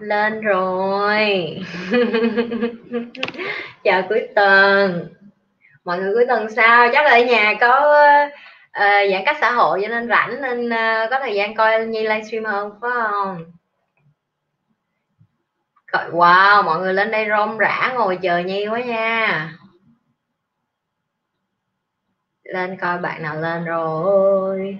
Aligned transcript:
lên 0.00 0.40
rồi. 0.40 1.56
Chào 3.84 4.02
cuối 4.08 4.28
tuần 4.34 5.08
mọi 5.84 5.98
người 5.98 6.14
cuối 6.14 6.24
tuần 6.28 6.50
sao? 6.56 6.88
Chắc 6.92 7.04
là 7.04 7.10
ở 7.10 7.22
nhà 7.22 7.54
có 7.60 7.94
uh, 8.78 9.10
giãn 9.10 9.22
cách 9.26 9.36
xã 9.40 9.50
hội 9.52 9.80
cho 9.82 9.88
nên 9.88 10.08
rảnh 10.08 10.42
nên 10.42 10.66
uh, 10.66 11.10
có 11.10 11.20
thời 11.20 11.34
gian 11.34 11.54
coi 11.54 11.86
nhi 11.86 12.02
livestream 12.02 12.44
hơn 12.44 12.70
phải 12.80 12.90
không? 12.94 13.44
Wow 15.92 16.64
mọi 16.64 16.80
người 16.80 16.94
lên 16.94 17.10
đây 17.10 17.26
rôm 17.28 17.58
rã 17.58 17.92
ngồi 17.94 18.18
chờ 18.22 18.38
nhi 18.38 18.66
quá 18.66 18.80
nha. 18.80 19.52
Lên 22.42 22.76
coi 22.80 22.98
bạn 22.98 23.22
nào 23.22 23.36
lên 23.36 23.64
rồi 23.64 24.78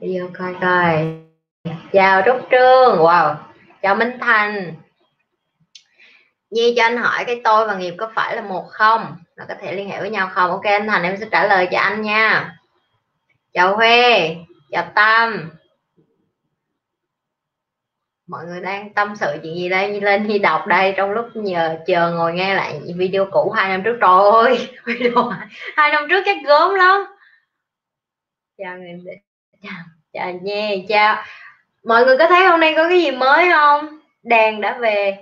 video 0.00 0.30
coi 0.38 0.54
coi. 0.60 1.20
Chào 1.92 2.22
trúc 2.26 2.36
trương. 2.50 2.98
Wow. 2.98 3.34
Chào 3.82 3.94
minh 3.94 4.18
thành. 4.20 4.74
Nhi 6.50 6.74
cho 6.76 6.82
anh 6.82 6.96
hỏi 6.96 7.24
cái 7.24 7.40
tôi 7.44 7.66
và 7.66 7.74
nghiệp 7.74 7.94
có 7.98 8.12
phải 8.14 8.36
là 8.36 8.42
một 8.42 8.66
không? 8.70 9.16
Nó 9.36 9.44
có 9.48 9.54
thể 9.60 9.72
liên 9.72 9.88
hệ 9.88 10.00
với 10.00 10.10
nhau 10.10 10.28
không? 10.32 10.50
Ok, 10.50 10.64
anh 10.64 10.86
Thành, 10.86 11.02
em 11.02 11.16
sẽ 11.16 11.26
trả 11.30 11.46
lời 11.46 11.68
cho 11.72 11.78
anh 11.78 12.02
nha. 12.02 12.54
Chào 13.52 13.76
Huê. 13.76 14.36
Chào 14.70 14.92
Tâm. 14.94 15.50
Mọi 18.26 18.44
người 18.44 18.60
đang 18.60 18.94
tâm 18.94 19.16
sự 19.16 19.38
chuyện 19.42 19.54
gì 19.54 19.68
đây? 19.68 19.90
Nhi 19.90 20.00
lên 20.00 20.26
Nhi 20.26 20.38
đọc 20.38 20.66
đây, 20.66 20.94
trong 20.96 21.10
lúc 21.10 21.26
nhờ 21.34 21.78
chờ 21.86 22.10
ngồi 22.10 22.32
nghe 22.32 22.54
lại 22.54 22.80
video 22.96 23.26
cũ 23.32 23.50
hai 23.50 23.68
năm 23.68 23.82
trước. 23.84 23.98
Trời 24.00 24.30
ơi, 24.32 24.68
video 24.84 25.32
hai 25.76 25.90
năm 25.92 26.06
trước 26.08 26.22
chắc 26.24 26.36
gớm 26.44 26.74
lắm. 26.74 27.00
Chào 28.58 28.78
người 28.78 29.20
chào 30.12 30.32
nha, 30.42 30.70
chào. 30.88 31.24
Mọi 31.84 32.04
người 32.04 32.18
có 32.18 32.26
thấy 32.28 32.46
hôm 32.46 32.60
nay 32.60 32.74
có 32.76 32.88
cái 32.88 33.02
gì 33.02 33.10
mới 33.10 33.48
không? 33.52 33.98
Đèn 34.22 34.60
đã 34.60 34.78
về. 34.78 35.18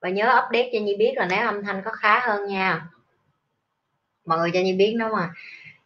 Và 0.00 0.08
nhớ 0.08 0.24
update 0.24 0.70
cho 0.72 0.78
Nhi 0.80 0.96
biết 0.96 1.12
là 1.16 1.26
nếu 1.30 1.46
âm 1.46 1.64
thanh 1.64 1.82
có 1.84 1.90
khá 1.90 2.20
hơn 2.20 2.46
nha. 2.46 2.86
Mọi 4.26 4.38
người 4.38 4.50
cho 4.54 4.60
Nhi 4.60 4.72
biết 4.72 4.96
đó 4.98 5.08
mà. 5.12 5.30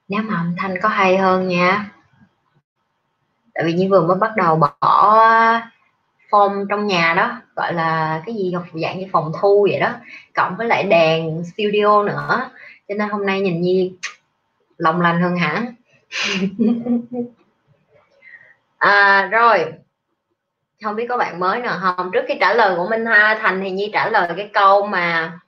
Nếu 0.08 0.22
mà 0.22 0.36
âm 0.36 0.54
thanh 0.58 0.80
có 0.82 0.88
hay 0.88 1.16
hơn 1.16 1.48
nha. 1.48 1.90
Tại 3.54 3.64
vì 3.64 3.72
Nhi 3.72 3.88
vừa 3.88 4.06
mới 4.06 4.16
bắt 4.16 4.30
đầu 4.36 4.56
bỏ 4.56 4.78
form 6.30 6.66
trong 6.68 6.86
nhà 6.86 7.14
đó, 7.16 7.40
gọi 7.56 7.74
là 7.74 8.22
cái 8.26 8.34
gì 8.34 8.52
dạng 8.74 8.98
như 8.98 9.06
phòng 9.12 9.32
thu 9.40 9.66
vậy 9.70 9.80
đó. 9.80 9.92
Cộng 10.34 10.56
với 10.56 10.66
lại 10.66 10.84
đèn 10.84 11.44
studio 11.44 12.02
nữa. 12.02 12.50
Cho 12.88 12.94
nên 12.94 13.08
hôm 13.08 13.26
nay 13.26 13.40
nhìn 13.40 13.60
Nhi 13.60 13.92
lòng 14.78 15.00
lành 15.00 15.20
hơn 15.22 15.36
hẳn. 15.36 15.74
à, 18.90 19.28
rồi. 19.32 19.72
Không 20.84 20.96
biết 20.96 21.06
có 21.08 21.16
bạn 21.16 21.40
mới 21.40 21.60
nào 21.60 21.78
không? 21.80 22.10
Trước 22.12 22.24
khi 22.28 22.34
trả 22.40 22.54
lời 22.54 22.76
của 22.76 22.88
Minh 22.88 23.06
Ha 23.06 23.38
Thành 23.42 23.60
thì 23.60 23.70
Nhi 23.70 23.90
trả 23.92 24.08
lời 24.08 24.28
cái 24.36 24.50
câu 24.52 24.86
mà 24.86 25.38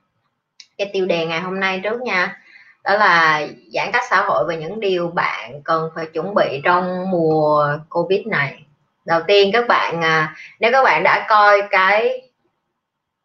cái 0.77 0.89
tiêu 0.93 1.05
đề 1.05 1.25
ngày 1.25 1.39
hôm 1.39 1.59
nay 1.59 1.81
trước 1.83 2.01
nha. 2.01 2.41
Đó 2.83 2.97
là 2.97 3.47
giãn 3.73 3.91
cách 3.93 4.03
xã 4.09 4.21
hội 4.21 4.45
và 4.47 4.55
những 4.55 4.79
điều 4.79 5.07
bạn 5.07 5.61
cần 5.63 5.89
phải 5.95 6.05
chuẩn 6.05 6.35
bị 6.35 6.61
trong 6.63 7.11
mùa 7.11 7.77
Covid 7.89 8.27
này. 8.27 8.63
Đầu 9.05 9.21
tiên 9.27 9.49
các 9.53 9.67
bạn 9.67 10.01
à, 10.01 10.35
nếu 10.59 10.71
các 10.71 10.83
bạn 10.83 11.03
đã 11.03 11.25
coi 11.29 11.61
cái 11.71 12.21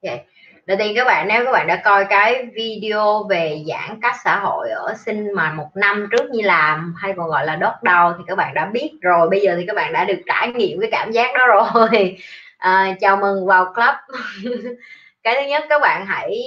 okay 0.02 0.27
đầu 0.66 0.77
tiên 0.80 0.92
các 0.96 1.05
bạn 1.05 1.28
nếu 1.28 1.44
các 1.44 1.52
bạn 1.52 1.66
đã 1.66 1.77
coi 1.84 2.05
cái 2.05 2.46
video 2.55 3.27
về 3.30 3.62
giãn 3.68 4.00
cách 4.02 4.14
xã 4.24 4.38
hội 4.38 4.70
ở 4.70 4.94
sinh 5.06 5.32
mà 5.32 5.52
một 5.52 5.68
năm 5.74 6.08
trước 6.10 6.30
như 6.30 6.42
làm 6.42 6.94
hay 6.98 7.12
còn 7.16 7.28
gọi 7.28 7.46
là 7.46 7.56
đốt 7.56 7.72
đầu 7.82 8.12
thì 8.18 8.24
các 8.27 8.34
bạn 8.34 8.55
đã 8.55 8.66
biết 8.66 8.92
rồi. 9.00 9.28
Bây 9.30 9.40
giờ 9.40 9.55
thì 9.58 9.64
các 9.66 9.77
bạn 9.77 9.92
đã 9.92 10.05
được 10.05 10.18
trải 10.27 10.48
nghiệm 10.48 10.80
cái 10.80 10.90
cảm 10.90 11.12
giác 11.12 11.30
đó 11.34 11.46
rồi. 11.46 12.16
À, 12.62 12.94
chào 13.00 13.16
mừng 13.16 13.46
vào 13.46 13.72
club. 13.74 13.94
Cái 15.22 15.34
thứ 15.34 15.48
nhất 15.48 15.64
các 15.68 15.83
bạn 15.83 16.06
hãy 16.06 16.42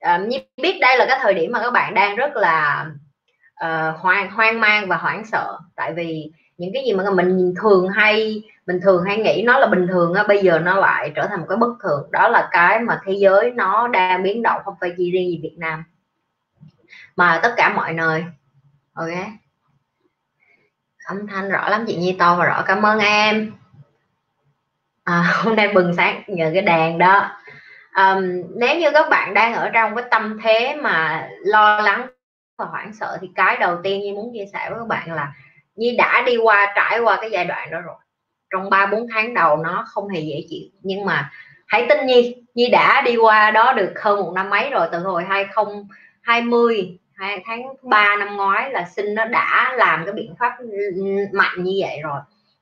à, 0.00 0.18
như 0.18 0.38
biết 0.56 0.78
đây 0.80 0.98
là 0.98 1.06
cái 1.08 1.18
thời 1.22 1.34
điểm 1.34 1.52
mà 1.52 1.60
các 1.60 1.70
bạn 1.70 1.94
đang 1.94 2.16
rất 2.16 2.36
là 2.36 2.86
uh, 3.64 4.00
hoang 4.00 4.30
hoang 4.30 4.60
mang 4.60 4.88
và 4.88 4.96
hoảng 4.96 5.24
sợ. 5.24 5.58
Tại 5.76 5.92
vì 5.92 6.30
những 6.58 6.70
cái 6.74 6.84
gì 6.84 6.92
mà 6.92 7.10
mình 7.10 7.54
thường 7.62 7.88
hay 7.88 8.42
mình 8.66 8.80
thường 8.82 9.04
hay 9.04 9.16
nghĩ 9.18 9.42
nó 9.46 9.58
là 9.58 9.66
bình 9.66 9.86
thường 9.88 10.14
á 10.14 10.24
bây 10.28 10.38
giờ 10.38 10.58
nó 10.58 10.74
lại 10.74 11.12
trở 11.14 11.26
thành 11.26 11.40
một 11.40 11.46
cái 11.48 11.58
bất 11.58 11.74
thường. 11.82 12.08
Đó 12.10 12.28
là 12.28 12.48
cái 12.52 12.80
mà 12.80 13.00
thế 13.04 13.12
giới 13.12 13.50
nó 13.50 13.88
đang 13.88 14.22
biến 14.22 14.42
động 14.42 14.60
không 14.64 14.74
phải 14.80 14.94
chỉ 14.96 15.10
riêng 15.10 15.30
gì 15.30 15.40
Việt 15.42 15.56
Nam. 15.58 15.84
Mà 17.16 17.40
tất 17.42 17.54
cả 17.56 17.68
mọi 17.68 17.92
nơi. 17.92 18.24
Ok. 18.92 19.08
Âm 21.06 21.26
thanh 21.26 21.48
rõ 21.48 21.68
lắm 21.68 21.84
chị 21.86 21.96
Nhi 21.96 22.16
to 22.18 22.36
và 22.36 22.44
rõ. 22.44 22.62
Cảm 22.66 22.86
ơn 22.86 22.98
em. 22.98 23.52
À, 25.04 25.24
hôm 25.44 25.56
nay 25.56 25.68
bừng 25.74 25.94
sáng 25.96 26.22
nhờ 26.26 26.50
cái 26.54 26.62
đèn 26.62 26.98
đó. 26.98 27.30
Um, 27.96 28.42
nếu 28.56 28.78
như 28.78 28.90
các 28.90 29.10
bạn 29.10 29.34
đang 29.34 29.54
ở 29.54 29.68
trong 29.68 29.96
cái 29.96 30.04
tâm 30.10 30.38
thế 30.42 30.76
mà 30.82 31.28
lo 31.44 31.80
lắng 31.80 32.06
và 32.58 32.64
hoảng 32.64 32.92
sợ 32.92 33.18
thì 33.20 33.30
cái 33.34 33.56
đầu 33.56 33.78
tiên 33.82 34.00
như 34.00 34.14
muốn 34.14 34.32
chia 34.34 34.44
sẻ 34.52 34.70
với 34.70 34.78
các 34.78 34.88
bạn 34.88 35.12
là 35.12 35.32
Nhi 35.76 35.96
đã 35.96 36.22
đi 36.26 36.36
qua 36.36 36.72
trải 36.76 36.98
qua 36.98 37.18
cái 37.20 37.30
giai 37.30 37.44
đoạn 37.44 37.70
đó 37.70 37.80
rồi 37.80 37.96
trong 38.52 38.70
3 38.70 38.86
4 38.86 39.06
tháng 39.14 39.34
đầu 39.34 39.56
nó 39.56 39.84
không 39.88 40.08
hề 40.08 40.20
dễ 40.20 40.44
chịu. 40.48 40.68
Nhưng 40.82 41.04
mà 41.04 41.30
hãy 41.66 41.86
tin 41.88 42.06
Nhi 42.06 42.36
Nhi 42.54 42.68
đã 42.70 43.02
đi 43.02 43.16
qua 43.16 43.50
đó 43.50 43.72
được 43.72 43.92
hơn 44.02 44.20
một 44.20 44.32
năm 44.34 44.50
mấy 44.50 44.70
rồi 44.70 44.88
từ 44.92 44.98
hồi 44.98 45.24
2020 45.24 46.98
hai 47.14 47.42
tháng 47.46 47.62
3 47.82 48.16
năm 48.16 48.36
ngoái 48.36 48.70
là 48.70 48.84
sinh 48.96 49.14
nó 49.14 49.24
đã 49.24 49.74
làm 49.76 50.04
cái 50.04 50.14
biện 50.14 50.34
pháp 50.38 50.52
mạnh 51.32 51.64
như 51.64 51.72
vậy 51.80 51.98
rồi. 52.02 52.20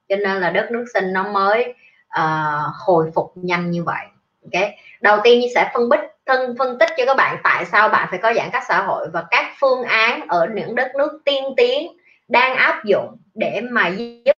Cho 0.08 0.16
nên 0.16 0.40
là 0.40 0.50
đất 0.50 0.70
nước 0.70 0.84
sinh 0.94 1.12
nó 1.12 1.28
mới 1.28 1.74
uh, 2.20 2.74
hồi 2.86 3.10
phục 3.14 3.32
nhanh 3.34 3.70
như 3.70 3.84
vậy. 3.84 4.06
Ok? 4.44 4.62
Đầu 5.00 5.18
tiên 5.24 5.40
Nhi 5.40 5.52
sẽ 5.54 5.70
phân 5.74 5.90
tích 5.90 6.00
phân 6.26 6.54
phân 6.58 6.78
tích 6.78 6.88
cho 6.96 7.06
các 7.06 7.16
bạn 7.16 7.36
tại 7.42 7.64
sao 7.64 7.88
bạn 7.88 8.06
phải 8.10 8.18
có 8.18 8.32
giãn 8.32 8.48
cách 8.52 8.62
xã 8.68 8.82
hội 8.82 9.08
và 9.12 9.24
các 9.30 9.46
phương 9.60 9.82
án 9.82 10.28
ở 10.28 10.48
những 10.54 10.74
đất 10.74 10.92
nước 10.98 11.20
tiên 11.24 11.44
tiến 11.56 11.92
đang 12.28 12.56
áp 12.56 12.84
dụng 12.84 13.16
để 13.34 13.60
mà 13.70 13.88
giúp 13.88 14.32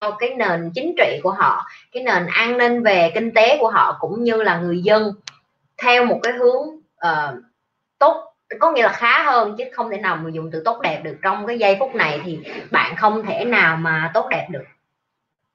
theo 0.00 0.12
cái 0.18 0.34
nền 0.36 0.70
chính 0.74 0.94
trị 0.98 1.20
của 1.22 1.30
họ 1.30 1.66
cái 1.92 2.02
nền 2.02 2.26
an 2.26 2.58
ninh 2.58 2.82
về 2.82 3.10
kinh 3.14 3.34
tế 3.34 3.58
của 3.60 3.68
họ 3.68 3.96
cũng 4.00 4.24
như 4.24 4.42
là 4.42 4.58
người 4.58 4.82
dân 4.82 5.12
theo 5.82 6.04
một 6.04 6.20
cái 6.22 6.32
hướng 6.32 6.66
uh, 7.06 7.34
tốt 7.98 8.22
có 8.60 8.72
nghĩa 8.72 8.82
là 8.82 8.92
khá 8.92 9.22
hơn 9.22 9.54
chứ 9.58 9.64
không 9.72 9.90
thể 9.90 9.98
nào 9.98 10.16
mà 10.16 10.30
dùng 10.30 10.50
từ 10.50 10.62
tốt 10.64 10.80
đẹp 10.82 11.00
được. 11.04 11.16
Trong 11.22 11.46
cái 11.46 11.58
giây 11.58 11.76
phút 11.80 11.94
này 11.94 12.20
thì 12.24 12.38
bạn 12.70 12.96
không 12.96 13.26
thể 13.26 13.44
nào 13.44 13.76
mà 13.76 14.10
tốt 14.14 14.26
đẹp 14.30 14.46
được. 14.50 14.64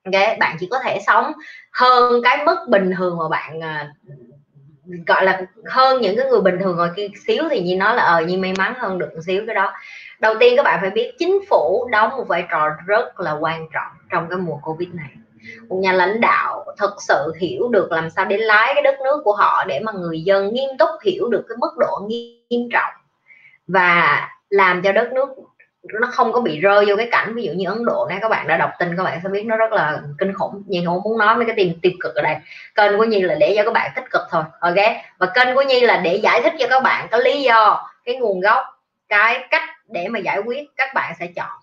Okay? 0.06 0.38
bạn 0.40 0.58
chỉ 0.60 0.68
có 0.72 0.80
thể 0.80 1.00
sống 1.08 1.32
hơn 1.72 2.22
cái 2.24 2.46
mức 2.46 2.58
bình 2.68 2.92
thường 2.98 3.18
mà 3.18 3.30
bạn 3.30 3.60
uh, 3.60 5.08
gọi 5.08 5.26
là 5.26 5.42
hơn 5.66 6.02
những 6.02 6.18
cái 6.18 6.26
người 6.26 6.42
bình 6.42 6.60
thường 6.60 6.78
ngồi 6.78 6.90
kia 6.96 7.08
xíu 7.28 7.44
thì 7.50 7.62
như 7.62 7.76
nói 7.76 7.96
là 7.96 8.04
ờ 8.04 8.22
như 8.22 8.38
may 8.38 8.54
mắn 8.58 8.74
hơn 8.78 9.00
được 9.00 9.10
một 9.16 9.22
xíu 9.26 9.44
cái 9.46 9.56
đó. 9.56 9.74
Đầu 10.20 10.36
tiên 10.40 10.54
các 10.58 10.64
bạn 10.64 10.78
phải 10.82 10.90
biết 10.90 11.12
chính 11.20 11.40
phủ 11.50 11.90
đóng 11.92 12.10
một 12.10 12.28
vai 12.28 12.46
trò 12.52 12.70
rất 12.86 13.20
là 13.20 13.32
quan 13.32 13.68
trọng 13.74 14.01
trong 14.12 14.28
cái 14.30 14.40
mùa 14.40 14.58
covid 14.64 14.90
này. 14.94 15.10
Một 15.70 15.76
nhà 15.76 15.94
lãnh 15.94 16.22
đạo 16.22 16.66
thực 16.78 16.94
sự 17.00 17.34
hiểu 17.40 17.70
được 17.70 17.92
làm 17.92 18.10
sao 18.10 18.26
để 18.26 18.38
lái 18.38 18.74
cái 18.74 18.84
đất 18.84 18.96
nước 19.04 19.22
của 19.24 19.34
họ 19.34 19.64
để 19.68 19.80
mà 19.80 19.92
người 19.92 20.22
dân 20.22 20.54
nghiêm 20.54 20.70
túc 20.80 20.90
hiểu 21.06 21.30
được 21.30 21.46
cái 21.50 21.58
mức 21.58 21.72
độ 21.80 22.02
nghiêm 22.08 22.70
trọng 22.74 22.94
và 23.68 24.30
làm 24.50 24.82
cho 24.82 24.92
đất 24.92 25.12
nước 25.12 25.30
nó 25.84 26.08
không 26.12 26.34
có 26.34 26.42
bị 26.42 26.60
rơi 26.60 26.86
vô 26.86 26.96
cái 26.98 27.08
cảnh, 27.12 27.36
ví 27.36 27.44
dụ 27.44 27.52
như 27.52 27.66
Ấn 27.70 27.86
Độ 27.86 28.06
này 28.10 28.18
các 28.22 28.30
bạn 28.30 28.48
đã 28.48 28.58
đọc 28.58 28.70
tin 28.80 28.98
các 28.98 29.04
bạn 29.04 29.20
sẽ 29.24 29.30
biết 29.30 29.44
nó 29.46 29.56
rất 29.56 29.72
là 29.72 30.02
kinh 30.18 30.34
khủng. 30.34 30.64
Nhi 30.68 30.84
không 30.86 31.02
muốn 31.04 31.18
nói 31.18 31.36
mấy 31.36 31.46
cái 31.46 31.56
tiền 31.58 31.80
tiêu 31.82 31.92
cực 32.00 32.16
ở 32.16 32.22
đây, 32.22 32.36
kênh 32.76 32.98
của 32.98 33.04
Nhi 33.04 33.22
là 33.22 33.36
để 33.36 33.54
cho 33.58 33.64
các 33.64 33.74
bạn 33.74 33.92
tích 33.96 34.06
cực 34.12 34.22
thôi, 34.30 34.44
ok? 34.60 34.76
Và 35.18 35.28
kênh 35.36 35.56
của 35.56 35.62
Nhi 35.62 35.82
là 35.82 35.98
để 35.98 36.16
giải 36.16 36.42
thích 36.42 36.54
cho 36.60 36.68
các 36.70 36.84
bạn 36.84 37.08
cái 37.12 37.22
lý 37.22 37.42
do, 37.42 37.90
cái 38.06 38.16
nguồn 38.16 38.40
gốc, 38.40 38.66
cái 39.10 39.48
cách 39.52 39.70
để 39.88 40.08
mà 40.08 40.20
giải 40.20 40.40
quyết, 40.46 40.70
các 40.76 40.90
bạn 40.94 41.14
sẽ 41.20 41.28
chọn 41.36 41.61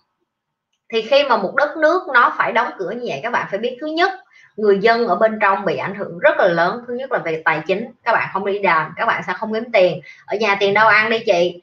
thì 0.89 1.01
khi 1.01 1.23
mà 1.23 1.37
một 1.37 1.55
đất 1.55 1.77
nước 1.77 2.07
nó 2.13 2.33
phải 2.37 2.51
đóng 2.51 2.69
cửa 2.77 2.91
như 2.91 3.05
vậy, 3.07 3.19
các 3.23 3.31
bạn 3.31 3.47
phải 3.49 3.59
biết, 3.59 3.77
thứ 3.81 3.87
nhất, 3.87 4.11
người 4.55 4.79
dân 4.79 5.07
ở 5.07 5.15
bên 5.15 5.39
trong 5.41 5.65
bị 5.65 5.77
ảnh 5.77 5.95
hưởng 5.95 6.19
rất 6.19 6.37
là 6.37 6.47
lớn, 6.47 6.83
thứ 6.87 6.93
nhất 6.93 7.11
là 7.11 7.19
về 7.19 7.41
tài 7.45 7.61
chính, 7.67 7.91
các 8.03 8.11
bạn 8.11 8.29
không 8.33 8.45
đi 8.45 8.59
làm 8.59 8.93
các 8.95 9.05
bạn 9.05 9.23
sẽ 9.27 9.33
không 9.33 9.53
kiếm 9.53 9.71
tiền. 9.73 10.01
Ở 10.25 10.37
nhà 10.37 10.57
tiền 10.59 10.73
đâu 10.73 10.87
ăn 10.87 11.09
đi 11.09 11.19
chị? 11.19 11.61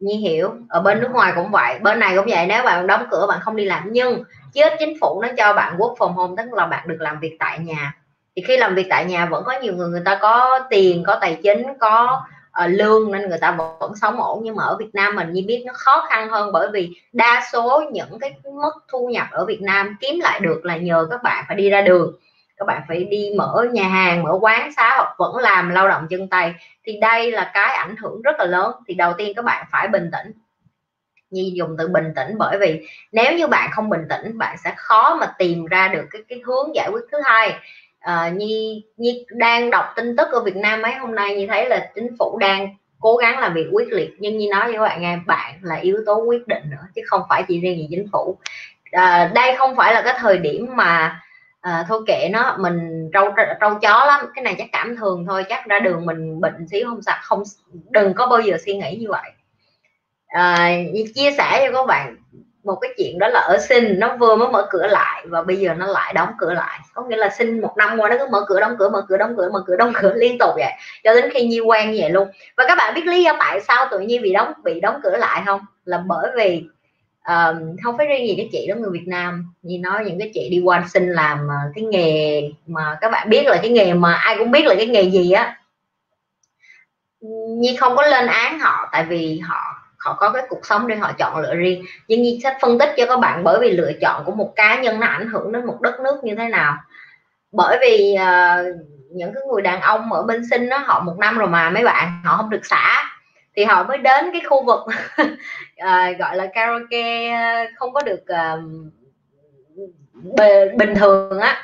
Nhi 0.00 0.16
hiểu, 0.16 0.54
ở 0.68 0.80
bên 0.80 1.00
nước 1.00 1.10
ngoài 1.12 1.32
cũng 1.36 1.50
vậy, 1.50 1.78
bên 1.78 1.98
này 1.98 2.16
cũng 2.16 2.26
vậy, 2.28 2.46
nếu 2.46 2.62
bạn 2.62 2.86
đóng 2.86 3.06
cửa 3.10 3.26
bạn 3.28 3.40
không 3.42 3.56
đi 3.56 3.64
làm. 3.64 3.82
Nhưng 3.86 4.24
chết 4.52 4.72
chính 4.78 4.94
phủ 5.00 5.22
nó 5.22 5.28
cho 5.36 5.52
bạn 5.52 5.74
quốc 5.78 5.94
phòng 5.98 6.14
home, 6.14 6.42
tức 6.42 6.52
là 6.52 6.66
bạn 6.66 6.88
được 6.88 6.96
làm 7.00 7.20
việc 7.20 7.36
tại 7.38 7.58
nhà. 7.58 7.94
Thì 8.36 8.42
khi 8.46 8.56
làm 8.56 8.74
việc 8.74 8.86
tại 8.90 9.04
nhà 9.04 9.26
vẫn 9.26 9.44
có 9.44 9.52
nhiều 9.62 9.72
người 9.72 9.88
người 9.88 10.02
ta 10.04 10.18
có 10.22 10.60
tiền, 10.70 11.04
có 11.06 11.18
tài 11.20 11.40
chính, 11.42 11.66
có 11.80 12.22
uh, 12.64 12.70
lương 12.70 13.12
nên 13.12 13.28
người 13.28 13.38
ta 13.38 13.56
vẫn, 13.80 13.92
sống 14.00 14.20
ổn. 14.20 14.40
Nhưng 14.44 14.56
mà 14.56 14.64
ở 14.64 14.76
Việt 14.76 14.90
Nam 14.94 15.16
mình 15.16 15.32
như 15.32 15.42
biết 15.46 15.62
nó 15.66 15.72
khó 15.76 16.06
khăn 16.08 16.28
hơn 16.28 16.52
bởi 16.52 16.68
vì 16.72 16.90
đa 17.12 17.42
số 17.52 17.84
những 17.92 18.18
cái 18.18 18.34
mức 18.44 18.72
thu 18.88 19.08
nhập 19.08 19.26
ở 19.30 19.44
Việt 19.44 19.62
Nam 19.62 19.96
kiếm 20.00 20.20
lại 20.20 20.40
được 20.40 20.64
là 20.64 20.76
nhờ 20.76 21.06
các 21.10 21.22
bạn 21.22 21.44
phải 21.48 21.56
đi 21.56 21.70
ra 21.70 21.80
đường. 21.80 22.12
Các 22.56 22.64
bạn 22.66 22.82
phải 22.88 23.04
đi 23.04 23.30
mở 23.36 23.66
nhà 23.72 23.88
hàng 23.88 24.22
mở 24.22 24.38
quán 24.40 24.72
xá 24.76 24.94
hoặc 24.96 25.14
vẫn 25.18 25.36
làm 25.36 25.70
lao 25.70 25.88
động 25.88 26.06
chân 26.10 26.28
tay. 26.28 26.54
Thì 26.84 26.98
đây 27.00 27.30
là 27.30 27.50
cái 27.54 27.76
ảnh 27.76 27.96
hưởng 27.96 28.22
rất 28.22 28.36
là 28.38 28.44
lớn. 28.44 28.72
Thì 28.88 28.94
đầu 28.94 29.12
tiên 29.18 29.32
các 29.36 29.44
bạn 29.44 29.66
phải 29.72 29.88
bình 29.88 30.10
tĩnh. 30.12 30.32
Nhi 31.30 31.52
dùng 31.54 31.76
từ 31.78 31.88
bình 31.88 32.12
tĩnh 32.16 32.38
bởi 32.38 32.58
vì 32.58 32.86
nếu 33.12 33.32
như 33.32 33.46
bạn 33.46 33.70
không 33.72 33.90
bình 33.90 34.06
tĩnh 34.08 34.38
bạn 34.38 34.56
sẽ 34.64 34.74
khó 34.76 35.16
mà 35.20 35.34
tìm 35.38 35.66
ra 35.66 35.88
được 35.88 36.04
cái 36.10 36.22
cái 36.28 36.40
hướng 36.44 36.74
giải 36.74 36.88
quyết. 36.92 37.02
Thứ 37.12 37.18
hai 37.24 37.54
à, 38.04 38.28
Nhi 38.28 38.84
Nhi 38.96 39.26
đang 39.30 39.70
đọc 39.70 39.84
tin 39.96 40.16
tức 40.16 40.28
ở 40.32 40.40
Việt 40.40 40.56
Nam 40.56 40.82
mấy 40.82 40.94
hôm 40.94 41.14
nay 41.14 41.36
Nhi 41.36 41.46
thấy 41.46 41.68
là 41.68 41.90
chính 41.94 42.08
phủ 42.18 42.38
đang 42.38 42.68
cố 43.00 43.16
gắng 43.16 43.38
làm 43.38 43.54
việc 43.54 43.66
quyết 43.72 43.88
liệt. 43.92 44.10
Nhưng 44.18 44.38
như 44.38 44.48
nói 44.50 44.64
với 44.66 44.74
các 44.74 44.80
bạn 44.80 45.02
nghe 45.02 45.18
bạn 45.26 45.58
là 45.62 45.74
yếu 45.74 45.96
tố 46.06 46.22
quyết 46.22 46.48
định 46.48 46.62
nữa 46.70 46.86
chứ 46.94 47.02
không 47.06 47.22
phải 47.28 47.44
chỉ 47.48 47.60
riêng 47.60 47.78
gì 47.78 47.86
chính 47.90 48.06
phủ. 48.12 48.38
À, 48.92 49.30
đây 49.34 49.56
không 49.56 49.76
phải 49.76 49.94
là 49.94 50.02
cái 50.02 50.14
thời 50.18 50.38
điểm 50.38 50.66
mà 50.76 51.20
à, 51.60 51.84
thôi 51.88 52.02
kệ 52.06 52.28
nó 52.32 52.56
mình 52.60 53.10
trâu 53.12 53.34
trâu 53.60 53.74
chó 53.82 54.04
lắm. 54.06 54.26
Cái 54.34 54.44
này 54.44 54.54
chắc 54.58 54.68
cảm 54.72 54.96
thường 54.96 55.24
thôi 55.26 55.44
chắc 55.48 55.66
ra 55.66 55.78
đường 55.78 56.06
mình 56.06 56.40
bệnh 56.40 56.68
xíu 56.68 56.88
không 56.88 57.02
sạch 57.02 57.20
không 57.22 57.42
đừng 57.90 58.14
có 58.14 58.26
bao 58.26 58.40
giờ 58.40 58.56
suy 58.66 58.76
nghĩ 58.76 58.96
như 59.00 59.06
vậy. 59.10 59.30
À, 60.26 60.70
chia 61.14 61.30
sẻ 61.38 61.66
cho 61.66 61.78
các 61.78 61.86
bạn 61.86 62.16
một 62.64 62.78
cái 62.80 62.90
chuyện 62.96 63.18
đó 63.18 63.28
là 63.28 63.40
ở 63.40 63.58
sinh 63.58 63.98
nó 63.98 64.16
vừa 64.16 64.36
mới 64.36 64.48
mở 64.48 64.66
cửa 64.70 64.86
lại 64.86 65.24
và 65.26 65.42
bây 65.42 65.56
giờ 65.56 65.74
nó 65.74 65.86
lại 65.86 66.12
đóng 66.14 66.28
cửa 66.38 66.52
lại. 66.52 66.80
Có 66.94 67.02
nghĩa 67.02 67.16
là 67.16 67.30
sinh 67.38 67.60
một 67.60 67.74
năm 67.76 67.98
qua 67.98 68.08
nó 68.08 68.16
cứ 68.18 68.26
mở 68.30 68.44
cửa 68.48 68.60
đóng 68.60 68.76
cửa 68.78 68.88
mở 68.88 69.06
cửa 69.08 69.16
đóng 69.16 69.34
cửa 69.36 69.50
mở 69.52 69.62
cửa 69.66 69.76
đóng 69.76 69.92
cửa 70.00 70.12
liên 70.14 70.38
tục 70.38 70.50
vậy. 70.56 70.72
Cho 71.04 71.14
đến 71.14 71.30
khi 71.34 71.46
nhi 71.46 71.60
quen 71.60 71.90
như 71.90 71.98
vậy 72.00 72.10
luôn. 72.10 72.28
Và 72.56 72.64
các 72.68 72.74
bạn 72.78 72.94
biết 72.94 73.06
lý 73.06 73.24
do 73.24 73.36
tại 73.38 73.60
sao 73.60 73.86
tự 73.90 73.98
nhiên 73.98 74.22
bị 74.22 74.32
đóng 74.32 74.52
bị 74.64 74.80
đóng 74.80 75.00
cửa 75.02 75.16
lại 75.16 75.42
không? 75.46 75.60
Là 75.84 76.02
bởi 76.06 76.30
vì 76.36 76.64
uh, 77.20 77.56
không 77.84 77.96
phải 77.96 78.06
riêng 78.06 78.26
gì 78.28 78.34
cái 78.36 78.48
chị 78.52 78.66
đó 78.68 78.74
người 78.74 78.90
Việt 78.92 79.06
Nam. 79.06 79.54
Như 79.62 79.78
nói 79.82 80.04
những 80.04 80.18
cái 80.18 80.30
chị 80.34 80.48
đi 80.50 80.60
qua 80.64 80.84
sinh 80.92 81.12
làm 81.12 81.48
ờ, 81.48 81.56
cái 81.74 81.84
nghề 81.84 82.42
mà 82.66 82.98
các 83.00 83.10
bạn 83.10 83.30
biết 83.30 83.46
là 83.46 83.58
cái 83.62 83.70
nghề 83.70 83.94
mà 83.94 84.14
ai 84.14 84.36
cũng 84.38 84.50
biết 84.50 84.66
là 84.66 84.74
cái 84.74 84.86
nghề 84.86 85.02
gì 85.02 85.32
á. 85.32 85.56
Nhi 87.58 87.76
không 87.76 87.96
có 87.96 88.06
lên 88.06 88.26
án 88.26 88.58
họ 88.58 88.88
tại 88.92 89.04
vì 89.04 89.38
họ 89.38 89.73
họ 90.04 90.16
có 90.20 90.30
cái 90.30 90.42
cuộc 90.48 90.66
sống 90.66 90.86
để 90.86 90.96
họ 90.96 91.12
chọn 91.18 91.40
lựa 91.40 91.54
riêng. 91.54 91.84
Nhưng 92.08 92.22
Nhi 92.22 92.40
sẽ 92.42 92.58
phân 92.60 92.78
tích 92.78 92.94
cho 92.96 93.06
các 93.06 93.20
bạn 93.20 93.44
bởi 93.44 93.58
vì 93.60 93.70
lựa 93.70 93.92
chọn 94.00 94.24
của 94.24 94.32
một 94.32 94.52
cá 94.56 94.80
nhân 94.80 95.00
nó 95.00 95.06
ảnh 95.06 95.28
hưởng 95.28 95.52
đến 95.52 95.66
một 95.66 95.80
đất 95.80 96.00
nước 96.00 96.24
như 96.24 96.34
thế 96.34 96.48
nào. 96.48 96.76
Bởi 97.52 97.78
vì 97.80 98.16
uh, 98.16 98.66
những 99.10 99.34
cái 99.34 99.42
người 99.52 99.62
đàn 99.62 99.80
ông 99.80 100.12
ở 100.12 100.22
bên 100.22 100.42
sinh 100.50 100.68
đó 100.68 100.78
họ 100.78 101.00
một 101.00 101.14
năm 101.18 101.38
rồi 101.38 101.48
mà 101.48 101.70
mấy 101.70 101.84
bạn 101.84 102.22
họ 102.24 102.36
không 102.36 102.50
được 102.50 102.66
xả 102.66 103.04
thì 103.56 103.64
họ 103.64 103.84
mới 103.84 103.98
đến 103.98 104.24
cái 104.32 104.40
khu 104.48 104.64
vực 104.64 104.80
uh, 104.80 105.30
gọi 106.18 106.36
là 106.36 106.46
karaoke 106.54 107.30
ờ, 107.30 107.64
không 107.76 107.92
có 107.92 108.00
được 108.02 108.24
uh, 108.32 108.60
bình 110.76 110.94
thường 110.94 111.38
á. 111.38 111.62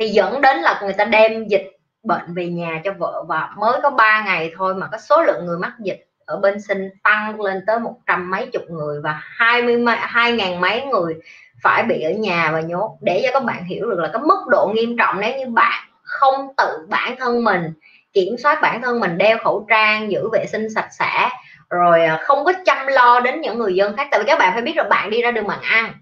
Thì 0.00 0.08
dẫn 0.08 0.40
đến 0.40 0.58
là 0.58 0.80
người 0.82 0.92
ta 0.92 1.04
đem 1.04 1.48
dịch 1.48 1.70
bệnh 2.02 2.34
về 2.34 2.46
nhà 2.46 2.80
cho 2.84 2.92
vợ 2.98 3.24
và 3.28 3.50
mới 3.56 3.80
có 3.82 3.90
3 3.90 4.24
ngày 4.26 4.52
thôi 4.56 4.74
mà 4.74 4.88
có 4.92 4.98
số 4.98 5.22
lượng 5.22 5.46
người 5.46 5.58
mắc 5.58 5.72
dịch 5.78 6.11
ở 6.26 6.36
bên 6.36 6.60
sinh 6.60 6.90
tăng 7.02 7.40
lên 7.40 7.60
tới 7.66 7.78
một 7.78 7.94
trăm 8.06 8.30
mấy 8.30 8.46
chục 8.46 8.62
người 8.70 9.00
và 9.00 9.20
hai 9.22 9.62
mươi 9.62 9.84
hai 9.98 10.32
ngàn 10.32 10.60
mấy 10.60 10.82
người 10.82 11.14
phải 11.62 11.82
bị 11.82 12.02
ở 12.02 12.10
nhà 12.10 12.50
và 12.52 12.60
nhốt. 12.60 12.98
Để 13.00 13.22
cho 13.24 13.30
các 13.32 13.44
bạn 13.44 13.64
hiểu 13.64 13.90
được 13.90 13.98
là 13.98 14.10
cái 14.12 14.22
mức 14.22 14.44
độ 14.48 14.72
nghiêm 14.74 14.96
trọng 14.98 15.20
nếu 15.20 15.38
như 15.38 15.46
bạn 15.46 15.88
không 16.02 16.48
tự 16.56 16.86
bản 16.88 17.16
thân 17.18 17.44
mình, 17.44 17.72
kiểm 18.12 18.36
soát 18.42 18.58
bản 18.62 18.82
thân 18.82 19.00
mình, 19.00 19.18
đeo 19.18 19.38
khẩu 19.38 19.66
trang, 19.68 20.12
giữ 20.12 20.28
vệ 20.32 20.46
sinh 20.46 20.70
sạch 20.74 20.88
sẽ, 20.98 21.28
rồi 21.70 22.04
à, 22.04 22.20
không 22.22 22.44
có 22.44 22.52
chăm 22.64 22.86
lo 22.86 23.20
đến 23.20 23.40
những 23.40 23.58
người 23.58 23.74
dân 23.74 23.96
khác. 23.96 24.08
Tại 24.10 24.20
vì 24.20 24.26
các 24.26 24.38
bạn 24.38 24.52
phải 24.52 24.62
biết 24.62 24.76
là 24.76 24.82
bạn 24.82 25.10
đi 25.10 25.22
ra 25.22 25.30
đường 25.30 25.46
bạn 25.46 25.60
ăn. 25.60 25.92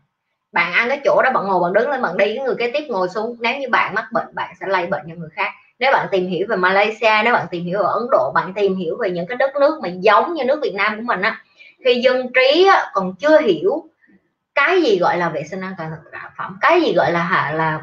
Bạn 0.53 0.73
ăn 0.73 0.89
cái 0.89 1.01
chỗ 1.05 1.23
đó, 1.23 1.31
bạn 1.35 1.47
ngồi, 1.47 1.61
bạn 1.63 1.73
đứng 1.73 1.91
lên, 1.91 2.03
bạn 2.03 2.17
đi. 2.17 2.25
Cái 2.37 2.45
người 2.45 2.55
kế 2.59 2.71
tiếp 2.71 2.85
ngồi 2.89 3.09
xuống, 3.09 3.37
nếu 3.41 3.57
như 3.57 3.69
bạn 3.71 3.95
mắc 3.95 4.05
bệnh, 4.13 4.35
bạn 4.35 4.55
sẽ 4.61 4.67
lây 4.67 4.87
bệnh 4.87 5.03
cho 5.09 5.15
người 5.17 5.29
khác 5.33 5.53
nếu 5.81 5.93
bạn 5.93 6.07
tìm 6.11 6.29
hiểu 6.29 6.47
về 6.49 6.57
Malaysia 6.57 7.23
nếu 7.25 7.33
bạn 7.33 7.47
tìm 7.51 7.65
hiểu 7.65 7.81
ở 7.81 7.93
Ấn 7.93 8.09
Độ 8.11 8.33
bạn 8.35 8.53
tìm 8.55 8.77
hiểu 8.77 8.97
về 9.01 9.11
những 9.11 9.27
cái 9.27 9.37
đất 9.37 9.51
nước 9.61 9.81
mà 9.83 9.89
giống 9.89 10.35
như 10.35 10.45
nước 10.45 10.61
Việt 10.63 10.75
Nam 10.75 10.97
của 10.97 11.03
mình 11.03 11.23
á 11.23 11.43
khi 11.85 12.01
dân 12.01 12.33
trí 12.33 12.67
á, 12.67 12.91
còn 12.95 13.15
chưa 13.15 13.41
hiểu 13.41 13.85
cái 14.55 14.83
gì 14.83 14.99
gọi 14.99 15.19
là 15.19 15.29
vệ 15.29 15.43
sinh 15.51 15.61
an 15.61 15.75
toàn 15.79 15.91
thực 15.91 16.19
phẩm 16.39 16.59
cái 16.61 16.81
gì 16.81 16.93
gọi 16.93 17.13
là 17.13 17.53
là 17.55 17.81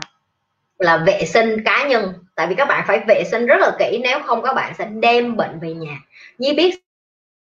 là 0.79 0.97
vệ 0.97 1.25
sinh 1.25 1.63
cá 1.63 1.87
nhân. 1.87 2.13
Tại 2.35 2.47
vì 2.47 2.55
các 2.55 2.67
bạn 2.67 2.83
phải 2.87 2.99
vệ 3.07 3.23
sinh 3.23 3.45
rất 3.45 3.57
là 3.59 3.71
kỹ 3.79 3.99
nếu 4.03 4.19
không 4.25 4.41
các 4.41 4.53
bạn 4.53 4.73
sẽ 4.77 4.85
đem 4.85 5.35
bệnh 5.35 5.59
về 5.59 5.73
nhà. 5.73 5.97
Như 6.37 6.53
biết 6.57 6.83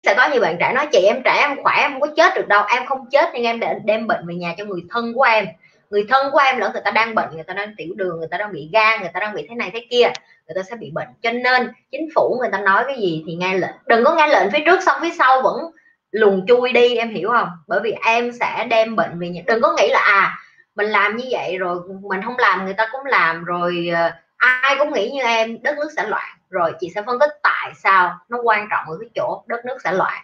sẽ 0.03 0.15
có 0.17 0.29
nhiều 0.33 0.41
bạn 0.41 0.57
trẻ 0.61 0.73
nói 0.75 0.89
chị 0.93 0.99
em 0.99 1.23
trẻ 1.25 1.37
em 1.41 1.63
khỏe 1.63 1.75
em 1.77 1.93
không 1.93 2.01
có 2.01 2.07
chết 2.17 2.35
được 2.35 2.49
đâu 2.49 2.65
em 2.69 2.87
không 2.87 3.11
chết 3.11 3.31
nhưng 3.35 3.45
em 3.45 3.61
để 3.61 3.75
đem 3.85 4.07
bệnh 4.07 4.27
về 4.27 4.35
nhà 4.35 4.55
cho 4.59 4.65
người 4.65 4.81
thân 4.91 5.15
của 5.15 5.23
em. 5.23 5.47
Người 5.91 6.07
thân 6.09 6.33
của 6.33 6.39
em 6.39 6.59
lỡ 6.59 6.71
người 6.73 6.83
ta 6.85 6.91
đang 6.91 7.15
bệnh 7.15 7.35
người 7.35 7.45
ta 7.45 7.55
đang 7.55 7.75
tiểu 7.77 7.95
đường 7.97 8.19
người 8.19 8.29
ta 8.31 8.39
đang 8.39 8.53
bị 8.53 8.71
gan 8.73 9.01
người 9.01 9.11
ta 9.15 9.21
đang 9.21 9.35
bị 9.35 9.47
thế 9.49 9.55
này 9.55 9.71
thế 9.73 9.87
kia 9.91 10.13
người 10.47 10.55
ta 10.55 10.63
sẽ 10.71 10.77
bị 10.77 10.91
bệnh. 10.91 11.09
Cho 11.23 11.31
nên 11.31 11.73
chính 11.91 12.09
phủ 12.15 12.37
người 12.41 12.51
ta 12.53 12.61
nói 12.61 12.85
cái 12.87 12.97
gì 13.01 13.25
thì 13.27 13.35
nghe 13.35 13.59
lệnh. 13.59 13.75
Đừng 13.87 14.05
có 14.05 14.15
nghe 14.15 14.27
lệnh 14.27 14.51
phía 14.51 14.63
trước 14.67 14.83
xong 14.87 14.97
phía 15.03 15.15
sau 15.19 15.43
vẫn 15.43 15.71
lùn 16.11 16.47
chui 16.47 16.73
đi, 16.73 16.97
em 16.97 17.11
hiểu 17.11 17.31
không? 17.31 17.49
Bởi 17.67 17.81
vì 17.83 17.95
em 18.07 18.33
sẽ 18.33 18.67
đem 18.71 18.97
bệnh 18.97 19.19
về 19.19 19.29
nhà. 19.29 19.43
Đừng 19.47 19.63
có 19.63 19.75
nghĩ 19.77 19.89
là 19.91 20.01
à 20.01 20.39
mình 20.75 20.87
làm 20.87 21.17
như 21.17 21.25
vậy 21.31 21.59
rồi 21.59 21.79
mình 22.03 22.23
không 22.25 22.39
làm, 22.39 22.65
người 22.65 22.75
ta 22.75 22.89
cũng 22.93 23.05
làm 23.05 23.45
rồi 23.45 23.89
ờ, 23.95 24.11
ai 24.37 24.77
cũng 24.79 24.93
nghĩ 24.93 25.11
như 25.11 25.23
em, 25.23 25.63
đất 25.63 25.77
nước 25.77 25.89
sẽ 25.97 26.09
loạn. 26.09 26.39
Rồi 26.51 26.73
chị 26.81 26.91
sẽ 26.95 27.03
phân 27.03 27.19
tích 27.19 27.31
tại 27.43 27.73
sao 27.77 28.19
nó 28.29 28.39
quan 28.45 28.69
trọng 28.71 28.85
ở 28.89 28.97
cái 29.01 29.09
chỗ 29.15 29.43
đất 29.47 29.65
nước 29.65 29.77
sẽ 29.85 29.93
loạn. 29.93 30.23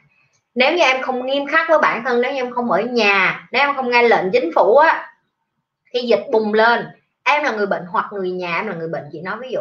Nếu 0.55 0.73
như 0.73 0.82
em 0.82 1.02
không 1.02 1.26
nghiêm 1.26 1.46
khắc 1.46 1.69
với 1.69 1.78
bản 1.78 2.05
thân, 2.05 2.20
nếu 2.20 2.32
như 2.32 2.38
em 2.38 2.50
không 2.50 2.70
ở 2.70 2.81
nhà, 2.81 3.49
nếu 3.52 3.62
em 3.62 3.76
không 3.76 3.90
nghe 3.90 4.02
lệnh 4.02 4.31
chính 4.32 4.50
phủ 4.55 4.76
á, 4.76 5.12
khi 5.93 6.00
dịch 6.00 6.23
bùng 6.32 6.55
lên, 6.55 6.87
em 7.25 7.44
là 7.44 7.50
người 7.50 7.66
bệnh 7.66 7.84
hoặc 7.90 8.06
người 8.12 8.31
nhà 8.31 8.56
em 8.56 8.66
là 8.66 8.75
người 8.75 8.88
bệnh, 8.88 9.05
chị 9.12 9.20
nói 9.20 9.37
ví 9.40 9.50
dụ 9.50 9.61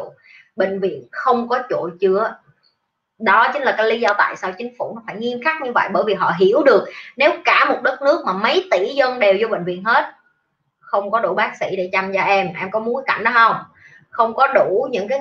bệnh 0.59 0.79
viện 0.79 1.07
không 1.11 1.49
có 1.49 1.63
chỗ 1.69 1.89
chứa. 1.99 2.35
Đó 3.19 3.49
chính 3.53 3.61
là 3.61 3.75
cái 3.77 3.87
lý 3.87 3.99
do 3.99 4.09
tại 4.17 4.35
sao 4.35 4.51
chính 4.57 4.73
phủ 4.79 4.93
nó 4.95 5.01
phải 5.05 5.15
nghiêm 5.15 5.39
khắc 5.45 5.61
như 5.61 5.71
vậy, 5.71 5.89
bởi 5.93 6.03
vì 6.07 6.13
họ 6.13 6.31
hiểu 6.39 6.63
được 6.63 6.85
nếu 7.17 7.31
cả 7.45 7.65
một 7.69 7.81
đất 7.83 8.01
nước 8.01 8.23
mà 8.25 8.33
mấy 8.33 8.67
tỷ 8.71 8.93
dân 8.93 9.19
đều 9.19 9.33
vô 9.41 9.47
bệnh 9.47 9.63
viện 9.63 9.83
hết, 9.83 10.05
không 10.79 11.11
có 11.11 11.19
đủ 11.19 11.33
bác 11.33 11.51
sĩ 11.59 11.75
để 11.75 11.89
chăm 11.91 12.13
cho 12.13 12.21
em 12.21 12.49
em 12.59 12.71
có 12.71 12.79
muốn 12.79 13.03
cái 13.05 13.15
cảnh 13.15 13.23
đó 13.23 13.31
không? 13.33 13.55
Không 14.09 14.33
có 14.33 14.47
đủ 14.47 14.87
những 14.91 15.07
cái, 15.07 15.19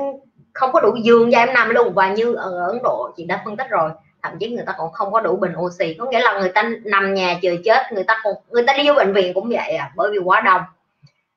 không 0.52 0.73
có 0.73 0.81
đủ 0.81 0.96
giường 1.02 1.32
cho 1.32 1.38
em 1.38 1.55
nằm 1.55 1.70
luôn. 1.70 1.94
Và 1.94 2.08
như 2.08 2.34
ở 2.34 2.67
Ấn 2.69 2.79
Độ, 2.82 3.11
chị 3.17 3.25
đã 3.25 3.43
phân 3.44 3.56
tích 3.56 3.67
rồi, 3.70 3.91
thậm 4.23 4.32
chí 4.41 4.50
người 4.50 4.64
ta 4.67 4.75
còn 4.79 4.93
không 4.93 5.12
có 5.12 5.20
đủ 5.20 5.37
bình 5.37 5.52
oxy. 5.56 5.94
Có 5.94 6.06
nghĩa 6.11 6.20
là 6.20 6.41
người 6.41 6.49
ta 6.49 6.70
nằm 6.84 7.14
nhà 7.14 7.38
chờ 7.43 7.56
chết, 7.64 7.93
người 7.93 8.05
ta 8.05 8.20
còn, 8.25 8.34
người 8.50 8.62
ta 8.67 8.73
đi 8.73 8.88
vô 8.88 8.94
bệnh 8.94 9.12
viện 9.12 9.34
cũng 9.34 9.49
vậy 9.49 9.76
à 9.76 9.91
bởi 9.96 10.11
vì 10.11 10.19
quá 10.19 10.41
đông 10.41 10.62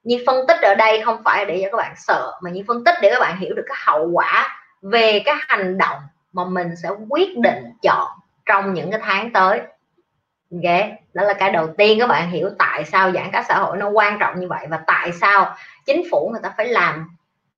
như 0.04 0.24
phân 0.26 0.48
tích 0.48 0.62
ở 0.62 0.76
đây 0.76 1.02
không 1.06 1.22
phải 1.24 1.46
để 1.46 1.60
cho 1.64 1.70
các 1.72 1.78
bạn 1.78 1.94
sợ, 1.98 2.32
mà 2.42 2.50
như 2.50 2.64
phân 2.68 2.84
tích 2.84 2.96
để 3.02 3.10
các 3.10 3.20
bạn 3.20 3.38
hiểu 3.38 3.54
được 3.56 3.66
cái 3.68 3.78
hậu 3.86 4.10
quả 4.14 4.60
về 4.82 5.22
cái 5.26 5.36
hành 5.48 5.78
động 5.78 5.98
mà 6.34 6.46
mình 6.46 6.76
sẽ 6.84 6.90
quyết 7.10 7.38
định 7.38 7.64
chọn 7.82 8.08
trong 8.46 8.74
những 8.74 8.92
cái 8.92 9.00
tháng 9.04 9.34
tới. 9.34 9.62
Ok, 10.52 10.90
đó 11.14 11.24
là 11.24 11.34
cái 11.34 11.52
đầu 11.52 11.68
tiên 11.78 12.00
các 12.00 12.08
bạn 12.08 12.30
hiểu 12.30 12.50
tại 12.60 12.86
sao 12.86 13.12
giãn 13.12 13.30
cách 13.32 13.46
xã 13.48 13.56
hội 13.56 13.78
nó 13.78 13.90
quan 13.90 14.18
trọng 14.20 14.40
như 14.40 14.48
vậy 14.48 14.68
và 14.70 14.80
tại 14.88 15.12
sao 15.12 15.56
chính 15.86 16.04
phủ 16.12 16.30
người 16.32 16.42
ta 16.44 16.54
phải 16.58 16.68
làm 16.68 17.10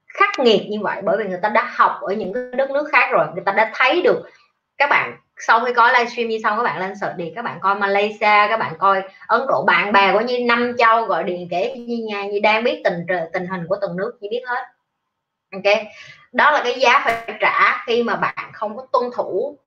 khắc 0.08 0.39
nghiệt 0.39 0.62
như 0.70 0.77
vậy. 0.82 1.01
Bởi 1.03 1.18
vì 1.18 1.25
người 1.25 1.39
ta 1.41 1.50
đã 1.50 1.72
học 1.75 1.98
ở 2.01 2.13
những 2.13 2.34
cái 2.34 2.44
đất 2.58 2.72
nước 2.72 2.89
khác 2.91 3.10
rồi, 3.12 3.27
người 3.34 3.44
ta 3.46 3.51
đã 3.51 3.72
thấy 3.75 4.01
được 4.01 4.29
các 4.77 4.89
bạn 4.89 5.18
sau 5.38 5.66
khi 5.66 5.74
có 5.74 5.92
livestream 5.92 6.30
như 6.30 6.40
xong 6.44 6.58
các 6.58 6.63
bạn 6.63 6.80
lên 6.80 6.96
search 7.02 7.18
đi, 7.18 7.32
các 7.36 7.42
bạn 7.42 7.60
coi 7.62 7.75
Malaysia, 7.75 8.20
các 8.20 8.58
bạn 8.58 8.74
coi 8.80 9.04
Ấn 9.28 9.42
Độ, 9.48 9.63
bạn 9.68 9.92
bè 9.92 10.13
của 10.13 10.20
như 10.20 10.40
năm 10.46 10.75
châu 10.78 11.06
gọi 11.06 11.24
điện 11.24 11.48
kể 11.52 11.75
như 11.75 12.06
nhà 12.08 12.25
như 12.25 12.40
đang 12.44 12.63
biết 12.63 12.82
tình 12.84 13.06
tình 13.34 13.48
hình 13.48 13.66
của 13.70 13.78
từng 13.82 13.98
nước 13.98 14.18
như 14.20 14.28
biết 14.32 14.42
hết. 14.48 14.63
Ok? 15.52 15.78
Đó 16.32 16.52
là 16.52 16.62
cái 16.63 16.80
giá 16.80 17.02
phải 17.06 17.38
trả 17.40 17.86
khi 17.86 18.04
mà 18.04 18.16
bạn 18.16 18.52
không 18.54 18.78
có 18.78 18.88
tuân 18.92 19.12
thủ 19.16 19.58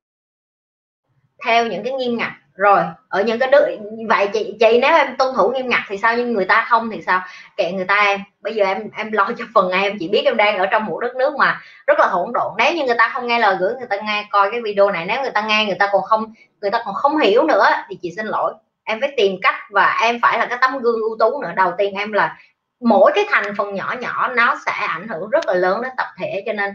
theo 1.45 1.67
những 1.67 1.85
cái 1.85 1.93
nghiêm 1.93 2.19
ngặt 2.19 2.33
rồi, 2.57 2.81
ở 3.09 3.23
những 3.23 3.39
cái 3.39 3.51
nước 3.51 3.79
vậy 4.09 4.29
chị 4.33 4.57
chị 4.61 4.79
nếu 4.83 4.95
em 4.95 5.17
tuân 5.17 5.35
thủ 5.35 5.51
nghiêm 5.51 5.69
ngặt 5.69 5.81
thì 5.89 5.99
sao? 5.99 6.17
Nhưng 6.17 6.33
người 6.33 6.45
ta 6.45 6.67
không 6.69 6.91
thì 6.91 7.03
sao? 7.03 7.21
Kệ 7.57 7.73
người 7.73 7.85
ta 7.85 7.95
em. 7.95 8.21
Bây 8.41 8.55
giờ 8.55 8.65
em 8.65 8.91
em 8.97 9.13
lo 9.13 9.31
cho 9.39 9.45
phần 9.55 9.71
em 9.71 9.97
chị 10.01 10.09
biết 10.09 10.23
em 10.25 10.37
đang 10.37 10.59
ở 10.59 10.67
trong 10.67 10.85
một 10.85 10.99
đất 11.01 11.17
nước 11.17 11.37
mà 11.37 11.61
rất 11.87 11.99
là 11.99 12.07
hỗn 12.07 12.33
độn. 12.35 12.53
Nếu 12.59 12.75
như 12.75 12.85
người 12.85 12.97
ta 12.99 13.11
không 13.15 13.27
nghe 13.27 13.39
lời 13.39 13.57
gửi, 13.61 13.75
người 13.79 13.87
ta 13.91 13.97
nghe 13.97 14.27
coi 14.31 14.51
cái 14.51 14.61
video 14.61 14.91
này. 14.91 15.05
Nếu 15.05 15.23
người 15.23 15.31
ta 15.31 15.41
nghe, 15.41 15.65
người 15.65 15.77
ta 15.79 15.89
còn 15.93 16.03
không, 16.03 16.33
người 16.61 16.71
ta 16.71 16.83
còn 16.85 16.95
không 16.95 17.19
hiểu 17.19 17.43
nữa 17.43 17.65
thì 17.89 17.99
chị 18.03 18.13
xin 18.17 18.27
lỗi. 18.27 18.55
Em 18.85 19.01
phải 19.01 19.15
tìm 19.17 19.37
cách 19.43 19.55
và 19.71 19.99
em 20.03 20.19
phải 20.23 20.39
là 20.39 20.47
cái 20.47 20.59
tấm 20.61 20.79
gương 20.79 21.01
ưu 21.01 21.17
tú 21.19 21.43
nữa. 21.43 21.53
Đầu 21.57 21.73
tiên 21.79 21.95
em 21.95 22.13
là 22.13 22.37
mỗi 22.81 23.13
cái 23.15 23.25
thành 23.31 23.55
phần 23.59 23.75
nhỏ 23.75 23.95
nhỏ 24.01 24.29
nó 24.29 24.59
sẽ 24.67 24.73
ảnh 24.73 25.09
hưởng 25.09 25.31
rất 25.31 25.47
là 25.47 25.55
lớn 25.55 25.83
đến 25.83 25.93
tập 25.97 26.07
thể. 26.19 26.43
Cho 26.47 26.53
nên 26.53 26.71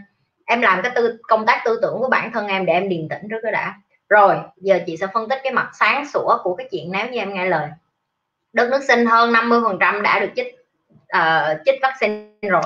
em 0.46 0.62
làm 0.62 0.82
cái 0.82 0.92
tư, 0.94 1.18
công 1.22 1.46
tác 1.46 1.62
tư 1.64 1.78
tưởng 1.82 1.98
của 1.98 2.08
bản 2.08 2.32
thân 2.32 2.46
em 2.46 2.66
để 2.66 2.72
em 2.72 2.88
điềm 2.88 3.08
tĩnh 3.08 3.22
trước 3.30 3.38
cái 3.42 3.52
đã 3.52 3.74
rồi 4.12 4.36
giờ 4.56 4.78
chị 4.86 4.96
sẽ 4.96 5.06
phân 5.14 5.28
tích 5.28 5.40
cái 5.44 5.52
mặt 5.52 5.70
sáng 5.80 6.06
sủa 6.08 6.38
của 6.42 6.54
cái 6.54 6.68
chuyện 6.70 6.92
nếu 6.92 7.08
như 7.10 7.18
em 7.18 7.34
nghe 7.34 7.46
lời. 7.46 7.68
Đất 8.52 8.70
nước 8.70 8.80
sinh 8.88 9.06
hơn 9.06 9.32
50 9.32 9.60
phần 9.64 9.76
trăm 9.80 10.02
đã 10.02 10.20
được 10.20 10.30
chích 10.36 10.62
uh, 11.16 11.58
chích 11.64 11.80
vaccine 11.82 12.48
rồi. 12.50 12.62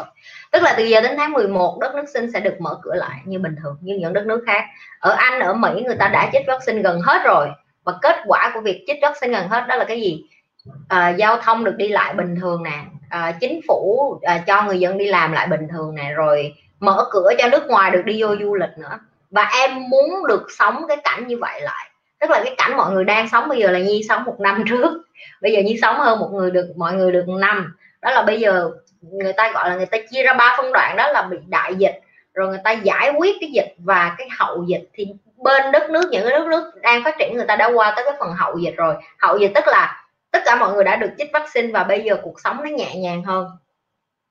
Tức 0.52 0.62
là 0.62 0.74
từ 0.76 0.84
giờ 0.84 1.00
đến 1.00 1.12
tháng 1.16 1.32
11 1.32 1.78
đất 1.80 1.94
nước 1.94 2.04
sinh 2.14 2.32
sẽ 2.32 2.40
được 2.40 2.60
mở 2.60 2.78
cửa 2.82 2.94
lại 2.94 3.20
như 3.24 3.38
bình 3.38 3.56
thường 3.62 3.76
như 3.80 3.96
những 4.00 4.12
đất 4.12 4.26
nước 4.26 4.44
khác. 4.46 4.64
Ở 4.98 5.10
Anh 5.10 5.40
ở 5.40 5.54
Mỹ 5.54 5.82
người 5.86 5.96
ta 5.96 6.08
đã 6.08 6.30
chích 6.32 6.46
vaccine 6.46 6.82
gần 6.82 7.00
hết 7.00 7.22
rồi. 7.24 7.48
Và 7.84 7.92
kết 8.02 8.16
quả 8.26 8.50
của 8.54 8.60
việc 8.60 8.84
chích 8.86 8.98
vaccine 9.02 9.38
gần 9.40 9.48
hết 9.48 9.64
đó 9.68 9.76
là 9.76 9.84
cái 9.84 10.00
gì? 10.00 10.24
Uh, 10.68 11.16
giao 11.16 11.36
thông 11.36 11.64
được 11.64 11.76
đi 11.76 11.88
lại 11.88 12.14
bình 12.14 12.36
thường 12.40 12.62
nè. 12.62 12.84
Uh, 13.16 13.34
chính 13.40 13.60
phủ 13.68 14.10
uh, 14.14 14.46
cho 14.46 14.62
người 14.62 14.80
dân 14.80 14.98
đi 14.98 15.06
làm 15.06 15.32
lại 15.32 15.46
bình 15.46 15.68
thường 15.72 15.94
nè. 15.94 16.12
Rồi 16.16 16.54
mở 16.80 17.04
cửa 17.10 17.30
cho 17.38 17.48
nước 17.48 17.66
ngoài 17.68 17.90
được 17.90 18.02
đi 18.04 18.22
vô 18.22 18.36
du 18.36 18.54
lịch 18.54 18.78
nữa 18.78 18.98
và 19.30 19.50
em 19.60 19.88
muốn 19.88 20.26
được 20.28 20.46
sống 20.58 20.84
cái 20.88 20.96
cảnh 21.04 21.26
như 21.26 21.36
vậy 21.40 21.60
lại. 21.60 21.90
Tức 22.20 22.30
là 22.30 22.40
cái 22.44 22.54
cảnh 22.58 22.76
mọi 22.76 22.92
người 22.92 23.04
đang 23.04 23.28
sống 23.28 23.48
bây 23.48 23.58
giờ 23.58 23.70
là 23.70 23.78
nhi 23.78 24.02
sống 24.08 24.24
một 24.24 24.36
năm 24.40 24.64
trước. 24.68 25.02
Bây 25.42 25.52
giờ 25.52 25.60
nhi 25.60 25.78
sống 25.82 25.96
hơn 25.98 26.18
một 26.18 26.30
người 26.32 26.50
được, 26.50 26.66
mọi 26.76 26.94
người 26.94 27.12
được 27.12 27.24
một 27.26 27.38
năm. 27.38 27.76
Đó 28.02 28.10
là 28.10 28.22
bây 28.22 28.40
giờ 28.40 28.70
người 29.00 29.32
ta 29.32 29.52
gọi 29.52 29.70
là 29.70 29.76
người 29.76 29.86
ta 29.86 29.98
chia 30.10 30.22
ra 30.22 30.32
ba 30.32 30.54
phân 30.56 30.72
đoạn, 30.72 30.96
đó 30.96 31.08
là 31.12 31.22
bị 31.22 31.36
đại 31.46 31.74
dịch, 31.74 32.00
rồi 32.34 32.48
người 32.48 32.60
ta 32.64 32.72
giải 32.72 33.12
quyết 33.18 33.36
cái 33.40 33.50
dịch 33.50 33.74
và 33.78 34.14
cái 34.18 34.28
hậu 34.38 34.64
dịch. 34.68 34.88
Thì 34.92 35.06
bên 35.36 35.72
đất 35.72 35.90
nước, 35.90 36.08
những 36.10 36.22
cái 36.22 36.38
đất 36.38 36.46
nước 36.46 36.72
đang 36.82 37.04
phát 37.04 37.14
triển, 37.18 37.36
người 37.36 37.46
ta 37.46 37.56
đã 37.56 37.70
qua 37.74 37.92
tới 37.96 38.04
cái 38.04 38.14
phần 38.18 38.32
hậu 38.32 38.58
dịch 38.58 38.74
rồi. 38.76 38.94
Hậu 39.18 39.38
dịch 39.38 39.52
tức 39.54 39.64
là 39.66 40.04
tất 40.30 40.42
cả 40.44 40.56
mọi 40.56 40.72
người 40.72 40.84
đã 40.84 40.96
được 40.96 41.10
chích 41.18 41.30
vaccine 41.32 41.72
và 41.72 41.84
bây 41.84 42.02
giờ 42.02 42.16
cuộc 42.22 42.40
sống 42.40 42.56
nó 42.64 42.70
nhẹ 42.70 42.94
nhàng 42.96 43.22
hơn 43.22 43.46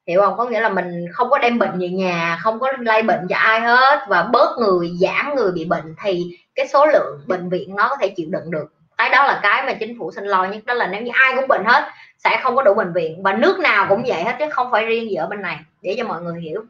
hiểu 0.08 0.22
không? 0.22 0.38
Có 0.38 0.46
nghĩa 0.46 0.62
là 0.62 0.70
mình 0.70 1.06
không 1.14 1.30
có 1.30 1.38
đem 1.38 1.60
bệnh 1.60 1.80
về 1.80 1.90
nhà 1.90 2.40
không 2.42 2.60
có 2.60 2.72
lây 2.80 3.04
bệnh 3.04 3.28
cho 3.28 3.36
ai 3.36 3.60
hết 3.60 4.06
và 4.08 4.24
bớt 4.24 4.58
người 4.60 4.92
giảm 5.02 5.36
người 5.36 5.52
bị 5.52 5.66
bệnh 5.66 5.96
thì 6.04 6.40
cái 6.56 6.68
số 6.68 6.86
lượng 6.86 7.22
bệnh 7.28 7.50
viện 7.50 7.76
nó 7.76 7.90
có 7.90 7.98
thể 8.02 8.10
chịu 8.10 8.28
đựng 8.32 8.52
được. 8.52 8.74
Cái 8.98 9.10
đó 9.10 9.24
là 9.24 9.40
cái 9.44 9.64
mà 9.66 9.74
chính 9.74 10.00
phủ 10.00 10.12
xin 10.12 10.26
lo 10.26 10.46
nhất 10.46 10.66
đó 10.66 10.74
là 10.74 10.88
nếu 10.88 11.02
như 11.02 11.12
ai 11.14 11.34
cũng 11.36 11.48
bệnh 11.48 11.66
hết 11.66 11.90
sẽ 12.18 12.40
không 12.44 12.56
có 12.56 12.64
đủ 12.64 12.74
bệnh 12.74 12.94
viện 12.94 13.24
và 13.24 13.34
nước 13.34 13.60
nào 13.60 13.86
cũng 13.90 14.04
vậy 14.08 14.24
hết 14.24 14.36
chứ 14.40 14.46
không 14.52 14.72
phải 14.72 14.86
riêng 14.86 15.10
gì 15.10 15.16
ở 15.16 15.28
bên 15.28 15.42
này 15.42 15.60
để 15.82 15.96
cho 15.98 16.04
mọi 16.04 16.22
người 16.22 16.42
hiểu. 16.42 16.64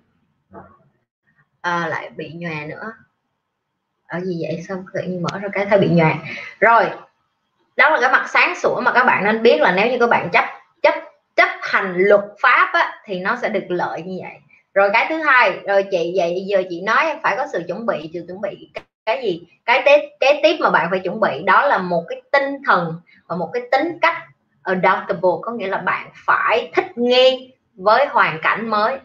À, 1.61 1.87
lại 1.87 2.09
bị 2.15 2.31
nhòe 2.33 2.65
nữa. 2.65 2.93
Ở 4.07 4.19
gì 4.19 4.39
vậy? 4.41 4.63
Xong 4.67 4.85
tự 4.93 5.01
nhiên 5.01 5.23
mở 5.23 5.39
ra 5.39 5.49
cái 5.53 5.65
thấy 5.65 5.79
bị 5.79 5.89
nhòe 5.89 6.15
rồi 6.59 6.89
đó 7.77 7.89
là 7.89 8.01
cái 8.01 8.11
mặt 8.11 8.25
sáng 8.29 8.55
sủa 8.55 8.81
mà 8.81 8.91
các 8.91 9.03
bạn 9.03 9.23
nên 9.23 9.43
biết 9.43 9.61
là 9.61 9.71
nếu 9.71 9.91
như 9.91 9.97
các 9.99 10.09
bạn 10.09 10.29
chấp 10.33 10.45
chấp 10.81 10.93
chấp 11.35 11.49
hành 11.61 11.93
luật 11.97 12.21
pháp 12.41 12.69
á, 12.73 12.94
thì 13.05 13.19
nó 13.19 13.37
sẽ 13.41 13.49
được 13.49 13.65
lợi 13.67 14.01
như 14.01 14.19
vậy. 14.21 14.35
Rồi 14.73 14.89
cái 14.93 15.05
thứ 15.09 15.21
hai, 15.21 15.59
rồi 15.67 15.83
chị, 15.91 16.13
vậy 16.17 16.45
giờ 16.47 16.63
chị 16.69 16.81
nói 16.81 17.15
phải 17.23 17.35
có 17.37 17.47
sự 17.53 17.63
chuẩn 17.67 17.85
bị, 17.85 18.09
sự 18.13 18.23
chuẩn 18.27 18.41
bị 18.41 18.69
cái 19.05 19.23
gì? 19.23 19.43
Cái 19.65 19.81
tiếp 19.85 19.99
kế 20.19 20.39
tiếp 20.43 20.57
mà 20.59 20.69
bạn 20.69 20.87
phải 20.89 20.99
chuẩn 20.99 21.19
bị 21.19 21.43
đó 21.45 21.65
là 21.65 21.77
một 21.77 22.03
cái 22.09 22.21
tinh 22.31 22.57
thần 22.65 22.93
và 23.27 23.35
một 23.35 23.49
cái 23.53 23.63
tính 23.71 23.97
cách 24.01 24.17
adaptable, 24.63 25.31
có 25.41 25.51
nghĩa 25.51 25.67
là 25.67 25.77
bạn 25.77 26.09
phải 26.13 26.71
thích 26.75 26.97
nghi 26.97 27.53
với 27.75 28.05
hoàn 28.05 28.39
cảnh 28.41 28.69
mới. 28.69 28.97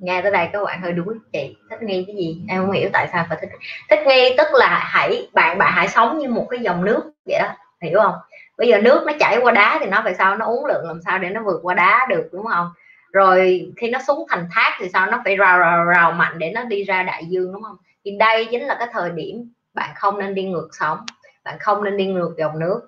Nghe 0.00 0.22
tới 0.22 0.32
đây 0.32 0.48
các 0.52 0.64
bạn 0.64 0.82
hơi 0.82 0.92
đuối, 0.92 1.14
chị. 1.32 1.56
Thích 1.70 1.82
nghi 1.82 2.04
cái 2.06 2.16
gì? 2.16 2.42
Em 2.48 2.62
không 2.62 2.72
hiểu 2.72 2.90
tại 2.92 3.08
sao 3.12 3.26
phải 3.28 3.38
thích. 3.40 3.50
Thích 3.90 4.00
nghi 4.06 4.34
tức 4.38 4.46
là 4.52 4.78
hãy, 4.82 5.28
bạn 5.32 5.58
bạn 5.58 5.72
hãy 5.72 5.88
sống 5.88 6.18
như 6.18 6.28
một 6.28 6.46
cái 6.50 6.60
dòng 6.60 6.84
nước 6.84 7.12
vậy 7.26 7.38
đó. 7.38 7.48
Hiểu 7.82 8.00
không? 8.02 8.14
Bây 8.58 8.68
giờ 8.68 8.78
nước 8.78 9.04
nó 9.06 9.12
chảy 9.20 9.38
qua 9.42 9.52
đá 9.52 9.78
thì 9.80 9.86
nó 9.86 10.00
phải 10.04 10.14
sao 10.14 10.36
nó 10.36 10.46
uống 10.46 10.66
lượng 10.66 10.86
làm 10.86 11.00
sao 11.04 11.18
để 11.18 11.30
nó 11.30 11.42
vượt 11.42 11.60
qua 11.62 11.74
đá 11.74 12.06
được, 12.08 12.28
đúng 12.32 12.46
không? 12.46 12.70
Rồi 13.12 13.66
khi 13.76 13.90
nó 13.90 13.98
xuống 14.06 14.26
thành 14.28 14.46
thác 14.54 14.76
thì 14.78 14.88
sao? 14.88 15.06
Nó 15.06 15.20
phải 15.24 15.36
rào 15.36 15.58
rào 15.58 15.84
rào 15.84 16.12
mạnh 16.12 16.38
để 16.38 16.50
nó 16.54 16.64
đi 16.64 16.84
ra 16.84 17.02
đại 17.02 17.24
dương, 17.26 17.52
đúng 17.52 17.62
không? 17.62 17.76
Thì 18.04 18.10
đây 18.18 18.48
chính 18.50 18.62
là 18.62 18.76
cái 18.78 18.88
thời 18.92 19.10
điểm 19.10 19.52
bạn 19.74 19.90
không 19.96 20.18
nên 20.18 20.34
đi 20.34 20.44
ngược 20.44 20.68
sóng, 20.72 20.98
bạn 21.44 21.56
không 21.60 21.84
nên 21.84 21.96
đi 21.96 22.06
ngược 22.06 22.34
dòng 22.38 22.58
nước. 22.58 22.80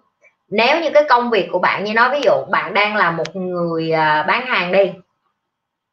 Nếu 0.51 0.81
như 0.81 0.91
cái 0.95 1.05
công 1.09 1.31
việc 1.31 1.49
của 1.53 1.59
bạn, 1.59 1.85
như 1.85 1.95
nói 1.95 2.11
ví 2.13 2.21
dụ 2.25 2.33
bạn 2.51 2.75
đang 2.75 2.97
là 2.97 3.11
một 3.11 3.37
người 3.37 3.93
à, 3.93 4.25
bán 4.29 4.47
hàng 4.47 4.73
đi 4.73 4.93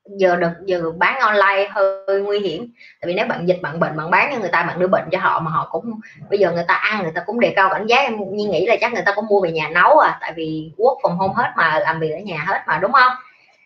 giờ 0.06 0.36
được, 0.36 0.52
giờ 0.66 0.92
bán 0.98 1.20
online 1.20 1.68
hơi 1.72 2.22
nguy 2.22 2.40
hiểm. 2.40 2.68
Tại 3.02 3.08
vì 3.08 3.14
nếu 3.14 3.26
bạn 3.28 3.48
dịch, 3.48 3.62
bạn 3.62 3.80
bệnh, 3.80 3.98
bạn 3.98 4.12
bán 4.12 4.32
cho 4.34 4.40
người 4.40 4.50
ta, 4.50 4.64
bạn 4.64 4.80
đưa 4.80 4.88
bệnh 4.88 5.04
cho 5.12 5.20
họ 5.20 5.40
mà 5.40 5.52
họ 5.52 5.68
cũng, 5.72 6.00
bây 6.30 6.40
giờ 6.40 6.52
người 6.52 6.66
ta 6.68 6.74
ăn, 6.74 7.04
người 7.04 7.12
ta 7.16 7.24
cũng 7.26 7.40
đề 7.40 7.54
cao 7.56 7.70
cảnh 7.70 7.88
giác. 7.88 8.02
Em 8.02 8.18
như 8.32 8.50
nghĩ 8.50 8.66
là 8.68 8.76
chắc 8.82 8.94
người 8.94 9.04
ta 9.06 9.14
cũng 9.16 9.26
mua 9.30 9.42
về 9.42 9.52
nhà 9.52 9.70
nấu 9.70 9.98
à 10.00 10.18
tại 10.22 10.34
vì 10.36 10.72
quốc 10.78 10.98
phòng 11.04 11.18
hôn 11.18 11.34
hết 11.34 11.54
mà, 11.58 11.80
làm 11.80 12.00
việc 12.00 12.12
ở 12.12 12.20
nhà 12.20 12.44
hết 12.48 12.64
mà, 12.68 12.78
đúng 12.78 12.92
không? 12.92 13.12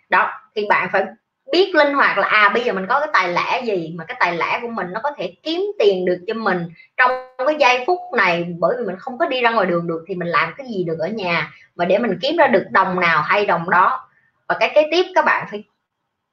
Đó, 0.09 0.31
thì 0.55 0.65
bạn 0.69 0.89
phải 0.91 1.05
biết 1.51 1.75
linh 1.75 1.93
hoạt 1.93 2.17
là 2.17 2.27
à 2.27 2.49
bây 2.49 2.63
giờ 2.63 2.73
mình 2.73 2.85
có 2.87 2.99
cái 2.99 3.09
tài 3.13 3.29
lẻ 3.29 3.61
gì 3.63 3.93
mà 3.97 4.05
cái 4.05 4.17
tài 4.19 4.37
lẻ 4.37 4.59
của 4.61 4.67
mình 4.67 4.87
nó 4.91 4.99
có 5.03 5.11
thể 5.17 5.33
kiếm 5.43 5.61
tiền 5.79 6.05
được 6.05 6.19
cho 6.27 6.33
mình 6.33 6.69
trong 6.97 7.11
cái 7.37 7.55
giây 7.59 7.83
phút 7.87 7.99
này. 8.17 8.45
Bởi 8.59 8.75
vì 8.79 8.85
mình 8.85 8.95
không 8.99 9.17
có 9.17 9.25
đi 9.25 9.41
ra 9.41 9.49
ngoài 9.49 9.65
đường 9.65 9.87
được 9.87 10.05
thì 10.07 10.15
mình 10.15 10.27
làm 10.27 10.53
cái 10.57 10.67
gì 10.67 10.83
được 10.83 10.97
ở 10.99 11.07
nhà? 11.07 11.51
Mà 11.75 11.85
để 11.85 11.97
mình 11.97 12.19
kiếm 12.21 12.37
ra 12.37 12.47
được 12.47 12.63
đồng 12.71 12.99
nào 12.99 13.21
hay 13.21 13.45
đồng 13.45 13.69
đó? 13.69 14.09
Và 14.47 14.55
cái 14.59 14.71
kế 14.75 14.87
tiếp 14.91 15.05
các 15.15 15.25
bạn 15.25 15.47
phải 15.51 15.63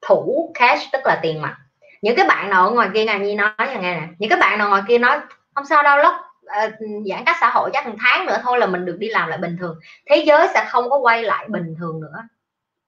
thủ 0.06 0.52
cash 0.54 0.92
tức 0.92 1.00
là 1.04 1.18
tiền 1.22 1.42
mặt. 1.42 1.56
Những 2.02 2.16
cái 2.16 2.26
bạn 2.26 2.50
nào 2.50 2.64
ở 2.68 2.70
ngoài 2.70 2.88
kia 2.94 3.04
ngài 3.04 3.18
nhi 3.18 3.34
nói 3.34 3.50
nghe 3.58 3.78
nè. 3.80 4.02
Những 4.18 4.30
cái 4.30 4.38
bạn 4.40 4.58
nào 4.58 4.68
ngoài 4.68 4.82
kia 4.88 4.98
nói 4.98 5.18
không 5.54 5.64
sao 5.64 5.82
đâu 5.82 5.96
lắm 5.96 6.14
uh, 6.14 6.46
ờ, 6.46 6.70
giãn 7.06 7.24
cách 7.26 7.36
xã 7.40 7.50
hội 7.50 7.70
chắc 7.72 7.86
một 7.86 7.94
tháng 8.00 8.26
nữa 8.26 8.36
thôi 8.42 8.58
là 8.58 8.66
mình 8.66 8.84
được 8.84 8.96
đi 8.98 9.08
làm 9.08 9.28
lại 9.28 9.38
bình 9.38 9.56
thường. 9.60 9.76
Thế 10.10 10.16
giới 10.26 10.48
sẽ 10.54 10.64
không 10.68 10.90
có 10.90 10.96
quay 10.96 11.22
lại 11.22 11.46
bình 11.48 11.74
thường 11.78 12.00
nữa. 12.00 12.22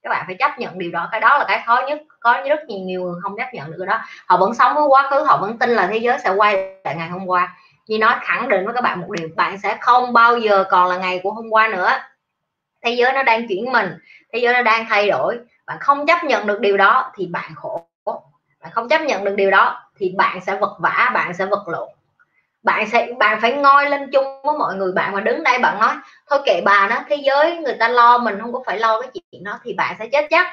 Các 0.02 0.10
bạn 0.10 0.24
phải 0.26 0.36
chấp 0.38 0.58
nhận 0.58 0.78
điều 0.78 0.90
đó. 0.90 1.08
Cái 1.12 1.20
đó 1.20 1.38
là 1.38 1.44
cái 1.48 1.62
khó 1.66 1.82
nhất 1.88 2.02
có 2.20 2.40
rất 2.48 2.60
nhiều 2.68 2.78
nhiều 2.78 3.02
người 3.02 3.20
không 3.22 3.36
chấp 3.36 3.54
nhận 3.54 3.70
được 3.70 3.84
đó. 3.84 4.00
Họ 4.26 4.36
vẫn 4.36 4.54
sống 4.54 4.74
với 4.74 4.84
quá 4.88 5.08
khứ 5.10 5.22
họ 5.22 5.38
vẫn 5.40 5.58
tin 5.58 5.70
là 5.70 5.86
thế 5.86 5.96
giới 5.96 6.18
sẽ 6.24 6.30
quay 6.30 6.54
lại 6.84 6.94
ngày 6.96 7.08
hôm 7.08 7.26
qua. 7.26 7.56
Như 7.86 7.98
nói 7.98 8.14
khẳng 8.20 8.48
định 8.48 8.64
với 8.64 8.74
các 8.74 8.80
bạn 8.80 9.00
một 9.00 9.06
điều 9.10 9.28
bạn 9.36 9.58
sẽ 9.58 9.78
không 9.80 10.12
bao 10.12 10.38
giờ 10.38 10.64
còn 10.70 10.88
là 10.88 10.98
ngày 10.98 11.20
của 11.22 11.30
hôm 11.30 11.50
qua 11.50 11.68
nữa. 11.68 11.90
Thế 12.84 12.90
giới 12.90 13.12
nó 13.12 13.22
đang 13.22 13.48
chuyển 13.48 13.72
mình 13.72 13.88
thế 14.32 14.38
giới 14.38 14.54
nó 14.54 14.62
đang 14.62 14.86
thay 14.88 15.08
đổi 15.08 15.38
bạn 15.68 15.78
không 15.80 16.06
chấp 16.06 16.24
nhận 16.24 16.46
được 16.46 16.60
điều 16.60 16.76
đó 16.76 17.12
thì 17.16 17.26
bạn 17.26 17.50
khổ. 17.56 17.86
Bạn 18.60 18.70
không 18.72 18.88
chấp 18.88 19.02
nhận 19.02 19.24
được 19.24 19.34
điều 19.34 19.50
đó 19.50 19.90
thì 19.98 20.14
bạn 20.16 20.40
sẽ 20.46 20.56
vật 20.56 20.76
vã 20.80 21.10
bạn 21.14 21.34
sẽ 21.34 21.46
vật 21.46 21.68
lộn. 21.68 21.88
Bạn 22.62 22.88
sẽ 22.92 23.08
bạn 23.18 23.40
phải 23.40 23.52
ngoi 23.52 23.90
lên 23.90 24.10
chung 24.12 24.24
với 24.44 24.58
mọi 24.58 24.74
người. 24.74 24.92
Bạn 24.92 25.12
mà 25.12 25.20
đứng 25.20 25.42
đây 25.42 25.58
bạn 25.58 25.80
nói 25.80 25.94
thôi 26.30 26.40
kệ 26.46 26.60
bà 26.64 26.88
nó 26.88 26.96
thế 27.08 27.16
giới 27.16 27.56
người 27.56 27.76
ta 27.78 27.88
lo 27.88 28.18
mình 28.18 28.38
không 28.40 28.52
có 28.52 28.62
phải 28.66 28.78
lo 28.78 29.00
cái 29.00 29.10
chuyện 29.12 29.44
đó 29.44 29.58
thì 29.64 29.72
bạn 29.72 29.96
sẽ 29.98 30.08
chết 30.12 30.26
chắc. 30.30 30.46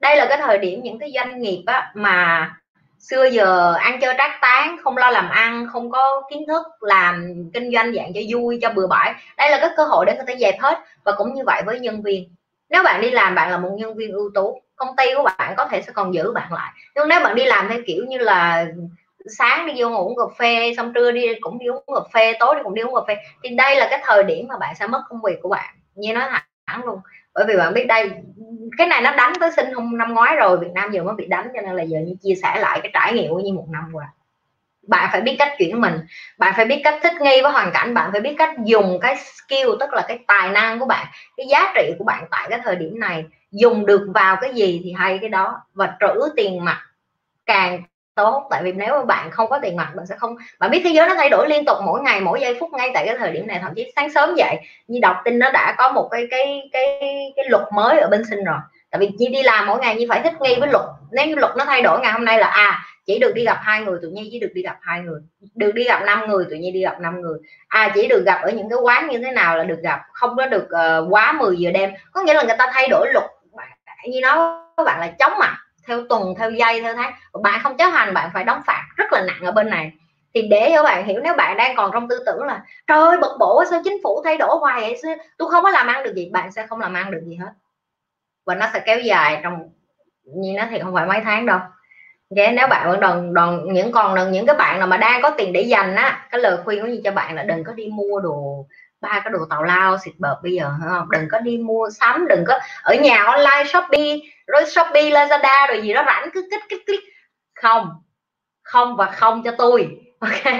Đây 0.00 0.16
là 0.16 0.26
cái 0.28 0.38
thời 0.38 0.58
điểm 0.58 0.80
những 0.82 0.98
cái 0.98 1.12
doanh 1.14 1.40
nghiệp 1.40 1.62
á, 1.66 1.92
mà 1.94 2.50
xưa 2.98 3.24
giờ 3.24 3.74
ăn 3.80 4.00
chơi 4.00 4.14
trác 4.18 4.38
tán 4.40 4.76
không 4.84 4.96
lo 4.96 5.10
làm 5.10 5.28
ăn 5.28 5.66
không 5.72 5.90
có 5.90 6.22
kiến 6.30 6.44
thức 6.48 6.66
làm 6.80 7.34
kinh 7.54 7.72
doanh 7.72 7.94
dạng 7.94 8.12
cho 8.14 8.20
vui 8.28 8.58
cho 8.62 8.70
bừa 8.70 8.86
bãi. 8.86 9.14
Đây 9.36 9.50
là 9.50 9.58
cái 9.60 9.70
cơ 9.76 9.84
hội 9.84 10.06
để 10.06 10.14
người 10.14 10.24
ta 10.26 10.34
dẹp 10.40 10.54
hết. 10.60 10.78
Và 11.04 11.12
cũng 11.12 11.34
như 11.34 11.42
vậy 11.46 11.62
với 11.66 11.80
nhân 11.80 12.02
viên 12.02 12.28
nếu 12.70 12.82
bạn 12.82 13.00
đi 13.00 13.10
làm 13.10 13.34
bạn 13.34 13.50
là 13.50 13.58
một 13.58 13.70
nhân 13.78 13.96
viên 13.96 14.12
ưu 14.12 14.30
tú, 14.34 14.62
công 14.76 14.96
ty 14.96 15.04
của 15.16 15.22
bạn 15.38 15.54
có 15.56 15.68
thể 15.70 15.82
sẽ 15.82 15.92
còn 15.92 16.14
giữ 16.14 16.32
bạn 16.32 16.52
lại. 16.52 16.72
Nhưng 16.94 17.08
nếu 17.08 17.20
bạn 17.20 17.34
đi 17.34 17.44
làm 17.44 17.68
theo 17.68 17.78
kiểu 17.86 18.04
như 18.08 18.18
là 18.18 18.66
sáng 19.38 19.66
đi 19.66 19.72
vô 19.76 19.90
ngủ 19.90 20.08
uống 20.08 20.16
cà 20.16 20.34
phê, 20.38 20.74
xong 20.76 20.92
trưa 20.92 21.12
đi 21.12 21.26
cũng 21.40 21.58
đi 21.58 21.66
uống 21.66 21.84
cà 21.86 22.00
phê, 22.14 22.32
tối 22.40 22.54
đi 22.54 22.60
cũng 22.64 22.74
đi 22.74 22.82
uống 22.82 22.94
cà 22.94 23.00
phê, 23.08 23.22
thì 23.42 23.56
đây 23.56 23.76
là 23.76 23.86
cái 23.90 24.00
thời 24.04 24.24
điểm 24.24 24.48
mà 24.48 24.58
bạn 24.58 24.74
sẽ 24.74 24.86
mất 24.86 25.02
công 25.08 25.20
việc 25.22 25.38
của 25.42 25.48
bạn. 25.48 25.74
Như 25.94 26.14
nói 26.14 26.24
thẳng 26.66 26.84
luôn. 26.84 27.00
Bởi 27.34 27.44
vì 27.48 27.56
bạn 27.56 27.74
biết 27.74 27.84
đây, 27.84 28.10
cái 28.78 28.86
này 28.86 29.00
nó 29.00 29.16
đánh 29.16 29.32
tới 29.40 29.50
sinh 29.56 29.72
hôm 29.72 29.98
năm 29.98 30.14
ngoái 30.14 30.36
rồi, 30.36 30.58
Việt 30.58 30.72
Nam 30.74 30.90
giờ 30.92 31.02
mới 31.02 31.14
bị 31.14 31.26
đánh, 31.26 31.48
cho 31.54 31.60
nên 31.60 31.76
là 31.76 31.82
giờ 31.82 31.98
như 32.06 32.14
chia 32.22 32.34
sẻ 32.42 32.58
lại 32.60 32.80
cái 32.82 32.90
trải 32.94 33.12
nghiệm 33.12 33.30
của 33.30 33.40
như 33.40 33.52
một 33.52 33.66
năm 33.70 33.90
qua 33.92 34.06
bạn 34.86 35.08
phải 35.12 35.20
biết 35.20 35.36
cách 35.38 35.52
chuyển 35.58 35.80
mình. 35.80 35.94
Bạn 36.38 36.52
phải 36.56 36.64
biết 36.64 36.80
cách 36.84 36.98
thích 37.02 37.20
nghi 37.20 37.40
với 37.42 37.52
hoàn 37.52 37.70
cảnh. 37.72 37.94
Bạn 37.94 38.12
phải 38.12 38.20
biết 38.20 38.34
cách 38.38 38.54
dùng 38.64 38.98
cái 39.00 39.16
skill, 39.16 39.70
tức 39.80 39.92
là 39.92 40.02
cái 40.08 40.18
tài 40.26 40.48
năng 40.48 40.78
của 40.78 40.86
bạn, 40.86 41.06
cái 41.36 41.46
giá 41.50 41.72
trị 41.74 41.92
của 41.98 42.04
bạn 42.04 42.24
tại 42.30 42.46
cái 42.50 42.60
thời 42.64 42.76
điểm 42.76 43.00
này. 43.00 43.24
Dùng 43.50 43.86
được 43.86 44.06
vào 44.14 44.36
cái 44.40 44.54
gì 44.54 44.80
thì 44.84 44.92
hay 44.92 45.18
cái 45.18 45.30
đó. 45.30 45.60
Và 45.74 45.96
trữ 46.00 46.20
tiền 46.36 46.64
mặt 46.64 46.82
càng 47.46 47.82
tốt. 48.14 48.46
Tại 48.50 48.62
vì 48.62 48.72
nếu 48.72 48.98
mà 48.98 49.04
bạn 49.04 49.30
không 49.30 49.48
có 49.48 49.58
tiền 49.58 49.76
mặt, 49.76 49.92
bạn 49.96 50.06
sẽ 50.06 50.14
không, 50.18 50.36
bạn 50.58 50.70
biết 50.70 50.80
thế 50.84 50.90
giới 50.90 51.08
nó 51.08 51.14
thay 51.14 51.30
đổi 51.30 51.48
liên 51.48 51.64
tục 51.64 51.76
mỗi 51.84 52.00
ngày, 52.00 52.20
mỗi 52.20 52.40
giây 52.40 52.56
phút 52.60 52.70
ngay 52.72 52.90
tại 52.94 53.06
cái 53.06 53.16
thời 53.18 53.32
điểm 53.32 53.46
này. 53.46 53.58
Thậm 53.62 53.72
chí 53.76 53.92
sáng 53.96 54.12
sớm 54.12 54.34
dậy, 54.34 54.56
như 54.88 54.98
đọc 55.02 55.16
tin 55.24 55.38
nó 55.38 55.50
đã 55.50 55.74
có 55.78 55.92
một 55.92 56.08
cái 56.10 56.26
cái 56.30 56.62
cái 56.72 56.98
cái 57.36 57.44
luật 57.48 57.62
mới 57.72 57.98
ở 57.98 58.08
bên 58.08 58.22
sinh 58.30 58.44
rồi. 58.44 58.58
Tại 58.90 58.98
vì 58.98 59.08
như 59.18 59.28
đi 59.28 59.42
làm 59.42 59.66
mỗi 59.66 59.78
ngày 59.78 59.96
như 59.96 60.06
phải 60.08 60.20
thích 60.20 60.40
nghi 60.40 60.56
với 60.60 60.68
luật. 60.68 60.84
Nếu 61.12 61.26
như 61.26 61.34
luật 61.34 61.52
nó 61.56 61.64
thay 61.64 61.82
đổi 61.82 62.00
ngày 62.00 62.12
hôm 62.12 62.24
nay 62.24 62.38
là 62.38 62.46
à 62.46 62.84
chỉ 63.06 63.18
được 63.18 63.32
đi 63.34 63.44
gặp 63.44 63.58
hai 63.62 63.80
người 63.80 63.98
tự 64.02 64.10
nhiên 64.10 64.28
chỉ 64.30 64.40
được 64.40 64.50
đi 64.54 64.62
gặp 64.62 64.78
hai 64.80 65.00
người. 65.00 65.20
Được 65.54 65.72
đi 65.74 65.84
gặp 65.84 66.02
năm 66.06 66.26
người 66.28 66.44
tự 66.50 66.56
nhiên 66.56 66.74
đi 66.74 66.82
gặp 66.82 67.00
năm 67.00 67.20
người. 67.20 67.38
À 67.68 67.92
chỉ 67.94 68.06
được 68.08 68.24
gặp 68.26 68.40
ở 68.42 68.50
những 68.50 68.70
cái 68.70 68.78
quán 68.78 69.08
như 69.08 69.18
thế 69.18 69.32
nào 69.32 69.56
là 69.56 69.64
được 69.64 69.78
gặp. 69.82 70.00
Không 70.12 70.36
có 70.36 70.46
được 70.46 70.64
uh, 70.64 71.12
quá 71.12 71.32
10 71.32 71.56
giờ 71.56 71.70
đêm. 71.70 71.90
Có 72.12 72.22
nghĩa 72.22 72.34
là 72.34 72.42
người 72.42 72.56
ta 72.58 72.70
thay 72.72 72.88
đổi 72.88 73.12
luật. 73.12 73.24
Như 74.08 74.20
nói 74.20 74.62
các 74.76 74.84
bạn 74.84 75.00
là 75.00 75.10
chóng 75.18 75.32
mặt 75.38 75.56
theo 75.86 76.04
tuần 76.08 76.34
theo 76.38 76.50
giây 76.50 76.80
theo 76.80 76.94
tháng. 76.94 77.12
Bạn 77.42 77.60
không 77.62 77.76
chấp 77.76 77.88
hành 77.88 78.14
bạn 78.14 78.30
phải 78.34 78.44
đóng 78.44 78.62
phạt 78.66 78.84
rất 78.96 79.12
là 79.12 79.22
nặng 79.26 79.40
ở 79.42 79.52
bên 79.52 79.70
này. 79.70 79.92
Thì 80.34 80.42
để 80.42 80.72
cho 80.74 80.82
bạn 80.82 81.06
hiểu 81.06 81.20
nếu 81.24 81.34
bạn 81.34 81.56
đang 81.56 81.76
còn 81.76 81.90
trong 81.92 82.08
tư 82.08 82.22
tưởng 82.26 82.42
là 82.42 82.62
trời 82.86 82.98
ơi 82.98 83.16
bực 83.20 83.36
bội 83.38 83.64
sao 83.70 83.80
chính 83.84 83.96
phủ 84.02 84.22
thay 84.24 84.38
đổi 84.38 84.56
hoài 84.60 84.80
vậy? 84.80 85.16
Tôi 85.38 85.50
không 85.50 85.64
có 85.64 85.70
làm 85.70 85.86
ăn 85.86 86.04
được 86.04 86.14
gì? 86.14 86.30
Bạn 86.32 86.52
sẽ 86.52 86.66
không 86.66 86.80
làm 86.80 86.94
ăn 86.94 87.10
được 87.10 87.20
gì 87.24 87.36
hết. 87.36 87.52
Và 88.46 88.54
nó 88.54 88.66
sẽ 88.72 88.80
kéo 88.86 88.98
dài 88.98 89.40
trong 89.42 89.70
như 90.24 90.52
nó 90.56 90.64
thì 90.70 90.78
không 90.78 90.94
phải 90.94 91.06
mấy 91.06 91.20
tháng 91.24 91.46
đâu 91.46 91.58
okay, 92.30 92.52
nếu 92.52 92.66
bạn 92.66 92.90
vẫn 92.90 93.00
đòn 93.00 93.34
đòn 93.34 93.72
những 93.72 93.92
còn 93.92 94.32
những 94.32 94.46
cái 94.46 94.56
bạn 94.56 94.78
nào 94.78 94.88
mà 94.88 94.96
đang 94.96 95.22
có 95.22 95.30
tiền 95.30 95.52
để 95.52 95.60
dành 95.60 95.94
á 95.94 96.26
cái 96.30 96.40
lời 96.40 96.56
khuyên 96.64 96.80
của 96.80 96.86
như 96.86 97.00
cho 97.04 97.10
bạn 97.10 97.34
là 97.34 97.42
đừng 97.42 97.64
có 97.64 97.72
đi 97.72 97.86
mua 97.92 98.20
đồ 98.20 98.66
ba 99.00 99.20
cái 99.24 99.30
đồ 99.30 99.38
tào 99.50 99.62
lao 99.62 99.98
xịt 99.98 100.14
bợp 100.18 100.40
bây 100.42 100.52
giờ 100.52 100.70
không? 100.88 101.10
Đừng 101.10 101.28
có 101.30 101.38
đi 101.38 101.58
mua 101.58 101.90
sắm 101.90 102.26
đừng 102.28 102.44
có 102.46 102.58
ở 102.82 102.94
nhà 102.94 103.22
online 103.24 103.64
shopee 103.66 104.18
rồi 104.46 104.66
shopee 104.66 105.10
lazada 105.10 105.68
rồi 105.68 105.82
gì 105.82 105.92
đó 105.92 106.02
rảnh 106.06 106.28
cứ 106.32 106.48
kích 106.50 106.62
kích 106.68 106.82
kích 106.86 107.00
không 107.54 107.90
không 108.62 108.96
và 108.96 109.06
không 109.06 109.42
cho 109.42 109.50
tôi 109.58 109.98
ok? 110.20 110.54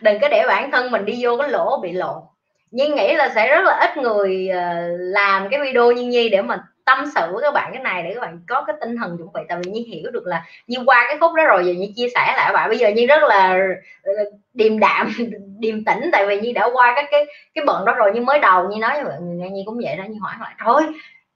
Đừng 0.00 0.20
có 0.20 0.28
để 0.28 0.44
bản 0.48 0.70
thân 0.70 0.90
mình 0.90 1.04
đi 1.04 1.18
vô 1.24 1.36
cái 1.36 1.48
lỗ 1.48 1.80
bị 1.82 1.92
lộ 1.92 2.30
nhưng 2.70 2.94
nghĩ 2.94 3.14
là 3.14 3.32
sẽ 3.34 3.48
rất 3.48 3.64
là 3.64 3.78
ít 3.80 3.96
người 3.96 4.48
ờ, 4.48 4.60
làm 4.98 5.48
cái 5.50 5.60
video 5.60 5.92
như 5.92 6.02
nhi 6.02 6.28
để 6.28 6.42
mà 6.42 6.58
tâm 6.84 7.04
sự 7.14 7.20
với 7.32 7.42
các 7.42 7.54
bạn 7.54 7.70
cái 7.74 7.82
này 7.82 8.02
để 8.02 8.14
các 8.14 8.20
bạn 8.20 8.40
có 8.48 8.62
cái 8.62 8.76
tinh 8.80 8.96
thần 8.96 9.16
chuẩn 9.18 9.32
bị. 9.32 9.40
Tại 9.48 9.58
vì 9.64 9.70
như 9.70 9.84
hiểu 9.88 10.10
được 10.10 10.26
là 10.26 10.44
như 10.66 10.78
qua 10.86 11.04
cái 11.08 11.18
khúc 11.20 11.34
đó 11.34 11.44
rồi 11.44 11.66
giờ 11.66 11.72
như 11.72 11.86
chia 11.96 12.08
sẻ 12.14 12.34
lại 12.36 12.44
các 12.46 12.52
bạn. 12.52 12.68
Bây 12.68 12.78
giờ 12.78 12.88
như 12.88 13.06
rất 13.06 13.22
là 13.22 13.58
ờ, 14.02 14.12
điềm 14.54 14.78
đạm, 14.80 15.12
điềm 15.58 15.84
tĩnh. 15.84 16.10
Tại 16.12 16.26
vì 16.26 16.40
như 16.40 16.52
đã 16.54 16.68
qua 16.72 16.92
các 16.96 17.04
cái 17.10 17.26
cái 17.54 17.64
bận 17.64 17.84
đó 17.84 17.92
rồi 17.92 18.12
như 18.14 18.20
mới 18.20 18.38
đầu 18.38 18.68
như 18.68 18.78
nói 18.78 18.94
với 18.94 19.04
mọi 19.04 19.20
người 19.20 19.36
nghe 19.36 19.50
như 19.50 19.62
cũng 19.66 19.80
vậy 19.84 19.96
đó 19.96 20.04
như 20.08 20.18
hỏi 20.20 20.34
lại 20.40 20.54
thôi 20.64 20.82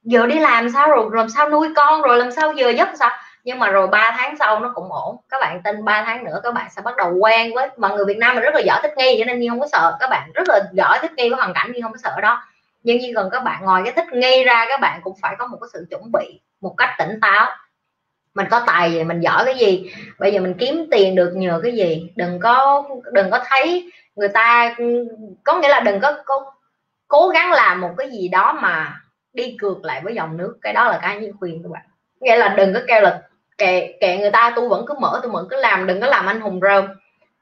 giờ 0.04 0.26
đi 0.26 0.38
làm 0.38 0.70
sao 0.70 0.88
rồi? 0.88 1.10
Làm 1.12 1.28
sao 1.28 1.50
nuôi 1.50 1.68
con 1.76 2.02
rồi? 2.02 2.18
Làm 2.18 2.30
sao 2.30 2.52
giờ 2.52 2.70
giấc 2.70 2.88
sao? 2.98 3.10
Nhưng 3.44 3.58
mà 3.58 3.70
rồi 3.70 3.86
3 3.86 4.14
tháng 4.18 4.36
sau 4.38 4.60
nó 4.60 4.72
cũng 4.74 4.92
ổn. 4.92 5.16
Các 5.28 5.40
bạn 5.40 5.62
tin 5.62 5.84
3 5.84 6.02
tháng 6.06 6.24
nữa 6.24 6.40
các 6.42 6.54
bạn 6.54 6.66
sẽ 6.70 6.82
bắt 6.82 6.96
đầu 6.96 7.14
quen 7.20 7.54
với, 7.54 7.68
mà 7.76 7.88
người 7.88 8.04
Việt 8.04 8.18
Nam 8.18 8.34
mình 8.34 8.44
rất 8.44 8.54
là 8.54 8.60
giỏi 8.60 8.80
thích 8.82 8.92
nghi, 8.96 9.16
cho 9.18 9.24
nên 9.24 9.40
như 9.40 9.48
không 9.50 9.60
có 9.60 9.66
sợ. 9.72 9.96
Các 10.00 10.10
bạn 10.10 10.30
rất 10.34 10.48
là 10.48 10.60
giỏi 10.72 10.98
thích 11.02 11.12
nghi 11.16 11.28
với 11.28 11.36
hoàn 11.36 11.54
cảnh 11.54 11.72
như 11.72 11.80
không 11.82 11.92
có 11.92 11.98
sợ 12.02 12.20
đó 12.20 12.42
nhưng 12.84 12.98
chỉ 13.00 13.12
cần 13.14 13.28
các 13.32 13.44
bạn 13.44 13.64
ngồi 13.64 13.80
cái 13.84 13.92
thích 13.92 14.12
nghi 14.12 14.44
ra 14.44 14.66
các 14.68 14.80
bạn 14.80 15.00
cũng 15.04 15.14
phải 15.22 15.36
có 15.38 15.46
một 15.46 15.58
cái 15.60 15.68
sự 15.72 15.86
chuẩn 15.90 16.12
bị 16.12 16.40
một 16.60 16.74
cách 16.78 16.90
tỉnh 16.98 17.20
táo. 17.20 17.50
Mình 18.34 18.46
có 18.50 18.62
tài 18.66 18.92
gì 18.92 19.04
mình 19.04 19.20
giỏi 19.20 19.44
cái 19.44 19.54
gì? 19.54 19.92
Bây 20.18 20.32
giờ 20.32 20.40
mình 20.40 20.54
kiếm 20.58 20.86
tiền 20.90 21.14
được 21.14 21.32
nhờ 21.36 21.60
cái 21.62 21.72
gì? 21.72 22.10
Đừng 22.16 22.40
có 22.40 22.84
đừng 23.12 23.30
có 23.30 23.40
thấy 23.46 23.92
người 24.16 24.28
ta 24.28 24.76
có 25.44 25.60
nghĩa 25.60 25.68
là 25.68 25.80
đừng 25.80 26.00
có, 26.00 26.22
có 26.24 26.52
cố 27.08 27.28
gắng 27.28 27.52
làm 27.52 27.80
một 27.80 27.90
cái 27.98 28.10
gì 28.10 28.28
đó 28.28 28.58
mà 28.62 29.00
đi 29.32 29.56
cược 29.58 29.84
lại 29.84 30.00
với 30.04 30.14
dòng 30.14 30.36
nước. 30.36 30.58
Cái 30.62 30.72
đó 30.72 30.88
là 30.88 30.98
cái 31.02 31.20
như 31.20 31.32
khuyên 31.38 31.62
các 31.62 31.68
bạn. 31.72 31.82
Nghĩa 32.20 32.36
là 32.36 32.48
đừng 32.48 32.74
có 32.74 32.80
kêu 32.88 33.00
là 33.00 33.22
kệ 33.58 33.98
kệ 34.00 34.16
người 34.18 34.30
ta 34.30 34.52
tôi 34.56 34.68
vẫn 34.68 34.84
cứ 34.86 34.94
mở 35.00 35.20
tôi 35.22 35.32
vẫn 35.32 35.46
cứ 35.50 35.56
làm 35.56 35.86
đừng 35.86 36.00
có 36.00 36.06
làm 36.06 36.26
anh 36.26 36.40
hùng 36.40 36.60
rơm. 36.62 36.86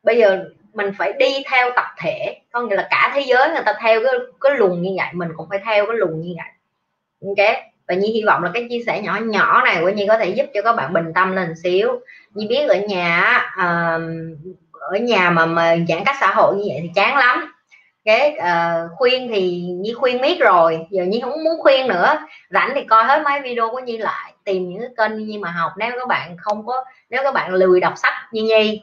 Bây 0.03 0.19
giờ 0.19 0.45
mình 0.75 0.93
phải 0.99 1.13
đi 1.13 1.43
theo 1.51 1.71
tập 1.77 1.87
thể. 1.99 2.41
Có 2.53 2.61
nghĩa 2.61 2.77
là 2.77 2.89
cả 2.91 3.13
thế 3.15 3.21
giới 3.21 3.51
người 3.51 3.63
ta 3.67 3.75
theo 3.81 4.01
cái 4.05 4.13
cái 4.41 4.53
luồng 4.57 4.83
như 4.83 4.91
vậy 4.99 5.09
mình 5.13 5.29
cũng 5.37 5.47
phải 5.51 5.59
theo 5.65 5.87
cái 5.87 5.97
luồng 5.97 6.21
như 6.21 6.35
vậy. 6.37 6.53
Ok? 7.27 7.57
Và 7.89 7.95
nhi 7.95 8.13
hy 8.13 8.23
vọng 8.27 8.43
là 8.43 8.51
cái 8.55 8.67
chia 8.71 8.83
sẻ 8.87 9.01
nhỏ 9.01 9.19
nhỏ 9.23 9.63
này 9.65 9.79
của 9.81 9.89
nhi 9.89 10.07
có 10.09 10.19
thể 10.19 10.29
giúp 10.29 10.47
cho 10.55 10.63
các 10.63 10.73
bạn 10.73 10.93
bình 10.93 11.13
tâm 11.15 11.37
lên 11.37 11.55
xíu. 11.63 12.01
Nhi 12.35 12.47
biết 12.47 12.69
ở 12.69 12.77
nhà 12.77 13.43
uh, 13.59 14.03
ở 14.73 14.97
nhà 14.99 15.31
mà 15.31 15.47
mà 15.47 15.77
giãn 15.89 16.05
cách 16.05 16.17
xã 16.21 16.35
hội 16.35 16.55
như 16.57 16.65
vậy 16.69 16.79
thì 16.83 16.91
chán 16.95 17.17
lắm. 17.17 17.53
Cái 18.05 18.31
uh, 18.31 18.43
ờ, 18.43 18.89
khuyên 18.97 19.29
thì 19.29 19.61
nhi 19.61 19.93
khuyên 19.93 20.21
biết 20.21 20.41
rồi. 20.41 20.87
Giờ 20.91 21.05
nhi 21.05 21.21
không 21.21 21.45
muốn 21.45 21.61
khuyên 21.63 21.89
nữa. 21.89 22.19
Rảnh 22.51 22.73
thì 22.75 22.85
coi 22.85 23.05
hết 23.05 23.23
mấy 23.25 23.41
video 23.41 23.71
của 23.71 23.79
nhi 23.79 23.99
lại 23.99 24.33
tìm 24.45 24.69
những 24.69 24.81
cái 24.81 25.09
kênh 25.09 25.27
như 25.27 25.39
mà 25.39 25.51
học. 25.51 25.73
Nếu 25.77 25.91
các 25.99 26.09
bạn 26.09 26.37
không 26.39 26.67
có 26.67 26.85
nếu 27.11 27.23
các 27.25 27.35
bạn 27.35 27.55
lười 27.55 27.81
đọc 27.81 27.93
sách 27.97 28.15
như 28.33 28.43
nhi 28.43 28.83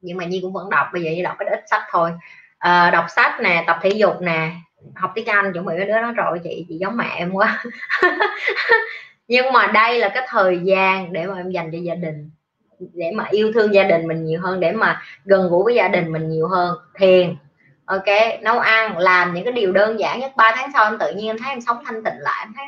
nhưng 0.00 0.16
mà 0.16 0.24
nhi 0.24 0.40
cũng 0.42 0.52
vẫn 0.52 0.70
đọc 0.70 0.86
bây 0.92 1.02
giờ 1.02 1.10
nhi 1.10 1.22
đọc 1.22 1.36
cái 1.38 1.48
ít 1.48 1.60
sách 1.70 1.82
thôi. 1.90 2.10
À, 2.58 2.90
đọc 2.90 3.04
sách 3.08 3.40
nè 3.40 3.64
tập 3.66 3.78
thể 3.82 3.88
dục 3.88 4.14
nè 4.20 4.50
học 4.94 5.12
tiếng 5.14 5.26
anh 5.26 5.52
chuẩn 5.52 5.66
bị 5.66 5.74
cái 5.78 5.86
đứa 5.86 6.00
nó 6.00 6.12
rồi 6.12 6.40
chị 6.44 6.66
chị 6.68 6.78
giống 6.78 6.96
mẹ 6.96 7.14
em 7.16 7.32
quá. 7.32 7.62
Nhưng 9.28 9.52
mà 9.52 9.66
đây 9.66 9.98
là 9.98 10.08
cái 10.08 10.26
thời 10.28 10.58
gian 10.58 11.12
để 11.12 11.26
mà 11.26 11.36
em 11.36 11.50
dành 11.50 11.70
cho 11.72 11.78
gia 11.78 11.94
đình 11.94 12.30
để 12.78 13.10
mà 13.14 13.24
yêu 13.30 13.52
thương 13.54 13.74
gia 13.74 13.82
đình 13.82 14.06
mình 14.06 14.24
nhiều 14.24 14.40
hơn 14.40 14.60
để 14.60 14.72
mà 14.72 15.02
gần 15.24 15.50
gũi 15.50 15.64
với 15.64 15.74
gia 15.74 15.88
đình 15.88 16.12
mình 16.12 16.28
nhiều 16.28 16.48
hơn. 16.48 16.78
Thiền 16.98 17.36
ok 17.84 18.04
nấu 18.42 18.58
ăn 18.58 18.98
làm 18.98 19.34
những 19.34 19.44
cái 19.44 19.52
điều 19.52 19.72
đơn 19.72 20.00
giản 20.00 20.20
nhất. 20.20 20.32
3 20.36 20.52
tháng 20.56 20.70
sau 20.72 20.84
em 20.84 20.98
tự 20.98 21.12
nhiên 21.14 21.26
em 21.26 21.38
thấy 21.38 21.52
em 21.52 21.60
sống 21.60 21.76
thanh 21.86 22.04
tịnh 22.04 22.18
lại 22.18 22.44
em 22.46 22.52
thấy 22.56 22.66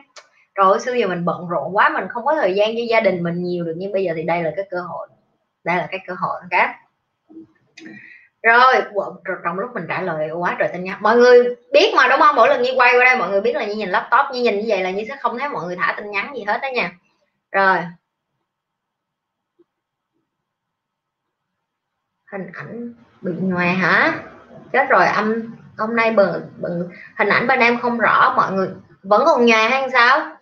rồi 0.54 0.80
xưa 0.80 0.92
giờ 0.92 1.06
mình 1.06 1.25
bận 1.25 1.49
rộn 1.49 1.76
quá 1.76 1.88
mình 1.88 2.04
không 2.08 2.25
có 2.25 2.34
thời 2.40 2.54
gian 2.54 2.75
với 2.75 2.87
gia 2.87 3.00
đình 3.00 3.22
mình 3.22 3.42
nhiều 3.42 3.64
được. 3.64 3.75
Nhưng 3.76 3.92
bây 3.92 4.04
giờ 4.04 4.12
thì 4.16 4.22
đây 4.22 4.42
là 4.42 4.52
cái 4.56 4.66
cơ 4.70 4.80
hội 4.80 5.08
đây 5.64 5.76
là 5.76 5.88
cái 5.90 6.00
cơ 6.06 6.14
hội 6.18 6.40
các 6.50 6.76
rồi 8.42 8.75
trong 9.44 9.58
lúc 9.58 9.70
mình 9.75 9.84
trả 9.88 10.02
lời 10.02 10.30
quá 10.30 10.56
trời 10.58 10.68
tin 10.72 10.84
nhắn 10.84 10.99
mọi 11.02 11.16
người 11.16 11.56
biết 11.72 11.92
mà, 11.96 12.08
đúng 12.08 12.20
không? 12.20 12.37
Mỗi 12.37 12.49
lần 12.49 12.62
như 12.62 12.72
quay 12.76 12.94
qua 12.96 13.04
đây, 13.04 13.16
mọi 13.16 13.30
người 13.30 13.40
biết 13.40 13.56
là 13.56 13.66
như 13.66 13.75
nhìn 13.75 13.88
laptop 13.88 14.26
như 14.32 14.42
nhìn 14.42 14.58
như 14.58 14.64
vậy 14.68 14.82
là 14.82 14.90
như 14.90 15.04
sẽ 15.08 15.16
không 15.20 15.38
thấy 15.38 15.49
mọi 15.49 15.66
người 15.66 15.76
thả 15.76 15.94
tin 15.96 16.10
nhắn 16.10 16.32
gì 16.37 16.44
hết 16.44 16.58
đó 16.62 16.68
nha. 16.75 16.92
Rồi. 17.52 17.78
Hình 22.32 22.50
ảnh 22.52 22.94
bị 23.20 23.32
nhòe 23.40 23.66
hả? 23.66 24.22
Chết 24.72 24.88
rồi, 24.88 25.06
âm, 25.06 25.54
hôm 25.78 25.96
nay 25.96 26.12
bừng 26.12 26.50
bừng 26.56 26.88
hình 27.18 27.28
ảnh 27.28 27.46
bên 27.46 27.60
em 27.60 27.80
không 27.80 27.99
rõ, 27.99 28.32
mọi 28.37 28.52
người 28.52 28.68
vẫn 29.02 29.22
còn 29.26 29.46
nhòe 29.46 29.68
hay 29.68 29.90
sao? 29.92 30.37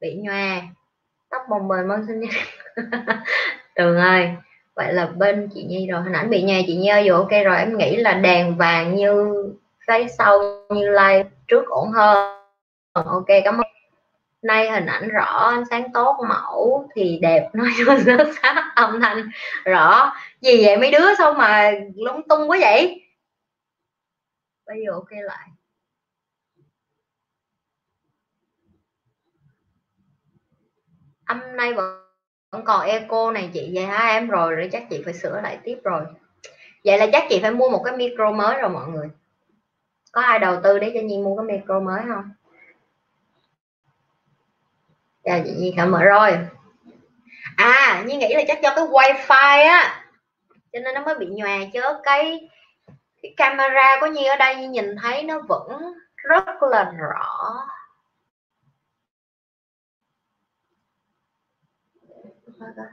Bị 0.00 0.14
nhòe. 0.22 0.62
Tóc 1.30 1.42
bồng 1.50 1.68
bềnh 1.68 1.88
mong 1.88 2.06
sinh 2.06 2.20
nhật. 2.20 2.30
Tường 3.74 3.96
ơi 3.96 4.30
vậy 4.76 4.92
là 4.92 5.06
bên 5.06 5.48
chị 5.54 5.64
nhi 5.64 5.86
rồi. 5.86 6.02
Hình 6.02 6.12
ảnh 6.12 6.30
bị 6.30 6.42
nhè 6.42 6.62
chị 6.66 6.76
nhi 6.76 6.88
ơi 6.88 7.08
ok 7.08 7.30
rồi. 7.44 7.56
Em 7.58 7.78
nghĩ 7.78 7.96
là 7.96 8.14
đèn 8.14 8.56
vàng 8.56 8.96
như 8.96 9.34
cái 9.86 10.08
sau, 10.08 10.40
như 10.70 10.88
like 10.88 11.28
trước 11.48 11.66
ổn 11.68 11.90
hơn. 11.90 12.36
Ok, 12.92 13.26
cảm 13.44 13.54
ơn. 13.58 13.66
Nay 14.42 14.70
hình 14.70 14.86
ảnh 14.86 15.08
rõ, 15.08 15.24
ánh 15.24 15.64
sáng 15.70 15.92
tốt, 15.92 16.16
mẫu, 16.28 16.88
thì 16.94 17.18
đẹp. 17.22 17.50
Nói 17.54 17.68
rất 18.04 18.28
sắc 18.42 18.72
âm 18.76 19.00
thanh 19.00 19.30
rõ. 19.64 20.12
Gì 20.40 20.66
vậy? 20.66 20.76
Mấy 20.76 20.90
đứa 20.90 21.14
sao 21.18 21.34
mà 21.34 21.72
lung 21.96 22.28
tung 22.28 22.50
quá 22.50 22.58
vậy? 22.60 23.02
Bây 24.66 24.76
giờ 24.86 24.92
ok 24.92 25.10
lại. 25.10 25.48
Âm 31.24 31.56
nay 31.56 31.74
vẫn 31.74 32.05
còn 32.50 32.86
eco 32.86 33.30
này 33.30 33.50
chị, 33.52 33.70
vậy 33.74 33.86
hả 33.86 34.06
em? 34.06 34.28
Rồi 34.28 34.54
rồi 34.54 34.68
chắc 34.72 34.82
chị 34.90 35.02
phải 35.04 35.14
sửa 35.14 35.40
lại 35.40 35.58
tiếp 35.64 35.78
rồi. 35.84 36.02
Vậy 36.84 36.98
là 36.98 37.06
chắc 37.12 37.24
chị 37.28 37.38
phải 37.42 37.50
mua 37.50 37.68
một 37.68 37.82
cái 37.84 37.96
micro 37.96 38.32
mới 38.32 38.60
rồi 38.60 38.70
mọi 38.70 38.86
người. 38.88 39.10
Có 40.12 40.20
ai 40.20 40.38
đầu 40.38 40.60
tư 40.62 40.78
để 40.78 40.90
cho 40.94 41.00
nhi 41.00 41.18
mua 41.18 41.36
cái 41.36 41.46
micro 41.46 41.80
mới 41.80 42.02
không? 42.08 42.30
Chào 45.24 45.40
chị 45.44 45.50
nhi 45.56 45.74
cảm 45.76 45.92
ơn 45.92 46.02
rồi. 46.02 46.38
À 47.56 48.02
nhi 48.06 48.16
nghĩ 48.16 48.34
là 48.34 48.42
chắc 48.48 48.62
do 48.62 48.72
cái 48.76 48.84
wifi 48.84 49.68
á, 49.68 50.04
cho 50.72 50.78
nên 50.84 50.94
nó 50.94 51.00
mới 51.00 51.14
bị 51.14 51.26
nhòe 51.26 51.58
chứ. 51.72 51.80
Cái 52.02 52.48
cái 53.22 53.34
camera 53.36 53.96
của 54.00 54.06
nhi 54.06 54.24
ở 54.24 54.36
đây 54.36 54.56
nhi 54.56 54.66
nhìn 54.66 54.96
thấy 55.02 55.22
nó 55.22 55.40
vẫn 55.48 55.94
rất 56.16 56.62
là 56.62 56.92
rõ. 56.98 57.54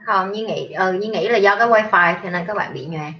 Không 0.06 0.32
như 0.32 0.46
nghĩ 0.46 0.72
ờ, 0.72 0.86
ừ 0.86 0.92
như 0.92 1.10
nghĩ 1.10 1.28
là 1.28 1.38
do 1.38 1.56
cái 1.56 1.68
wifi 1.68 2.14
cho 2.22 2.30
nên 2.30 2.44
các 2.46 2.56
bạn 2.56 2.74
bị 2.74 2.86
nhòe. 2.86 3.12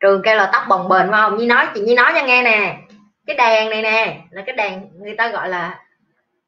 Trường 0.00 0.22
kêu 0.22 0.36
là 0.36 0.50
tóc 0.52 0.62
bồng 0.68 0.88
bềnh 0.88 1.10
phải 1.10 1.20
không? 1.22 1.36
Như 1.36 1.46
nói 1.46 1.66
chị 1.74 1.80
như 1.80 1.94
nói 1.94 2.12
cho 2.14 2.26
nghe 2.26 2.42
nè. 2.42 2.78
Cái 3.26 3.36
đèn 3.36 3.70
này 3.70 3.82
nè, 3.82 4.20
là 4.30 4.42
cái 4.46 4.56
đèn 4.56 4.88
người 4.98 5.14
ta 5.14 5.28
gọi 5.28 5.48
là 5.48 5.80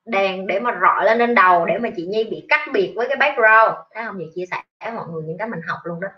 đèn 0.05 0.46
để 0.46 0.61
mà 0.61 0.79
rọi 0.81 1.05
lên 1.05 1.18
lên 1.18 1.35
đầu 1.35 1.66
để 1.66 1.79
mà 1.79 1.88
chị 1.96 2.07
Nhi 2.07 2.24
bị 2.24 2.46
cách 2.48 2.61
biệt 2.72 2.92
với 2.96 3.09
cái 3.09 3.16
background. 3.16 3.74
Thấy 3.94 4.05
không? 4.07 4.16
Chị 4.18 4.31
chia 4.35 4.44
sẻ 4.50 4.57
với 4.85 4.92
mọi 4.92 5.05
người 5.09 5.22
những 5.26 5.38
cái 5.38 5.48
mình 5.48 5.61
học 5.66 5.79
luôn 5.85 6.00
đó. 6.00 6.09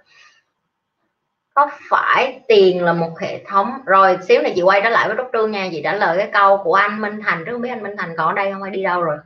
Có 1.55 1.71
phải 1.91 2.41
tiền 2.49 2.85
là 2.85 2.93
một 2.93 3.19
hệ 3.21 3.45
thống? 3.45 3.79
Rồi, 3.87 4.19
xíu 4.29 4.43
này 4.43 4.53
chị 4.57 4.63
quay 4.63 4.81
trở 4.85 4.89
lại 4.89 5.09
với 5.09 5.17
đốc 5.17 5.31
trương 5.33 5.51
nha. 5.51 5.69
Chị 5.71 5.81
trả 5.85 5.93
lời 5.93 6.19
cái 6.19 6.31
câu 6.33 6.57
của 6.65 6.75
anh 6.75 7.01
Minh 7.01 7.21
Thành. 7.25 7.45
Chứ 7.47 7.53
không 7.53 7.61
biết 7.61 7.69
anh 7.69 7.83
Minh 7.83 7.97
Thành 7.99 8.17
còn 8.17 8.29
ở 8.29 8.33
đây 8.33 8.53
không 8.53 8.63
hay 8.63 8.71
đi 8.71 8.83
đâu 8.83 9.03
rồi? 9.03 9.19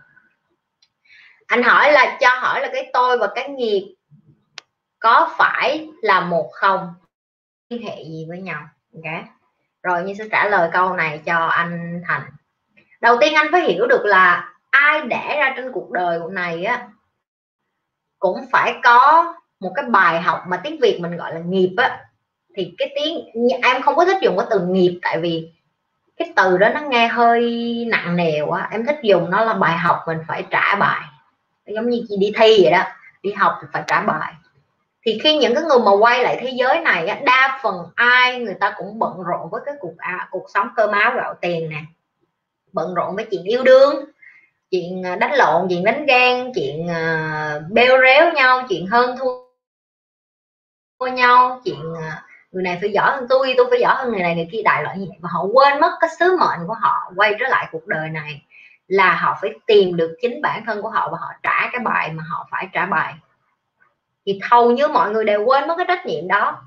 Anh 1.47 1.63
hỏi 1.63 1.93
là, 1.93 2.17
cho 2.21 2.29
hỏi 2.41 2.61
là 2.61 2.69
cái 2.73 2.91
tôi 2.93 3.19
và 3.19 3.29
cái 3.35 3.49
nghiệp 3.49 3.95
có 4.99 5.35
phải 5.39 5.89
là 6.03 6.21
một 6.21 6.51
không? 6.53 6.95
Liên 7.71 7.83
hệ 7.83 8.05
gì 8.05 8.27
với 8.29 8.41
nhau? 8.41 8.63
Ok. 8.95 9.25
Rồi 9.83 10.03
như 10.03 10.15
sẽ 10.19 10.25
trả 10.33 10.49
lời 10.49 10.71
câu 10.73 10.93
này 10.93 11.21
cho 11.27 11.47
anh 11.47 12.03
Thành. 12.07 12.23
Đầu 13.01 13.17
tiên 13.21 13.35
anh 13.35 13.47
phải 13.53 13.61
hiểu 13.61 13.87
được 13.87 14.05
là 14.05 14.53
ai 14.71 15.01
đẻ 15.01 15.37
ra 15.39 15.55
trên 15.57 15.73
cuộc 15.73 15.91
đời 15.91 16.21
này 16.31 16.65
á, 16.65 16.89
cũng 18.19 18.39
phải 18.53 18.75
có 18.85 19.35
một 19.61 19.73
cái 19.75 19.85
bài 19.85 20.21
học 20.21 20.43
mà 20.47 20.61
tiếng 20.65 20.79
Việt 20.81 20.99
mình 21.01 21.17
gọi 21.17 21.35
là 21.35 21.41
nghiệp 21.41 21.75
á. 21.77 22.05
Thì 22.57 22.75
cái 22.79 22.93
tiếng, 22.95 23.25
em 23.63 23.83
không 23.83 23.97
có 23.97 24.05
thích 24.05 24.23
dùng 24.23 24.37
cái 24.39 24.47
từ 24.51 24.61
nghiệp, 24.61 24.99
tại 25.03 25.21
vì 25.21 25.53
cái 26.17 26.33
từ 26.37 26.59
đó 26.59 26.69
nó 26.69 26.81
nghe 26.81 27.09
hơi 27.09 27.85
nặng 27.89 28.17
nề 28.17 28.41
quá. 28.41 28.69
Em 28.71 28.87
thích 28.87 28.99
dùng 29.03 29.31
nó 29.31 29.45
là 29.45 29.55
bài 29.55 29.79
học, 29.79 30.03
mình 30.07 30.19
phải 30.29 30.45
trả 30.51 30.75
bài 30.75 31.03
giống 31.75 31.91
như 31.91 32.03
chị 32.09 32.17
đi 32.21 32.33
thi 32.37 32.59
vậy 32.63 32.71
đó 32.71 32.83
đi 33.23 33.33
học 33.33 33.59
thì 33.61 33.69
phải 33.73 33.83
trả 33.87 34.01
bài. 34.01 34.33
Thì 35.07 35.19
khi 35.23 35.37
những 35.37 35.55
cái 35.55 35.65
người 35.65 35.79
mà 35.79 35.97
quay 36.01 36.23
lại 36.23 36.39
thế 36.41 36.51
giới 36.51 36.81
này 36.81 37.23
đa 37.25 37.59
phần 37.63 37.77
ai 37.95 38.39
người 38.39 38.55
ta 38.61 38.75
cũng 38.77 38.99
bận 38.99 39.23
rộn 39.23 39.51
với 39.51 39.61
cái 39.67 39.75
cuộc 39.81 39.95
à, 39.99 40.29
cuộc 40.31 40.47
sống 40.55 40.69
cơ 40.77 40.87
máu 40.87 41.13
gạo 41.17 41.35
tiền 41.41 41.71
nè. 41.71 41.81
Bận 42.73 42.95
rộn 42.95 43.17
với 43.17 43.27
chuyện 43.31 43.45
yêu 43.45 43.63
đương 43.63 44.05
chuyện 44.71 45.07
à, 45.07 45.17
đánh 45.17 45.35
lộn 45.35 45.67
chuyện 45.69 45.85
đánh 45.85 46.07
ghen 46.07 46.53
chuyện 46.55 46.87
uh, 46.87 47.73
bêu 47.73 47.99
réo 48.03 48.33
nhau 48.33 48.67
chuyện 48.69 48.87
hơn 48.87 49.17
thua 49.19 51.07
nhau 51.07 51.61
chuyện 51.65 51.93
uh, 51.93 51.99
người 52.53 52.63
này 52.63 52.79
phải 52.81 52.93
giỏi 52.93 53.11
hơn 53.17 53.27
tôi 53.29 53.55
tôi 53.57 53.67
phải 53.71 53.81
giỏi 53.81 53.95
hơn 53.97 54.13
người 54.13 54.23
này 54.23 54.35
người 54.35 54.49
kia 54.53 54.63
đại 54.65 54.83
loại 54.83 54.99
như 54.99 55.07
vậy. 55.09 55.19
Và 55.21 55.29
họ 55.33 55.45
quên 55.53 55.81
mất 55.81 55.97
cái 56.01 56.11
sứ 56.19 56.37
mệnh 56.41 56.67
của 56.67 56.75
họ 56.81 57.13
quay 57.17 57.35
trở 57.41 57.49
lại 57.49 57.69
cuộc 57.73 57.87
đời 57.87 58.09
này 58.09 58.43
là 58.89 59.15
họ 59.15 59.39
phải 59.41 59.51
tìm 59.67 59.97
được 59.97 60.17
chính 60.23 60.43
bản 60.43 60.65
thân 60.67 60.83
của 60.83 60.89
họ 60.89 61.09
và 61.13 61.19
họ 61.21 61.33
trả 61.43 61.71
cái 61.73 61.81
bài 61.85 62.13
mà 62.13 62.25
họ 62.31 62.49
phải 62.51 62.69
trả 62.73 62.87
bài. 62.87 63.15
Thì 64.27 64.41
hầu 64.51 64.71
như 64.71 64.89
mọi 64.89 65.11
người 65.11 65.25
đều 65.25 65.45
quên 65.45 65.69
mất 65.69 65.75
cái 65.77 65.87
trách 65.89 66.07
nhiệm 66.07 66.29
đó. 66.29 66.63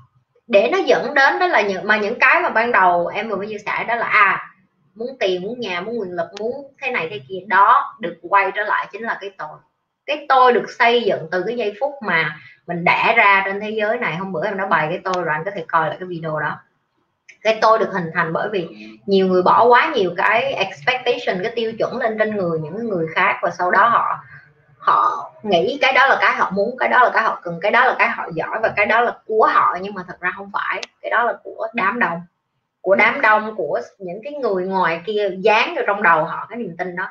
Để 0.46 0.68
nó 0.72 0.78
dẫn 0.78 1.14
đến 1.14 1.38
đó 1.38 1.46
là 1.46 1.60
những, 1.60 1.86
mà 1.86 1.96
những 1.96 2.18
cái 2.18 2.42
mà 2.42 2.48
ban 2.48 2.72
đầu 2.72 3.06
em 3.06 3.28
vừa 3.28 3.36
mới 3.36 3.46
chia 3.46 3.58
sẻ 3.58 3.84
đó 3.84 3.94
là 3.94 4.06
à 4.06 4.50
muốn 4.94 5.16
tiền, 5.20 5.42
muốn 5.42 5.60
nhà, 5.60 5.80
muốn 5.80 6.00
quyền 6.00 6.10
lực, 6.10 6.26
muốn 6.38 6.74
thế 6.82 6.90
này 6.90 7.08
thế 7.10 7.20
kia, 7.28 7.38
đó 7.46 7.96
được 8.00 8.18
quay 8.22 8.52
trở 8.54 8.62
lại 8.62 8.88
chính 8.92 9.02
là 9.02 9.18
cái 9.20 9.30
tôi. 9.38 9.58
Cái 10.06 10.26
tôi 10.28 10.52
được 10.52 10.70
xây 10.78 11.02
dựng 11.02 11.28
từ 11.30 11.44
cái 11.46 11.56
giây 11.56 11.74
phút 11.80 11.92
mà 12.02 12.38
mình 12.66 12.84
đẻ 12.84 13.14
ra 13.16 13.42
trên 13.44 13.60
thế 13.60 13.70
giới 13.70 13.98
này. 13.98 14.16
Hôm 14.16 14.32
bữa 14.32 14.44
em 14.44 14.56
đã 14.56 14.66
bày 14.66 14.86
cái 14.88 15.00
tôi 15.04 15.24
rồi, 15.24 15.34
anh 15.34 15.44
có 15.44 15.50
thể 15.54 15.64
coi 15.68 15.88
lại 15.88 15.96
cái 16.00 16.08
video 16.08 16.40
đó 16.40 16.58
cái 17.42 17.58
tôi 17.62 17.78
được 17.78 17.92
hình 17.92 18.10
thành 18.14 18.32
bởi 18.32 18.48
vì 18.52 18.68
nhiều 19.06 19.26
người 19.26 19.42
bỏ 19.42 19.64
quá 19.64 19.92
nhiều 19.94 20.10
cái 20.16 20.52
expectation, 20.52 21.42
cái 21.42 21.52
tiêu 21.56 21.72
chuẩn 21.78 21.98
lên 21.98 22.18
trên 22.18 22.36
người 22.36 22.58
những 22.60 22.88
người 22.88 23.06
khác 23.14 23.38
và 23.42 23.50
sau 23.50 23.70
đó 23.70 23.88
họ 23.88 24.24
họ 24.78 25.32
nghĩ 25.42 25.78
cái 25.80 25.92
đó 25.92 26.06
là 26.06 26.18
cái 26.20 26.34
họ 26.36 26.50
muốn, 26.50 26.76
cái 26.78 26.88
đó 26.88 27.02
là 27.02 27.10
cái 27.14 27.22
họ 27.22 27.40
cần, 27.42 27.58
cái 27.62 27.70
đó 27.70 27.84
là 27.84 27.96
cái 27.98 28.08
họ 28.08 28.28
giỏi 28.34 28.58
và 28.62 28.72
cái 28.76 28.86
đó 28.86 29.00
là 29.00 29.16
của 29.26 29.48
họ. 29.52 29.76
Nhưng 29.80 29.94
mà 29.94 30.04
thật 30.06 30.20
ra 30.20 30.32
không 30.36 30.50
phải, 30.52 30.82
cái 31.02 31.10
đó 31.10 31.24
là 31.24 31.34
của 31.42 31.66
đám 31.74 31.98
đông, 31.98 32.20
của 32.80 32.94
đám 32.94 33.20
đông, 33.20 33.54
của 33.56 33.80
những 33.98 34.20
cái 34.24 34.32
người 34.32 34.64
ngoài 34.66 35.00
kia 35.06 35.30
dán 35.38 35.74
vào 35.74 35.84
trong 35.86 36.02
đầu 36.02 36.24
họ 36.24 36.46
cái 36.48 36.58
niềm 36.58 36.76
tin 36.78 36.96
đó. 36.96 37.08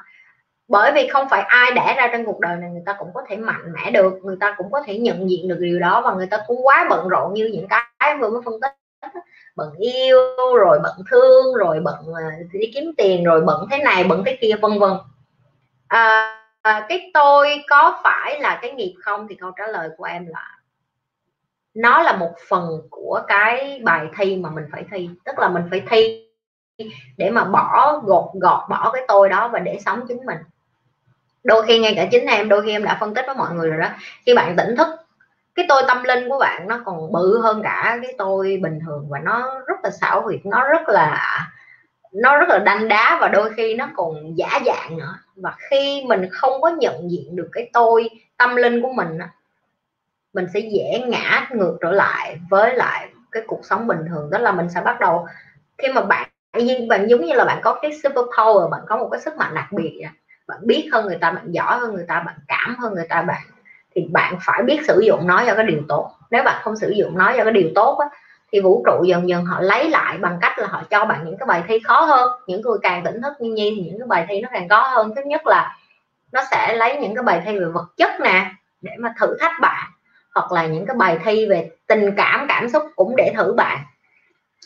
Bởi 0.67 0.91
vì 0.91 1.07
không 1.07 1.29
phải 1.29 1.41
ai 1.41 1.71
đẻ 1.71 1.93
ra 1.97 2.09
trên 2.11 2.25
cuộc 2.25 2.39
đời 2.39 2.55
này 2.55 2.69
người 2.69 2.83
ta 2.85 2.93
cũng 2.93 3.09
có 3.13 3.21
thể 3.27 3.35
mạnh 3.35 3.73
mẽ 3.73 3.91
được, 3.91 4.13
người 4.23 4.37
ta 4.39 4.55
cũng 4.57 4.71
có 4.71 4.81
thể 4.85 4.99
nhận 4.99 5.29
diện 5.29 5.47
được 5.47 5.57
điều 5.59 5.79
đó 5.79 6.01
và 6.01 6.13
người 6.13 6.27
ta 6.27 6.37
cũng 6.47 6.67
quá 6.67 6.85
bận 6.89 7.07
rộn 7.07 7.33
như 7.33 7.49
những 7.53 7.67
cái 7.67 8.15
vừa 8.19 8.29
mới 8.29 8.41
phân 8.45 8.61
tích 8.61 8.71
bận 9.59 9.73
yêu 9.77 10.17
rồi 10.57 10.79
bận 10.83 10.95
thương 11.11 11.55
rồi 11.55 11.79
bận 11.83 12.13
à, 12.15 12.37
đi 12.51 12.71
kiếm 12.73 12.91
tiền 12.97 13.23
rồi 13.23 13.41
bận 13.41 13.67
thế 13.71 13.77
này 13.77 14.03
bận 14.03 14.23
thế 14.25 14.37
kia 14.41 14.53
vân 14.61 14.79
vân. 14.79 14.91
À, 15.87 16.35
à, 16.61 16.85
cái 16.89 17.11
tôi 17.13 17.63
có 17.69 17.99
phải 18.03 18.39
là 18.39 18.59
cái 18.61 18.71
nghiệp 18.71 18.93
không? 18.99 19.27
Thì 19.29 19.35
câu 19.35 19.51
trả 19.57 19.67
lời 19.67 19.89
của 19.97 20.03
em 20.03 20.27
là 20.27 20.59
nó 21.73 22.01
là 22.01 22.15
một 22.15 22.31
phần 22.49 22.81
của 22.89 23.21
cái 23.27 23.81
bài 23.83 24.07
thi 24.17 24.35
mà 24.35 24.49
mình 24.49 24.65
phải 24.71 24.85
thi. 24.91 25.09
Tức 25.25 25.39
là 25.39 25.49
mình 25.49 25.63
phải 25.69 25.83
thi 25.89 26.25
để 27.17 27.29
mà 27.29 27.43
bỏ 27.43 28.01
gột 28.05 28.25
gọt 28.33 28.69
bỏ 28.69 28.91
cái 28.93 29.03
tôi 29.07 29.29
đó 29.29 29.47
và 29.47 29.59
để 29.59 29.79
sống 29.85 30.01
chính 30.07 30.25
mình. 30.25 30.37
Đôi 31.43 31.65
khi 31.67 31.79
ngay 31.79 31.93
cả 31.95 32.07
chính 32.11 32.25
em 32.25 32.49
đôi 32.49 32.61
khi 32.65 32.71
em 32.71 32.83
đã 32.83 32.97
phân 32.99 33.13
tích 33.13 33.25
với 33.25 33.35
mọi 33.35 33.53
người 33.53 33.69
rồi 33.69 33.79
đó. 33.79 33.89
Khi 34.25 34.33
bạn 34.33 34.55
tỉnh 34.55 34.75
thức 34.75 34.87
cái 35.55 35.65
tôi 35.69 35.83
tâm 35.88 36.03
linh 36.03 36.29
của 36.29 36.38
bạn 36.39 36.67
nó 36.67 36.81
còn 36.85 37.12
bự 37.12 37.41
hơn 37.41 37.62
cả 37.63 37.99
cái 38.03 38.15
tôi 38.17 38.59
bình 38.63 38.79
thường 38.85 39.05
và 39.09 39.19
nó 39.19 39.62
rất 39.67 39.75
là 39.83 39.89
xảo 39.89 40.21
huyệt 40.21 40.39
nó 40.45 40.63
rất 40.63 40.89
là, 40.89 41.39
nó 42.13 42.38
rất 42.38 42.49
là 42.49 42.59
đanh 42.59 42.88
đá 42.88 43.17
và 43.21 43.27
đôi 43.27 43.53
khi 43.53 43.75
nó 43.75 43.89
còn 43.95 44.38
giả 44.38 44.59
dạng 44.65 44.97
nữa. 44.97 45.15
Và 45.35 45.53
khi 45.69 46.03
mình 46.07 46.29
không 46.31 46.62
có 46.62 46.69
nhận 46.69 47.12
diện 47.12 47.35
được 47.35 47.49
cái 47.51 47.69
tôi 47.73 48.09
tâm 48.38 48.55
linh 48.55 48.81
của 48.81 48.93
mình 48.93 49.17
mình 50.33 50.45
sẽ 50.53 50.59
dễ 50.59 51.03
ngã 51.07 51.47
ngược 51.51 51.77
trở 51.81 51.91
lại 51.91 52.38
với 52.49 52.75
lại 52.75 53.09
cái 53.31 53.43
cuộc 53.47 53.65
sống 53.65 53.88
bình 53.88 53.99
thường. 54.09 54.29
Đó 54.29 54.39
là 54.39 54.51
mình 54.51 54.69
sẽ 54.69 54.81
bắt 54.81 54.99
đầu, 54.99 55.27
khi 55.77 55.88
mà 55.93 56.01
bạn 56.01 56.29
nhưng 56.53 56.88
bạn, 56.88 57.07
giống 57.09 57.25
như 57.25 57.33
là 57.33 57.45
bạn 57.45 57.59
có 57.63 57.79
cái 57.81 57.91
super 58.03 58.25
power, 58.38 58.69
bạn 58.69 58.81
có 58.88 58.97
một 58.97 59.09
cái 59.12 59.21
sức 59.21 59.38
mạnh 59.38 59.55
đặc 59.55 59.67
biệt 59.71 60.01
bạn 60.47 60.59
biết 60.63 60.89
hơn 60.91 61.05
người 61.05 61.17
ta, 61.21 61.31
bạn 61.31 61.51
giỏi 61.51 61.79
hơn 61.79 61.93
người 61.93 62.05
ta, 62.07 62.19
bạn 62.19 62.35
cảm 62.47 62.75
hơn 62.79 62.93
người 62.93 63.07
ta, 63.09 63.21
bạn 63.21 63.41
thì 63.95 64.06
bạn 64.12 64.38
phải 64.45 64.63
biết 64.63 64.80
sử 64.88 64.99
dụng 64.99 65.28
nó 65.28 65.43
cho 65.47 65.56
cái 65.56 65.65
điều 65.65 65.80
tốt. 65.88 66.12
Nếu 66.32 66.43
bạn 66.43 66.62
không 66.63 66.78
sử 66.78 66.89
dụng 66.89 67.17
nó 67.17 67.34
cho 67.38 67.43
cái 67.43 67.54
điều 67.54 67.69
tốt 67.75 67.97
á, 67.97 68.08
thì 68.52 68.60
vũ 68.60 68.84
trụ 68.86 69.04
dần 69.04 69.30
dần 69.30 69.45
họ 69.45 69.62
lấy 69.62 69.89
lại 69.89 70.17
bằng 70.17 70.38
cách 70.41 70.60
là 70.60 70.67
họ 70.67 70.84
cho 70.89 71.06
bạn 71.06 71.25
những 71.25 71.38
cái 71.38 71.45
bài 71.45 71.63
thi 71.67 71.80
khó 71.84 72.02
hơn. 72.02 72.30
Những 72.47 72.62
người 72.62 72.78
càng 72.82 73.04
tỉnh 73.04 73.21
thức 73.21 73.34
như 73.39 73.52
nhi 73.54 73.73
thì 73.75 73.82
những 73.82 73.99
cái 73.99 74.08
bài 74.08 74.25
thi 74.30 74.41
nó 74.41 74.49
càng 74.54 74.69
khó 74.69 74.88
hơn. 74.88 75.12
Thứ 75.15 75.21
nhất 75.25 75.47
là 75.47 75.78
nó 76.32 76.41
sẽ 76.52 76.75
lấy 76.75 76.97
những 77.02 77.15
cái 77.15 77.23
bài 77.23 77.41
thi 77.45 77.60
về 77.60 77.65
vật 77.65 77.86
chất 77.97 78.12
nè 78.21 78.52
để 78.82 78.91
mà 78.99 79.13
thử 79.19 79.38
thách 79.39 79.60
bạn. 79.62 79.89
Hoặc 80.36 80.52
là 80.52 80.65
những 80.65 80.86
cái 80.86 80.95
bài 80.95 81.19
thi 81.23 81.45
về 81.45 81.69
tình 81.88 82.15
cảm 82.17 82.45
cảm 82.49 82.69
xúc 82.69 82.84
cũng 82.95 83.15
để 83.15 83.34
thử 83.38 83.54
bạn. 83.54 83.80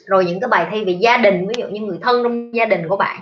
Rồi 0.06 0.26
những 0.26 0.40
cái 0.40 0.48
bài 0.48 0.68
thi 0.72 0.86
về 0.86 0.92
gia 0.92 1.18
đình 1.18 1.48
ví 1.48 1.56
dụ 1.58 1.68
như 1.68 1.82
người 1.82 1.98
thân 2.02 2.24
trong 2.24 2.56
gia 2.56 2.66
đình 2.66 2.88
của 2.90 2.98
bạn 2.98 3.20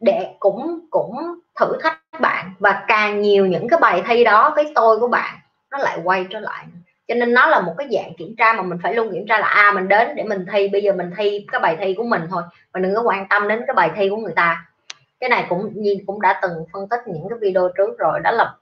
để 0.00 0.34
cũng 0.40 0.80
cũng 0.90 1.16
thử 1.60 1.78
thách 1.82 2.00
bạn 2.20 2.52
và 2.58 2.84
càng 2.88 3.20
nhiều 3.20 3.46
những 3.46 3.68
cái 3.68 3.80
bài 3.80 4.02
thi 4.06 4.24
đó 4.24 4.52
cái 4.56 4.72
tôi 4.74 4.98
của 4.98 5.08
bạn 5.08 5.38
nó 5.70 5.78
lại 5.78 5.98
quay 6.04 6.26
trở 6.30 6.40
lại. 6.40 6.64
Cho 7.08 7.14
nên 7.14 7.34
nó 7.34 7.46
là 7.46 7.60
một 7.60 7.74
cái 7.78 7.88
dạng 7.90 8.14
kiểm 8.14 8.34
tra 8.38 8.52
mà 8.52 8.62
mình 8.62 8.78
phải 8.82 8.94
luôn 8.94 9.12
kiểm 9.12 9.26
tra 9.28 9.38
là 9.38 9.46
a 9.46 9.62
à, 9.62 9.72
mình 9.72 9.88
đến 9.88 10.08
để 10.16 10.22
mình 10.22 10.46
thi 10.52 10.68
bây 10.68 10.82
giờ 10.82 10.92
mình 10.92 11.10
thi 11.16 11.46
cái 11.52 11.60
bài 11.60 11.76
thi 11.80 11.94
của 11.94 12.04
mình 12.04 12.22
thôi 12.30 12.42
mình 12.72 12.82
đừng 12.82 12.94
có 12.94 13.02
quan 13.02 13.28
tâm 13.28 13.48
đến 13.48 13.62
cái 13.66 13.74
bài 13.74 13.90
thi 13.96 14.08
của 14.08 14.16
người 14.16 14.32
ta. 14.36 14.64
Cái 15.20 15.30
này 15.30 15.46
cũng 15.48 15.72
nhìn 15.74 15.98
cũng 16.06 16.20
đã 16.20 16.38
từng 16.42 16.64
phân 16.72 16.88
tích 16.88 17.00
những 17.06 17.28
cái 17.30 17.38
video 17.38 17.68
trước 17.76 17.98
rồi 17.98 18.20
đó 18.20 18.30
là 18.30 18.54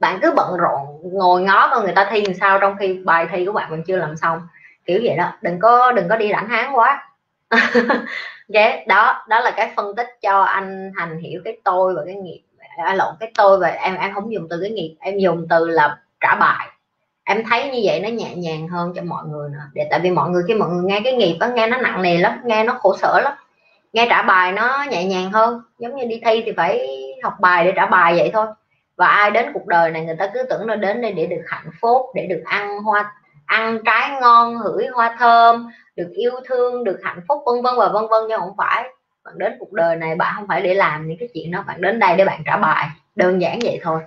bạn 0.00 0.18
cứ 0.22 0.32
bận 0.36 0.56
rộn 0.56 0.80
ngồi 1.02 1.42
ngó 1.42 1.68
coi 1.70 1.82
người 1.82 1.94
ta 1.94 2.08
thi 2.10 2.24
làm 2.26 2.34
sao 2.34 2.58
trong 2.58 2.76
khi 2.78 3.02
bài 3.04 3.26
thi 3.30 3.46
của 3.46 3.52
bạn 3.52 3.70
mình 3.70 3.82
chưa 3.86 3.96
làm 3.96 4.16
xong. 4.16 4.40
Kiểu 4.84 5.00
vậy 5.04 5.16
đó 5.16 5.32
đừng 5.42 5.58
có 5.58 5.92
đừng 5.92 6.08
có 6.08 6.16
đi 6.16 6.28
lãnh 6.28 6.48
hán 6.48 6.72
quá 6.72 7.07
yeah, 8.52 8.86
đó 8.86 9.24
đó 9.28 9.40
là 9.40 9.50
cái 9.50 9.72
phân 9.76 9.96
tích 9.96 10.08
cho 10.20 10.42
anh 10.42 10.92
thành 10.98 11.18
hiểu 11.18 11.40
cái 11.44 11.56
tôi 11.64 11.94
và 11.94 12.02
cái 12.06 12.14
nghiệp 12.14 12.40
à, 12.76 12.94
lộn 12.94 13.14
cái 13.20 13.30
tôi 13.34 13.58
và 13.58 13.68
em 13.68 13.94
em 13.94 14.14
không 14.14 14.32
dùng 14.32 14.46
từ 14.50 14.58
cái 14.60 14.70
nghiệp 14.70 14.96
em 15.00 15.18
dùng 15.18 15.46
từ 15.50 15.68
là 15.68 15.98
trả 16.20 16.34
bài. 16.34 16.68
Em 17.24 17.44
thấy 17.44 17.70
như 17.70 17.80
vậy 17.84 18.00
nó 18.00 18.08
nhẹ 18.08 18.34
nhàng 18.34 18.68
hơn 18.68 18.92
cho 18.96 19.02
mọi 19.02 19.24
người 19.26 19.48
nữa. 19.50 19.62
Để 19.72 19.86
tại 19.90 20.00
vì 20.00 20.10
mọi 20.10 20.30
người 20.30 20.42
khi 20.48 20.54
mọi 20.54 20.68
người 20.68 20.84
nghe 20.84 21.00
cái 21.04 21.12
nghiệp 21.12 21.36
đó 21.40 21.46
nghe 21.46 21.66
nó 21.66 21.76
nặng 21.76 22.02
nề 22.02 22.18
lắm 22.18 22.40
nghe 22.44 22.64
nó 22.64 22.72
khổ 22.72 22.96
sở 22.96 23.20
lắm. 23.24 23.32
Nghe 23.92 24.06
trả 24.10 24.22
bài 24.22 24.52
nó 24.52 24.84
nhẹ 24.90 25.04
nhàng 25.04 25.32
hơn. 25.32 25.62
Giống 25.78 25.96
như 25.96 26.04
đi 26.04 26.20
thi 26.24 26.42
thì 26.46 26.52
phải 26.56 26.88
học 27.22 27.34
bài 27.40 27.64
để 27.64 27.72
trả 27.76 27.86
bài 27.86 28.14
vậy 28.18 28.30
thôi. 28.32 28.46
Và 28.96 29.06
ai 29.06 29.30
đến 29.30 29.46
cuộc 29.54 29.66
đời 29.66 29.90
này 29.90 30.04
người 30.04 30.16
ta 30.18 30.30
cứ 30.34 30.42
tưởng 30.50 30.66
nó 30.66 30.76
đến 30.76 31.02
đây 31.02 31.12
để 31.12 31.26
được 31.26 31.42
hạnh 31.46 31.70
phúc 31.80 32.02
để 32.14 32.26
được 32.26 32.42
ăn 32.44 32.82
hoa 32.82 33.12
ăn 33.48 33.78
trái 33.84 34.20
ngon 34.20 34.56
hửi 34.56 34.86
hoa 34.86 35.16
thơm, 35.18 35.68
được 35.96 36.10
yêu 36.14 36.32
thương, 36.44 36.84
được 36.84 37.00
hạnh 37.02 37.20
phúc, 37.28 37.42
vân 37.46 37.62
vân 37.62 37.74
và 37.78 37.88
vân 37.88 38.08
vân 38.10 38.28
nhưng 38.28 38.40
không 38.40 38.56
phải 38.58 38.88
bạn 39.24 39.38
đến 39.38 39.52
cuộc 39.58 39.72
đời 39.72 39.96
này 39.96 40.14
bạn 40.14 40.34
không 40.36 40.48
phải 40.48 40.62
để 40.62 40.74
làm 40.74 41.08
những 41.08 41.16
cái 41.20 41.28
chuyện 41.34 41.50
đó, 41.50 41.64
bạn 41.66 41.80
đến 41.80 41.98
đây 41.98 42.16
để 42.16 42.24
bạn 42.24 42.42
trả 42.46 42.56
bài. 42.56 42.88
Đơn 43.14 43.42
giản 43.42 43.58
vậy 43.62 43.80
thôi. 43.82 44.00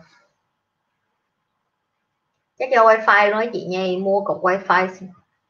Chắc 2.60 2.70
do 2.72 2.84
wifi 2.84 3.32
nói 3.32 3.50
chị 3.54 3.66
nhi, 3.70 3.98
mua 3.98 4.22
cục 4.22 4.42
wifi 4.42 4.88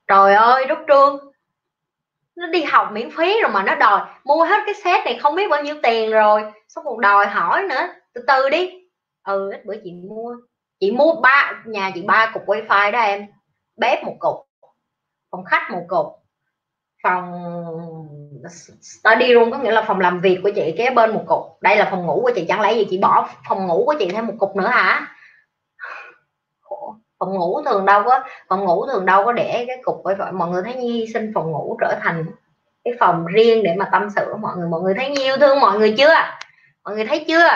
trời 0.08 0.34
ơi 0.36 0.66
rút 0.68 0.78
trương, 0.88 1.32
nó 2.36 2.48
đi 2.48 2.64
học 2.64 2.90
miễn 2.92 3.10
phí 3.12 3.42
rồi 3.42 3.52
mà 3.52 3.64
nó 3.64 3.76
đòi 3.76 4.02
mua 4.24 4.44
hết 4.44 4.64
cái 4.66 4.76
set 4.76 5.06
này 5.06 5.20
không 5.22 5.36
biết 5.36 5.50
bao 5.50 5.64
nhiêu 5.64 5.76
tiền 5.84 6.12
rồi. 6.12 6.44
Xong 6.68 6.86
còn 6.86 7.02
đòi 7.02 7.28
hỏi 7.28 7.64
nữa, 7.64 7.88
từ 8.14 8.22
từ 8.28 8.50
đi. 8.50 8.72
Ừ 9.24 9.52
ít 9.52 9.66
bữa 9.66 9.76
chị 9.84 9.92
mua. 9.92 10.36
Chị 10.80 10.92
mua 10.92 11.14
ba, 11.22 11.64
nhà 11.66 11.92
chị 11.96 12.02
ba 12.02 12.32
cục 12.34 12.46
wifi 12.46 12.92
đó 12.92 13.00
em 13.00 13.28
bếp 13.82 14.04
một 14.04 14.16
cục, 14.20 14.48
phòng 15.32 15.44
khách 15.46 15.72
một 15.72 15.82
cục, 15.88 16.08
phòng 17.04 17.44
study 18.82 19.28
luôn, 19.28 19.52
có 19.52 19.58
nghĩa 19.58 19.72
là 19.72 19.82
phòng 19.88 20.00
làm 20.00 20.20
việc 20.20 20.40
của 20.44 20.52
chị 20.56 20.74
kế 20.78 20.90
bên 20.90 21.14
một 21.14 21.24
cục. 21.28 21.58
Đây 21.62 21.76
là 21.76 21.88
phòng 21.92 22.06
ngủ 22.06 22.22
của 22.24 22.32
chị, 22.36 22.46
chẳng 22.48 22.62
lẽ 22.62 22.74
gì 22.74 22.88
chị 22.90 22.98
bỏ 22.98 23.30
phòng 23.50 23.68
ngủ 23.68 23.84
của 23.86 23.96
chị 24.00 24.10
thêm 24.10 24.28
một 24.28 24.34
cục 24.40 24.56
nữa 24.56 24.68
hả? 24.68 25.08
Phòng 27.20 27.34
ngủ 27.34 27.62
thường 27.66 27.86
đâu 27.86 28.04
có, 28.06 28.24
phòng 28.48 28.66
ngủ 28.66 28.88
thường 28.88 29.06
đâu 29.06 29.26
có 29.26 29.32
để 29.32 29.66
cái 29.68 29.78
cục 29.84 30.02
với 30.04 30.16
mọi 30.34 30.50
người 30.50 30.64
thấy 30.64 30.76
nhi 30.76 31.08
sinh 31.14 31.32
phòng 31.36 31.52
ngủ 31.52 31.78
trở 31.82 32.00
thành 32.02 32.26
cái 32.84 32.94
phòng 33.00 33.26
riêng 33.26 33.64
để 33.64 33.76
mà 33.78 33.90
tâm 33.92 34.10
sự 34.16 34.36
mọi 34.36 34.58
người. 34.58 34.70
Mọi 34.70 34.82
người 34.82 34.94
thấy 34.98 35.10
nhi 35.10 35.24
yêu 35.24 35.38
thương 35.38 35.60
mọi 35.60 35.80
người 35.80 35.96
chưa? 35.98 36.14
Mọi 36.84 36.96
người 36.96 37.06
thấy 37.06 37.26
chưa? 37.28 37.48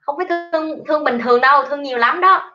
Không 0.00 0.16
phải 0.16 0.26
thương 0.52 0.84
thương 0.88 1.04
bình 1.04 1.18
thường 1.24 1.40
đâu, 1.40 1.64
thương 1.68 1.82
nhiều 1.82 1.98
lắm 1.98 2.20
đó. 2.20 2.53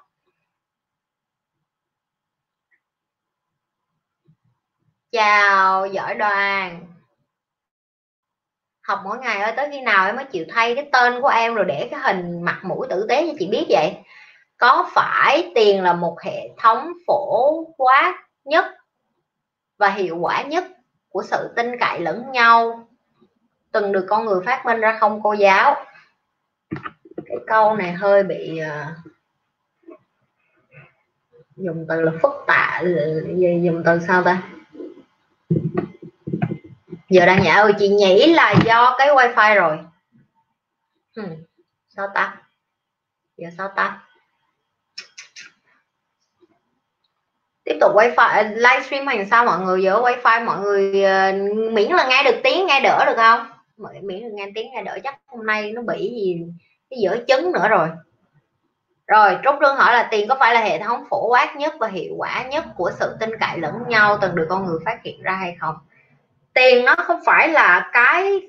Chào, 5.11 5.87
giỏi 5.87 6.15
đoàn. 6.15 6.85
Học 8.81 8.99
mỗi 9.03 9.17
ngày 9.17 9.41
ơi, 9.41 9.53
tới 9.57 9.69
khi 9.71 9.81
nào 9.81 10.05
em 10.05 10.15
mới 10.15 10.25
chịu 10.25 10.45
thay 10.49 10.75
cái 10.75 10.89
tên 10.91 11.21
của 11.21 11.27
em 11.27 11.55
rồi 11.55 11.65
để 11.65 11.87
cái 11.91 11.99
hình 11.99 12.41
mặt 12.41 12.59
mũi 12.63 12.87
tử 12.89 13.05
tế 13.09 13.27
cho 13.27 13.33
chị 13.39 13.47
biết 13.47 13.65
vậy? 13.69 13.97
Có 14.57 14.89
phải 14.93 15.51
tiền 15.55 15.83
là 15.83 15.93
một 15.93 16.17
hệ 16.21 16.49
thống 16.57 16.91
phổ 17.07 17.63
quát 17.77 18.23
nhất 18.45 18.65
và 19.77 19.89
hiệu 19.89 20.17
quả 20.17 20.41
nhất 20.41 20.65
của 21.09 21.23
sự 21.23 21.53
tin 21.55 21.79
cậy 21.79 21.99
lẫn 21.99 22.31
nhau? 22.31 22.87
Từng 23.71 23.91
được 23.91 24.05
con 24.09 24.25
người 24.25 24.41
phát 24.45 24.65
minh 24.65 24.79
ra 24.79 24.97
không, 24.99 25.21
cô 25.23 25.33
giáo? 25.33 25.85
Cái 27.25 27.37
câu 27.47 27.75
này 27.75 27.91
hơi 27.91 28.23
bị 28.23 28.57
à, 28.57 28.95
dùng 31.55 31.85
từ 31.89 32.01
là 32.01 32.11
phức 32.21 32.31
tạp, 32.47 32.83
dùng 33.63 33.83
từ 33.85 33.99
sao 34.07 34.23
ta? 34.23 34.41
Giờ 37.09 37.25
đang 37.25 37.43
nhả 37.43 37.55
ơi 37.55 37.73
chị 37.79 37.87
nghĩ 37.87 38.33
là 38.33 38.53
do 38.65 38.95
cái 38.97 39.07
wifi 39.07 39.55
rồi. 39.55 39.77
Hmm, 41.15 41.35
sao 41.95 42.07
ta? 42.13 42.37
Giờ 43.37 43.47
sao 43.57 43.69
ta? 43.75 44.01
Tiếp 47.63 47.77
tục 47.81 47.91
wifi 47.95 48.55
livestream 48.55 49.07
hay 49.07 49.25
sao 49.25 49.45
mọi 49.45 49.59
người? 49.59 49.83
Giờ 49.83 50.01
wifi 50.01 50.45
mọi 50.45 50.59
người 50.59 50.89
uh, 50.89 51.73
miễn 51.73 51.91
là 51.91 52.07
nghe 52.09 52.23
được 52.23 52.39
tiếng 52.43 52.65
nghe 52.65 52.79
đỡ 52.79 53.05
được 53.05 53.15
không? 53.17 53.47
Miễn 54.01 54.23
là 54.23 54.29
nghe 54.33 54.51
tiếng 54.55 54.71
nghe 54.71 54.83
đỡ 54.83 54.97
chắc 55.03 55.19
hôm 55.25 55.45
nay 55.45 55.71
nó 55.71 55.81
bị 55.81 55.97
gì 55.97 56.45
cái 56.89 56.99
dở 56.99 57.17
chứng 57.27 57.51
nữa 57.51 57.67
rồi. 57.69 57.89
Rồi 59.07 59.37
trúc 59.43 59.61
lương 59.61 59.75
hỏi 59.75 59.93
là 59.93 60.07
tiền 60.11 60.27
có 60.27 60.35
phải 60.39 60.53
là 60.53 60.61
hệ 60.61 60.79
thống 60.79 61.03
phổ 61.09 61.27
quát 61.27 61.55
nhất 61.55 61.73
và 61.79 61.87
hiệu 61.87 62.13
quả 62.17 62.45
nhất 62.49 62.65
của 62.77 62.91
sự 62.99 63.15
tin 63.19 63.29
cậy 63.39 63.57
lẫn 63.57 63.73
nhau 63.87 64.17
từng 64.21 64.35
được 64.35 64.47
con 64.49 64.65
người 64.65 64.79
phát 64.85 64.99
hiện 65.03 65.21
ra 65.21 65.33
hay 65.33 65.55
không? 65.59 65.75
Tiền 66.53 66.85
nó 66.85 66.95
không 66.95 67.19
phải 67.25 67.49
là 67.49 67.89
cái 67.93 68.41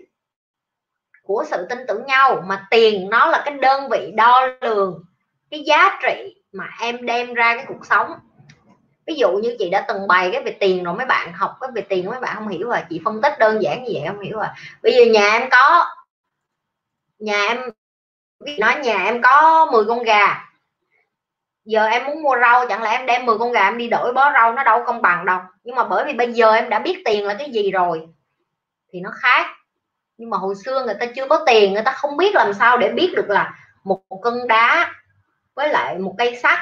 của 1.22 1.44
sự 1.50 1.66
tin 1.70 1.78
tưởng 1.88 2.06
nhau, 2.06 2.42
mà 2.46 2.66
tiền 2.70 3.10
nó 3.10 3.26
là 3.26 3.42
cái 3.44 3.54
đơn 3.54 3.88
vị 3.90 4.12
đo 4.16 4.46
lường 4.60 5.04
cái 5.50 5.62
giá 5.66 5.98
trị 6.02 6.34
mà 6.52 6.68
em 6.80 7.06
đem 7.06 7.34
ra 7.34 7.56
cái 7.56 7.64
cuộc 7.68 7.86
sống. 7.86 8.12
Ví 9.06 9.14
dụ 9.14 9.30
như 9.32 9.56
chị 9.58 9.70
đã 9.70 9.84
từng 9.88 10.06
bày 10.08 10.30
cái 10.32 10.42
về 10.42 10.56
tiền 10.60 10.84
rồi, 10.84 10.94
mấy 10.96 11.06
bạn 11.06 11.32
học 11.32 11.56
cái 11.60 11.70
về 11.74 11.82
tiền, 11.82 12.06
mấy 12.10 12.20
bạn 12.20 12.34
không 12.34 12.48
hiểu 12.48 12.68
rồi 12.68 12.78
chị 12.90 13.00
phân 13.04 13.20
tích 13.22 13.38
đơn 13.38 13.62
giản 13.62 13.84
như 13.84 13.90
vậy 13.94 14.02
không 14.08 14.20
hiểu 14.20 14.36
rồi 14.36 14.48
bây 14.82 14.92
giờ 14.92 15.12
nhà 15.12 15.32
em 15.32 15.48
có, 15.50 15.86
nhà 17.18 17.46
em, 17.48 17.58
nói 18.58 18.74
nhà 18.82 19.04
em 19.04 19.22
có 19.22 19.66
10 19.72 19.84
con 19.84 20.02
gà 20.02 20.49
giờ 21.70 21.84
em 21.84 22.06
muốn 22.06 22.22
mua 22.22 22.36
rau 22.40 22.66
chẳng 22.68 22.82
lẽ 22.82 22.90
em 22.90 23.06
đem 23.06 23.26
10 23.26 23.38
con 23.38 23.52
gà 23.52 23.68
em 23.68 23.78
đi 23.78 23.88
đổi 23.88 24.12
bó 24.12 24.32
rau 24.32 24.52
nó 24.52 24.64
đâu 24.64 24.82
công 24.86 25.02
bằng 25.02 25.26
đâu. 25.26 25.40
Nhưng 25.64 25.76
mà 25.76 25.84
bởi 25.84 26.04
vì 26.04 26.12
bây 26.12 26.32
giờ 26.32 26.52
em 26.52 26.68
đã 26.68 26.78
biết 26.78 27.02
tiền 27.04 27.26
là 27.26 27.34
cái 27.38 27.50
gì 27.50 27.70
rồi 27.70 28.08
thì 28.92 29.00
nó 29.00 29.10
khác. 29.14 29.46
Nhưng 30.16 30.30
mà 30.30 30.36
hồi 30.36 30.54
xưa 30.64 30.84
người 30.84 30.94
ta 31.00 31.06
chưa 31.16 31.28
có 31.28 31.44
tiền 31.46 31.72
người 31.72 31.82
ta 31.82 31.92
không 31.92 32.16
biết 32.16 32.34
làm 32.34 32.52
sao 32.54 32.78
để 32.78 32.92
biết 32.92 33.12
được 33.16 33.28
là 33.30 33.54
một 33.84 34.02
cân 34.22 34.34
đá 34.48 34.94
với 35.54 35.68
lại 35.68 35.98
một 35.98 36.14
cây 36.18 36.36
sắt 36.42 36.58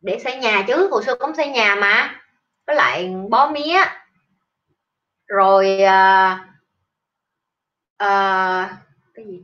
để 0.00 0.18
xây 0.18 0.36
nhà 0.36 0.64
chứ. 0.66 0.88
Hồi 0.90 1.04
xưa 1.04 1.14
cũng 1.14 1.34
xây 1.34 1.48
nhà 1.48 1.74
mà 1.74 2.20
với 2.66 2.76
lại 2.76 3.14
bó 3.28 3.50
mía. 3.50 3.80
Rồi 5.26 5.82
à, 5.82 6.38
à, 7.96 8.78
cái 9.14 9.24
gì? 9.24 9.42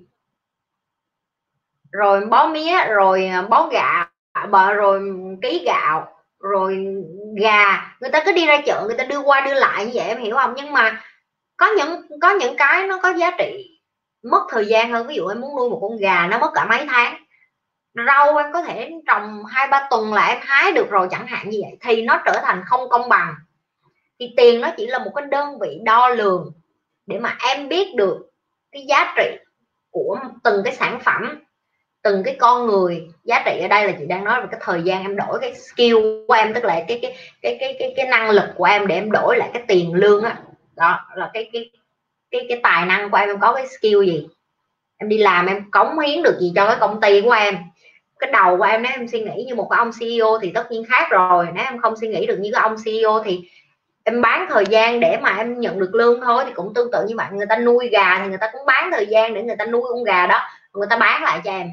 Rồi 1.91 2.27
bó 2.27 2.49
mía 2.49 2.85
rồi 2.85 3.31
bó 3.49 3.69
gạo. 3.69 4.12
Ờ, 4.33 4.47
bợ 4.47 4.75
rồi 4.75 5.01
ký 5.43 5.63
gạo, 5.67 6.07
rồi 6.41 6.87
gà. 7.41 7.95
Người 8.01 8.11
ta 8.11 8.23
cứ 8.25 8.33
đi 8.33 8.47
ra 8.47 8.61
chợ, 8.67 8.85
người 8.87 8.97
ta 8.99 9.05
đưa 9.05 9.21
qua 9.21 9.41
đưa 9.41 9.55
lại 9.55 9.87
như 9.87 9.93
vậy, 9.95 10.09
em 10.09 10.19
hiểu 10.19 10.37
không? 10.37 10.55
Nhưng 10.57 10.73
mà 10.73 11.03
có 11.57 11.67
những 11.77 12.03
có 12.23 12.31
những 12.31 12.57
cái 12.57 12.87
nó 12.87 12.99
có 13.03 13.13
giá 13.15 13.31
trị. 13.39 13.69
Mất 14.23 14.47
thời 14.51 14.67
gian 14.67 14.91
hơn, 14.93 15.07
ví 15.07 15.15
dụ 15.15 15.27
em 15.29 15.41
muốn 15.41 15.57
nuôi 15.57 15.71
một 15.71 15.79
con 15.83 15.97
gà, 15.97 16.27
nó 16.27 16.39
mất 16.39 16.51
cả 16.55 16.65
mấy 16.65 16.87
tháng. 16.89 17.25
Rau 18.07 18.37
em 18.37 18.53
có 18.53 18.63
thể 18.63 18.91
trồng 19.07 19.45
hai, 19.45 19.69
ba 19.69 19.87
tuần 19.91 20.13
là 20.15 20.27
em 20.27 20.39
hái 20.43 20.73
được 20.73 20.91
rồi, 20.91 21.09
chẳng 21.11 21.27
hạn 21.27 21.51
như 21.51 21.59
vậy. 21.63 21.79
Thì 21.81 22.03
nó 22.03 22.23
trở 22.27 22.41
thành 22.43 22.63
không 22.67 22.89
công 22.89 23.09
bằng. 23.09 23.35
Thì 24.21 24.35
tiền 24.37 24.61
nó 24.61 24.69
chỉ 24.77 24.87
là 24.87 24.99
một 24.99 25.11
cái 25.15 25.27
đơn 25.31 25.59
vị 25.61 25.79
đo 25.85 26.09
lường 26.09 26.53
để 27.07 27.19
mà 27.19 27.37
em 27.47 27.69
biết 27.69 27.95
được 27.97 28.31
cái 28.73 28.85
giá 28.89 29.15
trị 29.17 29.37
của 29.91 30.19
từng 30.45 30.63
cái 30.65 30.75
sản 30.75 31.01
phẩm 31.01 31.43
từng 32.03 32.23
cái 32.23 32.37
con 32.41 32.67
người 32.67 33.09
giá 33.25 33.43
trị 33.47 33.61
ở 33.61 33.69
đây 33.69 33.87
là 33.87 33.93
chị 33.99 34.07
đang 34.07 34.25
nói 34.25 34.41
về 34.41 34.47
cái 34.51 34.61
thời 34.63 34.83
gian 34.83 35.03
em 35.03 35.17
đổi 35.17 35.39
cái 35.41 35.55
skill 35.55 35.97
của 36.29 36.35
em 36.35 36.55
tức 36.55 36.65
là 36.65 36.85
cái 36.89 36.99
cái 37.03 37.17
cái 37.43 37.57
cái 37.61 37.77
cái, 37.79 37.93
cái 37.97 38.07
năng 38.07 38.31
lực 38.31 38.45
của 38.57 38.65
em 38.65 38.87
để 38.87 38.95
em 38.95 39.11
đổi 39.13 39.37
lại 39.37 39.51
cái 39.53 39.63
tiền 39.69 39.95
lương 39.95 40.25
á. 40.25 40.37
Đó. 40.77 41.07
đó 41.11 41.17
là 41.17 41.31
cái 41.33 41.51
cái 41.53 41.71
cái 42.31 42.47
cái 42.49 42.61
tài 42.63 42.87
năng 42.87 43.11
của 43.11 43.17
em 43.17 43.29
em 43.29 43.41
có 43.41 43.55
cái 43.55 43.67
skill 43.67 44.05
gì? 44.07 44.29
Em 44.99 45.09
đi 45.09 45.19
làm 45.19 45.47
em 45.47 45.71
cống 45.71 45.99
hiến 45.99 46.23
được 46.23 46.39
gì 46.41 46.53
cho 46.57 46.67
cái 46.67 46.77
công 46.81 47.01
ty 47.01 47.21
của 47.21 47.33
em? 47.33 47.57
Cái 48.19 48.31
đầu 48.33 48.59
của 48.59 48.65
em 48.65 48.83
nếu 48.83 48.93
em 48.93 49.09
suy 49.09 49.21
nghĩ 49.21 49.45
như 49.47 49.55
một 49.55 49.69
cái 49.71 49.79
ông 49.79 49.91
CEO 50.01 50.39
thì 50.43 50.53
tất 50.55 50.71
nhiên 50.71 50.85
khác 50.89 51.09
rồi. 51.11 51.47
Nếu 51.55 51.65
em 51.65 51.79
không 51.79 51.97
suy 51.97 52.09
nghĩ 52.09 52.27
được 52.27 52.39
như 52.41 52.51
cái 52.53 52.63
ông 52.63 52.77
CEO 52.85 53.23
thì 53.25 53.41
em 54.05 54.23
bán 54.23 54.47
thời 54.51 54.65
gian 54.67 55.01
để 55.01 55.19
mà 55.23 55.37
em 55.37 55.61
nhận 55.61 55.81
được 55.81 55.95
lương 55.95 56.21
thôi 56.21 56.45
thì 56.47 56.53
cũng 56.55 56.75
tương 56.75 56.93
tự 56.93 57.05
như 57.09 57.17
bạn 57.17 57.37
người 57.37 57.47
ta 57.47 57.57
nuôi 57.57 57.89
gà 57.89 58.19
thì 58.23 58.29
người 58.29 58.39
ta 58.39 58.51
cũng 58.53 58.67
bán 58.67 58.91
thời 58.93 59.07
gian 59.07 59.35
để 59.35 59.43
người 59.43 59.57
ta 59.57 59.65
nuôi 59.67 59.83
con 59.89 60.05
gà 60.05 60.27
đó. 60.27 60.41
Người 60.73 60.87
ta 60.91 60.97
bán 60.97 61.23
lại 61.23 61.41
cho 61.45 61.51
em 61.51 61.71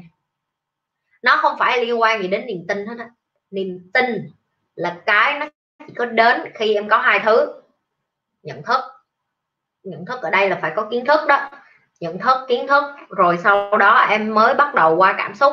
nó 1.22 1.36
không 1.36 1.56
phải 1.58 1.86
liên 1.86 2.00
quan 2.00 2.22
gì 2.22 2.28
đến 2.28 2.46
niềm 2.46 2.64
tin 2.68 2.86
hết 2.86 2.94
á. 2.98 3.08
Niềm 3.50 3.90
tin 3.94 4.30
là 4.74 4.96
cái 5.06 5.38
nó 5.38 5.46
chỉ 5.86 5.94
có 5.94 6.06
đến 6.06 6.40
khi 6.54 6.74
em 6.74 6.88
có 6.88 6.98
hai 6.98 7.20
thứ. 7.20 7.52
Nhận 8.42 8.62
thức. 8.62 8.80
Nhận 9.84 10.06
thức 10.06 10.22
ở 10.22 10.30
đây 10.30 10.48
là 10.48 10.58
phải 10.62 10.72
có 10.76 10.88
kiến 10.90 11.04
thức 11.04 11.20
đó. 11.28 11.50
Nhận 12.00 12.18
thức 12.18 12.36
kiến 12.48 12.66
thức 12.66 12.84
rồi 13.08 13.38
sau 13.42 13.76
đó 13.76 14.06
em 14.10 14.34
mới 14.34 14.54
bắt 14.54 14.74
đầu 14.74 14.96
qua 14.96 15.14
cảm 15.18 15.34
xúc. 15.34 15.52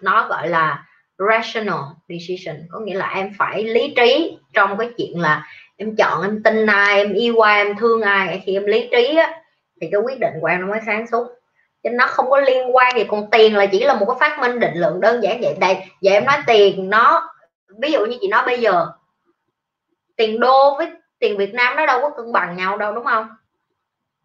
Nó 0.00 0.28
gọi 0.28 0.48
là 0.48 0.86
rational 1.18 1.80
decision 2.08 2.56
có 2.70 2.80
nghĩa 2.80 2.94
là 2.94 3.12
em 3.14 3.32
phải 3.38 3.64
lý 3.64 3.94
trí 3.96 4.38
trong 4.52 4.78
cái 4.78 4.90
chuyện 4.96 5.20
là 5.20 5.46
em 5.76 5.96
chọn 5.96 6.22
em 6.22 6.42
tin 6.42 6.66
ai 6.66 6.96
em 6.96 7.12
yêu 7.12 7.40
ai 7.40 7.64
em 7.64 7.76
thương 7.76 8.02
ai. 8.02 8.42
Khi 8.46 8.54
em 8.54 8.64
lý 8.64 8.88
trí 8.92 9.16
á, 9.16 9.42
thì 9.80 9.88
cái 9.92 10.00
quyết 10.00 10.20
định 10.20 10.32
của 10.40 10.46
em 10.46 10.60
nó 10.60 10.66
mới 10.66 10.80
sáng 10.86 11.06
suốt 11.06 11.39
chứ 11.82 11.90
nó 11.90 12.06
không 12.06 12.30
có 12.30 12.40
liên 12.40 12.76
quan 12.76 12.96
gì, 12.96 13.04
còn 13.08 13.30
tiền 13.30 13.56
là 13.56 13.66
chỉ 13.66 13.84
là 13.84 13.94
một 13.94 14.06
cái 14.06 14.16
phát 14.20 14.38
minh 14.40 14.60
định 14.60 14.74
lượng 14.74 15.00
đơn 15.00 15.22
giản 15.22 15.40
vậy. 15.40 15.56
Đây 15.60 15.74
vậy 16.02 16.12
em 16.12 16.24
nói 16.24 16.36
tiền 16.46 16.90
nó, 16.90 17.30
ví 17.78 17.92
dụ 17.92 18.06
như 18.06 18.16
chị 18.20 18.28
nói 18.28 18.42
bây 18.46 18.60
giờ, 18.60 18.86
tiền 20.16 20.40
đô 20.40 20.76
với 20.76 20.88
tiền 21.18 21.38
Việt 21.38 21.54
Nam 21.54 21.76
nó 21.76 21.86
đâu 21.86 22.00
có 22.02 22.10
cân 22.10 22.32
bằng 22.32 22.56
nhau 22.56 22.78
đâu, 22.78 22.94
đúng 22.94 23.04
không? 23.04 23.28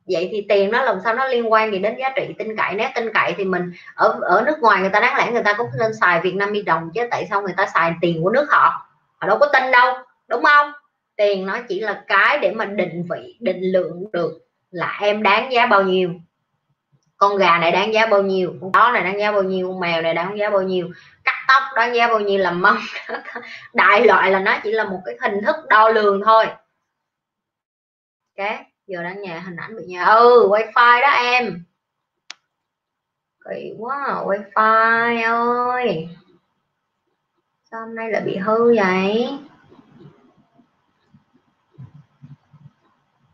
Vậy 0.07 0.29
thì 0.31 0.45
tiền 0.49 0.71
nó 0.71 0.83
làm 0.83 0.99
sao 1.03 1.13
nó 1.13 1.27
liên 1.27 1.51
quan 1.51 1.71
gì 1.71 1.79
đến 1.79 1.95
giá 1.99 2.09
trị 2.15 2.35
tin 2.37 2.57
cậy? 2.57 2.73
Nếu 2.75 2.89
tin 2.95 3.13
cậy 3.13 3.33
thì 3.37 3.45
mình 3.45 3.71
ở 3.95 4.19
ở 4.21 4.43
nước 4.45 4.59
ngoài 4.61 4.81
người 4.81 4.89
ta 4.89 4.99
đáng 4.99 5.17
lẽ 5.17 5.31
người 5.31 5.43
ta 5.43 5.53
cũng 5.53 5.67
nên 5.79 5.93
xài 5.93 6.21
Việt 6.21 6.35
Nam 6.35 6.53
đi 6.53 6.61
đồng 6.61 6.89
chứ, 6.93 7.01
tại 7.11 7.27
sao 7.29 7.41
người 7.41 7.53
ta 7.57 7.65
xài 7.73 7.93
tiền 8.01 8.23
của 8.23 8.29
nước 8.29 8.45
họ? 8.49 8.87
Họ 9.17 9.27
đâu 9.27 9.37
có 9.39 9.49
tin 9.53 9.71
đâu, 9.71 9.93
đúng 10.27 10.43
không? 10.43 10.71
Tiền 11.15 11.45
nó 11.45 11.57
chỉ 11.69 11.79
là 11.79 12.03
cái 12.07 12.39
để 12.39 12.51
mà 12.51 12.65
định 12.65 13.03
vị, 13.09 13.37
định 13.39 13.61
lượng 13.61 14.03
được 14.13 14.39
là 14.71 14.97
em 15.01 15.23
đáng 15.23 15.51
giá 15.51 15.65
bao 15.65 15.83
nhiêu 15.83 16.09
con 17.17 17.37
gà 17.37 17.57
này 17.57 17.71
đáng 17.71 17.93
giá 17.93 18.05
bao 18.05 18.21
nhiêu 18.21 18.53
con 18.61 18.71
chó 18.71 18.91
này 18.91 19.03
đáng 19.03 19.19
giá 19.19 19.31
bao 19.31 19.43
nhiêu 19.43 19.67
con 19.67 19.79
mèo 19.79 20.01
này 20.01 20.13
đáng 20.13 20.37
giá 20.37 20.49
bao 20.49 20.61
nhiêu 20.61 20.89
cắt 21.23 21.35
tóc 21.47 21.63
đáng 21.75 21.95
giá 21.95 22.07
bao 22.07 22.19
nhiêu 22.19 22.39
làm 22.39 22.61
mâm 22.61 22.77
đại 23.73 24.05
loại 24.05 24.31
là 24.31 24.39
nó 24.39 24.57
chỉ 24.63 24.71
là 24.71 24.83
một 24.83 24.99
cái 25.05 25.17
hình 25.21 25.41
thức 25.45 25.55
đo 25.69 25.89
lường 25.89 26.21
thôi. 26.25 26.45
Ok 28.37 28.47
giờ 28.87 29.03
đang 29.03 29.21
nhà 29.21 29.39
hình 29.39 29.55
ảnh 29.55 29.75
bị 29.77 29.85
nhà 29.85 30.05
ừ 30.05 30.47
wifi 30.49 31.01
đó 31.01 31.09
em. 31.09 31.63
Kỳ 33.49 33.73
quá 33.79 34.05
à, 34.07 34.15
wifi 34.25 35.23
ơi. 35.71 36.09
Sao 37.71 37.81
hôm 37.81 37.95
nay 37.95 38.11
lại 38.11 38.21
bị 38.21 38.37
hư 38.37 38.75
vậy? 38.75 39.39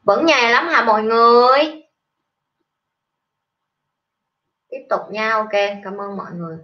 Vẫn 0.04 0.26
nhà 0.26 0.50
lắm 0.50 0.68
hả 0.68 0.84
mọi 0.84 1.04
người? 1.04 1.84
Tiếp 4.72 4.86
tục 4.90 5.02
nha 5.10 5.32
ok. 5.34 5.52
Cảm 5.84 5.98
ơn 5.98 6.18
mọi 6.18 6.32
người. 6.34 6.58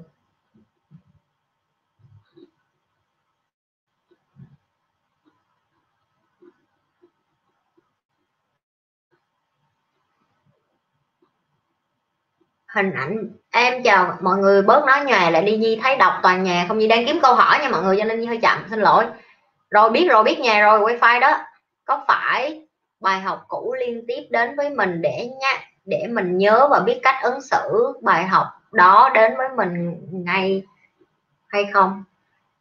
Hình 12.68 12.94
ảnh 12.94 13.32
em 13.52 13.84
chào 13.84 14.18
mọi 14.22 14.38
người 14.38 14.62
bớt 14.62 14.86
nói 14.86 15.06
nhòe 15.06 15.32
lại 15.32 15.44
đi 15.44 15.58
Nhi, 15.58 15.80
thấy 15.84 15.96
đọc 15.98 16.14
toàn 16.24 16.44
nhà 16.44 16.66
không 16.68 16.78
Nhi 16.78 16.88
đang 16.88 17.06
kiếm 17.06 17.20
câu 17.22 17.36
hỏi 17.36 17.60
nha 17.62 17.70
mọi 17.70 17.84
người, 17.84 17.98
cho 17.98 18.04
nên 18.04 18.20
Nhi 18.20 18.28
hơi 18.28 18.40
chậm, 18.42 18.66
xin 18.70 18.80
lỗi. 18.80 19.06
Rồi 19.70 19.90
biết 19.90 20.08
rồi, 20.10 20.24
biết 20.24 20.40
nhà 20.40 20.62
rồi, 20.62 20.80
wifi 20.80 21.20
đó. 21.20 21.40
Có 21.86 22.06
phải 22.08 22.68
bài 23.00 23.20
học 23.20 23.46
cũ 23.48 23.76
liên 23.80 24.04
tiếp 24.08 24.22
đến 24.30 24.56
với 24.56 24.70
mình 24.70 25.02
để 25.02 25.30
nhá 25.42 25.60
để 25.88 26.08
mình 26.10 26.38
nhớ 26.38 26.68
và 26.72 26.80
biết 26.80 27.00
cách 27.04 27.16
ứng 27.24 27.42
xử 27.42 27.94
bài 28.02 28.26
học 28.26 28.48
đó 28.72 29.12
đến 29.14 29.38
với 29.38 29.48
mình 29.58 30.02
ngay 30.12 30.64
hay 31.48 31.66
không. 31.74 32.04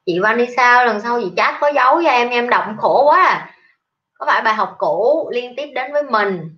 Chị 0.07 0.19
Vanessa, 0.19 0.85
lần 0.85 1.01
sau 1.01 1.21
chị 1.21 1.33
chat 1.37 1.55
có 1.61 1.69
dấu 1.75 2.03
cho 2.03 2.11
em 2.11 2.29
em 2.29 2.49
động 2.49 2.77
khổ 2.79 3.05
quá 3.05 3.27
à. 3.27 3.55
có 4.19 4.27
phải 4.27 4.43
bài 4.43 4.55
học 4.55 4.75
cũ 4.79 5.31
liên 5.33 5.55
tiếp 5.57 5.67
đến 5.75 5.93
với 5.93 6.03
mình 6.03 6.57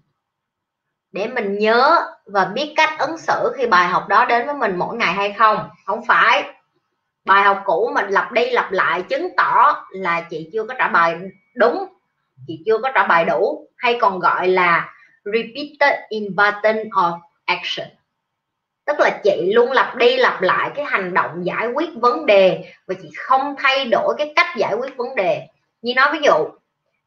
để 1.12 1.26
mình 1.26 1.58
nhớ 1.58 1.98
và 2.26 2.44
biết 2.44 2.72
cách 2.76 2.98
ứng 2.98 3.18
xử 3.18 3.52
khi 3.56 3.66
bài 3.66 3.88
học 3.88 4.08
đó 4.08 4.24
đến 4.24 4.46
với 4.46 4.54
mình 4.54 4.76
mỗi 4.76 4.96
ngày 4.96 5.12
hay 5.12 5.32
không? 5.32 5.70
Không 5.86 6.04
phải. 6.04 6.44
Bài 7.24 7.42
học 7.42 7.62
cũ 7.64 7.90
mình 7.94 8.08
lặp 8.08 8.32
đi 8.32 8.50
lặp 8.50 8.72
lại 8.72 9.02
chứng 9.02 9.28
tỏ 9.36 9.84
là 9.90 10.20
chị 10.20 10.50
chưa 10.52 10.64
có 10.64 10.74
trả 10.78 10.88
bài 10.88 11.18
đúng, 11.54 11.84
chị 12.46 12.62
chưa 12.66 12.78
có 12.78 12.90
trả 12.94 13.06
bài 13.06 13.24
đủ, 13.24 13.68
hay 13.76 13.98
còn 14.00 14.18
gọi 14.18 14.48
là 14.48 14.94
repeated 15.32 16.00
in 16.08 16.36
pattern 16.36 16.88
of 16.88 17.18
action. 17.44 17.88
Tức 18.86 19.00
là 19.00 19.20
chị 19.24 19.52
luôn 19.54 19.72
lặp 19.72 19.96
đi 19.96 20.16
lặp 20.16 20.42
lại 20.42 20.70
cái 20.74 20.84
hành 20.84 21.14
động 21.14 21.46
giải 21.46 21.66
quyết 21.66 21.88
vấn 21.94 22.26
đề 22.26 22.72
và 22.86 22.94
chị 23.02 23.10
không 23.16 23.54
thay 23.58 23.84
đổi 23.84 24.14
cái 24.18 24.32
cách 24.36 24.56
giải 24.56 24.74
quyết 24.74 24.96
vấn 24.96 25.14
đề. 25.14 25.46
Như 25.82 25.94
nói 25.94 26.08
ví 26.12 26.18
dụ, 26.24 26.48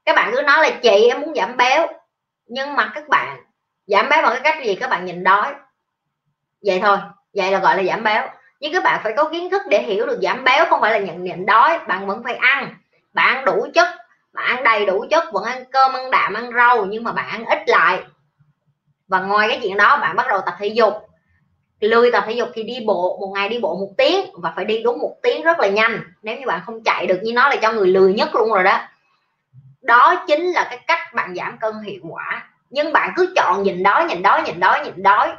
các 0.06 0.16
bạn 0.16 0.32
cứ 0.36 0.42
nói 0.42 0.58
là 0.64 0.70
chị 0.84 1.08
em 1.10 1.22
muốn 1.22 1.36
giảm 1.36 1.58
béo, 1.58 1.88
nhưng 2.48 2.76
mà 2.76 2.92
các 2.96 3.08
bạn, 3.10 3.38
giảm 3.88 4.10
béo 4.10 4.22
bằng 4.22 4.32
cái 4.32 4.42
cách 4.44 4.66
gì? 4.66 4.76
Các 4.76 4.90
bạn 4.90 5.06
nhìn 5.06 5.24
đói. 5.24 5.54
Vậy 6.66 6.80
thôi, 6.84 6.98
vậy 7.34 7.52
là 7.52 7.60
gọi 7.60 7.78
là 7.78 7.84
giảm 7.84 8.04
béo. 8.04 8.28
Nhưng 8.60 8.74
các 8.74 8.84
bạn 8.84 9.00
phải 9.04 9.14
có 9.18 9.30
kiến 9.30 9.50
thức 9.50 9.62
để 9.70 9.82
hiểu 9.82 10.06
được 10.06 10.20
giảm 10.22 10.44
béo 10.44 10.66
không 10.66 10.82
phải 10.82 10.92
là 10.92 10.98
nhận 10.98 11.24
nhận 11.24 11.46
đói, 11.46 11.80
bạn 11.88 12.08
vẫn 12.08 12.24
phải 12.24 12.36
ăn. 12.36 12.76
Bạn 13.14 13.36
ăn 13.36 13.46
đủ 13.46 13.68
chất, 13.74 13.88
bạn 14.34 14.46
ăn 14.46 14.64
đầy 14.64 14.86
đủ 14.86 15.06
chất, 15.10 15.24
vẫn 15.34 15.44
ăn 15.44 15.64
cơm, 15.72 15.94
ăn 15.94 16.12
đạm, 16.12 16.34
ăn 16.34 16.52
rau, 16.56 16.86
nhưng 16.86 17.04
mà 17.04 17.12
bạn 17.12 17.30
ăn 17.30 17.46
ít 17.46 17.60
lại 17.68 18.04
và 19.12 19.20
ngoài 19.20 19.48
cái 19.50 19.60
chuyện 19.64 19.78
đó, 19.78 19.98
bạn 20.02 20.16
bắt 20.16 20.26
đầu 20.30 20.42
tập 20.46 20.56
thể 20.60 20.68
dục. 20.68 20.94
Lười 21.80 22.12
tập 22.12 22.24
thể 22.28 22.32
dục 22.32 22.50
thì 22.54 22.64
đi 22.64 22.80
bộ, 22.88 23.18
một 23.22 23.32
ngày 23.36 23.50
đi 23.50 23.60
bộ 23.60 23.76
một 23.76 23.90
tiếng 23.98 24.26
và 24.34 24.54
phải 24.56 24.66
đi 24.66 24.82
đúng 24.84 25.00
một 25.00 25.16
tiếng 25.24 25.44
rất 25.44 25.60
là 25.60 25.68
nhanh. 25.68 26.02
Nếu 26.24 26.38
như 26.38 26.46
bạn 26.48 26.62
không 26.66 26.84
chạy 26.84 27.08
được 27.08 27.20
như 27.24 27.34
nó 27.34 27.50
là 27.50 27.56
cho 27.56 27.72
người 27.72 27.88
lười 27.88 28.14
nhất 28.14 28.36
luôn 28.36 28.54
rồi 28.54 28.64
đó. 28.64 28.80
Đó 29.82 30.24
chính 30.28 30.52
là 30.52 30.68
cái 30.70 30.80
cách 30.88 31.14
bạn 31.14 31.36
giảm 31.36 31.58
cân 31.58 31.74
hiệu 31.84 32.02
quả. 32.10 32.50
Nhưng 32.70 32.94
bạn 32.94 33.12
cứ 33.16 33.34
chọn 33.36 33.64
nhìn 33.64 33.84
đói 33.84 34.06
nhìn 34.06 34.22
đói 34.22 34.42
nhìn 34.42 34.60
đói 34.60 34.82
nhìn 34.86 35.04
đói 35.04 35.32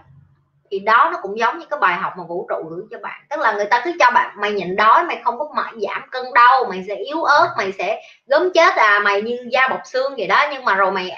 thì 0.71 0.79
đó 0.79 1.09
nó 1.13 1.19
cũng 1.23 1.39
giống 1.39 1.59
như 1.59 1.67
cái 1.71 1.81
bài 1.81 1.95
học 1.95 2.13
mà 2.19 2.25
vũ 2.25 2.47
trụ 2.49 2.69
gửi 2.71 2.83
cho 2.91 2.99
bạn. 3.03 3.21
Tức 3.31 3.41
là 3.41 3.53
người 3.53 3.67
ta 3.67 3.83
cứ 3.85 3.93
cho 3.99 4.11
bạn, 4.15 4.35
mày 4.41 4.53
nhịn 4.53 4.77
đói, 4.77 5.05
mày 5.05 5.21
không 5.25 5.39
có 5.39 5.49
mãi 5.57 5.73
giảm 5.89 6.03
cân 6.11 6.23
đâu, 6.35 6.65
mày 6.69 6.85
sẽ 6.89 6.95
yếu 6.95 7.23
ớt, 7.23 7.55
mày 7.57 7.73
sẽ 7.73 8.03
gớm 8.27 8.53
chết 8.55 8.77
à 8.77 9.01
mày 9.05 9.23
như 9.23 9.37
da 9.51 9.69
bọc 9.69 9.81
xương 9.85 10.15
vậy 10.17 10.27
đó. 10.27 10.47
Nhưng 10.53 10.65
mà 10.65 10.75
rồi 10.75 10.93
mày 10.93 11.11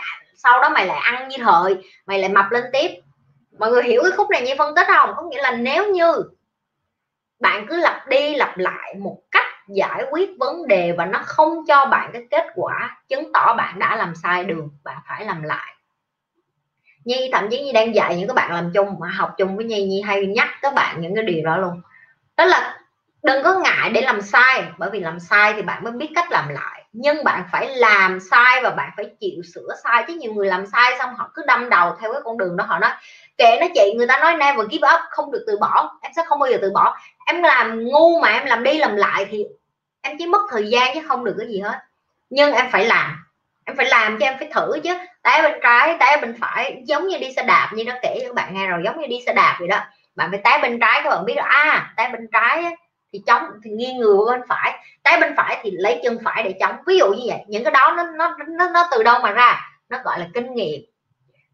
sau 0.44 0.60
đó 0.62 0.68
mày 0.68 0.86
lại 0.86 0.98
ăn 0.98 1.28
như 1.28 1.36
thời, 1.44 1.76
mày 2.06 2.18
lại 2.18 2.28
mập 2.28 2.50
lên 2.50 2.64
tiếp. 2.72 2.90
Mọi 3.58 3.70
người 3.70 3.82
hiểu 3.82 4.02
cái 4.02 4.12
khúc 4.16 4.30
này 4.30 4.42
như 4.42 4.54
phân 4.58 4.74
tích 4.74 4.86
không? 4.86 5.10
Có 5.16 5.22
nghĩa 5.22 5.42
là 5.42 5.50
nếu 5.50 5.92
như 5.92 6.12
bạn 7.40 7.66
cứ 7.68 7.76
lặp 7.76 8.08
đi 8.08 8.34
lặp 8.34 8.58
lại 8.58 8.94
một 8.98 9.18
cách 9.30 9.46
giải 9.68 10.04
quyết 10.10 10.30
vấn 10.38 10.66
đề 10.66 10.92
và 10.92 11.06
nó 11.06 11.20
không 11.24 11.66
cho 11.66 11.86
bạn 11.86 12.10
cái 12.12 12.22
kết 12.30 12.46
quả 12.54 13.02
chứng 13.08 13.32
tỏ 13.32 13.54
bạn 13.54 13.78
đã 13.78 13.96
làm 13.96 14.14
sai 14.14 14.44
đường 14.44 14.70
bạn 14.84 14.96
phải 15.08 15.24
làm 15.24 15.42
lại. 15.42 15.74
Nhi, 17.04 17.30
thậm 17.32 17.48
chí 17.50 17.62
Nhi 17.62 17.72
đang 17.72 17.94
dạy 17.94 18.16
những 18.16 18.28
các 18.28 18.34
bạn 18.34 18.52
làm 18.52 18.70
chung, 18.74 18.96
mà 19.00 19.08
học 19.08 19.34
chung 19.38 19.56
với 19.56 19.64
Nhi 19.64 19.86
Nhi 19.86 20.02
hay 20.02 20.26
nhắc 20.26 20.48
các 20.62 20.74
bạn 20.74 21.00
những 21.00 21.14
cái 21.14 21.24
điều 21.24 21.44
đó 21.44 21.56
luôn. 21.56 21.80
Đó 22.36 22.44
là 22.44 22.80
đừng 23.22 23.42
có 23.44 23.58
ngại 23.58 23.90
để 23.90 24.00
làm 24.00 24.22
sai, 24.22 24.64
bởi 24.78 24.90
vì 24.90 25.00
làm 25.00 25.20
sai 25.20 25.52
thì 25.54 25.62
bạn 25.62 25.84
mới 25.84 25.92
biết 25.92 26.10
cách 26.14 26.30
làm 26.30 26.48
lại 26.48 26.73
nhưng 26.96 27.24
bạn 27.24 27.44
phải 27.52 27.76
làm 27.76 28.20
sai 28.20 28.60
và 28.62 28.70
bạn 28.70 28.90
phải 28.96 29.06
chịu 29.20 29.42
sửa 29.54 29.68
sai. 29.84 30.04
Chứ 30.08 30.14
nhiều 30.14 30.32
người 30.32 30.46
làm 30.46 30.66
sai 30.66 30.92
xong 30.98 31.14
họ 31.14 31.30
cứ 31.34 31.42
đâm 31.46 31.68
đầu 31.68 31.96
theo 32.00 32.12
cái 32.12 32.20
con 32.24 32.38
đường 32.38 32.56
đó. 32.56 32.64
Họ 32.68 32.78
nói, 32.78 32.90
kệ 33.38 33.58
nó 33.60 33.66
chị, 33.74 33.94
người 33.96 34.06
ta 34.06 34.18
nói 34.18 34.36
never 34.36 34.70
give 34.70 34.88
up, 34.94 35.00
không 35.10 35.32
được 35.32 35.44
từ 35.46 35.58
bỏ. 35.60 35.98
Em 36.02 36.12
sẽ 36.16 36.22
không 36.26 36.38
bao 36.38 36.50
giờ 36.50 36.58
từ 36.62 36.70
bỏ. 36.74 36.96
Em 37.26 37.42
làm 37.42 37.84
ngu 37.84 38.20
mà 38.20 38.28
em 38.28 38.46
làm 38.46 38.62
đi 38.62 38.78
làm 38.78 38.96
lại 38.96 39.26
thì 39.30 39.44
em 40.02 40.16
chỉ 40.18 40.26
mất 40.26 40.40
thời 40.50 40.68
gian 40.68 40.94
chứ 40.94 41.00
không 41.08 41.24
được 41.24 41.34
cái 41.38 41.48
gì 41.48 41.60
hết. 41.60 41.78
Nhưng 42.30 42.52
em 42.52 42.66
phải 42.70 42.86
làm. 42.86 43.24
Em 43.64 43.76
phải 43.76 43.86
làm 43.86 44.18
cho 44.20 44.26
em 44.26 44.34
phải 44.38 44.48
thử 44.54 44.72
chứ. 44.84 44.94
Tay 45.22 45.42
bên 45.42 45.60
trái 45.62 45.96
tay 46.00 46.16
bên 46.16 46.36
phải. 46.40 46.82
Giống 46.84 47.08
như 47.08 47.18
đi 47.18 47.32
xe 47.36 47.42
đạp 47.42 47.70
như 47.74 47.84
nó 47.84 47.94
kể 48.02 48.18
cho 48.20 48.28
các 48.28 48.34
bạn 48.34 48.54
nghe 48.54 48.66
rồi. 48.66 48.80
Giống 48.84 49.00
như 49.00 49.06
đi 49.06 49.16
xe 49.26 49.32
đạp 49.32 49.56
vậy 49.58 49.68
đó. 49.68 49.80
Bạn 50.16 50.30
phải 50.30 50.40
tay 50.44 50.58
bên 50.62 50.80
trái 50.80 51.00
các 51.04 51.10
bạn 51.10 51.24
biết 51.24 51.36
à 51.36 51.92
tay 51.96 52.08
bên 52.12 52.28
trái 52.32 52.76
thì 53.14 53.22
chống 53.26 53.42
thì 53.64 53.70
nghiêng 53.70 53.98
người 53.98 54.16
bên 54.26 54.40
phải. 54.48 54.78
Tay 55.02 55.20
bên 55.20 55.34
phải 55.36 55.58
thì 55.62 55.70
lấy 55.70 56.00
chân 56.04 56.18
phải 56.24 56.42
để 56.42 56.54
chống. 56.60 56.76
Ví 56.86 56.98
dụ 56.98 57.12
như 57.12 57.24
vậy 57.28 57.38
những 57.46 57.64
cái 57.64 57.70
đó 57.70 57.94
nó 57.96 58.02
nó 58.02 58.36
nó, 58.48 58.68
nó 58.68 58.88
từ 58.90 59.02
đâu 59.02 59.20
mà 59.22 59.32
ra? 59.32 59.60
Nó 59.88 59.98
gọi 60.04 60.18
là 60.18 60.26
kinh 60.34 60.54
nghiệm. 60.54 60.80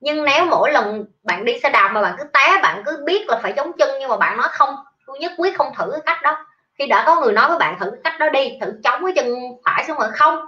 Nhưng 0.00 0.24
nếu 0.24 0.44
mỗi 0.44 0.72
lần 0.72 1.04
bạn 1.22 1.44
đi 1.44 1.60
xe 1.62 1.70
đạp 1.70 1.88
mà 1.88 2.02
bạn 2.02 2.14
cứ 2.18 2.24
té 2.24 2.58
bạn 2.62 2.82
cứ 2.86 3.02
biết 3.04 3.28
là 3.28 3.40
phải 3.42 3.52
chống 3.52 3.72
chân 3.78 3.90
nhưng 4.00 4.08
mà 4.08 4.16
bạn 4.16 4.36
nói 4.36 4.48
không 4.50 4.76
tôi 5.06 5.18
nhất 5.18 5.32
quyết 5.38 5.58
không 5.58 5.72
thử 5.78 5.90
cái 5.92 6.00
cách 6.06 6.22
đó. 6.22 6.46
Khi 6.78 6.86
đã 6.86 7.02
có 7.06 7.20
người 7.20 7.32
nói 7.32 7.48
với 7.48 7.58
bạn 7.58 7.78
thử 7.80 7.90
cái 7.90 8.00
cách 8.04 8.20
đó 8.20 8.28
đi 8.28 8.58
thử 8.60 8.80
chống 8.84 9.04
cái 9.04 9.12
chân 9.16 9.34
phải 9.64 9.84
xong 9.84 9.98
rồi 9.98 10.08
không 10.12 10.46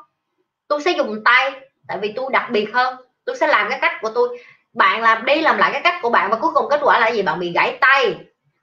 tôi 0.68 0.82
sẽ 0.82 0.90
dùng 0.90 1.24
tay 1.24 1.52
tại 1.88 1.98
vì 1.98 2.12
tôi 2.16 2.26
đặc 2.32 2.50
biệt 2.50 2.74
hơn. 2.74 2.96
Tôi 3.24 3.36
sẽ 3.36 3.46
làm 3.46 3.68
cái 3.70 3.78
cách 3.82 3.92
của 4.00 4.10
tôi. 4.14 4.38
Bạn 4.72 5.02
làm 5.02 5.24
đi 5.24 5.40
làm 5.40 5.58
lại 5.58 5.72
cái 5.72 5.80
cách 5.84 5.94
của 6.02 6.10
bạn 6.10 6.30
và 6.30 6.36
cuối 6.36 6.50
cùng 6.54 6.66
kết 6.70 6.80
quả 6.82 7.00
là 7.00 7.08
gì? 7.08 7.22
Bạn 7.22 7.38
bị 7.38 7.52
gãy 7.52 7.78
tay. 7.80 8.16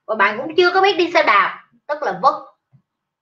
Và 0.07 0.15
bạn 0.15 0.37
cũng 0.37 0.55
chưa 0.55 0.71
có 0.71 0.81
biết 0.81 0.97
đi 0.97 1.11
xe 1.11 1.23
đạp 1.23 1.63
tức 1.89 2.03
là 2.03 2.19
vất 2.21 2.45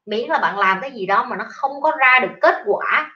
miễn 0.05 0.29
là 0.29 0.39
bạn 0.39 0.57
làm 0.57 0.81
cái 0.81 0.91
gì 0.91 1.05
đó 1.05 1.23
mà 1.23 1.35
nó 1.35 1.45
không 1.49 1.81
có 1.81 1.91
ra 1.99 2.19
được 2.21 2.33
kết 2.41 2.55
quả, 2.65 3.11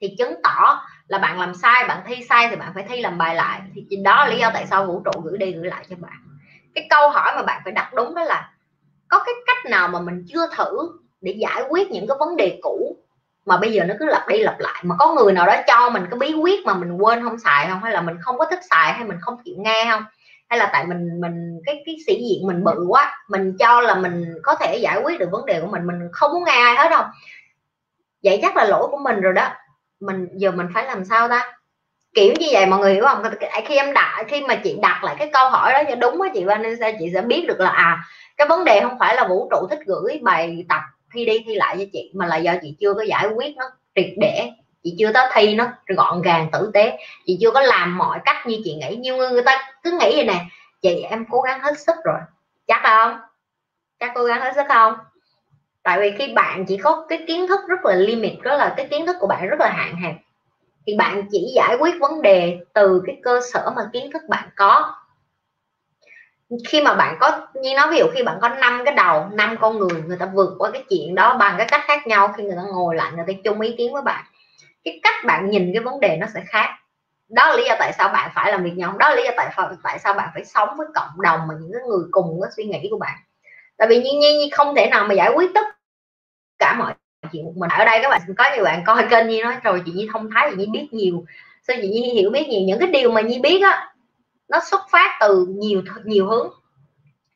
thì 0.00 0.14
chứng 0.18 0.42
tỏ 0.42 0.80
là 1.06 1.18
bạn 1.18 1.40
làm 1.40 1.54
sai, 1.54 1.84
bạn 1.88 2.02
thi 2.06 2.26
sai 2.28 2.48
thì 2.50 2.56
bạn 2.56 2.72
phải 2.74 2.84
thi 2.88 3.00
làm 3.00 3.18
bài 3.18 3.34
lại. 3.34 3.60
Thì 3.74 3.96
đó 4.04 4.24
là 4.24 4.30
lý 4.30 4.38
do 4.38 4.50
tại 4.54 4.66
sao 4.66 4.86
vũ 4.86 5.02
trụ 5.04 5.20
gửi 5.20 5.38
đi 5.38 5.52
gửi 5.52 5.64
lại 5.64 5.84
cho 5.90 5.96
bạn. 5.96 6.38
Cái 6.74 6.86
câu 6.90 7.10
hỏi 7.10 7.32
mà 7.36 7.42
bạn 7.42 7.60
phải 7.64 7.72
đặt 7.72 7.94
đúng 7.94 8.14
đó 8.14 8.24
là 8.24 8.50
có 9.08 9.18
cái 9.26 9.34
cách 9.46 9.70
nào 9.70 9.88
mà 9.88 10.00
mình 10.00 10.24
chưa 10.28 10.46
thử 10.56 10.98
để 11.20 11.36
giải 11.38 11.62
quyết 11.68 11.90
những 11.90 12.06
cái 12.08 12.16
vấn 12.20 12.36
đề 12.36 12.58
cũ 12.62 12.96
mà 13.46 13.56
bây 13.56 13.72
giờ 13.72 13.84
nó 13.84 13.94
cứ 13.98 14.06
lặp 14.06 14.28
đi 14.28 14.38
lặp 14.38 14.58
lại? 14.58 14.82
Mà 14.84 14.94
có 14.98 15.14
người 15.14 15.32
nào 15.32 15.46
đó 15.46 15.54
cho 15.66 15.90
mình 15.90 16.06
cái 16.10 16.18
bí 16.18 16.34
quyết 16.34 16.66
mà 16.66 16.74
mình 16.74 16.92
quên 16.92 17.24
không 17.24 17.38
xài 17.38 17.68
không? 17.68 17.82
Hay 17.82 17.92
là 17.92 18.00
mình 18.00 18.16
không 18.20 18.38
có 18.38 18.46
thích 18.50 18.60
xài 18.70 18.92
hay 18.92 19.04
mình 19.04 19.18
không 19.20 19.36
chịu 19.44 19.54
nghe 19.58 19.88
không? 19.90 20.04
Hay 20.48 20.58
là 20.58 20.70
tại 20.72 20.84
mình 20.86 21.20
mình, 21.20 21.60
cái 21.66 21.82
cái 21.86 21.96
sĩ 22.06 22.14
diện 22.14 22.46
mình 22.46 22.64
bự 22.64 22.84
quá, 22.88 23.24
mình 23.28 23.56
cho 23.58 23.80
là 23.80 23.94
mình 23.94 24.24
có 24.42 24.54
thể 24.54 24.76
giải 24.76 25.00
quyết 25.04 25.18
được 25.18 25.28
vấn 25.30 25.46
đề 25.46 25.60
của 25.60 25.66
mình 25.66 25.86
mình 25.86 26.08
không 26.12 26.32
muốn 26.32 26.44
nghe 26.44 26.52
ai 26.52 26.76
hết 26.76 26.88
đâu. 26.90 27.02
Vậy 28.24 28.38
chắc 28.42 28.56
là 28.56 28.64
lỗi 28.64 28.88
của 28.90 28.98
mình 29.04 29.20
rồi 29.20 29.32
đó. 29.32 29.48
Mình, 30.00 30.28
giờ 30.32 30.50
mình 30.50 30.66
phải 30.74 30.84
làm 30.84 31.04
sao 31.04 31.28
ta? 31.28 31.52
Kiểu 32.14 32.34
như 32.38 32.46
vậy 32.52 32.66
mọi 32.66 32.80
người 32.80 32.94
hiểu 32.94 33.04
không? 33.04 33.22
Khi 33.64 33.76
em 33.76 33.94
đặt, 33.94 34.24
khi 34.28 34.40
mà 34.40 34.54
chị 34.64 34.78
đặt 34.82 35.04
lại 35.04 35.16
cái 35.18 35.30
câu 35.32 35.50
hỏi 35.50 35.72
đó 35.72 35.82
cho 35.88 35.94
đúng 35.94 36.20
á 36.20 36.28
chị 36.34 36.44
Vanessa, 36.44 36.92
chị 36.98 37.10
sẽ 37.14 37.22
biết 37.22 37.44
được 37.48 37.60
là 37.60 37.70
à 37.70 38.04
cái 38.36 38.48
vấn 38.48 38.64
đề 38.64 38.80
không 38.80 38.98
phải 38.98 39.16
là 39.16 39.28
vũ 39.28 39.48
trụ 39.50 39.66
thích 39.70 39.78
gửi 39.86 40.20
bài 40.22 40.64
tập 40.68 40.80
thi 41.14 41.24
đi 41.24 41.44
thi 41.46 41.54
lại 41.54 41.76
cho 41.78 41.84
chị, 41.92 42.12
mà 42.14 42.26
là 42.26 42.36
do 42.36 42.54
chị 42.62 42.76
chưa 42.80 42.94
có 42.94 43.02
giải 43.02 43.28
quyết 43.28 43.56
nó 43.56 43.64
triệt 43.94 44.10
để 44.16 44.50
chị 44.82 44.96
chưa 44.98 45.12
có 45.14 45.28
thi 45.32 45.54
nó 45.54 45.66
gọn 45.96 46.22
gàng, 46.22 46.48
tử 46.52 46.70
tế. 46.74 46.98
Chị 47.26 47.38
chưa 47.40 47.50
có 47.50 47.60
làm 47.60 47.98
mọi 47.98 48.18
cách 48.24 48.46
như 48.46 48.60
chị 48.64 48.74
nghĩ. 48.74 48.96
Nhiều 48.96 49.16
người 49.16 49.30
người 49.30 49.42
ta 49.42 49.72
cứ 49.82 49.90
nghĩ 49.90 50.16
vậy 50.16 50.24
nè. 50.24 50.44
Chị, 50.82 51.02
em 51.02 51.24
cố 51.30 51.40
gắng 51.40 51.60
hết 51.60 51.78
sức 51.78 51.96
rồi. 52.04 52.18
Chắc 52.66 52.80
không? 52.82 53.18
Chắc 54.00 54.10
cố 54.14 54.24
gắng 54.24 54.40
hết 54.40 54.52
sức 54.54 54.66
không? 54.68 54.94
Tại 55.82 56.00
vì 56.00 56.12
khi 56.18 56.32
bạn 56.32 56.64
chỉ 56.68 56.76
có 56.76 57.06
cái 57.08 57.24
kiến 57.26 57.46
thức 57.48 57.60
rất 57.68 57.84
là 57.84 57.94
limit, 57.94 58.32
đó 58.42 58.56
là 58.56 58.74
cái 58.76 58.86
kiến 58.90 59.06
thức 59.06 59.16
của 59.20 59.26
bạn 59.26 59.48
rất 59.48 59.60
là 59.60 59.68
hạn 59.68 59.96
hẹp, 59.96 60.14
thì 60.86 60.96
bạn 60.96 61.22
chỉ 61.30 61.52
giải 61.54 61.76
quyết 61.80 61.94
vấn 62.00 62.22
đề 62.22 62.58
từ 62.74 63.02
cái 63.06 63.16
cơ 63.22 63.40
sở 63.52 63.72
mà 63.76 63.82
kiến 63.92 64.10
thức 64.12 64.22
bạn 64.28 64.48
có. 64.56 64.94
Khi 66.68 66.80
mà 66.80 66.94
bạn 66.94 67.16
có, 67.20 67.46
như 67.54 67.74
nói 67.76 67.88
ví 67.90 67.98
dụ 67.98 68.04
khi 68.14 68.22
bạn 68.22 68.38
có 68.40 68.48
năm 68.48 68.82
cái 68.84 68.94
đầu, 68.94 69.26
năm 69.32 69.56
con 69.60 69.78
người 69.78 70.02
người 70.06 70.16
ta 70.16 70.26
vượt 70.34 70.54
qua 70.58 70.70
cái 70.70 70.84
chuyện 70.90 71.14
đó 71.14 71.36
bằng 71.36 71.54
cái 71.58 71.66
cách 71.70 71.82
khác 71.84 72.06
nhau, 72.06 72.34
khi 72.36 72.42
người 72.42 72.56
ta 72.56 72.62
ngồi 72.72 72.96
lại, 72.96 73.12
người 73.16 73.24
ta 73.26 73.32
chung 73.44 73.60
ý 73.60 73.74
kiến 73.78 73.92
với 73.92 74.02
bạn 74.02 74.24
cái 74.88 75.00
cách 75.02 75.24
bạn 75.24 75.50
nhìn 75.50 75.70
cái 75.74 75.82
vấn 75.82 76.00
đề 76.00 76.16
nó 76.16 76.26
sẽ 76.34 76.42
khác. 76.46 76.70
Đó 77.28 77.48
là 77.48 77.56
lý 77.56 77.64
do 77.68 77.76
tại 77.78 77.92
sao 77.98 78.08
bạn 78.08 78.30
phải 78.34 78.52
làm 78.52 78.64
việc 78.64 78.72
nhóm 78.76 78.98
đó 78.98 79.08
là 79.08 79.16
lý 79.16 79.22
do 79.24 79.30
tại 79.36 79.52
sao 79.56 79.70
tại 79.82 79.98
sao 79.98 80.14
bạn 80.14 80.28
phải 80.34 80.44
sống 80.44 80.68
với 80.76 80.86
cộng 80.94 81.20
đồng 81.22 81.40
mà 81.48 81.54
những 81.60 81.70
cái 81.72 81.82
người 81.88 82.04
cùng 82.10 82.40
cái 82.42 82.50
suy 82.56 82.64
nghĩ 82.64 82.88
của 82.90 82.98
bạn. 82.98 83.18
Tại 83.76 83.88
vì 83.88 84.02
nhiên 84.02 84.20
nhiên 84.20 84.50
không 84.50 84.74
thể 84.74 84.86
nào 84.90 85.04
mà 85.04 85.14
giải 85.14 85.30
quyết 85.34 85.50
tất 85.54 85.66
cả 86.58 86.74
mọi 86.78 86.94
chuyện 87.32 87.44
một 87.44 87.52
mình. 87.56 87.70
Ở 87.70 87.84
đây 87.84 87.98
các 88.02 88.08
bạn 88.08 88.20
có 88.38 88.44
nhiều 88.54 88.64
bạn 88.64 88.82
coi 88.86 89.06
kênh 89.10 89.28
như 89.28 89.42
nói 89.42 89.56
rồi 89.62 89.82
chị 89.86 89.92
Nhi 89.92 90.08
thông 90.12 90.28
thái, 90.34 90.50
chị 90.50 90.56
Nhi 90.56 90.66
biết 90.66 90.88
nhiều. 90.90 91.24
Sao 91.62 91.76
chị 91.82 91.88
Nhi 91.88 92.12
hiểu 92.14 92.30
biết 92.30 92.48
nhiều? 92.48 92.60
Những 92.60 92.78
cái 92.78 92.88
điều 92.88 93.10
mà 93.10 93.20
Nhi 93.20 93.38
biết 93.38 93.62
á, 93.62 93.94
nó 94.48 94.60
xuất 94.70 94.80
phát 94.90 95.16
từ 95.20 95.46
nhiều 95.48 95.82
nhiều 96.04 96.26
hướng. 96.26 96.48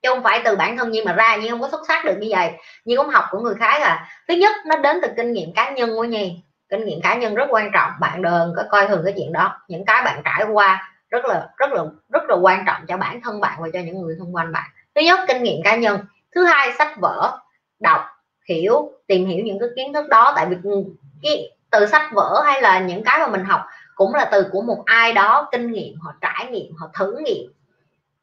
Chứ 0.03 0.09
không 0.09 0.23
phải 0.23 0.43
từ 0.45 0.57
bản 0.57 0.77
thân 0.77 0.91
Nhi 0.91 1.03
mà 1.05 1.13
ra 1.13 1.37
như 1.37 1.51
không 1.51 1.61
có 1.61 1.69
xuất 1.71 1.81
sắc 1.89 2.05
được 2.05 2.17
như 2.21 2.29
vậy. 2.31 2.51
Như 2.85 2.97
cũng 2.97 3.09
học 3.09 3.25
của 3.31 3.41
người 3.41 3.55
khác 3.55 3.83
à. 3.83 4.09
Thứ 4.29 4.35
nhất, 4.35 4.57
nó 4.67 4.77
đến 4.77 4.99
từ 5.03 5.09
kinh 5.17 5.33
nghiệm 5.33 5.53
cá 5.55 5.71
nhân 5.71 5.91
của 5.97 6.05
Nhi 6.05 6.43
kinh 6.73 6.85
nghiệm 6.85 7.01
cá 7.03 7.15
nhân 7.15 7.35
rất 7.35 7.47
quan 7.51 7.71
trọng, 7.75 7.91
bạn 8.01 8.23
đừng 8.23 8.55
có 8.57 8.63
coi 8.71 8.89
thường 8.89 9.03
cái 9.05 9.15
chuyện 9.17 9.33
đó. 9.33 9.61
Những 9.69 9.85
cái 9.85 10.03
bạn 10.05 10.23
trải 10.25 10.45
qua 10.53 10.93
rất 11.11 11.25
là 11.25 11.49
rất 11.57 11.71
là 11.73 11.85
rất 12.13 12.23
là 12.29 12.37
quan 12.37 12.65
trọng 12.67 12.87
cho 12.89 12.97
bản 12.97 13.21
thân 13.21 13.41
bạn 13.41 13.59
và 13.63 13.69
cho 13.73 13.81
những 13.81 14.03
người 14.03 14.17
xung 14.19 14.35
quanh 14.35 14.53
bạn. 14.53 14.71
Thứ 14.95 15.01
nhất, 15.01 15.21
kinh 15.29 15.43
nghiệm 15.43 15.63
cá 15.65 15.77
nhân. 15.77 16.01
Thứ 16.35 16.45
hai, 16.45 16.73
sách 16.73 16.93
vở, 17.01 17.39
đọc, 17.81 18.01
hiểu, 18.49 18.93
tìm 19.07 19.27
hiểu 19.27 19.45
những 19.45 19.59
cái 19.59 19.69
kiến 19.77 19.93
thức 19.93 20.09
đó. 20.09 20.33
Tại 20.37 20.47
vì 20.47 20.57
cái 21.23 21.51
từ 21.71 21.87
sách 21.87 22.11
vở 22.13 22.43
hay 22.47 22.63
là 22.63 22.79
những 22.79 23.05
cái 23.05 23.19
mà 23.19 23.27
mình 23.27 23.45
học 23.45 23.61
cũng 23.95 24.15
là 24.15 24.29
từ 24.33 24.47
của 24.53 24.63
một 24.63 24.83
ai 24.87 25.13
đó, 25.13 25.49
kinh 25.53 25.73
nghiệm, 25.73 25.95
họ 26.01 26.15
trải 26.21 26.47
nghiệm, 26.51 26.77
họ 26.77 26.91
thử 26.99 27.17
nghiệm. 27.25 27.53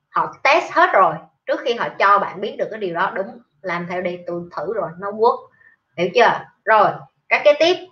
Họ 0.09 0.33
test 0.43 0.71
hết 0.71 0.89
rồi, 0.93 1.13
trước 1.45 1.59
khi 1.63 1.73
họ 1.73 1.89
cho 1.99 2.19
bạn 2.19 2.41
biết 2.41 2.55
được 2.57 2.67
cái 2.71 2.79
điều 2.79 2.95
đó, 2.95 3.11
đúng, 3.15 3.39
làm 3.61 3.87
theo 3.89 4.01
đi, 4.01 4.17
tôi 4.27 4.41
thử 4.57 4.73
rồi, 4.73 4.89
nó 4.99 5.11
quốc 5.11 5.39
hiểu 5.97 6.09
chưa? 6.15 6.39
Rồi, 6.65 6.89
các 7.29 7.41
cái 7.45 7.53
tiếp 7.59 7.88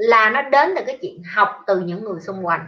là 0.00 0.30
nó 0.30 0.42
đến 0.42 0.72
từ 0.76 0.82
cái 0.86 0.98
chuyện 1.02 1.22
học 1.34 1.58
từ 1.66 1.78
những 1.78 2.04
người 2.04 2.20
xung 2.20 2.46
quanh. 2.46 2.66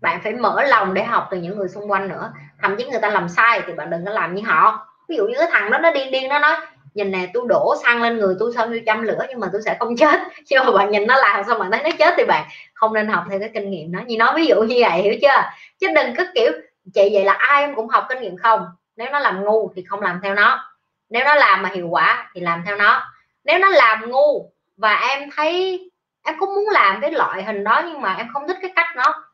Bạn 0.00 0.20
phải 0.22 0.32
mở 0.32 0.62
lòng 0.62 0.94
để 0.94 1.04
học 1.04 1.28
từ 1.30 1.36
những 1.36 1.58
người 1.58 1.68
xung 1.68 1.90
quanh 1.90 2.08
nữa. 2.08 2.32
Thậm 2.62 2.76
chí 2.76 2.84
người 2.84 3.00
ta 3.00 3.10
làm 3.10 3.28
sai 3.28 3.62
thì 3.66 3.72
bạn 3.72 3.90
đừng 3.90 4.04
có 4.04 4.12
làm 4.12 4.34
như 4.34 4.42
họ. 4.46 4.88
Ví 5.08 5.16
dụ 5.16 5.26
như 5.26 5.34
cái 5.38 5.48
thằng 5.50 5.70
đó, 5.70 5.78
nó 5.78 5.92
điên 5.92 6.10
điên, 6.10 6.28
nó 6.28 6.38
nói, 6.38 6.56
nhìn 6.94 7.10
nè 7.10 7.30
tôi 7.34 7.42
đổ 7.48 7.74
xăng 7.82 8.02
lên 8.02 8.18
người 8.18 8.36
tôi 8.38 8.52
sao 8.54 8.66
như 8.66 8.80
châm 8.86 9.02
lửa 9.02 9.26
nhưng 9.28 9.40
mà 9.40 9.48
tôi 9.52 9.62
sẽ 9.64 9.76
không 9.78 9.96
chết. 9.96 10.20
Chứ 10.46 10.56
mà 10.66 10.72
bạn 10.72 10.90
nhìn 10.90 11.06
nó 11.06 11.16
làm 11.16 11.44
xong 11.44 11.58
bạn 11.58 11.70
thấy 11.70 11.82
nó 11.82 11.90
chết 11.98 12.14
thì 12.16 12.24
bạn 12.24 12.48
không 12.74 12.94
nên 12.94 13.08
học 13.08 13.24
theo 13.30 13.38
cái 13.38 13.50
kinh 13.54 13.70
nghiệm 13.70 13.92
đó. 13.92 14.00
Như 14.06 14.16
nói 14.16 14.32
ví 14.36 14.46
dụ 14.46 14.62
như 14.62 14.76
vậy, 14.80 15.02
hiểu 15.02 15.14
chưa? 15.22 15.42
Chứ 15.80 15.86
đừng 15.94 16.14
cứ 16.16 16.26
kiểu, 16.34 16.52
chị 16.94 17.08
vậy 17.12 17.24
là 17.24 17.32
ai 17.32 17.72
cũng 17.76 17.88
học 17.88 18.06
kinh 18.08 18.20
nghiệm 18.20 18.36
không? 18.36 18.66
Nếu 18.96 19.08
nó 19.12 19.18
làm 19.18 19.44
ngu 19.44 19.72
thì 19.76 19.84
không 19.88 20.00
làm 20.00 20.20
theo 20.22 20.34
nó. 20.34 20.64
Nếu 21.10 21.24
nó 21.24 21.34
làm 21.34 21.62
mà 21.62 21.70
hiệu 21.74 21.88
quả 21.88 22.30
thì 22.34 22.40
làm 22.40 22.62
theo 22.66 22.76
nó. 22.76 23.02
Nếu 23.44 23.58
nó 23.58 23.68
làm 23.68 24.10
ngu 24.10 24.52
và 24.76 24.94
em 24.94 25.28
thấy 25.36 25.80
em 26.22 26.34
cũng 26.38 26.54
muốn 26.54 26.68
làm 26.72 27.00
cái 27.00 27.12
loại 27.12 27.44
hình 27.44 27.64
đó 27.64 27.82
nhưng 27.86 28.00
mà 28.00 28.14
em 28.14 28.26
không 28.32 28.48
thích 28.48 28.56
cái 28.62 28.72
cách 28.76 28.96
nó. 28.96 29.24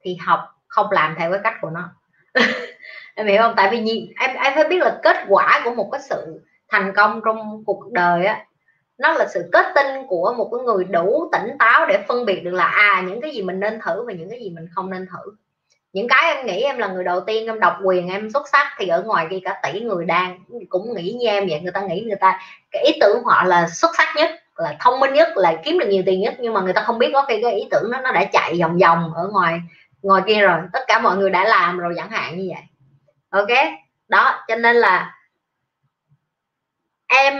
Thì 0.00 0.16
học, 0.26 0.40
không 0.66 0.90
làm 0.90 1.14
theo 1.18 1.30
cái 1.30 1.40
cách 1.44 1.54
của 1.60 1.70
nó. 1.70 1.90
Em 3.14 3.26
hiểu 3.26 3.42
không? 3.42 3.54
Tại 3.56 3.68
vì 3.70 4.12
em 4.20 4.36
em 4.36 4.52
phải 4.54 4.64
biết 4.68 4.78
là 4.80 4.98
kết 5.02 5.16
quả 5.28 5.60
của 5.64 5.74
một 5.74 5.88
cái 5.92 6.00
sự 6.00 6.40
thành 6.68 6.92
công 6.96 7.20
trong 7.24 7.64
cuộc 7.64 7.92
đời 7.92 8.26
á, 8.26 8.44
nó 8.98 9.12
là 9.12 9.26
sự 9.34 9.48
kết 9.52 9.66
tinh 9.74 10.06
của 10.08 10.34
một 10.38 10.50
cái 10.52 10.64
người 10.64 10.84
đủ 10.84 11.28
tỉnh 11.32 11.56
táo 11.58 11.86
để 11.86 12.04
phân 12.08 12.24
biệt 12.24 12.40
được 12.44 12.50
là 12.50 12.64
à 12.64 13.02
những 13.06 13.20
cái 13.20 13.30
gì 13.30 13.42
mình 13.42 13.60
nên 13.60 13.80
thử 13.84 14.04
và 14.06 14.12
những 14.12 14.30
cái 14.30 14.40
gì 14.40 14.50
mình 14.50 14.66
không 14.74 14.90
nên 14.90 15.06
thử. 15.06 15.32
Những 15.92 16.08
cái 16.08 16.34
em 16.34 16.46
nghĩ 16.46 16.62
em 16.62 16.78
là 16.78 16.88
người 16.88 17.04
đầu 17.04 17.20
tiên 17.20 17.46
em 17.46 17.60
độc 17.60 17.76
quyền, 17.84 18.08
em 18.08 18.30
xuất 18.30 18.48
sắc 18.52 18.66
thì 18.78 18.88
ở 18.88 19.02
ngoài 19.02 19.26
kia 19.30 19.38
cả 19.44 19.60
tỷ 19.62 19.80
người 19.80 20.04
đang 20.04 20.38
cũng 20.68 20.94
nghĩ 20.94 21.16
như 21.20 21.26
em 21.26 21.46
vậy, 21.48 21.60
người 21.60 21.72
ta 21.72 21.80
nghĩ 21.80 22.04
người 22.06 22.16
ta, 22.20 22.40
cái 22.70 22.84
ý 22.84 22.98
tưởng 23.00 23.24
họ 23.24 23.44
là 23.44 23.68
xuất 23.68 23.90
sắc 23.96 24.08
nhất 24.16 24.30
là 24.58 24.76
thông 24.80 25.00
minh 25.00 25.12
nhất 25.12 25.28
là 25.36 25.54
kiếm 25.64 25.78
được 25.78 25.86
nhiều 25.88 26.02
tiền 26.06 26.20
nhất 26.20 26.34
nhưng 26.38 26.54
mà 26.54 26.60
người 26.60 26.72
ta 26.72 26.82
không 26.82 26.98
biết 26.98 27.10
có 27.12 27.24
cái, 27.28 27.40
cái 27.42 27.54
ý 27.54 27.68
tưởng 27.70 27.90
đó 27.90 28.00
nó 28.00 28.12
đã 28.12 28.24
chạy 28.32 28.60
vòng 28.60 28.78
vòng 28.78 29.14
ở 29.14 29.28
ngoài 29.28 29.60
ngoài 30.02 30.22
kia 30.26 30.40
rồi. 30.40 30.60
Tất 30.72 30.80
cả 30.86 30.98
mọi 30.98 31.16
người 31.16 31.30
đã 31.30 31.44
làm 31.44 31.78
rồi 31.78 31.94
chẳng 31.96 32.10
hạn 32.10 32.38
như 32.38 32.50
vậy. 32.54 32.62
Ok? 33.30 33.58
Đó 34.08 34.44
cho 34.48 34.56
nên 34.56 34.76
là 34.76 35.14
em 37.06 37.34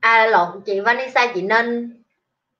à 0.00 0.26
lộn 0.26 0.60
chị 0.66 0.80
Vanessa 0.80 1.26
chị 1.34 1.42
nên 1.42 1.94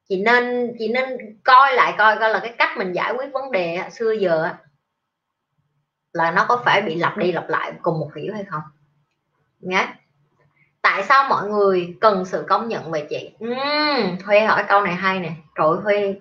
chị 0.08 0.22
nên 0.22 0.74
chị 0.78 0.88
nên 0.88 1.36
coi 1.44 1.74
lại 1.74 1.94
coi 1.98 2.16
coi 2.18 2.30
là 2.30 2.38
cái 2.38 2.54
cách 2.58 2.76
mình 2.76 2.92
giải 2.92 3.12
quyết 3.12 3.32
vấn 3.32 3.52
đề 3.52 3.80
xưa 3.90 4.12
giờ 4.12 4.48
là 6.12 6.30
nó 6.30 6.44
có 6.48 6.62
phải 6.64 6.82
bị 6.82 6.94
lặp 6.94 7.16
đi 7.16 7.32
lặp 7.32 7.48
lại 7.48 7.72
cùng 7.82 8.00
một 8.00 8.10
kiểu 8.14 8.34
hay 8.34 8.44
không? 8.44 8.62
Nhé 9.60 9.88
tại 10.82 11.02
sao 11.02 11.24
mọi 11.28 11.48
người 11.48 11.96
cần 12.00 12.24
sự 12.24 12.44
công 12.48 12.68
nhận 12.68 12.90
về 12.90 13.06
chị? 13.10 13.30
Uhm, 13.44 14.18
huy 14.26 14.38
hỏi 14.38 14.64
câu 14.68 14.80
này 14.80 14.94
hay 14.94 15.18
nè. 15.18 15.30
Trời 15.56 15.68
huy 15.84 16.14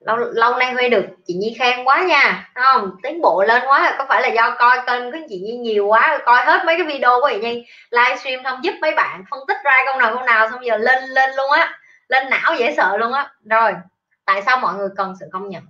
lâu 0.00 0.16
lâu 0.16 0.56
nay 0.56 0.72
huy 0.72 0.88
được 0.88 1.04
chị 1.26 1.34
Nhi 1.34 1.56
khen 1.58 1.84
quá 1.84 2.02
nha. 2.02 2.50
Không? 2.54 2.90
Tiến 3.02 3.20
bộ 3.22 3.44
lên 3.48 3.62
quá 3.66 3.78
à. 3.78 3.94
có 3.98 4.06
phải 4.08 4.22
là 4.22 4.28
do 4.28 4.56
coi 4.58 4.78
kênh 4.86 5.12
của 5.12 5.18
chị 5.28 5.38
Nhi 5.38 5.56
nhiều 5.56 5.86
quá 5.86 6.18
coi 6.24 6.44
hết 6.44 6.64
mấy 6.66 6.76
cái 6.78 6.86
video 6.86 7.20
của 7.20 7.30
chị 7.32 7.40
Nhi 7.40 7.66
livestream 7.90 8.44
không 8.44 8.64
giúp 8.64 8.74
mấy 8.80 8.94
bạn 8.94 9.24
phân 9.30 9.40
tích 9.48 9.56
ra 9.64 9.82
câu 9.86 9.98
nào 9.98 10.14
câu 10.14 10.22
nào 10.22 10.50
xong 10.50 10.64
giờ 10.64 10.76
lên 10.76 11.04
lên 11.04 11.30
luôn 11.36 11.50
á. 11.50 11.78
Lên 12.08 12.30
não 12.30 12.54
dễ 12.58 12.74
sợ 12.76 12.96
luôn 12.96 13.12
á. 13.12 13.30
Rồi 13.50 13.72
tại 14.24 14.42
sao 14.42 14.56
mọi 14.56 14.74
người 14.74 14.88
cần 14.96 15.14
sự 15.20 15.26
công 15.32 15.48
nhận? 15.48 15.62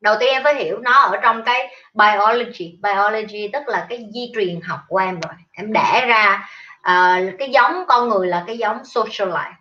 Đầu 0.00 0.16
tiên 0.20 0.28
em 0.28 0.44
phải 0.44 0.54
hiểu 0.54 0.78
nó 0.78 0.92
ở 0.92 1.16
trong 1.22 1.42
cái 1.42 1.74
biology. 1.94 2.78
Biology 2.82 3.50
tức 3.52 3.62
là 3.66 3.86
cái 3.88 4.06
di 4.14 4.32
truyền 4.34 4.60
học 4.60 4.80
của 4.88 4.98
em 4.98 5.20
rồi. 5.20 5.32
Em 5.52 5.72
đẻ 5.72 6.04
ra 6.06 6.48
à, 6.82 7.20
cái 7.38 7.50
giống 7.50 7.84
con 7.88 8.08
người 8.08 8.28
là 8.28 8.44
cái 8.46 8.58
giống 8.58 8.84
socialite 8.84 9.52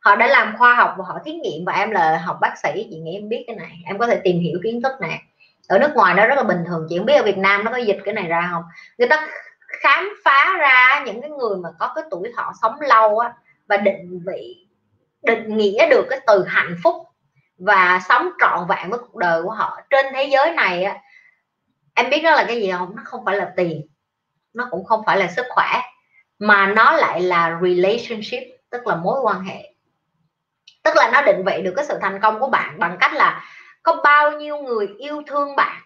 họ 0.00 0.16
đã 0.16 0.26
làm 0.26 0.56
khoa 0.58 0.74
học 0.74 0.94
và 0.98 1.04
họ 1.08 1.18
thí 1.24 1.32
nghiệm 1.32 1.64
và 1.64 1.72
em 1.72 1.90
là 1.90 2.18
học 2.18 2.38
bác 2.40 2.58
sĩ 2.62 2.86
chị 2.90 2.98
nghĩ 2.98 3.14
em 3.14 3.28
biết 3.28 3.44
cái 3.46 3.56
này. 3.56 3.78
Em 3.86 3.98
có 3.98 4.06
thể 4.06 4.20
tìm 4.24 4.40
hiểu 4.40 4.58
kiến 4.64 4.82
thức 4.82 4.92
này. 5.00 5.22
Ở 5.68 5.78
nước 5.78 5.90
ngoài 5.94 6.14
nó 6.14 6.26
rất 6.26 6.34
là 6.34 6.42
bình 6.42 6.64
thường 6.66 6.86
chị 6.88 6.98
không 6.98 7.06
biết 7.06 7.16
ở 7.16 7.22
Việt 7.22 7.38
Nam 7.38 7.64
nó 7.64 7.70
có 7.70 7.76
dịch 7.76 7.98
cái 8.04 8.14
này 8.14 8.28
ra 8.28 8.48
không? 8.52 8.62
Người 8.98 9.08
ta 9.08 9.28
khám 9.82 10.08
phá 10.24 10.56
ra 10.58 11.02
những 11.06 11.20
cái 11.20 11.30
người 11.30 11.56
mà 11.56 11.68
có 11.78 11.92
cái 11.94 12.04
tuổi 12.10 12.32
thọ 12.36 12.52
sống 12.62 12.80
lâu 12.80 13.18
á 13.18 13.32
và 13.66 13.76
định 13.76 14.22
vị 14.26 14.66
định 15.22 15.56
nghĩa 15.56 15.88
được 15.90 16.06
cái 16.10 16.20
từ 16.26 16.44
hạnh 16.48 16.76
phúc 16.82 16.96
và 17.58 18.00
sống 18.08 18.30
trọn 18.40 18.66
vẹn 18.68 18.90
với 18.90 18.98
cuộc 18.98 19.16
đời 19.16 19.42
của 19.42 19.50
họ. 19.50 19.80
Trên 19.90 20.06
thế 20.12 20.24
giới 20.24 20.50
này 20.50 20.84
á 20.84 20.98
em 21.94 22.10
biết 22.10 22.20
đó 22.20 22.30
là 22.30 22.44
cái 22.48 22.60
gì 22.60 22.72
không? 22.72 22.96
Nó 22.96 23.02
không 23.04 23.24
phải 23.24 23.36
là 23.36 23.52
tiền. 23.56 23.86
Nó 24.52 24.68
cũng 24.70 24.84
không 24.84 25.02
phải 25.06 25.16
là 25.16 25.26
sức 25.26 25.46
khỏe 25.48 25.80
mà 26.40 26.66
nó 26.66 26.92
lại 26.92 27.20
là 27.20 27.60
relationship, 27.62 28.42
tức 28.70 28.86
là 28.86 28.96
mối 28.96 29.20
quan 29.22 29.40
hệ. 29.40 29.72
Tức 30.82 30.96
là 30.96 31.10
nó 31.12 31.22
định 31.22 31.44
vị 31.46 31.62
được 31.62 31.72
cái 31.76 31.84
sự 31.88 31.98
thành 32.00 32.20
công 32.20 32.40
của 32.40 32.48
bạn 32.48 32.78
bằng 32.78 32.96
cách 33.00 33.12
là 33.14 33.44
có 33.82 34.00
bao 34.04 34.30
nhiêu 34.30 34.56
người 34.56 34.88
yêu 34.98 35.22
thương 35.26 35.56
bạn, 35.56 35.82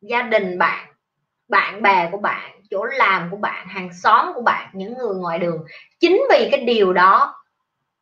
gia 0.00 0.22
đình 0.22 0.58
bạn 0.58 0.92
bạn 1.52 1.82
bè 1.82 2.08
của 2.12 2.18
bạn, 2.18 2.50
chỗ 2.70 2.84
làm 2.84 3.30
của 3.30 3.36
bạn, 3.36 3.66
hàng 3.66 3.92
xóm 3.92 4.32
của 4.34 4.42
bạn, 4.42 4.70
những 4.72 4.98
người 4.98 5.14
ngoài 5.14 5.38
đường. 5.38 5.64
Chính 6.00 6.22
vì 6.30 6.48
cái 6.50 6.64
điều 6.64 6.92
đó, 6.92 7.34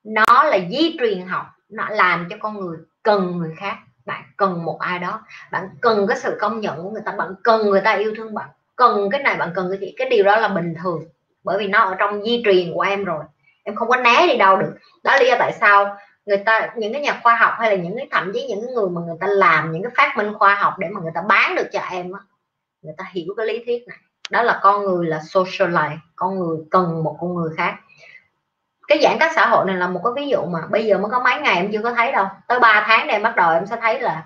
nó 0.05 0.25
là 0.45 0.59
di 0.71 0.97
truyền 0.99 1.27
học, 1.27 1.47
nó 1.69 1.89
làm 1.89 2.27
cho 2.31 2.37
con 2.41 2.61
người 2.61 2.79
cần 3.03 3.39
người 3.39 3.55
khác. 3.57 3.77
Bạn 4.07 4.23
cần 4.37 4.65
một 4.65 4.81
ai 4.81 4.99
đó. 4.99 5.21
Bạn 5.53 5.69
cần 5.81 6.07
cái 6.07 6.17
sự 6.17 6.39
công 6.41 6.61
nhận 6.61 6.83
của 6.83 6.91
người 6.91 7.03
ta, 7.05 7.13
bạn 7.13 7.35
cần 7.45 7.71
người 7.71 7.81
ta 7.81 7.93
yêu 7.93 8.15
thương 8.17 8.35
bạn. 8.35 8.49
Cần 8.77 9.09
cái 9.11 9.23
này, 9.23 9.37
bạn 9.37 9.53
cần 9.55 9.69
cái 9.71 9.79
gì 9.81 9.95
cái 9.97 10.09
điều 10.11 10.25
đó 10.25 10.37
là 10.37 10.49
bình 10.49 10.75
thường 10.83 11.05
bởi 11.45 11.59
vì 11.59 11.69
nó 11.69 11.79
ở 11.79 11.95
trong 11.99 12.25
di 12.25 12.43
truyền 12.45 12.73
của 12.75 12.81
em 12.81 13.05
rồi. 13.05 13.25
Em 13.65 13.75
không 13.75 13.89
có 13.89 13.97
né 13.97 14.27
đi 14.27 14.37
đâu 14.37 14.57
được. 14.57 14.75
Đó 15.05 15.13
là 15.13 15.19
lý 15.19 15.29
do 15.29 15.37
tại 15.39 15.53
sao 15.53 15.97
người 16.27 16.39
ta, 16.47 16.71
những 16.77 16.93
cái 16.93 17.03
nhà 17.03 17.21
khoa 17.23 17.37
học 17.37 17.55
hay 17.59 17.77
là 17.77 17.83
những 17.83 17.97
cái 17.97 18.09
thậm 18.11 18.31
chí 18.35 18.47
những 18.49 18.61
cái 18.67 18.75
người 18.75 18.89
mà 18.91 19.01
người 19.01 19.17
ta 19.21 19.27
làm 19.27 19.73
những 19.73 19.83
cái 19.83 19.93
phát 19.97 20.17
minh 20.17 20.35
khoa 20.35 20.55
học 20.55 20.75
để 20.79 20.89
mà 20.89 21.01
người 21.01 21.13
ta 21.15 21.23
bán 21.29 21.55
được 21.55 21.67
cho 21.73 21.81
em 21.91 22.13
á, 22.13 22.21
người 22.83 22.95
ta 22.99 23.05
hiểu 23.13 23.35
cái 23.37 23.47
lý 23.47 23.65
thuyết 23.65 23.89
này. 23.89 23.99
Đó 24.31 24.43
là 24.43 24.61
con 24.63 24.85
người 24.85 25.07
là 25.07 25.21
socialite, 25.21 25.99
con 26.17 26.39
người 26.39 26.59
cần 26.71 27.05
một 27.05 27.17
con 27.21 27.35
người 27.35 27.51
khác. 27.57 27.75
Cái 28.89 28.99
giãn 29.03 29.17
cách 29.21 29.33
xã 29.35 29.47
hội 29.47 29.67
này 29.67 29.77
là 29.77 29.89
một 29.89 30.01
cái 30.05 30.13
ví 30.25 30.31
dụ 30.31 30.43
mà 30.43 30.59
bây 30.71 30.87
giờ 30.87 30.99
mới 30.99 31.11
có 31.11 31.21
mấy 31.21 31.41
ngày 31.41 31.57
em 31.57 31.73
chưa 31.73 31.83
có 31.83 31.93
thấy 31.93 32.13
đâu. 32.13 32.27
Tới 32.49 32.61
3 32.61 32.85
tháng 32.87 33.07
này 33.07 33.17
em 33.17 33.23
bắt 33.23 33.37
đầu 33.37 33.53
em 33.53 33.67
sẽ 33.67 33.77
thấy 33.81 34.01
là 34.01 34.25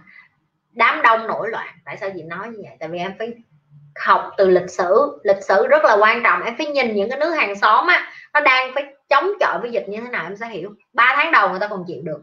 đám 0.72 1.02
đông 1.02 1.26
nổi 1.26 1.50
loạn. 1.50 1.66
Tại 1.84 1.96
sao 1.96 2.10
chị 2.14 2.22
nói 2.22 2.48
như 2.48 2.58
vậy? 2.62 2.76
Tại 2.80 2.88
vì 2.88 2.98
em 2.98 3.14
phải 3.18 3.32
học 4.00 4.30
từ 4.36 4.48
lịch 4.48 4.70
sử. 4.70 5.20
Lịch 5.24 5.42
sử 5.42 5.66
rất 5.66 5.84
là 5.84 5.96
quan 5.96 6.22
trọng. 6.22 6.42
Em 6.42 6.54
phải 6.58 6.66
nhìn 6.66 6.94
những 6.94 7.10
cái 7.10 7.18
nước 7.18 7.30
hàng 7.30 7.56
xóm 7.56 7.86
á, 7.86 8.06
nó 8.34 8.40
đang 8.40 8.74
phải 8.74 8.84
chống 9.08 9.30
chọi 9.40 9.58
với 9.60 9.70
dịch 9.70 9.84
như 9.88 10.00
thế 10.00 10.08
nào 10.08 10.24
em 10.24 10.36
sẽ 10.36 10.46
hiểu. 10.46 10.74
3 10.92 11.12
tháng 11.16 11.32
đầu 11.32 11.50
người 11.50 11.60
ta 11.60 11.68
còn 11.68 11.84
chịu 11.86 12.02
được. 12.02 12.22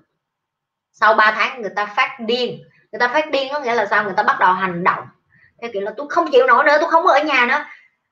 Sau 0.92 1.14
3 1.14 1.32
tháng 1.32 1.62
người 1.62 1.72
ta 1.76 1.86
phát 1.86 2.20
điên. 2.20 2.64
Người 2.92 3.00
ta 3.00 3.08
phát 3.08 3.32
điên 3.32 3.54
có 3.54 3.60
nghĩa 3.60 3.76
là 3.76 3.86
sao? 3.86 4.04
Người 4.04 4.14
ta 4.18 4.24
bắt 4.24 4.40
đầu 4.40 4.54
hành 4.54 4.84
động. 4.84 5.04
Theo 5.62 5.72
kiểu 5.74 5.82
là 5.82 5.92
tôi 5.98 6.08
không 6.10 6.32
chịu 6.32 6.48
nổi 6.48 6.64
nữa, 6.64 6.78
tôi 6.82 6.92
không 6.92 7.08
ở 7.08 7.24
nhà 7.24 7.46
nữa. 7.46 7.66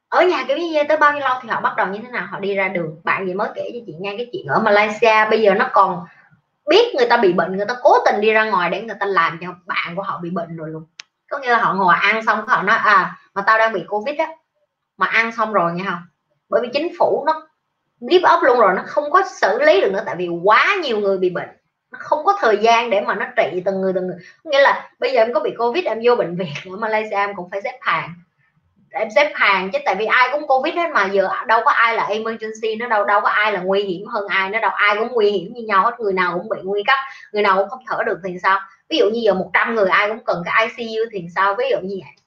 Ở 0.09 0.21
nhà 0.21 0.43
kiểu 0.47 0.57
như 0.57 0.83
tới 0.83 0.97
bao 0.97 1.13
nhiêu 1.13 1.21
lâu 1.21 1.37
thì 1.41 1.49
họ 1.49 1.61
bắt 1.61 1.75
đầu 1.77 1.87
như 1.87 1.99
thế 2.03 2.09
nào? 2.11 2.27
Họ 2.31 2.39
đi 2.39 2.55
ra 2.55 2.67
đường. 2.67 3.01
Bạn 3.03 3.27
gì 3.27 3.33
mới 3.33 3.49
kể 3.55 3.69
cho 3.73 3.79
chị 3.85 3.93
nghe 3.99 4.13
cái 4.17 4.29
chuyện 4.33 4.47
ở 4.47 4.59
Malaysia. 4.59 5.29
Bây 5.29 5.41
giờ 5.41 5.53
nó 5.53 5.69
còn 5.73 6.05
biết 6.69 6.95
người 6.95 7.07
ta 7.09 7.17
bị 7.17 7.33
bệnh, 7.33 7.57
người 7.57 7.65
ta 7.65 7.75
cố 7.81 7.95
tình 8.05 8.21
đi 8.21 8.31
ra 8.31 8.45
ngoài 8.45 8.69
để 8.69 8.81
người 8.81 8.95
ta 8.99 9.05
làm 9.05 9.37
cho 9.41 9.47
bạn 9.65 9.95
của 9.95 10.01
họ 10.01 10.19
bị 10.23 10.29
bệnh 10.29 10.57
rồi 10.57 10.69
luôn. 10.69 10.85
Có 11.29 11.37
nghĩa 11.37 11.49
là 11.49 11.57
họ 11.57 11.73
ngồi 11.73 11.95
ăn 11.95 12.25
xong, 12.25 12.47
họ 12.47 12.63
nói 12.63 12.77
à 12.77 13.15
mà 13.35 13.41
tao 13.47 13.57
đang 13.57 13.73
bị 13.73 13.83
covid 13.87 14.17
á, 14.17 14.27
mà 14.97 15.05
ăn 15.05 15.31
xong 15.31 15.53
rồi 15.53 15.71
nghe 15.73 15.83
không? 15.87 16.01
Bởi 16.49 16.61
vì 16.61 16.69
chính 16.73 16.91
phủ 16.99 17.23
nó 17.27 17.47
give 17.99 18.29
up 18.35 18.43
luôn 18.43 18.59
rồi, 18.59 18.73
nó 18.75 18.83
không 18.85 19.11
có 19.11 19.23
xử 19.41 19.61
lý 19.61 19.81
được 19.81 19.91
nữa, 19.91 20.03
tại 20.05 20.15
vì 20.15 20.27
quá 20.43 20.75
nhiều 20.83 20.99
người 20.99 21.17
bị 21.17 21.29
bệnh. 21.29 21.49
Nó 21.91 21.97
không 22.01 22.25
có 22.25 22.37
thời 22.39 22.57
gian 22.57 22.89
để 22.89 23.01
mà 23.01 23.15
nó 23.15 23.25
trị 23.37 23.61
từng 23.65 23.81
người 23.81 23.93
từng 23.93 24.07
người. 24.07 24.17
Nghĩa 24.43 24.61
là 24.61 24.89
bây 24.99 25.11
giờ 25.11 25.21
em 25.21 25.33
có 25.33 25.39
bị 25.39 25.51
covid, 25.57 25.85
em 25.85 25.99
vô 26.03 26.15
bệnh 26.15 26.35
viện, 26.35 26.53
ở 26.71 26.77
Malaysia 26.77 27.15
em 27.15 27.35
cũng 27.35 27.49
phải 27.49 27.61
xếp 27.61 27.77
hàng. 27.81 28.13
Em 28.91 29.07
xếp 29.15 29.31
hàng 29.35 29.71
chứ, 29.73 29.79
tại 29.85 29.95
vì 29.95 30.05
ai 30.05 30.29
cũng 30.31 30.47
covid 30.47 30.75
hết 30.75 30.89
mà, 30.93 31.05
giờ 31.05 31.29
đâu 31.47 31.61
có 31.65 31.71
ai 31.71 31.95
là 31.95 32.05
emergency, 32.05 32.75
nó 32.79 32.87
đâu 32.87 33.05
đâu 33.05 33.21
có 33.21 33.29
ai 33.29 33.53
là 33.53 33.59
nguy 33.59 33.83
hiểm 33.83 34.07
hơn 34.07 34.27
ai, 34.27 34.49
nó 34.49 34.59
đâu, 34.59 34.71
ai 34.73 34.95
cũng 34.99 35.07
nguy 35.11 35.31
hiểm 35.31 35.53
như 35.53 35.61
nhau 35.61 35.83
hết, 35.83 35.99
người 35.99 36.13
nào 36.13 36.37
cũng 36.37 36.49
bị 36.49 36.57
nguy 36.63 36.83
cấp, 36.87 36.99
người 37.31 37.43
nào 37.43 37.57
cũng 37.57 37.69
không 37.69 37.83
thở 37.87 38.03
được 38.05 38.19
thì 38.23 38.37
sao? 38.43 38.59
Ví 38.89 38.97
dụ 38.97 39.09
như 39.09 39.21
giờ 39.23 39.33
100 39.33 39.75
người, 39.75 39.89
ai 39.89 40.09
cũng 40.09 40.19
cần 40.25 40.43
cái 40.45 40.69
ICU 40.77 41.03
thì 41.11 41.27
sao? 41.35 41.55
Ví 41.55 41.65
dụ 41.71 41.77
như 41.83 41.99
vậy 42.03 42.18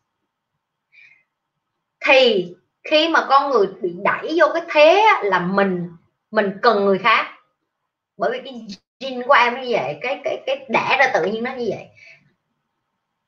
thì 2.04 2.54
khi 2.84 3.08
mà 3.08 3.26
con 3.28 3.50
người 3.50 3.66
bị 3.80 3.94
đẩy 4.04 4.34
vô 4.36 4.46
cái 4.54 4.62
thế 4.70 5.06
là 5.22 5.38
mình 5.38 5.88
mình 6.30 6.50
cần 6.62 6.84
người 6.84 6.98
khác. 6.98 7.26
Bởi 8.16 8.30
vì 8.30 8.40
cái 8.44 8.66
gene 9.00 9.26
của 9.26 9.32
em 9.32 9.60
như 9.60 9.68
vậy, 9.70 9.98
cái 10.00 10.20
cái 10.24 10.42
cái 10.46 10.66
đẻ 10.68 10.96
ra 10.98 11.10
tự 11.14 11.24
nhiên 11.24 11.42
nó 11.42 11.50
như 11.50 11.66
vậy. 11.70 11.88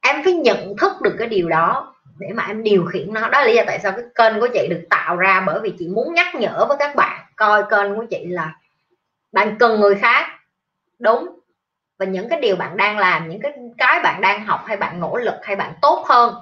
Em 0.03 0.25
phải 0.25 0.33
nhận 0.33 0.77
thức 0.77 0.93
được 1.03 1.17
cái 1.19 1.29
điều 1.29 1.49
đó 1.49 1.95
để 2.19 2.29
mà 2.35 2.45
em 2.47 2.63
điều 2.63 2.85
khiển 2.85 3.15
nó. 3.15 3.21
Đó 3.21 3.41
là 3.41 3.47
lý 3.47 3.55
do 3.55 3.63
tại 3.67 3.79
sao 3.83 3.93
cái 3.93 4.05
kênh 4.15 4.41
của 4.41 4.49
chị 4.55 4.67
được 4.71 4.83
tạo 4.91 5.17
ra, 5.17 5.43
bởi 5.47 5.61
vì 5.61 5.75
chị 5.79 5.89
muốn 5.89 6.15
nhắc 6.15 6.35
nhở 6.35 6.67
với 6.69 6.77
các 6.81 6.97
bạn 6.97 7.27
coi 7.37 7.63
kênh 7.71 7.95
của 7.95 8.05
chị 8.11 8.27
là 8.27 8.53
bạn 9.33 9.57
cần 9.59 9.81
người 9.81 9.95
khác. 9.95 10.27
Đúng. 10.99 11.41
Và 11.99 12.07
những 12.07 12.29
cái 12.29 12.41
điều 12.41 12.57
bạn 12.57 12.77
đang 12.77 12.99
làm, 12.99 13.29
những 13.29 13.41
cái 13.41 13.53
cái 13.79 14.01
bạn 14.03 14.21
đang 14.21 14.47
học 14.47 14.61
hay 14.67 14.77
bạn 14.77 15.01
nỗ 15.01 15.17
lực 15.17 15.35
hay 15.43 15.57
bạn 15.57 15.73
tốt 15.83 16.05
hơn 16.07 16.35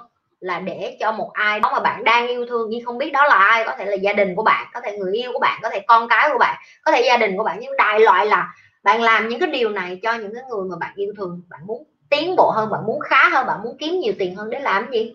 là 0.43 0.59
để 0.59 0.97
cho 0.99 1.11
một 1.11 1.29
ai 1.33 1.59
đó 1.59 1.69
mà 1.73 1.79
bạn 1.79 2.03
đang 2.03 2.27
yêu 2.27 2.45
thương 2.49 2.69
nhưng 2.69 2.85
không 2.85 2.97
biết 2.97 3.11
đó 3.11 3.25
là 3.25 3.35
ai, 3.35 3.63
có 3.65 3.75
thể 3.77 3.85
là 3.85 3.95
gia 3.95 4.13
đình 4.13 4.35
của 4.35 4.43
bạn, 4.43 4.67
có 4.73 4.81
thể 4.81 4.97
người 4.97 5.13
yêu 5.13 5.31
của 5.33 5.39
bạn, 5.39 5.59
có 5.63 5.69
thể 5.69 5.79
con 5.87 6.07
cái 6.07 6.29
của 6.31 6.37
bạn, 6.37 6.61
có 6.85 6.91
thể 6.91 7.01
gia 7.01 7.17
đình 7.17 7.37
của 7.37 7.43
bạn. 7.43 7.57
Nhưng 7.61 7.77
đại 7.77 7.99
loại 7.99 8.25
là 8.25 8.53
bạn 8.83 9.01
làm 9.01 9.27
những 9.27 9.39
cái 9.39 9.49
điều 9.49 9.69
này 9.69 9.99
cho 10.03 10.13
những 10.13 10.33
cái 10.35 10.43
người 10.49 10.63
mà 10.69 10.75
bạn 10.79 10.93
yêu 10.95 11.13
thương. 11.17 11.41
Bạn 11.49 11.61
muốn 11.65 11.83
tiến 12.09 12.35
bộ 12.35 12.51
hơn, 12.51 12.69
bạn 12.69 12.85
muốn 12.85 12.99
khá 12.99 13.29
hơn, 13.29 13.47
bạn 13.47 13.63
muốn 13.63 13.77
kiếm 13.79 13.99
nhiều 13.99 14.13
tiền 14.19 14.35
hơn 14.35 14.49
để 14.49 14.59
làm 14.59 14.91
gì? 14.91 15.13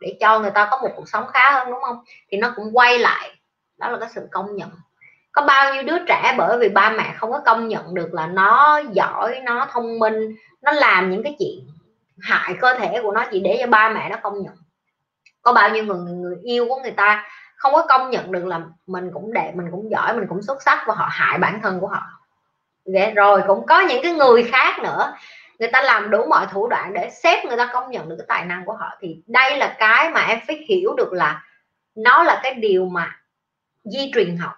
Để 0.00 0.16
cho 0.20 0.38
người 0.38 0.50
ta 0.50 0.68
có 0.70 0.78
một 0.82 0.90
cuộc 0.96 1.08
sống 1.08 1.26
khá 1.32 1.50
hơn, 1.50 1.70
đúng 1.70 1.82
không? 1.86 1.98
Thì 2.30 2.38
nó 2.38 2.52
cũng 2.56 2.76
quay 2.76 2.98
lại. 2.98 3.30
Đó 3.78 3.88
là 3.88 3.98
cái 3.98 4.08
sự 4.14 4.28
công 4.30 4.56
nhận. 4.56 4.70
Có 5.32 5.42
bao 5.42 5.74
nhiêu 5.74 5.82
đứa 5.82 5.98
trẻ 6.08 6.34
bởi 6.38 6.58
vì 6.58 6.68
ba 6.68 6.90
mẹ 6.90 7.14
không 7.16 7.32
có 7.32 7.40
công 7.46 7.68
nhận 7.68 7.94
được 7.94 8.14
là 8.14 8.26
nó 8.26 8.80
giỏi, 8.92 9.40
nó 9.44 9.66
thông 9.72 9.98
minh, 9.98 10.36
nó 10.62 10.72
làm 10.72 11.10
những 11.10 11.22
cái 11.22 11.36
chuyện 11.38 11.77
hại 12.22 12.54
cơ 12.60 12.74
thể 12.78 13.00
của 13.02 13.12
nó 13.12 13.24
chỉ 13.30 13.40
để 13.40 13.56
cho 13.60 13.66
ba 13.66 13.88
mẹ 13.88 14.08
nó 14.08 14.16
công 14.22 14.42
nhận. 14.42 14.54
Có 15.42 15.52
bao 15.52 15.70
nhiêu 15.70 15.84
người 15.84 15.98
người 15.98 16.36
yêu 16.42 16.66
của 16.68 16.80
người 16.82 16.90
ta 16.90 17.24
không 17.56 17.72
có 17.72 17.86
công 17.88 18.10
nhận 18.10 18.32
được 18.32 18.46
là 18.46 18.60
mình 18.86 19.10
cũng 19.14 19.32
đẹp, 19.32 19.52
mình 19.54 19.66
cũng 19.70 19.90
giỏi, 19.90 20.14
mình 20.16 20.26
cũng 20.28 20.42
xuất 20.42 20.62
sắc 20.62 20.84
và 20.86 20.94
họ 20.94 21.08
hại 21.10 21.38
bản 21.38 21.60
thân 21.62 21.80
của 21.80 21.86
họ. 21.86 22.02
Vậy 22.84 23.12
rồi 23.12 23.42
cũng 23.46 23.66
có 23.66 23.80
những 23.80 24.02
cái 24.02 24.12
người 24.12 24.42
khác 24.42 24.78
nữa, 24.82 25.12
người 25.58 25.68
ta 25.72 25.82
làm 25.82 26.10
đủ 26.10 26.24
mọi 26.28 26.46
thủ 26.46 26.68
đoạn 26.68 26.92
để 26.92 27.10
xếp 27.10 27.44
người 27.44 27.56
ta 27.56 27.70
công 27.72 27.90
nhận 27.90 28.08
được 28.08 28.16
cái 28.18 28.26
tài 28.28 28.44
năng 28.44 28.64
của 28.64 28.72
họ. 28.72 28.90
Thì 29.00 29.22
đây 29.26 29.56
là 29.56 29.76
cái 29.78 30.10
mà 30.10 30.20
em 30.20 30.38
phải 30.46 30.56
hiểu 30.68 30.94
được 30.96 31.12
là 31.12 31.44
nó 31.94 32.22
là 32.22 32.40
cái 32.42 32.54
điều 32.54 32.84
mà 32.84 33.16
di 33.84 34.10
truyền 34.14 34.36
học. 34.36 34.52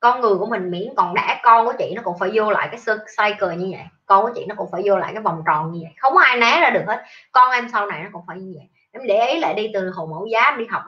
Con 0.00 0.20
người 0.20 0.34
của 0.34 0.46
mình 0.46 0.70
miễn 0.70 0.88
còn 0.96 1.14
đẻ 1.14 1.40
con 1.42 1.66
của 1.66 1.72
chị 1.78 1.92
nó 1.96 2.02
cũng 2.04 2.18
phải 2.18 2.30
vô 2.34 2.50
lại 2.50 2.68
cái 2.72 2.98
cycle 3.18 3.56
như 3.56 3.68
vậy 3.70 3.84
con 4.06 4.24
của 4.24 4.32
chị 4.34 4.44
nó 4.48 4.54
cũng 4.54 4.68
phải 4.72 4.82
vô 4.84 4.96
lại 4.96 5.12
cái 5.12 5.22
vòng 5.22 5.42
tròn 5.46 5.72
như 5.72 5.80
vậy. 5.82 5.92
Không 5.98 6.12
có 6.14 6.20
ai 6.20 6.36
né 6.36 6.60
ra 6.60 6.70
được 6.70 6.84
hết. 6.86 7.04
Con 7.32 7.52
em 7.52 7.68
sau 7.72 7.86
này 7.86 8.02
nó 8.02 8.08
cũng 8.12 8.22
phải 8.26 8.36
như 8.36 8.52
vậy. 8.56 8.68
Em 8.92 9.06
để 9.06 9.26
ý 9.26 9.38
lại 9.38 9.54
đi, 9.54 9.70
từ 9.74 9.90
hồ 9.90 10.06
mẫu 10.06 10.26
giá 10.26 10.56
đi 10.58 10.66
học, 10.70 10.82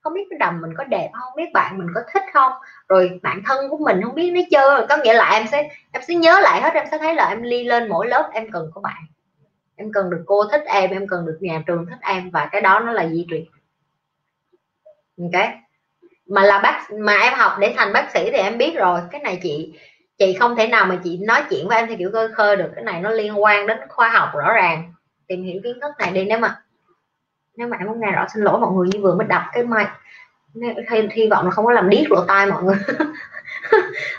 không 0.00 0.14
biết 0.14 0.26
cái 0.30 0.38
đầm 0.38 0.60
mình 0.60 0.70
có 0.78 0.84
đẹp 0.84 1.10
không 1.12 1.32
biết 1.36 1.52
bạn 1.54 1.78
mình 1.78 1.88
có 1.94 2.00
thích 2.12 2.22
không, 2.32 2.52
rồi 2.88 3.20
bạn 3.22 3.42
thân 3.46 3.70
của 3.70 3.76
mình 3.76 4.00
không 4.02 4.14
biết 4.14 4.30
nó 4.30 4.40
chưa. 4.50 4.86
Có 4.88 4.96
nghĩa 4.96 5.14
là 5.14 5.30
em 5.30 5.46
sẽ 5.46 5.68
em 5.92 6.02
sẽ 6.08 6.14
nhớ 6.14 6.40
lại 6.40 6.60
hết, 6.60 6.74
em 6.74 6.86
sẽ 6.90 6.98
thấy 6.98 7.14
là 7.14 7.28
em 7.28 7.42
ly 7.42 7.64
lên 7.64 7.88
mỗi 7.88 8.08
lớp 8.08 8.30
em 8.32 8.50
cần 8.52 8.70
có 8.74 8.80
bạn. 8.80 9.02
Em 9.76 9.92
cần 9.92 10.10
được 10.10 10.22
cô 10.26 10.44
thích 10.44 10.62
em 10.66 10.90
em 10.90 11.06
cần 11.08 11.26
được 11.26 11.38
nhà 11.40 11.62
trường 11.66 11.86
thích 11.86 11.98
em, 12.00 12.30
và 12.30 12.48
cái 12.52 12.60
đó 12.60 12.80
nó 12.80 12.92
là 12.92 13.08
di 13.08 13.26
truyền. 13.30 13.44
Ok? 15.18 15.46
Mà 16.26 16.42
là 16.42 16.58
bác, 16.58 16.86
mà 16.98 17.18
em 17.18 17.34
học 17.34 17.52
để 17.60 17.74
thành 17.76 17.92
bác 17.92 18.10
sĩ 18.10 18.24
thì 18.24 18.38
em 18.38 18.58
biết 18.58 18.74
rồi. 18.76 19.00
Cái 19.10 19.20
này 19.20 19.38
chị 19.42 19.78
chị 20.26 20.34
không 20.34 20.56
thể 20.56 20.66
nào 20.66 20.86
mà 20.86 20.98
chị 21.04 21.18
nói 21.18 21.42
chuyện 21.50 21.68
với 21.68 21.76
em 21.76 21.88
theo 21.88 21.96
kiểu 21.98 22.10
cơ 22.12 22.28
khơ 22.34 22.56
được. 22.56 22.70
Cái 22.74 22.84
này 22.84 23.00
nó 23.00 23.10
liên 23.10 23.42
quan 23.42 23.66
đến 23.66 23.78
khoa 23.88 24.08
học 24.08 24.28
rõ 24.34 24.52
ràng. 24.52 24.92
Tìm 25.28 25.44
hiểu 25.44 25.60
kiến 25.64 25.78
thức 25.80 25.90
này 25.98 26.10
đi. 26.12 26.24
Nếu 26.24 26.38
mà 26.38 26.62
nếu 27.56 27.68
mà 27.68 27.76
em 27.80 27.86
muốn 27.86 28.00
nghe 28.00 28.12
rõ 28.12 28.26
xin 28.34 28.42
lỗi 28.42 28.60
mọi 28.60 28.72
người 28.72 28.88
như 28.92 29.00
vừa 29.00 29.14
mới 29.14 29.26
đọc 29.26 29.42
cái 29.52 29.64
mic. 29.64 29.86
Hy, 30.90 31.08
hy 31.12 31.28
vọng 31.28 31.44
là 31.44 31.50
không 31.50 31.66
có 31.66 31.72
làm 31.72 31.90
điếc 31.90 32.10
lỗ 32.10 32.24
tai 32.24 32.46
mọi 32.46 32.62
người. 32.62 32.76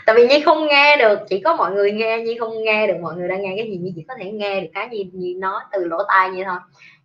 Tại 0.06 0.16
vì 0.16 0.28
nhi 0.28 0.40
không 0.40 0.66
nghe 0.66 0.96
được. 0.96 1.18
Chỉ 1.28 1.40
có 1.40 1.56
mọi 1.56 1.72
người 1.72 1.92
nghe 1.92 2.18
nhi 2.18 2.36
không 2.38 2.64
nghe 2.64 2.86
được. 2.86 2.94
Mọi 3.02 3.14
người 3.16 3.28
đang 3.28 3.42
nghe 3.42 3.54
cái 3.56 3.66
gì 3.70 3.76
nhi 3.76 3.92
chỉ 3.96 4.04
có 4.08 4.14
thể 4.18 4.30
nghe 4.30 4.60
được 4.60 4.68
cái 4.74 4.88
gì 4.92 5.10
nhi 5.12 5.34
nói 5.34 5.60
từ 5.72 5.84
lỗ 5.84 5.98
tai 6.08 6.30
vậy 6.30 6.44
thôi. 6.44 6.58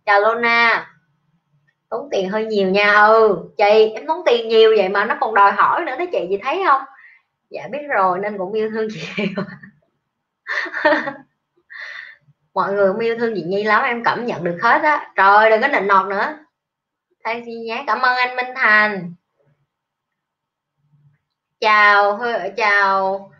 Chào 0.06 0.20
Lona. 0.20 0.86
Tốn 1.88 2.08
tiền 2.10 2.28
hơi 2.28 2.44
nhiều 2.44 2.68
nha. 2.68 2.92
Ừ 2.92 3.38
chị 3.58 3.92
em 3.94 4.06
tốn 4.06 4.22
tiền 4.26 4.48
nhiều 4.48 4.74
vậy 4.76 4.88
mà 4.88 5.04
nó 5.04 5.16
còn 5.20 5.34
đòi 5.34 5.52
hỏi 5.52 5.84
nữa 5.84 5.96
đó 5.98 6.04
chị. 6.12 6.26
Chị 6.30 6.38
thấy 6.42 6.62
không? 6.66 6.82
Dạ 7.50 7.68
biết 7.72 7.86
rồi, 7.88 8.18
nên 8.18 8.38
cũng 8.38 8.52
yêu 8.52 8.70
thương 8.70 8.88
chị 8.92 9.00
mọi 12.54 12.72
người 12.72 12.92
cũng 12.92 13.00
yêu 13.00 13.16
thương 13.18 13.32
chị 13.34 13.42
Nhi 13.42 13.64
lắm, 13.64 13.82
em 13.84 14.04
cảm 14.04 14.26
nhận 14.26 14.44
được 14.44 14.58
hết 14.62 14.82
á. 14.82 15.12
Trời, 15.16 15.50
đừng 15.50 15.60
có 15.60 15.68
nịnh 15.68 15.86
nọt 15.86 16.06
nữa. 16.06 16.38
Thay 17.24 17.42
gì 17.46 17.58
nhé, 17.66 17.84
cảm 17.86 18.00
ơn 18.00 18.16
anh 18.16 18.36
Minh 18.36 18.54
Thành. 18.56 19.14
Chào 21.60 22.20
chào 22.56 23.30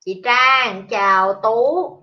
chị 0.00 0.20
Trang, 0.24 0.86
chào 0.90 1.34
Tú. 1.42 1.97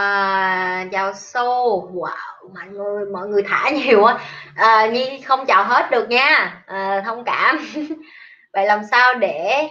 À, 0.00 0.86
chào 0.92 1.14
Sô. 1.14 1.90
Wow 1.92 2.48
mọi 2.54 2.66
người 2.66 3.06
mọi 3.12 3.28
người 3.28 3.42
thả 3.42 3.70
nhiều 3.70 4.02
quá 4.02 4.18
à, 4.56 4.80
ờ, 4.80 4.90
Nhi 4.90 5.20
không 5.20 5.46
chào 5.46 5.64
hết 5.64 5.90
được 5.90 6.08
nha. 6.08 6.62
À, 6.66 7.02
thông 7.04 7.24
cảm. 7.24 7.58
Vậy 8.52 8.66
làm 8.66 8.80
sao 8.90 9.14
để 9.14 9.68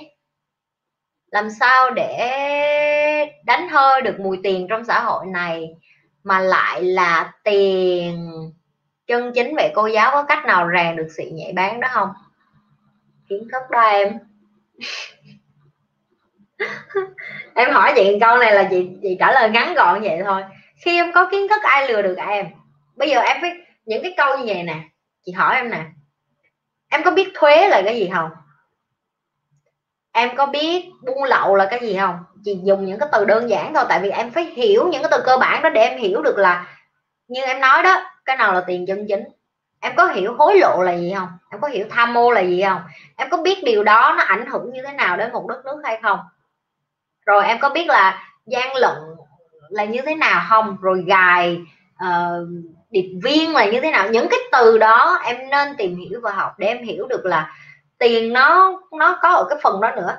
làm 1.31 1.49
sao 1.49 1.89
để 1.89 2.17
đánh 3.45 3.69
hơi 3.69 4.01
được 4.01 4.19
mùi 4.19 4.39
tiền 4.43 4.67
trong 4.69 4.85
xã 4.85 4.99
hội 4.99 5.25
này 5.25 5.69
mà 6.23 6.39
lại 6.39 6.83
là 6.83 7.33
tiền 7.43 8.29
chân 9.07 9.31
chính 9.35 9.55
vậy 9.55 9.71
cô 9.75 9.87
giáo 9.87 10.11
có 10.11 10.23
cách 10.23 10.45
nào 10.45 10.69
rèn 10.75 10.95
được 10.95 11.07
sự 11.17 11.23
nhạy 11.33 11.53
bán 11.53 11.79
đó 11.79 11.87
không? 11.91 12.09
Kiến 13.29 13.47
thức 13.51 13.69
đó 13.71 13.81
em. 13.81 14.19
em 17.55 17.71
hỏi 17.71 17.93
chị 17.95 18.17
câu 18.21 18.37
này 18.37 18.55
là 18.55 18.67
chị 18.69 18.89
chị 19.01 19.17
trả 19.19 19.31
lời 19.31 19.49
ngắn 19.49 19.73
gọn 19.73 20.01
vậy 20.01 20.21
thôi. 20.25 20.43
Khi 20.85 20.97
em 20.97 21.11
có 21.13 21.29
kiến 21.31 21.47
thức 21.47 21.63
ai 21.63 21.87
lừa 21.87 22.01
được 22.01 22.17
em? 22.17 22.45
Bây 22.95 23.09
giờ 23.09 23.19
em 23.19 23.41
biết 23.41 23.53
những 23.85 24.03
cái 24.03 24.13
câu 24.17 24.37
như 24.37 24.43
vậy 24.47 24.63
nè, 24.63 24.75
chị 25.25 25.31
hỏi 25.31 25.55
em 25.55 25.69
nè. 25.69 25.83
Em 26.89 27.03
có 27.03 27.11
biết 27.11 27.31
thuế 27.33 27.67
là 27.67 27.81
cái 27.85 27.95
gì 27.95 28.09
không? 28.13 28.29
Em 30.11 30.35
có 30.35 30.45
biết 30.45 30.85
buôn 31.05 31.23
lậu 31.23 31.55
là 31.55 31.65
cái 31.65 31.79
gì 31.79 31.97
không? 31.97 32.19
Chị 32.45 32.59
dùng 32.63 32.85
những 32.85 32.99
cái 32.99 33.09
từ 33.11 33.25
đơn 33.25 33.49
giản 33.49 33.73
thôi, 33.73 33.85
tại 33.89 33.99
vì 33.99 34.09
em 34.09 34.31
phải 34.31 34.43
hiểu 34.43 34.87
những 34.87 35.01
cái 35.01 35.11
từ 35.11 35.23
cơ 35.25 35.37
bản 35.37 35.63
đó 35.63 35.69
để 35.69 35.81
em 35.81 35.99
hiểu 35.99 36.21
được 36.21 36.37
là 36.37 36.67
như 37.27 37.41
em 37.41 37.59
nói 37.61 37.83
đó, 37.83 38.03
cái 38.25 38.37
nào 38.37 38.53
là 38.53 38.63
tiền 38.67 38.85
chân 38.87 39.05
chính. 39.07 39.23
Em 39.81 39.93
có 39.95 40.05
hiểu 40.05 40.33
hối 40.37 40.57
lộ 40.59 40.81
là 40.81 40.91
gì 40.95 41.13
không? 41.17 41.27
Em 41.51 41.61
có 41.61 41.67
hiểu 41.67 41.85
tham 41.89 42.13
mô 42.13 42.31
là 42.31 42.41
gì 42.41 42.63
không? 42.63 42.81
Em 43.17 43.29
có 43.29 43.37
biết 43.37 43.63
điều 43.63 43.83
đó 43.83 44.15
nó 44.17 44.23
ảnh 44.23 44.45
hưởng 44.45 44.73
như 44.73 44.81
thế 44.87 44.93
nào 44.93 45.17
đến 45.17 45.31
một 45.31 45.47
đất 45.47 45.65
nước 45.65 45.81
hay 45.83 45.99
không? 46.03 46.19
Rồi 47.25 47.45
em 47.45 47.57
có 47.61 47.69
biết 47.69 47.87
là 47.87 48.29
gian 48.45 48.75
lận 48.75 48.97
là 49.69 49.85
như 49.85 50.01
thế 50.05 50.15
nào 50.15 50.41
không? 50.49 50.77
Rồi 50.81 51.03
gài 51.07 51.61
uh, 52.03 52.47
điệp 52.89 53.19
viên 53.23 53.53
là 53.53 53.65
như 53.65 53.81
thế 53.81 53.91
nào? 53.91 54.09
Những 54.09 54.27
cái 54.29 54.39
từ 54.51 54.77
đó 54.77 55.19
em 55.23 55.49
nên 55.49 55.75
tìm 55.77 55.95
hiểu 55.95 56.19
và 56.23 56.31
học 56.31 56.51
để 56.57 56.67
em 56.67 56.83
hiểu 56.83 57.07
được 57.07 57.25
là 57.25 57.55
tiền 57.97 58.33
nó 58.33 58.79
nó 58.91 59.19
có 59.21 59.29
ở 59.29 59.45
cái 59.49 59.59
phần 59.63 59.81
đó 59.81 59.91
nữa. 59.95 60.17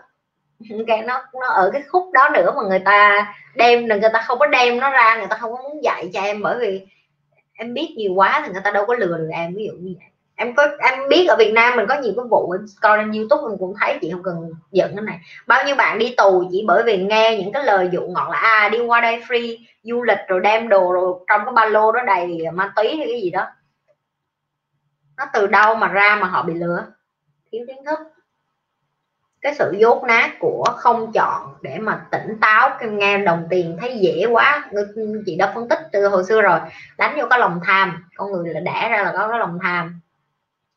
Cái 0.87 1.03
nó 1.03 1.23
nó 1.41 1.47
ở 1.49 1.71
cái 1.73 1.83
khúc 1.89 2.11
đó 2.13 2.29
nữa 2.29 2.53
mà 2.57 2.63
người 2.69 2.79
ta 2.79 3.27
đem 3.55 3.87
người 3.87 4.01
ta 4.13 4.23
không 4.27 4.39
có 4.39 4.47
đem 4.47 4.81
nó 4.81 4.91
ra 4.91 5.17
người 5.17 5.27
ta 5.27 5.37
không 5.37 5.53
có 5.53 5.63
muốn 5.63 5.85
dạy 5.85 6.11
cho 6.13 6.21
em 6.21 6.43
bởi 6.43 6.59
vì 6.59 6.87
em 7.55 7.75
biết 7.75 7.95
nhiều 7.97 8.13
quá 8.15 8.43
thì 8.45 8.53
người 8.53 8.63
ta 8.65 8.71
đâu 8.71 8.87
có 8.87 8.95
lừa 8.95 9.19
được 9.19 9.29
em 9.33 9.55
ví 9.55 9.67
dụ 9.67 9.73
như 9.73 9.95
vậy 9.99 10.09
em 10.37 10.55
có, 10.55 10.66
em 10.78 11.09
biết 11.09 11.26
ở 11.28 11.37
Việt 11.39 11.53
Nam 11.53 11.76
mình 11.76 11.87
có 11.89 11.95
nhiều 12.01 12.12
cái 12.16 12.24
vụ 12.30 12.53
em 12.53 12.66
coi 12.80 12.99
trên 12.99 13.12
YouTube 13.12 13.49
mình 13.49 13.59
cũng 13.59 13.74
thấy 13.80 13.99
chị 14.01 14.11
không 14.12 14.22
cần 14.22 14.51
giận 14.72 14.93
cái 14.97 15.05
này. 15.05 15.20
Bao 15.47 15.64
nhiêu 15.66 15.76
bạn 15.76 15.99
đi 15.99 16.14
tù 16.16 16.49
chỉ 16.53 16.64
bởi 16.66 16.82
vì 16.82 16.97
nghe 16.97 17.39
những 17.39 17.53
cái 17.53 17.64
lời 17.64 17.89
dụ 17.93 18.01
ngọt 18.01 18.28
là 18.30 18.39
à 18.39 18.68
đi 18.68 18.80
qua 18.80 19.01
đây 19.01 19.22
free, 19.28 19.57
du 19.82 20.03
lịch 20.03 20.18
rồi 20.28 20.41
đem 20.41 20.68
đồ 20.68 20.93
rồi 20.93 21.14
trong 21.26 21.45
cái 21.45 21.53
ba 21.53 21.64
lô 21.64 21.93
đó 21.93 22.01
đầy 22.07 22.39
ma 22.53 22.72
túy 22.76 22.97
hay 22.97 23.07
cái 23.07 23.20
gì 23.22 23.30
đó. 23.30 23.47
Nó 25.16 25.24
từ 25.32 25.47
đâu 25.47 25.74
mà 25.74 25.89
ra 25.89 26.18
mà 26.20 26.26
họ 26.26 26.43
bị 26.43 26.55
lừa? 26.55 26.87
Thiếu 27.53 27.64
kiến 27.66 27.85
thức. 27.87 27.99
Cái 29.41 29.55
sự 29.55 29.74
dốt 29.78 30.05
nát 30.05 30.30
của 30.41 30.64
không 30.76 31.12
chọn 31.12 31.55
để 31.62 31.78
mà 31.78 32.07
tỉnh 32.11 32.39
táo 32.41 32.70
nghe 32.91 33.18
đồng 33.18 33.47
tiền 33.51 33.76
thấy 33.80 33.99
dễ 33.99 34.26
quá. 34.30 34.70
Chị 35.26 35.37
đã 35.37 35.53
phân 35.55 35.68
tích 35.68 35.78
từ 35.93 36.09
hồi 36.09 36.24
xưa 36.24 36.41
rồi. 36.41 36.59
Đánh 36.99 37.16
vô 37.20 37.26
cái 37.30 37.39
lòng 37.39 37.61
tham. 37.66 38.05
Con 38.16 38.32
người 38.32 38.55
là 38.55 38.61
đẻ 38.61 38.89
ra 38.91 39.03
là 39.03 39.12
có 39.12 39.28
cái 39.28 39.39
lòng 39.39 39.59
tham 39.62 40.01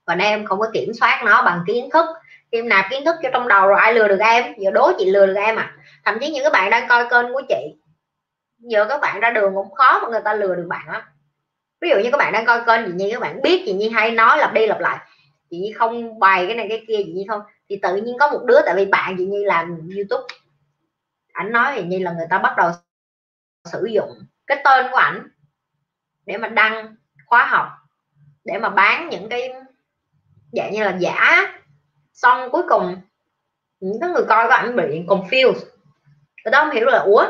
và 0.07 0.15
em 0.19 0.45
không 0.45 0.59
có 0.59 0.69
kiểm 0.73 0.93
soát 0.93 1.21
nó 1.25 1.43
bằng 1.43 1.63
kiến 1.67 1.89
thức. 1.93 2.05
Em 2.49 2.69
nạp 2.69 2.85
kiến 2.89 3.05
thức 3.05 3.15
cho 3.23 3.29
trong 3.33 3.47
đầu 3.47 3.67
rồi 3.67 3.79
ai 3.79 3.93
lừa 3.93 4.07
được 4.07 4.19
em? 4.19 4.53
Giờ 4.57 4.71
đố 4.71 4.91
chị 4.97 5.11
lừa 5.11 5.25
được 5.25 5.35
em 5.35 5.55
à? 5.55 5.75
Thậm 6.05 6.17
chí 6.19 6.31
những 6.31 6.43
các 6.43 6.53
bạn 6.53 6.69
đang 6.69 6.87
coi 6.87 7.09
kênh 7.09 7.33
của 7.33 7.41
chị, 7.49 7.75
giờ 8.57 8.85
các 8.89 9.01
bạn 9.01 9.19
ra 9.19 9.31
đường 9.31 9.55
cũng 9.55 9.73
khó 9.73 9.99
mà 9.99 10.09
người 10.09 10.21
ta 10.25 10.33
lừa 10.33 10.55
được 10.55 10.65
bạn 10.69 10.89
lắm. 10.89 11.01
Ví 11.81 11.89
dụ 11.89 11.95
như 11.95 12.11
các 12.11 12.17
bạn 12.17 12.33
đang 12.33 12.45
coi 12.45 12.61
kênh 12.65 12.85
chị 12.85 12.91
nhi, 12.95 13.11
các 13.11 13.19
bạn 13.19 13.41
biết 13.41 13.63
chị 13.65 13.73
nhi 13.73 13.89
hay 13.89 14.11
nói 14.11 14.37
lặp 14.37 14.53
đi 14.53 14.67
lặp 14.67 14.79
lại. 14.79 14.97
Chị 15.49 15.57
nhi 15.57 15.73
không 15.73 16.19
bày 16.19 16.45
cái 16.45 16.55
này 16.55 16.65
cái 16.69 16.85
kia 16.87 16.97
chị 17.05 17.13
nhi 17.13 17.25
không 17.29 17.41
thì 17.69 17.79
tự 17.81 17.95
nhiên 17.95 18.17
có 18.19 18.31
một 18.31 18.39
đứa, 18.45 18.61
tại 18.65 18.75
vì 18.75 18.85
bạn 18.85 19.15
chị 19.17 19.25
nhi 19.25 19.45
làm 19.45 19.89
youtube, 19.97 20.35
ảnh 21.33 21.51
nói 21.51 21.73
thì 21.75 21.83
như 21.83 21.99
là 21.99 22.11
người 22.11 22.27
ta 22.29 22.37
bắt 22.37 22.57
đầu 22.57 22.71
sử 23.71 23.85
dụng 23.85 24.09
cái 24.47 24.61
tên 24.63 24.85
của 24.91 24.97
ảnh 24.97 25.27
để 26.25 26.37
mà 26.37 26.47
đăng 26.47 26.95
khóa 27.25 27.45
học, 27.45 27.67
để 28.45 28.57
mà 28.57 28.69
bán 28.69 29.09
những 29.09 29.29
cái 29.29 29.53
dạng 30.51 30.71
như 30.71 30.83
là 30.83 30.97
giả. 30.99 31.53
Xong 32.13 32.49
cuối 32.51 32.63
cùng 32.69 32.95
những 33.79 33.99
cái 34.01 34.09
người 34.09 34.23
coi 34.23 34.47
có 34.47 34.55
ảnh 34.55 34.75
bị 34.75 35.03
confused. 35.07 35.65
Người 36.45 36.51
ta 36.51 36.59
không 36.63 36.71
hiểu 36.71 36.85
là 36.85 36.99
ủa? 36.99 37.25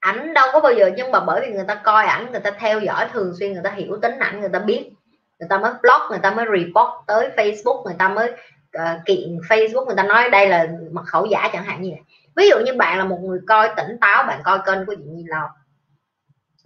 Ảnh 0.00 0.34
đâu 0.34 0.48
có 0.52 0.60
bao 0.60 0.72
giờ 0.72 0.90
nhưng 0.96 1.12
mà 1.12 1.20
bởi 1.20 1.40
vì 1.40 1.52
người 1.52 1.64
ta 1.68 1.74
coi 1.74 2.06
ảnh 2.06 2.32
người 2.32 2.40
ta 2.40 2.50
theo 2.50 2.80
dõi 2.80 3.08
thường 3.12 3.34
xuyên 3.38 3.52
người 3.52 3.62
ta 3.64 3.70
hiểu 3.70 3.98
tính 4.02 4.18
ảnh 4.18 4.40
người 4.40 4.48
ta 4.48 4.58
biết. 4.58 4.90
Người 5.38 5.48
ta 5.48 5.58
mới 5.58 5.72
blog 5.82 6.00
người 6.10 6.18
ta 6.18 6.30
mới 6.30 6.46
report 6.46 6.90
tới 7.06 7.30
facebook 7.36 7.84
người 7.84 7.94
ta 7.98 8.08
mới 8.08 8.32
uh, 8.78 9.04
kiện 9.06 9.38
facebook 9.48 9.86
người 9.86 9.96
ta 9.96 10.02
nói 10.02 10.30
đây 10.30 10.48
là 10.48 10.68
mật 10.92 11.04
khẩu 11.06 11.26
giả 11.26 11.50
chẳng 11.52 11.64
hạn 11.64 11.82
như 11.82 11.90
vậy. 11.90 12.00
Ví 12.36 12.48
dụ 12.48 12.56
như 12.58 12.74
bạn 12.74 12.98
là 12.98 13.04
một 13.04 13.18
người 13.22 13.40
coi 13.46 13.70
tỉnh 13.76 13.96
táo 14.00 14.22
bạn 14.22 14.40
coi 14.44 14.58
kênh 14.66 14.86
của 14.86 14.94
chị 14.94 15.04
Nhi 15.04 15.24
Lò 15.26 15.50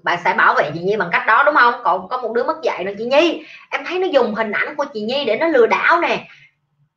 bạn 0.04 0.18
sẽ 0.24 0.34
bảo 0.34 0.54
vệ 0.54 0.70
chị 0.74 0.80
Nhi 0.80 0.96
bằng 0.96 1.08
cách 1.12 1.22
đó, 1.26 1.42
đúng 1.46 1.54
không? 1.54 1.74
Còn 1.84 2.08
có 2.08 2.18
một 2.18 2.32
đứa 2.32 2.44
mất 2.44 2.62
dạy 2.62 2.84
rồi 2.84 2.94
chị 2.98 3.04
Nhi. 3.04 3.46
Em 3.70 3.84
thấy 3.86 3.98
nó 3.98 4.06
dùng 4.06 4.34
hình 4.34 4.52
ảnh 4.52 4.76
của 4.76 4.84
chị 4.94 5.00
Nhi 5.00 5.24
để 5.24 5.36
nó 5.36 5.48
lừa 5.48 5.66
đảo 5.66 6.00
nè. 6.00 6.26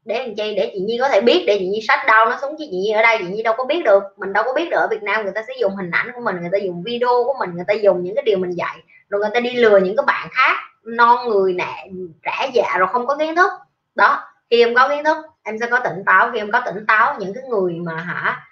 Để 0.05 0.19
làm 0.19 0.35
chi? 0.35 0.55
Để 0.55 0.71
chị 0.73 0.79
Nhi 0.79 0.97
có 1.01 1.09
thể 1.09 1.21
biết, 1.21 1.43
để 1.47 1.55
chị 1.59 1.67
Nhi 1.67 1.79
sách 1.87 1.99
đau 2.07 2.25
nó 2.29 2.37
xuống 2.41 2.55
chứ 2.59 2.65
chị 2.71 2.77
Nhi 2.77 2.91
ở 2.91 3.01
đây, 3.01 3.17
chị 3.19 3.25
Nhi 3.25 3.43
đâu 3.43 3.53
có 3.57 3.63
biết 3.63 3.81
được. 3.85 4.03
Mình 4.17 4.33
đâu 4.33 4.43
có 4.43 4.53
biết 4.53 4.69
được 4.71 4.77
ở 4.77 4.87
Việt 4.91 5.03
Nam 5.03 5.23
người 5.23 5.31
ta 5.35 5.43
sẽ 5.47 5.53
dùng 5.59 5.75
hình 5.75 5.91
ảnh 5.91 6.11
của 6.15 6.21
mình, 6.21 6.35
người 6.41 6.49
ta 6.51 6.57
dùng 6.57 6.83
video 6.83 7.23
của 7.25 7.35
mình, 7.39 7.55
người 7.55 7.65
ta 7.67 7.73
dùng 7.73 8.03
những 8.03 8.15
cái 8.15 8.23
điều 8.23 8.37
mình 8.37 8.51
dạy. 8.51 8.77
Rồi 9.09 9.21
người 9.21 9.29
ta 9.33 9.39
đi 9.39 9.53
lừa 9.53 9.77
những 9.77 9.95
cái 9.97 10.03
bạn 10.07 10.27
khác, 10.31 10.57
non 10.83 11.29
người 11.29 11.53
nè, 11.53 11.87
trẻ 12.23 12.49
dạ 12.53 12.77
rồi 12.77 12.87
không 12.91 13.07
có 13.07 13.15
kiến 13.15 13.35
thức. 13.35 13.51
Đó, 13.95 14.23
khi 14.49 14.63
em 14.63 14.75
có 14.75 14.89
kiến 14.89 15.03
thức, 15.03 15.17
em 15.43 15.57
sẽ 15.59 15.67
có 15.67 15.79
tỉnh 15.79 16.03
táo. 16.05 16.29
Khi 16.33 16.37
em 16.39 16.51
có 16.51 16.61
tỉnh 16.65 16.85
táo, 16.87 17.15
những 17.19 17.33
cái 17.33 17.43
người 17.49 17.73
mà 17.73 17.95
hả, 17.95 18.45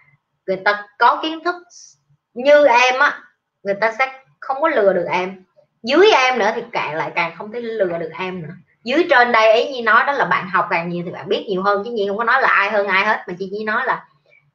người 0.47 0.57
ta 0.65 0.87
có 0.97 1.19
kiến 1.23 1.43
thức 1.43 1.55
như 2.33 2.67
em 2.67 2.99
á, 2.99 3.19
người 3.63 3.75
ta 3.81 3.93
sẽ 3.99 4.11
không 4.45 4.61
có 4.61 4.67
lừa 4.67 4.93
được 4.93 5.05
em. 5.11 5.43
Dưới 5.83 6.11
em 6.11 6.39
nữa 6.39 6.51
thì 6.55 6.63
càng 6.71 6.95
lại 6.95 7.11
càng 7.15 7.35
không 7.37 7.51
thể 7.51 7.61
lừa 7.61 7.97
được 7.97 8.11
em 8.19 8.41
nữa. 8.41 8.53
Dưới 8.83 9.07
trên 9.09 9.31
đây 9.31 9.51
ấy 9.51 9.73
như 9.73 9.83
nói 9.83 10.03
đó 10.07 10.13
là 10.13 10.25
bạn 10.25 10.49
học 10.49 10.67
càng 10.69 10.89
nhiều 10.89 11.03
thì 11.05 11.11
bạn 11.11 11.29
biết 11.29 11.45
nhiều 11.49 11.63
hơn, 11.63 11.81
chứ 11.85 11.91
nhi 11.91 12.05
không 12.07 12.17
có 12.17 12.23
nói 12.23 12.41
là 12.41 12.47
ai 12.47 12.71
hơn 12.71 12.87
ai 12.87 13.05
hết, 13.05 13.23
mà 13.27 13.33
chị 13.39 13.49
chỉ 13.51 13.63
nói 13.63 13.85
là 13.85 14.05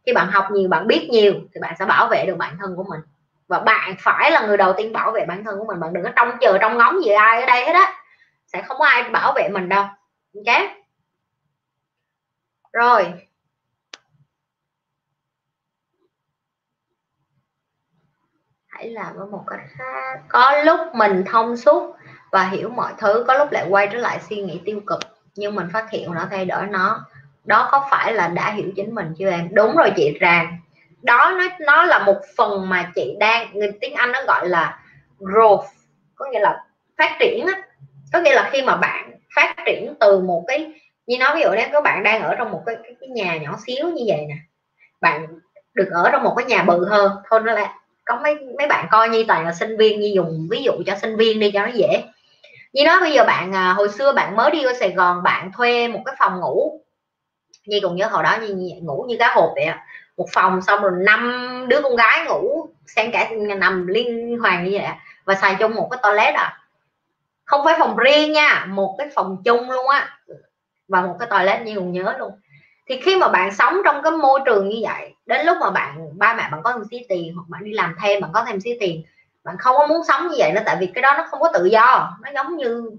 khi 0.06 0.12
bạn 0.12 0.26
học 0.30 0.44
nhiều, 0.50 0.68
bạn 0.68 0.86
biết 0.86 1.08
nhiều 1.10 1.32
thì 1.32 1.60
bạn 1.60 1.74
sẽ 1.78 1.84
bảo 1.84 2.08
vệ 2.08 2.24
được 2.26 2.36
bản 2.38 2.56
thân 2.60 2.76
của 2.76 2.84
mình. 2.90 3.00
Và 3.48 3.58
bạn 3.58 3.94
phải 3.98 4.30
là 4.30 4.46
người 4.46 4.56
đầu 4.56 4.72
tiên 4.76 4.92
bảo 4.92 5.10
vệ 5.10 5.24
bản 5.28 5.44
thân 5.44 5.58
của 5.58 5.64
mình, 5.64 5.80
bạn 5.80 5.92
đừng 5.92 6.04
có 6.04 6.10
trông 6.16 6.30
chờ 6.40 6.58
trong 6.58 6.78
ngóng 6.78 7.04
gì 7.04 7.10
ai 7.10 7.40
ở 7.40 7.46
đây 7.46 7.66
hết 7.66 7.72
á. 7.72 7.92
Sẽ 8.52 8.62
không 8.62 8.78
có 8.78 8.86
ai 8.86 9.02
bảo 9.02 9.32
vệ 9.36 9.48
mình 9.48 9.68
đâu. 9.68 9.84
Ok? 10.34 10.60
Rồi. 12.72 13.12
Phải 18.80 18.90
làm 18.90 19.16
ở 19.16 19.26
một 19.26 19.44
cách 19.46 19.60
khác. 19.78 20.20
Có 20.28 20.62
lúc 20.64 20.80
mình 20.94 21.24
thông 21.26 21.56
suốt 21.56 21.96
và 22.32 22.44
hiểu 22.44 22.68
mọi 22.68 22.92
thứ 22.98 23.24
có 23.28 23.34
lúc 23.34 23.52
lại 23.52 23.66
quay 23.68 23.88
trở 23.92 23.98
lại 23.98 24.20
suy 24.28 24.36
nghĩ 24.36 24.60
tiêu 24.64 24.80
cực 24.86 25.00
nhưng 25.34 25.54
mình 25.54 25.66
phát 25.72 25.90
hiện 25.90 26.14
nó 26.14 26.26
thay 26.30 26.44
đổi 26.44 26.66
nó. 26.66 27.06
Đó 27.44 27.68
có 27.72 27.88
phải 27.90 28.14
là 28.14 28.28
đã 28.28 28.50
hiểu 28.50 28.70
chính 28.76 28.94
mình 28.94 29.14
chưa 29.18 29.30
em? 29.30 29.48
Đúng 29.52 29.76
rồi 29.76 29.92
chị 29.96 30.18
Ràng 30.20 30.58
đó 31.02 31.34
nó 31.38 31.44
nó 31.60 31.84
là 31.84 31.98
một 31.98 32.20
phần 32.36 32.68
mà 32.68 32.90
chị 32.94 33.16
đang 33.20 33.48
người 33.52 33.72
tiếng 33.80 33.94
Anh 33.94 34.12
nó 34.12 34.20
gọi 34.26 34.48
là 34.48 34.78
growth 35.18 35.64
có 36.14 36.26
nghĩa 36.32 36.40
là 36.40 36.64
phát 36.98 37.16
triển 37.20 37.46
á. 37.46 37.62
Có 38.12 38.20
nghĩa 38.20 38.34
là 38.34 38.48
khi 38.52 38.62
mà 38.62 38.76
bạn 38.76 39.12
phát 39.36 39.54
triển 39.66 39.94
từ 40.00 40.20
một 40.20 40.44
cái 40.48 40.72
như 41.06 41.18
nói 41.18 41.34
ví 41.34 41.42
dụ 41.42 41.50
đấy, 41.50 41.68
các 41.72 41.84
bạn 41.84 42.02
đang 42.02 42.22
ở 42.22 42.34
trong 42.38 42.50
một 42.50 42.62
cái, 42.66 42.76
cái, 42.82 42.94
cái 43.00 43.08
nhà 43.08 43.36
nhỏ 43.36 43.56
xíu 43.66 43.88
như 43.88 44.04
vậy 44.06 44.26
nè 44.28 44.34
bạn 45.00 45.26
được 45.74 45.88
ở 45.92 46.10
trong 46.12 46.22
một 46.22 46.34
cái 46.36 46.46
nhà 46.46 46.62
bự 46.62 46.88
hơn 46.88 47.12
thôi 47.30 47.40
nó 47.44 47.52
là 47.52 47.79
có 48.10 48.20
mấy 48.22 48.38
mấy 48.58 48.66
bạn 48.66 48.86
coi 48.90 49.08
như 49.08 49.24
toàn 49.28 49.44
là 49.44 49.52
sinh 49.52 49.76
viên 49.76 50.00
như 50.00 50.12
dùng 50.14 50.48
ví 50.50 50.62
dụ 50.62 50.72
cho 50.86 50.96
sinh 50.96 51.16
viên 51.16 51.40
đi 51.40 51.50
cho 51.50 51.66
nó 51.66 51.72
dễ. 51.74 52.02
Như 52.72 52.84
nói 52.84 53.00
bây 53.00 53.12
giờ 53.12 53.24
bạn 53.24 53.52
à, 53.52 53.72
hồi 53.72 53.88
xưa 53.88 54.12
bạn 54.12 54.36
mới 54.36 54.50
đi 54.50 54.62
ở 54.62 54.72
Sài 54.80 54.90
Gòn 54.90 55.22
bạn 55.22 55.52
thuê 55.56 55.88
một 55.88 56.00
cái 56.04 56.14
phòng 56.18 56.40
ngủ. 56.40 56.80
Như 57.66 57.80
còn 57.82 57.96
nhớ 57.96 58.06
hồi 58.06 58.22
đó 58.22 58.38
như, 58.40 58.54
như 58.54 58.74
ngủ 58.82 59.04
như 59.08 59.16
cá 59.18 59.34
hộp 59.34 59.50
vậy 59.54 59.66
một 60.16 60.26
phòng 60.32 60.62
xong 60.62 60.82
rồi 60.82 60.92
năm 60.98 61.64
đứa 61.68 61.80
con 61.82 61.96
gái 61.96 62.24
ngủ 62.26 62.66
xen 62.86 63.10
cả 63.10 63.30
nằm 63.58 63.86
liên 63.86 64.38
hoàn 64.38 64.64
như 64.64 64.70
vậy 64.72 64.88
và 65.24 65.34
xài 65.34 65.56
chung 65.58 65.74
một 65.74 65.88
cái 65.90 66.00
toilet 66.02 66.34
à. 66.34 66.58
Không 67.44 67.64
phải 67.64 67.76
phòng 67.78 67.96
riêng 67.96 68.32
nha 68.32 68.66
một 68.68 68.94
cái 68.98 69.08
phòng 69.14 69.42
chung 69.44 69.70
luôn 69.70 69.88
á 69.88 70.18
và 70.88 71.02
một 71.02 71.16
cái 71.18 71.28
toilet 71.30 71.62
như 71.62 71.74
còn 71.76 71.92
nhớ 71.92 72.16
luôn 72.18 72.32
thì 72.88 73.00
khi 73.02 73.16
mà 73.16 73.28
bạn 73.28 73.54
sống 73.54 73.80
trong 73.84 74.02
cái 74.02 74.12
môi 74.12 74.40
trường 74.46 74.68
như 74.68 74.76
vậy, 74.82 75.14
đến 75.26 75.46
lúc 75.46 75.56
mà 75.60 75.70
bạn, 75.70 76.18
ba 76.18 76.34
mẹ 76.34 76.48
bạn 76.52 76.62
có 76.62 76.72
thêm 76.72 76.82
xí 76.90 77.06
tiền 77.08 77.34
hoặc 77.34 77.44
bạn 77.48 77.64
đi 77.64 77.72
làm 77.72 77.96
thêm, 78.02 78.20
bạn 78.20 78.30
có 78.34 78.44
thêm 78.44 78.60
xí 78.60 78.70
tiền, 78.80 79.02
bạn 79.44 79.56
không 79.58 79.76
có 79.76 79.86
muốn 79.86 80.04
sống 80.08 80.28
như 80.28 80.36
vậy 80.38 80.52
nó 80.52 80.60
tại 80.66 80.76
vì 80.80 80.86
cái 80.86 81.02
đó 81.02 81.14
nó 81.18 81.24
không 81.30 81.40
có 81.40 81.50
tự 81.54 81.64
do. 81.64 82.18
Nó 82.22 82.30
giống 82.34 82.56
như, 82.56 82.90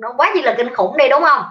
nó 0.00 0.12
quá 0.16 0.32
gì 0.34 0.42
là 0.42 0.54
kinh 0.58 0.74
khủng 0.74 0.96
đi, 0.96 1.08
đúng 1.08 1.22
không? 1.22 1.42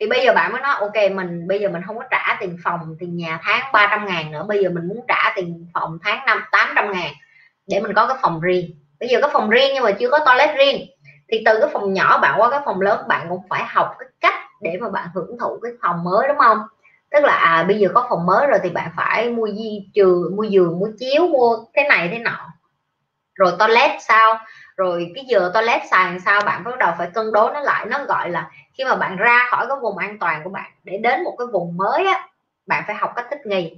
Thì 0.00 0.06
bây 0.06 0.24
giờ 0.24 0.32
bạn 0.34 0.52
mới 0.52 0.60
nói, 0.60 0.74
ok, 0.80 1.12
mình, 1.14 1.48
bây 1.48 1.60
giờ 1.60 1.68
mình 1.68 1.82
không 1.86 1.98
có 1.98 2.04
trả 2.10 2.36
tiền 2.40 2.56
phòng, 2.64 2.96
tiền 3.00 3.16
nhà 3.16 3.40
tháng 3.42 3.72
300 3.72 4.06
ngàn 4.06 4.32
nữa, 4.32 4.44
bây 4.48 4.62
giờ 4.62 4.70
mình 4.70 4.88
muốn 4.88 5.00
trả 5.08 5.32
tiền 5.36 5.66
phòng 5.74 5.98
tháng 6.02 6.26
năm 6.26 6.44
800 6.52 6.92
ngàn 6.92 7.12
để 7.66 7.80
mình 7.80 7.92
có 7.94 8.06
cái 8.06 8.16
phòng 8.22 8.40
riêng. 8.40 8.70
Bây 9.00 9.08
giờ 9.08 9.18
có 9.22 9.28
phòng 9.32 9.50
riêng 9.50 9.70
nhưng 9.74 9.84
mà 9.84 9.90
chưa 9.90 10.10
có 10.10 10.18
toilet 10.26 10.56
riêng. 10.58 10.86
Thì 11.32 11.42
từ 11.46 11.60
cái 11.60 11.70
phòng 11.72 11.92
nhỏ 11.92 12.18
bạn 12.18 12.40
qua 12.40 12.50
cái 12.50 12.60
phòng 12.64 12.80
lớn, 12.80 13.08
bạn 13.08 13.26
cũng 13.28 13.42
phải 13.50 13.64
học 13.68 13.94
cái 13.98 14.08
cách 14.20 14.34
để 14.60 14.78
mà 14.80 14.88
bạn 14.88 15.08
hưởng 15.14 15.38
thụ 15.40 15.58
cái 15.62 15.72
phòng 15.82 16.04
mới, 16.04 16.28
đúng 16.28 16.38
không? 16.38 16.58
Tức 17.14 17.24
là 17.24 17.34
à 17.34 17.64
bây 17.68 17.78
giờ 17.78 17.88
có 17.94 18.06
phòng 18.10 18.26
mới 18.26 18.46
rồi 18.46 18.58
thì 18.62 18.70
bạn 18.70 18.90
phải 18.96 19.30
mua 19.30 19.48
di 19.48 19.88
trừ, 19.94 20.30
mua 20.36 20.42
giường, 20.42 20.78
mua 20.78 20.88
chiếu, 20.98 21.26
mua 21.26 21.56
cái 21.72 21.84
này 21.88 22.08
thế 22.12 22.18
nọ. 22.18 22.38
Rồi 23.34 23.52
toilet 23.58 23.90
sao? 24.00 24.38
Rồi 24.76 25.12
cái 25.14 25.24
giờ 25.28 25.50
toilet 25.54 25.82
xài 25.90 26.06
làm 26.06 26.18
sao? 26.20 26.40
Bạn 26.46 26.64
bắt 26.64 26.78
đầu 26.78 26.92
phải 26.98 27.08
cân 27.14 27.32
đối 27.32 27.52
nó 27.52 27.60
lại. 27.60 27.86
Nó 27.86 28.04
gọi 28.04 28.30
là 28.30 28.50
khi 28.74 28.84
mà 28.84 28.94
bạn 28.96 29.16
ra 29.16 29.46
khỏi 29.50 29.66
cái 29.68 29.76
vùng 29.82 29.98
an 29.98 30.18
toàn 30.18 30.44
của 30.44 30.50
bạn, 30.50 30.70
để 30.84 30.96
đến 30.96 31.24
một 31.24 31.34
cái 31.38 31.46
vùng 31.52 31.76
mới 31.76 32.06
á, 32.06 32.28
bạn 32.66 32.84
phải 32.86 32.96
học 32.96 33.12
cách 33.16 33.26
thích 33.30 33.46
nghi. 33.46 33.72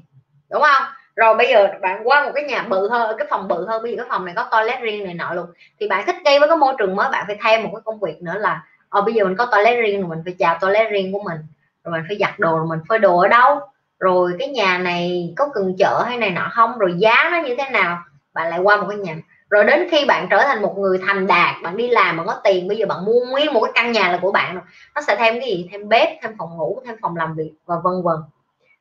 Đúng 0.50 0.62
không? 0.62 0.82
Rồi 1.16 1.34
bây 1.34 1.48
giờ 1.48 1.68
bạn 1.82 2.00
qua 2.04 2.24
một 2.24 2.30
cái 2.34 2.44
nhà 2.44 2.62
bự 2.62 2.88
hơn, 2.90 3.16
cái 3.18 3.26
phòng 3.30 3.48
bự 3.48 3.66
hơn, 3.66 3.82
bây 3.82 3.92
giờ 3.92 3.96
cái 4.02 4.06
phòng 4.10 4.24
này 4.24 4.34
có 4.36 4.48
toilet 4.50 4.80
riêng 4.80 5.04
này 5.04 5.14
nọ 5.14 5.34
luôn, 5.34 5.46
thì 5.80 5.88
bạn 5.88 6.06
thích 6.06 6.16
nghi 6.24 6.38
với 6.38 6.48
cái 6.48 6.56
môi 6.56 6.74
trường 6.78 6.96
mới, 6.96 7.08
bạn 7.10 7.24
phải 7.26 7.38
thêm 7.44 7.62
một 7.62 7.70
cái 7.72 7.80
công 7.84 8.00
việc 8.00 8.22
nữa 8.22 8.34
là 8.38 8.62
ờ 8.88 9.02
bây 9.02 9.14
giờ 9.14 9.24
mình 9.24 9.36
có 9.36 9.46
toilet 9.46 9.78
riêng 9.78 10.00
rồi, 10.00 10.10
mình 10.10 10.22
phải 10.24 10.34
chào 10.38 10.58
toilet 10.60 10.90
riêng 10.90 11.12
của 11.12 11.22
mình 11.24 11.38
rồi 11.86 11.92
mình 11.92 12.04
phải 12.08 12.16
giặt 12.20 12.38
đồ 12.38 12.56
rồi 12.56 12.66
mình 12.66 12.80
phơi 12.88 12.98
đồ 12.98 13.18
ở 13.18 13.28
đâu? 13.28 13.60
Rồi 14.00 14.32
cái 14.38 14.48
nhà 14.48 14.78
này 14.78 15.34
có 15.36 15.48
cần 15.54 15.74
chợ 15.78 16.02
hay 16.06 16.18
này 16.18 16.30
nọ 16.30 16.50
không? 16.52 16.78
Rồi 16.78 16.94
giá 16.98 17.28
nó 17.32 17.38
như 17.38 17.54
thế 17.58 17.70
nào? 17.70 17.98
Bạn 18.34 18.50
lại 18.50 18.58
qua 18.58 18.76
một 18.76 18.86
cái 18.88 18.98
nhà. 18.98 19.14
Rồi 19.50 19.64
đến 19.64 19.88
khi 19.90 20.04
bạn 20.04 20.26
trở 20.30 20.38
thành 20.44 20.62
một 20.62 20.78
người 20.78 20.98
thành 21.06 21.26
đạt, 21.26 21.54
bạn 21.62 21.76
đi 21.76 21.88
làm 21.88 22.16
mà 22.16 22.24
có 22.24 22.40
tiền, 22.44 22.68
bây 22.68 22.76
giờ 22.76 22.86
bạn 22.86 23.04
mua 23.04 23.20
nguyên 23.30 23.52
một 23.52 23.60
cái 23.60 23.72
căn 23.74 23.92
nhà 23.92 24.12
là 24.12 24.18
của 24.22 24.32
bạn 24.32 24.54
rồi. 24.54 24.64
Nó 24.94 25.00
sẽ 25.00 25.16
thêm 25.16 25.40
cái 25.40 25.48
gì? 25.48 25.68
Thêm 25.72 25.88
bếp, 25.88 26.08
thêm 26.22 26.32
phòng 26.38 26.56
ngủ, 26.56 26.82
thêm 26.86 26.96
phòng 27.02 27.16
làm 27.16 27.34
việc 27.34 27.52
và 27.66 27.76
vân 27.84 28.02
vân. 28.04 28.16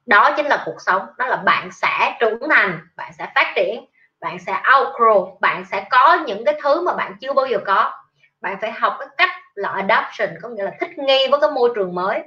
Đó 0.06 0.32
chính 0.38 0.46
là 0.46 0.64
cuộc 0.66 0.82
sống. 0.82 1.02
Đó 1.18 1.26
là 1.26 1.36
bạn 1.36 1.70
sẽ 1.72 2.18
trưởng 2.20 2.50
thành, 2.50 2.80
bạn 2.98 3.12
sẽ 3.18 3.32
phát 3.36 3.54
triển, 3.56 3.86
bạn 4.22 4.40
sẽ 4.40 4.62
outgrow, 4.64 5.38
bạn 5.40 5.66
sẽ 5.72 5.88
có 5.92 6.24
những 6.28 6.46
cái 6.46 6.60
thứ 6.64 6.82
mà 6.86 6.94
bạn 6.96 7.16
chưa 7.22 7.34
bao 7.34 7.46
giờ 7.46 7.58
có. 7.66 7.94
Bạn 8.42 8.58
phải 8.62 8.72
học 8.72 8.96
cái 9.00 9.08
cách 9.18 9.30
là 9.56 9.70
adoption, 9.70 10.30
có 10.42 10.50
nghĩa 10.50 10.64
là 10.64 10.72
thích 10.80 10.98
nghi 10.98 11.28
với 11.32 11.40
cái 11.42 11.50
môi 11.52 11.70
trường 11.76 11.96
mới 11.96 12.24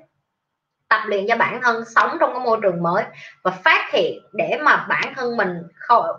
tập 0.89 1.01
luyện 1.07 1.27
cho 1.29 1.37
bản 1.37 1.61
thân 1.63 1.85
sống 1.97 2.17
trong 2.21 2.33
cái 2.33 2.41
môi 2.41 2.59
trường 2.63 2.83
mới 2.83 3.05
và 3.43 3.51
phát 3.51 3.91
hiện 3.93 4.19
để 4.33 4.59
mà 4.63 4.87
bản 4.89 5.15
thân 5.17 5.37
mình 5.37 5.63
khỏi 5.75 6.13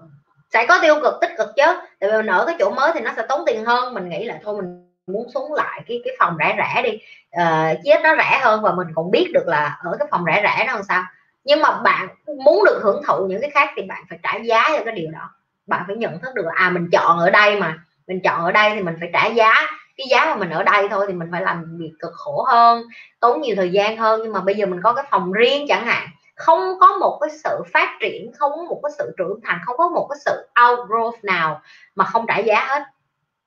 sẽ 0.53 0.65
có 0.65 0.79
tiêu 0.81 0.95
cực 1.03 1.13
tích 1.21 1.31
cực 1.37 1.47
chứ. 1.55 1.63
Tại 1.99 2.09
vì 2.11 2.17
mình 2.17 2.27
ở 2.27 2.45
cái 2.45 2.55
chỗ 2.59 2.71
mới 2.71 2.91
thì 2.93 2.99
nó 2.99 3.11
sẽ 3.15 3.25
tốn 3.29 3.41
tiền 3.45 3.65
hơn. 3.65 3.93
Mình 3.93 4.09
nghĩ 4.09 4.25
là 4.25 4.39
thôi 4.43 4.61
mình 4.61 4.89
muốn 5.07 5.27
xuống 5.33 5.53
lại 5.53 5.81
cái 5.87 6.01
cái 6.05 6.15
phòng 6.19 6.35
rẻ 6.39 6.55
rẻ 6.57 6.81
đi. 6.81 6.97
Ờ, 7.31 7.71
uh, 7.71 7.79
chết 7.83 8.01
nó 8.03 8.15
rẻ 8.17 8.39
hơn 8.43 8.61
và 8.61 8.71
mình 8.71 8.87
cũng 8.95 9.11
biết 9.11 9.31
được 9.33 9.47
là 9.47 9.77
ở 9.83 9.95
cái 9.99 10.07
phòng 10.11 10.23
rẻ 10.25 10.41
rẻ 10.43 10.63
nó 10.67 10.73
làm 10.73 10.83
sao. 10.83 11.03
Nhưng 11.43 11.61
mà 11.61 11.79
bạn 11.83 12.07
muốn 12.45 12.63
được 12.65 12.79
hưởng 12.83 13.03
thụ 13.07 13.25
những 13.25 13.41
cái 13.41 13.49
khác 13.49 13.69
thì 13.75 13.81
bạn 13.81 14.03
phải 14.09 14.19
trả 14.23 14.35
giá 14.35 14.63
cho 14.77 14.83
cái 14.85 14.95
điều 14.95 15.11
đó. 15.11 15.29
Bạn 15.67 15.83
phải 15.87 15.95
nhận 15.95 16.19
thức 16.19 16.33
được 16.35 16.45
là 16.45 16.53
à 16.55 16.69
mình 16.69 16.89
chọn 16.91 17.19
ở 17.19 17.29
đây 17.29 17.59
mà 17.59 17.77
mình 18.07 18.19
chọn 18.23 18.45
ở 18.45 18.51
đây 18.51 18.71
thì 18.75 18.81
mình 18.81 18.97
phải 18.99 19.09
trả 19.13 19.25
giá 19.25 19.53
cái 19.99 20.07
giá 20.09 20.25
mà 20.25 20.35
mình 20.35 20.49
ở 20.49 20.63
đây 20.63 20.87
thôi 20.89 21.05
thì 21.07 21.13
mình 21.13 21.27
phải 21.31 21.41
làm 21.41 21.77
việc 21.77 21.91
cực 21.99 22.13
khổ 22.13 22.45
hơn 22.47 22.83
tốn 23.19 23.41
nhiều 23.41 23.55
thời 23.55 23.71
gian 23.71 23.97
hơn. 23.97 24.21
Nhưng 24.23 24.33
mà 24.33 24.41
bây 24.41 24.55
giờ 24.55 24.65
mình 24.65 24.79
có 24.83 24.93
cái 24.93 25.05
phòng 25.09 25.31
riêng 25.31 25.65
chẳng 25.67 25.85
hạn 25.85 26.07
không 26.35 26.79
có 26.79 26.97
một 26.97 27.17
cái 27.21 27.29
sự 27.43 27.63
phát 27.73 27.97
triển 28.01 28.31
không 28.37 28.51
có 28.55 28.63
một 28.63 28.79
cái 28.83 28.91
sự 28.97 29.13
trưởng 29.17 29.39
thành 29.43 29.59
không 29.65 29.77
có 29.77 29.89
một 29.89 30.07
cái 30.09 30.19
sự 30.25 30.47
outgrowth 30.55 31.17
nào 31.23 31.61
mà 31.95 32.05
không 32.05 32.25
trả 32.27 32.37
giá 32.37 32.65
hết. 32.67 32.83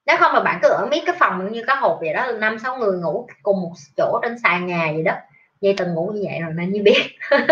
Nếu 0.06 0.16
không 0.20 0.32
là 0.32 0.40
bạn 0.40 0.58
cứ 0.62 0.68
ở 0.68 0.86
miết 0.90 1.02
cái 1.06 1.16
phòng 1.18 1.52
như 1.52 1.64
cái 1.66 1.76
hộp 1.76 1.98
vậy 2.00 2.14
đó 2.14 2.32
năm 2.32 2.58
sáu 2.58 2.76
người 2.76 2.98
ngủ 2.98 3.28
cùng 3.42 3.62
một 3.62 3.72
chỗ 3.96 4.20
trên 4.22 4.38
sàn 4.42 4.66
nhà 4.66 4.90
vậy 4.94 5.02
đó. 5.02 5.12
Dây 5.60 5.74
từng 5.76 5.94
ngủ 5.94 6.12
như 6.14 6.20
vậy 6.24 6.40
rồi 6.40 6.52
nên 6.54 6.72
như 6.72 6.82
biết. 6.82 7.02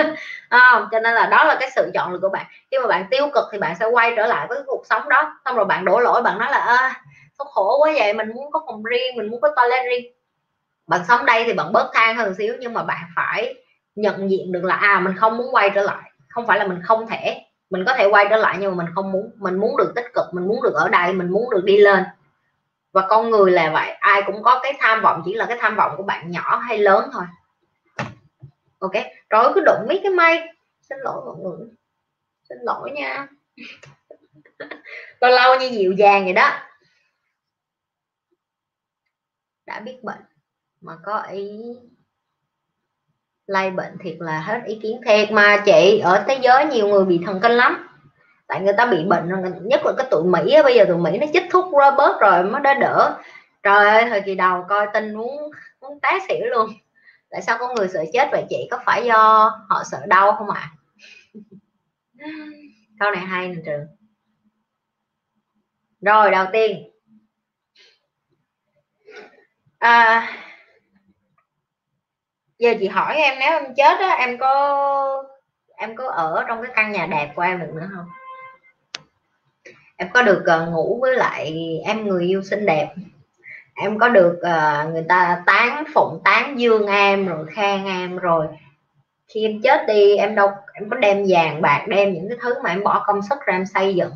À, 0.48 0.88
cho 0.90 1.00
nên 1.00 1.14
là 1.14 1.26
đó 1.26 1.44
là 1.44 1.56
cái 1.60 1.70
sự 1.74 1.90
chọn 1.94 2.12
lựa 2.12 2.18
của 2.22 2.28
bạn. 2.28 2.46
Khi 2.70 2.78
mà 2.78 2.86
bạn 2.86 3.06
tiêu 3.10 3.28
cực 3.34 3.44
thì 3.52 3.58
bạn 3.58 3.76
sẽ 3.80 3.86
quay 3.86 4.12
trở 4.16 4.26
lại 4.26 4.46
với 4.48 4.58
cuộc 4.66 4.82
sống 4.86 5.08
đó. 5.08 5.36
Xong 5.44 5.56
rồi 5.56 5.64
bạn 5.64 5.84
đổ 5.84 6.00
lỗi 6.00 6.22
bạn 6.22 6.38
nói 6.38 6.50
là 6.50 6.58
à, 6.58 7.02
có 7.40 7.44
khổ 7.44 7.78
quá 7.82 7.92
vậy, 7.98 8.12
mình 8.12 8.28
muốn 8.34 8.50
có 8.50 8.62
phòng 8.66 8.82
riêng, 8.82 9.16
mình 9.16 9.30
muốn 9.30 9.40
có 9.40 9.52
toilet 9.56 9.86
riêng. 9.90 10.12
Bạn 10.86 11.00
sống 11.08 11.26
đây 11.26 11.44
thì 11.44 11.52
bạn 11.52 11.72
bớt 11.72 11.90
than 11.94 12.16
hơn 12.16 12.34
xíu, 12.34 12.54
nhưng 12.60 12.72
mà 12.72 12.82
bạn 12.82 13.04
phải 13.16 13.54
nhận 13.94 14.30
diện 14.30 14.52
được 14.52 14.64
là 14.64 14.74
à 14.74 15.00
mình 15.00 15.16
không 15.16 15.36
muốn 15.36 15.54
quay 15.54 15.70
trở 15.74 15.82
lại. 15.82 16.10
Không 16.28 16.46
phải 16.46 16.58
là 16.58 16.66
mình 16.66 16.80
không 16.84 17.06
thể, 17.06 17.44
mình 17.70 17.84
có 17.86 17.94
thể 17.94 18.08
quay 18.10 18.26
trở 18.30 18.36
lại 18.36 18.56
nhưng 18.60 18.70
mà 18.70 18.84
mình 18.84 18.94
không 18.94 19.12
muốn. 19.12 19.30
Mình 19.36 19.54
muốn 19.54 19.76
được 19.76 19.92
tích 19.94 20.06
cực, 20.14 20.24
mình 20.32 20.48
muốn 20.48 20.62
được 20.62 20.74
ở 20.74 20.88
đây, 20.88 21.12
mình 21.12 21.30
muốn 21.30 21.50
được 21.50 21.64
đi 21.64 21.76
lên. 21.76 22.04
Và 22.92 23.06
con 23.08 23.30
người 23.30 23.50
là 23.50 23.70
vậy, 23.70 23.90
ai 24.00 24.22
cũng 24.26 24.42
có 24.42 24.60
cái 24.62 24.74
tham 24.78 25.02
vọng, 25.02 25.22
chỉ 25.24 25.34
là 25.34 25.46
cái 25.46 25.58
tham 25.60 25.76
vọng 25.76 25.94
của 25.96 26.02
bạn 26.02 26.30
nhỏ 26.30 26.56
hay 26.56 26.78
lớn 26.78 27.10
thôi. 27.12 27.24
Ok 28.78 28.92
rồi 29.30 29.52
cứ 29.54 29.60
đụng 29.60 29.84
mấy 29.88 30.00
cái 30.02 30.12
may 30.12 30.48
xin 30.82 30.98
lỗi 30.98 31.22
mọi 31.26 31.36
người. 31.42 31.68
Xin 32.48 32.58
lỗi 32.62 32.90
nha. 32.90 33.26
Lâu 35.20 35.30
lâu 35.30 35.60
như 35.60 35.66
dịu 35.66 35.92
dàng 35.92 36.24
vậy 36.24 36.32
đó 36.32 36.50
đã 39.70 39.80
biết 39.80 39.98
bệnh, 40.02 40.20
mà 40.80 40.92
có 41.04 41.22
ý 41.22 41.50
lây 43.46 43.70
bệnh 43.70 43.98
thiệt 44.04 44.16
là 44.20 44.40
hết 44.40 44.60
ý 44.66 44.78
kiến. 44.82 45.00
Thiệt 45.06 45.32
mà 45.32 45.62
chị, 45.66 45.98
ở 45.98 46.24
thế 46.28 46.38
giới 46.42 46.66
nhiều 46.66 46.88
người 46.88 47.04
bị 47.04 47.20
thần 47.26 47.40
kinh 47.42 47.52
lắm, 47.52 47.88
tại 48.46 48.60
người 48.60 48.74
ta 48.76 48.86
bị 48.86 49.04
bệnh 49.04 49.28
nhất 49.62 49.80
là 49.84 49.92
cái 49.98 50.06
tụi 50.10 50.24
mỹ 50.24 50.56
bây 50.64 50.74
giờ 50.74 50.84
tụi 50.88 50.96
mỹ 50.96 51.18
nó 51.18 51.26
chích 51.32 51.46
thuốc 51.50 51.74
ra 51.80 51.90
bớt 51.90 52.20
rồi 52.20 52.42
mới 52.42 52.60
đã 52.60 52.74
đỡ. 52.74 53.18
Trời 53.62 53.88
ơi, 53.88 54.04
thời 54.08 54.20
kỳ 54.20 54.34
đầu 54.34 54.64
coi 54.68 54.86
tin 54.94 55.14
muốn 55.14 55.50
muốn 55.80 56.00
té 56.00 56.18
xỉu 56.28 56.46
luôn. 56.46 56.70
Tại 57.30 57.42
sao 57.42 57.58
có 57.58 57.74
người 57.74 57.88
sợ 57.88 58.04
chết 58.12 58.28
vậy 58.32 58.44
chị? 58.50 58.68
Có 58.70 58.78
phải 58.86 59.04
do 59.04 59.50
họ 59.68 59.82
sợ 59.90 59.98
đau 60.06 60.32
không 60.32 60.50
ạ? 60.50 60.60
À? 60.60 60.70
câu 63.00 63.10
này 63.10 63.20
hay 63.20 63.48
nè 63.48 63.54
trường. 63.66 63.86
Rồi, 66.00 66.30
đầu 66.30 66.46
tiên 66.52 66.89
à, 69.80 70.28
giờ 72.58 72.74
chị 72.80 72.88
hỏi 72.88 73.16
em 73.16 73.38
nếu 73.38 73.52
em 73.52 73.74
chết 73.76 74.00
á 74.00 74.16
em 74.18 74.38
có 74.38 75.24
em 75.76 75.96
có 75.96 76.08
ở 76.08 76.44
trong 76.48 76.62
cái 76.62 76.72
căn 76.74 76.92
nhà 76.92 77.06
đẹp 77.06 77.32
của 77.36 77.42
em 77.42 77.60
được 77.60 77.70
nữa 77.74 77.88
không? 77.94 78.06
Em 79.96 80.08
có 80.14 80.22
được 80.22 80.44
uh, 80.62 80.68
ngủ 80.68 80.98
với 81.02 81.16
lại 81.16 81.54
em 81.84 82.08
người 82.08 82.24
yêu 82.24 82.42
xinh 82.42 82.66
đẹp. 82.66 82.94
Em 83.74 83.98
có 83.98 84.08
được 84.08 84.38
uh, 84.40 84.92
người 84.92 85.04
ta 85.08 85.42
tán 85.46 85.84
phụng 85.94 86.20
tán 86.24 86.60
dương 86.60 86.86
em 86.86 87.26
rồi 87.26 87.46
khen 87.50 87.84
em 87.84 88.16
rồi. 88.16 88.46
Khi 89.28 89.42
em 89.46 89.60
chết 89.62 89.86
đi 89.86 90.16
em 90.16 90.34
đâu 90.34 90.50
em 90.72 90.90
có 90.90 90.96
đem 90.96 91.24
vàng 91.28 91.62
bạc 91.62 91.84
đem 91.88 92.12
những 92.12 92.28
cái 92.28 92.38
thứ 92.40 92.62
mà 92.62 92.70
em 92.70 92.84
bỏ 92.84 93.04
công 93.06 93.22
sức 93.22 93.38
ra 93.46 93.54
em 93.54 93.66
xây 93.66 93.94
dựng 93.94 94.12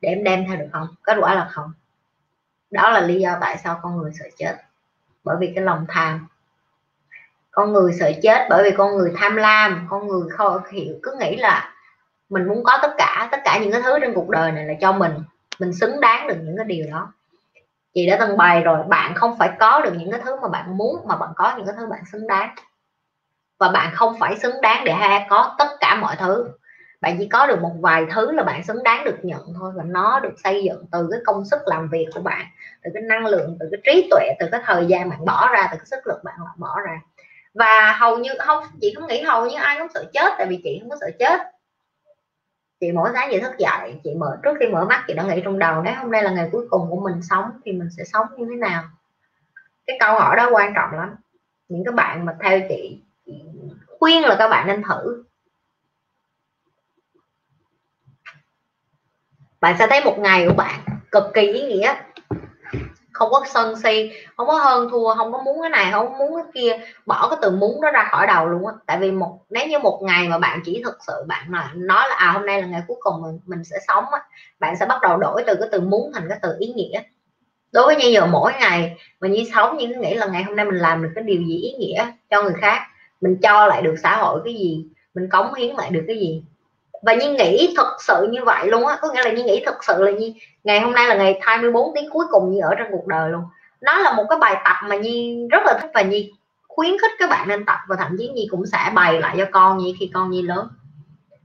để 0.00 0.08
em 0.08 0.24
đem 0.24 0.44
theo 0.48 0.56
được 0.56 0.68
không? 0.72 0.88
Kết 1.02 1.16
quả 1.20 1.34
là 1.34 1.48
không. 1.50 1.72
Đó 2.70 2.90
là 2.90 3.00
lý 3.00 3.20
do 3.20 3.36
tại 3.40 3.56
sao 3.64 3.80
con 3.82 3.96
người 3.96 4.10
sợ 4.18 4.24
chết 4.36 4.56
bởi 5.24 5.36
vì 5.40 5.52
cái 5.54 5.64
lòng 5.64 5.86
tham. 5.88 6.26
Con 7.50 7.72
người 7.72 7.92
sợ 7.92 8.12
chết 8.22 8.46
bởi 8.50 8.62
vì 8.62 8.76
con 8.76 8.96
người 8.96 9.12
tham 9.16 9.36
lam, 9.36 9.86
con 9.90 10.08
người 10.08 10.28
không 10.30 10.62
hiểu, 10.72 10.94
cứ 11.02 11.16
nghĩ 11.20 11.36
là 11.36 11.74
mình 12.28 12.48
muốn 12.48 12.64
có 12.64 12.78
tất 12.82 12.94
cả 12.98 13.28
tất 13.32 13.38
cả 13.44 13.58
những 13.58 13.72
cái 13.72 13.82
thứ 13.84 13.98
trên 14.00 14.14
cuộc 14.14 14.28
đời 14.28 14.52
này 14.52 14.66
là 14.66 14.74
cho 14.80 14.92
mình. 14.92 15.12
Mình 15.58 15.72
xứng 15.72 16.00
đáng 16.00 16.26
được 16.26 16.36
những 16.42 16.56
cái 16.56 16.66
điều 16.66 16.86
đó. 16.90 17.12
Chị 17.94 18.06
đã 18.06 18.16
từng 18.20 18.36
bày 18.36 18.62
rồi, 18.62 18.82
bạn 18.88 19.14
không 19.14 19.38
phải 19.38 19.50
có 19.60 19.80
được 19.80 19.92
những 19.96 20.10
cái 20.10 20.20
thứ 20.24 20.36
mà 20.42 20.48
bạn 20.48 20.76
muốn, 20.76 21.06
mà 21.06 21.16
bạn 21.16 21.30
có 21.36 21.54
những 21.56 21.66
cái 21.66 21.74
thứ 21.78 21.86
bạn 21.86 22.00
xứng 22.12 22.26
đáng. 22.26 22.54
Và 23.58 23.70
bạn 23.70 23.94
không 23.94 24.18
phải 24.20 24.36
xứng 24.36 24.60
đáng 24.60 24.84
để 24.84 24.92
ha, 24.92 25.26
có 25.30 25.54
tất 25.58 25.68
cả 25.80 25.98
mọi 26.00 26.16
thứ 26.16 26.48
bạn 27.02 27.16
chỉ 27.18 27.28
có 27.28 27.46
được 27.46 27.62
một 27.62 27.72
vài 27.80 28.06
thứ 28.14 28.32
là 28.32 28.42
bạn 28.42 28.64
xứng 28.64 28.82
đáng 28.82 29.04
được 29.04 29.18
nhận 29.22 29.54
thôi 29.54 29.72
và 29.76 29.84
nó 29.86 30.20
được 30.20 30.34
xây 30.44 30.64
dựng 30.64 30.84
từ 30.92 31.08
cái 31.10 31.20
công 31.24 31.44
sức 31.44 31.60
làm 31.66 31.88
việc 31.88 32.06
của 32.14 32.20
bạn 32.20 32.46
từ 32.82 32.90
cái 32.94 33.02
năng 33.02 33.26
lượng 33.26 33.56
từ 33.60 33.68
cái 33.70 33.80
trí 33.84 34.08
tuệ 34.10 34.28
từ 34.38 34.46
cái 34.52 34.60
thời 34.64 34.86
gian 34.86 35.10
bạn 35.10 35.24
bỏ 35.24 35.48
ra 35.52 35.68
từ 35.72 35.76
cái 35.76 35.86
sức 35.86 36.06
lực 36.06 36.24
bạn 36.24 36.34
bỏ 36.56 36.80
ra. 36.86 37.00
Và 37.54 37.92
hầu 37.92 38.18
như 38.18 38.30
không 38.38 38.64
chị 38.80 38.94
không 38.96 39.08
nghĩ 39.08 39.22
hầu 39.22 39.46
như 39.46 39.56
ai 39.56 39.78
cũng 39.78 39.88
sợ 39.94 40.04
chết 40.12 40.32
tại 40.38 40.46
vì 40.46 40.60
chị 40.64 40.78
không 40.80 40.90
có 40.90 40.96
sợ 41.00 41.10
chết. 41.18 41.40
Chị 42.80 42.92
mỗi 42.92 43.10
sáng 43.14 43.28
chị 43.30 43.40
thức 43.40 43.52
dậy 43.58 44.00
chị 44.04 44.10
mở 44.14 44.38
trước 44.42 44.56
khi 44.60 44.66
mở 44.66 44.84
mắt 44.84 45.04
chị 45.06 45.14
đã 45.14 45.22
nghĩ 45.22 45.40
trong 45.44 45.58
đầu 45.58 45.82
nếu 45.82 45.94
hôm 45.94 46.10
nay 46.10 46.22
là 46.22 46.30
ngày 46.30 46.48
cuối 46.52 46.66
cùng 46.70 46.90
của 46.90 47.00
mình 47.00 47.22
sống 47.30 47.50
thì 47.64 47.72
mình 47.72 47.88
sẽ 47.96 48.04
sống 48.04 48.26
như 48.36 48.46
thế 48.50 48.56
nào. 48.56 48.82
Cái 49.86 49.96
câu 50.00 50.14
hỏi 50.14 50.36
đó 50.36 50.48
quan 50.52 50.74
trọng 50.74 50.90
lắm. 50.92 51.16
Những 51.68 51.84
cái 51.84 51.92
bạn 51.92 52.24
mà 52.24 52.36
theo 52.42 52.60
chị, 52.68 53.02
chị 53.26 53.32
khuyên 53.98 54.22
là 54.22 54.36
các 54.38 54.48
bạn 54.48 54.66
nên 54.66 54.82
thử. 54.82 55.24
Bạn 59.62 59.76
sẽ 59.78 59.86
thấy 59.90 60.04
một 60.04 60.18
ngày 60.18 60.46
của 60.48 60.54
bạn 60.54 60.80
cực 61.10 61.24
kỳ 61.34 61.52
ý 61.52 61.62
nghĩa. 61.62 61.94
Không 63.12 63.30
có 63.30 63.44
sân 63.46 63.76
si, 63.82 64.10
không 64.36 64.46
có 64.46 64.54
hơn 64.54 64.88
thua, 64.90 65.14
không 65.14 65.32
có 65.32 65.42
muốn 65.42 65.60
cái 65.60 65.70
này, 65.70 65.92
không 65.92 66.18
muốn 66.18 66.30
cái 66.36 66.44
kia. 66.54 66.84
Bỏ 67.06 67.28
cái 67.30 67.38
từ 67.42 67.50
muốn 67.50 67.80
đó 67.80 67.90
ra 67.90 68.08
khỏi 68.10 68.26
đầu 68.26 68.48
luôn 68.48 68.66
á. 68.66 68.72
Tại 68.86 68.98
vì 68.98 69.10
một, 69.10 69.38
nếu 69.50 69.66
như 69.66 69.78
một 69.78 70.00
ngày 70.02 70.28
mà 70.28 70.38
bạn 70.38 70.60
chỉ 70.64 70.82
thực 70.84 70.98
sự 71.06 71.12
bạn 71.28 71.46
mà 71.48 71.70
nói 71.74 72.08
là 72.08 72.14
à 72.14 72.32
hôm 72.32 72.46
nay 72.46 72.62
là 72.62 72.68
ngày 72.68 72.82
cuối 72.86 72.96
cùng 73.00 73.22
mình 73.22 73.40
mình 73.46 73.64
sẽ 73.64 73.76
sống 73.88 74.04
á, 74.12 74.20
bạn 74.60 74.76
sẽ 74.76 74.86
bắt 74.86 75.02
đầu 75.02 75.16
đổi 75.16 75.42
từ 75.46 75.54
cái 75.54 75.68
từ 75.72 75.80
muốn 75.80 76.10
thành 76.14 76.28
cái 76.28 76.38
từ 76.42 76.56
ý 76.58 76.72
nghĩa. 76.72 77.02
Đối 77.72 77.86
với 77.86 77.96
như 77.96 78.08
giờ 78.08 78.26
mỗi 78.26 78.52
ngày 78.60 78.96
mình 79.20 79.32
như 79.32 79.44
sống 79.54 79.76
như 79.76 79.88
nghĩ 79.88 80.14
là 80.14 80.26
ngày 80.26 80.42
hôm 80.42 80.56
nay 80.56 80.66
mình 80.66 80.78
làm 80.78 81.02
được 81.02 81.10
cái 81.14 81.24
điều 81.24 81.42
gì 81.42 81.56
ý 81.56 81.72
nghĩa 81.72 82.06
cho 82.30 82.42
người 82.42 82.54
khác, 82.60 82.80
mình 83.20 83.36
cho 83.42 83.66
lại 83.66 83.82
được 83.82 83.94
xã 84.02 84.16
hội 84.16 84.40
cái 84.44 84.54
gì, 84.54 84.86
mình 85.14 85.28
cống 85.28 85.54
hiến 85.54 85.76
lại 85.76 85.90
được 85.90 86.04
cái 86.06 86.18
gì 86.18 86.44
và 87.02 87.14
như 87.14 87.34
nghĩ 87.34 87.74
thật 87.76 87.96
sự 88.00 88.28
như 88.30 88.44
vậy 88.44 88.66
luôn 88.66 88.86
á. 88.86 88.98
Có 89.00 89.12
nghĩa 89.12 89.22
là 89.22 89.30
như 89.30 89.44
nghĩ 89.44 89.62
thật 89.66 89.84
sự 89.84 90.04
là 90.04 90.10
như 90.10 90.32
ngày 90.64 90.80
hôm 90.80 90.92
nay 90.92 91.08
là 91.08 91.14
ngày 91.14 91.38
24 91.42 91.94
tiếng 91.94 92.10
cuối 92.10 92.26
cùng 92.30 92.50
như 92.50 92.60
ở 92.62 92.74
trong 92.78 92.88
cuộc 92.90 93.06
đời 93.06 93.30
luôn. 93.30 93.42
Nó 93.80 93.98
là 93.98 94.12
một 94.12 94.24
cái 94.28 94.38
bài 94.38 94.56
tập 94.64 94.76
mà 94.88 94.96
nhi 94.96 95.46
rất 95.50 95.62
là 95.66 95.78
thích 95.80 95.90
và 95.94 96.02
nhi 96.02 96.32
khuyến 96.68 96.98
khích 96.98 97.10
các 97.18 97.30
bạn 97.30 97.48
nên 97.48 97.64
tập 97.64 97.78
và 97.88 97.96
thậm 97.96 98.16
chí 98.18 98.28
nhi 98.28 98.48
cũng 98.50 98.66
sẽ 98.66 98.90
bày 98.94 99.20
lại 99.20 99.34
cho 99.38 99.44
con 99.52 99.78
nhi 99.78 99.96
khi 100.00 100.10
con 100.14 100.30
nhi 100.30 100.42
lớn. 100.42 100.68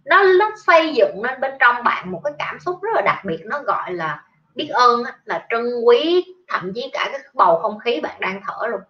Nó 0.06 0.24
nó 0.40 0.52
xây 0.66 0.94
dựng 0.94 1.24
lên 1.24 1.42
bên 1.42 1.52
trong 1.60 1.84
bạn 1.84 2.12
một 2.12 2.22
cái 2.24 2.34
cảm 2.40 2.60
xúc 2.60 2.80
rất 2.82 2.90
là 2.96 3.02
đặc 3.02 3.26
biệt, 3.26 3.40
nó 3.46 3.60
gọi 3.60 3.94
là 3.94 4.24
biết 4.56 4.68
ơn 4.68 5.04
là 5.26 5.46
trân 5.50 5.62
quý, 5.86 6.26
thậm 6.48 6.72
chí 6.76 6.90
cả 6.94 7.10
cái 7.12 7.22
bầu 7.34 7.60
không 7.62 7.80
khí 7.80 8.00
bạn 8.00 8.16
đang 8.20 8.42
thở 8.48 8.68
luôn 8.68 8.82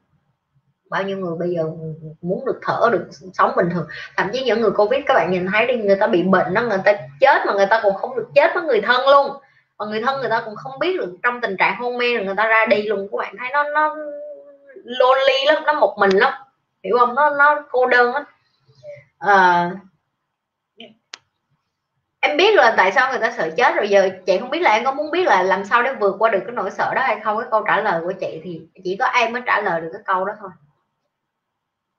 bao 0.89 1.03
nhiêu 1.03 1.17
người 1.17 1.35
bây 1.39 1.49
giờ 1.49 1.63
muốn 2.21 2.45
được 2.45 2.59
thở 2.61 2.89
được 2.91 3.07
sống 3.33 3.51
bình 3.57 3.69
thường. 3.73 3.87
Thậm 4.17 4.29
chí 4.33 4.43
những 4.43 4.61
người 4.61 4.71
covid 4.71 5.01
các 5.05 5.13
bạn 5.13 5.31
nhìn 5.31 5.47
thấy 5.53 5.65
đi 5.65 5.77
người 5.77 5.95
ta 5.95 6.07
bị 6.07 6.23
bệnh 6.23 6.53
đó 6.53 6.61
người 6.61 6.79
ta 6.85 6.93
chết 7.19 7.45
mà 7.45 7.53
người 7.53 7.67
ta 7.69 7.79
còn 7.83 7.95
không 7.95 8.15
được 8.15 8.27
chết 8.35 8.51
với 8.55 8.63
người 8.63 8.81
thân 8.81 9.07
luôn. 9.07 9.31
Và 9.77 9.85
người 9.85 10.01
thân 10.01 10.19
người 10.19 10.29
ta 10.29 10.41
cũng 10.45 10.55
không 10.55 10.79
biết 10.79 10.97
được 10.97 11.15
trong 11.23 11.41
tình 11.41 11.57
trạng 11.57 11.75
hôn 11.79 11.97
mê 11.97 12.13
rồi 12.15 12.25
người 12.25 12.35
ta 12.37 12.47
ra 12.47 12.65
đi 12.65 12.81
luôn. 12.81 13.07
Các 13.11 13.17
bạn 13.17 13.35
thấy 13.39 13.49
nó 13.53 13.63
nó 13.63 13.95
lonely 14.83 15.45
lắm 15.45 15.63
nó 15.65 15.73
một 15.73 15.95
mình 15.99 16.11
lắm. 16.11 16.33
Hiểu 16.83 16.97
không? 16.99 17.15
Nó 17.15 17.29
nó 17.29 17.65
cô 17.71 17.85
đơn 17.85 18.13
lắm. 18.13 18.23
À, 19.19 19.71
em 22.19 22.37
biết 22.37 22.55
là 22.55 22.73
tại 22.77 22.91
sao 22.91 23.11
người 23.11 23.19
ta 23.19 23.31
sợ 23.37 23.49
chết 23.57 23.75
rồi. 23.75 23.89
Giờ 23.89 24.09
chị 24.25 24.37
không 24.37 24.49
biết 24.49 24.59
là 24.59 24.73
em 24.73 24.85
có 24.85 24.91
muốn 24.91 25.11
biết 25.11 25.23
là 25.27 25.43
làm 25.43 25.65
sao 25.65 25.83
để 25.83 25.93
vượt 25.93 26.15
qua 26.19 26.29
được 26.29 26.41
cái 26.45 26.55
nỗi 26.55 26.71
sợ 26.71 26.93
đó 26.95 27.01
hay 27.01 27.19
không? 27.23 27.37
Cái 27.37 27.47
câu 27.51 27.63
trả 27.67 27.81
lời 27.81 28.01
của 28.03 28.13
chị 28.19 28.41
thì 28.43 28.61
chỉ 28.83 28.97
có 28.99 29.05
em 29.05 29.33
mới 29.33 29.41
trả 29.45 29.61
lời 29.61 29.81
được 29.81 29.89
cái 29.93 30.01
câu 30.05 30.25
đó 30.25 30.33
thôi 30.39 30.49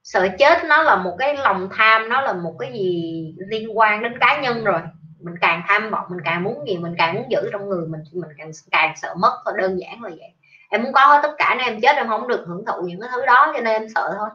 sợ 0.09 0.29
chết 0.39 0.65
nó 0.65 0.83
là 0.83 0.97
một 0.97 1.17
cái 1.19 1.37
lòng 1.37 1.69
tham, 1.73 2.09
nó 2.09 2.21
là 2.21 2.33
một 2.33 2.57
cái 2.59 2.73
gì 2.73 3.35
liên 3.39 3.79
quan 3.79 4.03
đến 4.03 4.19
cá 4.21 4.41
nhân 4.41 4.65
rồi. 4.65 4.81
Mình 5.21 5.35
càng 5.41 5.63
tham 5.69 5.91
vọng, 5.91 6.07
mình 6.09 6.21
càng 6.25 6.43
muốn 6.43 6.65
gì, 6.69 6.77
mình 6.77 6.95
càng 6.99 7.15
muốn 7.15 7.25
giữ 7.31 7.49
trong 7.53 7.69
người 7.69 7.87
mình 7.89 8.01
mình 8.13 8.31
càng 8.39 8.51
càng 8.71 8.95
sợ 8.97 9.15
mất. 9.15 9.43
Thôi, 9.45 9.55
đơn 9.59 9.81
giản 9.81 10.03
là 10.03 10.09
vậy. 10.09 10.35
Em 10.71 10.83
muốn 10.83 10.93
có 10.93 11.07
hết 11.07 11.21
tất 11.23 11.35
cả 11.39 11.55
nên 11.59 11.67
em 11.67 11.81
chết, 11.81 11.97
em 11.97 12.09
không 12.09 12.29
được 12.29 12.45
hưởng 12.47 12.65
thụ 12.67 12.83
những 12.83 13.01
cái 13.01 13.11
thứ 13.13 13.27
đó, 13.27 13.53
cho 13.55 13.61
nên 13.61 13.83
em 13.83 13.87
sợ 13.95 14.15
thôi. 14.19 14.29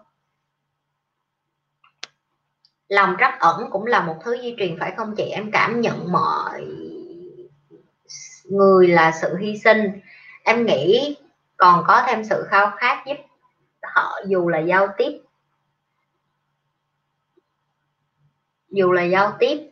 Lòng 2.88 3.16
trắc 3.20 3.40
ẩn 3.40 3.70
cũng 3.72 3.86
là 3.86 4.02
một 4.02 4.16
thứ 4.24 4.38
di 4.42 4.56
truyền, 4.58 4.80
phải 4.80 4.94
không 4.98 5.16
chị? 5.18 5.24
Em 5.24 5.52
cảm 5.52 5.82
nhận 5.82 6.12
mọi 6.12 6.66
người 8.44 8.88
là 8.88 9.12
sự 9.12 9.38
hy 9.38 9.58
sinh. 9.58 10.02
Em 10.44 10.66
nghĩ 10.66 11.18
còn 11.58 11.84
có 11.88 12.04
thêm 12.08 12.24
sự 12.24 12.48
khao 12.50 12.72
khát 12.78 13.04
giúp 13.06 13.18
họ, 13.84 14.20
dù 14.28 14.50
là 14.50 14.60
giao 14.60 14.88
tiếp 14.98 15.23
dù 18.74 18.92
là 18.92 19.04
giao 19.04 19.34
tiếp 19.40 19.72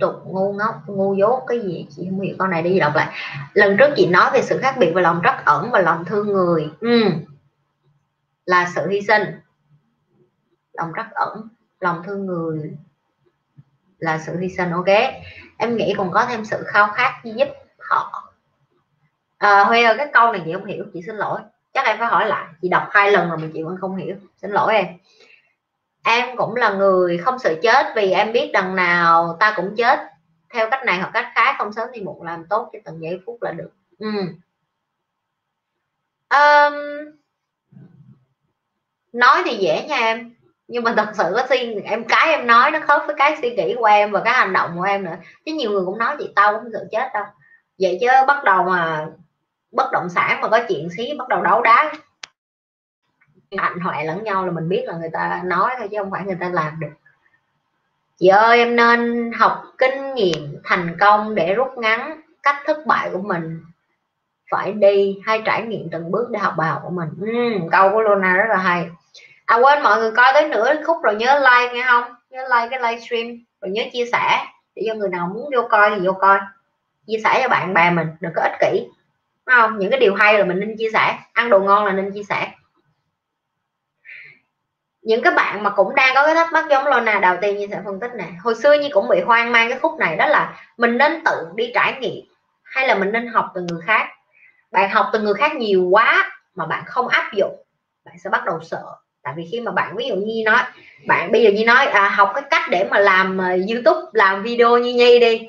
tục 0.00 0.14
ngu 0.26 0.52
ngốc 0.52 0.74
ngu 0.86 1.14
dốt 1.14 1.44
cái 1.46 1.60
gì 1.60 1.86
chị 1.96 2.06
không 2.10 2.20
hiểu 2.20 2.36
con 2.38 2.50
này 2.50 2.62
đi 2.62 2.78
đọc 2.78 2.92
lại. 2.94 3.14
Lần 3.52 3.76
trước 3.76 3.90
chị 3.96 4.06
nói 4.06 4.30
về 4.32 4.42
sự 4.42 4.58
khác 4.58 4.74
biệt 4.78 4.92
về 4.94 5.02
lòng 5.02 5.20
trắc 5.24 5.44
ẩn 5.44 5.70
và 5.70 5.80
lòng 5.80 6.04
thương 6.04 6.26
người. 6.26 6.70
Ừ. 6.80 7.02
là 8.46 8.70
sự 8.74 8.88
hy 8.88 9.00
sinh. 9.00 9.22
Lòng 10.72 10.92
trắc 10.96 11.14
ẩn 11.14 11.48
lòng 11.80 12.02
thương 12.06 12.26
người 12.26 12.72
là 13.98 14.18
sự 14.18 14.38
hy 14.38 14.48
sinh 14.48 14.70
ok? 14.70 15.12
Em 15.58 15.76
nghĩ 15.76 15.94
còn 15.96 16.10
có 16.10 16.26
thêm 16.28 16.44
sự 16.44 16.62
khao 16.66 16.88
khát 16.94 17.12
giúp 17.24 17.48
họ. 17.78 18.32
À, 19.38 19.64
Huy 19.64 19.82
ơi 19.82 19.94
cái 19.98 20.06
câu 20.12 20.32
này 20.32 20.42
chị 20.44 20.52
không 20.52 20.64
hiểu 20.64 20.84
chị 20.92 21.00
xin 21.06 21.16
lỗi. 21.16 21.40
Chắc 21.74 21.86
em 21.86 21.98
phải 21.98 22.08
hỏi 22.08 22.26
lại. 22.26 22.48
Chị 22.62 22.68
đọc 22.68 22.82
hai 22.90 23.10
lần 23.10 23.28
rồi 23.28 23.38
mà 23.38 23.48
chị 23.54 23.62
vẫn 23.62 23.76
không 23.80 23.96
hiểu. 23.96 24.16
Xin 24.36 24.50
lỗi 24.50 24.74
em 24.74 24.86
em 26.04 26.36
cũng 26.36 26.56
là 26.56 26.70
người 26.70 27.18
không 27.18 27.38
sợ 27.38 27.54
chết 27.62 27.86
vì 27.96 28.10
em 28.10 28.32
biết 28.32 28.50
đằng 28.52 28.76
nào 28.76 29.36
ta 29.40 29.52
cũng 29.56 29.74
chết. 29.76 29.98
Theo 30.54 30.70
cách 30.70 30.84
này 30.84 30.98
hoặc 30.98 31.10
cách 31.14 31.26
khác 31.34 31.54
không 31.58 31.72
sớm 31.72 31.88
thì 31.94 32.00
muộn 32.00 32.22
làm 32.22 32.44
tốt 32.50 32.70
cho 32.72 32.78
từng 32.84 33.02
giây 33.02 33.20
phút 33.26 33.42
là 33.42 33.52
được. 33.52 33.70
Ừ. 33.98 34.08
um, 36.30 36.74
nói 39.12 39.42
thì 39.44 39.56
dễ 39.56 39.86
nha 39.88 39.96
em 39.96 40.34
nhưng 40.68 40.84
mà 40.84 40.94
thật 40.96 41.08
sự 41.14 41.24
có 41.36 41.46
suy 41.48 41.74
em 41.84 42.04
cái 42.04 42.28
em 42.28 42.46
nói 42.46 42.70
nó 42.70 42.78
khớp 42.80 43.02
với 43.06 43.14
cái 43.18 43.36
suy 43.42 43.54
nghĩ 43.54 43.74
của 43.78 43.84
em 43.84 44.12
và 44.12 44.20
cái 44.24 44.34
hành 44.34 44.52
động 44.52 44.70
của 44.76 44.82
em 44.82 45.04
nữa. 45.04 45.16
Chứ 45.46 45.52
nhiều 45.52 45.70
người 45.70 45.84
cũng 45.84 45.98
nói 45.98 46.16
chị 46.18 46.32
tao 46.36 46.52
cũng 46.52 46.72
sợ 46.72 46.84
chết 46.90 47.10
đâu. 47.14 47.24
Vậy 47.78 47.98
chứ 48.00 48.06
bắt 48.26 48.44
đầu 48.44 48.62
mà 48.64 49.06
bất 49.72 49.92
động 49.92 50.08
sản 50.08 50.40
mà 50.40 50.48
có 50.48 50.60
chuyện 50.68 50.88
xí 50.96 51.14
bắt 51.18 51.28
đầu 51.28 51.42
đấu 51.42 51.62
đá 51.62 51.92
hạnh 53.58 53.80
hoẹ 53.80 54.04
lẫn 54.04 54.24
nhau 54.24 54.46
là 54.46 54.52
mình 54.52 54.68
biết 54.68 54.82
là 54.86 54.94
người 54.94 55.10
ta 55.12 55.42
nói 55.44 55.70
thôi 55.78 55.88
chứ 55.90 55.96
không 55.98 56.10
phải 56.10 56.24
người 56.24 56.36
ta 56.40 56.48
làm 56.48 56.80
được. 56.80 56.92
Chị 58.18 58.28
ơi 58.28 58.58
em 58.58 58.76
nên 58.76 59.32
học 59.32 59.62
kinh 59.78 60.14
nghiệm 60.14 60.56
thành 60.64 60.96
công 61.00 61.34
để 61.34 61.54
rút 61.54 61.78
ngắn 61.78 62.20
cách 62.42 62.56
thất 62.66 62.86
bại 62.86 63.10
của 63.12 63.22
mình. 63.22 63.60
Phải 64.50 64.72
đi 64.72 65.20
hay 65.24 65.42
trải 65.44 65.62
nghiệm 65.62 65.88
từng 65.92 66.10
bước 66.10 66.30
để 66.30 66.38
học 66.38 66.54
bài 66.56 66.68
học 66.68 66.80
của 66.84 66.90
mình. 66.90 67.08
Uhm, 67.08 67.68
câu 67.70 67.90
của 67.92 68.00
Luna 68.00 68.36
rất 68.36 68.44
là 68.48 68.56
hay. 68.56 68.90
À 69.46 69.56
quên 69.56 69.82
mọi 69.82 69.98
người 69.98 70.10
coi 70.16 70.32
tới 70.34 70.48
nửa 70.48 70.74
khúc 70.86 70.96
rồi 71.02 71.14
nhớ 71.14 71.38
like 71.38 71.74
nghe 71.74 71.84
không? 71.88 72.04
Nhớ 72.30 72.42
like 72.42 72.68
cái 72.70 72.80
livestream 72.80 73.26
rồi 73.60 73.70
nhớ 73.70 73.82
chia 73.92 74.04
sẻ 74.12 74.46
để 74.76 74.82
cho 74.86 74.94
người 74.94 75.08
nào 75.08 75.30
muốn 75.34 75.50
vô 75.54 75.68
coi 75.70 75.90
thì 75.90 76.06
vô 76.06 76.12
coi. 76.12 76.38
Chia 77.06 77.18
sẻ 77.24 77.40
cho 77.42 77.48
bạn 77.48 77.74
bè 77.74 77.90
mình 77.90 78.06
đừng 78.20 78.32
có 78.36 78.42
ích 78.42 78.60
kỷ. 78.60 78.88
Đúng 79.46 79.54
không? 79.60 79.78
Những 79.78 79.90
cái 79.90 80.00
điều 80.00 80.14
hay 80.14 80.38
là 80.38 80.44
mình 80.44 80.60
nên 80.60 80.76
chia 80.78 80.88
sẻ 80.92 81.18
ăn 81.32 81.50
đồ 81.50 81.60
ngon 81.60 81.84
là 81.84 81.92
nên 81.92 82.10
chia 82.14 82.22
sẻ 82.22 82.50
những 85.02 85.22
cái 85.22 85.32
bạn 85.32 85.62
mà 85.62 85.70
cũng 85.70 85.94
đang 85.94 86.14
có 86.14 86.26
cái 86.26 86.34
thắc 86.34 86.52
mắc 86.52 86.66
giống 86.70 86.86
Lona 86.86 87.18
đầu 87.18 87.36
tiên 87.40 87.56
như 87.56 87.66
sẽ 87.70 87.80
phân 87.84 88.00
tích 88.00 88.14
này. 88.14 88.32
Hồi 88.42 88.54
xưa 88.54 88.72
như 88.72 88.88
cũng 88.92 89.08
bị 89.08 89.20
hoang 89.20 89.52
mang 89.52 89.68
cái 89.68 89.78
khúc 89.78 89.98
này 89.98 90.16
đó 90.16 90.26
là 90.26 90.54
mình 90.76 90.98
nên 90.98 91.24
tự 91.24 91.46
đi 91.54 91.70
trải 91.74 91.96
nghiệm 92.00 92.24
hay 92.62 92.88
là 92.88 92.94
mình 92.94 93.12
nên 93.12 93.26
học 93.26 93.46
từ 93.54 93.60
người 93.70 93.80
khác? 93.86 94.08
Bạn 94.70 94.90
học 94.90 95.06
từ 95.12 95.20
người 95.20 95.34
khác 95.34 95.54
nhiều 95.54 95.88
quá 95.90 96.30
mà 96.54 96.66
bạn 96.66 96.82
không 96.86 97.08
áp 97.08 97.32
dụng 97.32 97.62
bạn 98.04 98.18
sẽ 98.18 98.30
bắt 98.30 98.44
đầu 98.44 98.60
sợ. 98.62 98.82
Tại 99.22 99.34
vì 99.36 99.48
khi 99.52 99.60
mà 99.60 99.72
bạn 99.72 99.96
ví 99.96 100.08
dụ 100.08 100.14
như 100.14 100.42
nói 100.44 100.60
bạn 101.06 101.32
bây 101.32 101.42
giờ 101.42 101.50
như 101.50 101.64
nói 101.64 101.86
à, 101.86 102.08
học 102.08 102.30
cái 102.34 102.44
cách 102.50 102.62
để 102.70 102.88
mà 102.90 102.98
làm 102.98 103.38
uh, 103.38 103.70
youtube 103.70 104.00
làm 104.12 104.42
video 104.42 104.78
như 104.78 104.94
nhi 104.94 105.18
đi. 105.18 105.48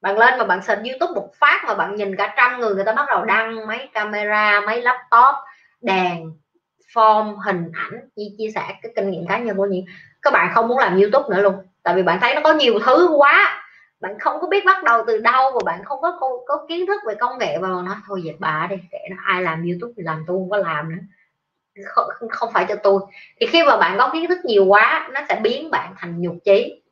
Bạn 0.00 0.18
lên 0.18 0.38
mà 0.38 0.44
bạn 0.44 0.62
search 0.62 0.82
youtube 0.84 1.12
một 1.14 1.30
phát 1.40 1.64
mà 1.66 1.74
bạn 1.74 1.96
nhìn 1.96 2.16
cả 2.16 2.34
trăm 2.36 2.60
người 2.60 2.74
người 2.74 2.84
ta 2.84 2.92
bắt 2.92 3.06
đầu 3.08 3.24
đăng 3.24 3.66
mấy 3.66 3.88
camera 3.92 4.60
mấy 4.60 4.82
laptop 4.82 5.34
đèn 5.80 6.32
form 6.94 7.36
hình 7.36 7.70
ảnh 7.74 8.08
như 8.16 8.24
chia 8.38 8.50
sẻ 8.54 8.74
cái 8.82 8.92
kinh 8.96 9.10
nghiệm 9.10 9.26
cá 9.26 9.38
nhân 9.38 9.56
của 9.56 9.66
nhi 9.66 9.84
các 10.22 10.32
bạn 10.32 10.50
không 10.54 10.68
muốn 10.68 10.78
làm 10.78 11.00
youtube 11.00 11.36
nữa 11.36 11.42
luôn 11.42 11.54
tại 11.82 11.94
vì 11.94 12.02
bạn 12.02 12.18
thấy 12.20 12.34
nó 12.34 12.40
có 12.44 12.52
nhiều 12.52 12.78
thứ 12.86 13.08
quá. 13.16 13.64
Bạn 14.00 14.18
không 14.18 14.40
có 14.40 14.46
biết 14.46 14.64
bắt 14.64 14.84
đầu 14.84 15.04
từ 15.06 15.18
đâu 15.18 15.50
và 15.54 15.60
bạn 15.64 15.84
không 15.84 16.00
có 16.02 16.18
có 16.46 16.66
kiến 16.68 16.86
thức 16.86 17.00
về 17.06 17.14
công 17.14 17.38
nghệ 17.38 17.58
và 17.58 17.68
nó. 17.68 17.96
Thôi 18.06 18.22
dẹp 18.24 18.34
bà 18.38 18.66
đi 18.70 18.76
kệ 18.90 18.98
nó 19.10 19.16
ai 19.24 19.42
làm 19.42 19.64
youtube 19.64 19.92
thì 19.96 20.02
làm 20.02 20.24
tôi 20.26 20.36
không 20.36 20.50
có 20.50 20.56
làm 20.56 20.90
nữa. 20.90 21.02
Không, 21.84 22.06
không 22.30 22.52
phải 22.52 22.66
cho 22.68 22.74
tôi. 22.82 23.00
Thì 23.40 23.46
khi 23.46 23.62
mà 23.62 23.76
bạn 23.76 23.98
có 23.98 24.10
kiến 24.12 24.28
thức 24.28 24.38
nhiều 24.44 24.64
quá 24.64 25.08
nó 25.12 25.20
sẽ 25.28 25.40
biến 25.42 25.70
bạn 25.70 25.94
thành 25.98 26.20
nhục 26.20 26.34
trí 26.44 26.82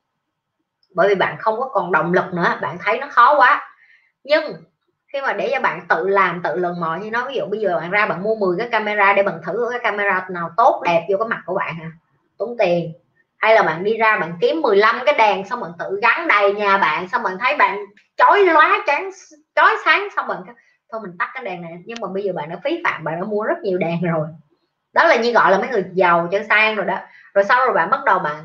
bởi 0.94 1.08
vì 1.08 1.14
bạn 1.14 1.36
không 1.38 1.60
có 1.60 1.68
còn 1.72 1.92
động 1.92 2.12
lực 2.12 2.34
nữa 2.34 2.58
bạn 2.60 2.78
thấy 2.84 2.98
nó 2.98 3.06
khó 3.10 3.36
quá. 3.36 3.70
Nhưng 4.24 4.44
khi 5.16 5.22
mà 5.22 5.32
để 5.32 5.50
cho 5.52 5.60
bạn 5.60 5.80
tự 5.88 6.08
làm, 6.08 6.40
tự 6.42 6.56
lần 6.56 6.80
mò 6.80 6.96
như 6.96 7.10
nó, 7.10 7.26
ví 7.28 7.34
dụ 7.34 7.46
bây 7.46 7.60
giờ 7.60 7.76
bạn 7.80 7.90
ra 7.90 8.06
bạn 8.06 8.22
mua 8.22 8.34
10 8.34 8.56
cái 8.58 8.68
camera 8.68 9.12
để 9.12 9.22
bạn 9.22 9.40
thử 9.46 9.68
cái 9.70 9.80
camera 9.82 10.26
nào 10.30 10.50
tốt, 10.56 10.82
đẹp 10.84 11.06
vô 11.10 11.16
cái 11.18 11.28
mặt 11.28 11.42
của 11.46 11.54
bạn 11.54 11.74
hả? 11.74 11.90
Tốn 12.38 12.56
tiền. 12.58 12.92
Hay 13.38 13.54
là 13.54 13.62
bạn 13.62 13.84
đi 13.84 13.96
ra 13.96 14.16
bạn 14.18 14.32
kiếm 14.40 14.62
15 14.62 15.00
cái 15.06 15.14
đèn 15.18 15.48
xong 15.48 15.60
bạn 15.60 15.70
tự 15.78 15.98
gắn 16.02 16.28
đầy 16.28 16.52
nhà 16.52 16.78
bạn, 16.78 17.08
xong 17.08 17.22
bạn 17.22 17.36
thấy 17.40 17.56
bạn 17.56 17.78
chói 18.16 18.44
lóa 18.44 18.78
chán, 18.86 19.10
chói 19.54 19.70
sáng 19.84 20.08
xong 20.16 20.28
bạn 20.28 20.42
thôi 20.92 21.00
mình 21.02 21.16
tắt 21.18 21.30
cái 21.34 21.44
đèn 21.44 21.62
này. 21.62 21.72
Nhưng 21.86 21.98
mà 22.00 22.08
bây 22.08 22.22
giờ 22.22 22.32
bạn 22.32 22.48
đã 22.48 22.56
phí 22.64 22.80
phạm, 22.84 23.04
bạn 23.04 23.20
đã 23.20 23.26
mua 23.26 23.42
rất 23.42 23.58
nhiều 23.62 23.78
đèn 23.78 24.02
rồi. 24.02 24.26
Đó 24.92 25.04
là 25.04 25.16
như 25.16 25.32
gọi 25.32 25.50
là 25.50 25.58
mấy 25.58 25.68
người 25.68 25.84
giàu 25.92 26.28
cho 26.32 26.38
sang 26.48 26.76
rồi 26.76 26.86
đó. 26.86 26.98
Rồi 27.34 27.44
sau 27.44 27.64
rồi 27.64 27.74
bạn 27.74 27.90
bắt 27.90 28.04
đầu 28.04 28.18
bạn 28.18 28.36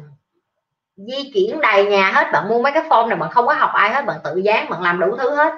di 0.95 1.31
chuyển 1.33 1.61
đầy 1.61 1.85
nhà 1.85 2.11
hết, 2.11 2.27
bạn 2.33 2.49
mua 2.49 2.61
mấy 2.61 2.71
cái 2.71 2.83
form 2.89 3.07
này, 3.07 3.17
bạn 3.17 3.29
không 3.29 3.47
có 3.47 3.53
học 3.53 3.71
ai 3.73 3.89
hết, 3.89 4.05
bạn 4.05 4.17
tự 4.23 4.37
dán, 4.37 4.69
bạn 4.69 4.81
làm 4.81 4.99
đủ 4.99 5.17
thứ 5.17 5.35
hết 5.35 5.53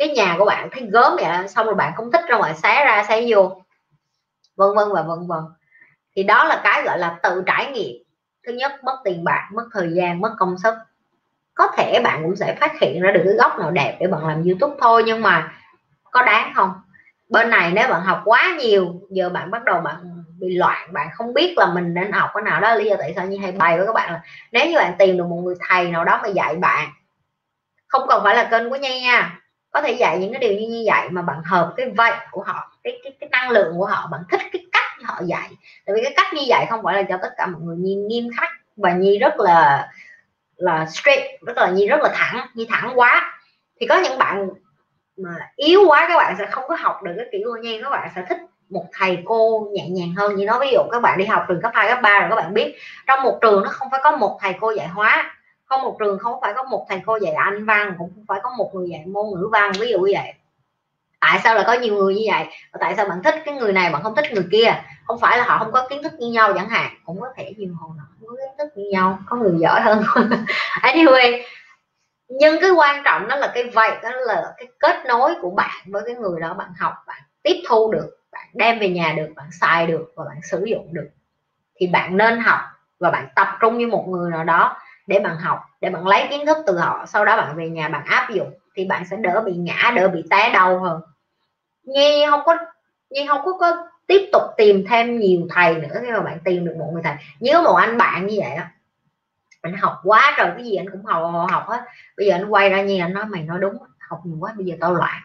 cái 0.00 0.08
nhà 0.08 0.34
của 0.38 0.44
bạn 0.44 0.68
thấy 0.72 0.88
gớm 0.92 1.16
vậy 1.16 1.48
xong 1.48 1.66
rồi 1.66 1.74
bạn 1.74 1.92
không 1.96 2.12
thích 2.12 2.24
ra 2.28 2.36
ngoài 2.36 2.54
xé 2.54 2.84
ra, 2.84 3.04
xé 3.08 3.24
vô. 3.28 3.62
Vân 4.56 4.68
vân 4.76 4.88
và 4.92 5.02
vân 5.02 5.26
vân. 5.26 5.40
Thì 6.16 6.22
đó 6.22 6.44
là 6.44 6.60
cái 6.64 6.82
gọi 6.82 6.98
là 6.98 7.18
tự 7.22 7.42
trải 7.46 7.72
nghiệm. 7.72 8.02
Thứ 8.46 8.52
nhất, 8.52 8.72
mất 8.84 9.00
tiền 9.04 9.24
bạc, 9.24 9.48
mất 9.52 9.64
thời 9.72 9.90
gian, 9.92 10.20
mất 10.20 10.34
công 10.38 10.58
sức. 10.62 10.74
Có 11.54 11.68
thể 11.76 12.00
bạn 12.04 12.22
cũng 12.22 12.36
sẽ 12.36 12.56
phát 12.60 12.80
hiện 12.80 13.02
ra 13.02 13.10
được 13.12 13.22
cái 13.24 13.34
góc 13.34 13.58
nào 13.58 13.70
đẹp 13.70 13.96
để 14.00 14.06
bạn 14.06 14.26
làm 14.26 14.44
youtube 14.44 14.76
thôi, 14.80 15.02
nhưng 15.06 15.22
mà 15.22 15.52
có 16.10 16.22
đáng 16.22 16.52
không? 16.54 16.72
Bên 17.28 17.50
này 17.50 17.72
nếu 17.74 17.88
bạn 17.88 18.02
học 18.02 18.22
quá 18.24 18.56
nhiều, 18.58 18.94
giờ 19.10 19.28
bạn 19.28 19.50
bắt 19.50 19.64
đầu 19.64 19.80
bạn 19.80 19.96
bị 20.40 20.56
loạn, 20.56 20.92
bạn 20.92 21.08
không 21.14 21.34
biết 21.34 21.54
là 21.58 21.66
mình 21.66 21.94
nên 21.94 22.12
học 22.12 22.30
cái 22.34 22.42
nào 22.42 22.60
đó. 22.60 22.74
Lý 22.74 22.84
do 22.84 22.96
tại 22.98 23.12
sao 23.16 23.26
như 23.26 23.38
hay 23.38 23.52
bày 23.52 23.76
với 23.76 23.86
các 23.86 23.92
bạn 23.92 24.12
là 24.12 24.20
nếu 24.52 24.66
như 24.66 24.76
bạn 24.76 24.94
tìm 24.98 25.18
được 25.18 25.26
một 25.26 25.40
người 25.44 25.54
thầy 25.68 25.90
nào 25.90 26.04
đó 26.04 26.20
mà 26.22 26.28
dạy 26.28 26.56
bạn, 26.56 26.88
không 27.88 28.02
cần 28.08 28.24
phải 28.24 28.34
là 28.34 28.48
kênh 28.50 28.70
của 28.70 28.76
nhi 28.76 29.00
nha 29.00 29.39
có 29.70 29.82
thể 29.82 29.92
dạy 29.92 30.18
những 30.18 30.32
cái 30.32 30.40
điều 30.40 30.52
như 30.52 30.68
như 30.68 30.84
vậy 30.86 31.08
mà 31.10 31.22
bạn 31.22 31.42
hợp 31.44 31.72
cái 31.76 31.90
vậy 31.96 32.12
của 32.30 32.42
họ 32.42 32.72
cái 32.84 33.00
cái, 33.04 33.12
cái 33.20 33.28
năng 33.32 33.50
lượng 33.50 33.74
của 33.78 33.86
họ 33.86 34.08
bạn 34.12 34.20
thích 34.30 34.40
cái 34.52 34.66
cách 34.72 34.90
họ 35.02 35.20
dạy. 35.24 35.48
Tại 35.86 35.94
vì 35.94 36.02
cái 36.02 36.12
cách 36.16 36.34
như 36.34 36.42
vậy 36.48 36.66
không 36.70 36.80
phải 36.84 36.96
là 36.96 37.02
cho 37.02 37.16
tất 37.22 37.32
cả 37.36 37.46
mọi 37.46 37.60
người 37.60 37.76
nhi 37.76 37.94
nghiêm 37.94 38.28
khắc 38.36 38.50
và 38.76 38.92
nhi 38.92 39.18
rất 39.18 39.34
là 39.38 39.88
là 40.56 40.86
straight 40.86 41.40
rất 41.46 41.56
là 41.56 41.70
nhi 41.70 41.86
rất 41.86 42.00
là 42.02 42.10
thẳng 42.14 42.46
nhi 42.54 42.66
thẳng 42.70 42.92
quá. 42.94 43.38
Thì 43.80 43.86
có 43.86 43.98
những 43.98 44.18
bạn 44.18 44.48
mà 45.16 45.30
yếu 45.56 45.80
quá 45.88 46.06
các 46.08 46.16
bạn 46.16 46.34
sẽ 46.38 46.46
không 46.46 46.64
có 46.68 46.76
học 46.80 47.02
được 47.02 47.12
cái 47.16 47.26
kiểu 47.32 47.40
như 47.40 47.62
nhi 47.62 47.80
các 47.82 47.90
bạn 47.90 48.08
sẽ 48.14 48.24
thích 48.28 48.38
một 48.70 48.84
thầy 48.92 49.18
cô 49.24 49.68
nhẹ 49.72 49.88
nhàng 49.88 50.14
hơn. 50.16 50.36
Như 50.36 50.46
nói 50.46 50.58
ví 50.60 50.70
dụ 50.72 50.80
các 50.92 51.02
bạn 51.02 51.18
đi 51.18 51.24
học 51.24 51.44
trường 51.48 51.62
cấp 51.62 51.72
2, 51.74 51.88
cấp 51.88 51.98
3 52.02 52.18
rồi 52.20 52.30
các 52.30 52.36
bạn 52.36 52.54
biết 52.54 52.74
trong 53.06 53.22
một 53.22 53.38
trường 53.42 53.62
nó 53.62 53.70
không 53.70 53.88
phải 53.90 54.00
có 54.04 54.16
một 54.16 54.38
thầy 54.40 54.54
cô 54.60 54.70
dạy 54.70 54.88
hóa 54.88 55.36
không 55.70 55.82
một 55.82 55.96
trường 56.00 56.18
không 56.18 56.40
phải 56.42 56.52
có 56.56 56.62
một 56.62 56.86
thầy 56.88 57.00
cô 57.06 57.16
dạy 57.16 57.32
anh 57.32 57.66
văn, 57.66 57.94
cũng 57.98 58.10
không 58.14 58.24
phải 58.28 58.40
có 58.42 58.50
một 58.58 58.70
người 58.74 58.88
dạy 58.90 59.06
môn 59.06 59.26
ngữ 59.30 59.48
văn, 59.52 59.72
ví 59.80 59.88
dụ 59.88 59.98
như 59.98 60.12
vậy. 60.14 60.34
Tại 61.20 61.40
sao 61.44 61.54
lại 61.54 61.64
có 61.66 61.72
nhiều 61.72 61.94
người 61.94 62.14
như 62.14 62.24
vậy? 62.30 62.44
Và 62.72 62.78
tại 62.80 62.94
sao 62.96 63.08
bạn 63.08 63.22
thích 63.22 63.34
cái 63.44 63.54
người 63.54 63.72
này, 63.72 63.92
bạn 63.92 64.02
không 64.02 64.14
thích 64.16 64.32
người 64.32 64.46
kia? 64.52 64.74
Không 65.06 65.18
phải 65.20 65.38
là 65.38 65.44
họ 65.44 65.58
không 65.58 65.72
có 65.72 65.86
kiến 65.88 66.02
thức 66.02 66.12
như 66.18 66.30
nhau 66.30 66.52
chẳng 66.54 66.68
hạn, 66.68 66.92
cũng 67.04 67.20
có 67.20 67.26
thể 67.36 67.54
nhiều 67.56 67.68
người 67.68 67.96
nào 67.96 68.06
không 68.20 68.28
có 68.28 68.36
kiến 68.36 68.54
thức 68.58 68.68
như 68.76 68.90
nhau, 68.90 69.18
có 69.26 69.36
người 69.36 69.58
giỏi 69.58 69.80
hơn. 69.80 70.02
Anyway, 70.82 71.42
nhưng 72.28 72.60
cái 72.60 72.70
quan 72.70 73.02
trọng 73.04 73.28
đó 73.28 73.36
là 73.36 73.50
cái 73.54 73.64
vậy, 73.74 73.90
đó 74.02 74.10
là 74.10 74.54
cái 74.56 74.66
kết 74.78 74.96
nối 75.06 75.34
của 75.42 75.50
bạn 75.50 75.80
với 75.86 76.02
cái 76.06 76.14
người 76.14 76.40
đó, 76.40 76.54
bạn 76.54 76.68
học, 76.78 76.92
bạn 77.06 77.22
tiếp 77.42 77.62
thu 77.68 77.92
được, 77.92 78.16
bạn 78.32 78.46
đem 78.54 78.78
về 78.78 78.88
nhà 78.88 79.14
được, 79.16 79.28
bạn 79.36 79.46
xài 79.60 79.86
được 79.86 80.12
và 80.16 80.24
bạn 80.24 80.36
sử 80.42 80.64
dụng 80.64 80.88
được. 80.92 81.08
Thì 81.76 81.86
bạn 81.86 82.16
nên 82.16 82.40
học 82.40 82.60
và 82.98 83.10
bạn 83.10 83.28
tập 83.36 83.48
trung 83.60 83.78
như 83.78 83.86
một 83.86 84.04
người 84.08 84.30
nào 84.30 84.44
đó 84.44 84.76
để 85.06 85.18
bạn 85.18 85.36
học 85.36 85.58
để 85.80 85.90
bạn 85.90 86.06
lấy 86.06 86.26
kiến 86.30 86.46
thức 86.46 86.56
từ 86.66 86.78
họ 86.78 87.04
sau 87.06 87.24
đó 87.24 87.36
bạn 87.36 87.56
về 87.56 87.68
nhà 87.68 87.88
bạn 87.88 88.04
áp 88.04 88.30
dụng 88.30 88.50
thì 88.74 88.84
bạn 88.84 89.04
sẽ 89.10 89.16
đỡ 89.16 89.42
bị 89.46 89.52
ngã 89.52 89.92
đỡ 89.96 90.08
bị 90.08 90.24
té 90.30 90.50
đau 90.52 90.78
hơn. 90.78 91.00
Nhi 91.84 92.24
không 92.30 92.40
có 92.44 92.56
nhi 93.10 93.26
không 93.28 93.40
có, 93.44 93.52
có 93.60 93.86
tiếp 94.06 94.28
tục 94.32 94.42
tìm 94.56 94.84
thêm 94.88 95.18
nhiều 95.18 95.40
thầy 95.50 95.74
nữa 95.74 95.98
khi 96.02 96.10
mà 96.10 96.20
bạn 96.20 96.38
tìm 96.44 96.64
được 96.64 96.74
một 96.78 96.90
người 96.92 97.02
thầy. 97.02 97.14
Nhớ 97.40 97.62
một 97.62 97.74
anh 97.74 97.98
bạn 97.98 98.26
như 98.26 98.36
vậy 98.40 98.56
đó 98.56 98.64
anh 99.62 99.76
học 99.76 100.00
quá 100.04 100.34
rồi 100.38 100.50
cái 100.56 100.64
gì 100.64 100.76
anh 100.76 100.90
cũng 100.90 101.04
học 101.04 101.48
học 101.50 101.64
hết. 101.66 101.80
Bây 102.16 102.26
giờ 102.26 102.34
anh 102.34 102.44
quay 102.48 102.68
ra 102.68 102.82
như 102.82 103.00
anh 103.00 103.14
nói 103.14 103.24
mày 103.24 103.42
nói 103.42 103.58
đúng 103.60 103.76
học 103.98 104.20
nhiều 104.24 104.36
quá 104.40 104.52
bây 104.56 104.66
giờ 104.66 104.76
tao 104.80 104.94
loạn. 104.94 105.20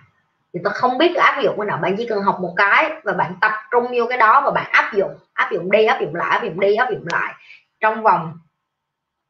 Thì 0.53 0.59
tao 0.63 0.73
không 0.73 0.97
biết 0.97 1.15
áp 1.15 1.41
dụng 1.43 1.57
cái 1.57 1.65
nào 1.65 1.77
bạn 1.77 1.95
chỉ 1.97 2.07
cần 2.07 2.21
học 2.23 2.39
một 2.41 2.53
cái 2.57 2.91
và 3.03 3.13
bạn 3.13 3.35
tập 3.41 3.51
trung 3.71 3.85
vô 3.97 4.05
cái 4.09 4.17
đó 4.17 4.41
và 4.45 4.51
bạn 4.51 4.71
áp 4.71 4.93
dụng 4.93 5.11
áp 5.33 5.51
dụng 5.51 5.71
đi 5.71 5.85
áp 5.85 6.01
dụng 6.01 6.15
lại 6.15 6.29
áp 6.29 6.43
dụng 6.43 6.59
đi 6.59 6.75
áp 6.75 6.89
dụng 6.91 7.05
lại. 7.11 7.33
Trong 7.79 8.03
vòng 8.03 8.37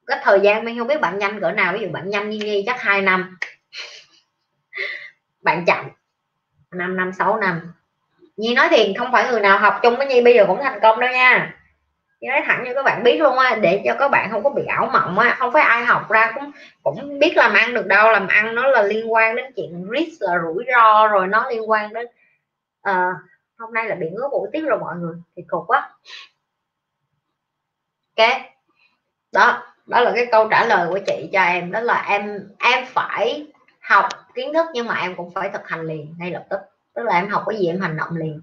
cái 0.07 0.19
thời 0.23 0.39
gian 0.39 0.65
mình 0.65 0.79
không 0.79 0.87
biết 0.87 1.01
bạn 1.01 1.17
nhanh 1.17 1.41
cỡ 1.41 1.51
nào 1.51 1.73
ví 1.73 1.79
dụ 1.79 1.89
bạn 1.89 2.09
nhanh 2.09 2.29
như 2.29 2.37
nghi 2.37 2.63
chắc 2.65 2.81
2 2.81 3.01
năm. 3.01 3.37
Bạn 5.41 5.65
chậm. 5.65 5.85
5 6.71 6.97
năm 6.97 7.11
6 7.13 7.37
năm. 7.37 7.73
Nhi 8.37 8.53
nói 8.53 8.67
thì 8.71 8.93
không 8.97 9.11
phải 9.11 9.31
người 9.31 9.41
nào 9.41 9.57
học 9.57 9.79
chung 9.83 9.95
với 9.95 10.07
Nhi 10.07 10.21
bây 10.21 10.33
giờ 10.33 10.45
cũng 10.47 10.59
thành 10.61 10.79
công 10.81 10.99
đâu 10.99 11.11
nha. 11.11 11.55
Nhi 12.21 12.27
nói 12.27 12.41
thẳng 12.45 12.63
cho 12.67 12.73
các 12.73 12.83
bạn 12.83 13.03
biết 13.03 13.17
luôn 13.21 13.37
á 13.37 13.55
để 13.61 13.81
cho 13.85 13.95
các 13.99 14.11
bạn 14.11 14.31
không 14.31 14.43
có 14.43 14.49
bị 14.49 14.65
ảo 14.65 14.89
mộng 14.93 15.19
á 15.19 15.35
không 15.39 15.53
phải 15.53 15.63
ai 15.63 15.85
học 15.85 16.09
ra 16.09 16.31
cũng 16.35 16.51
cũng 16.83 17.19
biết 17.19 17.37
làm 17.37 17.53
ăn 17.53 17.73
được 17.73 17.85
đâu. 17.85 18.11
Làm 18.11 18.27
ăn 18.27 18.55
nó 18.55 18.67
là 18.67 18.81
liên 18.83 19.13
quan 19.13 19.35
đến 19.35 19.45
chuyện 19.55 19.87
risk 19.97 20.21
là 20.21 20.33
rủi 20.43 20.63
ro 20.75 21.07
rồi 21.07 21.27
nó 21.27 21.49
liên 21.49 21.69
quan 21.69 21.93
đến 21.93 22.07
à, 22.81 23.11
hôm 23.57 23.73
nay 23.73 23.85
là 23.85 23.95
bị 23.95 24.09
ngứa 24.09 24.27
mũi 24.31 24.49
tiết 24.53 24.61
rồi 24.61 24.79
mọi 24.79 24.95
người 24.95 25.15
thì 25.35 25.43
cục 25.47 25.63
quá. 25.67 25.89
Ok. 28.17 28.27
Đó 29.31 29.74
đó 29.85 30.01
là 30.01 30.11
cái 30.15 30.25
câu 30.31 30.47
trả 30.47 30.65
lời 30.65 30.87
của 30.89 30.99
chị 31.07 31.29
cho 31.33 31.41
em. 31.41 31.71
Đó 31.71 31.79
là 31.79 32.05
em 32.07 32.49
em 32.59 32.85
phải 32.87 33.47
học 33.81 34.05
kiến 34.33 34.53
thức 34.53 34.65
nhưng 34.73 34.87
mà 34.87 34.95
em 34.95 35.15
cũng 35.15 35.33
phải 35.33 35.49
thực 35.49 35.67
hành 35.67 35.81
liền 35.81 36.15
ngay 36.19 36.31
lập 36.31 36.45
tức. 36.49 36.59
Tức 36.93 37.03
là 37.03 37.15
em 37.15 37.29
học 37.29 37.43
cái 37.47 37.59
gì 37.59 37.67
em 37.67 37.81
hành 37.81 37.97
động 37.97 38.15
liền. 38.15 38.41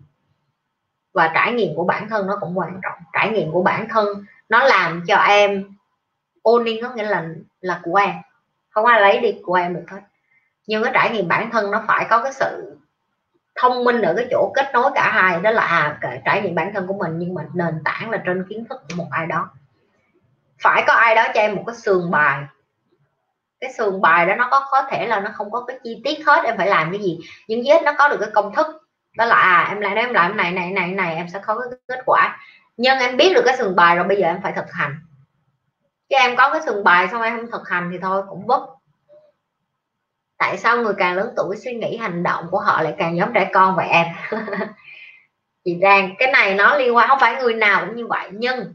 Và 1.14 1.30
trải 1.34 1.52
nghiệm 1.52 1.76
của 1.76 1.84
bản 1.84 2.08
thân 2.08 2.26
nó 2.26 2.38
cũng 2.40 2.58
quan 2.58 2.80
trọng. 2.82 2.98
Trải 3.12 3.30
nghiệm 3.30 3.52
của 3.52 3.62
bản 3.62 3.88
thân 3.88 4.24
nó 4.48 4.64
làm 4.64 5.04
cho 5.08 5.16
em 5.16 5.64
owning 6.42 6.82
có 6.82 6.94
nghĩa 6.94 7.02
là 7.02 7.28
là 7.60 7.80
của 7.82 7.96
em. 7.96 8.14
Không 8.70 8.86
ai 8.86 9.00
lấy 9.00 9.20
đi 9.20 9.40
của 9.42 9.54
em 9.54 9.74
được 9.74 9.84
hết. 9.88 10.00
Nhưng 10.66 10.84
cái 10.84 10.92
trải 10.94 11.10
nghiệm 11.10 11.28
bản 11.28 11.50
thân 11.50 11.70
nó 11.70 11.84
phải 11.86 12.06
có 12.10 12.22
cái 12.22 12.32
sự 12.32 12.76
thông 13.54 13.84
minh 13.84 14.02
ở 14.02 14.14
cái 14.16 14.26
chỗ 14.30 14.52
kết 14.54 14.70
nối 14.72 14.90
cả 14.94 15.10
hai. 15.12 15.40
Đó 15.40 15.50
là 15.50 15.62
à, 15.62 15.98
trải 16.24 16.42
nghiệm 16.42 16.54
bản 16.54 16.70
thân 16.74 16.86
của 16.86 16.94
mình 16.94 17.18
nhưng 17.18 17.34
mà 17.34 17.42
nền 17.54 17.74
tảng 17.84 18.10
là 18.10 18.18
trên 18.26 18.46
kiến 18.48 18.64
thức 18.70 18.82
của 18.88 18.94
một 18.96 19.08
ai 19.10 19.26
đó 19.26 19.50
phải 20.62 20.84
có 20.86 20.92
ai 20.92 21.14
đó 21.14 21.24
cho 21.34 21.40
em 21.40 21.54
một 21.54 21.62
cái 21.66 21.76
sườn 21.76 22.10
bài. 22.10 22.44
Cái 23.60 23.72
sườn 23.72 24.00
bài 24.00 24.26
đó 24.26 24.34
nó 24.34 24.48
có 24.50 24.68
có 24.70 24.82
thể 24.90 25.06
là 25.06 25.20
nó 25.20 25.30
không 25.34 25.50
có 25.50 25.64
cái 25.64 25.78
chi 25.84 26.00
tiết 26.04 26.26
hết, 26.26 26.44
em 26.44 26.56
phải 26.56 26.66
làm 26.66 26.90
cái 26.90 27.00
gì? 27.00 27.18
Nhưng 27.48 27.62
với 27.66 27.80
nó 27.84 27.92
có 27.98 28.08
được 28.08 28.18
cái 28.20 28.30
công 28.34 28.54
thức. 28.54 28.66
Đó 29.16 29.24
là 29.24 29.34
à 29.34 29.66
em 29.68 29.80
làm 29.80 29.94
em 29.94 30.12
làm 30.12 30.36
này 30.36 30.52
này 30.52 30.70
này 30.70 30.88
này, 30.88 31.14
em 31.14 31.26
sẽ 31.32 31.38
có 31.46 31.58
cái 31.58 31.78
kết 31.88 32.02
quả. 32.06 32.38
Nhưng 32.76 32.98
em 32.98 33.16
biết 33.16 33.32
được 33.34 33.42
cái 33.46 33.56
sườn 33.56 33.76
bài 33.76 33.96
rồi, 33.96 34.06
bây 34.08 34.16
giờ 34.16 34.26
em 34.26 34.40
phải 34.42 34.52
thực 34.52 34.72
hành. 34.72 34.96
Chứ 36.08 36.16
em 36.16 36.36
có 36.36 36.50
cái 36.52 36.60
sườn 36.62 36.84
bài 36.84 37.08
xong 37.08 37.22
em 37.22 37.36
không 37.36 37.50
thực 37.50 37.68
hành 37.68 37.88
thì 37.92 37.98
thôi, 38.02 38.22
cũng 38.28 38.46
vấp 38.46 38.60
tại 40.42 40.58
sao 40.58 40.76
người 40.76 40.94
càng 40.98 41.16
lớn 41.16 41.32
tuổi 41.36 41.56
suy 41.56 41.74
nghĩ 41.74 41.96
hành 41.96 42.22
động 42.22 42.44
của 42.50 42.58
họ 42.58 42.82
lại 42.82 42.94
càng 42.98 43.16
giống 43.16 43.32
trẻ 43.34 43.50
con 43.52 43.76
vậy 43.76 43.88
em? 43.88 44.06
Chị 45.64 45.78
rằng 45.80 46.14
cái 46.18 46.32
này 46.32 46.54
nó 46.54 46.76
liên 46.76 46.96
quan, 46.96 47.08
không 47.08 47.18
phải 47.20 47.42
người 47.42 47.54
nào 47.54 47.86
cũng 47.86 47.96
như 47.96 48.06
vậy, 48.06 48.28
nhưng 48.32 48.74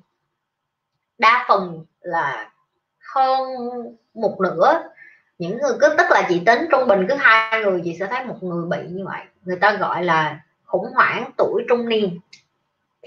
đa 1.17 1.45
phần 1.47 1.85
là 2.01 2.49
hơn 3.13 3.47
một 4.13 4.37
nửa. 4.41 4.83
Những 5.37 5.57
người 5.61 5.73
cứ, 5.81 5.95
tức 5.97 6.07
là 6.09 6.25
chị 6.29 6.41
tính 6.45 6.67
trung 6.71 6.87
bình 6.87 7.05
cứ 7.09 7.15
hai 7.15 7.61
người, 7.61 7.81
chị 7.83 7.95
sẽ 7.99 8.05
thấy 8.05 8.25
một 8.25 8.43
người 8.43 8.65
bị 8.69 8.87
như 8.87 9.05
vậy. 9.05 9.21
Người 9.45 9.57
ta 9.57 9.71
gọi 9.71 10.03
là 10.03 10.39
khủng 10.65 10.93
hoảng 10.95 11.31
tuổi 11.37 11.65
trung 11.69 11.89
niên. 11.89 12.19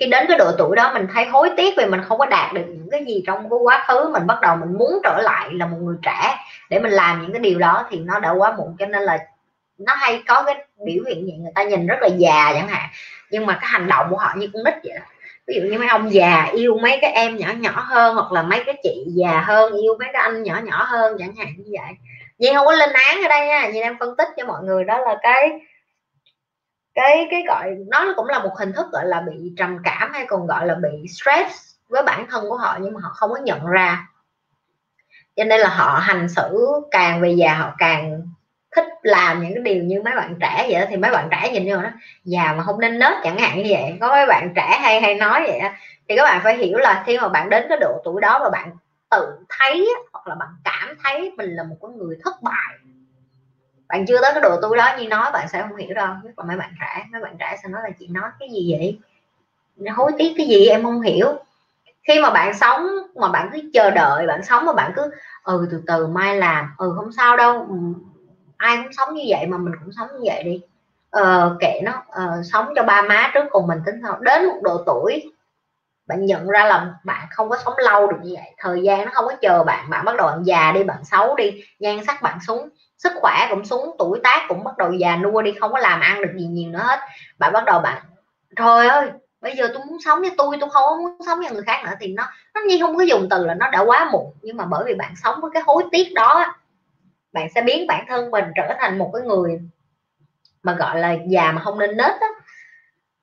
Khi 0.00 0.06
đến 0.06 0.24
cái 0.28 0.38
độ 0.38 0.52
tuổi 0.58 0.76
đó 0.76 0.90
mình 0.94 1.06
thấy 1.14 1.24
hối 1.24 1.50
tiếc 1.56 1.74
vì 1.76 1.86
mình 1.86 2.00
không 2.08 2.18
có 2.18 2.26
đạt 2.26 2.54
được 2.54 2.64
những 2.68 2.88
cái 2.90 3.04
gì 3.04 3.22
trong 3.26 3.50
cái 3.50 3.58
quá 3.62 3.84
khứ. 3.88 4.10
Mình 4.12 4.26
bắt 4.26 4.40
đầu 4.40 4.56
mình 4.56 4.78
muốn 4.78 5.00
trở 5.04 5.20
lại 5.22 5.48
là 5.52 5.66
một 5.66 5.76
người 5.80 5.96
trẻ. 6.02 6.36
Để 6.70 6.78
mình 6.78 6.92
làm 6.92 7.22
những 7.22 7.32
cái 7.32 7.40
điều 7.40 7.58
đó 7.58 7.86
thì 7.90 7.98
nó 7.98 8.18
đã 8.18 8.30
quá 8.30 8.54
muộn, 8.56 8.76
cho 8.78 8.86
nên 8.86 9.02
là 9.02 9.18
nó 9.78 9.94
hay 9.94 10.22
có 10.28 10.42
cái 10.42 10.66
biểu 10.84 11.04
hiện 11.06 11.26
gì 11.26 11.32
người 11.32 11.52
ta 11.54 11.62
nhìn 11.62 11.86
rất 11.86 11.96
là 12.00 12.08
già 12.08 12.52
chẳng 12.54 12.68
hạn. 12.68 12.90
Nhưng 13.30 13.46
mà 13.46 13.58
cái 13.60 13.70
hành 13.70 13.88
động 13.88 14.06
của 14.10 14.16
họ 14.16 14.32
như 14.36 14.50
con 14.52 14.64
nít 14.64 14.74
vậy 14.84 14.92
đó 14.94 15.06
ví 15.50 15.56
dụ 15.56 15.62
như 15.62 15.78
mấy 15.78 15.88
ông 15.88 16.12
già 16.12 16.50
yêu 16.52 16.78
mấy 16.82 16.98
cái 17.00 17.12
em 17.12 17.36
nhỏ 17.36 17.48
nhỏ 17.60 17.84
hơn 17.88 18.14
hoặc 18.14 18.32
là 18.32 18.42
mấy 18.42 18.62
cái 18.66 18.74
chị 18.82 19.04
già 19.06 19.40
hơn, 19.40 19.72
yêu 19.72 19.96
mấy 19.98 20.08
cái 20.12 20.22
anh 20.22 20.42
nhỏ 20.42 20.60
nhỏ 20.64 20.84
hơn, 20.84 21.16
chẳng 21.18 21.34
hạn 21.34 21.48
như 21.56 21.64
vậy. 21.80 21.92
Vậy 22.38 22.54
không 22.54 22.66
có 22.66 22.72
lên 22.72 22.90
án 22.92 23.22
ở 23.22 23.28
đây 23.28 23.46
nha 23.46 23.68
như 23.68 23.80
em 23.80 23.96
phân 24.00 24.16
tích 24.16 24.28
cho 24.36 24.46
mọi 24.46 24.62
người 24.64 24.84
đó 24.84 24.98
là 24.98 25.16
cái 25.22 25.50
cái 26.94 27.26
cái 27.30 27.42
gọi, 27.48 27.74
nó 27.88 28.12
cũng 28.16 28.26
là 28.26 28.38
một 28.38 28.58
hình 28.58 28.72
thức 28.72 28.86
gọi 28.92 29.06
là 29.06 29.20
bị 29.20 29.52
trầm 29.56 29.78
cảm 29.84 30.12
hay 30.12 30.26
còn 30.28 30.46
gọi 30.46 30.66
là 30.66 30.74
bị 30.74 31.08
stress 31.08 31.74
với 31.88 32.02
bản 32.02 32.26
thân 32.30 32.44
của 32.48 32.56
họ 32.56 32.78
nhưng 32.80 32.94
mà 32.94 33.00
họ 33.02 33.10
không 33.14 33.30
có 33.30 33.36
nhận 33.36 33.66
ra. 33.66 34.06
Cho 35.36 35.44
nên 35.44 35.60
là 35.60 35.68
họ 35.68 35.98
hành 36.02 36.28
xử 36.28 36.66
càng 36.90 37.20
về 37.20 37.30
già 37.30 37.54
họ 37.54 37.74
càng 37.78 38.22
thích 38.76 38.84
làm 39.02 39.42
những 39.42 39.54
cái 39.54 39.62
điều 39.62 39.84
như 39.84 40.02
mấy 40.02 40.14
bạn 40.16 40.34
trẻ 40.40 40.66
vậy 40.70 40.80
đó, 40.80 40.86
thì 40.90 40.96
mấy 40.96 41.10
bạn 41.10 41.28
trẻ 41.30 41.50
nhìn 41.52 41.70
vô 41.70 41.82
nó 41.82 41.90
già 42.24 42.52
mà 42.52 42.62
không 42.62 42.80
nên 42.80 42.98
nết 42.98 43.12
chẳng 43.24 43.38
hạn 43.38 43.58
như 43.58 43.64
vậy. 43.68 43.98
Có 44.00 44.08
mấy 44.08 44.26
bạn 44.26 44.52
trẻ 44.56 44.78
hay 44.80 45.00
hay 45.00 45.14
nói 45.14 45.44
vậy 45.46 45.60
đó. 45.60 45.68
thì 46.08 46.16
các 46.16 46.22
bạn 46.24 46.40
phải 46.44 46.56
hiểu 46.56 46.78
là 46.78 47.02
khi 47.06 47.18
mà 47.18 47.28
bạn 47.28 47.50
đến 47.50 47.66
cái 47.68 47.78
độ 47.80 48.00
tuổi 48.04 48.20
đó 48.20 48.38
và 48.42 48.50
bạn 48.50 48.70
tự 49.10 49.38
thấy 49.48 49.88
hoặc 50.12 50.28
là 50.28 50.34
bạn 50.34 50.48
cảm 50.64 50.96
thấy 51.04 51.32
mình 51.36 51.50
là 51.56 51.62
một 51.62 51.76
con 51.80 51.98
người 51.98 52.16
thất 52.24 52.42
bại 52.42 52.78
bạn 53.90 54.06
chưa 54.06 54.20
tới 54.22 54.32
cái 54.32 54.40
độ 54.40 54.56
tuổi 54.62 54.76
đó 54.76 54.96
như 54.98 55.08
nói 55.08 55.30
bạn 55.32 55.48
sẽ 55.48 55.62
không 55.62 55.76
hiểu 55.76 55.94
đâu. 55.94 56.14
Nhất 56.24 56.38
là 56.38 56.44
mấy 56.44 56.56
bạn 56.56 56.70
trẻ 56.80 57.04
mấy 57.12 57.22
bạn 57.22 57.36
trẻ 57.38 57.56
sẽ 57.62 57.68
nói 57.68 57.80
là 57.84 57.90
chị 57.98 58.08
nói 58.08 58.30
cái 58.38 58.48
gì 58.50 58.76
vậy? 58.78 58.98
Hối 59.94 60.12
tiếc 60.18 60.34
cái 60.36 60.46
gì 60.46 60.66
em 60.66 60.82
không 60.82 61.00
hiểu. 61.00 61.26
Khi 62.08 62.20
mà 62.20 62.30
bạn 62.30 62.54
sống 62.54 62.86
mà 63.14 63.28
bạn 63.28 63.50
cứ 63.52 63.60
chờ 63.72 63.90
đợi 63.90 64.26
bạn 64.26 64.42
sống 64.44 64.64
mà 64.64 64.72
bạn 64.72 64.92
cứ 64.96 65.10
ừ 65.42 65.68
từ 65.70 65.82
từ 65.86 66.06
mai 66.06 66.36
làm. 66.36 66.66
Ừ 66.78 66.92
không 66.96 67.12
sao 67.12 67.36
đâu 67.36 67.66
ai 68.60 68.76
cũng 68.76 68.92
sống 68.92 69.14
như 69.14 69.24
vậy 69.28 69.46
mà 69.46 69.58
mình 69.58 69.74
cũng 69.84 69.92
sống 69.98 70.08
như 70.12 70.20
vậy 70.24 70.42
đi. 70.42 70.60
Ờ, 71.10 71.56
kệ 71.60 71.80
nó 71.84 71.92
ờ, 72.08 72.42
sống 72.52 72.72
cho 72.76 72.82
ba 72.82 73.02
má 73.02 73.30
trước 73.34 73.44
cùng 73.50 73.66
mình 73.66 73.78
tính 73.86 73.94
sau. 74.02 74.18
Đến 74.20 74.46
một 74.46 74.58
độ 74.62 74.82
tuổi 74.86 75.32
bạn 76.06 76.26
nhận 76.26 76.46
ra 76.48 76.64
là 76.64 76.94
bạn 77.04 77.28
không 77.30 77.48
có 77.50 77.58
sống 77.64 77.74
lâu 77.78 78.06
được 78.06 78.16
như 78.22 78.34
vậy. 78.36 78.54
Thời 78.58 78.82
gian 78.82 79.04
nó 79.04 79.10
không 79.14 79.26
có 79.28 79.34
chờ 79.42 79.64
bạn 79.64 79.90
bạn 79.90 80.04
bắt 80.04 80.16
đầu 80.16 80.26
bạn 80.26 80.42
già 80.44 80.72
đi 80.72 80.84
bạn 80.84 81.04
xấu 81.04 81.36
đi 81.36 81.64
nhan 81.78 82.04
sắc 82.06 82.22
bạn 82.22 82.38
xuống 82.46 82.68
sức 82.98 83.12
khỏe 83.20 83.46
cũng 83.50 83.64
xuống 83.64 83.96
tuổi 83.98 84.20
tác 84.22 84.46
cũng 84.48 84.64
bắt 84.64 84.78
đầu 84.78 84.92
già 84.92 85.16
nua 85.16 85.42
đi 85.42 85.52
không 85.60 85.72
có 85.72 85.78
làm 85.78 86.00
ăn 86.00 86.22
được 86.22 86.32
gì 86.36 86.46
nhiều 86.46 86.70
nữa 86.70 86.82
hết. 86.82 87.00
Bạn 87.38 87.52
bắt 87.52 87.64
đầu 87.64 87.80
bạn 87.80 88.02
trời 88.56 88.88
ơi 88.88 89.10
bây 89.40 89.56
giờ 89.56 89.68
tôi 89.74 89.84
muốn 89.86 89.98
sống 90.04 90.20
với 90.20 90.30
tôi 90.38 90.56
tôi 90.60 90.70
không 90.70 90.98
muốn 91.02 91.16
sống 91.26 91.38
với 91.38 91.50
người 91.50 91.62
khác 91.62 91.82
nữa. 91.84 91.92
Thì 92.00 92.12
nó 92.14 92.24
nó 92.54 92.60
như 92.68 92.78
không 92.80 92.96
có 92.96 93.02
dùng 93.02 93.28
từ 93.30 93.46
là 93.46 93.54
nó 93.54 93.70
đã 93.70 93.80
quá 93.80 94.08
muộn. 94.12 94.34
Nhưng 94.42 94.56
mà 94.56 94.64
bởi 94.64 94.84
vì 94.86 94.94
bạn 94.94 95.14
sống 95.24 95.40
với 95.40 95.50
cái 95.54 95.62
hối 95.66 95.84
tiếc 95.92 96.12
đó 96.14 96.54
bạn 97.32 97.48
sẽ 97.54 97.62
biến 97.62 97.86
bản 97.86 98.04
thân 98.08 98.30
mình 98.30 98.44
trở 98.56 98.74
thành 98.80 98.98
một 98.98 99.10
cái 99.14 99.22
người 99.22 99.60
mà 100.62 100.72
gọi 100.72 101.00
là 101.00 101.16
già 101.26 101.52
mà 101.52 101.60
không 101.60 101.78
nên 101.78 101.96
nết 101.96 102.12
á. 102.20 102.28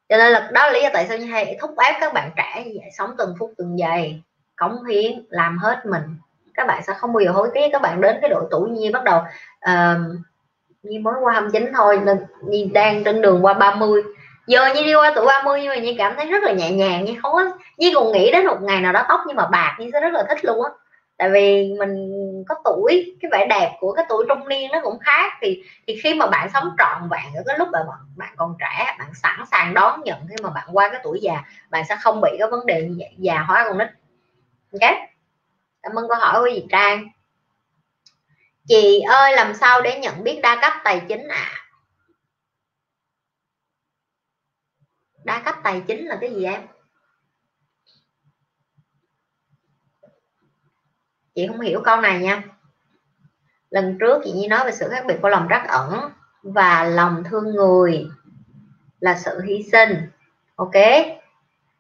Cho 0.09 0.17
nên 0.17 0.31
là 0.31 0.49
đó 0.53 0.67
là 0.67 0.73
lý 0.73 0.81
do 0.81 0.89
tại 0.93 1.05
sao 1.07 1.17
như 1.17 1.25
hay 1.25 1.57
thúc 1.61 1.71
ép 1.77 1.95
các 1.99 2.13
bạn 2.13 2.31
trẻ 2.35 2.63
như 2.65 2.71
vậy 2.75 2.89
sống 2.97 3.15
từng 3.17 3.35
phút 3.39 3.53
từng 3.57 3.79
giây 3.79 4.21
cống 4.55 4.83
hiến 4.83 5.25
làm 5.29 5.57
hết 5.57 5.85
mình. 5.85 6.03
Các 6.53 6.67
bạn 6.67 6.83
sẽ 6.87 6.93
không 6.93 7.13
bao 7.13 7.21
giờ 7.21 7.31
hối 7.31 7.49
tiếc 7.53 7.69
các 7.71 7.81
bạn 7.81 8.01
đến 8.01 8.17
cái 8.21 8.29
độ 8.29 8.47
tuổi 8.51 8.69
như 8.69 8.89
bắt 8.93 9.03
đầu 9.03 9.21
uh, 9.69 9.97
như 10.83 10.99
mới 10.99 11.13
qua 11.21 11.33
29 11.33 11.71
thôi 11.75 12.01
nên 12.05 12.17
như 12.43 12.67
đang 12.73 13.03
trên 13.03 13.21
đường 13.21 13.45
qua 13.45 13.53
30 13.53 14.03
giờ 14.47 14.73
như 14.75 14.83
đi 14.83 14.95
qua 14.95 15.11
tuổi 15.15 15.25
30 15.25 15.61
nhưng 15.61 15.69
mà 15.69 15.77
như 15.77 15.95
cảm 15.97 16.13
thấy 16.15 16.25
rất 16.25 16.43
là 16.43 16.51
nhẹ 16.51 16.71
nhàng 16.71 17.05
như 17.05 17.13
không 17.21 17.31
có 17.33 17.57
như 17.77 17.91
còn 17.95 18.11
nghĩ 18.11 18.31
đến 18.31 18.45
một 18.47 18.57
ngày 18.61 18.81
nào 18.81 18.93
đó 18.93 19.05
tóc 19.09 19.19
nhưng 19.27 19.35
mà 19.35 19.47
bạc 19.47 19.77
như 19.79 19.89
sẽ 19.93 19.99
rất 19.99 20.13
là 20.13 20.25
thích 20.29 20.45
luôn 20.45 20.63
á 20.63 20.71
tại 21.17 21.29
vì 21.29 21.73
mình 21.79 22.11
có 22.47 22.55
tuổi 22.65 23.17
cái 23.21 23.31
vẻ 23.31 23.47
đẹp 23.49 23.77
của 23.79 23.93
cái 23.93 24.05
tuổi 24.09 24.25
trung 24.29 24.47
niên 24.49 24.71
nó 24.71 24.79
cũng 24.83 24.99
khác. 24.99 25.33
Thì 25.41 25.63
thì 25.87 25.99
khi 26.03 26.13
mà 26.13 26.27
bạn 26.27 26.49
sống 26.53 26.69
trọn 26.77 27.09
vẹn 27.09 27.33
ở 27.35 27.43
cái 27.45 27.57
lúc 27.59 27.67
mà 27.71 27.79
bạn, 27.79 27.99
bạn 28.15 28.33
còn 28.37 28.55
trẻ 28.59 28.95
bạn 28.99 29.13
sẵn 29.13 29.39
sàng 29.51 29.73
đón 29.73 30.01
nhận 30.03 30.19
khi 30.29 30.35
mà 30.43 30.49
bạn 30.49 30.67
qua 30.73 30.89
cái 30.89 31.01
tuổi 31.03 31.19
già 31.21 31.43
bạn 31.69 31.83
sẽ 31.89 31.97
không 32.01 32.21
bị 32.21 32.29
cái 32.39 32.47
vấn 32.51 32.65
đề 32.65 32.81
như 32.81 32.95
vậy 32.99 33.13
già 33.17 33.39
hóa 33.39 33.65
con 33.67 33.77
nít. 33.77 33.87
Ok? 34.71 34.91
Cảm 35.83 35.95
ơn 35.95 36.05
câu 36.09 36.17
hỏi 36.19 36.41
của 36.41 36.49
chị 36.55 36.65
Trang. 36.71 37.07
Chị 38.67 39.01
ơi 39.01 39.33
làm 39.35 39.53
sao 39.53 39.81
để 39.81 39.99
nhận 39.99 40.23
biết 40.23 40.39
đa 40.43 40.57
cấp 40.61 40.73
tài 40.83 41.01
chính 41.07 41.27
ạ? 41.27 41.51
À? 41.53 41.67
đa 45.27 45.41
cấp 45.45 45.55
tài 45.63 45.81
chính 45.87 46.05
là 46.05 46.17
cái 46.21 46.33
gì 46.33 46.43
em? 46.43 46.61
Chị 51.37 51.47
không 51.47 51.59
hiểu 51.59 51.81
câu 51.83 52.01
này 52.01 52.19
nha. 52.19 52.43
Lần 53.69 53.97
trước 53.99 54.21
chị 54.23 54.31
Nhi 54.31 54.47
nói 54.47 54.65
về 54.65 54.71
sự 54.71 54.89
khác 54.89 55.03
biệt 55.07 55.17
của 55.21 55.29
lòng 55.29 55.47
trắc 55.49 55.67
ẩn 55.67 56.11
và 56.43 56.83
lòng 56.83 57.23
thương 57.23 57.55
người 57.55 58.07
là 58.99 59.17
sự 59.17 59.41
hy 59.41 59.63
sinh. 59.71 60.09
Ok? 60.55 60.73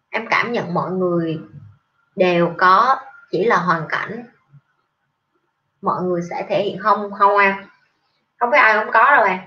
Em 0.09 0.27
cảm 0.29 0.51
nhận 0.51 0.73
mọi 0.73 0.91
người 0.91 1.39
đều 2.15 2.53
có 2.57 2.99
chỉ 3.31 3.45
là 3.45 3.57
hoàn 3.57 3.87
cảnh. 3.89 4.25
Mọi 5.81 6.03
người 6.03 6.21
sẽ 6.29 6.45
thể 6.49 6.63
hiện 6.63 6.79
không 6.79 7.11
không 7.11 7.37
em? 7.37 7.55
Không 8.39 8.51
phải 8.51 8.59
ai 8.59 8.75
không 8.75 8.93
có 8.93 9.15
đâu 9.15 9.25
em 9.25 9.39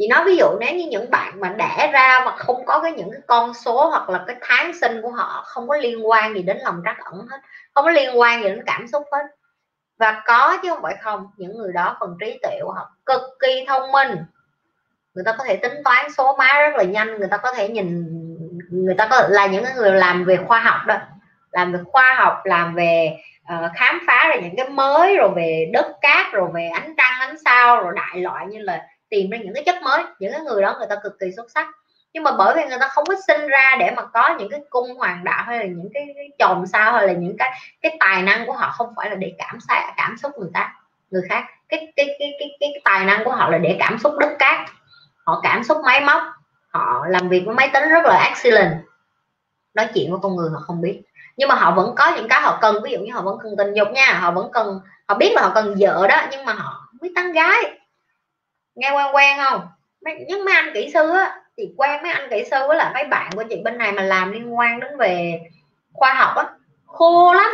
chị 0.00 0.08
nói 0.08 0.24
ví 0.24 0.36
dụ 0.36 0.46
nếu 0.60 0.74
như 0.74 0.86
những 0.90 1.10
bạn 1.10 1.40
mà 1.40 1.48
đẻ 1.48 1.90
ra 1.92 2.22
mà 2.26 2.36
không 2.36 2.64
có 2.66 2.80
cái 2.80 2.92
những 2.92 3.10
cái 3.10 3.20
con 3.26 3.54
số 3.54 3.88
hoặc 3.88 4.10
là 4.10 4.24
cái 4.26 4.36
tháng 4.40 4.72
sinh 4.80 5.02
của 5.02 5.10
họ 5.10 5.42
không 5.46 5.68
có 5.68 5.76
liên 5.76 6.08
quan 6.08 6.34
gì 6.34 6.42
đến 6.42 6.58
lòng 6.64 6.82
trắc 6.84 7.04
ẩn 7.04 7.26
hết 7.30 7.38
không 7.74 7.84
có 7.84 7.90
liên 7.90 8.20
quan 8.20 8.42
gì 8.42 8.48
đến 8.48 8.62
cảm 8.66 8.88
xúc 8.88 9.02
hết. 9.12 9.26
Và 9.98 10.22
có 10.26 10.58
chứ 10.62 10.70
không 10.70 10.82
phải 10.82 10.96
không 11.02 11.26
những 11.36 11.56
người 11.56 11.72
đó 11.72 11.96
phần 12.00 12.16
trí 12.20 12.38
tuệ 12.42 12.58
của 12.62 12.72
họ 12.72 12.90
cực 13.06 13.20
kỳ 13.40 13.64
thông 13.68 13.92
minh. 13.92 14.16
Người 15.14 15.24
ta 15.24 15.34
có 15.38 15.44
thể 15.44 15.56
tính 15.56 15.72
toán 15.84 16.12
số 16.12 16.36
má 16.36 16.52
rất 16.52 16.76
là 16.76 16.84
nhanh 16.84 17.18
người 17.18 17.28
ta 17.30 17.36
có 17.36 17.52
thể 17.52 17.68
nhìn 17.68 18.06
người 18.70 18.94
ta 18.94 19.08
có 19.10 19.22
là 19.28 19.46
những 19.46 19.64
người 19.76 19.92
làm 19.92 20.24
về 20.24 20.36
khoa 20.46 20.60
học 20.60 20.80
đó 20.86 20.98
làm 21.50 21.72
về 21.72 21.78
khoa 21.84 22.14
học 22.14 22.40
làm 22.44 22.74
về 22.74 23.16
uh, 23.54 23.70
khám 23.74 24.00
phá 24.06 24.28
ra 24.28 24.40
những 24.40 24.56
cái 24.56 24.68
mới 24.68 25.16
rồi 25.16 25.30
về 25.36 25.70
đất 25.72 25.86
cát 26.00 26.32
rồi 26.32 26.48
về 26.54 26.68
ánh 26.74 26.94
trăng 26.96 27.20
ánh 27.20 27.36
sao 27.44 27.82
rồi 27.82 27.92
đại 27.96 28.20
loại 28.20 28.46
như 28.46 28.58
là 28.58 28.86
tìm 29.10 29.30
ra 29.30 29.38
những 29.38 29.54
cái 29.54 29.64
chất 29.66 29.82
mới 29.82 30.04
những 30.18 30.32
cái 30.32 30.40
người 30.40 30.62
đó 30.62 30.76
người 30.78 30.86
ta 30.90 30.96
cực 31.02 31.18
kỳ 31.20 31.26
xuất 31.36 31.50
sắc. 31.50 31.68
Nhưng 32.12 32.22
mà 32.22 32.30
bởi 32.38 32.56
vì 32.56 32.64
người 32.64 32.78
ta 32.80 32.88
không 32.88 33.04
có 33.04 33.14
sinh 33.26 33.46
ra 33.46 33.76
để 33.78 33.90
mà 33.96 34.02
có 34.02 34.36
những 34.38 34.48
cái 34.50 34.60
cung 34.70 34.94
hoàng 34.96 35.24
đạo 35.24 35.44
hay 35.46 35.58
là 35.58 35.64
những 35.64 35.88
cái, 35.94 36.06
cái 36.16 36.28
chòm 36.38 36.66
sao 36.66 36.92
hay 36.92 37.06
là 37.06 37.12
những 37.12 37.36
cái 37.38 37.50
cái 37.82 37.96
tài 38.00 38.22
năng 38.22 38.46
của 38.46 38.52
họ 38.52 38.70
không 38.70 38.94
phải 38.96 39.10
là 39.10 39.16
để 39.16 39.32
cảm 39.38 39.58
xạ 39.68 39.92
cảm 39.96 40.16
xúc 40.16 40.32
người 40.38 40.50
ta 40.54 40.74
người 41.10 41.22
khác. 41.28 41.44
Cái 41.68 41.92
cái 41.96 42.06
cái 42.18 42.32
cái 42.38 42.38
cái, 42.38 42.58
cái 42.60 42.82
tài 42.84 43.04
năng 43.04 43.24
của 43.24 43.32
họ 43.32 43.50
là 43.50 43.58
để 43.58 43.76
cảm 43.78 43.98
xúc 43.98 44.12
đất 44.18 44.30
cát. 44.38 44.58
Họ 45.24 45.40
cảm 45.42 45.64
xúc 45.64 45.78
máy 45.84 46.00
móc 46.00 46.22
họ 46.70 47.06
làm 47.08 47.28
việc 47.28 47.42
với 47.46 47.54
máy 47.54 47.70
tính 47.72 47.88
rất 47.88 48.04
là 48.04 48.24
excellent. 48.24 48.72
Nói 49.74 49.88
chuyện 49.94 50.10
với 50.10 50.20
con 50.22 50.36
người 50.36 50.50
họ 50.52 50.60
không 50.60 50.80
biết. 50.80 51.02
Nhưng 51.36 51.48
mà 51.48 51.54
họ 51.54 51.70
vẫn 51.70 51.94
có 51.96 52.12
những 52.16 52.28
cái 52.28 52.40
họ 52.40 52.58
cần 52.60 52.76
ví 52.84 52.90
dụ 52.90 52.98
như 52.98 53.12
họ 53.12 53.22
vẫn 53.22 53.38
cần 53.42 53.54
tình 53.58 53.74
dục 53.74 53.88
nha 53.92 54.18
họ 54.20 54.30
vẫn 54.30 54.52
cần 54.52 54.80
họ 55.08 55.14
biết 55.14 55.32
là 55.34 55.42
họ 55.42 55.52
cần 55.54 55.74
vợ 55.78 56.06
đó 56.08 56.22
nhưng 56.30 56.44
mà 56.44 56.52
họ 56.52 56.86
không 56.86 56.98
biết 57.00 57.12
tán 57.16 57.32
gái 57.32 57.80
nghe 58.74 58.90
quen 58.90 59.06
quen 59.14 59.38
không? 59.44 59.68
Mấy, 60.04 60.24
những 60.28 60.44
mấy 60.44 60.54
anh 60.54 60.70
kỹ 60.74 60.90
sư 60.94 61.10
á 61.10 61.40
thì 61.56 61.74
quen 61.76 62.02
mấy 62.02 62.12
anh 62.12 62.30
kỹ 62.30 62.44
sư 62.50 62.56
với 62.68 62.76
là 62.76 62.90
mấy 62.94 63.04
bạn 63.04 63.30
của 63.36 63.44
chị 63.50 63.60
bên 63.64 63.78
này 63.78 63.92
mà 63.92 64.02
làm 64.02 64.32
liên 64.32 64.56
quan 64.58 64.80
đến 64.80 64.96
về 64.98 65.40
khoa 65.92 66.14
học 66.14 66.36
á. 66.36 66.44
Khô 66.86 67.32
lắm 67.32 67.50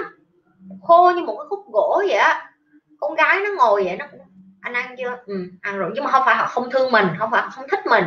khô 0.83 1.13
như 1.17 1.25
một 1.25 1.37
cái 1.37 1.47
khúc 1.49 1.65
gỗ 1.73 2.03
vậy 2.09 2.17
á. 2.17 2.51
Con 3.01 3.15
gái 3.15 3.41
nó 3.41 3.51
ngồi 3.57 3.85
vậy 3.85 3.97
nó 3.97 4.07
anh 4.61 4.73
ăn 4.73 4.95
chưa? 4.99 5.19
Ừ, 5.27 5.35
ăn 5.63 5.79
rồi. 5.79 5.91
Nhưng 5.95 6.05
mà 6.05 6.11
không 6.11 6.23
phải 6.27 6.37
họ 6.37 6.47
không 6.47 6.71
thương 6.71 6.93
mình 6.93 7.07
không 7.19 7.31
phải 7.31 7.43
họ 7.43 7.49
không 7.51 7.69
thích 7.71 7.87
mình. 7.87 8.05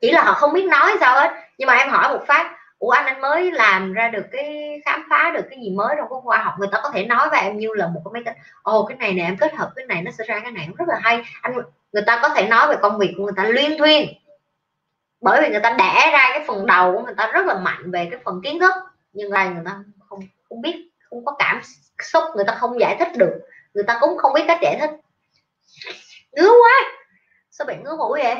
Chỉ 0.00 0.12
là 0.12 0.22
họ 0.22 0.32
không 0.32 0.52
biết 0.52 0.64
nói 0.64 0.92
sao 1.00 1.14
hết. 1.14 1.30
Nhưng 1.58 1.66
mà 1.66 1.74
em 1.74 1.88
hỏi 1.88 2.08
một 2.08 2.24
phát 2.26 2.56
ủa, 2.82 2.90
anh 2.90 3.06
anh 3.06 3.20
mới 3.20 3.52
làm 3.52 3.92
ra 3.92 4.08
được 4.08 4.24
cái, 4.32 4.80
khám 4.84 5.06
phá 5.10 5.30
được 5.34 5.42
cái 5.50 5.58
gì 5.62 5.70
mới 5.70 5.94
trong 5.98 6.08
cái 6.10 6.18
khoa 6.22 6.38
học. 6.38 6.54
Người 6.58 6.68
ta 6.72 6.80
có 6.82 6.90
thể 6.90 7.04
nói 7.04 7.28
với 7.30 7.40
em 7.40 7.58
như 7.58 7.68
là 7.74 7.86
một 7.86 8.00
cái 8.04 8.12
máy 8.12 8.22
tính. 8.24 8.42
Ồ, 8.62 8.86
cái 8.86 8.96
này 8.96 9.12
nè, 9.12 9.24
em 9.24 9.36
kết 9.36 9.54
hợp 9.54 9.72
cái 9.76 9.86
này, 9.86 10.02
nó 10.02 10.10
sẽ 10.10 10.24
ra 10.24 10.40
cái 10.40 10.52
này 10.52 10.68
rất 10.78 10.88
là 10.88 10.98
hay. 11.02 11.22
Anh, 11.42 11.54
người 11.92 12.02
ta 12.06 12.18
có 12.22 12.28
thể 12.28 12.48
nói 12.48 12.68
về 12.68 12.76
công 12.82 12.98
việc 12.98 13.14
của 13.16 13.24
người 13.24 13.32
ta 13.36 13.44
liên 13.44 13.78
thuyên. 13.78 14.08
Bởi 15.20 15.42
vì 15.42 15.48
người 15.48 15.60
ta 15.60 15.70
đẻ 15.78 16.10
ra 16.12 16.30
cái 16.34 16.44
phần 16.46 16.66
đầu 16.66 16.92
của 16.92 17.04
người 17.04 17.14
ta 17.16 17.30
rất 17.34 17.46
là 17.46 17.54
mạnh 17.54 17.90
về 17.90 18.08
cái 18.10 18.20
phần 18.24 18.40
kiến 18.44 18.60
thức, 18.60 18.72
nhưng 19.12 19.32
lại 19.32 19.48
người 19.48 19.64
ta 19.66 19.78
không 20.08 20.20
không 20.48 20.62
biết, 20.62 20.90
không 21.10 21.24
có 21.24 21.36
cảm 21.38 21.60
xúc, 22.02 22.24
người 22.36 22.44
ta 22.44 22.54
không 22.54 22.80
giải 22.80 22.96
thích 22.98 23.16
được. 23.16 23.40
Người 23.74 23.84
ta 23.84 23.98
cũng 24.00 24.18
không 24.18 24.32
biết 24.34 24.44
cách 24.48 24.58
giải 24.62 24.76
thích. 24.80 24.90
Ngứa 26.32 26.50
quá! 26.50 26.92
Sao 27.50 27.66
bị 27.66 27.74
ngứa 27.84 27.96
mũi 27.96 28.20
vậy? 28.22 28.36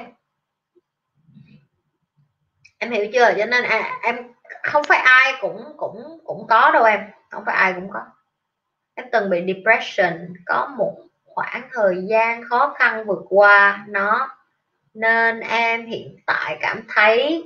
Em 2.83 2.91
hiểu 2.91 3.07
chưa? 3.13 3.35
Cho 3.39 3.47
nên 3.47 3.65
à, 3.65 3.99
em 4.03 4.17
không 4.63 4.85
phải 4.85 4.99
ai 4.99 5.33
cũng 5.41 5.65
cũng 5.77 6.19
cũng 6.25 6.47
có 6.49 6.71
đâu 6.71 6.85
em. 6.85 7.01
Không 7.31 7.45
phải 7.47 7.57
ai 7.57 7.73
cũng 7.73 7.91
có. 7.93 8.01
Em 8.95 9.07
từng 9.13 9.31
bị 9.31 9.55
depression 9.55 10.35
có 10.47 10.67
một 10.79 10.97
khoảng 11.25 11.63
thời 11.73 11.97
gian 12.09 12.43
khó 12.49 12.75
khăn 12.79 13.05
vượt 13.07 13.23
qua 13.29 13.85
nó. 13.89 14.29
Nên 14.95 15.41
em 15.41 15.87
hiện 15.87 16.17
tại 16.27 16.59
cảm 16.61 16.83
thấy 16.89 17.45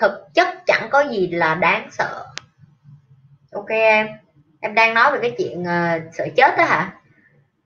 thực 0.00 0.28
chất 0.34 0.48
chẳng 0.66 0.88
có 0.90 1.04
gì 1.10 1.28
là 1.30 1.54
đáng 1.54 1.88
sợ. 1.90 2.26
Ok 3.52 3.68
em? 3.68 4.08
Em 4.60 4.74
đang 4.74 4.94
nói 4.94 5.12
về 5.12 5.18
cái 5.22 5.34
chuyện 5.38 5.60
uh, 5.62 6.14
sợ 6.14 6.26
chết 6.36 6.54
đó 6.58 6.64
hả? 6.64 6.92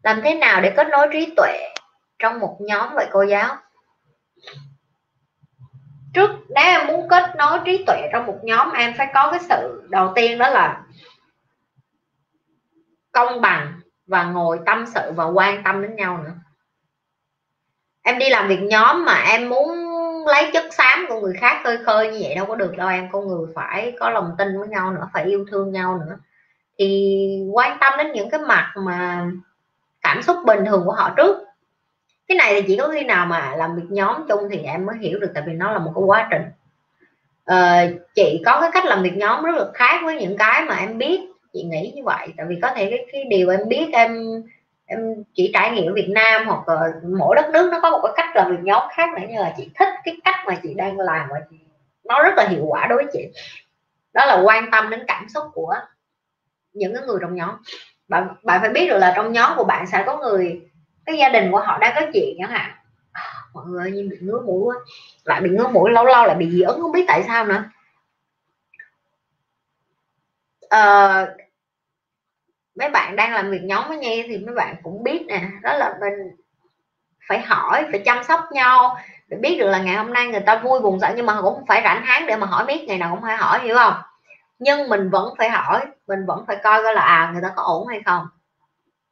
Làm 0.03 0.21
thế 0.23 0.35
nào 0.35 0.61
để 0.61 0.73
kết 0.77 0.89
nối 0.89 1.09
trí 1.13 1.35
tuệ 1.37 1.75
trong 2.19 2.41
một 2.41 2.57
nhóm 2.61 2.89
vậy 2.95 3.07
cô 3.13 3.23
giáo? 3.23 3.57
Trước 6.15 6.31
nếu 6.49 6.65
em 6.65 6.87
muốn 6.87 7.09
kết 7.09 7.37
nối 7.37 7.59
trí 7.65 7.85
tuệ 7.87 8.09
trong 8.13 8.27
một 8.27 8.39
nhóm, 8.43 8.73
em 8.73 8.95
phải 8.99 9.11
có 9.15 9.29
cái 9.31 9.41
sự 9.41 9.83
đầu 9.89 10.13
tiên 10.15 10.39
đó 10.39 10.49
là 10.49 10.83
công 13.13 13.41
bằng 13.41 13.81
và 14.07 14.25
ngồi 14.25 14.61
tâm 14.67 14.85
sự 14.95 15.13
và 15.15 15.25
quan 15.25 15.63
tâm 15.65 15.83
đến 15.83 15.97
nhau 15.97 16.19
nữa. 16.25 16.33
Em 18.03 18.19
đi 18.19 18.31
làm 18.31 18.49
việc 18.49 18.61
nhóm 18.63 19.05
mà 19.05 19.15
em 19.15 19.49
muốn 19.49 19.69
lấy 20.27 20.51
chất 20.53 20.75
xám 20.75 21.07
của 21.09 21.21
người 21.21 21.35
khác 21.41 21.61
khơi 21.65 21.79
khơi 21.85 22.13
như 22.13 22.19
vậy 22.23 22.35
đâu 22.35 22.47
có 22.47 22.55
được 22.57 22.77
đâu, 22.77 22.89
em 22.89 23.09
con 23.13 23.29
người 23.29 23.47
phải 23.55 23.97
có 24.01 24.11
lòng 24.11 24.31
tin 24.39 24.59
với 24.59 24.69
nhau 24.69 24.93
nữa, 24.93 25.09
phải 25.13 25.25
yêu 25.25 25.45
thương 25.51 25.73
nhau 25.73 26.01
nữa. 26.07 26.17
Thì 26.79 27.49
quan 27.53 27.79
tâm 27.81 27.93
đến 27.99 28.13
những 28.13 28.31
cái 28.31 28.41
mặt 28.41 28.73
mà 28.77 29.27
cảm 30.03 30.23
xúc 30.23 30.37
bình 30.47 30.65
thường 30.65 30.83
của 30.85 30.93
họ 30.93 31.11
trước 31.17 31.37
cái 32.29 32.37
này 32.37 32.55
thì 32.55 32.69
chỉ 32.69 32.77
có 32.77 32.89
khi 32.89 33.05
nào 33.05 33.27
mà 33.27 33.57
làm 33.57 33.77
việc 33.77 33.87
nhóm 33.91 34.27
chung 34.29 34.49
thì 34.51 34.59
em 34.59 34.87
mới 34.87 34.97
hiểu 35.01 35.19
được 35.19 35.31
tại 35.35 35.43
vì 35.47 35.53
nó 35.53 35.73
là 35.73 35.79
một 35.79 35.93
cái 35.95 36.05
quá 36.05 36.29
trình. 36.31 36.43
Ờ, 37.45 37.87
chị 38.15 38.43
có 38.47 38.61
cái 38.61 38.71
cách 38.73 38.85
làm 38.85 39.03
việc 39.03 39.17
nhóm 39.17 39.45
rất 39.45 39.55
là 39.55 39.65
khác 39.75 40.01
với 40.05 40.17
những 40.17 40.37
cái 40.37 40.65
mà 40.65 40.77
em 40.77 40.99
biết 40.99 41.21
chị 41.53 41.63
nghĩ 41.63 41.93
như 41.95 42.03
vậy. 42.05 42.29
Tại 42.37 42.47
vì 42.49 42.59
có 42.63 42.71
thể 42.77 42.91
cái, 42.91 43.07
cái 43.13 43.25
điều 43.25 43.51
em 43.51 43.69
biết 43.69 43.89
em 43.93 44.43
em 44.87 45.25
chỉ 45.35 45.51
trải 45.55 45.71
nghiệm 45.71 45.91
ở 45.91 45.95
Việt 45.95 46.09
Nam 46.15 46.47
hoặc 46.47 46.69
là 46.69 46.93
mỗi 47.19 47.37
đất 47.37 47.51
nước 47.53 47.69
nó 47.73 47.81
có 47.81 47.91
một 47.91 48.01
cái 48.03 48.13
cách 48.17 48.37
làm 48.37 48.51
việc 48.51 48.63
nhóm 48.63 48.83
khác 48.93 49.09
nữa 49.17 49.27
như 49.29 49.39
là 49.39 49.55
chị 49.57 49.71
thích 49.75 49.89
cái 50.05 50.17
cách 50.25 50.37
mà 50.47 50.57
chị 50.63 50.75
đang 50.75 50.99
làm 50.99 51.29
và 51.31 51.41
chị 51.51 51.57
nó 52.05 52.23
rất 52.23 52.35
là 52.37 52.49
hiệu 52.49 52.65
quả 52.67 52.87
đối 52.87 52.97
với 52.97 53.07
chị. 53.13 53.29
Đó 54.13 54.27
là 54.27 54.41
quan 54.45 54.71
tâm 54.71 54.91
đến 54.91 55.05
cảm 55.07 55.29
xúc 55.29 55.45
của 55.53 55.75
những 56.73 56.95
cái 56.95 57.03
người 57.07 57.19
trong 57.21 57.35
nhóm. 57.35 57.51
Bạn 58.09 58.29
bạn 58.43 58.61
phải 58.61 58.71
biết 58.71 58.89
được 58.89 58.99
là 58.99 59.13
trong 59.17 59.33
nhóm 59.33 59.53
của 59.57 59.65
bạn 59.65 59.87
sẽ 59.87 60.03
có 60.07 60.19
người 60.19 60.61
cái 61.07 61.19
gia 61.19 61.29
đình 61.29 61.53
của 61.53 61.61
họ 61.61 61.79
đang 61.79 61.93
có 61.95 62.07
chuyện 62.13 62.37
chẳng 62.39 62.51
hạn. 62.51 62.71
À, 63.13 63.23
mọi 63.55 63.65
người 63.67 63.91
như 63.91 64.09
bị 64.11 64.17
ngứa 64.21 64.41
mũi 64.41 64.63
quá. 64.65 64.77
Lại 65.25 65.41
bị 65.41 65.51
ngứa 65.51 65.69
mũi 65.69 65.91
lâu 65.91 66.05
lâu 66.05 66.27
lại 66.27 66.37
bị 66.37 66.51
dị 66.51 66.63
ứng 66.63 66.81
không 66.81 66.93
biết 66.93 67.05
tại 67.09 67.25
sao 67.27 67.45
nữa. 67.45 67.65
À, 70.69 71.27
mấy 72.75 72.91
bạn 72.91 73.17
đang 73.17 73.33
làm 73.33 73.51
việc 73.51 73.63
nhóm 73.63 73.89
với 73.89 73.97
nhau 73.97 74.13
thì 74.27 74.39
mấy 74.39 74.55
bạn 74.55 74.77
cũng 74.83 75.03
biết 75.03 75.25
nè. 75.29 75.41
Đó 75.63 75.77
là 75.77 75.95
mình 76.01 76.37
phải 77.29 77.41
hỏi 77.41 77.87
phải 77.91 78.03
chăm 78.05 78.25
sóc 78.25 78.41
nhau 78.53 78.97
để 79.29 79.37
biết 79.37 79.57
được 79.61 79.67
là 79.67 79.79
ngày 79.79 79.95
hôm 79.95 80.13
nay 80.13 80.27
người 80.29 80.41
ta 80.41 80.61
vui 80.65 80.81
buồn 80.81 81.01
giận 81.01 81.13
nhưng 81.17 81.27
mà 81.27 81.43
cũng 81.43 81.55
không 81.55 81.67
phải 81.67 81.81
rảnh 81.85 82.05
háng 82.05 82.27
để 82.27 82.37
mà 82.37 82.47
hỏi 82.47 82.65
biết 82.65 82.85
ngày 82.89 82.99
nào 82.99 83.11
cũng 83.15 83.23
phải 83.23 83.37
hỏi 83.37 83.61
hiểu 83.63 83.77
không? 83.77 83.95
Nhưng 84.59 84.89
mình 84.89 85.11
vẫn 85.11 85.35
phải 85.39 85.51
hỏi 85.51 85.87
mình 86.07 86.27
vẫn 86.27 86.45
phải 86.47 86.57
coi 86.63 86.83
coi 86.83 86.95
là 86.95 87.03
à 87.03 87.31
người 87.33 87.43
ta 87.43 87.53
có 87.57 87.63
ổn 87.63 87.87
hay 87.87 88.03
không? 88.07 88.27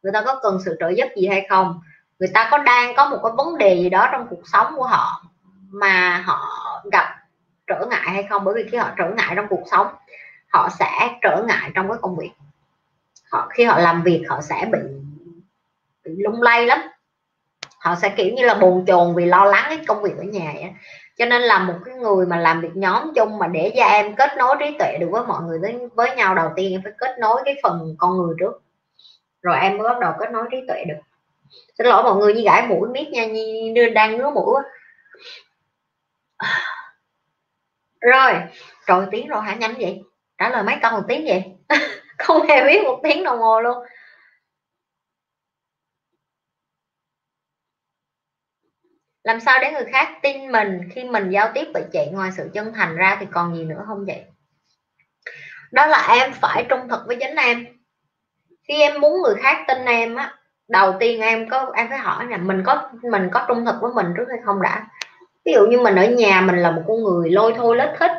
Người 0.03 0.13
ta 0.13 0.23
có 0.27 0.41
cần 0.43 0.59
sự 0.65 0.77
trợ 0.81 0.89
giúp 0.89 1.07
gì 1.17 1.27
hay 1.27 1.47
không? 1.51 1.81
Người 2.19 2.29
ta 2.35 2.49
có 2.51 2.59
đang 2.59 2.95
có 2.97 3.09
một 3.09 3.19
cái 3.23 3.33
vấn 3.37 3.59
đề 3.59 3.75
gì 3.75 3.91
đó 3.91 4.09
trong 4.13 4.27
cuộc 4.31 4.43
sống 4.53 4.75
của 4.77 4.87
họ 4.87 5.23
mà 5.71 6.23
họ 6.27 6.49
gặp 6.93 7.15
trở 7.67 7.87
ngại 7.91 8.11
hay 8.11 8.23
không? 8.23 8.45
Bởi 8.45 8.55
vì 8.55 8.71
khi 8.71 8.77
họ 8.79 8.91
trở 8.97 9.11
ngại 9.11 9.33
trong 9.37 9.47
cuộc 9.49 9.63
sống 9.71 9.87
họ 10.49 10.69
sẽ 10.79 11.19
trở 11.23 11.45
ngại 11.49 11.71
trong 11.75 11.89
cái 11.89 11.99
công 12.03 12.17
việc. 12.17 12.31
Họ 13.31 13.49
khi 13.51 13.65
họ 13.65 13.79
làm 13.79 14.03
việc 14.03 14.25
họ 14.29 14.41
sẽ 14.41 14.69
bị 14.73 14.79
bị 16.05 16.13
lung 16.19 16.43
lay 16.43 16.67
lắm. 16.67 16.79
Họ 17.79 17.95
sẽ 17.95 18.09
kiểu 18.09 18.33
như 18.35 18.45
là 18.45 18.55
bồn 18.55 18.85
chồn 18.87 19.15
vì 19.15 19.25
lo 19.25 19.45
lắng 19.45 19.65
cái 19.69 19.79
công 19.87 20.03
việc 20.03 20.17
ở 20.17 20.23
nhà 20.23 20.53
ấy. 20.53 20.71
cho 21.19 21.27
nên 21.27 21.43
là 21.43 21.59
một 21.59 21.75
cái 21.85 21.95
người 21.95 22.27
mà 22.27 22.37
làm 22.37 22.61
việc 22.61 22.77
nhóm 22.77 23.13
chung 23.15 23.39
mà 23.39 23.47
để 23.47 23.73
cho 23.77 23.85
em 23.85 24.15
kết 24.17 24.31
nối 24.39 24.57
trí 24.61 24.77
tuệ 24.79 24.99
được 25.01 25.09
với 25.11 25.23
mọi 25.27 25.43
người 25.43 25.59
với, 25.59 25.79
với 25.95 26.17
nhau 26.17 26.35
đầu 26.35 26.51
tiên 26.57 26.73
em 26.73 26.81
phải 26.85 26.93
kết 26.99 27.19
nối 27.19 27.43
cái 27.45 27.55
phần 27.63 27.95
con 27.99 28.17
người 28.17 28.35
trước 28.41 28.63
rồi 29.43 29.59
em 29.61 29.79
mới 29.79 29.89
bắt 29.89 29.99
đầu 30.01 30.13
kết 30.21 30.31
nối 30.31 30.45
trí 30.51 30.57
tuệ 30.69 30.85
được. 30.85 31.01
Xin 31.79 31.87
lỗi 31.87 32.03
mọi 32.03 32.17
người 32.17 32.35
như 32.35 32.43
gãi 32.43 32.67
mũi 32.67 32.89
miết 32.89 33.09
nha 33.11 33.27
như 33.75 33.89
đang 33.95 34.17
ngứa 34.17 34.31
mũi 34.31 34.55
quá. 34.55 34.63
Rồi, 38.01 38.33
trời 38.87 39.07
tiếng 39.11 39.29
rồi 39.29 39.43
hả? 39.43 39.55
Nhanh 39.55 39.75
vậy? 39.81 40.03
Trả 40.39 40.51
lời 40.51 40.63
mấy 40.63 40.77
câu 40.83 40.93
một 40.93 41.03
tiếng 41.09 41.25
vậy? 41.27 41.45
Không 42.19 42.47
hề 42.49 42.65
biết 42.65 42.83
một 42.85 43.01
tiếng 43.03 43.25
đồng 43.25 43.39
hồ 43.39 43.61
luôn. 43.61 43.87
Làm 49.23 49.41
sao 49.41 49.59
để 49.63 49.73
người 49.73 49.85
khác 49.93 50.19
tin 50.23 50.53
mình 50.53 50.81
khi 50.93 51.05
mình 51.05 51.31
giao 51.31 51.51
tiếp 51.55 51.67
với 51.75 51.85
chị 51.93 52.07
ngoài 52.13 52.31
sự 52.37 52.51
chân 52.55 52.73
thành 52.73 52.97
ra 52.97 53.17
thì 53.21 53.27
còn 53.33 53.57
gì 53.57 53.65
nữa 53.65 53.85
không 53.87 54.05
vậy? 54.07 54.25
Đó 55.73 55.87
là 55.87 56.07
em 56.19 56.33
phải 56.33 56.67
trung 56.69 56.89
thực 56.89 57.01
với 57.07 57.17
chính 57.21 57.37
em 57.37 57.82
khi 58.69 58.81
em 58.81 59.01
muốn 59.01 59.23
người 59.23 59.35
khác 59.35 59.65
tin 59.69 59.85
em 59.85 60.15
á, 60.15 60.35
đầu 60.69 60.95
tiên 61.01 61.21
em 61.21 61.49
có, 61.49 61.73
em 61.75 61.89
phải 61.89 61.99
hỏi 61.99 62.27
là 62.31 62.37
mình 62.37 62.63
có 62.67 62.91
mình 63.03 63.29
có 63.33 63.45
trung 63.49 63.65
thực 63.65 63.75
với 63.81 63.93
mình 63.95 64.15
trước 64.17 64.27
hay 64.29 64.39
không 64.45 64.63
đã. 64.63 64.87
Ví 65.45 65.53
dụ 65.53 65.67
như 65.67 65.79
mình 65.81 65.97
ở 65.97 66.05
nhà, 66.05 66.41
mình 66.41 66.57
là 66.57 66.71
một 66.71 66.83
con 66.89 67.05
người 67.05 67.31
lôi 67.31 67.55
thôi 67.57 67.77
lết 67.77 67.89
thích 67.99 68.13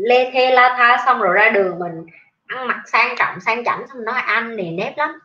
lê 0.00 0.30
thê 0.30 0.50
la 0.50 0.74
tha 0.78 1.02
xong 1.06 1.20
rồi 1.20 1.34
ra 1.34 1.48
đường 1.48 1.78
mình 1.78 2.06
ăn 2.46 2.68
mặc 2.68 2.82
sang 2.86 3.14
trọng, 3.18 3.40
sang 3.40 3.64
chảnh 3.64 3.86
xong 3.88 4.04
nói 4.04 4.20
anh 4.20 4.56
nề 4.56 4.70
nếp 4.70 4.98
lắm. 4.98 5.18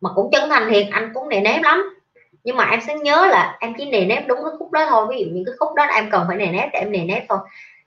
Mà 0.00 0.10
cũng 0.14 0.30
chân 0.32 0.50
thành 0.50 0.70
thiệt, 0.70 0.86
anh 0.92 1.10
cũng 1.14 1.28
nề 1.28 1.40
nếp 1.40 1.62
lắm. 1.62 1.94
Nhưng 2.44 2.56
mà 2.56 2.64
em 2.64 2.80
sẽ 2.80 2.94
nhớ 2.94 3.26
là 3.26 3.56
em 3.60 3.74
chỉ 3.78 3.90
nề 3.90 4.04
nếp 4.04 4.26
đúng 4.26 4.38
cái 4.44 4.52
khúc 4.58 4.72
đó 4.72 4.86
thôi, 4.88 5.06
ví 5.10 5.24
dụ 5.24 5.30
như 5.30 5.42
cái 5.46 5.54
khúc 5.58 5.74
đó 5.74 5.84
em 5.84 6.10
cần 6.10 6.24
phải 6.28 6.36
nề 6.36 6.46
nếp 6.46 6.68
để 6.72 6.78
em 6.78 6.92
nề 6.92 7.04
nếp 7.04 7.22
thôi. 7.28 7.38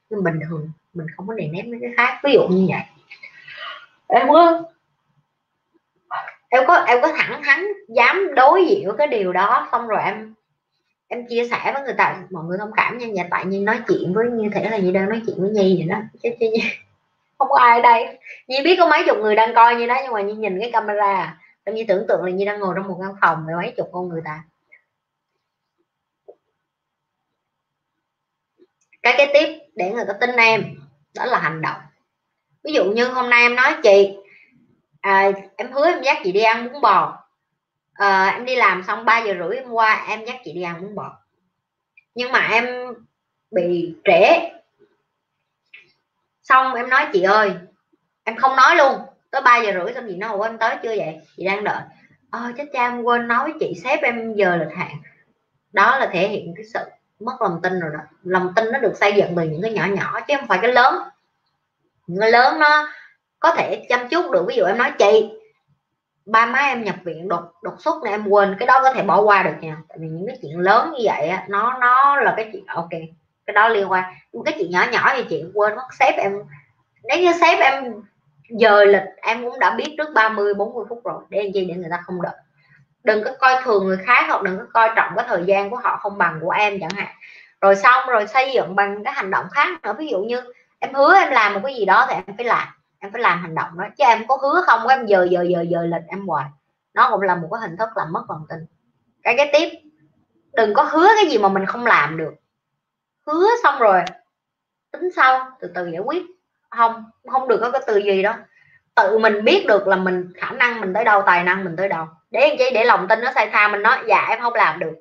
Nhưng 0.09 0.23
bình 0.23 0.39
thường 0.49 0.71
mình 0.93 1.07
không 1.17 1.27
có 1.27 1.33
nề 1.33 1.47
nếp 1.47 1.65
với 1.69 1.79
cái 1.81 1.91
khác, 1.97 2.19
ví 2.23 2.33
dụ 2.33 2.47
như 2.47 2.67
vậy. 2.69 2.81
Em 4.07 4.27
có 4.27 4.63
em 6.49 6.63
có 6.67 6.73
em 6.73 7.01
có 7.01 7.07
thẳng 7.17 7.43
thắn 7.43 7.67
dám 7.87 8.35
đối 8.35 8.65
diện 8.65 8.87
với 8.87 8.97
cái 8.97 9.07
điều 9.07 9.33
đó 9.33 9.69
xong 9.71 9.87
rồi 9.87 9.99
em 10.03 10.33
em 11.07 11.27
chia 11.27 11.47
sẻ 11.51 11.71
với 11.73 11.83
người 11.83 11.93
ta 11.97 12.23
mọi 12.29 12.43
người 12.43 12.57
thông 12.57 12.71
cảm 12.75 12.97
nha 12.97 13.07
nhà 13.07 13.27
tại 13.31 13.45
nhiên 13.45 13.65
nói 13.65 13.81
chuyện 13.87 14.13
với 14.13 14.25
như 14.31 14.49
thể 14.53 14.69
là 14.69 14.77
như 14.77 14.91
đang 14.91 15.09
nói 15.09 15.21
chuyện 15.25 15.35
với 15.41 15.49
nhi 15.49 15.75
vậy 15.79 15.87
đó. 15.89 16.01
Chứ, 16.23 16.29
chứ, 16.39 16.47
chứ 16.55 16.67
không 17.37 17.49
có 17.49 17.57
ai 17.57 17.79
ở 17.79 17.81
đây. 17.81 18.17
Nhi 18.47 18.57
biết 18.63 18.75
có 18.79 18.87
mấy 18.87 19.03
chục 19.07 19.17
người 19.17 19.35
đang 19.35 19.55
coi 19.55 19.75
như 19.75 19.87
đó 19.87 19.95
nhưng 20.03 20.13
mà 20.13 20.21
nhi 20.21 20.33
nhìn 20.33 20.59
cái 20.59 20.71
camera 20.71 21.37
em 21.63 21.75
như 21.75 21.83
tưởng 21.87 22.07
tượng 22.07 22.23
là 22.25 22.31
nhi 22.31 22.45
đang 22.45 22.59
ngồi 22.59 22.73
trong 22.77 22.87
một 22.87 22.97
căn 23.01 23.15
phòng 23.21 23.45
với 23.45 23.55
mấy 23.55 23.73
chục 23.77 23.89
con 23.91 24.09
người 24.09 24.21
ta. 24.25 24.43
Cái 29.01 29.15
kế 29.17 29.31
tiếp 29.33 29.59
để 29.75 29.91
người 29.91 30.05
ta 30.07 30.13
tin 30.13 30.35
em 30.35 30.63
đó 31.15 31.25
là 31.25 31.39
hành 31.39 31.61
động. 31.61 31.81
Ví 32.63 32.73
dụ 32.73 32.83
như 32.83 33.05
hôm 33.07 33.29
nay 33.29 33.41
em 33.41 33.55
nói 33.55 33.75
chị 33.83 34.18
à, 35.01 35.31
em 35.55 35.71
hứa 35.71 35.85
em 35.85 36.01
dắt 36.01 36.17
chị 36.23 36.31
đi 36.31 36.41
ăn 36.41 36.73
bún 36.73 36.81
bò. 36.81 37.23
À, 37.93 38.29
em 38.29 38.45
đi 38.45 38.55
làm 38.55 38.83
xong 38.87 39.05
3 39.05 39.19
giờ 39.19 39.33
rưỡi 39.39 39.57
em 39.57 39.69
qua 39.69 40.05
em 40.09 40.25
dắt 40.25 40.35
chị 40.43 40.53
đi 40.53 40.61
ăn 40.61 40.81
bún 40.81 40.95
bò. 40.95 41.17
Nhưng 42.15 42.31
mà 42.31 42.47
em 42.51 42.93
bị 43.51 43.95
trễ. 44.03 44.49
Xong 46.43 46.73
em 46.73 46.89
nói 46.89 47.07
chị 47.13 47.21
ơi 47.21 47.51
em 48.23 48.35
không 48.35 48.55
nói 48.55 48.75
luôn. 48.75 48.93
Tới 49.31 49.41
3 49.41 49.57
giờ 49.57 49.71
rưỡi 49.73 49.93
xong 49.93 50.05
chị 50.07 50.15
nói 50.15 50.31
ủa 50.31 50.43
em 50.43 50.57
tới 50.57 50.75
chưa 50.83 50.95
vậy? 50.97 51.21
Chị 51.37 51.45
đang 51.45 51.63
đợi. 51.63 51.81
Ơ 52.31 52.39
ờ, 52.39 52.51
chết 52.57 52.65
cha 52.73 52.87
em 52.87 53.03
quên 53.03 53.27
nói 53.27 53.53
chị 53.59 53.73
sếp 53.83 54.01
em 54.01 54.33
giờ 54.33 54.55
lịch 54.55 54.77
hạn. 54.77 54.95
Đó 55.73 55.97
là 55.97 56.09
thể 56.13 56.27
hiện 56.27 56.53
cái 56.55 56.65
sự 56.73 56.79
mất 57.19 57.41
lòng 57.41 57.59
tin 57.63 57.79
rồi 57.79 57.91
đó. 57.93 57.99
Lòng 58.23 58.53
tin 58.55 58.71
nó 58.71 58.79
được 58.79 58.93
xây 58.99 59.13
dựng 59.13 59.33
từ 59.35 59.43
những 59.43 59.61
cái 59.61 59.73
nhỏ 59.73 59.85
nhỏ 59.85 60.19
chứ 60.27 60.33
không 60.37 60.47
phải 60.47 60.59
cái 60.61 60.73
lớn. 60.73 60.95
Những 62.07 62.21
cái 62.21 62.31
lớn 62.31 62.59
nó 62.59 62.89
có 63.39 63.51
thể 63.51 63.85
chăm 63.89 64.07
chút 64.09 64.31
được 64.31 64.45
ví 64.47 64.55
dụ 64.55 64.65
em 64.65 64.77
nói 64.77 64.91
chị 64.99 65.29
ba 66.25 66.45
má 66.45 66.59
em 66.59 66.83
nhập 66.83 66.95
viện 67.03 67.27
đột 67.27 67.43
đột 67.63 67.73
xuất 67.79 68.03
này 68.03 68.13
em 68.13 68.27
quên. 68.27 68.55
Cái 68.59 68.67
đó 68.67 68.79
có 68.83 68.93
thể 68.93 69.03
bỏ 69.03 69.21
qua 69.21 69.43
được 69.43 69.55
nha. 69.61 69.77
Tại 69.89 69.97
vì 70.01 70.07
những 70.07 70.27
cái 70.27 70.37
chuyện 70.41 70.59
lớn 70.59 70.91
như 70.91 70.99
vậy 71.03 71.27
á, 71.27 71.45
nó 71.49 71.77
nó 71.81 72.15
là 72.15 72.33
cái 72.37 72.49
chuyện 72.53 72.65
ok 72.67 72.89
cái 73.45 73.53
đó 73.53 73.67
liên 73.67 73.91
quan. 73.91 74.03
Nhưng 74.31 74.43
cái 74.43 74.55
chuyện 74.57 74.71
nhỏ 74.71 74.85
nhỏ 74.91 75.13
thì 75.15 75.23
chị 75.29 75.43
quên 75.53 75.75
mất. 75.75 75.87
Sếp 75.99 76.15
em 76.17 76.33
nếu 77.03 77.19
như 77.19 77.31
sếp 77.41 77.59
em 77.59 77.93
giờ 78.49 78.83
lịch 78.85 79.03
em 79.21 79.43
cũng 79.43 79.59
đã 79.59 79.75
biết 79.75 79.95
trước 79.97 80.07
30 80.13 80.53
40 80.53 80.85
phút 80.89 81.01
rồi. 81.03 81.21
Để 81.29 81.43
làm 81.43 81.51
gì 81.51 81.65
để 81.65 81.75
người 81.75 81.89
ta 81.91 81.99
không 82.03 82.21
đợi. 82.21 82.35
Đừng 83.03 83.23
có 83.23 83.31
coi 83.39 83.61
thường 83.63 83.85
người 83.85 83.97
khác 84.05 84.25
hoặc 84.27 84.43
đừng 84.43 84.57
có 84.57 84.65
coi 84.73 84.89
trọng 84.95 85.13
cái 85.15 85.25
thời 85.27 85.43
gian 85.45 85.69
của 85.69 85.77
họ 85.77 85.97
không 85.97 86.17
bằng 86.17 86.39
của 86.41 86.51
em 86.51 86.79
chẳng 86.79 86.89
hạn. 86.95 87.15
Rồi 87.61 87.75
xong 87.75 88.09
rồi 88.09 88.27
xây 88.27 88.51
dựng 88.53 88.75
bằng 88.75 89.03
cái 89.03 89.13
hành 89.13 89.31
động 89.31 89.45
khác 89.51 89.81
nữa. 89.83 89.95
Ví 89.97 90.07
dụ 90.07 90.19
như 90.19 90.41
em 90.79 90.93
hứa 90.93 91.13
em 91.13 91.31
làm 91.31 91.53
một 91.53 91.59
cái 91.63 91.75
gì 91.75 91.85
đó 91.85 92.05
thì 92.09 92.15
em 92.15 92.37
phải 92.37 92.45
làm 92.45 92.67
em 92.99 93.11
phải 93.11 93.21
làm 93.21 93.41
hành 93.41 93.55
động 93.55 93.77
đó, 93.77 93.85
chứ 93.97 94.03
em 94.03 94.27
có 94.27 94.37
hứa 94.41 94.61
không, 94.65 94.87
em 94.87 95.05
giờ 95.05 95.27
giờ 95.31 95.41
giờ 95.41 95.65
giờ 95.69 95.85
lịch 95.85 96.03
em 96.07 96.27
hoài. 96.27 96.45
Nó 96.93 97.09
cũng 97.11 97.21
là 97.21 97.35
một 97.35 97.47
cái 97.51 97.61
hình 97.61 97.77
thức 97.77 97.89
làm 97.95 98.11
mất 98.11 98.23
lòng 98.29 98.45
tin. 98.49 98.65
Cái 99.23 99.33
cái 99.37 99.49
tiếp, 99.53 99.69
đừng 100.53 100.73
có 100.73 100.83
hứa 100.83 101.07
cái 101.15 101.31
gì 101.31 101.37
mà 101.37 101.49
mình 101.49 101.65
không 101.65 101.85
làm 101.85 102.17
được. 102.17 102.33
Hứa 103.27 103.47
xong 103.63 103.79
rồi, 103.79 104.01
tính 104.91 105.09
sau, 105.15 105.51
từ 105.59 105.71
từ 105.75 105.87
giải 105.87 106.01
quyết. 106.01 106.23
Không 106.69 107.05
không 107.31 107.47
được 107.47 107.59
có 107.61 107.71
cái 107.71 107.81
từ 107.87 107.97
gì 107.97 108.23
đó. 108.23 108.35
Tự 108.95 109.17
mình 109.17 109.43
biết 109.43 109.65
được 109.67 109.87
là 109.87 109.95
mình, 109.95 110.31
khả 110.35 110.51
năng 110.51 110.81
mình 110.81 110.93
tới 110.93 111.05
đâu, 111.05 111.23
tài 111.25 111.43
năng 111.43 111.63
mình 111.63 111.75
tới 111.75 111.89
đâu. 111.89 112.07
Để 112.31 112.55
chi? 112.59 112.65
Để 112.73 112.85
lòng 112.85 113.07
tin 113.07 113.21
nó 113.21 113.31
sai 113.35 113.49
tha 113.51 113.67
mình 113.67 113.81
nói 113.81 113.97
dạ 114.07 114.25
em 114.29 114.41
không 114.41 114.53
làm 114.53 114.79
được. 114.79 114.95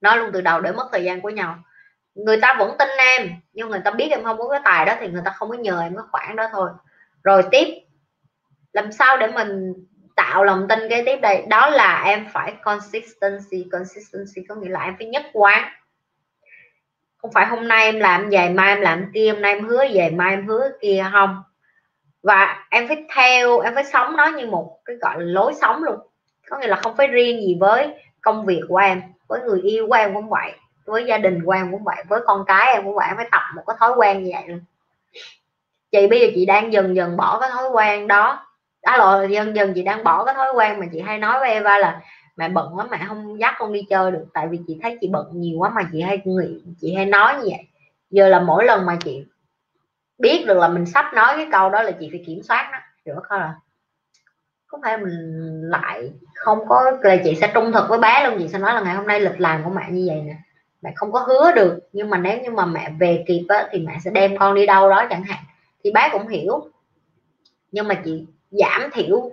Nói 0.00 0.18
luôn 0.18 0.30
từ 0.32 0.40
đầu 0.40 0.60
để 0.60 0.72
mất 0.72 0.88
thời 0.92 1.04
gian 1.04 1.20
của 1.20 1.30
nhau 1.30 1.58
người 2.14 2.40
ta 2.40 2.54
vẫn 2.58 2.76
tin 2.78 2.88
em, 3.18 3.30
nhưng 3.52 3.68
người 3.68 3.80
ta 3.84 3.90
biết 3.90 4.08
em 4.10 4.24
không 4.24 4.38
có 4.38 4.48
cái 4.48 4.60
tài 4.64 4.86
đó 4.86 4.94
thì 5.00 5.08
người 5.08 5.22
ta 5.24 5.30
không 5.30 5.48
có 5.48 5.54
nhờ 5.54 5.80
em 5.80 5.96
cái 5.96 6.04
khoản 6.10 6.36
đó 6.36 6.48
thôi. 6.52 6.70
Rồi 7.24 7.42
tiếp, 7.50 7.66
làm 8.72 8.92
sao 8.92 9.16
để 9.16 9.26
mình 9.26 9.74
tạo 10.16 10.44
lòng 10.44 10.66
tin 10.68 10.78
cái 10.90 11.02
tiếp 11.06 11.16
đây? 11.16 11.44
Đó 11.48 11.70
là 11.70 12.02
em 12.06 12.26
phải 12.32 12.54
consistency. 12.62 13.66
Consistency 13.72 14.42
có 14.48 14.54
nghĩa 14.54 14.68
là 14.68 14.84
em 14.84 14.94
phải 14.98 15.06
nhất 15.06 15.22
quán. 15.32 15.68
Không 17.16 17.32
phải 17.32 17.46
hôm 17.46 17.68
nay 17.68 17.84
em 17.84 18.00
làm 18.00 18.30
về 18.30 18.48
mai 18.48 18.68
em 18.68 18.80
làm 18.80 19.10
kia, 19.14 19.32
hôm 19.32 19.42
nay 19.42 19.52
em 19.52 19.64
hứa 19.64 19.84
về 19.92 20.10
mai 20.10 20.30
em 20.30 20.46
hứa 20.46 20.68
kia, 20.80 21.04
không. 21.12 21.42
Và 22.22 22.66
em 22.70 22.88
phải 22.88 23.04
theo, 23.14 23.58
em 23.60 23.74
phải 23.74 23.84
sống 23.84 24.16
nó 24.16 24.26
như 24.26 24.46
một 24.46 24.78
cái 24.84 24.96
gọi 24.96 25.18
là 25.18 25.24
lối 25.24 25.54
sống 25.60 25.82
luôn. 25.84 25.98
Có 26.50 26.58
nghĩa 26.58 26.66
là 26.66 26.76
không 26.76 26.96
phải 26.96 27.06
riêng 27.06 27.40
gì 27.40 27.56
với 27.60 27.94
công 28.20 28.46
việc 28.46 28.60
của 28.68 28.76
em, 28.76 29.02
với 29.28 29.40
người 29.40 29.60
yêu 29.60 29.86
của 29.86 29.94
em 29.94 30.14
cũng 30.14 30.28
vậy 30.28 30.52
với 30.84 31.04
gia 31.06 31.18
đình 31.18 31.44
của 31.44 31.52
em 31.52 31.72
cũng 31.72 31.84
vậy, 31.84 32.04
với 32.08 32.20
con 32.26 32.44
cái 32.46 32.72
em 32.72 32.84
cũng 32.84 32.94
vậy, 32.94 33.06
em 33.08 33.16
phải 33.16 33.28
tập 33.32 33.42
một 33.56 33.62
cái 33.66 33.76
thói 33.80 33.92
quen 33.96 34.22
như 34.22 34.30
vậy 34.34 34.48
luôn. 34.48 34.60
Chị 35.92 36.06
bây 36.06 36.20
giờ 36.20 36.26
chị 36.34 36.46
đang 36.46 36.72
dần 36.72 36.96
dần 36.96 37.16
bỏ 37.16 37.38
cái 37.40 37.50
thói 37.52 37.68
quen 37.70 38.08
đó. 38.08 38.46
Đó 38.82 38.96
là 38.96 39.26
dần 39.26 39.56
dần 39.56 39.72
chị 39.74 39.82
đang 39.82 40.04
bỏ 40.04 40.24
cái 40.24 40.34
thói 40.34 40.52
quen 40.54 40.80
mà 40.80 40.86
chị 40.92 41.00
hay 41.00 41.18
nói 41.18 41.40
với 41.40 41.50
Eva 41.50 41.78
là 41.78 42.00
mẹ 42.36 42.48
bận 42.48 42.76
quá, 42.76 42.86
mẹ 42.90 42.98
không 43.08 43.40
dắt 43.40 43.54
con 43.58 43.72
đi 43.72 43.82
chơi 43.90 44.10
được. 44.10 44.24
Tại 44.34 44.46
vì 44.46 44.58
chị 44.66 44.78
thấy 44.82 44.98
chị 45.00 45.08
bận 45.08 45.26
nhiều 45.32 45.58
quá 45.58 45.70
mà 45.70 45.82
chị 45.92 46.00
hay 46.00 46.22
nghĩ, 46.24 46.62
chị 46.80 46.94
hay 46.94 47.06
nói 47.06 47.34
như 47.34 47.42
vậy. 47.42 47.68
Giờ 48.10 48.28
là 48.28 48.40
mỗi 48.40 48.64
lần 48.64 48.86
mà 48.86 48.96
chị 49.04 49.24
biết 50.18 50.44
được 50.46 50.58
là 50.58 50.68
mình 50.68 50.86
sắp 50.86 51.14
nói 51.14 51.34
cái 51.36 51.48
câu 51.52 51.70
đó 51.70 51.82
là 51.82 51.90
chị 51.90 52.08
phải 52.10 52.24
kiểm 52.26 52.42
soát 52.42 52.68
nó. 52.72 52.78
Hiểu 53.06 53.14
không 53.22 53.40
là, 53.40 53.54
có 54.66 54.78
phải 54.82 54.98
mình 54.98 55.60
lại 55.70 56.12
không 56.34 56.68
có, 56.68 56.92
là 57.02 57.16
chị 57.24 57.34
sẽ 57.34 57.50
trung 57.54 57.72
thực 57.72 57.88
với 57.88 57.98
bé 57.98 58.28
luôn, 58.28 58.38
chị 58.38 58.48
sẽ 58.48 58.58
nói 58.58 58.74
là 58.74 58.80
ngày 58.80 58.94
hôm 58.94 59.06
nay 59.06 59.20
lịch 59.20 59.40
làm 59.40 59.64
của 59.64 59.70
mẹ 59.70 59.86
như 59.90 60.04
vậy 60.08 60.20
nè 60.20 60.34
mẹ 60.82 60.92
không 60.94 61.12
có 61.12 61.20
hứa 61.20 61.52
được. 61.52 61.78
Nhưng 61.92 62.10
mà 62.10 62.18
nếu 62.18 62.40
như 62.40 62.50
mà 62.50 62.66
mẹ 62.66 62.90
về 63.00 63.24
kịp 63.28 63.46
á, 63.48 63.68
thì 63.70 63.86
mẹ 63.86 63.98
sẽ 64.04 64.10
đem 64.10 64.38
con 64.38 64.54
đi 64.54 64.66
đâu 64.66 64.90
đó 64.90 65.06
chẳng 65.10 65.22
hạn. 65.22 65.44
Thì 65.84 65.92
bác 65.92 66.08
cũng 66.12 66.28
hiểu. 66.28 66.60
Nhưng 67.72 67.88
mà 67.88 67.94
chị 67.94 68.26
giảm 68.50 68.90
thiểu 68.92 69.30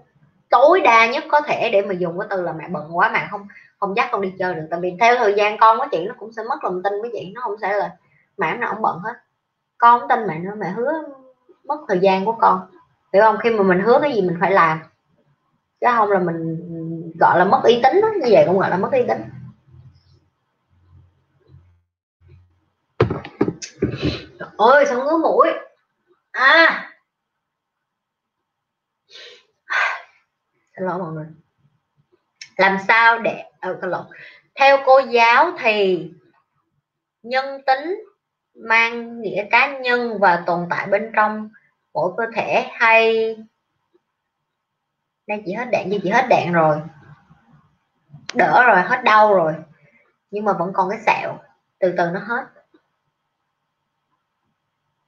tối 0.49 0.81
đa 0.81 1.07
nhất 1.07 1.23
có 1.29 1.41
thể 1.41 1.69
để 1.73 1.81
mà 1.81 1.93
dùng 1.93 2.19
cái 2.19 2.27
từ 2.29 2.41
là 2.41 2.53
mẹ 2.53 2.67
bận 2.67 2.97
quá 2.97 3.09
mẹ 3.13 3.27
không 3.31 3.47
không 3.79 3.95
dắt 3.97 4.09
con 4.11 4.21
đi 4.21 4.33
chơi 4.39 4.55
được. 4.55 4.67
Tại 4.71 4.79
vì 4.79 4.93
theo 4.99 5.15
thời 5.17 5.33
gian 5.33 5.57
con 5.59 5.77
của 5.77 5.85
chị 5.91 6.05
nó 6.07 6.13
cũng 6.19 6.33
sẽ 6.33 6.43
mất 6.49 6.63
lòng 6.63 6.83
tin 6.83 6.93
với 7.01 7.11
chị. 7.13 7.31
Nó 7.35 7.41
không 7.41 7.55
sẽ 7.61 7.73
là 7.73 7.95
mẹ 8.37 8.57
nào 8.57 8.73
cũng 8.73 8.81
bận 8.81 8.99
hết. 8.99 9.13
Con 9.77 9.99
không 9.99 10.09
tin 10.09 10.27
mẹ 10.27 10.39
nữa 10.39 10.53
mẹ 10.57 10.69
hứa 10.69 10.91
mất 11.63 11.77
thời 11.87 11.99
gian 11.99 12.25
của 12.25 12.31
con. 12.31 12.61
Hiểu 13.13 13.23
không? 13.23 13.37
Khi 13.43 13.49
mà 13.49 13.63
mình 13.63 13.79
hứa 13.79 13.99
cái 14.01 14.13
gì 14.13 14.21
mình 14.21 14.37
phải 14.39 14.51
làm. 14.51 14.79
Chứ 15.81 15.87
không 15.97 16.11
là 16.11 16.19
mình 16.19 16.61
gọi 17.19 17.39
là 17.39 17.45
mất 17.45 17.61
uy 17.63 17.81
tín 17.83 18.01
đó. 18.01 18.07
như 18.21 18.27
vậy 18.31 18.43
cũng 18.47 18.59
gọi 18.59 18.69
là 18.69 18.77
mất 18.77 18.91
uy 18.91 19.03
tín. 19.07 19.17
Ôi, 24.57 24.85
sao 24.85 25.03
ngứa 25.03 25.17
mũi? 25.17 25.47
À. 26.31 26.91
Xin 30.77 30.87
lỗi 30.87 30.99
mọi 30.99 31.13
người. 31.13 31.25
Làm 32.57 32.77
sao 32.87 33.19
để 33.19 33.43
ờ 33.59 33.77
xin 33.81 33.89
lỗi 33.89 34.03
theo 34.55 34.77
cô 34.85 34.99
giáo 34.99 35.51
thì 35.59 36.09
nhân 37.23 37.61
tính 37.65 38.03
mang 38.53 39.21
nghĩa 39.21 39.45
cá 39.51 39.77
nhân 39.77 40.19
và 40.19 40.43
tồn 40.45 40.67
tại 40.69 40.87
bên 40.87 41.11
trong 41.15 41.49
mỗi 41.93 42.11
cơ 42.17 42.23
thể 42.35 42.69
hay 42.71 43.35
đây 45.27 45.43
chị 45.45 45.53
hết 45.53 45.65
đạn, 45.71 45.89
như 45.89 45.99
chị 46.03 46.09
hết 46.09 46.25
đạn 46.29 46.53
rồi. 46.53 46.81
Đỡ 48.33 48.63
rồi, 48.67 48.81
hết 48.81 49.01
đau 49.03 49.33
rồi. 49.33 49.55
Nhưng 50.31 50.45
mà 50.45 50.53
vẫn 50.53 50.71
còn 50.73 50.89
cái 50.89 50.99
sẹo. 51.05 51.37
Từ 51.79 51.93
từ 51.97 52.09
nó 52.13 52.19
hết 52.19 52.58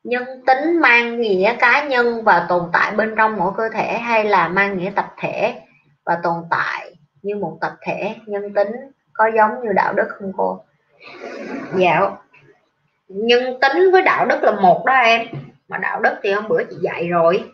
nhân 0.04 0.24
tính 0.48 0.80
mang 0.82 1.22
nghĩa 1.22 1.56
cá 1.60 1.84
nhân 1.88 2.24
và 2.24 2.46
tồn 2.50 2.70
tại 2.74 2.96
bên 2.96 3.14
trong 3.18 3.38
mỗi 3.38 3.52
cơ 3.58 3.70
thể 3.70 3.98
hay 3.98 4.26
là 4.26 4.48
mang 4.48 4.78
nghĩa 4.78 4.92
tập 4.96 5.14
thể 5.18 5.62
và 6.06 6.20
tồn 6.24 6.36
tại 6.50 6.96
như 7.22 7.36
một 7.36 7.58
tập 7.62 7.74
thể? 7.82 8.16
Nhân 8.26 8.54
tính 8.54 8.72
có 9.14 9.30
giống 9.36 9.52
như 9.64 9.74
đạo 9.74 9.94
đức 9.94 10.08
không 10.10 10.32
cô? 10.38 10.64
Dạ 11.76 12.02
nhân 13.14 13.60
tính 13.62 13.92
với 13.92 14.02
đạo 14.02 14.26
đức 14.26 14.44
là 14.44 14.52
một 14.52 14.84
đó 14.86 14.94
em. 14.94 15.28
Mà 15.68 15.78
đạo 15.78 16.02
đức 16.02 16.14
thì 16.24 16.32
hôm 16.32 16.48
bữa 16.48 16.64
chị 16.64 16.76
dạy 16.82 17.08
rồi. 17.08 17.52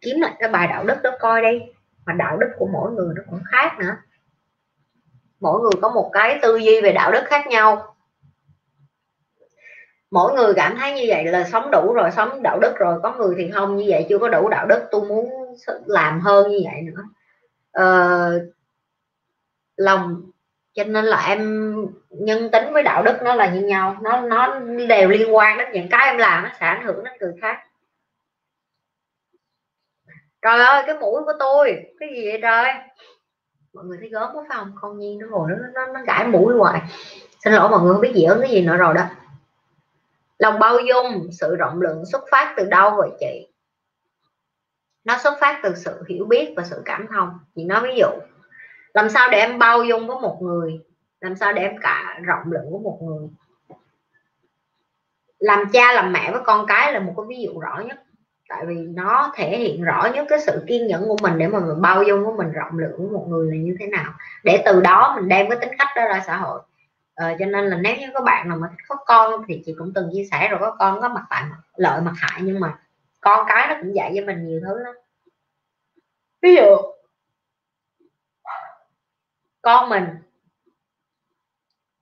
Kiếm 0.00 0.20
lại 0.20 0.32
cái 0.38 0.48
bài 0.48 0.66
đạo 0.66 0.84
đức 0.84 1.02
đó 1.02 1.10
coi 1.20 1.42
đi. 1.42 1.62
Mà 2.06 2.12
đạo 2.12 2.36
đức 2.36 2.48
của 2.58 2.66
mỗi 2.72 2.92
người 2.92 3.14
nó 3.16 3.22
cũng 3.30 3.40
khác 3.52 3.78
nữa. 3.78 3.96
Mỗi 5.40 5.60
người 5.60 5.72
có 5.82 5.88
một 5.88 6.10
cái 6.12 6.38
tư 6.42 6.56
duy 6.56 6.80
về 6.80 6.92
đạo 6.92 7.12
đức 7.12 7.22
khác 7.26 7.46
nhau 7.46 7.95
mỗi 10.16 10.34
người 10.34 10.54
cảm 10.54 10.76
thấy 10.76 10.92
như 10.92 11.04
vậy 11.08 11.24
là 11.24 11.44
sống 11.44 11.70
đủ 11.70 11.92
rồi 11.92 12.10
sống 12.10 12.42
đạo 12.42 12.58
đức 12.60 12.74
rồi. 12.76 13.00
Có 13.02 13.14
người 13.14 13.34
thì 13.38 13.50
không 13.50 13.76
như 13.76 13.84
vậy 13.88 14.06
chưa 14.08 14.18
có 14.18 14.28
đủ 14.28 14.48
đạo 14.48 14.66
đức. 14.66 14.88
Tôi 14.90 15.04
muốn 15.04 15.54
làm 15.86 16.20
hơn 16.20 16.50
như 16.50 16.60
vậy 16.64 16.82
nữa. 16.82 17.02
Ờ, 17.72 18.30
lòng 19.76 20.22
cho 20.74 20.84
nên 20.84 21.04
là 21.04 21.26
em 21.26 21.72
nhân 22.10 22.50
tính 22.50 22.72
với 22.72 22.82
đạo 22.82 23.02
đức 23.02 23.22
nó 23.22 23.34
là 23.34 23.54
như 23.54 23.60
nhau. 23.60 23.96
Nó 24.02 24.20
nó 24.20 24.58
đều 24.88 25.08
liên 25.08 25.34
quan 25.34 25.58
đến 25.58 25.68
những 25.72 25.88
cái 25.90 26.06
em 26.06 26.18
làm 26.18 26.44
nó 26.44 26.50
sẽ 26.60 26.66
ảnh 26.66 26.86
hưởng 26.86 27.04
đến 27.04 27.14
người 27.20 27.34
khác. 27.40 27.58
Trời 30.42 30.58
ơi 30.58 30.82
cái 30.86 30.94
mũi 30.94 31.22
của 31.24 31.32
tôi 31.38 31.76
cái 32.00 32.08
gì 32.14 32.28
vậy 32.28 32.38
trời? 32.42 32.74
Mọi 33.74 33.84
người 33.84 33.98
thấy 34.00 34.08
gớm 34.08 34.30
quá 34.34 34.44
phải 34.48 34.58
không? 34.58 34.72
Con 34.80 34.98
nhiên 34.98 35.18
nó 35.18 35.26
ngồi 35.30 35.50
nó 35.50 35.56
nó, 35.74 35.92
nó 35.92 36.00
gãi 36.06 36.26
mũi 36.26 36.54
hoài. 36.54 36.80
Xin 37.44 37.52
lỗi 37.52 37.68
mọi 37.70 37.80
người 37.80 37.92
không 37.92 38.02
biết 38.02 38.12
gì 38.14 38.24
ứng 38.24 38.40
cái 38.40 38.50
gì 38.50 38.62
nữa 38.62 38.76
rồi 38.76 38.94
đó 38.94 39.02
lòng 40.38 40.58
bao 40.58 40.78
dung, 40.78 41.28
sự 41.32 41.56
rộng 41.56 41.80
lượng 41.80 42.04
xuất 42.12 42.24
phát 42.30 42.54
từ 42.56 42.64
đâu 42.64 42.94
vậy 42.96 43.10
chị. 43.20 43.48
Nó 45.04 45.18
xuất 45.18 45.34
phát 45.40 45.60
từ 45.62 45.74
sự 45.74 46.02
hiểu 46.08 46.24
biết 46.24 46.54
và 46.56 46.62
sự 46.62 46.82
cảm 46.84 47.06
thông. 47.14 47.38
Chị 47.54 47.64
nói 47.64 47.82
ví 47.82 47.96
dụ, 47.98 48.08
làm 48.94 49.10
sao 49.10 49.28
để 49.32 49.38
em 49.38 49.58
bao 49.58 49.84
dung 49.84 50.06
với 50.06 50.16
một 50.20 50.38
người? 50.42 50.80
Làm 51.20 51.36
sao 51.36 51.52
để 51.52 51.62
em 51.62 51.76
cả 51.80 52.20
rộng 52.22 52.52
lượng 52.52 52.70
với 52.70 52.80
một 52.80 52.98
người? 53.02 53.28
Làm 55.38 55.64
cha, 55.72 55.92
làm 55.92 56.12
mẹ 56.12 56.32
với 56.32 56.40
con 56.44 56.66
cái 56.66 56.92
là 56.92 57.00
một 57.00 57.14
cái 57.16 57.24
ví 57.28 57.42
dụ 57.42 57.60
rõ 57.60 57.82
nhất. 57.86 57.98
Tại 58.48 58.64
vì 58.66 58.74
nó 58.74 59.32
thể 59.36 59.58
hiện 59.58 59.84
rõ 59.84 60.08
nhất 60.14 60.26
cái 60.28 60.40
sự 60.40 60.64
kiên 60.66 60.86
nhẫn 60.86 61.08
của 61.08 61.16
mình 61.22 61.38
để 61.38 61.48
mà 61.48 61.60
mình 61.60 61.82
bao 61.82 62.02
dung 62.02 62.24
của 62.24 62.32
mình, 62.32 62.52
rộng 62.52 62.78
lượng 62.78 62.98
với 62.98 63.10
một 63.10 63.26
người 63.28 63.50
là 63.50 63.56
như 63.56 63.76
thế 63.80 63.86
nào. 63.86 64.12
Để 64.44 64.62
từ 64.64 64.80
đó 64.80 65.12
mình 65.16 65.28
đem 65.28 65.50
cái 65.50 65.58
tính 65.60 65.78
cách 65.78 65.88
đó 65.96 66.02
ra 66.08 66.22
xã 66.26 66.36
hội 66.36 66.60
à, 67.16 67.36
cho 67.38 67.46
nên 67.46 67.64
là 67.64 67.76
nếu 67.76 67.96
như 67.96 68.06
các 68.14 68.24
bạn 68.24 68.48
nào 68.48 68.58
mà 68.58 68.68
thích 68.70 68.84
có 68.88 68.96
con 69.06 69.42
thì 69.48 69.62
chị 69.66 69.74
cũng 69.78 69.92
từng 69.94 70.10
chia 70.12 70.24
sẻ 70.30 70.48
rồi 70.48 70.60
có 70.60 70.76
con 70.78 71.00
có 71.00 71.08
mặt 71.08 71.24
tại 71.30 71.44
lợi 71.76 72.00
mặt 72.00 72.12
hại 72.16 72.40
nhưng 72.42 72.60
mà 72.60 72.78
con 73.20 73.46
cái 73.48 73.66
nó 73.68 73.74
cũng 73.80 73.94
dạy 73.94 74.12
cho 74.16 74.26
mình 74.26 74.44
nhiều 74.44 74.60
thứ 74.66 74.78
lắm. 74.78 74.94
Ví 76.42 76.54
dụ 76.54 76.76
con 79.62 79.88
mình 79.88 80.04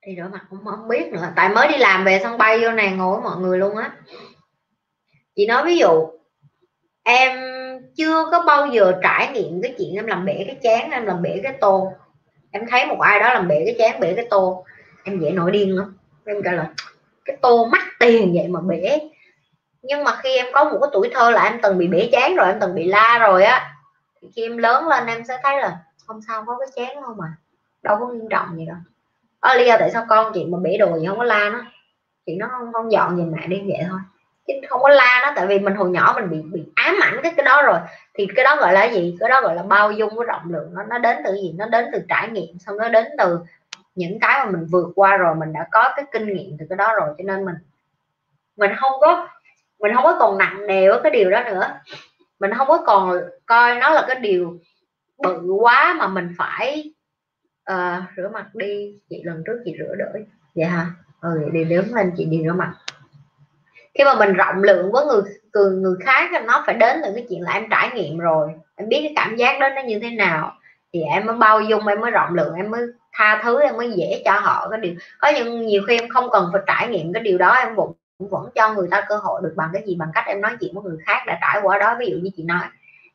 thì 0.02 0.16
rửa 0.16 0.28
mặt 0.32 0.46
cũng 0.50 0.64
không 0.64 0.88
biết 0.88 1.12
nữa 1.12 1.32
tại 1.36 1.48
mới 1.48 1.68
đi 1.68 1.78
làm 1.78 2.04
về 2.04 2.20
sân 2.22 2.38
bay 2.38 2.60
vô 2.62 2.70
này 2.70 2.92
ngồi 2.92 3.16
với 3.16 3.24
mọi 3.24 3.40
người 3.40 3.58
luôn 3.58 3.76
á. 3.76 3.96
Chị 5.36 5.46
nói 5.46 5.64
ví 5.64 5.78
dụ 5.78 6.08
em 7.02 7.38
chưa 7.96 8.28
có 8.30 8.42
bao 8.46 8.66
giờ 8.66 8.92
trải 9.02 9.32
nghiệm 9.32 9.62
cái 9.62 9.74
chuyện 9.78 9.94
em 9.94 10.06
làm 10.06 10.24
bể 10.24 10.44
cái 10.46 10.56
chén 10.62 10.90
em 10.90 11.06
làm 11.06 11.22
bể 11.22 11.40
cái 11.42 11.56
tô. 11.60 11.92
Em 12.50 12.66
thấy 12.70 12.86
một 12.86 13.00
ai 13.00 13.20
đó 13.20 13.34
làm 13.34 13.48
bể 13.48 13.62
cái 13.66 13.74
chén 13.78 14.00
bể 14.00 14.14
cái 14.16 14.26
tô 14.30 14.64
em 15.04 15.20
dễ 15.20 15.30
nổi 15.30 15.50
điên 15.50 15.76
lắm. 15.76 15.96
Em 16.26 16.36
trả 16.44 16.52
là 16.52 16.70
cái 17.24 17.36
tô 17.42 17.64
mắc 17.64 17.84
tiền 18.00 18.32
vậy 18.34 18.48
mà 18.48 18.60
bể. 18.60 19.00
Nhưng 19.82 20.04
mà 20.04 20.16
khi 20.22 20.36
em 20.36 20.46
có 20.52 20.64
một 20.64 20.78
cái 20.80 20.90
tuổi 20.92 21.10
thơ 21.14 21.30
là 21.30 21.44
em 21.44 21.60
từng 21.62 21.78
bị 21.78 21.88
bể 21.88 22.08
chén 22.12 22.36
rồi 22.36 22.46
em 22.46 22.60
từng 22.60 22.74
bị 22.74 22.84
la 22.84 23.18
rồi 23.18 23.44
á 23.44 23.74
thì 24.20 24.28
khi 24.36 24.42
em 24.42 24.56
lớn 24.56 24.88
lên 24.88 25.06
em 25.06 25.24
sẽ 25.24 25.38
thấy 25.42 25.60
là 25.60 25.78
không 26.06 26.20
sao 26.28 26.44
có 26.46 26.58
cái 26.58 26.68
chén 26.76 27.02
đâu 27.02 27.14
mà. 27.18 27.26
Đâu 27.82 27.96
có 28.00 28.06
nghiêm 28.06 28.28
trọng 28.30 28.56
gì 28.56 28.66
đâu. 28.66 28.76
Đó 29.42 29.54
lý 29.54 29.66
do 29.66 29.76
tại 29.78 29.90
sao 29.90 30.06
con 30.08 30.32
chị 30.34 30.44
mà 30.44 30.58
bể 30.62 30.76
đồ 30.76 30.98
gì 30.98 31.06
không 31.06 31.18
có 31.18 31.24
la 31.24 31.50
nó? 31.52 31.62
Chị 32.26 32.36
nó 32.36 32.48
không, 32.50 32.72
không 32.72 32.92
dọn 32.92 33.16
giùm 33.16 33.32
mẹ 33.32 33.46
đi 33.46 33.62
vậy 33.66 33.86
thôi. 33.88 33.98
Chứ 34.46 34.52
không 34.68 34.82
có 34.82 34.88
la 34.88 35.20
nó 35.22 35.32
tại 35.36 35.46
vì 35.46 35.58
mình 35.58 35.74
hồi 35.74 35.90
nhỏ 35.90 36.12
mình 36.16 36.30
bị 36.30 36.42
bị 36.52 36.64
ám 36.74 36.96
ảnh 37.02 37.20
cái 37.22 37.32
cái 37.36 37.46
đó 37.46 37.62
rồi. 37.62 37.78
Thì 38.14 38.26
cái 38.36 38.44
đó 38.44 38.56
gọi 38.56 38.72
là 38.72 38.84
gì? 38.84 39.16
Cái 39.20 39.28
đó 39.28 39.40
gọi 39.42 39.54
là 39.54 39.62
bao 39.62 39.92
dung 39.92 40.14
với 40.16 40.26
rộng 40.26 40.52
lượng 40.52 40.74
nó 40.74 40.82
nó 40.82 40.98
đến 40.98 41.16
từ 41.24 41.34
gì? 41.34 41.54
Nó 41.58 41.66
đến 41.66 41.84
từ 41.92 41.98
trải 42.08 42.28
nghiệm 42.28 42.58
xong 42.58 42.76
nó 42.76 42.88
đến 42.88 43.06
từ 43.18 43.38
những 43.94 44.20
cái 44.20 44.44
mà 44.44 44.50
mình 44.50 44.66
vượt 44.70 44.92
qua 44.94 45.16
rồi 45.16 45.34
mình 45.34 45.52
đã 45.52 45.68
có 45.70 45.92
cái 45.96 46.04
kinh 46.12 46.26
nghiệm 46.26 46.56
từ 46.58 46.66
cái 46.68 46.76
đó 46.76 46.94
rồi 46.96 47.14
cho 47.18 47.24
nên 47.24 47.44
mình 47.44 47.54
mình 48.56 48.70
không 48.76 48.92
có 49.00 49.28
mình 49.80 49.94
không 49.94 50.04
có 50.04 50.16
còn 50.20 50.38
nặng 50.38 50.66
nề 50.66 50.88
với 50.88 51.00
cái 51.02 51.12
điều 51.12 51.30
đó 51.30 51.42
nữa. 51.44 51.62
Mình 52.40 52.50
không 52.56 52.68
có 52.68 52.82
còn 52.86 53.20
coi 53.46 53.74
nó 53.74 53.90
là 53.90 54.04
cái 54.08 54.16
điều 54.20 54.58
bự 55.22 55.52
quá 55.60 55.94
mà 55.98 56.08
mình 56.08 56.34
phải 56.38 56.92
uh, 57.72 58.02
rửa 58.16 58.28
mặt 58.32 58.54
đi. 58.54 58.98
Chị 59.10 59.22
lần 59.24 59.42
trước 59.46 59.62
chị 59.64 59.74
rửa 59.78 59.94
đỡ 59.98 60.12
dạ 60.14 60.20
ừ, 60.20 60.24
vậy 60.54 60.64
hả 60.64 60.86
ừ 61.20 61.50
đi 61.52 61.64
đứng 61.64 61.94
lên 61.94 62.12
chị 62.16 62.24
đi 62.24 62.42
rửa 62.44 62.52
mặt. 62.52 62.72
Khi 63.94 64.04
mà 64.04 64.14
mình 64.14 64.32
rộng 64.32 64.62
lượng 64.62 64.92
với 64.92 65.06
người 65.06 65.22
người, 65.52 65.70
người 65.70 65.96
khác 66.00 66.44
nó 66.44 66.62
phải 66.66 66.74
đến 66.74 67.00
từ 67.04 67.12
cái 67.14 67.26
chuyện 67.28 67.42
là 67.42 67.52
em 67.52 67.64
trải 67.70 67.90
nghiệm 67.94 68.18
rồi 68.18 68.50
em 68.76 68.88
biết 68.88 69.00
cái 69.02 69.12
cảm 69.16 69.36
giác 69.36 69.60
đó 69.60 69.68
nó 69.68 69.82
như 69.82 69.98
thế 69.98 70.10
nào 70.10 70.52
thì 70.94 71.02
em 71.02 71.26
mới 71.26 71.36
bao 71.36 71.60
dung 71.60 71.86
em 71.86 72.00
mới 72.00 72.10
rộng 72.10 72.34
lượng 72.34 72.54
em 72.54 72.70
mới 72.70 72.82
tha 73.12 73.40
thứ 73.44 73.60
em 73.60 73.76
mới 73.76 73.90
dễ 73.90 74.22
cho 74.24 74.32
họ 74.40 74.68
cái 74.70 74.80
điều. 74.80 74.94
Có 75.18 75.32
những 75.36 75.66
nhiều 75.66 75.82
khi 75.88 75.98
em 75.98 76.08
không 76.08 76.30
cần 76.32 76.48
phải 76.52 76.62
trải 76.66 76.88
nghiệm 76.88 77.12
cái 77.12 77.22
điều 77.22 77.38
đó 77.38 77.54
em 77.54 77.74
vẫn 77.74 77.92
vẫn 78.18 78.48
cho 78.54 78.74
người 78.74 78.88
ta 78.90 79.04
cơ 79.08 79.16
hội 79.16 79.40
được 79.44 79.52
bằng 79.56 79.70
cái 79.72 79.82
gì 79.86 79.96
bằng 79.98 80.08
cách 80.14 80.24
em 80.26 80.40
nói 80.40 80.52
chuyện 80.60 80.74
với 80.74 80.82
người 80.84 80.98
khác 81.06 81.22
đã 81.26 81.38
trải 81.40 81.60
qua 81.62 81.78
đó. 81.78 81.96
Ví 81.98 82.06
dụ 82.10 82.16
như 82.22 82.30
chị 82.36 82.42
nói 82.42 82.60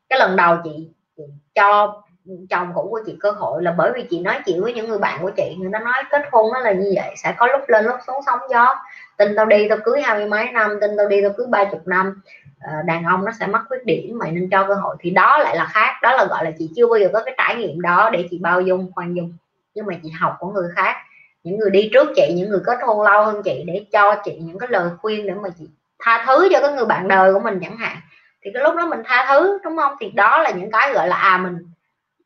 cái 0.08 0.18
lần 0.18 0.36
đầu 0.36 0.56
chị, 0.64 0.88
chị 1.16 1.22
cho 1.54 2.02
chồng 2.50 2.72
cũ 2.74 2.88
của 2.90 3.00
chị 3.06 3.16
cơ 3.20 3.30
hội 3.30 3.62
là 3.62 3.74
bởi 3.78 3.92
vì 3.94 4.02
chị 4.10 4.20
nói 4.20 4.40
chuyện 4.46 4.62
với 4.62 4.72
những 4.72 4.88
người 4.88 4.98
bạn 4.98 5.18
của 5.22 5.30
chị 5.36 5.56
người 5.58 5.70
ta 5.72 5.78
nói 5.78 6.02
kết 6.10 6.22
hôn 6.32 6.52
nó 6.52 6.60
là 6.60 6.72
như 6.72 6.92
vậy 6.96 7.14
sẽ 7.16 7.34
có 7.38 7.46
lúc 7.46 7.60
lên 7.68 7.84
lúc 7.84 7.96
xuống 8.06 8.20
sóng 8.26 8.40
gió. 8.50 8.74
Tin 9.16 9.36
tao 9.36 9.46
đi 9.46 9.68
tao 9.68 9.78
cưới 9.84 10.02
hai 10.02 10.18
mươi 10.18 10.28
mấy 10.28 10.52
năm 10.52 10.78
tin 10.80 10.90
tao 10.96 11.08
đi 11.08 11.22
tao 11.22 11.30
cưới 11.36 11.46
ba 11.50 11.64
chục 11.64 11.88
năm. 11.88 12.22
Ờ, 12.60 12.72
đàn 12.86 13.04
ông 13.04 13.24
nó 13.24 13.32
sẽ 13.32 13.46
mất 13.46 13.60
khuyết 13.68 13.84
điểm 13.84 14.18
mày 14.18 14.32
nên 14.32 14.50
cho 14.50 14.66
cơ 14.68 14.74
hội 14.74 14.96
thì 15.00 15.10
đó 15.10 15.38
lại 15.38 15.56
là 15.56 15.64
khác, 15.64 15.94
đó 16.02 16.12
là, 16.12 16.24
gọi 16.24 16.44
là, 16.44 16.50
chị 16.58 16.70
chưa 16.76 16.86
bao 16.86 16.98
giờ 16.98 17.08
có 17.12 17.22
cái 17.24 17.34
trải 17.38 17.56
nghiệm 17.56 17.80
đó 17.80 18.10
để 18.12 18.28
chị 18.30 18.38
bao 18.38 18.60
dung, 18.60 18.92
khoan 18.94 19.14
dung. 19.14 19.32
Nhưng 19.74 19.86
mà 19.86 19.94
chị 20.02 20.10
học 20.10 20.36
của 20.38 20.52
người 20.52 20.68
khác, 20.74 20.96
những 21.44 21.58
người 21.58 21.70
đi 21.70 21.90
trước 21.92 22.08
chị, 22.16 22.32
những 22.36 22.50
người 22.50 22.60
kết 22.66 22.78
hôn 22.86 23.02
lâu 23.02 23.24
hơn 23.24 23.42
chị 23.44 23.64
để 23.66 23.84
cho 23.92 24.14
chị 24.24 24.38
những 24.42 24.58
cái 24.58 24.68
lời 24.72 24.90
khuyên 24.98 25.26
để 25.26 25.34
mà 25.34 25.48
chị 25.58 25.68
tha 25.98 26.24
thứ 26.26 26.48
cho 26.52 26.60
cái 26.60 26.72
người 26.72 26.86
bạn 26.86 27.08
đời 27.08 27.32
của 27.32 27.40
mình 27.40 27.58
chẳng 27.62 27.76
hạn. 27.76 27.96
Thì 28.42 28.50
cái 28.54 28.62
lúc 28.62 28.76
đó 28.76 28.86
mình 28.86 29.00
tha 29.04 29.26
thứ, 29.28 29.58
đúng 29.64 29.76
không? 29.76 29.94
Thì 30.00 30.10
đó 30.10 30.42
là 30.42 30.50
những 30.50 30.70
cái, 30.70 30.92
gọi 30.92 31.08
là 31.08 31.16
à 31.16 31.38
mình 31.38 31.56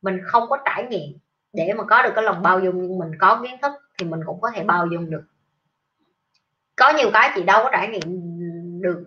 mình 0.02 0.20
không 0.24 0.48
có 0.48 0.58
trải 0.64 0.84
nghiệm 0.84 1.18
để 1.52 1.72
mà 1.76 1.84
có 1.84 2.02
được 2.02 2.12
cái 2.14 2.24
lòng 2.24 2.42
bao 2.42 2.60
dung, 2.60 2.82
nhưng 2.82 2.98
mình 2.98 3.10
có 3.18 3.40
kiến 3.42 3.54
thức 3.62 3.72
thì 3.98 4.06
mình 4.06 4.20
cũng 4.26 4.40
có 4.40 4.50
thể 4.50 4.62
bao 4.64 4.86
dung 4.86 5.10
được. 5.10 5.22
Có 6.76 6.92
nhiều 6.92 7.10
cái 7.12 7.32
chị 7.34 7.42
đâu 7.42 7.62
có 7.64 7.70
trải 7.72 7.88
nghiệm 7.88 8.02
được 8.82 9.04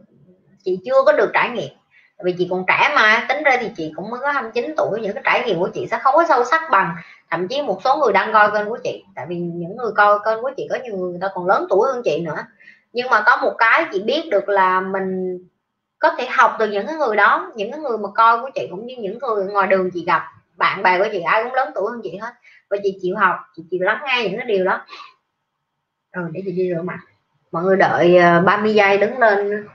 chị 0.64 0.80
chưa 0.86 1.04
có 1.06 1.12
được 1.12 1.32
trải 1.34 1.50
nghiệm. 1.50 1.70
Vì 2.24 2.36
chị 2.38 2.48
còn 2.52 2.64
trẻ 2.68 2.94
mà 2.96 3.26
tính 3.30 3.44
ra 3.44 3.58
thì 3.60 3.72
chị 3.78 3.92
cũng 3.96 4.10
mới 4.10 4.20
có 4.20 4.32
29 4.32 4.74
tuổi 4.78 5.02
những 5.02 5.14
cái 5.14 5.24
trải 5.26 5.44
nghiệm 5.46 5.60
của 5.60 5.70
chị 5.74 5.88
sẽ 5.92 6.00
không 6.04 6.16
có 6.16 6.26
sâu 6.30 6.44
sắc 6.44 6.62
bằng 6.72 6.96
thậm 7.30 7.48
chí 7.48 7.62
một 7.62 7.82
số 7.84 7.98
người 7.98 8.14
đang 8.14 8.34
coi 8.34 8.52
kênh 8.52 8.70
của 8.70 8.78
chị. 8.84 9.04
Tại 9.16 9.26
vì 9.30 9.36
những 9.36 9.78
người 9.78 9.92
coi 9.96 10.20
kênh 10.26 10.42
của 10.42 10.52
chị 10.58 10.68
có 10.70 10.78
nhiều 10.84 10.98
người, 10.98 11.12
người 11.12 11.20
ta 11.22 11.28
còn 11.34 11.46
lớn 11.46 11.66
tuổi 11.70 11.92
hơn 11.94 12.02
chị 12.06 12.22
nữa. 12.22 12.46
Nhưng 12.94 13.10
mà 13.10 13.24
có 13.26 13.38
một 13.42 13.54
cái 13.58 13.86
chị 13.92 14.00
biết 14.00 14.30
được 14.32 14.50
là 14.50 14.82
mình 14.82 15.38
có 16.00 16.10
thể 16.18 16.28
học 16.32 16.56
từ 16.60 16.68
những 16.68 16.88
cái 16.88 16.96
người 16.96 17.16
đó 17.16 17.52
những 17.56 17.72
cái 17.72 17.80
người 17.80 17.98
mà 17.98 18.10
coi 18.16 18.42
của 18.42 18.50
chị 18.56 18.68
cũng 18.72 18.86
như 18.86 18.96
những 19.00 19.20
người 19.20 19.46
ngoài 19.46 19.68
đường 19.68 19.90
chị 19.94 20.04
gặp 20.06 20.24
bạn 20.56 20.84
bè 20.84 21.00
của 21.00 21.08
chị 21.12 21.22
ai 21.22 21.44
cũng 21.44 21.54
lớn 21.54 21.72
tuổi 21.76 21.92
hơn 21.92 22.02
chị 22.04 22.18
hết. 22.22 22.34
Và 22.70 22.78
chị 22.84 23.00
chịu 23.02 23.16
học 23.16 23.36
chị 23.56 23.64
chịu 23.72 23.80
lắng 23.84 24.00
nghe 24.06 24.24
những 24.24 24.38
cái 24.38 24.46
điều 24.46 24.66
đó. 24.66 24.86
Rồi 26.14 26.30
để 26.32 26.42
chị 26.46 26.52
đi 26.52 26.70
rửa 26.76 26.82
mặt. 26.82 27.00
Mọi 27.52 27.64
người 27.64 27.78
đợi 27.78 28.18
ờ, 28.18 28.42
30 28.42 28.74
giây 28.74 28.98
đứng 28.98 29.18
lên 29.18 29.68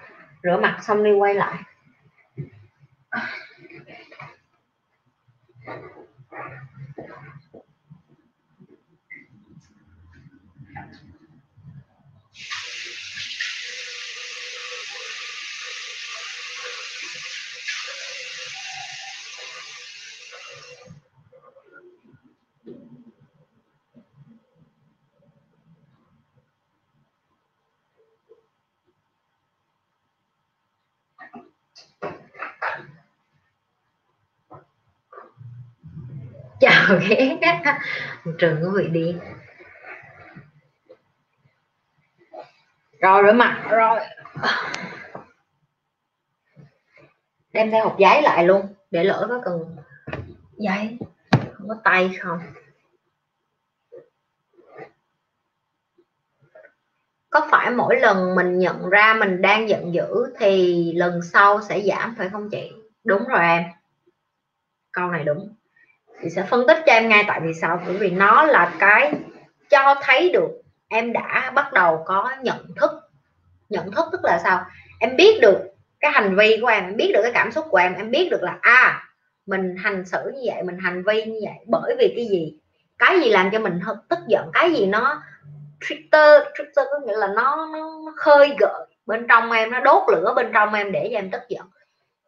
rửa 0.43 0.57
mặt 0.63 0.79
xong 0.83 1.05
đi 1.05 1.13
quay 1.13 1.35
lại. 1.35 1.63
chào 36.89 36.99
ghé 37.09 37.39
trường 38.39 38.61
có 38.63 38.71
vị 38.77 38.89
đi 38.89 39.15
rồi 43.03 43.23
rửa 43.27 43.33
mặt. 43.33 43.67
Rồi. 43.71 44.01
Đem 47.53 47.71
theo 47.71 47.85
hộp 47.85 47.99
giấy 47.99 48.23
lại 48.23 48.45
luôn 48.45 48.75
để 48.91 49.05
lỡ 49.05 49.27
có 49.29 49.41
cần. 49.45 49.77
Giấy. 50.57 50.99
Không 51.31 51.69
có 51.69 51.75
tay 51.85 52.11
không. 52.21 52.39
Có 57.31 57.49
phải 57.51 57.71
mỗi 57.71 58.01
lần 58.01 58.35
mình 58.35 58.59
nhận 58.59 58.91
ra 58.91 59.17
mình 59.21 59.43
đang 59.43 59.69
giận 59.69 59.95
dữ 59.95 60.35
thì 60.39 60.93
lần 60.93 61.23
sau 61.23 61.63
sẽ 61.63 61.81
giảm 61.81 62.15
phải 62.19 62.29
không 62.29 62.51
chị? 62.51 62.73
Đúng 63.05 63.25
rồi 63.29 63.41
em. 63.41 63.65
Câu 64.93 65.09
này 65.11 65.25
đúng 65.25 65.55
thì 66.23 66.31
sẽ 66.31 66.43
phân 66.43 66.67
tích 66.67 66.79
cho 66.87 66.93
em 66.93 67.09
ngay 67.09 67.25
tại 67.29 67.41
vì 67.41 67.55
sao? 67.55 67.81
Bởi 67.87 67.97
vì 67.97 68.11
nó 68.11 68.45
là 68.45 68.73
cái 68.79 69.13
cho 69.71 69.95
thấy 70.03 70.31
được 70.33 70.51
em 70.89 71.13
đã 71.13 71.53
bắt 71.55 71.73
đầu 71.73 72.03
có 72.07 72.31
nhận 72.43 72.75
thức. 72.77 72.91
Nhận 73.69 73.93
thức 73.93 74.05
tức 74.13 74.21
là 74.25 74.41
sao? 74.45 74.65
Em 75.01 75.17
biết 75.17 75.39
được 75.41 75.59
cái 76.01 76.11
hành 76.13 76.37
vi 76.37 76.59
của 76.61 76.67
em 76.67 76.85
em 76.85 76.97
biết 76.97 77.11
được 77.15 77.21
cái 77.23 77.33
cảm 77.35 77.53
xúc 77.53 77.67
của 77.71 77.77
em 77.77 77.95
em 77.95 78.11
biết 78.11 78.29
được 78.31 78.43
là 78.43 78.59
à 78.61 79.05
mình 79.47 79.77
hành 79.77 80.05
xử 80.05 80.19
như 80.35 80.41
vậy 80.45 80.63
mình 80.63 80.79
hành 80.79 81.03
vi 81.07 81.25
như 81.25 81.41
vậy 81.45 81.65
bởi 81.67 81.97
vì 81.99 82.13
cái 82.17 82.27
gì? 82.27 82.59
Cái 82.99 83.21
gì 83.21 83.31
làm 83.31 83.51
cho 83.51 83.59
mình 83.59 83.81
tức 84.09 84.19
giận? 84.29 84.51
Cái 84.53 84.73
gì 84.73 84.87
nó 84.87 85.23
trigger 85.81 86.43
trigger 86.59 86.87
có 86.91 86.99
nghĩa 87.07 87.17
là 87.17 87.27
nó, 87.27 87.69
nó 88.07 88.13
khơi 88.17 88.57
gợi 88.59 88.87
bên 89.07 89.27
trong 89.29 89.53
em 89.53 89.71
nó 89.71 89.81
đốt 89.81 90.03
lửa 90.13 90.33
bên 90.37 90.51
trong 90.55 90.75
em 90.75 90.93
để 90.93 91.09
cho 91.13 91.19
em 91.19 91.31
tức 91.31 91.43
giận? 91.49 91.67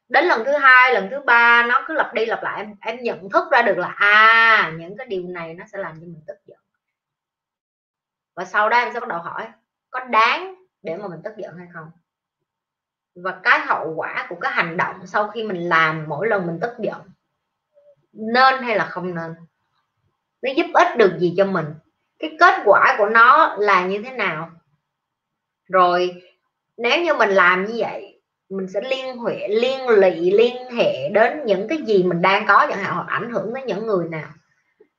Đến 0.09 0.25
lần 0.25 0.45
thứ 0.45 0.53
hai, 0.53 0.95
lần 0.95 1.09
thứ 1.11 1.21
ba, 1.21 1.67
nó 1.67 1.85
cứ 1.87 1.95
lặp 1.95 2.15
đi 2.15 2.27
lặp 2.27 2.43
lại, 2.43 2.61
em 2.61 2.75
em 2.81 3.03
nhận 3.03 3.31
thức 3.31 3.45
ra 3.53 3.63
được 3.63 3.79
là 3.79 3.89
à 3.89 4.73
những 4.79 4.97
cái 4.97 5.07
điều 5.07 5.23
này 5.23 5.55
nó 5.55 5.65
sẽ 5.73 5.79
làm 5.79 5.95
cho 6.01 6.07
mình 6.07 6.23
tức 6.27 6.37
giận. 6.47 6.59
Và 8.35 8.45
sau 8.45 8.69
đó 8.69 8.79
em 8.79 8.93
sẽ 8.95 9.01
bắt 9.01 9.09
đầu 9.09 9.19
hỏi, 9.19 9.49
có 9.91 10.01
đáng 10.01 10.55
để 10.83 10.97
mà 10.97 11.09
mình 11.09 11.21
tức 11.25 11.33
giận 11.37 11.57
hay 11.57 11.69
không? 11.75 11.91
Và 13.15 13.41
cái 13.43 13.61
hậu 13.61 13.95
quả 13.97 14.27
của 14.29 14.37
cái 14.41 14.53
hành 14.53 14.77
động 14.77 15.07
sau 15.07 15.29
khi 15.29 15.43
mình 15.43 15.69
làm 15.69 16.05
mỗi 16.09 16.29
lần 16.29 16.47
mình 16.47 16.59
tức 16.61 16.73
giận, 16.79 17.01
nên 18.13 18.63
hay 18.63 18.77
là 18.77 18.85
không 18.85 19.15
nên? 19.15 19.35
Nó 20.43 20.51
giúp 20.57 20.67
ích 20.75 20.97
được 20.97 21.17
gì 21.19 21.35
cho 21.37 21.45
mình? 21.45 21.67
Cái 22.19 22.37
kết 22.41 22.55
quả 22.65 22.95
của 22.99 23.07
nó 23.07 23.57
là 23.59 23.87
như 23.87 24.03
thế 24.05 24.11
nào? 24.11 24.51
Rồi, 25.69 26.23
nếu 26.77 27.03
như 27.03 27.15
mình 27.15 27.31
làm 27.31 27.65
như 27.65 27.75
vậy 27.77 28.14
mình 28.51 28.69
sẽ 28.69 28.81
liên 28.81 29.25
hệ 29.25 29.49
liên 29.49 29.89
lụy 29.89 30.31
liên 30.31 30.57
hệ 30.77 31.09
đến 31.09 31.45
những 31.45 31.69
cái 31.69 31.79
gì 31.79 32.03
mình 32.03 32.23
đang 32.23 32.47
có 32.49 32.67
chẳng 32.69 32.79
hạn 32.79 32.95
hoặc 32.95 33.07
ảnh 33.09 33.31
hưởng 33.31 33.55
đến 33.55 33.67
những 33.67 33.87
người 33.87 34.09
nào. 34.09 34.29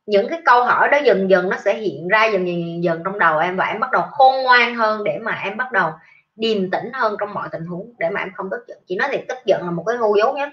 Những 0.06 0.30
cái 0.30 0.42
câu 0.46 0.64
hỏi 0.64 0.90
đó 0.90 0.98
dần 1.04 1.30
dần 1.30 1.50
nó 1.50 1.58
sẽ 1.58 1.78
hiện 1.78 2.08
ra 2.08 2.26
dần 2.26 2.48
dần 2.48 2.60
dần, 2.60 2.84
dần 2.84 3.02
trong 3.06 3.20
đầu 3.20 3.40
em 3.40 3.58
và 3.58 3.66
em 3.66 3.80
bắt 3.80 3.92
đầu 3.92 4.04
khôn 4.12 4.44
ngoan 4.44 4.76
hơn 4.76 5.04
để 5.04 5.20
mà 5.22 5.42
em 5.44 5.58
bắt 5.58 5.72
đầu 5.72 5.92
điềm 6.36 6.72
tĩnh 6.72 6.92
hơn 6.94 7.16
trong 7.20 7.34
mọi 7.34 7.50
tình 7.52 7.66
huống 7.66 7.94
để 8.00 8.10
mà 8.10 8.20
em 8.20 8.32
không 8.36 8.50
tức 8.52 8.66
giận. 8.68 8.78
Chỉ 8.88 8.96
nói 8.96 9.10
thì 9.12 9.18
tức 9.30 9.38
giận 9.46 9.66
là 9.66 9.72
một 9.72 9.84
cái 9.88 9.98
ngu 9.98 10.16
dốt 10.18 10.36
nhất. 10.36 10.50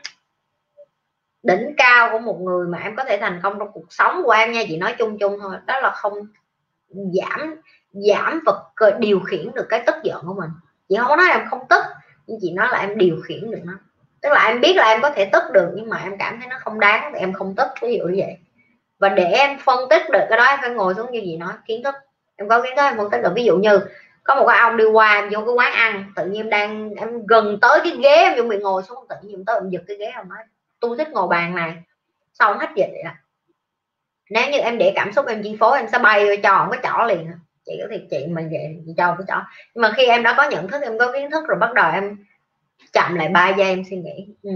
Đỉnh 1.42 1.74
cao 1.76 2.08
của 2.12 2.18
một 2.18 2.40
người 2.40 2.66
mà 2.66 2.78
em 2.78 2.96
có 2.96 3.04
thể 3.04 3.18
thành 3.20 3.40
công 3.42 3.58
trong 3.58 3.72
cuộc 3.72 3.86
sống 3.90 4.22
của 4.24 4.30
em 4.30 4.52
nha 4.52 4.62
chị 4.68 4.76
nói 4.76 4.94
chung 4.98 5.18
chung 5.18 5.38
thôi. 5.40 5.56
Đó 5.66 5.80
là 5.80 5.90
không 5.90 6.12
giảm 6.88 7.54
giảm 7.92 8.40
vật 8.46 8.70
ờ, 8.76 8.90
điều 8.98 9.20
khiển 9.20 9.50
được 9.54 9.66
cái 9.68 9.82
tức 9.86 9.94
giận 10.02 10.22
của 10.26 10.34
mình. 10.34 10.50
Chị 10.88 10.96
không 10.98 11.08
có 11.08 11.16
nói 11.16 11.26
em 11.30 11.46
không 11.50 11.60
tức 11.68 11.82
nhưng 12.26 12.38
chị 12.42 12.52
nói 12.52 12.68
là 12.72 12.78
em 12.78 12.98
điều 12.98 13.16
khiển 13.24 13.50
được 13.50 13.60
nó. 13.64 13.72
Tức 14.22 14.28
là 14.32 14.46
em 14.46 14.60
biết 14.60 14.76
là 14.76 14.88
em 14.88 15.02
có 15.02 15.10
thể 15.10 15.24
tức 15.24 15.42
được, 15.52 15.68
nhưng 15.74 15.88
mà 15.88 16.00
em 16.04 16.18
cảm 16.18 16.38
thấy 16.40 16.48
nó 16.50 16.56
không 16.60 16.80
đáng 16.80 17.12
thì 17.14 17.20
em 17.20 17.32
không 17.32 17.54
tức, 17.56 17.68
ví 17.82 17.96
dụ 17.98 18.04
như 18.04 18.14
vậy. 18.16 18.36
Và 18.98 19.08
để 19.08 19.24
em 19.24 19.58
phân 19.58 19.88
tích 19.90 20.02
được 20.12 20.24
cái 20.28 20.38
đó, 20.38 20.44
em 20.44 20.58
phải 20.62 20.70
ngồi 20.70 20.94
xuống 20.94 21.10
như 21.10 21.20
gì 21.20 21.36
nói, 21.36 21.52
kiến 21.66 21.82
thức. 21.82 21.94
Em 22.36 22.48
có 22.48 22.62
kiến 22.62 22.72
thức, 22.76 22.82
em 22.82 22.96
phân 22.96 23.10
tích 23.10 23.22
được. 23.22 23.32
Ví 23.34 23.44
dụ 23.44 23.56
như, 23.56 23.80
có 24.24 24.34
một 24.34 24.44
cái 24.48 24.58
ông 24.58 24.76
đi 24.76 24.84
qua, 24.84 25.14
em 25.14 25.30
vô 25.30 25.40
cái 25.46 25.54
quán 25.54 25.72
ăn, 25.72 26.12
tự 26.16 26.26
nhiên 26.26 26.40
em 26.40 26.50
đang, 26.50 26.90
em 26.94 27.26
gần 27.26 27.58
tới 27.60 27.80
cái 27.84 27.92
ghế 28.02 28.16
em, 28.16 28.34
chuẩn 28.36 28.48
bị 28.48 28.56
ngồi 28.58 28.82
xuống, 28.82 29.04
tự 29.08 29.16
nhiên 29.22 29.44
tới 29.44 29.56
em 29.56 29.70
giật 29.70 29.82
cái 29.88 29.96
ghế 29.96 30.06
em 30.06 30.28
nói, 30.28 30.38
tôi 30.80 30.96
thích 30.98 31.08
ngồi 31.10 31.28
bàn 31.28 31.54
này. 31.54 31.74
Xong 32.34 32.58
hết 32.58 32.68
dịch 32.76 32.90
à? 33.04 33.16
Nếu 34.30 34.50
như 34.50 34.58
em 34.58 34.78
để 34.78 34.92
cảm 34.96 35.12
xúc 35.12 35.26
em 35.26 35.42
chi 35.42 35.56
phối, 35.60 35.78
em 35.78 35.88
sẽ 35.92 35.98
bay 35.98 36.40
cho 36.42 36.52
ông 36.52 36.70
cái 36.70 36.80
chỏ 36.82 37.04
liền 37.06 37.26
à 37.26 37.38
chị 37.66 37.72
có 37.82 37.88
thì 37.90 38.06
chị 38.10 38.26
mà 38.30 38.42
vậy 38.50 38.82
chị 38.86 38.94
cho 38.96 39.16
cái 39.18 39.24
chó 39.28 39.44
nhưng 39.74 39.82
mà 39.82 39.92
khi 39.96 40.04
em 40.04 40.22
đã 40.22 40.34
có 40.36 40.48
nhận 40.50 40.68
thức 40.68 40.82
em 40.82 40.98
có 40.98 41.12
kiến 41.12 41.30
thức 41.30 41.44
rồi 41.48 41.58
bắt 41.58 41.74
đầu 41.74 41.92
em 41.92 42.16
chậm 42.92 43.14
lại 43.14 43.28
ba 43.28 43.48
giây 43.48 43.68
em 43.68 43.82
suy 43.90 43.96
nghĩ. 43.96 44.34
Ừ. 44.42 44.50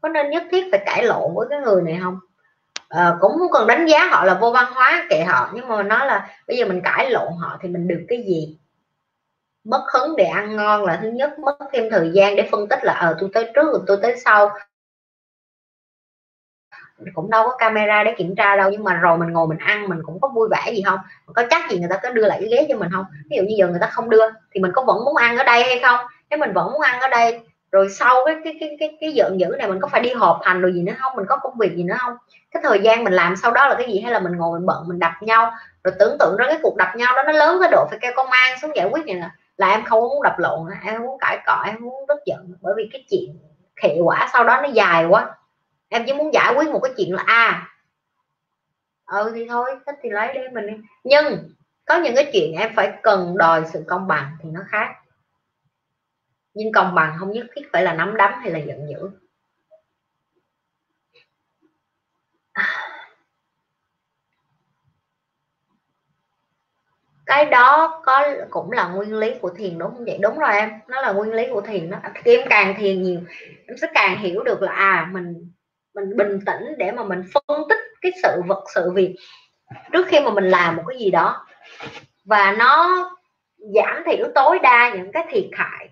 có 0.00 0.08
nên 0.08 0.30
nhất 0.30 0.42
thiết 0.50 0.64
phải 0.70 0.82
cãi 0.86 1.04
lộn 1.04 1.34
với 1.34 1.46
cái 1.50 1.60
người 1.60 1.82
này 1.82 1.98
không? 2.02 2.18
À, 2.88 3.16
cũng 3.20 3.32
không 3.38 3.52
cần 3.52 3.66
đánh 3.66 3.86
giá 3.86 4.08
họ 4.10 4.24
là 4.24 4.34
vô 4.34 4.50
văn 4.50 4.72
hóa 4.74 5.06
kệ 5.10 5.24
họ 5.24 5.50
nhưng 5.54 5.68
mà 5.68 5.82
nói 5.82 6.06
là 6.06 6.36
bây 6.48 6.56
giờ 6.56 6.66
mình 6.66 6.80
cãi 6.84 7.10
lộn 7.10 7.32
họ 7.40 7.58
thì 7.62 7.68
mình 7.68 7.88
được 7.88 8.04
cái 8.08 8.22
gì? 8.22 8.58
Mất 9.64 9.84
hứng 9.94 10.16
để 10.16 10.24
ăn 10.24 10.56
ngon 10.56 10.84
là 10.84 10.98
thứ 11.02 11.10
nhất 11.10 11.38
mất 11.38 11.58
thêm 11.72 11.90
thời 11.90 12.10
gian 12.14 12.36
để 12.36 12.48
phân 12.52 12.68
tích 12.68 12.84
là 12.84 12.92
ờ 12.92 13.16
tôi 13.20 13.30
tới 13.32 13.50
trước 13.54 13.72
rồi 13.72 13.80
tôi 13.86 13.98
tới 14.02 14.16
sau 14.24 14.50
cũng 17.14 17.30
đâu 17.30 17.44
có 17.46 17.56
camera 17.56 18.04
để 18.04 18.14
kiểm 18.18 18.34
tra 18.36 18.56
đâu, 18.56 18.70
nhưng 18.70 18.84
mà 18.84 18.94
rồi 18.94 19.18
mình 19.18 19.32
ngồi 19.32 19.46
mình 19.46 19.58
ăn, 19.58 19.88
mình 19.88 19.98
cũng 20.06 20.20
có 20.20 20.28
vui 20.28 20.48
vẻ 20.50 20.72
gì 20.72 20.82
không? 20.86 20.98
Có 21.34 21.42
chắc 21.50 21.70
gì 21.70 21.78
người 21.78 21.88
ta 21.90 21.96
có 22.02 22.10
đưa 22.10 22.26
lại 22.26 22.38
cái 22.40 22.48
ghế 22.50 22.66
cho 22.68 22.76
mình 22.76 22.88
không? 22.92 23.04
Ví 23.30 23.36
dụ 23.36 23.42
như 23.42 23.54
giờ 23.58 23.66
người 23.66 23.80
ta 23.80 23.86
không 23.86 24.10
đưa, 24.10 24.30
thì 24.52 24.60
mình 24.60 24.72
có 24.74 24.84
vẫn 24.84 25.04
muốn 25.04 25.16
ăn 25.16 25.36
ở 25.36 25.44
đây 25.44 25.62
hay 25.62 25.80
không? 25.82 26.06
Nếu 26.30 26.38
mình 26.38 26.52
vẫn 26.52 26.72
muốn 26.72 26.80
ăn 26.80 27.00
ở 27.00 27.08
đây, 27.08 27.40
rồi 27.72 27.88
sau 27.90 28.16
cái 28.26 28.36
cái 28.44 28.56
cái 28.60 28.76
cái 28.80 28.96
cái 29.00 29.12
giận 29.12 29.40
dữ 29.40 29.46
này 29.58 29.68
mình 29.68 29.80
có 29.80 29.88
phải 29.88 30.00
đi 30.00 30.10
họp 30.10 30.40
hành 30.42 30.60
rồi 30.60 30.72
gì 30.74 30.82
nữa 30.82 30.92
không? 30.98 31.16
Mình 31.16 31.26
có 31.28 31.36
công 31.36 31.58
việc 31.58 31.76
gì 31.76 31.82
nữa 31.82 31.96
không? 31.98 32.12
Cái 32.50 32.62
thời 32.66 32.80
gian 32.80 33.04
mình 33.04 33.12
làm 33.12 33.36
sau 33.36 33.52
đó 33.52 33.68
là 33.68 33.74
cái 33.74 33.86
gì? 33.92 34.00
Hay 34.00 34.12
là 34.12 34.20
mình 34.20 34.36
ngồi 34.36 34.58
mình 34.58 34.66
bận, 34.66 34.88
mình 34.88 34.98
đập 34.98 35.12
nhau, 35.20 35.52
rồi 35.84 35.94
tưởng 35.98 36.16
tượng 36.18 36.36
ra 36.36 36.46
cái 36.48 36.58
cuộc 36.62 36.76
đập 36.76 36.88
nhau 36.96 37.12
đó 37.16 37.22
nó 37.22 37.32
lớn 37.32 37.58
cái 37.60 37.70
độ 37.72 37.86
phải 37.90 37.98
kêu 38.02 38.12
công 38.16 38.30
an 38.30 38.58
xuống 38.62 38.76
giải 38.76 38.88
quyết 38.90 39.06
này 39.06 39.16
là 39.16 39.30
là 39.56 39.70
em 39.70 39.84
không 39.84 40.00
muốn 40.00 40.22
đập 40.22 40.38
lộn, 40.38 40.68
em 40.84 41.02
muốn 41.02 41.18
cãi 41.18 41.38
cọ, 41.46 41.62
em 41.66 41.76
muốn 41.80 42.04
tức 42.08 42.18
giận. 42.26 42.52
Bởi 42.60 42.74
vì 42.76 42.88
cái 42.92 43.04
chuyện 43.10 43.38
hệ 43.82 44.00
quả 44.04 44.28
sau 44.32 44.44
đó 44.44 44.60
nó 44.62 44.68
dài 44.68 45.04
quá 45.04 45.34
em 45.92 46.02
chỉ 46.06 46.12
muốn 46.12 46.34
giải 46.34 46.54
quyết 46.56 46.68
một 46.68 46.80
cái 46.82 46.92
chuyện 46.96 47.14
là 47.14 47.22
a 47.26 47.68
à, 49.04 49.18
ừ 49.18 49.32
thì 49.34 49.46
thôi 49.48 49.70
thích 49.86 49.96
thì 50.02 50.10
lấy 50.10 50.34
đi 50.34 50.40
mình 50.52 50.66
đi. 50.66 50.74
Nhưng 51.04 51.48
có 51.84 51.96
những 52.00 52.14
cái 52.16 52.30
chuyện 52.32 52.52
em 52.52 52.72
phải 52.76 52.92
cần 53.02 53.38
đòi 53.38 53.64
sự 53.72 53.84
công 53.88 54.06
bằng 54.08 54.36
thì 54.42 54.48
nó 54.52 54.60
khác. 54.68 54.88
Nhưng 56.54 56.72
công 56.72 56.94
bằng 56.94 57.16
không 57.18 57.32
nhất 57.32 57.46
thiết 57.54 57.62
phải 57.72 57.82
là 57.82 57.94
nắm 57.94 58.16
đấm 58.16 58.32
hay 58.40 58.50
là 58.50 58.58
giận 58.58 58.78
dữ. 58.90 59.10
Cái 67.26 67.44
đó 67.46 68.00
có 68.06 68.24
cũng 68.50 68.72
là 68.72 68.88
nguyên 68.88 69.14
lý 69.14 69.34
của 69.40 69.50
thiền 69.50 69.78
đúng 69.78 69.90
không 69.94 70.04
vậy? 70.04 70.18
Đúng 70.22 70.38
rồi 70.38 70.52
em 70.52 70.70
nó 70.88 71.00
là 71.00 71.12
nguyên 71.12 71.32
lý 71.32 71.46
của 71.52 71.60
thiền 71.60 71.90
đó. 71.90 71.98
Em 72.24 72.40
càng 72.50 72.74
thiền 72.78 73.02
nhiều 73.02 73.20
em 73.66 73.76
sẽ 73.80 73.86
càng 73.94 74.18
hiểu 74.18 74.42
được 74.42 74.62
là 74.62 74.72
à 74.72 75.08
mình 75.12 75.52
mình 75.94 76.16
bình 76.16 76.38
tĩnh 76.46 76.74
để 76.78 76.92
mà 76.92 77.04
mình 77.04 77.22
phân 77.34 77.62
tích 77.68 77.78
cái 78.00 78.12
sự 78.22 78.42
vật, 78.46 78.64
sự 78.74 78.90
việc 78.94 79.16
trước 79.92 80.06
khi 80.08 80.20
mà 80.20 80.30
mình 80.30 80.44
làm 80.44 80.76
một 80.76 80.82
cái 80.88 80.98
gì 80.98 81.10
đó. 81.10 81.46
Và 82.24 82.52
nó 82.58 82.88
giảm 83.58 84.02
thiểu 84.06 84.26
tối 84.34 84.58
đa 84.62 84.94
những 84.94 85.12
cái 85.12 85.24
thiệt 85.30 85.48
hại 85.52 85.88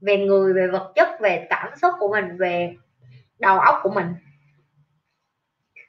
về 0.00 0.16
người, 0.16 0.52
về 0.52 0.66
vật 0.66 0.92
chất, 0.94 1.08
về 1.20 1.46
cảm 1.50 1.68
xúc 1.76 1.94
của 1.98 2.08
mình, 2.08 2.36
về 2.38 2.74
đầu 3.38 3.58
óc 3.58 3.80
của 3.82 3.90
mình. 3.90 4.06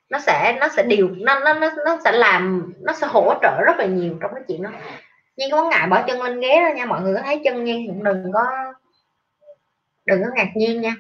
Nó 0.09 0.19
sẽ 0.19 0.57
nó 0.59 0.67
sẽ 0.67 0.83
điều, 0.83 1.09
nó 1.09 1.39
nó 1.39 1.53
nó 1.53 1.69
nó 1.85 1.97
sẽ 2.03 2.11
làm, 2.11 2.73
nó 2.79 2.93
sẽ 2.93 3.07
hỗ 3.07 3.33
trợ 3.41 3.61
rất 3.65 3.77
là 3.77 3.85
nhiều 3.85 4.17
trong 4.21 4.31
cái 4.33 4.43
chuyện 4.47 4.63
đó. 4.63 4.69
Nhưng 5.35 5.51
có 5.51 5.69
ngại 5.69 5.87
bỏ 5.87 6.01
chân 6.07 6.21
lên 6.21 6.39
ghế 6.39 6.61
đó 6.61 6.75
nha, 6.75 6.85
mọi 6.85 7.01
người 7.01 7.15
có 7.15 7.21
thấy 7.25 7.41
chân 7.43 7.63
nhiên 7.63 7.87
cũng 7.87 8.03
đừng 8.03 8.31
có 8.33 8.45
đừng 10.05 10.21
có 10.23 10.29
ngạc 10.35 10.49
nhiên 10.55 10.81
nha 10.81 10.95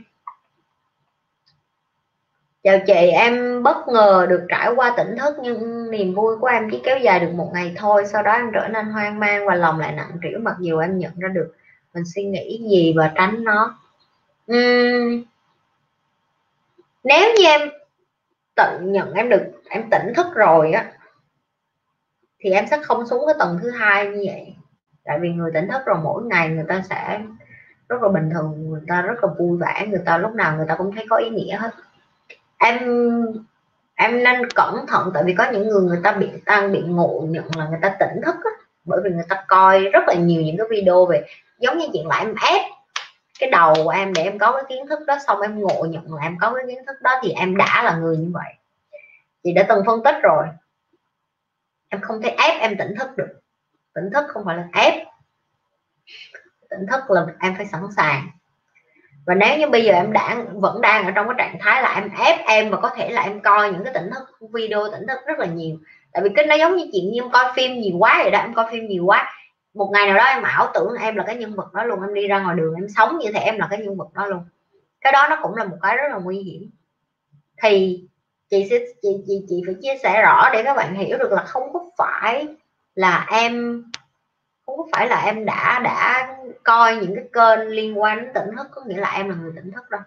chào 2.63 2.79
chị 2.87 2.93
em 2.93 3.63
bất 3.63 3.87
ngờ 3.87 4.27
được 4.29 4.45
trải 4.49 4.69
qua 4.75 4.93
tỉnh 4.97 5.15
thức 5.17 5.35
nhưng 5.41 5.91
niềm 5.91 6.13
vui 6.13 6.37
của 6.37 6.47
em 6.47 6.69
chỉ 6.71 6.81
kéo 6.83 6.97
dài 6.97 7.19
được 7.19 7.31
một 7.33 7.51
ngày 7.53 7.73
thôi. 7.75 8.03
Sau 8.05 8.23
đó 8.23 8.31
em 8.33 8.51
trở 8.53 8.67
nên 8.67 8.85
hoang 8.85 9.19
mang 9.19 9.45
và 9.45 9.55
lòng 9.55 9.79
lại 9.79 9.91
nặng 9.91 10.11
trĩu 10.23 10.39
mặc 10.39 10.55
dù 10.59 10.79
em 10.79 10.97
nhận 10.97 11.19
ra 11.19 11.27
được 11.27 11.55
mình 11.93 12.03
suy 12.15 12.23
nghĩ 12.23 12.67
gì 12.69 12.93
và 12.97 13.11
tránh 13.15 13.43
nó. 13.43 13.79
Uhm, 14.51 15.23
nếu 17.03 17.33
như 17.37 17.45
em 17.45 17.69
tự 18.55 18.79
nhận 18.81 19.13
em 19.13 19.29
được 19.29 19.43
em 19.69 19.89
tỉnh 19.91 20.13
thức 20.15 20.27
rồi 20.35 20.71
á 20.71 20.91
thì 22.39 22.51
em 22.51 22.65
sẽ 22.71 22.77
không 22.83 23.07
xuống 23.07 23.23
cái 23.27 23.35
tầng 23.39 23.59
thứ 23.61 23.69
hai 23.69 24.07
như 24.07 24.23
vậy. 24.27 24.55
Tại 25.03 25.19
vì 25.21 25.29
người 25.29 25.51
tỉnh 25.53 25.67
thức 25.67 25.81
rồi 25.85 25.97
mỗi 26.03 26.23
ngày 26.23 26.49
người 26.49 26.65
ta 26.67 26.83
sẽ 26.89 27.21
rất 27.89 28.01
là 28.01 28.09
bình 28.09 28.29
thường 28.33 28.69
người 28.69 28.81
ta 28.87 29.01
rất 29.01 29.23
là 29.23 29.29
vui 29.39 29.57
vẻ 29.57 29.87
người 29.87 30.01
ta 30.05 30.17
lúc 30.17 30.31
nào 30.31 30.57
người 30.57 30.65
ta 30.67 30.75
cũng 30.75 30.95
thấy 30.95 31.05
có 31.09 31.17
ý 31.17 31.29
nghĩa 31.29 31.57
hết 31.57 31.71
em 32.59 32.77
em 33.95 34.23
nên 34.23 34.49
cẩn 34.55 34.87
thận 34.87 35.11
tại 35.13 35.23
vì 35.25 35.33
có 35.37 35.51
những 35.51 35.67
người 35.67 35.81
người 35.81 35.99
ta 36.03 36.11
bị 36.11 36.29
tăng 36.45 36.71
bị 36.71 36.81
ngộ 36.81 37.25
nhận 37.29 37.45
là 37.57 37.67
người 37.67 37.79
ta 37.81 37.95
tỉnh 37.99 38.21
thức 38.25 38.35
á, 38.35 38.51
bởi 38.83 39.01
vì 39.03 39.09
người 39.09 39.25
ta 39.29 39.43
coi 39.47 39.79
rất 39.79 40.03
là 40.07 40.13
nhiều 40.13 40.41
những 40.41 40.57
cái 40.57 40.67
video 40.69 41.05
về 41.05 41.25
giống 41.59 41.77
như 41.77 41.87
chuyện 41.93 42.07
là 42.07 42.17
em 42.17 42.35
ép 42.49 42.61
cái 43.39 43.49
đầu 43.49 43.73
của 43.83 43.89
em 43.89 44.13
để 44.13 44.23
em 44.23 44.39
có 44.39 44.51
cái 44.51 44.63
kiến 44.69 44.87
thức 44.87 44.99
đó 45.07 45.17
xong 45.27 45.41
em 45.41 45.59
ngộ 45.59 45.85
nhận 45.89 46.13
là 46.13 46.23
em 46.23 46.37
có 46.41 46.53
cái 46.53 46.63
kiến 46.67 46.85
thức 46.87 47.01
đó 47.01 47.19
thì 47.23 47.31
em 47.31 47.57
đã 47.57 47.83
là 47.83 47.97
người 47.97 48.17
như 48.17 48.29
vậy. 48.33 48.53
Chị 49.43 49.53
đã 49.53 49.65
từng 49.69 49.83
phân 49.85 50.03
tích 50.03 50.15
rồi. 50.23 50.47
Em 51.89 52.01
không 52.01 52.21
thể 52.21 52.29
ép 52.29 52.61
em 52.61 52.77
tỉnh 52.77 52.95
thức 52.99 53.17
được. 53.17 53.39
Tỉnh 53.93 54.09
thức 54.13 54.25
không 54.27 54.45
phải 54.45 54.57
là 54.57 54.67
ép. 54.73 54.93
Tỉnh 56.69 56.85
thức 56.91 57.11
là 57.11 57.25
em 57.39 57.55
phải 57.57 57.65
sẵn 57.65 57.81
sàng 57.95 58.27
và 59.29 59.35
nếu 59.35 59.57
như 59.57 59.67
bây 59.67 59.83
giờ 59.83 59.93
em 59.93 60.13
đã 60.13 60.43
vẫn 60.53 60.81
đang 60.81 61.05
ở 61.05 61.11
trong 61.11 61.27
cái 61.27 61.35
trạng 61.37 61.57
thái 61.59 61.81
là 61.81 61.93
em 61.95 62.09
ép 62.25 62.45
em 62.47 62.69
và 62.69 62.77
có 62.77 62.89
thể 62.89 63.09
là 63.09 63.21
em 63.21 63.39
coi 63.41 63.71
những 63.71 63.83
cái 63.83 63.93
tỉnh 63.93 64.09
thức, 64.09 64.49
video 64.53 64.91
tỉnh 64.91 65.07
thức 65.07 65.19
rất 65.25 65.39
là 65.39 65.45
nhiều. 65.45 65.77
Tại 66.13 66.23
vì 66.23 66.29
cái 66.35 66.45
nó 66.45 66.55
giống 66.55 66.75
như 66.75 66.85
chuyện 66.93 67.11
như 67.11 67.21
em 67.21 67.31
coi 67.31 67.53
phim 67.55 67.81
nhiều 67.81 67.97
quá 67.99 68.19
vậy 68.21 68.31
đó, 68.31 68.39
em 68.39 68.53
coi 68.53 68.65
phim 68.71 68.87
nhiều 68.87 69.05
quá. 69.05 69.33
Một 69.73 69.89
ngày 69.93 70.07
nào 70.07 70.17
đó 70.17 70.23
em 70.23 70.43
ảo 70.43 70.71
tưởng 70.73 70.93
em 71.01 71.15
là 71.15 71.23
cái 71.27 71.35
nhân 71.35 71.55
vật 71.55 71.73
đó 71.73 71.83
luôn, 71.83 72.01
em 72.01 72.13
đi 72.13 72.27
ra 72.27 72.39
ngoài 72.39 72.55
đường 72.55 72.75
em 72.75 72.87
sống 72.97 73.17
như 73.17 73.31
thể 73.31 73.39
em 73.39 73.57
là 73.57 73.67
cái 73.69 73.79
nhân 73.79 73.97
vật 73.97 74.13
đó 74.13 74.25
luôn. 74.25 74.39
Cái 75.01 75.13
đó 75.13 75.27
nó 75.29 75.39
cũng 75.41 75.55
là 75.55 75.63
một 75.63 75.77
cái 75.81 75.97
rất 75.97 76.07
là 76.11 76.17
nguy 76.17 76.37
hiểm. 76.39 76.69
Thì 77.63 78.03
chị 78.49 78.67
sẽ, 78.69 78.79
chị 79.01 79.09
chị 79.27 79.45
chị 79.49 79.61
phải 79.65 79.75
chia 79.81 79.97
sẻ 80.03 80.21
rõ 80.21 80.49
để 80.53 80.63
các 80.63 80.77
bạn 80.77 80.95
hiểu 80.95 81.17
được 81.17 81.31
là 81.31 81.43
không 81.43 81.73
có 81.73 81.79
phải 81.97 82.47
là 82.95 83.27
em, 83.31 83.83
không 84.65 84.77
có 84.77 84.87
phải 84.91 85.07
là 85.07 85.21
em 85.25 85.45
đã 85.45 85.81
đã 85.83 86.27
coi 86.63 86.95
những 86.95 87.15
cái 87.15 87.25
kênh 87.33 87.67
liên 87.67 88.01
quan 88.01 88.17
đến 88.17 88.33
tỉnh 88.33 88.55
thức 88.57 88.67
có 88.71 88.81
nghĩa 88.85 88.97
là 88.97 89.09
em 89.09 89.29
là 89.29 89.35
người 89.35 89.51
tỉnh 89.55 89.71
thức 89.71 89.89
đâu 89.89 90.01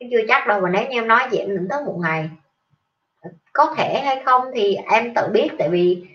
cái 0.00 0.08
chưa 0.12 0.20
chắc 0.28 0.46
đâu 0.46 0.60
và 0.60 0.70
nếu 0.70 0.82
như 0.82 0.98
em 0.98 1.08
nói 1.08 1.20
chị 1.30 1.38
em 1.38 1.48
tỉnh 1.48 1.68
thức 1.68 1.82
một 1.86 1.98
ngày. 2.02 2.30
Có 3.52 3.74
thể 3.76 4.00
hay 4.04 4.22
không 4.24 4.50
thì 4.54 4.74
em 4.74 5.14
tự 5.14 5.28
biết, 5.32 5.48
tại 5.58 5.68
vì 5.68 6.06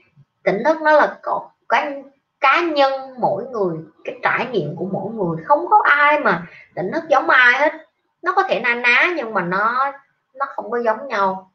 tỉnh 0.43 0.63
thức 0.65 0.81
nó 0.81 0.91
là 0.91 1.17
có 1.21 1.49
cái 1.69 2.03
cá 2.39 2.61
nhân 2.61 2.93
mỗi 3.19 3.45
người, 3.45 3.77
cái 4.03 4.15
trải 4.23 4.45
nghiệm 4.51 4.75
của 4.75 4.85
mỗi 4.91 5.13
người. 5.13 5.43
Không 5.45 5.65
có 5.69 5.81
ai 5.83 6.19
mà 6.19 6.47
tỉnh 6.75 6.91
thức 6.93 7.03
giống 7.09 7.29
ai 7.29 7.59
hết. 7.59 7.73
Nó 8.21 8.33
có 8.35 8.43
thể 8.43 8.59
na 8.59 8.75
ná 8.75 9.13
nhưng 9.15 9.33
mà 9.33 9.41
nó 9.41 9.91
nó 10.33 10.45
không 10.55 10.71
có 10.71 10.81
giống 10.81 11.07
nhau. 11.07 11.51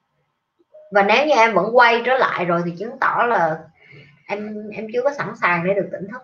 Và 0.93 1.03
nếu 1.03 1.27
như 1.27 1.35
em 1.35 1.55
vẫn 1.55 1.77
quay 1.77 2.03
trở 2.05 2.17
lại 2.17 2.45
rồi 2.45 2.63
thì 2.65 2.73
chứng 2.79 2.99
tỏ 2.99 3.25
là 3.29 3.59
em 4.27 4.71
em 4.71 4.87
chưa 4.93 5.03
có 5.03 5.11
sẵn 5.11 5.33
sàng 5.41 5.65
để 5.67 5.75
được 5.75 5.89
tỉnh 5.93 6.09
thức 6.13 6.23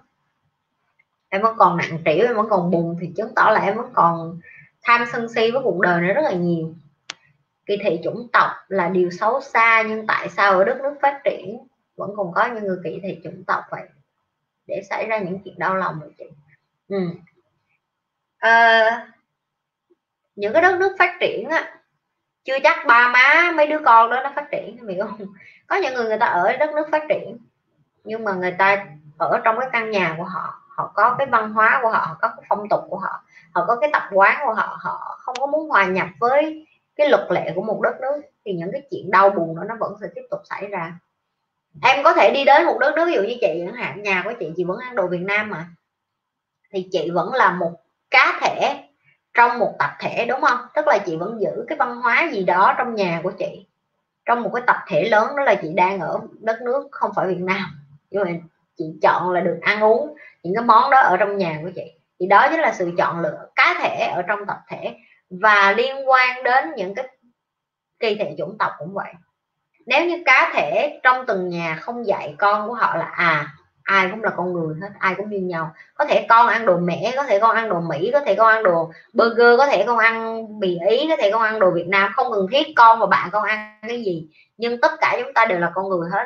em 1.35 1.43
vẫn 1.43 1.57
còn 1.59 1.77
nặng 1.77 1.99
trĩu 2.05 2.27
em 2.27 2.37
vẫn 2.37 2.47
còn 2.51 2.71
buồn 2.71 2.97
thì 3.01 3.11
chứng 3.17 3.35
tỏ 3.35 3.51
là 3.51 3.61
em 3.61 3.77
vẫn 3.77 3.91
còn 3.93 4.41
tham 4.83 5.05
sân 5.13 5.29
si 5.35 5.51
với 5.51 5.63
cuộc 5.65 5.81
đời 5.81 6.01
này 6.01 6.15
rất 6.15 6.23
là 6.23 6.33
nhiều. 6.33 6.75
Kỳ 7.67 7.77
thị 7.85 8.01
chủng 8.05 8.29
tộc 8.33 8.51
là 8.69 8.89
điều 8.89 9.11
xấu 9.11 9.41
xa 9.41 9.85
nhưng 9.89 10.07
tại 10.07 10.29
sao 10.29 10.59
ở 10.59 10.65
đất 10.65 10.81
nước 10.83 10.95
phát 11.03 11.21
triển 11.25 11.59
vẫn 11.97 12.11
còn 12.17 12.33
có 12.35 12.47
những 12.47 12.65
người 12.65 12.79
kỳ 12.85 13.01
thị 13.03 13.21
chủng 13.25 13.45
tộc 13.45 13.65
vậy? 13.71 13.83
Để 14.67 14.83
xảy 14.91 15.07
ra 15.07 15.19
những 15.19 15.39
chuyện 15.45 15.59
đau 15.59 15.75
lòng 15.75 16.01
vậy 16.01 16.11
chị. 16.19 16.25
Ừ. 16.89 16.99
à, 18.39 19.13
những 20.37 20.53
cái 20.53 20.63
đất 20.63 20.79
nước 20.79 20.97
phát 20.99 21.17
triển 21.21 21.49
á 21.49 21.79
chưa 22.45 22.59
chắc 22.63 22.87
ba 22.87 23.09
má 23.09 23.53
mấy 23.57 23.67
đứa 23.67 23.81
con 23.85 24.11
đó 24.11 24.21
nó 24.25 24.33
phát 24.37 24.47
triển 24.53 24.77
hiểu 24.89 25.07
không? 25.07 25.27
Có 25.67 25.77
những 25.77 25.95
người 25.95 26.05
người 26.05 26.19
ta 26.19 26.27
ở 26.27 26.57
đất 26.57 26.71
nước 26.75 26.87
phát 26.93 27.03
triển 27.09 27.39
nhưng 28.05 28.25
mà 28.25 28.33
người 28.33 28.55
ta 28.59 28.87
ở 29.19 29.41
trong 29.45 29.57
cái 29.61 29.69
căn 29.73 29.91
nhà 29.91 30.15
của 30.19 30.25
họ 30.25 30.64
họ 30.77 30.93
có 30.95 31.15
cái 31.19 31.27
văn 31.27 31.53
hóa 31.53 31.81
của 31.83 31.89
họ 31.89 31.99
họ 31.99 32.17
có 32.21 32.29
cái 32.29 32.45
phong 32.49 32.69
tục 32.69 32.81
của 32.89 32.99
họ 32.99 33.23
họ 33.53 33.65
có 33.69 33.77
cái 33.81 33.91
tập 33.93 34.03
quán 34.13 34.43
của 34.47 34.55
họ 34.55 34.79
họ 34.81 35.19
không 35.21 35.35
có 35.41 35.47
muốn 35.47 35.69
hòa 35.69 35.87
nhập 35.87 36.09
với 36.21 36.67
cái 36.97 37.09
luật 37.09 37.27
lệ 37.31 37.53
của 37.55 37.63
một 37.63 37.81
đất 37.83 38.01
nước, 38.01 38.21
thì 38.45 38.53
những 38.53 38.73
cái 38.73 38.83
chuyện 38.91 39.11
đau 39.11 39.31
buồn 39.31 39.57
đó 39.57 39.63
nó 39.69 39.75
vẫn 39.81 39.95
sẽ 40.01 40.07
tiếp 40.15 40.23
tục 40.31 40.41
xảy 40.51 40.67
ra. 40.67 40.93
Em 41.83 42.05
có 42.05 42.13
thể 42.13 42.31
đi 42.35 42.45
đến 42.45 42.65
một 42.65 42.79
đất 42.81 42.95
nước, 42.97 43.07
ví 43.07 43.13
dụ 43.13 43.23
như 43.23 43.37
chị 43.41 43.65
chẳng 43.67 43.75
hạn, 43.75 44.03
nhà 44.03 44.23
của 44.25 44.33
chị 44.41 44.53
chị 44.57 44.65
vẫn 44.65 44.79
ăn 44.79 44.95
đồ 44.95 45.07
Việt 45.07 45.23
Nam 45.23 45.51
mà, 45.51 45.67
thì 46.73 46.89
chị 46.93 47.11
vẫn 47.11 47.35
là 47.35 47.51
một 47.51 47.73
cá 48.11 48.39
thể 48.41 48.85
trong 49.35 49.59
một 49.59 49.75
tập 49.79 49.91
thể, 50.01 50.27
đúng 50.29 50.41
không? 50.41 50.59
Tức 50.75 50.87
là 50.87 50.99
chị 51.07 51.17
vẫn 51.17 51.41
giữ 51.41 51.65
cái 51.69 51.79
văn 51.79 51.97
hóa 51.97 52.29
gì 52.33 52.45
đó 52.45 52.75
trong 52.79 52.95
nhà 52.95 53.21
của 53.23 53.31
chị, 53.31 53.67
trong 54.25 54.43
một 54.43 54.51
cái 54.55 54.63
tập 54.67 54.77
thể 54.89 55.09
lớn, 55.09 55.37
đó 55.37 55.45
là 55.45 55.55
chị 55.55 55.73
đang 55.75 56.01
ở 56.01 56.21
đất 56.41 56.63
nước 56.63 56.89
không 56.91 57.11
phải 57.17 57.29
Việt 57.29 57.41
Nam. 57.41 57.65
Nhưng 58.11 58.25
mà 58.25 58.31
chị 58.77 58.85
chọn 59.03 59.31
là 59.31 59.41
được 59.41 59.59
ăn 59.63 59.81
uống 59.81 60.17
những 60.45 60.55
cái 60.55 60.65
món 60.65 60.91
đó 60.91 60.99
ở 60.99 61.17
trong 61.17 61.37
nhà 61.37 61.59
của 61.63 61.71
chị. 61.75 61.93
Thì 62.21 62.27
đó 62.27 62.47
chính 62.51 62.61
là 62.61 62.73
sự 62.73 62.93
chọn 62.99 63.21
lựa 63.21 63.49
cá 63.57 63.77
thể 63.83 64.13
ở 64.15 64.23
trong 64.23 64.47
tập 64.47 64.59
thể 64.69 64.97
và 65.31 65.75
liên 65.77 66.09
quan 66.09 66.43
đến 66.43 66.73
những 66.77 66.95
cái 66.95 67.09
kỳ 67.99 68.15
thị 68.15 68.27
chủng 68.39 68.59
tộc 68.59 68.73
cũng 68.79 68.95
vậy. 68.95 69.13
Nếu 69.87 70.07
như 70.07 70.23
cá 70.25 70.53
thể 70.55 71.01
trong 71.03 71.27
từng 71.27 71.49
nhà 71.49 71.79
không 71.81 72.07
dạy 72.07 72.35
con 72.39 72.69
của 72.69 72.75
họ 72.75 72.97
là 72.97 73.05
à 73.05 73.47
ai 73.85 74.09
cũng 74.11 74.25
là 74.25 74.31
con 74.37 74.53
người 74.53 74.77
hết, 74.83 74.89
ai 74.99 75.15
cũng 75.17 75.31
như 75.31 75.39
nhau. 75.39 75.75
Có 75.95 76.05
thể 76.05 76.27
con 76.29 76.49
ăn 76.49 76.67
đồ 76.67 76.77
mẻ 76.77 77.13
có 77.17 77.23
thể 77.23 77.39
con 77.39 77.57
ăn 77.57 77.69
đồ 77.69 77.81
mỹ, 77.81 78.11
có 78.13 78.21
thể 78.21 78.35
con 78.35 78.49
ăn 78.49 78.63
đồ 78.63 78.93
burger, 79.13 79.59
có 79.59 79.67
thể 79.67 79.85
con 79.87 79.99
ăn 79.99 80.47
bì 80.61 80.79
ý, 80.89 81.07
có 81.09 81.17
thể 81.17 81.31
con 81.33 81.43
ăn 81.43 81.59
đồ 81.59 81.71
việt 81.71 81.87
nam. 81.89 82.13
Không 82.15 82.33
cần 82.33 82.47
thiết 82.51 82.67
con 82.77 82.99
và 83.01 83.07
bạn 83.07 83.29
con 83.33 83.45
ăn 83.45 83.79
cái 83.89 84.03
gì, 84.05 84.29
nhưng 84.57 84.81
tất 84.81 84.93
cả 85.01 85.17
chúng 85.23 85.33
ta 85.33 85.45
đều 85.45 85.59
là 85.59 85.73
con 85.75 85.89
người 85.89 86.11
hết 86.13 86.25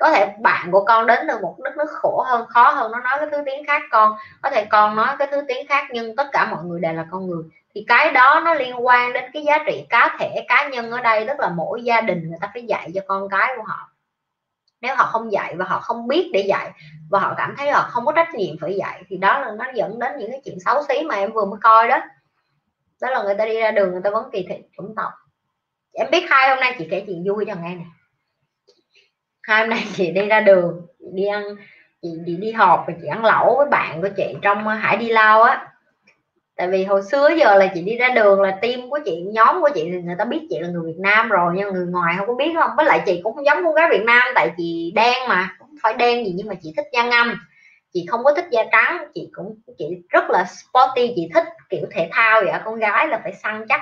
có 0.00 0.10
thể 0.10 0.34
bạn 0.40 0.70
của 0.70 0.84
con 0.84 1.06
đến 1.06 1.18
từ 1.28 1.38
một 1.42 1.56
đất 1.64 1.76
nước 1.76 1.90
khổ 1.90 2.24
hơn, 2.26 2.46
khó 2.48 2.70
hơn, 2.70 2.92
nó 2.92 2.98
nói 2.98 3.12
cái 3.18 3.28
thứ 3.32 3.38
tiếng 3.46 3.66
khác 3.66 3.82
con. 3.90 4.16
Có 4.42 4.50
thể 4.50 4.64
con 4.64 4.96
nói 4.96 5.16
cái 5.18 5.28
thứ 5.30 5.44
tiếng 5.48 5.66
khác 5.66 5.86
nhưng 5.90 6.16
tất 6.16 6.26
cả 6.32 6.46
mọi 6.50 6.64
người 6.64 6.80
đều 6.80 6.92
là 6.92 7.06
con 7.10 7.26
người. 7.26 7.42
Thì 7.74 7.84
cái 7.88 8.12
đó 8.12 8.42
nó 8.44 8.54
liên 8.54 8.86
quan 8.86 9.12
đến 9.12 9.24
cái 9.32 9.44
giá 9.44 9.58
trị 9.66 9.86
cá 9.88 10.16
thể, 10.18 10.44
cá 10.48 10.68
nhân 10.68 10.90
ở 10.90 11.00
đây. 11.00 11.26
Tức 11.26 11.40
là 11.40 11.48
mỗi 11.48 11.82
gia 11.82 12.00
đình 12.00 12.28
người 12.28 12.38
ta 12.40 12.50
phải 12.52 12.62
dạy 12.62 12.90
cho 12.94 13.00
con 13.08 13.28
cái 13.28 13.54
của 13.56 13.62
họ. 13.66 13.90
Nếu 14.80 14.96
họ 14.96 15.04
không 15.04 15.32
dạy 15.32 15.54
và 15.56 15.64
họ 15.64 15.80
không 15.80 16.08
biết 16.08 16.30
để 16.32 16.40
dạy 16.40 16.70
và 17.10 17.20
họ 17.20 17.34
cảm 17.36 17.54
thấy 17.58 17.70
họ 17.70 17.88
không 17.90 18.06
có 18.06 18.12
trách 18.12 18.34
nhiệm 18.34 18.56
phải 18.60 18.76
dạy, 18.76 19.02
thì 19.08 19.16
đó 19.16 19.38
là 19.38 19.50
nó 19.50 19.64
dẫn 19.74 19.98
đến 19.98 20.12
những 20.18 20.30
cái 20.30 20.40
chuyện 20.44 20.58
xấu 20.64 20.82
xí 20.88 21.02
mà 21.02 21.14
em 21.14 21.32
vừa 21.32 21.44
mới 21.44 21.58
coi 21.62 21.88
đó. 21.88 21.98
Đó 23.00 23.10
là 23.10 23.22
người 23.22 23.34
ta 23.34 23.44
đi 23.44 23.60
ra 23.60 23.70
đường, 23.70 23.92
người 23.92 24.00
ta 24.04 24.10
vẫn 24.10 24.30
kỳ 24.32 24.46
thị 24.48 24.54
chủng 24.76 24.94
tộc. 24.96 25.12
Em 25.92 26.10
biết 26.10 26.26
hai 26.30 26.48
hôm 26.48 26.60
nay 26.60 26.74
chị 26.78 26.88
kể 26.90 27.04
chuyện 27.06 27.24
vui 27.26 27.44
cho 27.48 27.54
nghe 27.54 27.74
nè 27.74 27.84
hai 29.42 29.60
hôm 29.60 29.70
nay 29.70 29.84
chị 29.96 30.10
đi 30.10 30.26
ra 30.26 30.40
đường 30.40 30.86
đi 31.12 31.26
ăn 31.26 31.44
chị 32.02 32.08
đi, 32.24 32.36
đi 32.36 32.52
họp 32.52 32.84
và 32.86 32.94
chị 33.02 33.06
ăn 33.06 33.24
lẩu 33.24 33.56
với 33.56 33.66
bạn 33.66 34.02
của 34.02 34.08
chị 34.16 34.34
trong 34.42 34.68
ờ, 34.68 34.74
hải 34.74 34.96
đi 34.96 35.08
lao 35.08 35.42
á. 35.42 35.66
Tại 36.56 36.68
vì 36.68 36.84
hồi 36.84 37.02
xưa 37.02 37.28
giờ 37.38 37.54
là 37.54 37.66
chị 37.74 37.82
đi 37.82 37.96
ra 37.96 38.08
đường 38.08 38.40
là 38.40 38.58
team 38.62 38.90
của 38.90 38.98
chị 39.04 39.20
nhóm 39.32 39.60
của 39.60 39.70
chị 39.74 39.84
thì 39.92 40.00
người 40.02 40.14
ta 40.18 40.24
biết 40.24 40.46
chị 40.50 40.58
là 40.58 40.68
người 40.68 40.82
Việt 40.86 40.98
Nam 40.98 41.28
rồi 41.28 41.52
nhưng 41.56 41.72
người 41.72 41.86
ngoài 41.86 42.14
không 42.18 42.26
có 42.26 42.34
biết 42.34 42.52
không. 42.54 42.70
Với 42.76 42.86
lại 42.86 43.02
chị 43.06 43.20
cũng 43.24 43.34
không 43.34 43.44
giống 43.44 43.64
con 43.64 43.74
gái 43.74 43.88
Việt 43.90 44.02
Nam 44.06 44.22
tại 44.34 44.50
chị 44.56 44.92
đen 44.94 45.28
mà 45.28 45.56
không 45.58 45.74
phải 45.82 45.94
đen 45.94 46.26
gì 46.26 46.32
nhưng 46.36 46.48
mà 46.48 46.54
chị 46.62 46.72
thích 46.76 46.86
da 46.92 47.02
ngâm. 47.02 47.34
Chị 47.92 48.06
không 48.08 48.24
có 48.24 48.34
thích 48.34 48.46
da 48.50 48.62
trắng 48.72 49.04
chị 49.14 49.28
cũng 49.32 49.54
chị 49.78 49.84
rất 50.08 50.30
là 50.30 50.44
sporty 50.44 51.12
chị 51.16 51.28
thích 51.34 51.44
kiểu 51.68 51.86
thể 51.90 52.08
thao 52.12 52.40
vậy 52.44 52.60
con 52.64 52.78
gái 52.78 53.08
là 53.08 53.20
phải 53.22 53.32
săn 53.32 53.64
chắc. 53.68 53.80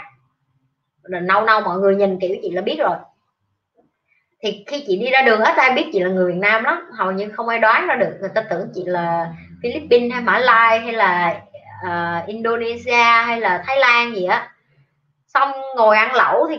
Rồi 1.02 1.20
nâu 1.20 1.44
nâu 1.44 1.60
mọi 1.60 1.78
người 1.78 1.96
nhìn 1.96 2.18
kiểu 2.20 2.36
chị 2.42 2.50
là 2.50 2.62
biết 2.62 2.76
rồi 2.78 2.96
thì 4.42 4.64
khi 4.66 4.84
chị 4.86 4.96
đi 4.96 5.10
ra 5.10 5.22
đường 5.22 5.40
ít 5.40 5.56
ai 5.56 5.70
biết 5.70 5.86
chị 5.92 6.00
là 6.00 6.10
người 6.10 6.32
Việt 6.32 6.38
Nam 6.38 6.64
lắm 6.64 6.90
hầu 6.92 7.12
như 7.12 7.28
không 7.36 7.48
ai 7.48 7.58
đoán 7.58 7.86
ra 7.86 7.94
được. 7.94 8.16
Người 8.20 8.30
ta 8.34 8.44
tưởng 8.50 8.70
chị 8.74 8.82
là 8.86 9.32
Philippines 9.62 10.12
hay 10.12 10.22
Mã 10.22 10.38
Lai 10.38 10.80
hay 10.80 10.92
là 10.92 11.40
uh, 11.86 12.26
Indonesia 12.26 13.22
hay 13.26 13.40
là 13.40 13.64
Thái 13.66 13.78
Lan 13.78 14.14
gì 14.14 14.24
á. 14.24 14.50
Xong 15.26 15.52
ngồi 15.76 15.96
ăn 15.96 16.14
lẩu 16.14 16.46
thì 16.50 16.56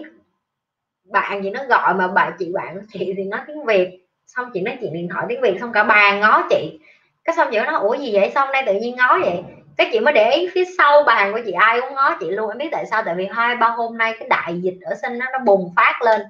bạn 1.11 1.43
gì 1.43 1.49
nó 1.49 1.63
gọi 1.63 1.93
mà 1.93 2.07
bạn 2.07 2.33
chị 2.39 2.51
bạn 2.53 2.79
chị 2.93 3.13
thì 3.17 3.23
nói 3.23 3.39
tiếng 3.47 3.65
Việt. 3.65 4.05
Xong 4.27 4.51
chị 4.53 4.61
nói 4.61 4.77
chuyện 4.81 4.93
điện 4.93 5.09
thoại 5.13 5.25
tiếng 5.29 5.41
Việt 5.41 5.57
xong 5.59 5.73
cả 5.73 5.83
bàn 5.83 6.19
ngó 6.19 6.47
chị. 6.49 6.79
Cái 7.23 7.35
xong 7.35 7.47
chị 7.51 7.59
nó 7.59 7.77
ủa 7.77 7.93
gì 7.93 8.13
vậy? 8.13 8.31
Xong 8.35 8.51
nay 8.51 8.63
tự 8.65 8.73
nhiên 8.73 8.95
ngó 8.95 9.19
vậy? 9.21 9.43
Cái 9.77 9.89
chị 9.91 9.99
mới 9.99 10.13
để 10.13 10.31
ý 10.31 10.49
phía 10.53 10.63
sau 10.77 11.03
bàn 11.03 11.33
của 11.33 11.39
chị 11.45 11.51
ai 11.51 11.81
cũng 11.81 11.95
ngó 11.95 12.17
chị 12.19 12.31
luôn. 12.31 12.49
Em 12.49 12.57
biết 12.57 12.69
tại 12.71 12.85
sao? 12.85 13.03
Tại 13.05 13.15
vì 13.15 13.27
hai 13.31 13.55
ba 13.55 13.67
hôm 13.67 13.97
nay 13.97 14.15
cái 14.19 14.27
đại 14.29 14.61
dịch 14.61 14.77
ở 14.81 14.95
sinh 15.01 15.17
nó 15.17 15.25
nó 15.31 15.39
bùng 15.39 15.73
phát 15.75 16.01
lên 16.01 16.21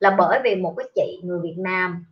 là 0.00 0.10
bởi 0.10 0.40
vì 0.44 0.54
một 0.54 0.74
cái 0.76 0.88
chị 0.94 1.20
người 1.24 1.40
Việt 1.42 1.56
Nam 1.58 2.04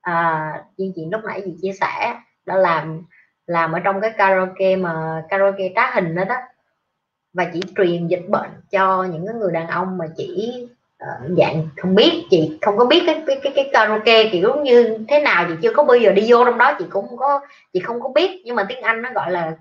à, 0.00 0.52
chị 0.76 0.92
chị 0.96 1.02
lúc 1.12 1.20
nãy 1.24 1.42
chị 1.44 1.54
chia 1.62 1.72
sẻ 1.72 2.16
đã 2.46 2.56
làm 2.56 3.02
làm 3.46 3.72
ở 3.72 3.80
trong 3.80 4.00
cái 4.00 4.10
karaoke 4.10 4.76
mà 4.76 5.22
karaoke 5.28 5.72
trá 5.74 5.90
hình 5.94 6.14
đó 6.14 6.24
đó. 6.24 6.36
Và 7.32 7.50
chỉ 7.52 7.60
truyền 7.76 8.06
dịch 8.06 8.28
bệnh 8.28 8.50
cho 8.70 9.04
những 9.04 9.26
cái 9.26 9.34
người 9.34 9.52
đàn 9.52 9.68
ông 9.68 9.98
mà 9.98 10.04
chỉ 10.16 10.66
uh, 11.04 11.38
dạng 11.38 11.68
không 11.76 11.94
biết 11.94 12.26
chị 12.30 12.58
không 12.62 12.78
có 12.78 12.84
biết 12.84 13.02
cái 13.06 13.22
cái 13.26 13.40
cái, 13.42 13.52
cái 13.56 13.70
karaoke 13.72 14.30
kiểu 14.30 14.54
như 14.64 14.98
thế 15.08 15.20
nào 15.20 15.44
chị 15.48 15.54
chưa 15.62 15.72
có 15.74 15.84
bao 15.84 15.96
giờ 15.96 16.12
đi 16.12 16.24
vô 16.28 16.44
trong 16.44 16.58
đó 16.58 16.76
chị 16.78 16.84
cũng 16.90 17.08
không 17.08 17.18
có 17.18 17.40
chị 17.72 17.80
không 17.80 18.00
có 18.00 18.08
biết. 18.08 18.42
Nhưng 18.44 18.56
mà 18.56 18.66
tiếng 18.68 18.80
Anh 18.80 19.02
nó 19.02 19.10
gọi 19.14 19.30
là 19.30 19.52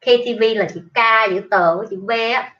KTV 0.00 0.42
là 0.56 0.68
chị 0.74 0.80
K 0.94 0.98
chữ 1.30 1.42
tờ 1.50 1.76
với 1.76 1.86
chữ 1.90 1.96
V 2.06 2.10
á 2.10 2.52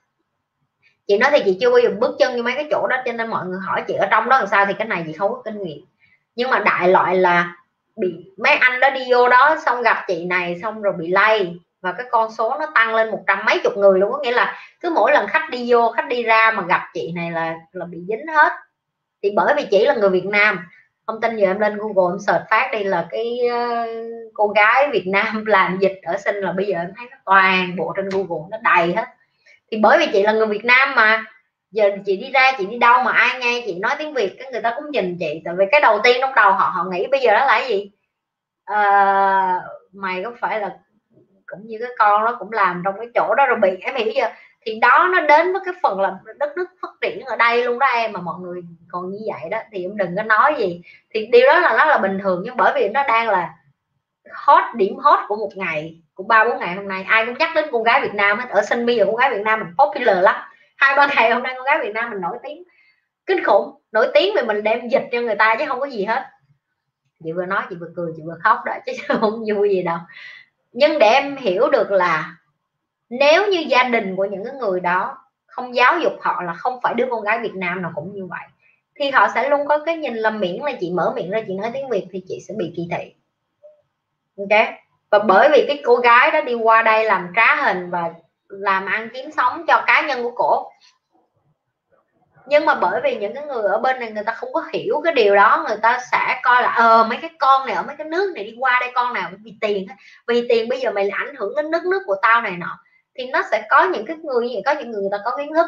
chị 1.10 1.18
nói 1.18 1.30
thì 1.32 1.42
chị 1.44 1.56
chưa 1.60 1.70
bao 1.70 1.78
giờ 1.78 1.90
bước 1.98 2.16
chân 2.18 2.36
như 2.36 2.42
mấy 2.42 2.54
cái 2.54 2.66
chỗ 2.70 2.86
đó 2.86 2.96
cho 3.04 3.12
nên 3.12 3.30
mọi 3.30 3.46
người 3.46 3.58
hỏi 3.66 3.84
chị 3.88 3.94
ở 3.94 4.06
trong 4.10 4.28
đó 4.28 4.38
làm 4.38 4.46
sao 4.46 4.66
thì 4.66 4.72
cái 4.78 4.88
này 4.88 5.04
chị 5.06 5.12
không 5.12 5.30
có 5.30 5.42
kinh 5.44 5.62
nghiệm. 5.62 5.78
Nhưng 6.34 6.50
mà 6.50 6.58
đại 6.58 6.88
loại 6.88 7.16
là 7.16 7.54
bị 7.96 8.08
mấy 8.38 8.52
anh 8.52 8.80
đó 8.80 8.90
đi 8.90 9.00
vô 9.10 9.28
đó 9.28 9.56
xong 9.66 9.82
gặp 9.82 10.04
chị 10.08 10.24
này 10.24 10.58
xong 10.62 10.82
rồi 10.82 10.92
bị 10.98 11.08
lây 11.08 11.60
và 11.80 11.92
cái 11.92 12.06
con 12.10 12.30
số 12.32 12.56
nó 12.58 12.66
tăng 12.74 12.94
lên 12.94 13.10
một 13.10 13.24
trăm 13.26 13.38
mấy 13.46 13.60
chục 13.64 13.76
người 13.76 13.98
luôn 13.98 14.12
có 14.12 14.18
nghĩa 14.22 14.32
là 14.32 14.58
cứ 14.80 14.90
mỗi 14.90 15.12
lần 15.12 15.26
khách 15.26 15.50
đi 15.50 15.66
vô 15.68 15.90
khách 15.90 16.08
đi 16.08 16.22
ra 16.22 16.52
mà 16.56 16.62
gặp 16.68 16.88
chị 16.94 17.12
này 17.14 17.30
là 17.30 17.54
là 17.72 17.84
bị 17.84 17.98
dính 18.08 18.26
hết. 18.26 18.52
Thì 19.22 19.30
bởi 19.36 19.54
vì 19.56 19.66
chỉ 19.70 19.84
là 19.84 19.94
người 19.94 20.10
Việt 20.10 20.26
Nam 20.26 20.58
thông 21.06 21.20
tin 21.20 21.36
giờ 21.36 21.46
em 21.46 21.60
lên 21.60 21.76
Google 21.76 22.14
em 22.14 22.18
search 22.18 22.44
phát 22.50 22.68
đi 22.72 22.84
là 22.84 23.06
cái 23.10 23.38
uh, 23.46 23.88
cô 24.34 24.48
gái 24.48 24.88
Việt 24.92 25.04
Nam 25.06 25.44
làm 25.46 25.78
dịch 25.80 26.00
ở 26.02 26.16
sinh 26.18 26.36
là 26.36 26.52
bây 26.52 26.66
giờ 26.66 26.78
em 26.78 26.92
thấy 26.96 27.06
nó 27.10 27.16
toàn 27.24 27.76
bộ 27.76 27.92
trên 27.96 28.08
Google 28.08 28.48
nó 28.50 28.58
đầy 28.62 28.94
hết 28.96 29.04
thì 29.70 29.78
bởi 29.82 29.98
vì 29.98 30.06
chị 30.12 30.22
là 30.22 30.32
người 30.32 30.46
Việt 30.46 30.64
Nam 30.64 30.94
mà. 30.96 31.24
Giờ 31.70 31.90
chị 32.06 32.16
đi 32.16 32.30
ra 32.30 32.52
chị 32.58 32.66
đi 32.66 32.78
đâu 32.78 33.02
mà 33.02 33.12
ai 33.12 33.40
nghe 33.40 33.62
chị 33.66 33.78
nói 33.78 33.94
tiếng 33.98 34.14
Việt 34.14 34.36
cái 34.38 34.52
người 34.52 34.62
ta 34.62 34.72
cũng 34.76 34.90
nhìn 34.90 35.16
chị. 35.20 35.42
Tại 35.44 35.54
vì 35.58 35.64
cái 35.72 35.80
đầu 35.80 36.00
tiên 36.04 36.16
trong 36.20 36.34
đầu 36.34 36.52
họ 36.52 36.72
họ 36.74 36.84
nghĩ 36.84 37.06
bây 37.10 37.20
giờ 37.20 37.32
đó 37.32 37.38
là 37.38 37.58
cái 37.58 37.68
gì? 37.68 37.90
À, 38.64 39.60
mày 39.92 40.22
có 40.24 40.32
phải 40.40 40.60
là 40.60 40.76
cũng 41.46 41.66
như 41.66 41.78
cái 41.80 41.90
con 41.98 42.24
nó 42.24 42.36
cũng 42.38 42.52
làm 42.52 42.82
trong 42.84 42.94
cái 42.96 43.06
chỗ 43.14 43.34
đó 43.34 43.46
rồi 43.46 43.58
bị 43.62 43.70
em 43.80 43.94
hiểu 43.94 44.12
chưa? 44.16 44.28
Thì 44.66 44.78
đó 44.80 45.08
nó 45.12 45.20
đến 45.20 45.52
với 45.52 45.62
cái 45.64 45.74
phần 45.82 46.00
là 46.00 46.12
đất 46.38 46.56
nước 46.56 46.66
phát 46.82 46.90
triển 47.00 47.20
ở 47.20 47.36
đây 47.36 47.64
luôn 47.64 47.78
đó 47.78 47.86
em 47.86 48.12
mà 48.12 48.20
mọi 48.20 48.40
người 48.40 48.62
còn 48.88 49.10
như 49.10 49.18
vậy 49.26 49.50
đó. 49.50 49.58
Thì 49.72 49.84
em 49.84 49.96
đừng 49.96 50.16
có 50.16 50.22
nói 50.22 50.54
gì. 50.58 50.82
Thì 51.14 51.26
điều 51.26 51.46
đó 51.46 51.60
là 51.60 51.76
nó 51.78 51.84
là 51.84 51.98
bình 51.98 52.18
thường 52.22 52.42
nhưng 52.44 52.56
bởi 52.56 52.72
vì 52.74 52.88
nó 52.88 53.02
đang 53.08 53.28
là 53.28 53.54
hot, 54.32 54.62
điểm 54.74 54.96
hot 54.96 55.18
của 55.28 55.36
một 55.36 55.50
ngày, 55.54 56.00
của 56.14 56.24
ba, 56.24 56.44
bốn 56.44 56.58
ngày 56.58 56.74
hôm 56.74 56.88
nay. 56.88 57.04
Ai 57.08 57.26
cũng 57.26 57.38
nhắc 57.38 57.50
đến 57.54 57.68
con 57.72 57.82
gái 57.82 58.00
Việt 58.00 58.14
Nam 58.14 58.38
hết. 58.38 58.48
Ở 58.50 58.62
sân 58.62 58.86
bây 58.86 58.96
giờ 58.96 59.04
con 59.06 59.16
gái 59.16 59.30
Việt 59.30 59.42
Nam 59.44 59.60
mình 59.60 59.74
popular 59.78 60.24
lắm. 60.24 60.36
Hai, 60.76 60.96
ba 60.96 61.08
ngày 61.16 61.30
hôm 61.30 61.42
nay 61.42 61.54
con 61.56 61.64
gái 61.64 61.78
Việt 61.82 61.94
Nam 61.94 62.10
mình 62.10 62.20
nổi 62.20 62.38
tiếng. 62.42 62.62
Kinh 63.26 63.44
khủng. 63.44 63.74
Nổi 63.92 64.10
tiếng 64.14 64.34
vì 64.36 64.42
mình 64.42 64.62
đem 64.62 64.88
dịch 64.88 65.08
cho 65.12 65.20
người 65.20 65.34
ta 65.34 65.56
chứ 65.58 65.64
không 65.68 65.80
có 65.80 65.86
gì 65.86 66.04
hết. 66.04 66.22
Chị 67.24 67.32
vừa 67.32 67.46
nói, 67.46 67.62
chị 67.70 67.76
vừa 67.80 67.90
cười, 67.96 68.12
chị 68.16 68.22
vừa 68.26 68.36
khóc 68.42 68.58
đó, 68.66 68.72
chứ 68.86 68.92
không 69.08 69.44
vui 69.54 69.68
gì 69.68 69.82
đâu. 69.82 69.98
Nhưng 70.72 70.98
để 70.98 71.06
em 71.06 71.36
hiểu 71.36 71.68
được 71.70 71.90
là 71.90 72.36
nếu 73.10 73.46
như 73.46 73.58
gia 73.68 73.82
đình 73.82 74.16
của 74.16 74.24
những 74.24 74.44
cái 74.44 74.54
người 74.54 74.80
đó 74.80 75.18
không 75.46 75.74
giáo 75.74 75.98
dục 75.98 76.12
họ 76.20 76.42
là 76.42 76.54
không 76.54 76.80
phải 76.82 76.94
đứa 76.94 77.06
con 77.10 77.22
gái 77.22 77.38
Việt 77.38 77.54
Nam 77.54 77.82
nào 77.82 77.92
cũng 77.94 78.12
như 78.14 78.26
vậy, 78.26 78.46
thì 78.94 79.10
họ 79.10 79.28
sẽ 79.34 79.48
luôn 79.48 79.66
có 79.66 79.78
cái 79.86 79.96
nhìn 79.96 80.14
là 80.14 80.30
miễn 80.30 80.62
là 80.62 80.72
chị 80.80 80.90
mở 80.90 81.12
miệng 81.16 81.30
ra, 81.30 81.40
chị 81.46 81.54
nói 81.54 81.70
tiếng 81.74 81.88
Việt 81.88 82.06
thì 82.12 82.22
chị 82.28 82.38
sẽ 82.48 82.54
bị 82.58 82.72
kỳ 82.76 82.88
thị 82.90 83.14
ok? 84.40 84.68
Và 85.10 85.18
bởi 85.18 85.48
vì 85.52 85.64
cái 85.68 85.82
cô 85.84 85.96
gái 85.96 86.30
đó 86.30 86.40
đi 86.40 86.54
qua 86.54 86.82
đây 86.82 87.04
làm 87.04 87.32
trá 87.36 87.56
hình 87.56 87.90
và 87.90 88.10
làm 88.48 88.86
ăn 88.86 89.08
kiếm 89.14 89.30
sống 89.36 89.64
cho 89.68 89.84
cá 89.86 90.06
nhân 90.06 90.22
của 90.22 90.30
cổ. 90.30 90.70
Nhưng 92.46 92.66
mà 92.66 92.74
bởi 92.74 93.00
vì 93.04 93.16
những 93.16 93.34
cái 93.34 93.44
người 93.46 93.62
ở 93.62 93.78
bên 93.78 94.00
này 94.00 94.12
người 94.12 94.24
ta 94.24 94.32
không 94.32 94.52
có 94.52 94.64
hiểu 94.72 95.00
cái 95.04 95.14
điều 95.14 95.34
đó 95.34 95.64
người 95.68 95.76
ta 95.82 95.98
sẽ 96.12 96.40
coi 96.42 96.62
là 96.62 96.68
ờ 96.68 97.04
mấy 97.08 97.18
cái 97.22 97.30
con 97.38 97.66
này 97.66 97.76
ở 97.76 97.82
mấy 97.82 97.96
cái 97.96 98.06
nước 98.06 98.32
này 98.34 98.44
đi 98.44 98.56
qua 98.58 98.78
đây 98.80 98.90
con 98.94 99.12
nào 99.12 99.30
vì 99.44 99.54
tiền 99.60 99.86
vì 100.28 100.48
tiền 100.48 100.68
bây 100.68 100.80
giờ 100.80 100.90
mày 100.90 101.04
là 101.04 101.16
ảnh 101.16 101.34
hưởng 101.34 101.56
đến 101.56 101.70
nước 101.70 101.84
nước 101.84 102.02
của 102.06 102.16
tao 102.22 102.42
này 102.42 102.56
nọ. 102.56 102.78
Thì 103.18 103.26
nó 103.26 103.42
sẽ 103.50 103.66
có 103.70 103.84
những 103.84 104.06
cái 104.06 104.16
người 104.16 104.48
như 104.48 104.60
có 104.64 104.72
những 104.72 104.90
người, 104.90 105.00
người 105.00 105.10
ta 105.12 105.18
có 105.24 105.36
kiến 105.36 105.54
thức 105.54 105.66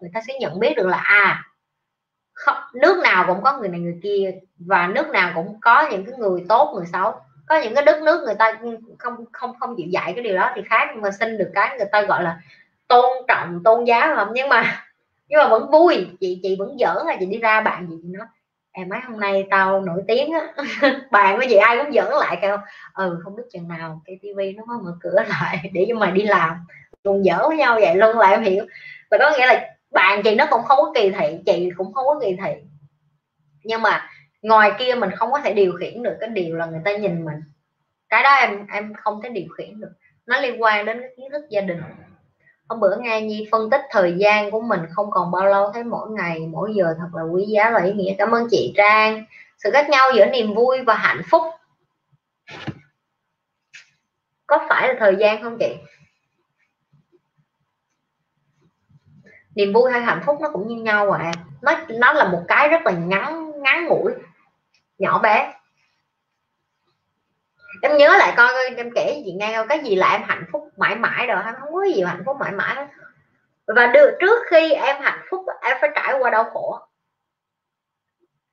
người 0.00 0.10
ta 0.14 0.20
sẽ 0.26 0.34
nhận 0.40 0.60
biết 0.60 0.74
được 0.76 0.86
là 0.86 0.98
à 0.98 1.44
không, 2.32 2.56
nước 2.74 3.00
nào 3.02 3.24
cũng 3.26 3.42
có 3.42 3.58
người 3.58 3.68
này 3.68 3.80
người 3.80 4.00
kia 4.02 4.34
và 4.58 4.86
nước 4.86 5.08
nào 5.08 5.32
cũng 5.34 5.60
có 5.60 5.88
những 5.90 6.04
cái 6.04 6.14
người 6.18 6.44
tốt 6.48 6.72
người 6.74 6.86
xấu 6.92 7.20
có 7.48 7.60
những 7.62 7.74
cái 7.74 7.84
đất 7.84 8.02
nước 8.02 8.22
người 8.24 8.34
ta 8.34 8.52
không 8.98 9.24
không 9.32 9.52
không 9.60 9.74
chịu 9.76 9.86
dạy 9.86 10.12
cái 10.12 10.24
điều 10.24 10.36
đó 10.36 10.52
thì 10.54 10.62
khác 10.70 10.88
nhưng 10.92 11.02
mà 11.02 11.10
xin 11.10 11.38
được 11.38 11.50
cái 11.54 11.78
người 11.78 11.88
ta 11.92 12.02
gọi 12.02 12.22
là 12.22 12.38
tôn 12.88 13.12
trọng, 13.28 13.60
tôn 13.64 13.84
giáo 13.84 14.16
không 14.16 14.28
nhưng 14.34 14.48
mà 14.48 14.84
nhưng 15.28 15.38
mà 15.38 15.48
vẫn 15.48 15.70
vui, 15.70 16.06
chị 16.20 16.40
chị 16.42 16.56
vẫn 16.58 16.76
giỡn 16.80 17.06
là 17.06 17.16
chị 17.20 17.26
đi 17.26 17.38
ra 17.38 17.60
bạn 17.60 17.86
gì 17.90 17.96
nó 18.04 18.24
em 18.72 18.88
mấy 18.88 19.00
hôm 19.00 19.20
nay 19.20 19.46
tao 19.50 19.80
nổi 19.80 20.02
tiếng 20.08 20.32
á. 20.32 20.64
Bạn 21.10 21.38
với 21.38 21.46
chị 21.50 21.56
ai 21.56 21.76
cũng 21.76 21.92
giỡn 21.92 22.12
lại 22.20 22.38
kêu 22.42 22.56
ừ 22.94 23.20
không 23.24 23.36
biết 23.36 23.42
chừng 23.52 23.68
nào 23.68 24.02
cái 24.04 24.18
tivi 24.22 24.52
nó 24.52 24.64
mới 24.64 24.78
mở 24.84 24.96
cửa 25.00 25.22
lại 25.28 25.70
để 25.72 25.86
cho 25.88 25.94
mày 25.94 26.12
đi 26.12 26.22
làm. 26.22 26.56
Cùng 27.02 27.24
giỡn 27.24 27.38
với 27.48 27.56
nhau 27.56 27.78
vậy 27.80 27.96
luôn 27.96 28.18
là 28.18 28.30
em 28.30 28.42
hiểu. 28.42 28.66
Và 29.10 29.18
có 29.20 29.30
nghĩa 29.30 29.46
là 29.46 29.70
bạn 29.90 30.22
chị 30.24 30.34
nó 30.34 30.46
cũng 30.50 30.62
không 30.62 30.78
có 30.78 30.92
kỳ 30.94 31.10
thị, 31.10 31.38
chị 31.46 31.70
cũng 31.76 31.92
không 31.92 32.06
có 32.06 32.20
kỳ 32.22 32.36
thị. 32.44 32.52
Nhưng 33.64 33.82
mà 33.82 34.08
ngoài 34.42 34.72
kia 34.78 34.94
mình 34.94 35.10
không 35.16 35.32
có 35.32 35.40
thể 35.40 35.54
điều 35.54 35.72
khiển 35.72 36.02
được 36.02 36.16
cái 36.20 36.28
điều 36.28 36.56
là 36.56 36.66
người 36.66 36.80
ta 36.84 36.96
nhìn 36.96 37.24
mình. 37.24 37.36
Cái 38.08 38.22
đó 38.22 38.34
em 38.34 38.66
em 38.66 38.94
không 38.94 39.22
thể 39.22 39.28
điều 39.28 39.48
khiển 39.58 39.80
được. 39.80 39.92
Nó 40.26 40.40
liên 40.40 40.62
quan 40.62 40.84
đến 40.84 41.00
cái 41.00 41.10
kiến 41.16 41.30
thức 41.30 41.44
gia 41.50 41.60
đình. 41.60 41.80
Hôm 42.68 42.80
bữa 42.80 42.96
nghe 43.00 43.20
nhi 43.20 43.48
phân 43.50 43.70
tích 43.70 43.80
thời 43.90 44.14
gian 44.18 44.50
của 44.50 44.60
mình 44.60 44.80
không 44.90 45.10
còn 45.10 45.30
bao 45.30 45.46
lâu, 45.46 45.72
thấy 45.72 45.84
mỗi 45.84 46.10
ngày, 46.10 46.40
mỗi 46.40 46.74
giờ 46.74 46.94
thật 46.98 47.08
là 47.14 47.22
quý 47.22 47.44
giá 47.44 47.70
và 47.70 47.82
ý 47.82 47.92
nghĩa. 47.92 48.14
Cảm 48.18 48.30
ơn 48.30 48.46
chị 48.50 48.72
trang. 48.76 49.24
Sự 49.58 49.70
khác 49.72 49.88
nhau 49.90 50.08
giữa 50.16 50.26
niềm 50.26 50.54
vui 50.54 50.80
và 50.82 50.94
hạnh 50.94 51.22
phúc. 51.30 51.42
Có 54.46 54.66
phải 54.68 54.88
là 54.88 54.94
thời 54.98 55.16
gian 55.16 55.42
không 55.42 55.58
chị? 55.58 55.76
Niềm 59.54 59.72
vui 59.72 59.90
hay 59.92 60.00
hạnh 60.00 60.22
phúc 60.26 60.36
nó 60.40 60.50
cũng 60.52 60.68
như 60.68 60.82
nhau 60.82 61.10
à. 61.10 61.32
Nó 61.62 61.80
nó 61.88 62.12
là 62.12 62.28
một 62.28 62.42
cái 62.48 62.68
rất 62.68 62.82
là 62.84 62.92
ngắn 62.92 63.50
ngắn 63.62 63.86
ngủi 63.86 64.12
nhỏ 64.98 65.18
bé. 65.18 65.54
Em 67.82 67.96
nhớ 67.96 68.16
lại 68.18 68.34
coi 68.36 68.52
em 68.76 68.90
kể 68.94 69.12
cho 69.14 69.20
chị 69.24 69.32
nghe 69.32 69.64
cái 69.68 69.78
gì 69.84 69.96
là 69.96 70.12
em 70.12 70.22
hạnh 70.22 70.44
phúc 70.52 70.68
mãi 70.76 70.96
mãi 70.96 71.26
rồi, 71.26 71.42
em 71.44 71.54
không 71.60 71.72
có 71.72 71.84
gì 71.94 72.02
hạnh 72.02 72.22
phúc 72.26 72.36
mãi 72.40 72.52
mãi 72.52 72.86
và 73.66 73.86
được, 73.86 74.16
trước 74.20 74.42
khi 74.50 74.72
em 74.72 74.96
hạnh 75.00 75.20
phúc, 75.30 75.44
em 75.62 75.76
phải 75.80 75.90
trải 75.94 76.14
qua 76.18 76.30
đau 76.30 76.44
khổ. 76.44 76.78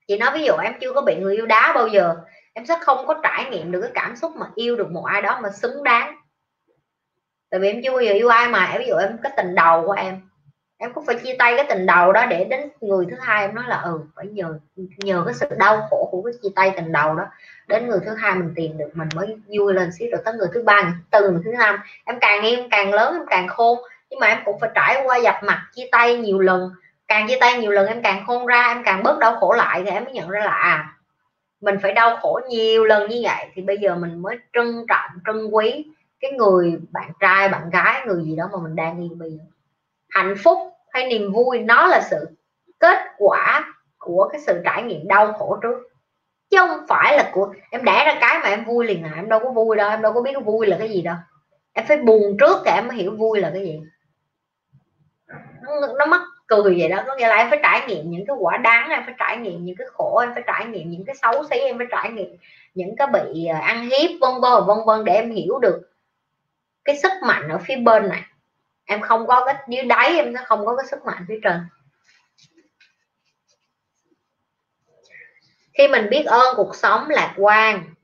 Chị 0.08 0.18
nói 0.18 0.30
ví 0.34 0.44
dụ 0.44 0.52
em 0.62 0.74
chưa 0.80 0.92
có 0.92 1.00
bị 1.00 1.16
người 1.16 1.36
yêu 1.36 1.46
đá 1.46 1.72
bao 1.74 1.86
giờ, 1.86 2.16
em 2.52 2.66
sẽ 2.66 2.78
không 2.80 3.06
có 3.06 3.20
trải 3.22 3.50
nghiệm 3.50 3.72
được 3.72 3.80
cái 3.80 3.90
cảm 3.94 4.16
xúc 4.16 4.36
mà 4.36 4.46
yêu 4.54 4.76
được 4.76 4.90
một 4.90 5.04
ai 5.04 5.22
đó 5.22 5.40
mà 5.42 5.50
xứng 5.50 5.84
đáng. 5.84 6.16
Tại 7.50 7.60
vì 7.60 7.68
em 7.68 7.80
chưa 7.84 7.90
bao 7.90 8.00
giờ 8.00 8.12
yêu 8.12 8.28
ai 8.28 8.48
mà, 8.48 8.76
ví 8.78 8.86
dụ 8.88 8.96
em 8.96 9.18
cái 9.22 9.32
tình 9.36 9.54
đầu 9.54 9.86
của 9.86 9.92
em 9.92 10.20
em 10.78 10.92
cũng 10.92 11.06
phải 11.06 11.16
chia 11.24 11.36
tay 11.38 11.54
cái 11.56 11.66
tình 11.68 11.86
đầu 11.86 12.12
đó 12.12 12.26
để 12.26 12.44
đến 12.44 12.68
người 12.80 13.06
thứ 13.10 13.16
hai 13.20 13.42
em 13.42 13.54
nói 13.54 13.64
là 13.68 13.80
ừ 13.80 14.00
phải 14.16 14.26
nhờ 14.26 14.58
nhờ 14.76 15.22
cái 15.26 15.34
sự 15.34 15.46
đau 15.58 15.86
khổ 15.90 16.08
của 16.10 16.22
cái 16.22 16.32
chia 16.42 16.48
tay 16.54 16.72
tình 16.76 16.92
đầu 16.92 17.16
đó 17.16 17.24
đến 17.68 17.88
người 17.88 17.98
thứ 18.04 18.14
hai 18.14 18.34
mình 18.34 18.52
tìm 18.56 18.78
được 18.78 18.90
mình 18.94 19.08
mới 19.14 19.36
vui 19.58 19.74
lên 19.74 19.90
xíu, 19.98 20.08
rồi 20.12 20.20
tới 20.24 20.34
người 20.34 20.48
thứ 20.54 20.62
ba 20.62 20.82
người 20.82 20.92
thứ 20.92 21.18
tư 21.18 21.30
người 21.30 21.42
thứ 21.44 21.50
năm. 21.58 21.78
Em 22.04 22.18
càng 22.20 22.42
yêu 22.42 22.58
em 22.60 22.70
càng 22.70 22.94
lớn, 22.94 23.14
em 23.14 23.26
càng 23.30 23.48
khôn, 23.48 23.78
nhưng 24.10 24.20
mà 24.20 24.26
em 24.26 24.38
cũng 24.44 24.60
phải 24.60 24.70
trải 24.74 25.02
qua 25.04 25.16
dập 25.16 25.34
mặt, 25.42 25.66
chia 25.74 25.88
tay 25.92 26.16
nhiều 26.18 26.38
lần. 26.38 26.70
Càng 27.08 27.28
chia 27.28 27.36
tay 27.40 27.58
nhiều 27.58 27.70
lần 27.70 27.86
em 27.86 28.02
càng 28.02 28.24
khôn 28.26 28.46
ra, 28.46 28.62
em 28.68 28.82
càng 28.84 29.02
bớt 29.02 29.18
đau 29.18 29.36
khổ 29.36 29.52
lại 29.52 29.82
thì 29.84 29.90
em 29.90 30.04
mới 30.04 30.12
nhận 30.12 30.28
ra 30.28 30.40
là 30.40 30.52
à 30.52 30.92
mình 31.60 31.76
phải 31.82 31.92
đau 31.92 32.16
khổ 32.16 32.40
nhiều 32.48 32.84
lần 32.84 33.10
như 33.10 33.20
vậy 33.22 33.46
thì 33.54 33.62
bây 33.62 33.78
giờ 33.78 33.96
mình 33.96 34.22
mới 34.22 34.38
trân 34.52 34.84
trọng, 34.88 35.10
trân 35.26 35.46
quý 35.50 35.84
cái 36.20 36.32
người 36.32 36.78
bạn 36.90 37.10
trai, 37.20 37.48
bạn 37.48 37.70
gái, 37.70 38.02
người 38.06 38.24
gì 38.24 38.36
đó 38.36 38.48
mà 38.52 38.58
mình 38.62 38.76
đang 38.76 39.00
yêu 39.00 39.10
bây 39.16 39.30
giờ 39.30 39.44
hạnh 40.16 40.34
phúc 40.44 40.58
hay 40.90 41.06
niềm 41.06 41.32
vui 41.32 41.58
nó 41.58 41.86
là 41.86 42.00
sự 42.10 42.28
kết 42.78 42.98
quả 43.18 43.74
của 43.98 44.28
cái 44.32 44.40
sự 44.40 44.60
trải 44.64 44.82
nghiệm 44.82 45.08
đau 45.08 45.32
khổ 45.32 45.58
trước. 45.62 45.78
Chứ 46.50 46.56
không 46.58 46.86
phải 46.88 47.16
là 47.16 47.30
của 47.32 47.54
em 47.70 47.84
đẻ 47.84 48.04
ra 48.06 48.18
cái 48.20 48.38
mà 48.42 48.48
em 48.48 48.64
vui 48.64 48.86
liền 48.86 49.04
à 49.04 49.12
em 49.16 49.28
đâu 49.28 49.40
có 49.40 49.50
vui 49.50 49.76
đâu 49.76 49.90
em 49.90 50.02
đâu 50.02 50.12
có 50.12 50.22
biết 50.22 50.32
vui 50.44 50.66
là 50.66 50.76
cái 50.78 50.88
gì 50.88 51.02
đâu. 51.02 51.16
Em 51.72 51.86
phải 51.86 51.96
buồn 51.96 52.36
trước 52.40 52.56
thì 52.64 52.70
em 52.70 52.88
mới 52.88 52.96
hiểu 52.96 53.16
vui 53.16 53.40
là 53.40 53.50
cái 53.54 53.62
gì. 53.62 53.80
Nó, 55.62 55.86
nó 55.98 56.06
mắc 56.06 56.20
cười 56.46 56.74
vậy 56.78 56.88
đó 56.88 57.02
có 57.06 57.16
nghĩa 57.16 57.28
là 57.28 57.36
em 57.36 57.50
phải 57.50 57.60
trải 57.62 57.86
nghiệm 57.88 58.10
những 58.10 58.26
cái 58.26 58.36
quả 58.38 58.56
đáng 58.56 58.90
em 58.90 59.02
phải 59.06 59.14
trải 59.18 59.36
nghiệm 59.36 59.64
những 59.64 59.76
cái 59.76 59.86
khổ 59.92 60.18
em 60.18 60.30
phải 60.34 60.42
trải 60.46 60.66
nghiệm 60.66 60.90
những 60.90 61.04
cái 61.04 61.14
xấu 61.22 61.44
xí 61.50 61.56
em 61.56 61.78
phải 61.78 61.86
trải 61.90 62.10
nghiệm 62.10 62.36
những 62.74 62.96
cái 62.96 63.06
bị 63.06 63.46
à, 63.46 63.58
ăn 63.58 63.82
hiếp 63.82 64.10
vân 64.20 64.30
vân 64.42 64.52
vân 64.66 64.76
vân 64.86 65.04
để 65.04 65.12
em 65.12 65.30
hiểu 65.30 65.58
được 65.58 65.80
cái 66.84 66.96
sức 66.96 67.12
mạnh 67.22 67.48
ở 67.48 67.58
phía 67.58 67.76
bên 67.76 68.08
này 68.08 68.22
em 68.86 69.00
không 69.00 69.26
có 69.26 69.44
cái, 69.44 69.54
dưới 69.68 69.84
đáy 69.84 70.16
em 70.16 70.32
nó 70.32 70.40
không 70.46 70.66
có 70.66 70.76
cái 70.76 70.86
sức 70.86 71.04
mạnh 71.04 71.24
phía 71.28 71.38
trên. 71.42 71.60
Khi 75.74 75.88
mình 75.88 76.10
biết 76.10 76.24
ơn 76.26 76.56
cuộc 76.56 76.76
sống 76.76 77.10
lạc 77.10 77.34
quan, 77.36 77.94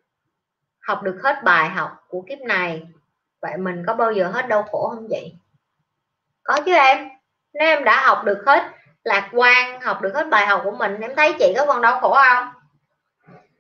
học 0.81 1.03
được 1.03 1.21
hết 1.25 1.45
bài 1.45 1.69
học 1.69 1.91
của 2.09 2.25
kiếp 2.29 2.39
này, 2.39 2.83
vậy 3.41 3.57
mình 3.57 3.85
có 3.87 3.95
bao 3.95 4.13
giờ 4.13 4.29
hết 4.29 4.49
đau 4.49 4.63
khổ 4.63 4.89
không 4.95 5.07
vậy? 5.11 5.33
Có 6.43 6.59
chứ 6.67 6.73
em. 6.73 7.09
Nếu 7.55 7.69
em 7.69 7.85
đã 7.85 8.07
học 8.07 8.25
được 8.25 8.43
hết 8.47 8.63
lạc 9.05 9.31
quan, 9.33 9.81
học 9.81 10.03
được 10.03 10.13
hết 10.15 10.29
bài 10.31 10.47
học 10.47 10.61
của 10.65 10.71
mình, 10.71 11.01
em 11.01 11.13
thấy 11.17 11.35
chị 11.39 11.55
có 11.57 11.67
còn 11.67 11.83
đau 11.83 12.01
khổ 12.01 12.15
không? 12.15 12.49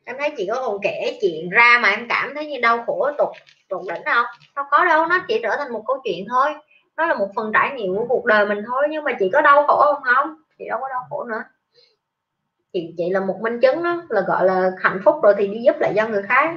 Em 0.04 0.16
thấy 0.18 0.34
chị 0.36 0.48
có 0.52 0.62
còn 0.66 0.78
kể 0.82 1.18
chuyện 1.20 1.50
ra 1.50 1.78
mà 1.82 1.88
em 1.88 2.06
cảm 2.08 2.34
thấy 2.34 2.46
như 2.46 2.60
đau 2.60 2.84
khổ 2.86 3.10
tục 3.18 3.30
tục 3.68 3.82
đỉnh 3.88 4.02
không? 4.04 4.26
Đâu 4.56 4.64
có 4.70 4.84
đâu, 4.84 5.06
nó 5.06 5.18
chỉ 5.28 5.40
trở 5.42 5.56
thành 5.56 5.72
một 5.72 5.84
câu 5.86 6.00
chuyện 6.04 6.26
thôi 6.30 6.54
nó 6.96 7.06
là 7.06 7.14
một 7.14 7.28
phần 7.36 7.50
trải 7.54 7.70
nghiệm 7.74 7.96
của 7.96 8.06
cuộc 8.08 8.24
đời 8.24 8.46
mình 8.46 8.58
thôi 8.66 8.86
nhưng 8.90 9.04
mà 9.04 9.12
chị 9.18 9.30
có 9.32 9.40
đau 9.40 9.66
khổ 9.66 9.82
không 9.94 10.02
không? 10.02 10.34
Chị 10.58 10.64
đâu 10.68 10.78
có 10.80 10.88
đau 10.88 11.06
khổ 11.10 11.24
nữa. 11.24 11.44
Chị 12.72 12.94
chị 12.96 13.10
là 13.10 13.20
một 13.20 13.38
minh 13.40 13.60
chứng 13.60 13.82
đó 13.82 14.02
là 14.08 14.20
gọi 14.20 14.44
là 14.44 14.70
hạnh 14.80 15.00
phúc 15.04 15.16
rồi 15.22 15.34
thì 15.38 15.46
đi 15.46 15.62
giúp 15.62 15.76
lại 15.80 15.92
cho 15.96 16.08
người 16.08 16.22
khác 16.22 16.54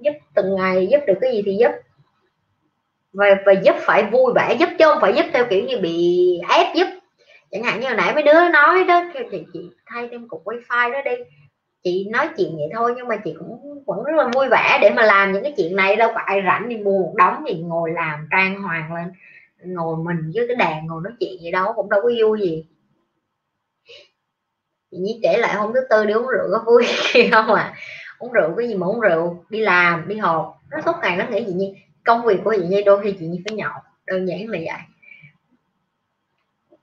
giúp 0.00 0.12
từng 0.34 0.56
ngày 0.56 0.86
giúp 0.90 1.00
được 1.06 1.18
cái 1.20 1.32
gì 1.32 1.42
thì 1.46 1.56
giúp. 1.60 1.70
Và, 3.12 3.26
và 3.46 3.52
giúp 3.52 3.74
phải 3.80 4.04
vui 4.04 4.32
vẻ 4.34 4.56
giúp 4.60 4.68
chứ 4.78 4.84
không 4.84 5.00
phải 5.00 5.14
giúp 5.14 5.26
theo 5.32 5.44
kiểu 5.50 5.64
như 5.64 5.78
bị 5.78 6.40
ép 6.48 6.74
giúp. 6.74 6.86
Chẳng 7.50 7.62
hạn 7.62 7.80
như 7.80 7.86
hồi 7.86 7.96
nãy 7.96 8.14
mấy 8.14 8.22
đứa 8.22 8.48
nói 8.48 8.84
đó 8.84 9.04
kêu 9.14 9.24
chị 9.30 9.44
chị 9.52 9.70
thay 9.86 10.08
thêm 10.10 10.28
cục 10.28 10.44
wifi 10.44 10.92
đó 10.92 10.98
đi. 11.04 11.16
Chị 11.82 12.08
nói 12.10 12.28
chuyện 12.36 12.56
vậy 12.56 12.68
thôi 12.74 12.94
nhưng 12.96 13.08
mà 13.08 13.16
chị 13.16 13.34
cũng 13.38 13.84
vẫn 13.86 14.02
rất 14.04 14.12
là 14.16 14.30
vui 14.34 14.48
vẻ 14.48 14.78
để 14.82 14.90
mà 14.90 15.02
làm 15.02 15.32
những 15.32 15.42
cái 15.42 15.54
chuyện 15.56 15.76
này. 15.76 15.96
Đâu 15.96 16.10
có 16.14 16.20
ai 16.20 16.42
rảnh 16.46 16.68
đi 16.68 16.76
mua 16.76 16.98
một 16.98 17.12
đống 17.16 17.44
thì 17.48 17.54
ngồi 17.54 17.90
làm 17.90 18.28
trang 18.30 18.62
hoàng 18.62 18.94
lên 18.94 19.12
ngồi 19.64 19.96
mình 19.96 20.30
với 20.34 20.46
cái 20.48 20.56
đàn 20.56 20.86
ngồi 20.86 21.00
nói 21.04 21.12
chuyện 21.20 21.42
gì 21.42 21.50
đâu, 21.50 21.72
cũng 21.76 21.88
đâu 21.88 22.00
có 22.02 22.10
vui 22.20 22.40
gì. 22.40 22.66
Chị 24.90 24.96
nhi 24.96 25.20
kể 25.22 25.38
lại 25.38 25.54
hôm 25.54 25.72
thứ 25.74 25.80
tư 25.90 26.04
đi 26.04 26.12
uống 26.12 26.26
rượu 26.26 26.48
có 26.52 26.64
vui 26.66 26.84
không 27.32 27.54
à? 27.54 27.74
Uống 28.18 28.32
rượu 28.32 28.54
cái 28.56 28.68
gì 28.68 28.74
mà 28.74 28.86
uống 28.86 29.00
rượu? 29.00 29.44
Đi 29.48 29.60
làm, 29.60 30.08
đi 30.08 30.16
họp. 30.16 30.56
Nó 30.70 30.78
suốt 30.84 30.92
ngày 31.02 31.16
nó 31.16 31.24
nghĩ 31.30 31.44
chị 31.46 31.52
nhi, 31.52 31.74
công 32.04 32.26
việc 32.26 32.40
của 32.44 32.54
chị 32.56 32.66
nhi 32.66 32.82
đôi 32.82 33.02
khi 33.02 33.16
chị 33.18 33.26
nhi 33.26 33.42
phải 33.48 33.56
nhậu, 33.56 33.72
đơn 34.06 34.28
giản 34.28 34.48
là 34.48 34.58
vậy. 34.58 34.80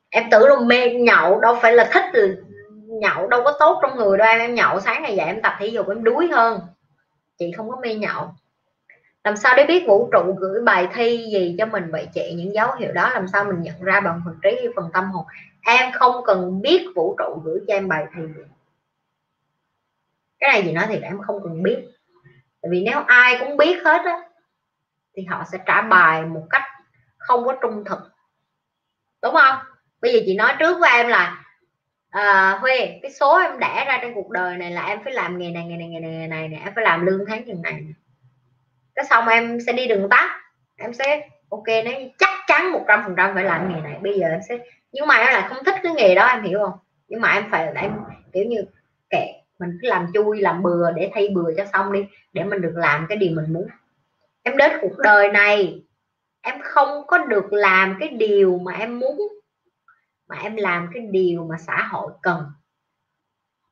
Em 0.10 0.24
tưởng 0.32 0.50
là 0.50 0.60
mê 0.60 0.94
nhậu 0.94 1.40
đâu 1.40 1.58
phải 1.62 1.74
là 1.74 1.90
thích 1.94 2.06
nhậu, 2.88 3.28
đâu 3.28 3.42
có 3.44 3.56
tốt 3.60 3.80
trong 3.82 3.98
người 3.98 4.18
đâu. 4.18 4.28
Em 4.28 4.40
em 4.40 4.56
nhậu 4.56 4.80
sáng 4.80 5.04
ngày 5.04 5.16
dậy 5.16 5.26
em 5.26 5.42
tập 5.42 5.54
thể 5.60 5.68
dục, 5.68 5.90
em 5.90 6.04
đuối 6.04 6.28
hơn. 6.28 6.60
Chị 7.38 7.52
không 7.58 7.70
có 7.70 7.80
mê 7.82 7.96
nhậu 7.96 8.34
làm 9.24 9.36
sao 9.38 9.54
để 9.58 9.66
biết 9.68 9.84
vũ 9.88 10.10
trụ 10.12 10.36
gửi 10.40 10.62
bài 10.62 10.88
thi 10.94 11.26
gì 11.32 11.56
cho 11.58 11.66
mình? 11.66 11.92
Vậy 11.92 12.08
chị 12.14 12.34
những 12.38 12.54
dấu 12.54 12.76
hiệu 12.76 12.92
đó 12.92 13.10
làm 13.10 13.28
sao 13.28 13.44
mình 13.44 13.62
nhận 13.62 13.82
ra 13.82 14.00
bằng 14.00 14.22
phần 14.26 14.40
trí 14.44 14.50
hay 14.50 14.68
phần 14.76 14.90
tâm 14.94 15.12
hồn? 15.12 15.26
Em 15.66 15.92
không 15.92 16.24
cần 16.26 16.62
biết 16.62 16.88
vũ 16.96 17.16
trụ 17.18 17.42
gửi 17.46 17.60
cho 17.68 17.74
em 17.74 17.88
bài 17.88 18.06
thi 18.16 18.22
gì. 18.36 18.44
Cái 20.40 20.50
này 20.52 20.64
gì 20.64 20.72
nói 20.72 20.86
thì 20.90 21.00
em 21.02 21.22
không 21.22 21.44
cần 21.44 21.64
biết. 21.64 21.88
Tại 22.62 22.70
vì 22.72 22.84
nếu 22.84 23.00
ai 23.08 23.38
cũng 23.40 23.58
biết 23.58 23.84
hết 23.86 24.02
á 24.06 24.20
thì 25.16 25.24
họ 25.26 25.44
sẽ 25.52 25.58
trả 25.66 25.82
bài 25.82 26.22
một 26.22 26.48
cách 26.50 26.64
không 27.18 27.46
có 27.46 27.58
trung 27.62 27.84
thực. 27.86 28.00
Đúng 29.22 29.34
không? 29.34 29.56
Bây 30.02 30.14
giờ 30.14 30.20
chị 30.26 30.36
nói 30.36 30.54
trước 30.60 30.78
với 30.80 30.90
em 30.92 31.08
là 31.08 31.44
à, 32.10 32.58
Huê 32.62 33.00
cái 33.02 33.12
số 33.12 33.40
em 33.40 33.60
đẻ 33.60 33.86
ra 33.88 34.00
trên 34.02 34.14
cuộc 34.14 34.30
đời 34.30 34.58
này 34.58 34.72
là 34.72 34.86
em 34.86 35.04
phải 35.04 35.14
làm 35.14 35.38
nghề 35.38 35.52
này 35.52 35.66
nghề 35.66 35.78
này 35.78 35.88
nghề 35.88 36.00
này 36.00 36.12
nghề 36.12 36.28
này, 36.28 36.48
này 36.48 36.62
em 36.64 36.74
phải 36.76 36.84
làm 36.84 37.06
lương 37.06 37.26
tháng 37.28 37.46
chừng 37.46 37.62
này 37.62 37.84
cái 38.96 39.06
xong 39.06 39.28
em 39.28 39.58
sẽ 39.66 39.74
đi 39.74 39.88
đường 39.88 40.10
tắt. 40.10 40.42
Em 40.78 40.94
sẽ 40.94 41.30
ok 41.50 41.68
nó 41.86 41.92
chắc 42.20 42.30
chắn 42.48 42.72
một 42.72 42.86
trăm 42.88 43.04
phần 43.04 43.14
trăm 43.18 43.32
phải 43.36 43.44
làm 43.44 43.74
nghề 43.74 43.82
này. 43.82 44.00
Bây 44.02 44.20
giờ 44.20 44.28
em 44.28 44.40
sẽ 44.50 44.58
nhưng 44.92 45.08
mà 45.08 45.16
em 45.16 45.34
lại 45.34 45.50
không 45.50 45.64
thích 45.66 45.76
cái 45.84 45.94
nghề 45.94 46.16
đó 46.16 46.26
em 46.26 46.44
hiểu 46.44 46.60
không? 46.60 46.80
Nhưng 47.08 47.22
mà 47.22 47.32
em 47.32 47.44
phải 47.52 47.74
em 47.76 47.92
kiểu 48.34 48.46
như 48.46 48.66
kệ 49.10 49.28
mình 49.60 49.78
cứ 49.82 49.88
làm 49.88 50.08
chui 50.14 50.42
làm 50.42 50.64
bừa 50.64 50.92
để 50.92 51.12
thay 51.14 51.30
bừa 51.36 51.54
cho 51.58 51.66
xong 51.74 51.92
đi 51.92 52.08
để 52.34 52.44
mình 52.44 52.62
được 52.62 52.74
làm 52.76 53.06
cái 53.10 53.18
điều 53.18 53.32
mình 53.36 53.54
muốn. 53.54 53.68
Em 54.44 54.58
đến 54.58 54.72
cuộc 54.82 54.98
đời 54.98 55.32
này 55.32 55.84
em 56.42 56.60
không 56.64 57.08
có 57.08 57.18
được 57.18 57.54
làm 57.54 57.98
cái 58.00 58.10
điều 58.10 58.60
mà 58.60 58.74
em 58.74 59.00
muốn 59.00 59.18
mà 60.28 60.36
em 60.44 60.56
làm 60.56 60.90
cái 60.94 61.04
điều 61.12 61.48
mà 61.50 61.58
xã 61.58 61.88
hội 61.92 62.12
cần. 62.22 62.46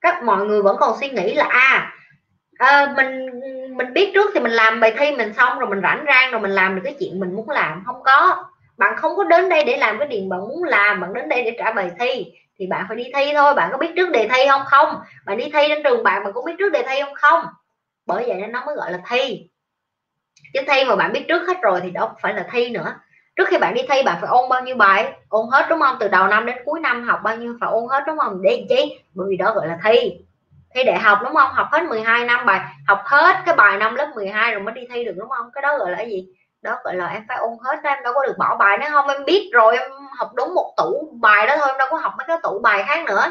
Các 0.02 0.24
mọi 0.24 0.46
người 0.46 0.62
vẫn 0.62 0.78
còn 0.80 0.98
suy 1.00 1.10
nghĩ 1.10 1.34
là 1.34 1.46
à, 1.46 1.94
à 2.62 2.94
mình 2.98 3.26
mình 3.78 3.94
biết 3.94 4.12
trước 4.14 4.32
thì 4.34 4.40
mình 4.40 4.52
làm 4.52 4.80
bài 4.80 4.94
thi 4.98 5.12
mình 5.12 5.34
xong 5.34 5.60
rồi 5.60 5.70
mình 5.70 5.82
rảnh 5.82 6.06
rang 6.08 6.32
rồi 6.32 6.42
mình 6.42 6.52
làm 6.52 6.76
được 6.76 6.82
cái 6.84 6.96
chuyện 7.00 7.20
mình 7.20 7.36
muốn 7.36 7.50
làm. 7.50 7.84
Không 7.86 8.04
có. 8.04 8.44
Bạn 8.78 8.98
không 8.98 9.16
có 9.16 9.24
đến 9.24 9.50
đây 9.50 9.64
để 9.64 9.78
làm 9.78 10.00
cái 10.00 10.08
điều 10.08 10.22
bạn 10.30 10.40
muốn 10.40 10.64
làm, 10.64 11.02
bạn 11.02 11.14
đến 11.14 11.30
đây 11.30 11.44
để 11.44 11.56
trả 11.58 11.72
bài 11.72 11.92
thi 12.00 12.26
thì 12.60 12.68
bạn 12.68 12.86
phải 12.88 12.98
đi 12.98 13.04
thi 13.16 13.32
thôi. 13.34 13.54
Bạn 13.54 13.70
có 13.72 13.78
biết 13.78 13.92
trước 13.96 14.10
đề 14.12 14.28
thi 14.34 14.42
không? 14.50 14.62
Không. 14.66 14.96
Bạn 15.26 15.38
đi 15.38 15.50
thi 15.54 15.68
đến 15.68 15.84
trường 15.84 16.04
bạn 16.04 16.24
bạn 16.24 16.34
có 16.34 16.42
biết 16.42 16.54
trước 16.60 16.72
đề 16.72 16.84
thi 16.90 17.02
không? 17.04 17.14
Không. 17.14 17.46
Bởi 18.06 18.24
vậy 18.28 18.38
nên 18.38 18.52
nó 18.52 18.66
mới 18.66 18.76
gọi 18.76 18.92
là 18.92 19.00
thi. 19.10 19.48
Chứ 20.54 20.60
thi 20.68 20.84
mà 20.84 20.96
bạn 20.96 21.14
biết 21.14 21.26
trước 21.28 21.48
hết 21.48 21.62
rồi 21.62 21.80
thì 21.84 21.90
đâu 21.92 22.10
phải 22.22 22.34
là 22.34 22.46
thi 22.52 22.70
nữa. 22.70 22.94
Trước 23.36 23.48
khi 23.48 23.58
bạn 23.58 23.74
đi 23.74 23.82
thi, 23.90 24.04
bạn 24.04 24.18
phải 24.22 24.30
ôn 24.30 24.50
bao 24.50 24.62
nhiêu 24.62 24.76
bài? 24.76 25.14
Ôn 25.30 25.46
hết, 25.52 25.66
đúng 25.70 25.80
không? 25.80 25.98
Từ 26.00 26.08
đầu 26.08 26.28
năm 26.28 26.46
đến 26.46 26.56
cuối 26.66 26.80
năm 26.80 27.04
học, 27.04 27.20
bao 27.24 27.38
nhiêu 27.38 27.58
phải 27.62 27.70
ôn 27.72 27.84
hết, 27.90 28.04
đúng 28.08 28.18
không? 28.18 28.42
Để 28.42 28.66
chi? 28.70 29.00
Bởi 29.14 29.28
vì 29.30 29.38
đó 29.38 29.54
gọi 29.56 29.68
là 29.68 29.78
thi 29.84 30.12
thi 30.74 30.84
đại 30.84 31.00
học 31.00 31.20
đúng 31.24 31.34
không? 31.34 31.52
Học 31.54 31.68
hết 31.72 31.84
12 31.84 32.26
năm 32.26 32.46
bài 32.46 32.62
học 32.88 33.02
hết 33.06 33.36
cái 33.46 33.56
bài 33.56 33.78
năm 33.78 33.96
lớp 33.96 34.12
12 34.16 34.54
rồi 34.54 34.64
mới 34.64 34.74
đi 34.74 34.82
thi 34.94 35.04
được 35.04 35.14
đúng 35.18 35.30
không? 35.30 35.50
Cái 35.54 35.62
đó 35.62 35.78
gọi 35.78 35.92
là 35.92 36.02
gì? 36.02 36.28
Đó 36.62 36.78
gọi 36.84 36.96
là 36.96 37.08
em 37.08 37.26
phải 37.28 37.38
ôn 37.38 37.54
hết 37.64 37.80
em 37.84 38.04
đâu 38.04 38.14
có 38.14 38.26
được 38.26 38.38
bỏ 38.38 38.58
bài 38.58 38.78
nữa 38.78 38.88
không? 38.90 39.08
Em 39.08 39.26
biết 39.26 39.50
rồi 39.54 39.78
em 39.78 39.92
học 40.18 40.32
đúng 40.36 40.54
một 40.56 40.74
tủ 40.78 41.18
bài 41.22 41.48
đó 41.48 41.56
thôi 41.58 41.68
em 41.70 41.78
đâu 41.78 41.88
có 41.92 41.98
học 41.98 42.14
mấy 42.18 42.28
cái 42.28 42.38
tủ 42.44 42.60
bài 42.60 42.84
khác 42.88 43.06
nữa. 43.06 43.26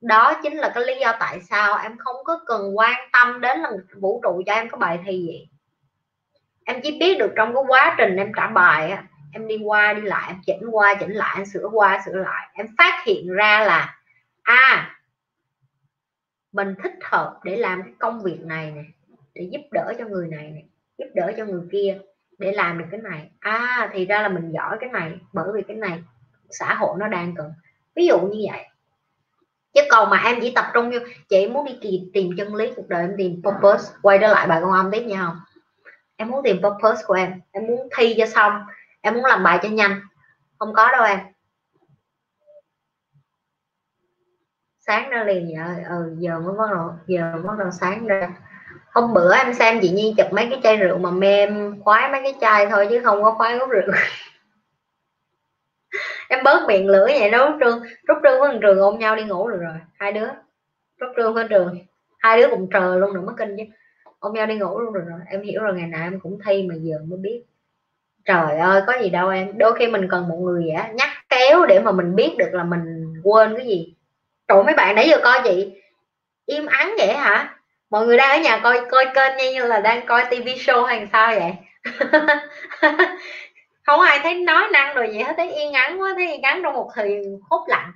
Đó 0.00 0.34
chính 0.42 0.56
là 0.56 0.72
cái 0.74 0.84
lý 0.84 0.94
do 1.00 1.12
tại 1.20 1.40
sao 1.50 1.78
em 1.82 1.96
không 1.98 2.16
có 2.24 2.40
cần 2.46 2.78
quan 2.78 2.94
tâm 3.12 3.40
đến 3.40 3.60
là 3.60 3.70
vũ 4.00 4.20
trụ 4.22 4.42
cho 4.46 4.52
em 4.52 4.68
có 4.68 4.78
bài 4.78 4.98
thi 5.06 5.12
gì 5.12 5.48
em 6.66 6.80
chỉ 6.82 6.98
biết 7.00 7.18
được 7.18 7.32
trong 7.36 7.54
cái 7.54 7.62
quá 7.68 7.94
trình 7.98 8.16
em 8.16 8.32
trả 8.36 8.46
bài 8.46 8.90
á 8.90 9.02
em 9.32 9.48
đi 9.48 9.58
qua 9.64 9.92
đi 9.92 10.02
lại 10.02 10.24
em 10.26 10.36
chỉnh 10.46 10.68
qua 10.70 10.94
chỉnh 10.94 11.12
lại 11.12 11.34
em 11.36 11.46
sửa 11.46 11.68
qua 11.72 12.00
sửa 12.06 12.12
lại. 12.12 12.48
Em 12.54 12.66
phát 12.78 13.02
hiện 13.04 13.32
ra 13.32 13.60
là 13.60 13.94
a 14.42 14.54
à, 14.54 14.95
mình 16.56 16.74
thích 16.82 16.94
hợp 17.02 17.40
để 17.44 17.56
làm 17.56 17.82
cái 17.82 17.92
công 17.98 18.22
việc 18.22 18.40
này 18.40 18.70
nè 18.70 18.82
để 19.34 19.48
giúp 19.52 19.60
đỡ 19.72 19.92
cho 19.98 20.04
người 20.04 20.28
này 20.28 20.50
nè 20.50 20.62
giúp 20.98 21.06
đỡ 21.14 21.32
cho 21.36 21.44
người 21.44 21.62
kia 21.72 21.98
để 22.38 22.52
làm 22.52 22.78
được 22.78 22.84
cái 22.90 23.00
này. 23.00 23.30
À 23.40 23.90
thì 23.92 24.06
ra 24.06 24.22
là 24.22 24.28
mình 24.28 24.52
giỏi 24.52 24.76
cái 24.80 24.90
này 24.90 25.12
bởi 25.32 25.48
vì 25.54 25.62
cái 25.68 25.76
này 25.76 26.02
xã 26.50 26.74
hội 26.74 26.96
nó 26.98 27.08
đang 27.08 27.34
cần. 27.34 27.52
Ví 27.96 28.06
dụ 28.06 28.20
như 28.20 28.46
vậy. 28.52 28.66
Chứ 29.74 29.80
còn 29.90 30.10
mà 30.10 30.22
em 30.24 30.38
chỉ 30.40 30.52
tập 30.54 30.64
trung 30.74 30.90
như 30.90 31.00
chị 31.28 31.48
muốn 31.48 31.66
đi 31.66 31.78
tìm, 31.82 32.10
tìm 32.12 32.30
chân 32.38 32.54
lý 32.54 32.72
cuộc 32.76 32.88
đời 32.88 33.00
em 33.00 33.14
tìm 33.18 33.42
purpose. 33.44 33.94
Quay 34.02 34.18
trở 34.18 34.28
lại 34.28 34.46
bài 34.46 34.60
con 34.62 34.72
âm 34.72 34.90
tiếp 34.90 35.00
nha 35.00 35.26
không? 35.26 35.36
Em 36.16 36.28
muốn 36.28 36.42
tìm 36.44 36.56
purpose 36.62 37.02
của 37.06 37.14
em. 37.14 37.40
Em 37.52 37.66
muốn 37.66 37.88
thi 37.96 38.14
cho 38.18 38.26
xong. 38.26 38.52
Em 39.00 39.14
muốn 39.14 39.24
làm 39.24 39.42
bài 39.42 39.58
cho 39.62 39.68
nhanh. 39.68 40.00
Không 40.58 40.74
có 40.74 40.92
đâu 40.92 41.04
em. 41.04 41.18
Sáng 44.86 45.10
ra 45.10 45.24
liền. 45.24 45.46
Vậy 45.46 45.84
ừ, 45.88 46.14
giờ 46.18 46.38
mới 46.40 46.54
bắt 46.58 46.70
đầu 46.70 46.90
giờ 47.06 47.32
mới 47.34 47.42
bắt 47.42 47.58
đầu 47.58 47.70
sáng 47.70 48.06
ra. 48.06 48.28
Hôm 48.94 49.14
bữa 49.14 49.34
em 49.36 49.54
xem 49.54 49.78
chị 49.82 49.90
Nhi 49.90 50.14
chụp 50.16 50.26
mấy 50.32 50.46
cái 50.50 50.60
chai 50.62 50.76
rượu 50.76 50.98
mà 50.98 51.10
mềm 51.10 51.80
khoái 51.82 52.12
mấy 52.12 52.20
cái 52.22 52.34
chai 52.40 52.66
thôi 52.66 52.86
chứ 52.90 53.00
không 53.04 53.22
có 53.22 53.30
khoái 53.30 53.58
gốc 53.58 53.70
rượu. 53.70 53.88
Em 56.28 56.44
bớt 56.44 56.66
miệng 56.68 56.88
lưỡi 56.88 57.08
vậy 57.20 57.30
đó 57.30 57.50
rút 57.50 57.56
trương 57.60 57.82
rút 58.06 58.18
trương 58.22 58.40
với 58.40 58.58
trường 58.62 58.78
ôm 58.78 58.98
nhau 58.98 59.16
đi 59.16 59.24
ngủ 59.24 59.48
được 59.48 59.58
rồi 59.60 59.74
hai 59.98 60.12
đứa. 60.12 60.28
Rút 61.00 61.10
trương 61.16 61.34
với 61.34 61.46
trường 61.48 61.78
hai 62.18 62.40
đứa 62.40 62.48
cùng 62.50 62.68
trời 62.72 63.00
luôn 63.00 63.12
rồi 63.12 63.24
mất 63.24 63.32
kinh 63.38 63.56
chứ. 63.56 63.64
Ôm 64.18 64.32
nhau 64.32 64.46
đi 64.46 64.54
ngủ 64.58 64.80
luôn 64.80 64.94
được 64.94 65.04
rồi 65.06 65.20
em 65.26 65.42
hiểu 65.42 65.62
rồi 65.62 65.74
ngày 65.74 65.86
nào 65.88 66.02
em 66.06 66.20
cũng 66.20 66.38
thi 66.46 66.66
mà 66.68 66.74
giờ 66.78 66.96
mới 67.08 67.18
biết. 67.18 67.42
Trời 68.24 68.58
ơi 68.58 68.82
có 68.86 68.92
gì 69.02 69.10
đâu 69.10 69.28
em 69.28 69.58
đôi 69.58 69.76
khi 69.78 69.86
mình 69.86 70.08
cần 70.10 70.28
một 70.28 70.36
người 70.36 70.64
vậy 70.66 70.94
nhắc 70.94 71.08
kéo 71.28 71.66
để 71.66 71.80
mà 71.80 71.92
mình 71.92 72.14
biết 72.16 72.34
được 72.38 72.48
là 72.52 72.64
mình 72.64 73.14
quên 73.24 73.54
cái 73.56 73.66
gì 73.66 73.95
trời, 74.48 74.62
mấy 74.62 74.74
bạn 74.74 74.94
nãy 74.94 75.08
giờ 75.08 75.20
coi 75.22 75.40
chị 75.44 75.72
im 76.46 76.66
ắng 76.66 76.94
vậy 76.98 77.14
hả? 77.14 77.58
Mọi 77.90 78.06
người 78.06 78.16
đang 78.16 78.30
ở 78.30 78.42
nhà 78.42 78.60
coi 78.62 78.80
coi 78.90 79.06
kênh 79.14 79.52
như 79.54 79.66
là 79.66 79.80
đang 79.80 80.06
coi 80.06 80.24
tivi 80.30 80.54
show 80.54 80.84
hay 80.84 81.08
sao 81.12 81.34
vậy? 81.34 81.52
Không 83.86 84.00
ai 84.00 84.18
thấy 84.22 84.34
nói 84.34 84.68
năng 84.72 84.94
rồi 84.94 85.08
gì 85.12 85.18
hết, 85.18 85.34
thấy 85.36 85.54
yên 85.54 85.72
ắng 85.72 86.00
quá, 86.00 86.12
thấy 86.16 86.32
yên 86.32 86.42
ắng 86.42 86.60
trong 86.62 86.74
một 86.74 86.90
thời 86.94 87.22
khúc 87.50 87.60
lặng. 87.68 87.92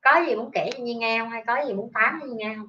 Có 0.00 0.24
gì 0.26 0.34
muốn 0.34 0.50
kể 0.52 0.70
cho 0.72 0.82
như 0.82 0.94
nghe 0.94 1.18
không? 1.18 1.30
Hay 1.30 1.42
có 1.46 1.64
gì 1.66 1.72
muốn 1.74 1.90
tám 1.94 2.20
như 2.24 2.34
nghe 2.36 2.54
không? 2.56 2.68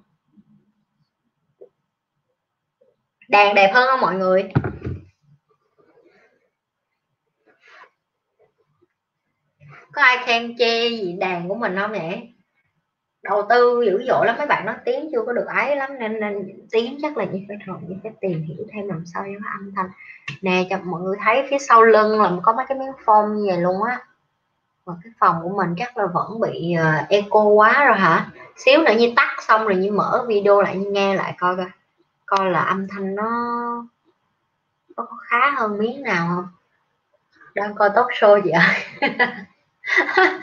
Đàn 3.27 3.55
đẹp 3.55 3.71
hơn 3.73 3.87
không 3.91 4.01
mọi 4.01 4.15
người? 4.15 4.49
Có 9.93 10.01
ai 10.01 10.17
khen 10.25 10.55
chê 10.57 10.89
gì 10.89 11.13
đàn 11.19 11.49
của 11.49 11.55
mình 11.55 11.75
không 11.77 11.91
vậy? 11.91 12.33
Đầu 13.23 13.45
tư 13.49 13.83
dữ 13.85 14.03
dội 14.07 14.25
lắm 14.25 14.35
mấy 14.37 14.47
bạn 14.47 14.65
nói 14.65 14.75
tiếng 14.85 15.09
chưa 15.11 15.21
có 15.25 15.33
được 15.33 15.45
ấy 15.47 15.75
lắm 15.75 15.89
nên, 15.99 16.19
nên 16.19 16.59
tiếng 16.71 16.97
chắc 17.01 17.17
là 17.17 17.25
như 17.25 17.45
phải 17.47 17.57
rồi 17.65 17.77
như 17.87 17.95
phải 18.03 18.11
tìm 18.21 18.43
hiểu 18.43 18.65
thêm 18.73 18.87
làm 18.87 19.05
sao 19.05 19.23
cho 19.23 19.39
nó 19.39 19.51
âm 19.51 19.71
thanh. 19.75 19.89
Nè 20.41 20.67
cho 20.69 20.77
mọi 20.83 21.01
người 21.01 21.17
thấy 21.25 21.47
phía 21.49 21.59
sau 21.59 21.83
lưng 21.83 22.21
là 22.21 22.31
có 22.43 22.53
mấy 22.53 22.65
cái 22.69 22.77
miếng 22.77 22.91
form 23.05 23.33
như 23.33 23.45
vậy 23.47 23.57
luôn 23.57 23.83
á. 23.83 24.01
Mà 24.85 24.93
cái 25.03 25.13
phòng 25.19 25.35
của 25.43 25.49
mình 25.49 25.75
chắc 25.77 25.97
là 25.97 26.05
vẫn 26.05 26.39
bị 26.39 26.75
uh, 26.79 27.09
eco 27.09 27.43
quá 27.43 27.85
rồi 27.87 27.97
hả? 27.97 28.31
Xíu 28.55 28.81
nữa 28.81 28.93
như 28.97 29.13
tắt 29.15 29.35
xong 29.47 29.67
rồi 29.67 29.75
như 29.75 29.91
mở 29.91 30.25
video 30.27 30.61
lại 30.61 30.77
như 30.77 30.89
nghe 30.89 31.15
lại 31.15 31.35
coi 31.39 31.55
coi 31.55 31.69
coi 32.25 32.49
là 32.49 32.59
âm 32.59 32.87
thanh 32.87 33.15
nó 33.15 33.29
có 34.95 35.05
khá 35.21 35.49
hơn 35.49 35.77
miếng 35.77 36.03
nào 36.03 36.27
không? 36.35 36.47
Đang 37.55 37.75
coi 37.75 37.89
top 37.89 38.05
show 38.05 38.35
à? 38.35 38.41
gì 38.43 38.51
ạ 40.15 40.39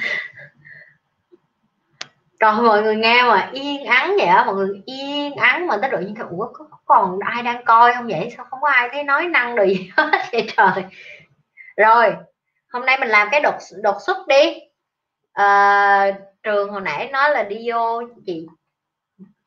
rồi 2.55 2.63
mọi 2.63 2.83
người 2.83 2.97
nghe 2.97 3.23
mà 3.23 3.51
yên 3.53 3.85
ắng 3.85 4.15
vậy 4.19 4.27
á 4.27 4.45
mọi 4.45 4.55
người 4.55 4.83
yên 4.87 5.37
ắng 5.37 5.67
mà 5.67 5.77
tới 5.83 5.91
độ 5.91 5.99
như 5.99 6.15
thế 6.17 6.23
ủa 6.31 6.47
có, 6.53 6.65
còn 6.85 7.19
ai 7.19 7.43
đang 7.43 7.65
coi 7.65 7.95
không 7.95 8.07
vậy? 8.07 8.35
Sao 8.37 8.47
không 8.51 8.61
có 8.63 8.69
ai 8.69 8.89
thấy 8.93 9.03
nói 9.05 9.25
năng 9.25 9.57
được 9.57 9.65
gì 9.67 9.91
hết 9.97 10.11
vậy 10.33 10.49
trời. 10.57 10.85
Rồi 11.77 12.15
hôm 12.73 12.87
nay 12.87 12.99
mình 13.01 13.09
làm 13.09 13.29
cái 13.31 13.41
đột 13.41 13.55
đột 13.83 13.97
xuất 14.07 14.27
đi. 14.29 14.55
À, 15.33 16.13
trường 16.43 16.71
hồi 16.71 16.81
nãy 16.81 17.09
nói 17.13 17.31
là 17.31 17.43
đi 17.43 17.71
vô 17.71 18.03
chị. 18.27 18.47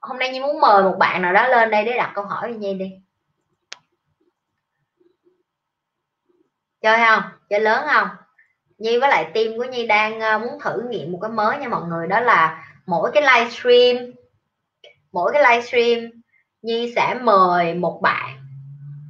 Hôm 0.02 0.20
nay 0.20 0.34
như 0.34 0.42
muốn 0.42 0.62
mời 0.62 0.84
một 0.84 0.96
bạn 1.00 1.22
nào 1.22 1.34
đó 1.34 1.48
lên 1.48 1.70
đây 1.70 1.86
để 1.86 1.98
đặt 1.98 2.12
câu 2.16 2.24
hỏi 2.24 2.50
với 2.50 2.58
nhi 2.58 2.74
đi. 2.74 2.92
Chơi 6.82 6.98
không? 7.08 7.24
Chơi 7.50 7.60
lớn 7.60 7.86
không? 7.94 8.08
Nhi 8.78 9.00
với 9.00 9.10
lại 9.10 9.32
team 9.34 9.58
của 9.58 9.64
nhi 9.64 9.88
đang 9.88 10.20
ờ, 10.20 10.40
muốn 10.40 10.60
thử 10.64 10.82
nghiệm 10.90 11.12
một 11.12 11.20
cái 11.22 11.32
mới 11.32 11.58
nha 11.58 11.68
mọi 11.68 11.82
người 11.82 12.08
đó 12.08 12.20
là 12.20 12.69
mỗi 12.90 13.12
cái 13.14 13.24
livestream 13.24 13.98
mỗi 15.12 15.32
cái 15.34 15.44
livestream 15.44 16.12
nhi 16.62 16.94
sẽ 16.96 17.18
mời 17.22 17.74
một 17.74 18.00
bạn 18.02 18.36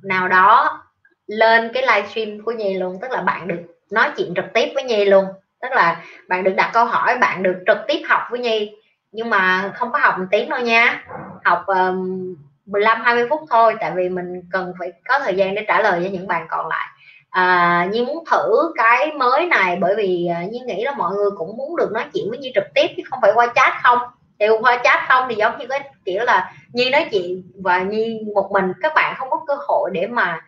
nào 0.03 0.27
đó 0.27 0.83
lên 1.27 1.71
cái 1.73 1.83
livestream 1.83 2.43
của 2.45 2.51
nhi 2.51 2.77
luôn. 2.77 2.97
Tức 3.01 3.11
là 3.11 3.21
bạn 3.21 3.47
được 3.47 3.61
nói 3.91 4.09
chuyện 4.17 4.33
trực 4.35 4.45
tiếp 4.53 4.71
với 4.75 4.83
nhi 4.83 5.05
luôn. 5.05 5.25
Tức 5.61 5.71
là 5.71 6.03
bạn 6.27 6.43
được 6.43 6.53
đặt 6.55 6.71
câu 6.73 6.85
hỏi 6.85 7.17
bạn 7.17 7.43
được 7.43 7.63
trực 7.67 7.77
tiếp 7.87 8.01
học 8.07 8.21
với 8.31 8.39
nhi. 8.39 8.71
Nhưng 9.11 9.29
mà 9.29 9.71
không 9.75 9.91
có 9.91 9.99
học 9.99 10.19
một 10.19 10.25
tiếng 10.31 10.49
đâu 10.49 10.59
nha. 10.59 11.05
Học 11.43 11.63
um, 11.67 12.35
15 12.65 13.01
20 13.01 13.27
phút 13.29 13.41
thôi. 13.49 13.75
Tại 13.79 13.91
vì 13.95 14.09
mình 14.09 14.41
cần 14.51 14.73
phải 14.79 14.91
có 15.07 15.19
thời 15.19 15.35
gian 15.35 15.55
để 15.55 15.65
trả 15.67 15.81
lời 15.81 16.01
cho 16.03 16.09
những 16.09 16.27
bạn 16.27 16.45
còn 16.49 16.67
lại 16.67 16.87
à, 17.29 17.87
Nhi 17.91 18.05
muốn 18.05 18.23
thử 18.31 18.73
cái 18.75 19.11
mới 19.17 19.45
này 19.45 19.77
bởi 19.81 19.95
vì 19.97 20.27
à, 20.27 20.43
Nhi 20.51 20.59
nghĩ 20.59 20.83
là 20.83 20.93
mọi 20.97 21.11
người 21.15 21.29
cũng 21.37 21.57
muốn 21.57 21.75
được 21.75 21.91
nói 21.91 22.05
chuyện 22.13 22.29
với 22.29 22.37
Nhi 22.39 22.51
trực 22.55 22.63
tiếp 22.75 22.87
chứ 22.97 23.03
không 23.09 23.19
phải 23.21 23.31
qua 23.35 23.47
chat 23.55 23.73
không. 23.83 23.99
Thì 24.39 24.45
qua 24.61 24.81
chat 24.83 24.99
không 25.07 25.25
thì 25.29 25.35
giống 25.35 25.57
như 25.57 25.65
cái 25.69 25.89
kiểu 26.05 26.23
là 26.23 26.53
Nhi 26.73 26.89
nói 26.89 27.07
chuyện 27.11 27.51
và 27.63 27.79
Nhi 27.83 28.19
một 28.35 28.49
mình 28.51 28.73
các 28.81 28.91
bạn 28.95 29.15
không 29.17 29.29
có 29.29 29.43
cơ 29.47 29.55
hội 29.67 29.89
để 29.93 30.07
mà 30.07 30.41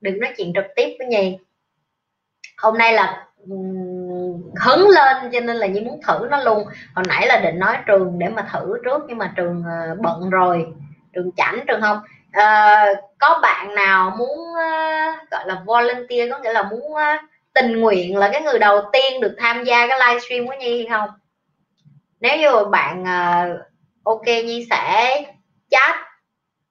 đừng 0.00 0.20
nói 0.20 0.32
chuyện 0.36 0.52
trực 0.54 0.64
tiếp 0.76 0.96
với 0.98 1.08
Nhi. 1.08 1.38
Hôm 2.58 2.78
nay 2.78 2.92
là 2.92 3.26
hứng 4.60 4.88
lên 4.88 5.16
cho 5.32 5.40
nên 5.40 5.56
là 5.56 5.66
Nhi 5.66 5.80
muốn 5.80 6.00
thử 6.06 6.26
nó 6.30 6.42
luôn. 6.42 6.64
Hồi 6.94 7.04
nãy 7.08 7.26
là 7.26 7.40
định 7.40 7.58
nói 7.58 7.76
trường 7.86 8.18
để 8.18 8.28
mà 8.28 8.48
thử 8.52 8.78
trước 8.84 9.02
nhưng 9.08 9.18
mà 9.18 9.32
trường 9.36 9.62
à, 9.66 9.94
bận 10.00 10.30
rồi. 10.30 10.66
Trường 11.12 11.30
chảnh 11.36 11.64
trường 11.66 11.80
không? 11.80 11.98
À, 12.32 12.86
có 13.24 13.38
bạn 13.42 13.74
nào 13.74 14.10
muốn 14.18 14.38
uh, 14.38 15.30
gọi 15.30 15.44
là 15.46 15.62
volunteer 15.66 16.30
có 16.30 16.38
nghĩa 16.38 16.52
là 16.52 16.62
muốn 16.62 16.92
uh, 16.92 17.20
tình 17.52 17.80
nguyện 17.80 18.16
là 18.16 18.30
cái 18.32 18.42
người 18.42 18.58
đầu 18.58 18.82
tiên 18.92 19.20
được 19.20 19.36
tham 19.38 19.64
gia 19.64 19.86
cái 19.86 19.98
livestream 19.98 20.46
của 20.46 20.54
Nhi 20.58 20.86
không? 20.90 21.10
Nếu 22.20 22.38
như 22.38 22.64
bạn 22.64 23.02
uh, 23.02 23.60
ok 24.04 24.26
Nhi 24.26 24.66
sẽ 24.70 25.22
chat 25.70 25.94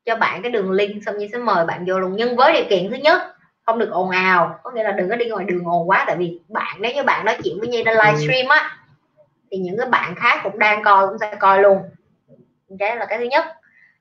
cho 0.05 0.15
bạn 0.15 0.41
cái 0.41 0.51
đường 0.51 0.71
link 0.71 1.03
xong 1.05 1.17
Nhi 1.17 1.29
sẽ 1.31 1.37
mời 1.37 1.65
bạn 1.65 1.85
vô 1.87 1.99
luôn. 1.99 2.13
Nhưng 2.15 2.35
với 2.35 2.53
điều 2.53 2.65
kiện 2.69 2.91
thứ 2.91 2.97
nhất 2.97 3.21
không 3.65 3.79
được 3.79 3.89
ồn 3.91 4.09
ào. 4.09 4.59
Có 4.63 4.71
nghĩa 4.71 4.83
là 4.83 4.91
đừng 4.91 5.09
có 5.09 5.15
đi 5.15 5.25
ngoài 5.25 5.45
đường 5.45 5.65
ồn 5.65 5.89
quá 5.89 6.03
tại 6.07 6.15
vì 6.15 6.39
bạn 6.49 6.75
nếu 6.79 6.93
như 6.93 7.03
bạn 7.03 7.25
nói 7.25 7.37
chuyện 7.43 7.59
với 7.59 7.67
Nhi 7.67 7.83
trên 7.85 7.97
livestream 7.97 8.47
á 8.47 8.77
thì 9.51 9.57
những 9.57 9.77
cái 9.77 9.87
bạn 9.87 10.15
khác 10.15 10.39
cũng 10.43 10.59
đang 10.59 10.83
coi 10.83 11.07
cũng 11.07 11.17
sẽ 11.19 11.35
coi 11.39 11.61
luôn. 11.61 11.77
Cái 12.79 12.95
là 12.95 13.05
cái 13.05 13.17
thứ 13.17 13.25
nhất. 13.25 13.45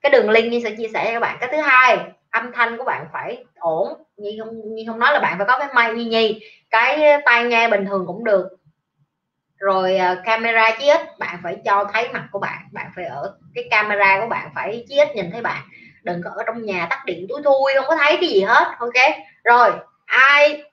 Cái 0.01 0.09
đường 0.09 0.29
link 0.29 0.51
như 0.51 0.61
sẽ 0.63 0.69
chia 0.77 0.87
sẻ 0.93 1.05
cho 1.05 1.11
các 1.11 1.19
bạn. 1.19 1.37
Cái 1.39 1.49
thứ 1.51 1.57
hai 1.57 1.97
âm 2.33 2.51
thanh 2.53 2.77
của 2.77 2.83
bạn 2.83 3.07
phải 3.13 3.45
ổn. 3.55 4.03
Như 4.17 4.31
không 4.39 4.75
như 4.75 4.83
không 4.87 4.99
nói 4.99 5.13
là 5.13 5.19
bạn 5.19 5.37
phải 5.37 5.47
có 5.47 5.59
cái 5.59 5.67
mic 5.75 5.97
như 5.97 6.11
nhi. 6.11 6.39
Cái 6.69 7.21
tai 7.25 7.43
nghe 7.43 7.69
bình 7.69 7.85
thường 7.85 8.03
cũng 8.07 8.23
được. 8.23 8.49
Rồi 9.57 9.99
uh, 10.11 10.25
camera 10.25 10.71
chí 10.79 10.87
ít 10.87 11.19
bạn 11.19 11.39
phải 11.43 11.57
cho 11.65 11.89
thấy 11.93 12.09
mặt 12.13 12.27
của 12.31 12.39
bạn. 12.39 12.67
Bạn 12.71 12.91
phải 12.95 13.05
ở 13.05 13.37
cái 13.55 13.67
camera 13.69 14.19
của 14.21 14.27
bạn 14.27 14.51
phải 14.55 14.85
chí 14.89 14.97
ít 14.97 15.15
nhìn 15.15 15.31
thấy 15.31 15.41
bạn. 15.41 15.61
Đừng 16.03 16.21
có 16.23 16.29
ở 16.29 16.43
trong 16.45 16.65
nhà 16.65 16.87
tắt 16.89 17.03
điện 17.05 17.25
túi 17.29 17.41
thui 17.43 17.73
không 17.75 17.85
có 17.87 17.95
thấy 17.95 18.17
cái 18.21 18.29
gì 18.29 18.41
hết. 18.41 18.75
Ok? 18.79 19.15
Rồi 19.43 19.71
ai 20.05 20.63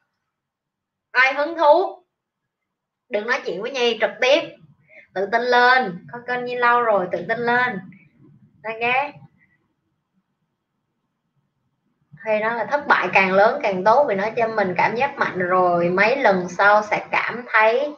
ai 1.11 1.35
hứng 1.35 1.59
thú? 1.59 2.05
Đừng 3.09 3.27
nói 3.27 3.41
chuyện 3.47 3.62
với 3.62 3.70
nhi 3.70 3.99
trực 4.01 4.11
tiếp. 4.20 4.41
Tự 5.15 5.28
tin 5.32 5.43
lên. 5.43 6.07
Có 6.12 6.19
kênh 6.27 6.45
như 6.45 6.59
lâu 6.59 6.82
rồi 6.82 7.09
tự 7.12 7.24
tin 7.28 7.39
lên. 7.39 7.78
Ok? 8.65 9.15
Hay 12.20 12.40
đó 12.40 12.55
là 12.55 12.64
thất 12.64 12.86
bại 12.86 13.09
càng 13.12 13.32
lớn 13.32 13.60
càng 13.62 13.84
tốt 13.84 14.06
vì 14.09 14.14
nó 14.14 14.24
cho 14.36 14.48
mình 14.48 14.74
cảm 14.76 14.97
giác 14.97 15.18
mạnh 15.18 15.38
rồi. 15.38 15.88
Mấy 15.88 16.16
lần 16.16 16.48
sau 16.48 16.82
sẽ 16.82 17.06
cảm 17.10 17.44
thấy 17.52 17.94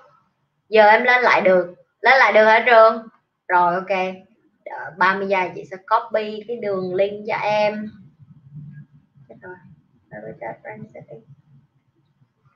giờ 0.69 0.87
em 0.87 1.05
lên 1.05 1.23
lại 1.23 1.41
được 1.41 1.75
lên 2.01 2.19
lại 2.19 2.33
được 2.33 2.45
hả 2.45 2.63
trường? 2.67 3.09
Rồi 3.49 3.75
ok. 3.75 4.15
30 4.99 5.29
giây 5.29 5.51
chị 5.55 5.65
sẽ 5.71 5.77
copy 5.77 6.45
cái 6.49 6.57
đường 6.57 6.95
link 6.95 7.25
cho 7.29 7.37
em. 7.37 7.91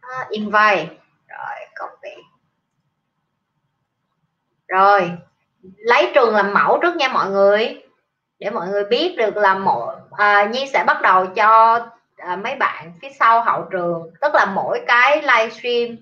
À, 0.01 0.27
invite. 0.31 0.87
Rồi 1.29 1.57
copy. 1.81 2.23
Rồi 4.69 5.13
lấy 5.77 6.11
trường 6.15 6.35
làm 6.35 6.55
mẫu 6.55 6.79
trước 6.83 6.97
nha 6.97 7.09
mọi 7.09 7.31
người 7.31 7.83
để 8.39 8.51
mọi 8.51 8.69
người 8.69 8.85
biết 8.85 9.15
được 9.19 9.37
là 9.37 9.55
mỗi 9.55 9.95
à, 10.11 10.45
nhi 10.45 10.67
sẽ 10.73 10.85
bắt 10.87 11.03
đầu 11.03 11.27
cho 11.27 11.81
à, 12.17 12.37
mấy 12.37 12.55
bạn 12.55 12.93
phía 13.03 13.09
sau 13.19 13.43
hậu 13.43 13.63
trường. 13.71 14.11
Tức 14.21 14.35
là 14.35 14.47
mỗi 14.47 14.81
cái 14.87 15.23
livestream 15.23 15.97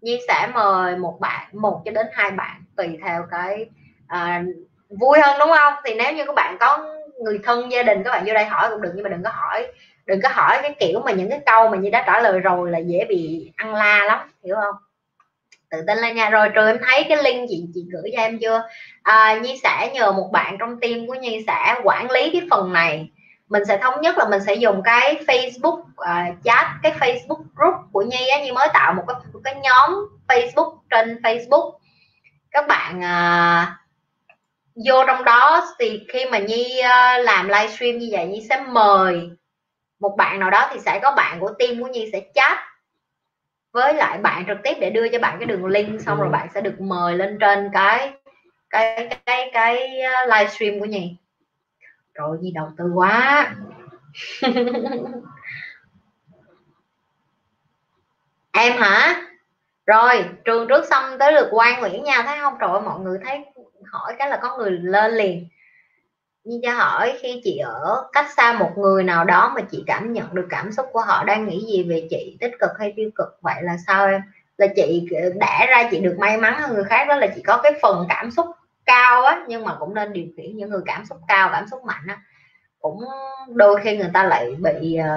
nhi 0.00 0.20
sẽ 0.28 0.48
mời 0.54 0.96
một 0.96 1.20
bạn 1.20 1.48
một 1.52 1.82
cho 1.84 1.90
đến 1.90 2.06
hai 2.12 2.30
bạn 2.30 2.64
tùy 2.76 2.98
theo 3.04 3.26
cái 3.30 3.66
à, 4.06 4.42
vui 4.88 5.18
hơn 5.22 5.36
đúng 5.38 5.50
không? 5.56 5.74
Thì 5.84 5.94
nếu 5.94 6.12
như 6.12 6.24
các 6.26 6.34
bạn 6.34 6.56
có 6.60 6.94
người 7.24 7.40
thân 7.44 7.72
gia 7.72 7.82
đình 7.82 8.02
các 8.02 8.10
bạn 8.10 8.24
vô 8.26 8.34
đây 8.34 8.44
hỏi 8.44 8.70
cũng 8.70 8.82
được 8.82 8.92
nhưng 8.94 9.04
mà 9.04 9.10
đừng 9.10 9.22
có 9.22 9.30
hỏi 9.30 9.66
đừng 10.06 10.20
có 10.22 10.28
hỏi 10.32 10.58
cái 10.62 10.74
kiểu 10.80 11.00
mà 11.00 11.12
những 11.12 11.30
cái 11.30 11.40
câu 11.46 11.68
mà 11.68 11.76
như 11.76 11.90
đã 11.90 12.04
trả 12.06 12.20
lời 12.20 12.40
rồi 12.40 12.70
là 12.70 12.78
dễ 12.78 13.04
bị 13.08 13.52
ăn 13.56 13.74
la 13.74 14.04
lắm 14.04 14.18
hiểu 14.44 14.56
không? 14.56 14.74
Tự 15.72 15.78
tin 15.86 15.98
lên 15.98 16.16
nha. 16.16 16.30
Rồi 16.30 16.48
trường 16.54 16.66
em 16.66 16.78
thấy 16.86 17.04
cái 17.08 17.22
link 17.22 17.48
chị 17.50 17.64
chị 17.74 17.84
gửi 17.92 18.10
cho 18.16 18.22
em 18.22 18.38
chưa? 18.38 18.62
À, 19.02 19.38
nhi 19.42 19.60
sẽ 19.62 19.90
nhờ 19.94 20.12
một 20.12 20.28
bạn 20.32 20.56
trong 20.60 20.80
team 20.80 21.06
của 21.06 21.14
nhi 21.14 21.44
sẽ 21.46 21.74
quản 21.84 22.10
lý 22.10 22.30
cái 22.32 22.42
phần 22.50 22.72
này. 22.72 23.10
Mình 23.48 23.64
sẽ 23.64 23.78
thống 23.78 24.00
nhất 24.00 24.18
là 24.18 24.28
mình 24.28 24.40
sẽ 24.46 24.54
dùng 24.54 24.82
cái 24.82 25.14
Facebook 25.26 25.80
uh, 25.80 26.36
chat 26.44 26.66
cái 26.82 26.92
Facebook 26.92 27.42
group 27.56 27.74
của 27.92 28.02
Nhi 28.02 28.28
á. 28.28 28.40
Nhi 28.40 28.52
mới 28.52 28.68
tạo 28.74 28.92
một 28.92 29.02
cái 29.08 29.16
một 29.32 29.40
cái 29.44 29.54
nhóm 29.62 29.90
Facebook 30.28 30.76
trên 30.90 31.20
Facebook. 31.22 31.72
Các 32.50 32.64
bạn 32.68 32.98
uh, 32.98 33.68
vô 34.86 35.04
trong 35.06 35.24
đó 35.24 35.74
thì 35.78 36.00
khi 36.12 36.24
mà 36.24 36.38
Nhi 36.38 36.80
uh, 36.80 37.24
làm 37.24 37.48
livestream 37.48 37.98
như 37.98 38.08
vậy 38.12 38.26
Nhi 38.26 38.46
sẽ 38.48 38.60
mời 38.68 39.30
một 40.00 40.14
bạn 40.18 40.40
nào 40.40 40.50
đó 40.50 40.68
thì 40.72 40.80
sẽ 40.80 41.00
có 41.02 41.10
bạn 41.16 41.40
của 41.40 41.50
team 41.58 41.82
của 41.82 41.88
Nhi 41.88 42.08
sẽ 42.12 42.20
chat 42.34 42.58
với 43.72 43.94
lại 43.94 44.18
bạn 44.18 44.44
trực 44.46 44.58
tiếp 44.62 44.74
để 44.80 44.90
đưa 44.90 45.08
cho 45.08 45.18
bạn 45.18 45.38
cái 45.38 45.46
đường 45.46 45.66
link 45.66 46.00
xong 46.00 46.18
rồi 46.18 46.26
ừ. 46.26 46.32
bạn 46.32 46.48
sẽ 46.54 46.60
được 46.60 46.80
mời 46.80 47.14
lên 47.14 47.38
trên 47.40 47.70
cái 47.72 48.12
cái 48.70 49.08
cái 49.26 49.50
cái 49.52 50.00
livestream 50.26 50.80
của 50.80 50.86
Nhi 50.86 51.16
rồi 52.14 52.38
gì 52.40 52.52
đầu 52.54 52.68
tư 52.78 52.84
quá. 52.94 53.54
Em 58.52 58.72
hả? 58.76 59.22
Rồi 59.86 60.24
trường 60.44 60.68
trước 60.68 60.84
xong 60.90 61.18
tới 61.18 61.32
lượt 61.32 61.48
quan 61.50 61.80
nguyễn 61.80 62.04
nha 62.04 62.22
thấy 62.22 62.38
không? 62.40 62.54
Trời 62.60 62.80
mọi 62.84 63.00
người 63.00 63.18
thấy 63.24 63.44
hỏi 63.84 64.14
cái 64.18 64.30
là 64.30 64.38
có 64.42 64.56
người 64.56 64.70
lên 64.70 65.12
liền 65.12 65.48
như 66.44 66.60
cho 66.62 66.72
hỏi 66.72 67.18
khi 67.20 67.40
chị 67.44 67.58
ở 67.58 68.08
cách 68.12 68.26
xa 68.36 68.52
một 68.52 68.70
người 68.76 69.04
nào 69.04 69.24
đó 69.24 69.52
mà 69.54 69.60
chị 69.70 69.84
cảm 69.86 70.12
nhận 70.12 70.34
được 70.34 70.46
cảm 70.50 70.72
xúc 70.72 70.86
của 70.92 71.00
họ 71.00 71.24
đang 71.24 71.48
nghĩ 71.48 71.66
gì 71.72 71.82
về 71.82 72.06
chị 72.10 72.36
tích 72.40 72.52
cực 72.60 72.70
hay 72.78 72.92
tiêu 72.96 73.10
cực? 73.14 73.38
Vậy 73.40 73.62
là 73.62 73.76
sao 73.86 74.06
em? 74.06 74.20
Là 74.56 74.66
chị 74.76 75.08
đã 75.34 75.66
ra 75.68 75.88
chị 75.90 76.00
được 76.00 76.16
may 76.18 76.36
mắn 76.36 76.54
hơn 76.60 76.74
người 76.74 76.84
khác 76.84 77.08
đó 77.08 77.16
là 77.16 77.26
chị 77.34 77.42
có 77.42 77.60
cái 77.62 77.72
phần 77.82 78.06
cảm 78.08 78.30
xúc 78.30 78.46
cao 78.86 79.24
á 79.24 79.44
nhưng 79.48 79.64
mà 79.64 79.76
cũng 79.80 79.94
nên 79.94 80.12
điều 80.12 80.26
khiển 80.36 80.56
những 80.56 80.70
người 80.70 80.82
cảm 80.86 81.04
xúc 81.04 81.18
cao 81.28 81.48
cảm 81.52 81.68
xúc 81.68 81.84
mạnh 81.84 82.06
á. 82.08 82.18
Cũng 82.80 83.00
đôi 83.48 83.80
khi 83.82 83.96
người 83.96 84.10
ta 84.14 84.24
lại 84.24 84.54
bị 84.58 84.96
ờ, 84.96 85.08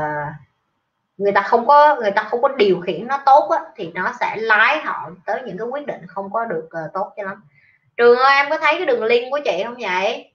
người 1.18 1.32
ta 1.32 1.42
không 1.42 1.68
có 1.68 1.96
người 1.96 2.12
ta 2.12 2.24
không 2.24 2.42
có 2.42 2.48
điều 2.48 2.80
khiển 2.80 3.08
nó 3.08 3.22
tốt 3.26 3.50
á, 3.50 3.60
thì 3.76 3.92
nó 3.94 4.14
sẽ 4.20 4.36
lái 4.38 4.80
họ 4.80 5.10
tới 5.26 5.42
những 5.46 5.58
cái 5.58 5.68
quyết 5.68 5.86
định 5.88 6.02
không 6.08 6.32
có 6.34 6.46
được 6.46 6.68
ờ, 6.72 6.90
tốt 6.94 7.14
cho 7.18 7.24
lắm. 7.24 7.44
Trường 7.98 8.18
ơi 8.18 8.36
em 8.36 8.50
có 8.50 8.58
thấy 8.58 8.74
cái 8.78 8.86
đường 8.86 9.04
link 9.04 9.32
của 9.32 9.40
chị 9.46 9.62
không 9.66 9.76
vậy? 9.80 10.35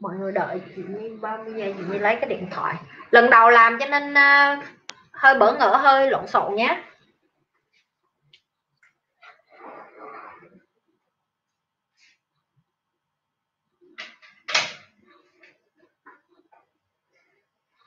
mọi 0.00 0.16
người 0.16 0.32
đợi 0.32 0.60
chị 0.76 0.82
ba 1.20 1.36
mươi 1.36 1.54
giây 1.56 1.74
chị 1.78 1.84
mới 1.84 1.98
lấy 1.98 2.16
cái 2.20 2.30
điện 2.30 2.48
thoại. 2.50 2.74
Lần 3.10 3.30
đầu 3.30 3.50
làm 3.50 3.78
cho 3.80 3.86
nên 3.86 4.12
uh, 4.12 4.64
hơi 5.12 5.38
bỡ 5.38 5.52
ngỡ 5.52 5.76
hơi 5.76 6.10
lộn 6.10 6.26
xộn 6.26 6.54
nhé. 6.54 6.84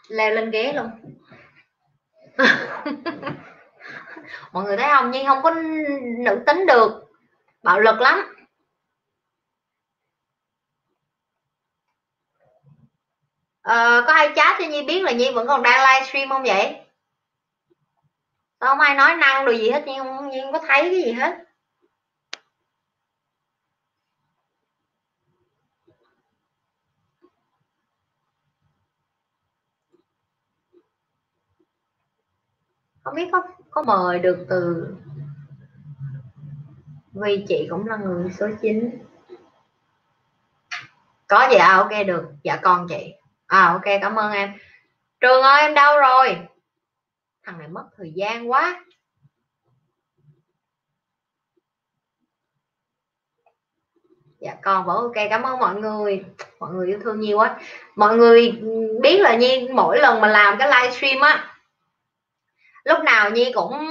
Leo 0.10 0.36
lên 0.36 0.52
ghế 0.52 0.74
luôn. 0.74 0.90
Mọi 4.52 4.64
người 4.64 4.78
thấy 4.78 4.90
không? 4.94 5.12
Nhưng 5.12 5.26
không 5.26 5.42
có 5.42 5.56
nữ 6.26 6.44
tính 6.46 6.66
được. 6.66 7.04
Bạo 7.64 7.80
lực 7.80 8.02
lắm. 8.02 8.41
Ờ, 13.62 14.04
có 14.08 14.14
ai 14.14 14.30
chat 14.36 14.56
cho 14.60 14.66
nhi 14.66 14.84
biết 14.86 15.04
là 15.04 15.12
nhi 15.12 15.32
vẫn 15.32 15.48
còn 15.48 15.64
đang 15.64 15.80
livestream 15.80 16.30
không 16.30 16.44
vậy? 16.44 16.76
Sao 18.60 18.70
không 18.70 18.80
ai 18.80 18.96
nói 18.96 19.16
năng 19.16 19.46
đồ 19.46 19.52
gì 19.52 19.70
hết 19.70 19.84
nhưng 19.86 19.98
không, 19.98 20.30
nhi 20.30 20.40
không 20.44 20.54
có 20.54 20.60
thấy 20.60 20.82
cái 20.82 21.02
gì 21.06 21.12
hết. 21.12 21.38
Không 33.04 33.16
biết 33.16 33.30
có 33.32 33.42
có 33.72 33.84
mời 33.84 34.20
được 34.20 34.46
từ 34.50 34.88
vì 37.14 37.46
chị 37.48 37.68
cũng 37.70 37.88
là 37.88 37.98
người 37.98 38.32
số 38.32 38.48
9 38.62 38.90
có 41.28 41.48
gì 41.52 41.56
à? 41.58 41.78
Ok 41.78 42.08
được. 42.08 42.24
Dạ 42.44 42.60
con 42.64 42.88
chị 42.90 43.21
à 43.52 43.74
ok, 43.74 43.84
cảm 44.02 44.16
ơn 44.16 44.32
em. 44.32 44.54
Trường 45.20 45.42
ơi, 45.42 45.62
em 45.62 45.74
đâu 45.74 46.00
rồi. 46.00 46.38
Thằng 47.44 47.60
này 47.60 47.68
mất 47.68 47.84
thời 47.98 48.12
gian 48.16 48.52
quá. 48.52 48.84
Dạ 54.40 54.56
con 54.62 54.86
vẫn 54.86 54.98
ok, 54.98 55.14
cảm 55.30 55.44
ơn 55.44 55.60
mọi 55.60 55.76
người. 55.76 56.24
Mọi 56.60 56.74
người 56.74 56.88
yêu 56.88 57.00
thương 57.04 57.20
nhiều 57.20 57.38
quá. 57.38 57.60
Mọi 57.96 58.18
người 58.18 58.52
biết 59.02 59.20
là 59.22 59.36
nhi 59.36 59.68
mỗi 59.74 60.00
lần 60.00 60.22
mà 60.22 60.28
làm 60.28 60.58
cái 60.60 60.68
livestream 60.68 61.22
á, 61.22 61.56
lúc 62.84 63.00
nào 63.04 63.30
nhi 63.30 63.52
cũng, 63.54 63.88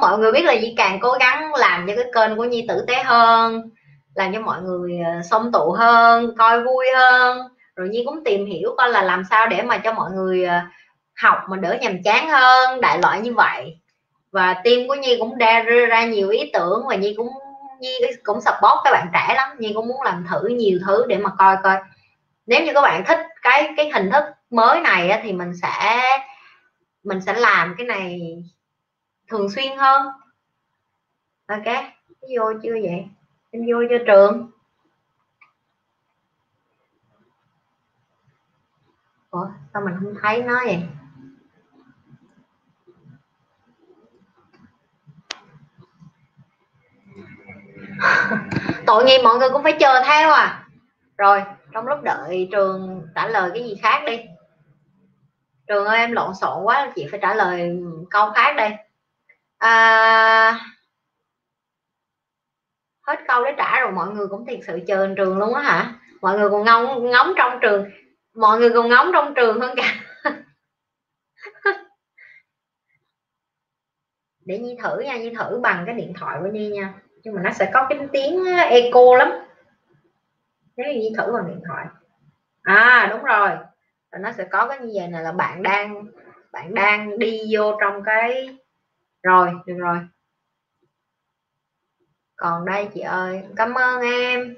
mọi 0.00 0.18
người 0.18 0.32
biết 0.32 0.42
là 0.44 0.54
nhi 0.54 0.74
càng 0.76 0.98
cố 1.00 1.12
gắng 1.20 1.54
làm 1.54 1.86
cho 1.86 1.92
cái 1.96 2.10
kênh 2.14 2.36
của 2.36 2.44
nhi 2.44 2.64
tử 2.68 2.84
tế 2.88 3.02
hơn, 3.02 3.70
làm 4.14 4.32
cho 4.34 4.40
mọi 4.40 4.62
người 4.62 4.98
ờ, 5.04 5.22
sống 5.30 5.52
tụ 5.52 5.72
hơn, 5.72 6.34
coi 6.38 6.64
vui 6.64 6.86
hơn 6.96 7.53
rồi 7.76 7.88
nhi 7.88 8.02
cũng 8.06 8.24
tìm 8.24 8.46
hiểu 8.46 8.74
coi 8.78 8.90
là 8.90 9.02
làm 9.02 9.22
sao 9.30 9.46
để 9.46 9.62
mà 9.62 9.78
cho 9.78 9.92
mọi 9.92 10.10
người 10.10 10.44
ờ, 10.44 10.60
học 11.16 11.38
mà 11.48 11.56
đỡ 11.56 11.78
nhàm 11.80 12.02
chán 12.02 12.28
hơn, 12.28 12.80
đại 12.80 12.98
loại 12.98 13.20
như 13.20 13.34
vậy. 13.34 13.78
Và 14.30 14.54
team 14.54 14.88
của 14.88 14.94
nhi 14.94 15.16
cũng 15.20 15.38
đa 15.38 15.60
ra 15.60 16.04
nhiều 16.04 16.28
ý 16.28 16.50
tưởng 16.52 16.86
và 16.88 16.94
nhi 16.94 17.14
cũng 17.16 17.28
nhi 17.80 17.98
cũng 18.22 18.40
support 18.40 18.80
các 18.84 18.90
bạn 18.92 19.08
trẻ 19.12 19.34
lắm. 19.34 19.56
Nhi 19.58 19.72
cũng 19.74 19.88
muốn 19.88 20.02
làm 20.02 20.26
thử 20.30 20.46
nhiều 20.46 20.78
thứ 20.86 21.06
để 21.08 21.18
mà 21.18 21.30
coi 21.38 21.56
coi. 21.62 21.76
Nếu 22.46 22.64
như 22.64 22.72
các 22.74 22.80
bạn 22.80 23.04
thích 23.06 23.18
cái 23.42 23.72
cái 23.76 23.90
hình 23.94 24.10
thức 24.10 24.24
mới 24.50 24.80
này 24.80 25.20
thì 25.22 25.32
mình 25.32 25.52
sẽ 25.62 26.00
mình 27.04 27.20
sẽ 27.20 27.34
làm 27.34 27.74
cái 27.78 27.86
này 27.86 28.20
thường 29.30 29.50
xuyên 29.50 29.76
hơn. 29.76 30.06
Ok, 31.46 31.74
vô 32.36 32.52
chưa 32.62 32.72
vậy? 32.72 33.04
Em 33.50 33.62
vô 33.68 33.78
cho 33.90 33.96
trường? 34.06 34.50
Ủa, 39.34 39.48
sao 39.72 39.82
mình 39.84 39.94
không 40.00 40.14
thấy 40.22 40.42
nó 40.42 40.60
vậy? 40.64 40.82
Tội 48.86 49.04
nghiệp 49.04 49.20
mọi 49.24 49.38
người 49.38 49.50
cũng 49.50 49.62
phải 49.62 49.76
chờ 49.80 50.02
theo 50.06 50.30
à. 50.30 50.68
Rồi 51.18 51.42
trong 51.72 51.86
lúc 51.86 51.98
đợi 52.02 52.48
trường 52.52 53.06
trả 53.14 53.28
lời 53.28 53.50
cái 53.54 53.64
gì 53.64 53.74
khác 53.82 54.02
đi. 54.06 54.20
Trường 55.66 55.86
ơi 55.86 55.98
em 55.98 56.12
lộn 56.12 56.34
xộn 56.34 56.64
quá 56.64 56.92
chị 56.94 57.06
phải 57.10 57.20
trả 57.22 57.34
lời 57.34 57.82
câu 58.10 58.32
khác 58.34 58.54
đây. 58.56 58.70
À, 59.58 60.60
hết 63.06 63.18
câu 63.28 63.44
để 63.44 63.54
trả 63.58 63.80
rồi 63.80 63.92
mọi 63.92 64.08
người 64.08 64.26
cũng 64.26 64.46
thiệt 64.46 64.60
sự 64.66 64.80
chờ 64.86 65.14
trường 65.16 65.38
luôn 65.38 65.54
á 65.54 65.62
hả? 65.62 65.94
Mọi 66.20 66.38
người 66.38 66.50
còn 66.50 66.64
ngóng 66.64 67.10
ngóng 67.10 67.32
trong 67.36 67.58
trường 67.62 67.90
mọi 68.34 68.58
người 68.58 68.70
còn 68.70 68.88
ngóng 68.88 69.10
trong 69.12 69.34
trường 69.34 69.60
hơn 69.60 69.74
cả. 69.76 69.94
Để 74.44 74.58
nhi 74.58 74.76
thử 74.82 74.98
nha, 75.00 75.16
nhi 75.16 75.34
thử 75.38 75.60
bằng 75.62 75.82
cái 75.86 75.94
điện 75.94 76.12
thoại 76.18 76.38
của 76.40 76.46
nhi 76.46 76.70
nha. 76.70 76.94
Nhưng 77.22 77.34
mà 77.34 77.42
nó 77.42 77.50
sẽ 77.50 77.70
có 77.74 77.86
cái 77.88 77.98
tiếng 78.12 78.44
echo 78.70 79.16
lắm. 79.18 79.32
Nếu 80.76 80.86
như 80.86 81.00
nhi 81.00 81.12
thử 81.18 81.32
bằng 81.32 81.48
điện 81.48 81.60
thoại. 81.68 81.86
À 82.62 83.08
đúng 83.10 83.22
rồi. 83.22 83.50
Và 84.12 84.18
nó 84.18 84.32
sẽ 84.32 84.44
có 84.44 84.66
cái 84.68 84.78
như 84.78 84.92
vậy 84.94 85.08
này 85.08 85.22
là 85.22 85.32
bạn 85.32 85.62
đang 85.62 86.04
bạn 86.52 86.74
đang 86.74 87.18
đi 87.18 87.40
vô 87.50 87.76
trong 87.80 88.02
cái 88.02 88.58
rồi, 89.22 89.50
được 89.66 89.76
rồi. 89.78 89.98
Còn 92.36 92.64
đây 92.64 92.88
chị 92.94 93.00
ơi, 93.00 93.42
cảm 93.56 93.74
ơn 93.74 94.00
em. 94.00 94.54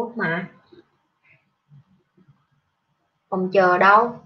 Quốc 0.00 0.12
mà? 0.16 0.46
Không 3.30 3.50
chờ 3.52 3.78
đâu. 3.78 4.22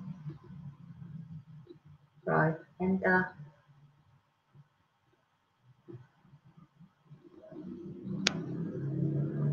Rồi 2.26 2.52
enter. 2.78 3.20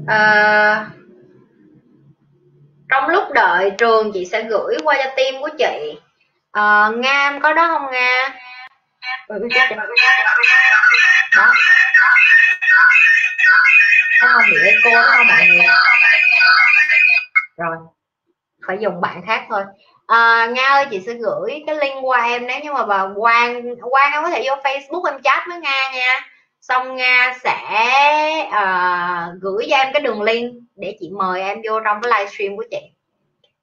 À, 0.07 0.89
trong 2.89 3.09
lúc 3.09 3.23
đợi 3.33 3.71
trường 3.77 4.11
chị 4.13 4.25
sẽ 4.25 4.43
gửi 4.43 4.77
qua 4.83 4.95
cho 5.03 5.09
team 5.17 5.41
của 5.41 5.49
chị. 5.57 5.99
À, 6.51 6.89
nga 6.95 7.29
em 7.29 7.41
có 7.41 7.53
đó 7.53 7.67
không 7.67 7.91
nga 7.91 8.39
ừ, 9.27 9.39
ừ 9.39 9.47
đó. 11.37 11.53
Nó 14.21 14.27
không 14.33 14.51
bị 14.51 14.71
cô 14.83 14.91
đó 14.91 15.03
không 15.17 15.27
mọi 15.27 15.47
người 15.47 15.65
rồi 17.57 17.75
phải 18.67 18.77
dùng 18.81 19.01
bạn 19.01 19.21
khác 19.27 19.45
thôi. 19.49 19.63
À, 20.07 20.47
nga 20.51 20.67
ơi 20.67 20.85
chị 20.91 21.01
sẽ 21.05 21.13
gửi 21.13 21.63
cái 21.67 21.75
link 21.75 21.95
qua 22.01 22.23
em 22.23 22.47
nếu 22.47 22.59
như 22.59 22.73
mà 22.73 22.85
bà 22.85 23.05
quang 23.17 23.63
quang 23.81 24.13
em 24.13 24.23
có 24.23 24.29
thể 24.29 24.43
vô 24.47 24.55
facebook 24.63 25.11
em 25.11 25.21
chat 25.21 25.43
với 25.47 25.59
nga 25.59 25.91
nha. 25.93 26.19
Xong 26.61 26.95
nga 26.95 27.33
sẽ 27.43 27.59
uh, 28.47 29.41
gửi 29.41 29.67
cho 29.69 29.77
em 29.77 29.93
cái 29.93 30.01
đường 30.01 30.21
link 30.21 30.53
để 30.75 30.97
chị 30.99 31.09
mời 31.09 31.41
em 31.41 31.61
vô 31.65 31.79
trong 31.79 32.01
cái 32.01 32.11
livestream 32.11 32.57
của 32.57 32.65
chị. 32.71 32.81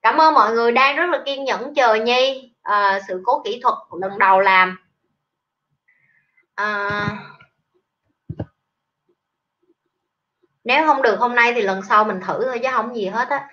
Cảm 0.03 0.20
ơn 0.20 0.35
mọi 0.35 0.53
người 0.53 0.73
đang 0.73 0.97
rất 0.97 1.07
là 1.11 1.19
kiên 1.27 1.45
nhẫn 1.45 1.74
chờ 1.74 1.95
nhi 1.95 2.53
uh, 2.70 3.03
sự 3.09 3.23
cố 3.24 3.43
kỹ 3.45 3.61
thuật 3.62 3.74
lần 4.01 4.19
đầu 4.19 4.40
làm. 4.40 4.78
Uh, 6.62 7.38
nếu 10.69 10.86
không 10.86 11.03
được 11.03 11.19
hôm 11.19 11.35
nay 11.35 11.53
thì 11.55 11.62
lần 11.62 11.82
sau 11.82 12.05
mình 12.05 12.20
thử 12.20 12.45
thôi, 12.45 12.61
chứ 12.62 12.69
không 12.73 12.97
gì 12.97 13.07
hết 13.07 13.28
á. 13.28 13.49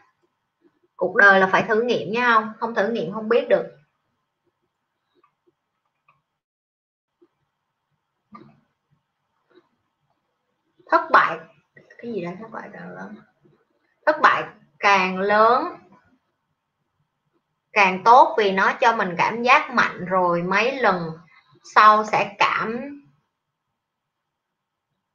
Cuộc 0.96 1.16
đời 1.16 1.40
là 1.40 1.48
phải 1.48 1.64
thử 1.64 1.82
nghiệm 1.82 2.12
nha, 2.12 2.34
không? 2.34 2.52
Không 2.60 2.76
thử 2.76 2.88
nghiệm 2.88 3.14
không 3.14 3.30
biết 3.30 3.48
được. 3.50 3.64
Thất 10.92 11.02
bại, 11.12 11.38
cái 11.98 12.14
gì 12.14 12.26
đó 12.26 12.32
thất 12.40 12.52
bại 12.52 12.70
càng 12.74 12.96
lớn? 12.96 13.16
Thất 14.06 14.16
bại 14.22 14.44
càng 14.80 15.18
lớn, 15.20 15.64
càng 17.74 18.04
tốt 18.04 18.36
vì 18.38 18.52
nó 18.52 18.74
cho 18.82 18.96
mình 18.96 19.16
cảm 19.18 19.44
giác 19.44 19.70
mạnh 19.72 20.06
rồi 20.06 20.44
mấy 20.44 20.82
lần 20.82 21.12
sau 21.76 22.06
sẽ 22.06 22.36
cảm 22.40 22.95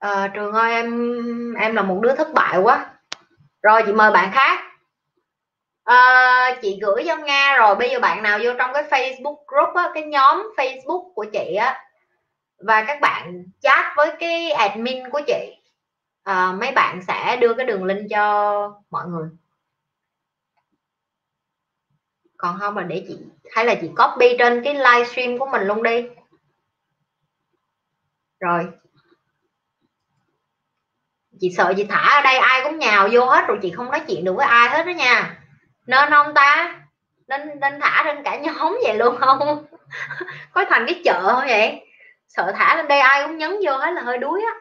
à, 0.00 0.30
trường 0.34 0.52
ơi 0.52 0.72
em 0.72 1.54
em 1.54 1.74
là 1.74 1.82
một 1.82 1.98
đứa 2.02 2.14
thất 2.14 2.28
bại 2.34 2.58
quá. 2.62 2.86
Rồi 3.62 3.82
chị 3.86 3.92
mời 3.92 4.10
bạn 4.10 4.30
khác. 4.32 4.64
À, 5.84 6.58
chị 6.62 6.78
gửi 6.82 7.04
cho 7.06 7.16
nga 7.16 7.56
rồi 7.58 7.74
bây 7.74 7.90
giờ 7.90 8.00
bạn 8.00 8.22
nào 8.22 8.38
vô 8.42 8.50
trong 8.58 8.70
cái 8.74 8.82
facebook 8.82 9.36
group 9.46 9.74
á, 9.74 9.90
cái 9.94 10.02
nhóm 10.04 10.52
facebook 10.56 11.12
của 11.14 11.24
chị 11.32 11.54
á 11.54 11.80
và 12.58 12.84
các 12.84 13.00
bạn 13.00 13.44
chat 13.60 13.84
với 13.96 14.12
cái 14.20 14.50
admin 14.50 15.10
của 15.10 15.20
chị 15.26 15.56
à, 16.22 16.52
mấy 16.52 16.72
bạn 16.72 17.00
sẽ 17.08 17.36
đưa 17.40 17.54
cái 17.54 17.66
đường 17.66 17.84
link 17.84 18.10
cho 18.10 18.74
mọi 18.90 19.06
người. 19.08 19.28
Còn 22.36 22.58
không 22.60 22.76
là 22.76 22.82
để 22.82 23.04
chị 23.08 23.18
hay 23.52 23.64
là 23.64 23.74
chị 23.80 23.88
copy 23.96 24.36
trên 24.38 24.62
cái 24.64 24.74
livestream 24.74 25.38
của 25.38 25.46
mình 25.46 25.62
luôn 25.62 25.82
đi. 25.82 26.06
Rồi 28.40 28.66
chị 31.40 31.50
sợ 31.50 31.74
chị 31.76 31.84
thả 31.84 32.16
ở 32.16 32.22
đây 32.22 32.36
ai 32.36 32.60
cũng 32.64 32.78
nhào 32.78 33.08
vô 33.12 33.24
hết 33.24 33.44
rồi 33.48 33.58
chị 33.62 33.70
không 33.70 33.90
nói 33.90 34.00
chuyện 34.08 34.24
được 34.24 34.32
với 34.36 34.46
ai 34.46 34.68
hết 34.68 34.86
đó 34.86 34.90
nha. 34.90 35.38
Nên 35.86 36.10
không 36.10 36.34
ta? 36.34 36.80
Nên 37.28 37.60
nên 37.60 37.80
thả 37.80 38.02
lên 38.06 38.22
cả 38.22 38.38
nhóm 38.38 38.78
vậy 38.84 38.96
luôn 38.96 39.16
không? 39.20 39.66
Có 40.52 40.64
thành 40.68 40.86
cái 40.86 41.00
chợ 41.04 41.34
không 41.34 41.46
vậy? 41.46 41.86
Sợ 42.28 42.52
thả 42.56 42.76
lên 42.76 42.88
đây 42.88 43.00
ai 43.00 43.26
cũng 43.26 43.38
nhấn 43.38 43.50
vô 43.64 43.76
hết 43.76 43.90
là 43.90 44.02
hơi 44.02 44.18
đuối 44.18 44.42
á. 44.46 44.54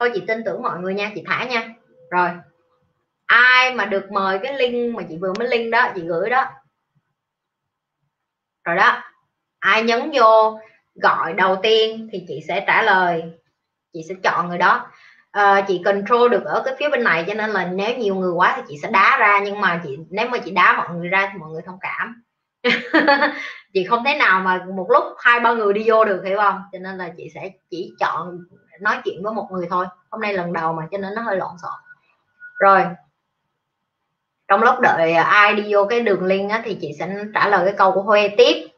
Thôi 0.00 0.10
chị 0.14 0.22
tin 0.26 0.44
tưởng 0.44 0.62
mọi 0.62 0.78
người 0.78 0.94
nha, 0.94 1.12
chị 1.14 1.24
thả 1.26 1.44
nha. 1.44 1.68
Rồi. 2.10 2.30
Ai 3.26 3.74
mà 3.74 3.84
được 3.84 4.12
mời 4.12 4.38
cái 4.42 4.58
link 4.58 4.94
mà 4.94 5.02
chị 5.08 5.16
vừa 5.20 5.32
mới 5.38 5.48
link 5.48 5.72
đó, 5.72 5.92
chị 5.94 6.02
gửi 6.06 6.30
đó. 6.30 6.44
Rồi 8.64 8.76
đó. 8.76 9.02
Ai 9.58 9.82
nhấn 9.82 10.10
vô 10.14 10.58
gọi 10.94 11.32
đầu 11.32 11.56
tiên 11.62 12.08
thì 12.12 12.24
chị 12.28 12.40
sẽ 12.48 12.64
trả 12.66 12.82
lời. 12.82 13.22
Chị 13.92 14.00
sẽ 14.08 14.14
chọn 14.22 14.48
người 14.48 14.58
đó 14.58 14.91
uh, 15.38 15.64
chị 15.68 15.82
control 15.84 16.30
được 16.30 16.44
ở 16.44 16.62
cái 16.64 16.74
phía 16.78 16.88
bên 16.88 17.04
này 17.04 17.24
cho 17.26 17.34
nên 17.34 17.50
là 17.50 17.64
nếu 17.64 17.96
nhiều 17.96 18.14
người 18.14 18.32
quá 18.32 18.54
thì 18.56 18.62
chị 18.68 18.78
sẽ 18.82 18.90
đá 18.90 19.16
ra 19.20 19.40
nhưng 19.44 19.60
mà 19.60 19.80
chị 19.84 19.98
nếu 20.10 20.28
mà 20.28 20.38
chị 20.38 20.50
đá 20.50 20.74
mọi 20.76 20.96
người 20.96 21.08
ra 21.08 21.28
thì 21.32 21.38
mọi 21.38 21.50
người 21.50 21.62
thông 21.62 21.78
cảm. 21.80 22.22
Chị 23.74 23.84
không 23.84 24.04
thể 24.04 24.16
nào 24.18 24.40
mà 24.40 24.66
một 24.74 24.86
lúc 24.90 25.04
hai 25.18 25.40
ba 25.40 25.52
người 25.52 25.72
đi 25.72 25.84
vô 25.86 26.04
được 26.04 26.22
hiểu 26.24 26.38
không? 26.38 26.62
Cho 26.72 26.78
nên 26.78 26.98
là 26.98 27.10
chị 27.16 27.30
sẽ 27.34 27.50
chỉ 27.70 27.92
chọn 28.00 28.38
nói 28.80 28.96
chuyện 29.04 29.22
với 29.22 29.32
một 29.32 29.48
người 29.50 29.66
thôi. 29.70 29.86
Hôm 30.10 30.20
nay 30.20 30.32
lần 30.34 30.52
đầu 30.52 30.72
mà 30.72 30.82
cho 30.90 30.98
nên 30.98 31.14
nó 31.14 31.22
hơi 31.22 31.36
lộn 31.36 31.58
xộn. 31.62 31.72
Rồi. 32.58 32.84
Trong 34.48 34.62
lúc 34.62 34.80
đợi 34.80 35.12
ai 35.12 35.54
đi 35.54 35.74
vô 35.74 35.84
cái 35.84 36.00
đường 36.00 36.24
link 36.24 36.50
á, 36.50 36.62
thì 36.64 36.78
chị 36.80 36.92
sẽ 36.98 37.16
trả 37.34 37.48
lời 37.48 37.64
cái 37.64 37.74
câu 37.78 37.92
của 37.92 38.02
Huê 38.02 38.28
tiếp. 38.38 38.68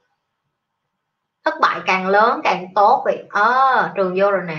Thất 1.45 1.55
bại 1.61 1.81
càng 1.87 2.09
lớn 2.09 2.41
càng 2.45 2.67
tốt 2.75 3.03
vậy. 3.05 3.25
Ờ 3.31 3.75
à, 3.77 3.93
trường 3.97 4.15
vô 4.19 4.31
rồi 4.31 4.43
nè. 4.47 4.57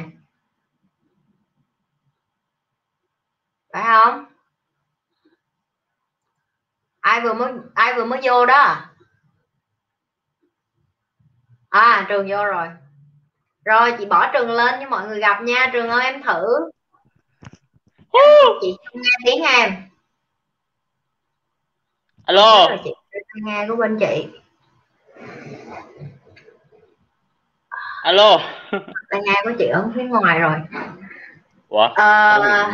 Phải 3.76 3.84
không? 3.84 4.26
Ai 7.00 7.22
vừa 7.22 7.34
mới 7.34 7.54
ai 7.74 7.94
vừa 7.94 8.06
mới 8.06 8.20
vô 8.24 8.46
đó? 8.46 8.78
À 11.70 12.06
trường 12.10 12.28
vô 12.30 12.46
rồi. 12.46 12.68
Rồi 13.66 13.94
chị 14.00 14.06
bỏ 14.06 14.32
trường 14.34 14.52
lên 14.52 14.76
cho 14.80 14.90
mọi 14.90 15.08
người 15.08 15.20
gặp 15.20 15.42
nha. 15.42 15.70
Trường 15.74 15.90
ơi 15.90 16.06
em 16.06 16.24
thử. 16.24 16.70
Chị 18.62 18.78
nghe 18.94 19.10
tiếng 19.26 19.44
em. 19.44 19.90
Alo. 22.26 22.68
Chị 22.84 22.92
nghe 23.34 23.66
của 23.70 23.76
bên 23.76 23.98
chị. 24.00 24.28
Alo. 28.02 28.38
Tai 29.10 29.22
nghe 29.24 29.42
của 29.44 29.52
chị 29.60 29.68
ở 29.68 29.90
phía 29.96 30.04
ngoài 30.04 30.40
rồi. 30.40 30.60
Ủa? 31.70 31.88
À, 31.96 32.72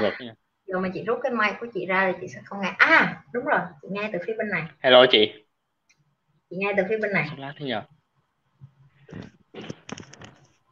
giờ 0.72 0.80
mà 0.80 0.90
chị 0.94 1.04
rút 1.04 1.20
cái 1.24 1.32
mic 1.32 1.60
của 1.60 1.68
chị 1.74 1.86
ra 1.86 2.12
thì 2.12 2.18
chị 2.22 2.28
sẽ 2.36 2.42
không 2.46 2.62
nghe. 2.62 2.74
À 2.78 3.24
đúng 3.34 3.46
rồi 3.46 3.60
chị 3.82 3.88
nghe 3.92 4.10
từ 4.14 4.20
phía 4.28 4.34
bên 4.38 4.50
này. 4.50 4.64
Hello 4.80 5.06
chị. 5.12 5.34
Chị 6.50 6.56
nghe 6.60 6.74
từ 6.78 6.84
phía 6.90 6.98
bên 6.98 7.14
này. 7.14 7.28
Lát 7.38 7.54
thế 7.60 7.66
nhờ? 7.66 7.82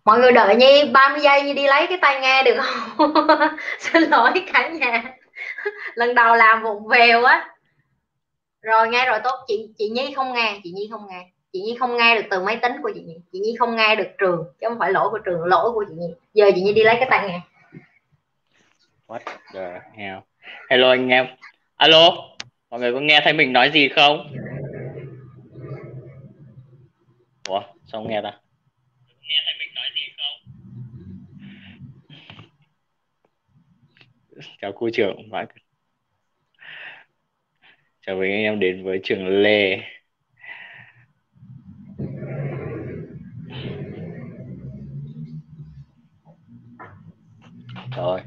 Mọi 0.05 0.19
người 0.19 0.31
đợi 0.31 0.55
nhi 0.55 0.91
30 0.93 1.21
giây 1.21 1.43
như 1.43 1.53
đi 1.53 1.67
lấy 1.67 1.87
cái 1.87 1.97
tai 2.01 2.21
nghe 2.21 2.43
được 2.43 2.57
không? 2.61 3.13
Xin 3.79 4.03
lỗi 4.03 4.31
cả 4.53 4.69
nhà. 4.69 5.03
Lần 5.93 6.15
đầu 6.15 6.35
làm 6.35 6.63
vụng 6.63 6.87
vèo 6.87 7.23
á. 7.23 7.49
Rồi 8.61 8.89
nghe 8.89 9.05
rồi 9.05 9.19
tốt. 9.23 9.35
Chị 9.47 9.73
chị 9.77 9.89
nhi 9.89 10.13
không 10.15 10.33
nghe 10.33 10.59
chị 10.63 10.71
nhi 10.71 10.87
không 10.91 11.07
nghe. 11.09 11.25
Chị 11.53 11.61
nhi 11.61 11.77
không 11.79 11.97
nghe 11.97 12.15
được 12.15 12.27
từ 12.29 12.43
máy 12.43 12.59
tính 12.61 12.73
của 12.83 12.91
chị 12.95 13.01
nhi. 13.01 13.15
Chị 13.31 13.39
nhi 13.39 13.55
không 13.59 13.75
nghe 13.75 13.95
được 13.95 14.07
trường 14.17 14.43
chứ 14.61 14.67
không 14.69 14.79
phải 14.79 14.91
lỗi 14.91 15.09
của 15.09 15.17
trường 15.17 15.43
lỗi 15.45 15.71
của 15.73 15.85
chị 15.89 15.95
nhi. 15.97 16.13
Giờ 16.33 16.51
chị 16.55 16.61
nhi 16.61 16.73
đi 16.73 16.83
lấy 16.83 16.95
cái 16.99 17.07
tai 17.09 17.27
nghe 17.27 17.41
what? 19.09 19.21
The 19.53 19.81
hell 19.97 20.19
hello 20.69 20.89
anh 20.89 21.09
em. 21.09 21.25
Alo 21.75 22.11
mọi 22.69 22.79
người 22.79 22.93
có 22.93 22.99
nghe 22.99 23.21
thấy 23.23 23.33
mình 23.33 23.53
nói 23.53 23.71
gì 23.73 23.89
không? 23.89 24.33
Ủa 27.47 27.61
sao 27.61 28.01
không 28.01 28.09
nghe 28.09 28.21
ta? 28.23 28.39
Nghe 29.21 29.41
thấy 29.45 29.53
mình 29.59 29.73
nói 29.75 29.85
gì 29.95 30.01
không? 30.17 30.35
Chào 34.61 34.71
cô 34.71 34.89
trưởng 34.93 35.29
mãi 35.29 35.45
chào 38.05 38.15
mừng 38.15 38.31
anh 38.31 38.43
em 38.43 38.59
đến 38.59 38.83
với 38.83 38.99
trường 39.03 39.27
Lê. 39.27 39.79
Rồi 47.95 48.21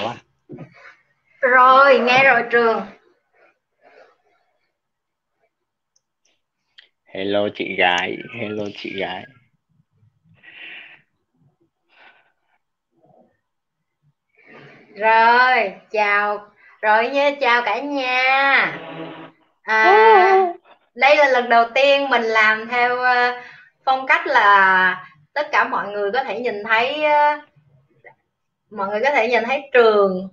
quá 0.00 0.16
rồi 1.46 1.98
nghe 1.98 2.24
rồi 2.24 2.42
trường. 2.50 2.82
Hello 7.04 7.48
chị 7.54 7.76
gái. 7.76 8.16
Hello 8.40 8.64
chị 8.76 9.00
gái. 9.00 9.24
Rồi 14.96 15.72
chào. 15.90 16.50
Rồi 16.82 17.08
nha 17.08 17.30
chào 17.40 17.62
cả 17.62 17.80
nhà. 17.80 18.78
À, 19.62 20.54
đây 20.94 21.16
là 21.16 21.28
lần 21.28 21.48
đầu 21.48 21.64
tiên 21.74 22.08
mình 22.08 22.22
làm 22.22 22.68
theo 22.68 22.96
uh, 22.96 23.44
phong 23.84 24.06
cách 24.06 24.26
là 24.26 25.06
tất 25.32 25.48
cả 25.52 25.68
mọi 25.68 25.88
người 25.88 26.10
có 26.12 26.24
thể 26.24 26.40
nhìn 26.40 26.64
thấy 26.64 27.04
uh, 27.04 27.55
mọi 28.70 28.88
người 28.88 29.00
có 29.04 29.10
thể 29.10 29.28
nhìn 29.28 29.44
thấy 29.44 29.70
trường 29.72 30.28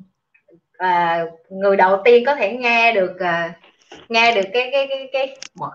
uh, 0.84 1.42
người 1.50 1.76
đầu 1.76 2.02
tiên 2.06 2.26
có 2.26 2.36
thể 2.36 2.54
nghe 2.54 2.92
được 2.92 3.20
à, 3.20 3.54
nghe 4.10 4.36
được 4.36 4.50
cái 4.54 4.70
cái 4.72 4.88
cái 4.90 5.10
cái 5.14 5.38
mọi 5.56 5.72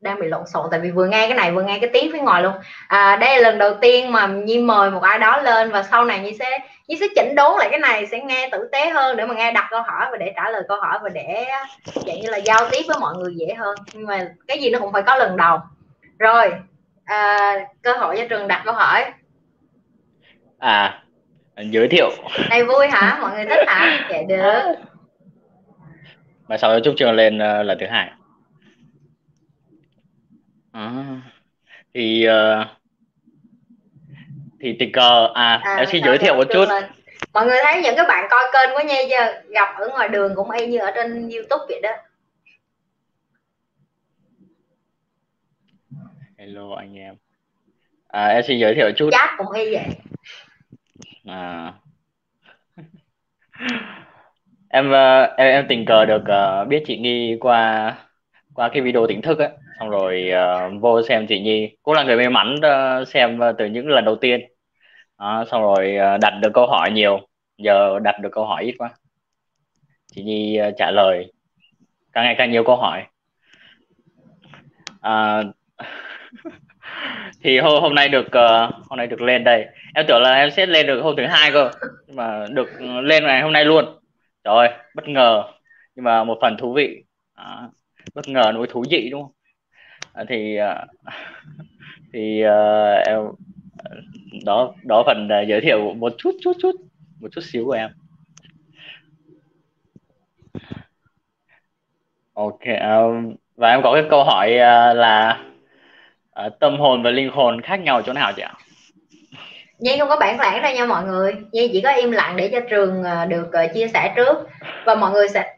đang 0.00 0.20
bị 0.20 0.28
lộn 0.28 0.46
xộn 0.46 0.66
tại 0.70 0.80
vì 0.80 0.90
vừa 0.90 1.06
nghe 1.06 1.26
cái 1.26 1.36
này 1.36 1.52
vừa 1.52 1.62
nghe 1.62 1.78
cái 1.78 1.90
tiếng 1.92 2.12
phía 2.12 2.18
ngoài 2.18 2.42
luôn. 2.42 2.52
À, 2.88 3.16
đây 3.16 3.36
là 3.36 3.50
lần 3.50 3.58
đầu 3.58 3.74
tiên 3.80 4.12
mà 4.12 4.26
nhi 4.26 4.58
mời 4.58 4.90
một 4.90 5.02
ai 5.02 5.18
đó 5.18 5.40
lên 5.40 5.70
và 5.70 5.82
sau 5.82 6.04
này 6.04 6.20
nhi 6.20 6.36
sẽ 6.38 6.58
nhi 6.88 6.96
sẽ 7.00 7.06
chỉnh 7.16 7.34
đốn 7.34 7.58
lại 7.58 7.68
cái 7.70 7.80
này 7.80 8.06
sẽ 8.06 8.20
nghe 8.20 8.48
tử 8.52 8.68
tế 8.72 8.90
hơn 8.90 9.16
để 9.16 9.26
mà 9.26 9.34
nghe 9.34 9.52
đặt 9.52 9.66
câu 9.70 9.82
hỏi 9.82 10.06
và 10.10 10.16
để 10.16 10.32
trả 10.36 10.50
lời 10.50 10.62
câu 10.68 10.80
hỏi 10.80 10.98
và 11.02 11.08
để 11.08 11.46
dạng 11.94 12.20
như 12.20 12.30
là 12.30 12.36
giao 12.36 12.68
tiếp 12.70 12.82
với 12.88 12.96
mọi 13.00 13.14
người 13.16 13.34
dễ 13.36 13.54
hơn. 13.54 13.76
Nhưng 13.92 14.06
mà 14.06 14.28
cái 14.46 14.58
gì 14.58 14.70
nó 14.70 14.78
cũng 14.78 14.92
phải 14.92 15.02
có 15.02 15.16
lần 15.16 15.36
đầu. 15.36 15.58
Rồi 16.18 16.52
à, 17.04 17.54
cơ 17.82 17.92
hội 17.92 18.16
cho 18.16 18.24
trường 18.28 18.48
đặt 18.48 18.62
câu 18.64 18.74
hỏi. 18.74 19.04
À 20.58 21.02
giới 21.62 21.88
thiệu. 21.88 22.10
Này 22.50 22.64
vui 22.64 22.86
hả? 22.88 23.18
Mọi 23.22 23.30
người 23.30 23.44
thích 23.44 23.64
hả? 23.66 24.08
Dạ 24.10 24.22
được. 24.28 24.74
Mà 26.48 26.58
sau 26.58 26.72
đó 26.72 26.78
chúc 26.84 26.94
trường 26.98 27.12
lên 27.12 27.36
uh, 27.36 27.66
lần 27.66 27.78
thứ 27.80 27.86
hai. 27.86 28.10
À, 30.72 30.90
thì 31.94 32.26
uh, 32.28 32.66
thì 34.60 34.90
cờ 34.92 35.28
à, 35.34 35.60
à 35.62 35.76
em 35.76 35.86
xin 35.86 36.04
giới 36.04 36.18
thiệu 36.18 36.34
một 36.34 36.44
chút. 36.52 36.64
Lên. 36.68 36.84
mọi 37.32 37.46
người 37.46 37.58
thấy 37.64 37.82
những 37.82 37.96
cái 37.96 38.04
bạn 38.08 38.26
coi 38.30 38.44
kênh 38.52 38.74
của 38.74 38.88
Nhi 38.88 39.08
chưa? 39.10 39.42
Gặp 39.48 39.68
ở 39.78 39.88
ngoài 39.88 40.08
đường 40.08 40.34
cũng 40.34 40.50
y 40.50 40.66
như 40.66 40.78
ở 40.78 40.90
trên 40.94 41.28
YouTube 41.28 41.64
vậy 41.68 41.80
đó. 41.82 41.90
Hello 46.38 46.74
anh 46.76 46.98
em. 46.98 47.14
À, 48.08 48.26
em 48.26 48.42
xin 48.42 48.58
giới 48.58 48.74
thiệu 48.74 48.90
chút. 48.96 49.08
Chat 49.12 49.30
cũng 49.38 49.52
y 49.52 49.74
vậy 49.74 49.84
à. 51.28 51.74
Em 54.70 54.90
ờ, 54.90 55.22
em 55.36 55.48
em 55.48 55.66
tình 55.68 55.84
cờ 55.84 56.04
được 56.04 56.22
uh, 56.22 56.68
biết 56.68 56.82
chị 56.86 56.98
Nghi 56.98 57.36
qua 57.40 57.94
qua 58.54 58.68
cái 58.68 58.82
video 58.82 59.06
tỉnh 59.06 59.22
thức 59.22 59.38
ấy 59.38 59.48
xong 59.78 59.90
rồi 59.90 60.30
uh, 60.32 60.82
vô 60.82 61.02
xem 61.02 61.26
chị 61.26 61.40
Nhi 61.40 61.76
cũng 61.82 61.94
là 61.94 62.02
người 62.02 62.16
may 62.16 62.28
mắn 62.28 62.54
uh, 62.54 63.08
xem 63.08 63.38
uh, 63.38 63.54
từ 63.58 63.66
những 63.66 63.88
lần 63.88 64.04
đầu 64.04 64.16
tiên. 64.16 64.40
Uh, 65.22 65.48
xong 65.48 65.62
rồi 65.62 65.96
uh, 65.96 66.20
đặt 66.20 66.30
được 66.42 66.50
câu 66.54 66.66
hỏi 66.66 66.90
nhiều. 66.90 67.20
Giờ 67.58 67.98
đặt 67.98 68.20
được 68.20 68.28
câu 68.32 68.44
hỏi 68.44 68.64
ít 68.64 68.74
quá. 68.78 68.90
Chị 70.12 70.22
Nhi 70.22 70.60
uh, 70.68 70.74
trả 70.78 70.90
lời. 70.90 71.32
Càng 72.12 72.24
ngày 72.24 72.34
càng 72.38 72.50
nhiều 72.50 72.64
câu 72.64 72.76
hỏi. 72.76 73.04
Uh, 75.06 75.54
thì 77.42 77.58
hôm 77.58 77.82
hôm 77.82 77.94
nay 77.94 78.08
được 78.08 78.26
uh, 78.26 78.74
hôm 78.88 78.96
nay 78.96 79.06
được 79.06 79.20
lên 79.20 79.44
đây 79.44 79.66
em 79.94 80.06
tưởng 80.08 80.22
là 80.22 80.34
em 80.34 80.50
sẽ 80.50 80.66
lên 80.66 80.86
được 80.86 81.00
hôm 81.02 81.16
thứ 81.16 81.26
hai 81.26 81.52
cơ 81.52 81.70
nhưng 82.06 82.16
mà 82.16 82.46
được 82.50 82.68
lên 83.02 83.24
ngày 83.24 83.42
hôm 83.42 83.52
nay 83.52 83.64
luôn. 83.64 83.84
Rồi 84.44 84.68
bất 84.94 85.08
ngờ. 85.08 85.44
Nhưng 85.94 86.04
mà 86.04 86.24
một 86.24 86.38
phần 86.40 86.56
thú 86.58 86.72
vị 86.72 87.04
à, 87.34 87.68
bất 88.14 88.28
ngờ 88.28 88.52
nỗi 88.54 88.66
thú 88.70 88.84
vị 88.90 89.08
đúng 89.10 89.22
không? 89.22 89.32
À, 90.12 90.24
thì 90.28 90.56
à, 90.56 90.86
thì 92.12 92.42
à, 92.42 92.92
em 93.06 93.18
đó 94.44 94.74
đó 94.82 95.02
phần 95.06 95.28
à, 95.28 95.40
giới 95.40 95.60
thiệu 95.60 95.94
một 95.94 96.12
chút 96.18 96.30
chút 96.40 96.52
chút 96.62 96.72
một 97.20 97.28
chút 97.32 97.40
xíu 97.40 97.64
của 97.64 97.72
em. 97.72 97.90
Ok 102.34 102.60
um, 102.80 103.34
và 103.56 103.70
em 103.70 103.82
có 103.82 103.94
cái 103.94 104.04
câu 104.10 104.24
hỏi 104.24 104.52
uh, 104.52 104.96
là 104.96 105.44
uh, 106.46 106.52
tâm 106.60 106.78
hồn 106.78 107.02
và 107.02 107.10
linh 107.10 107.30
hồn 107.30 107.60
khác 107.60 107.76
nhau 107.76 108.02
chỗ 108.02 108.12
nào 108.12 108.32
chị 108.36 108.42
ạ? 108.42 108.54
Nhi 109.78 109.96
không 109.98 110.08
có 110.08 110.16
bản 110.16 110.40
lãng 110.40 110.62
đâu 110.62 110.74
nha 110.74 110.86
mọi 110.86 111.04
người. 111.04 111.36
Nhi 111.52 111.70
chỉ 111.72 111.80
có 111.80 111.90
im 111.90 112.10
lặng 112.10 112.36
để 112.36 112.48
cho 112.52 112.60
trường 112.70 113.02
ờ, 113.02 113.26
được 113.26 113.52
ờ, 113.52 113.66
chia 113.74 113.88
sẻ 113.88 114.12
trước. 114.16 114.48
Và 114.86 114.94
mọi 114.94 115.12
người 115.12 115.28
sẽ, 115.28 115.56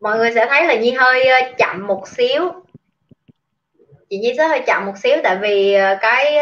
mọi 0.00 0.18
người 0.18 0.32
sẽ 0.34 0.46
thấy 0.46 0.66
là 0.66 0.74
Nhi 0.74 0.90
hơi 0.90 1.24
ờ, 1.24 1.52
chậm 1.58 1.86
một 1.86 2.08
xíu. 2.08 2.52
Chị 4.10 4.18
Nhi 4.18 4.32
sẽ 4.36 4.48
hơi 4.48 4.62
chậm 4.66 4.86
một 4.86 4.98
xíu 4.98 5.16
tại 5.24 5.36
vì 5.42 5.76
cái 6.00 6.38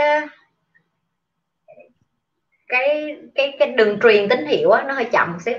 cái 2.69 3.17
cái 3.35 3.57
cái 3.59 3.69
đường 3.69 3.99
truyền 4.03 4.29
tín 4.29 4.47
hiệu 4.47 4.71
á, 4.71 4.85
nó 4.89 4.95
hơi 4.95 5.05
chậm 5.05 5.33
một 5.33 5.39
xíu. 5.45 5.55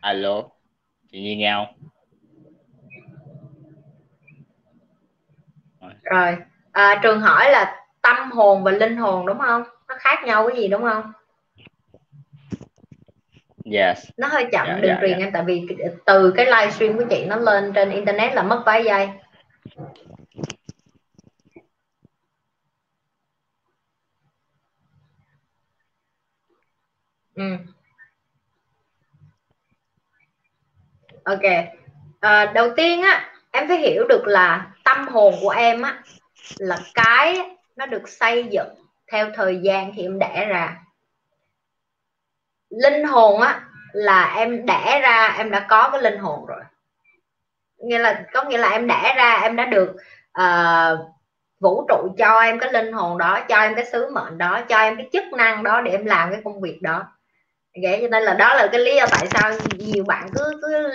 Alo, 0.00 0.42
chị 1.12 1.20
Nhi 1.20 1.36
nghe 1.36 1.52
không? 1.52 1.81
Rồi. 6.02 6.36
À, 6.72 7.00
trường 7.02 7.20
hỏi 7.20 7.50
là 7.50 7.76
tâm 8.02 8.30
hồn 8.30 8.64
và 8.64 8.70
linh 8.70 8.96
hồn 8.96 9.26
đúng 9.26 9.38
không? 9.38 9.62
Nó 9.88 9.94
khác 9.98 10.24
nhau 10.24 10.48
cái 10.48 10.56
gì 10.56 10.68
đúng 10.68 10.82
không? 10.82 11.12
Yes. 13.64 13.98
Nó 14.16 14.28
hơi 14.28 14.44
chậm 14.52 14.66
dạ, 14.66 14.78
đường 14.78 14.94
dạ, 14.94 14.98
truyền 15.00 15.18
dạ. 15.18 15.26
em 15.26 15.32
tại 15.32 15.42
vì 15.46 15.66
từ 16.06 16.32
cái 16.36 16.46
livestream 16.46 16.96
của 16.96 17.04
chị 17.10 17.24
nó 17.24 17.36
lên 17.36 17.72
trên 17.72 17.90
internet 17.90 18.34
là 18.34 18.42
mất 18.42 18.62
vài 18.66 18.84
giây. 18.84 19.08
Ừ. 27.34 27.56
ok. 31.24 31.42
À, 32.20 32.52
đầu 32.54 32.70
tiên 32.76 33.02
á 33.02 33.32
em 33.50 33.68
phải 33.68 33.78
hiểu 33.78 34.06
được 34.08 34.26
là 34.26 34.71
tâm 34.84 35.08
hồn 35.08 35.34
của 35.42 35.50
em 35.50 35.82
á 35.82 36.02
là 36.58 36.78
cái 36.94 37.56
nó 37.76 37.86
được 37.86 38.08
xây 38.08 38.44
dựng 38.50 38.68
theo 39.12 39.30
thời 39.34 39.60
gian 39.62 39.92
thì 39.96 40.02
em 40.02 40.18
đẻ 40.18 40.46
ra. 40.48 40.76
Linh 42.70 43.04
hồn 43.04 43.40
á 43.40 43.60
là 43.92 44.34
em 44.36 44.66
đẻ 44.66 45.00
ra 45.02 45.34
em 45.38 45.50
đã 45.50 45.66
có 45.68 45.88
cái 45.92 46.02
linh 46.02 46.18
hồn 46.18 46.46
rồi. 46.46 46.60
Nghĩa 47.78 47.98
là 47.98 48.24
có 48.32 48.44
nghĩa 48.44 48.58
là 48.58 48.68
em 48.68 48.86
đẻ 48.86 49.14
ra 49.16 49.38
em 49.42 49.56
đã 49.56 49.64
được 49.64 49.96
uh, 50.40 50.98
vũ 51.60 51.86
trụ 51.88 52.14
cho 52.18 52.40
em 52.40 52.58
cái 52.58 52.72
linh 52.72 52.92
hồn 52.92 53.18
đó 53.18 53.40
cho 53.48 53.56
em 53.56 53.74
cái 53.74 53.84
sứ 53.92 54.10
mệnh 54.10 54.38
đó 54.38 54.60
cho 54.68 54.78
em 54.78 54.96
cái 54.96 55.08
chức 55.12 55.24
năng 55.32 55.62
đó 55.62 55.80
để 55.80 55.90
em 55.90 56.04
làm 56.04 56.30
cái 56.32 56.40
công 56.44 56.60
việc 56.60 56.82
đó. 56.82 57.04
Vậy 57.82 57.98
cho 58.02 58.08
nên 58.08 58.22
là 58.22 58.34
đó 58.34 58.54
là 58.54 58.68
cái 58.72 58.80
lý 58.80 58.96
do 58.96 59.06
tại 59.10 59.26
sao 59.30 59.52
nhiều 59.78 60.04
bạn 60.04 60.28
cứ 60.34 60.60
cứ 60.62 60.90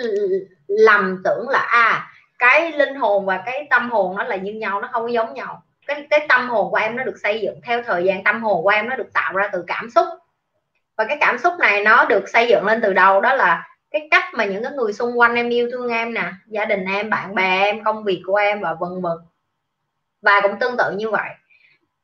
lầm 0.66 1.20
tưởng 1.24 1.48
là 1.48 1.58
à 1.58 2.10
cái 2.38 2.72
linh 2.72 2.94
hồn 2.94 3.26
và 3.26 3.42
cái 3.46 3.66
tâm 3.70 3.90
hồn 3.90 4.16
nó 4.16 4.24
là 4.24 4.36
như 4.36 4.52
nhau 4.52 4.80
nó 4.80 4.88
không 4.92 5.02
có 5.02 5.08
giống 5.08 5.34
nhau. 5.34 5.62
Cái 5.86 6.06
cái 6.10 6.26
tâm 6.28 6.48
hồn 6.48 6.70
của 6.70 6.76
em 6.76 6.96
nó 6.96 7.04
được 7.04 7.16
xây 7.22 7.40
dựng 7.40 7.60
theo 7.62 7.82
thời 7.82 8.04
gian 8.04 8.24
tâm 8.24 8.42
hồn 8.42 8.62
của 8.62 8.68
em 8.68 8.88
nó 8.88 8.96
được 8.96 9.12
tạo 9.12 9.32
ra 9.32 9.48
từ 9.52 9.64
cảm 9.66 9.90
xúc. 9.90 10.06
Và 10.96 11.04
cái 11.04 11.16
cảm 11.20 11.38
xúc 11.38 11.52
này 11.60 11.84
nó 11.84 12.04
được 12.04 12.28
xây 12.28 12.48
dựng 12.48 12.66
lên 12.66 12.80
từ 12.82 12.92
đâu? 12.92 13.20
Đó 13.20 13.34
là 13.34 13.68
cái 13.90 14.08
cách 14.10 14.24
mà 14.32 14.44
những 14.44 14.62
cái 14.62 14.72
người 14.72 14.92
xung 14.92 15.18
quanh 15.18 15.34
em 15.34 15.48
yêu 15.48 15.68
thương 15.72 15.88
em 15.88 16.14
nè 16.14 16.32
gia 16.46 16.64
đình 16.64 16.84
em 16.84 17.10
bạn 17.10 17.34
bè 17.34 17.64
em 17.64 17.84
công 17.84 18.04
việc 18.04 18.22
của 18.26 18.36
em 18.36 18.60
và 18.60 18.74
vân 18.74 19.02
vân. 19.02 19.18
Và 20.22 20.40
cũng 20.42 20.58
tương 20.60 20.76
tự 20.76 20.92
như 20.96 21.10
vậy. 21.10 21.30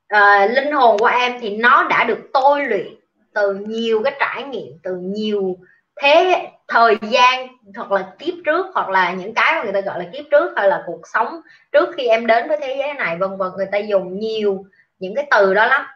À, 0.09 0.47
linh 0.47 0.73
hồn 0.73 0.98
của 0.98 1.06
em 1.06 1.40
thì 1.40 1.56
nó 1.56 1.86
đã 1.90 2.05
được 2.05 2.19
tôi 2.32 2.65
luyện 2.65 2.94
từ 3.35 3.55
nhiều 3.55 4.02
cái 4.05 4.15
trải 4.20 4.43
nghiệm 4.43 4.78
từ 4.82 4.97
nhiều 4.97 5.56
thế 5.97 6.47
thời 6.69 6.99
gian 7.03 7.49
hoặc 7.77 7.93
là 7.93 8.07
kiếp 8.19 8.35
trước, 8.47 8.66
hoặc 8.74 8.89
là 8.89 9.12
những 9.12 9.35
cái 9.35 9.55
mà 9.55 9.62
người 9.62 9.73
ta 9.73 9.81
gọi 9.81 9.99
là 9.99 10.05
kiếp 10.12 10.24
trước, 10.31 10.53
hay 10.57 10.69
là 10.69 10.82
cuộc 10.86 11.01
sống 11.12 11.41
trước 11.73 11.89
khi 11.97 12.07
em 12.07 12.27
đến 12.27 12.49
với 12.49 12.59
thế 12.61 12.77
giới 12.78 12.95
này, 12.95 13.16
vân 13.16 13.36
vân, 13.36 13.49
người 13.57 13.69
ta 13.73 13.78
dùng 13.78 14.19
nhiều 14.19 14.65
những 14.99 15.15
cái 15.15 15.27
từ 15.31 15.55
đó 15.55 15.66
lắm. 15.66 15.86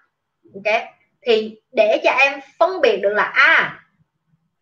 Ok? 0.55 0.83
Thì 1.23 1.61
để 1.73 2.01
cho 2.05 2.11
em 2.11 2.41
phân 2.59 2.81
biệt 2.81 2.97
được 2.97 3.13
là 3.13 3.23
à 3.23 3.81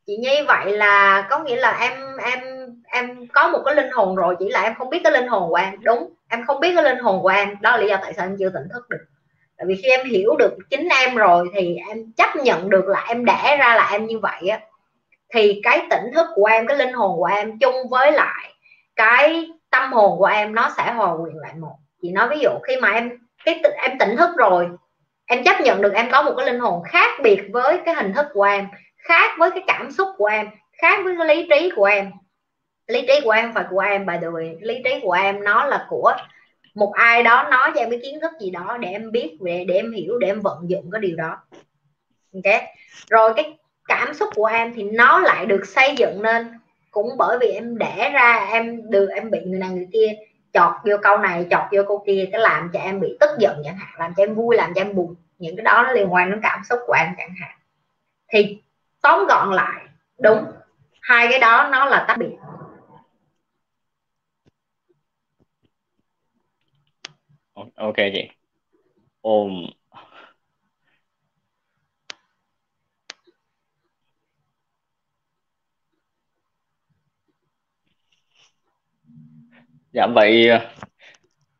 chị 0.06 0.16
như 0.16 0.44
vậy 0.48 0.72
là 0.76 1.26
có 1.30 1.38
nghĩa 1.38 1.56
là 1.56 1.78
em 1.80 2.16
em 2.16 2.40
em 2.84 3.26
có 3.26 3.48
một 3.48 3.62
cái 3.64 3.74
linh 3.74 3.90
hồn 3.90 4.16
rồi, 4.16 4.36
chỉ 4.38 4.48
là 4.48 4.62
em 4.62 4.74
không 4.78 4.90
biết 4.90 5.00
cái 5.04 5.12
linh 5.12 5.28
hồn 5.28 5.50
của 5.50 5.56
em. 5.56 5.74
Đúng, 5.82 6.10
em 6.28 6.46
không 6.46 6.60
biết 6.60 6.72
cái 6.74 6.84
linh 6.84 6.98
hồn 6.98 7.22
của 7.22 7.28
em. 7.28 7.56
Đó 7.60 7.70
là 7.70 7.76
lý 7.76 7.88
do 7.88 7.96
tại 8.02 8.12
sao 8.14 8.26
em 8.26 8.36
chưa 8.38 8.48
tỉnh 8.48 8.68
thức 8.72 8.88
được. 8.88 9.04
Tại 9.56 9.66
vì 9.68 9.74
khi 9.82 9.90
em 9.90 10.06
hiểu 10.06 10.36
được 10.38 10.56
chính 10.70 10.88
em 11.00 11.14
rồi 11.14 11.48
thì 11.54 11.76
em 11.88 12.12
chấp 12.16 12.36
nhận 12.36 12.70
được 12.70 12.84
là 12.86 13.04
em 13.08 13.24
đẻ 13.24 13.56
ra 13.58 13.74
là 13.76 13.88
em 13.92 14.06
như 14.06 14.18
vậy 14.18 14.48
á 14.48 14.60
thì 15.34 15.60
cái 15.62 15.86
tỉnh 15.90 16.12
thức 16.14 16.26
của 16.34 16.44
em, 16.44 16.66
cái 16.66 16.76
linh 16.76 16.92
hồn 16.92 17.16
của 17.16 17.24
em 17.24 17.58
chung 17.58 17.74
với 17.90 18.12
lại 18.12 18.54
cái 18.96 19.50
tâm 19.70 19.92
hồn 19.92 20.18
của 20.18 20.24
em, 20.24 20.54
nó 20.54 20.70
sẽ 20.76 20.92
hòa 20.92 21.16
quyện 21.22 21.34
lại 21.36 21.54
một. 21.60 21.76
Chị 22.02 22.10
nói 22.10 22.28
ví 22.28 22.38
dụ 22.40 22.50
khi 22.62 22.76
mà 22.76 22.90
em, 22.90 23.10
cái 23.44 23.62
em 23.82 23.98
tỉnh 23.98 24.16
thức 24.16 24.30
rồi, 24.36 24.68
em 25.26 25.44
chấp 25.44 25.60
nhận 25.60 25.82
được 25.82 25.94
em 25.94 26.08
có 26.12 26.22
một 26.22 26.34
cái 26.36 26.46
linh 26.46 26.60
hồn 26.60 26.82
khác 26.82 27.20
biệt 27.22 27.40
với 27.52 27.80
cái 27.84 27.94
hình 27.94 28.12
thức 28.12 28.26
của 28.32 28.42
em, 28.42 28.68
khác 28.96 29.30
với 29.38 29.50
cái 29.50 29.62
cảm 29.66 29.90
xúc 29.90 30.08
của 30.18 30.26
em, 30.26 30.50
khác 30.72 31.00
với 31.04 31.14
cái 31.18 31.36
lý 31.36 31.48
trí 31.50 31.70
của 31.76 31.84
em. 31.84 32.10
Lý 32.86 33.04
trí 33.08 33.20
của 33.24 33.30
em 33.30 33.54
phải 33.54 33.64
của 33.70 33.80
em 33.80 34.06
bài 34.06 34.18
the 34.22 34.26
way, 34.26 34.56
lý 34.60 34.82
trí 34.84 35.00
của 35.02 35.12
em 35.12 35.44
nó 35.44 35.64
là 35.64 35.86
của 35.88 36.12
một 36.74 36.92
ai 36.94 37.22
đó 37.22 37.48
nói 37.50 37.70
cho 37.74 37.80
em 37.80 37.90
cái 37.90 38.00
kiến 38.02 38.20
thức 38.20 38.32
gì 38.40 38.50
đó 38.50 38.76
để 38.80 38.88
em 38.88 39.12
biết 39.12 39.36
về 39.40 39.64
để 39.68 39.74
em 39.74 39.92
hiểu, 39.92 40.18
để 40.18 40.28
em 40.28 40.40
vận 40.40 40.70
dụng 40.70 40.90
cái 40.92 41.00
điều 41.00 41.16
đó. 41.16 41.36
Ok? 42.34 42.62
Rồi 43.10 43.32
cái 43.36 43.58
cảm 43.88 44.14
xúc 44.14 44.28
của 44.34 44.46
em 44.46 44.72
thì 44.74 44.82
nó 44.82 45.18
lại 45.18 45.46
được 45.46 45.66
xây 45.66 45.96
dựng 45.96 46.22
nên. 46.22 46.46
Cũng 46.90 47.16
bởi 47.18 47.38
vì 47.40 47.46
em 47.46 47.78
để 47.78 48.10
ra, 48.12 48.48
em 48.52 48.90
được 48.90 49.08
em 49.14 49.30
bị 49.30 49.38
người 49.44 49.58
này 49.58 49.70
người 49.70 49.88
kia 49.92 50.12
chọt 50.52 50.72
vô 50.84 50.96
câu 51.02 51.18
này, 51.18 51.46
chọt 51.50 51.64
vô 51.72 51.82
câu 51.88 52.04
kia, 52.06 52.28
cái 52.32 52.40
làm 52.40 52.70
cho 52.72 52.80
em 52.80 53.00
bị 53.00 53.16
tức 53.20 53.30
giận 53.38 53.62
chẳng 53.64 53.76
hạn, 53.76 53.94
làm 53.98 54.14
cho 54.16 54.22
em 54.22 54.34
vui, 54.34 54.56
làm 54.56 54.74
cho 54.74 54.80
em 54.80 54.94
buồn. 54.94 55.14
Những 55.38 55.56
cái 55.56 55.64
đó 55.64 55.82
nó 55.86 55.92
liên 55.92 56.12
quan 56.12 56.30
đến 56.30 56.40
cảm 56.42 56.64
xúc 56.64 56.78
của 56.86 56.92
em 56.92 57.08
chẳng 57.18 57.34
hạn. 57.40 57.58
Thì 58.28 58.58
tóm 59.00 59.26
gọn 59.26 59.52
lại, 59.52 59.82
đúng, 60.18 60.44
hai 61.00 61.26
cái 61.30 61.38
đó 61.38 61.68
nó 61.72 61.84
là 61.84 62.04
tách 62.08 62.18
biệt. 62.18 62.36
Ok 67.74 67.96
chị. 67.96 68.30
Ôm. 69.20 69.66
Dạ 79.96 80.06
vậy 80.06 80.48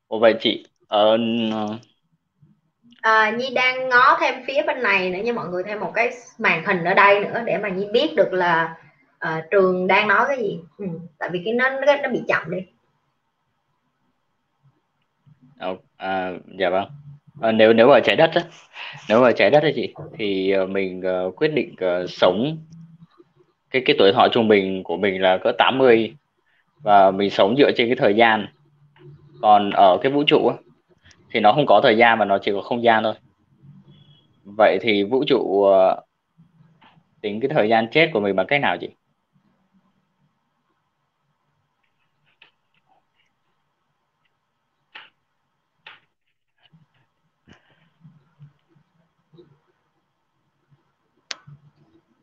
Ồ, 0.09 0.19
vậy 0.19 0.35
chị 0.41 0.65
uh, 0.85 1.21
à, 3.01 3.31
Nhi 3.31 3.51
đang 3.55 3.89
ngó 3.89 4.19
thêm 4.21 4.35
phía 4.47 4.63
bên 4.67 4.83
này 4.83 5.11
nữa 5.11 5.19
nha 5.25 5.33
mọi 5.33 5.49
người 5.49 5.63
thêm 5.67 5.81
một 5.81 5.93
cái 5.95 6.11
màn 6.39 6.65
hình 6.65 6.85
ở 6.85 6.95
đây 6.95 7.21
nữa 7.21 7.43
để 7.47 7.59
mà 7.59 7.69
Nhi 7.69 7.87
biết 7.93 8.15
được 8.17 8.33
là 8.33 8.77
uh, 9.29 9.45
trường 9.51 9.87
đang 9.87 10.09
nói 10.09 10.25
cái 10.29 10.39
gì. 10.39 10.59
Ừ, 10.79 10.87
tại 11.19 11.29
vì 11.33 11.43
cái 11.45 11.55
nó 11.55 11.71
nó 12.03 12.09
bị 12.09 12.23
chậm 12.29 12.51
đi. 12.51 12.59
À, 15.97 16.33
dạ 16.59 16.71
vâng. 16.71 16.89
À, 17.41 17.53
nếu 17.53 17.73
nếu 17.73 17.89
ở 17.89 18.01
trái 18.01 18.17
đất 18.17 18.31
á, 18.35 18.43
nếu 19.09 19.23
ở 19.23 19.33
trái 19.33 19.51
đất 19.51 19.63
ấy 19.63 19.73
chị 19.77 19.95
thì 20.19 20.55
mình 20.69 21.03
uh, 21.27 21.37
quyết 21.37 21.49
định 21.49 21.75
uh, 21.75 22.11
sống 22.11 22.59
cái 23.71 23.83
cái 23.87 23.97
tuổi 23.99 24.13
thọ 24.13 24.29
trung 24.33 24.49
bình 24.49 24.83
của 24.85 24.97
mình 24.97 25.23
là 25.23 25.39
cỡ 25.39 25.53
80 25.59 26.17
và 26.87 27.11
mình 27.11 27.31
sống 27.31 27.55
dựa 27.59 27.71
trên 27.77 27.89
cái 27.89 27.97
thời 27.97 28.15
gian. 28.15 28.47
Còn 29.43 29.71
ở 29.71 29.99
cái 30.03 30.13
vũ 30.13 30.23
trụ 30.27 30.49
á, 30.49 30.57
thì 31.33 31.41
nó 31.41 31.53
không 31.53 31.67
có 31.67 31.81
thời 31.83 31.97
gian 31.97 32.19
mà 32.19 32.25
nó 32.25 32.39
chỉ 32.39 32.53
có 32.53 32.63
không 32.63 32.83
gian 32.83 33.03
thôi. 33.03 33.15
Vậy 34.45 34.79
thì 34.81 35.05
vũ 35.05 35.25
trụ 35.27 35.63
ờ, 35.63 36.03
tính 37.21 37.41
cái 37.41 37.49
thời 37.55 37.69
gian 37.69 37.87
chết 37.91 38.11
của 38.13 38.21
mình 38.21 38.37
bằng 38.37 38.47
cách 38.47 38.61
nào 38.61 38.77
chị? 38.81 38.89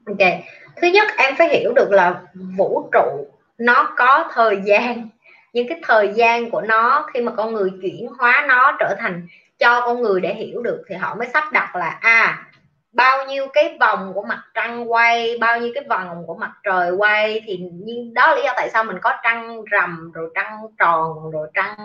Ok. 0.06 0.44
Thứ 0.82 0.88
nhất 0.88 1.08
em 1.18 1.34
phải 1.38 1.50
hiểu 1.50 1.74
được 1.76 1.92
là 1.92 2.22
vũ 2.58 2.90
trụ 2.94 3.33
nó 3.58 3.94
có 3.98 4.30
thời 4.34 4.62
gian. 4.64 5.10
Nhưng 5.54 5.68
cái 5.68 5.80
thời 5.84 6.14
gian 6.16 6.52
của 6.52 6.62
nó 6.62 7.06
khi 7.14 7.22
mà 7.22 7.32
con 7.38 7.54
người 7.54 7.70
chuyển 7.82 8.08
hóa 8.20 8.46
nó 8.48 8.78
trở 8.80 8.96
thành 9.00 9.28
cho 9.60 9.82
con 9.82 10.02
người 10.02 10.22
để 10.22 10.34
hiểu 10.34 10.62
được 10.62 10.84
thì 10.90 10.96
họ 10.96 11.16
mới 11.16 11.28
sắp 11.34 11.44
đặt 11.52 11.76
là 11.76 11.98
à 12.02 12.46
bao 12.94 13.26
nhiêu 13.26 13.48
cái 13.54 13.78
vòng 13.80 14.12
của 14.14 14.24
mặt 14.24 14.44
trăng 14.54 14.92
quay 14.92 15.38
bao 15.42 15.60
nhiêu 15.60 15.72
cái 15.76 15.84
vòng 15.90 16.24
của 16.28 16.36
mặt 16.36 16.52
trời 16.64 16.92
quay 16.92 17.42
thì 17.46 17.60
nhưng 17.74 18.14
đó 18.14 18.28
là 18.28 18.36
lý 18.36 18.42
do 18.44 18.54
tại 18.56 18.70
sao 18.70 18.84
mình 18.84 18.98
có 19.02 19.14
trăng 19.24 19.64
rằm 19.66 20.12
rồi 20.14 20.30
trăng 20.36 20.62
tròn 20.80 21.32
rồi 21.32 21.48
trăng 21.54 21.76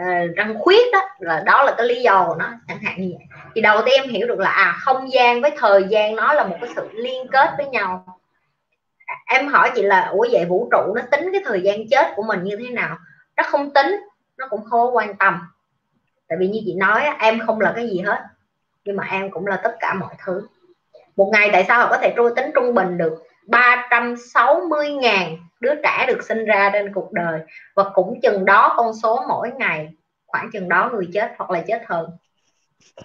uh, 0.00 0.30
trăng 0.36 0.54
khuyết 0.58 0.92
đó 0.92 1.00
là 1.18 1.42
đó 1.46 1.62
là 1.62 1.74
cái 1.76 1.86
lý 1.86 2.02
do 2.02 2.24
của 2.28 2.34
nó 2.34 2.46
chẳng 2.68 2.78
hạn 2.82 2.94
như 2.98 3.14
vậy. 3.18 3.26
Thì 3.54 3.60
đầu 3.60 3.82
tiên 3.86 4.02
em 4.02 4.08
hiểu 4.08 4.26
được 4.26 4.38
là 4.38 4.50
à 4.50 4.76
không 4.80 5.12
gian 5.12 5.40
với 5.40 5.50
thời 5.58 5.84
gian 5.84 6.16
nó 6.16 6.34
là 6.34 6.44
một 6.44 6.56
cái 6.60 6.70
sự 6.76 6.88
liên 6.92 7.26
kết 7.32 7.50
với 7.56 7.66
nhau 7.66 8.19
em 9.26 9.46
hỏi 9.46 9.70
chị 9.74 9.82
là, 9.82 10.06
ủa 10.06 10.26
vậy 10.30 10.44
vũ 10.44 10.68
trụ 10.72 10.94
nó 10.94 11.02
tính 11.10 11.28
cái 11.32 11.42
thời 11.44 11.60
gian 11.62 11.88
chết 11.90 12.12
của 12.16 12.22
mình 12.22 12.44
như 12.44 12.56
thế 12.56 12.70
nào? 12.70 12.96
Nó 13.36 13.42
không 13.42 13.70
tính, 13.74 14.00
nó 14.38 14.46
cũng 14.50 14.60
không 14.64 14.80
có 14.80 14.90
quan 14.90 15.16
tâm. 15.16 15.40
Tại 16.28 16.38
vì 16.40 16.48
như 16.48 16.60
chị 16.64 16.74
nói 16.74 17.02
em 17.18 17.40
không 17.46 17.60
là 17.60 17.72
cái 17.76 17.88
gì 17.88 18.00
hết. 18.00 18.22
Nhưng 18.84 18.96
mà 18.96 19.06
em 19.10 19.30
cũng 19.30 19.46
là 19.46 19.56
tất 19.56 19.76
cả 19.80 19.94
mọi 19.94 20.14
thứ. 20.24 20.48
Một 21.16 21.30
ngày 21.32 21.50
tại 21.52 21.64
sao 21.68 21.80
họ 21.80 21.88
có 21.90 21.98
thể 22.02 22.12
trôi 22.16 22.32
tính 22.36 22.50
trung 22.54 22.74
bình 22.74 22.98
được 22.98 23.22
360 23.46 24.90
ngàn 24.90 25.36
đứa 25.60 25.74
trẻ 25.82 26.04
được 26.08 26.22
sinh 26.22 26.44
ra 26.44 26.70
trên 26.72 26.92
cuộc 26.92 27.12
đời? 27.12 27.40
Và 27.76 27.84
cũng 27.94 28.20
chừng 28.22 28.44
đó 28.44 28.74
con 28.76 28.92
số 29.02 29.24
mỗi 29.28 29.50
ngày, 29.56 29.88
khoảng 30.26 30.50
chừng 30.52 30.68
đó 30.68 30.90
người 30.92 31.08
chết 31.14 31.32
hoặc 31.38 31.50
là 31.50 31.62
chết 31.66 31.82
hơn. 31.86 32.10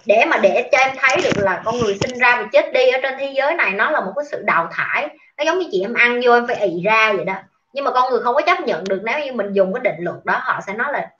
Để 0.06 0.24
mà 0.28 0.36
để 0.36 0.68
cho 0.72 0.78
em 0.78 0.96
thấy 0.98 1.16
được 1.22 1.42
là 1.42 1.62
con 1.64 1.78
người 1.78 1.98
sinh 2.00 2.18
ra 2.18 2.36
và 2.36 2.48
chết 2.52 2.72
đi 2.72 2.90
ở 2.90 2.98
trên 3.02 3.14
thế 3.18 3.32
giới 3.36 3.54
này, 3.54 3.72
nó 3.72 3.90
là 3.90 4.00
một 4.00 4.12
cái 4.16 4.24
sự 4.30 4.42
đào 4.46 4.68
thải 4.72 5.08
nó 5.38 5.44
giống 5.44 5.58
như 5.58 5.68
chị 5.72 5.80
em 5.80 5.94
ăn 5.94 6.20
vô 6.24 6.32
em 6.32 6.46
phải 6.46 6.56
ị 6.56 6.82
ra 6.84 7.12
vậy 7.16 7.24
đó. 7.24 7.34
Nhưng 7.72 7.84
mà 7.84 7.90
con 7.90 8.10
người 8.10 8.22
không 8.22 8.34
có 8.34 8.40
chấp 8.40 8.60
nhận 8.60 8.84
được 8.84 9.00
nếu 9.04 9.18
như 9.24 9.32
mình 9.32 9.52
dùng 9.52 9.74
cái 9.74 9.80
định 9.80 10.04
luật 10.04 10.24
đó 10.24 10.40
họ 10.42 10.60
sẽ 10.66 10.74
nói 10.74 10.92
là 10.92 11.10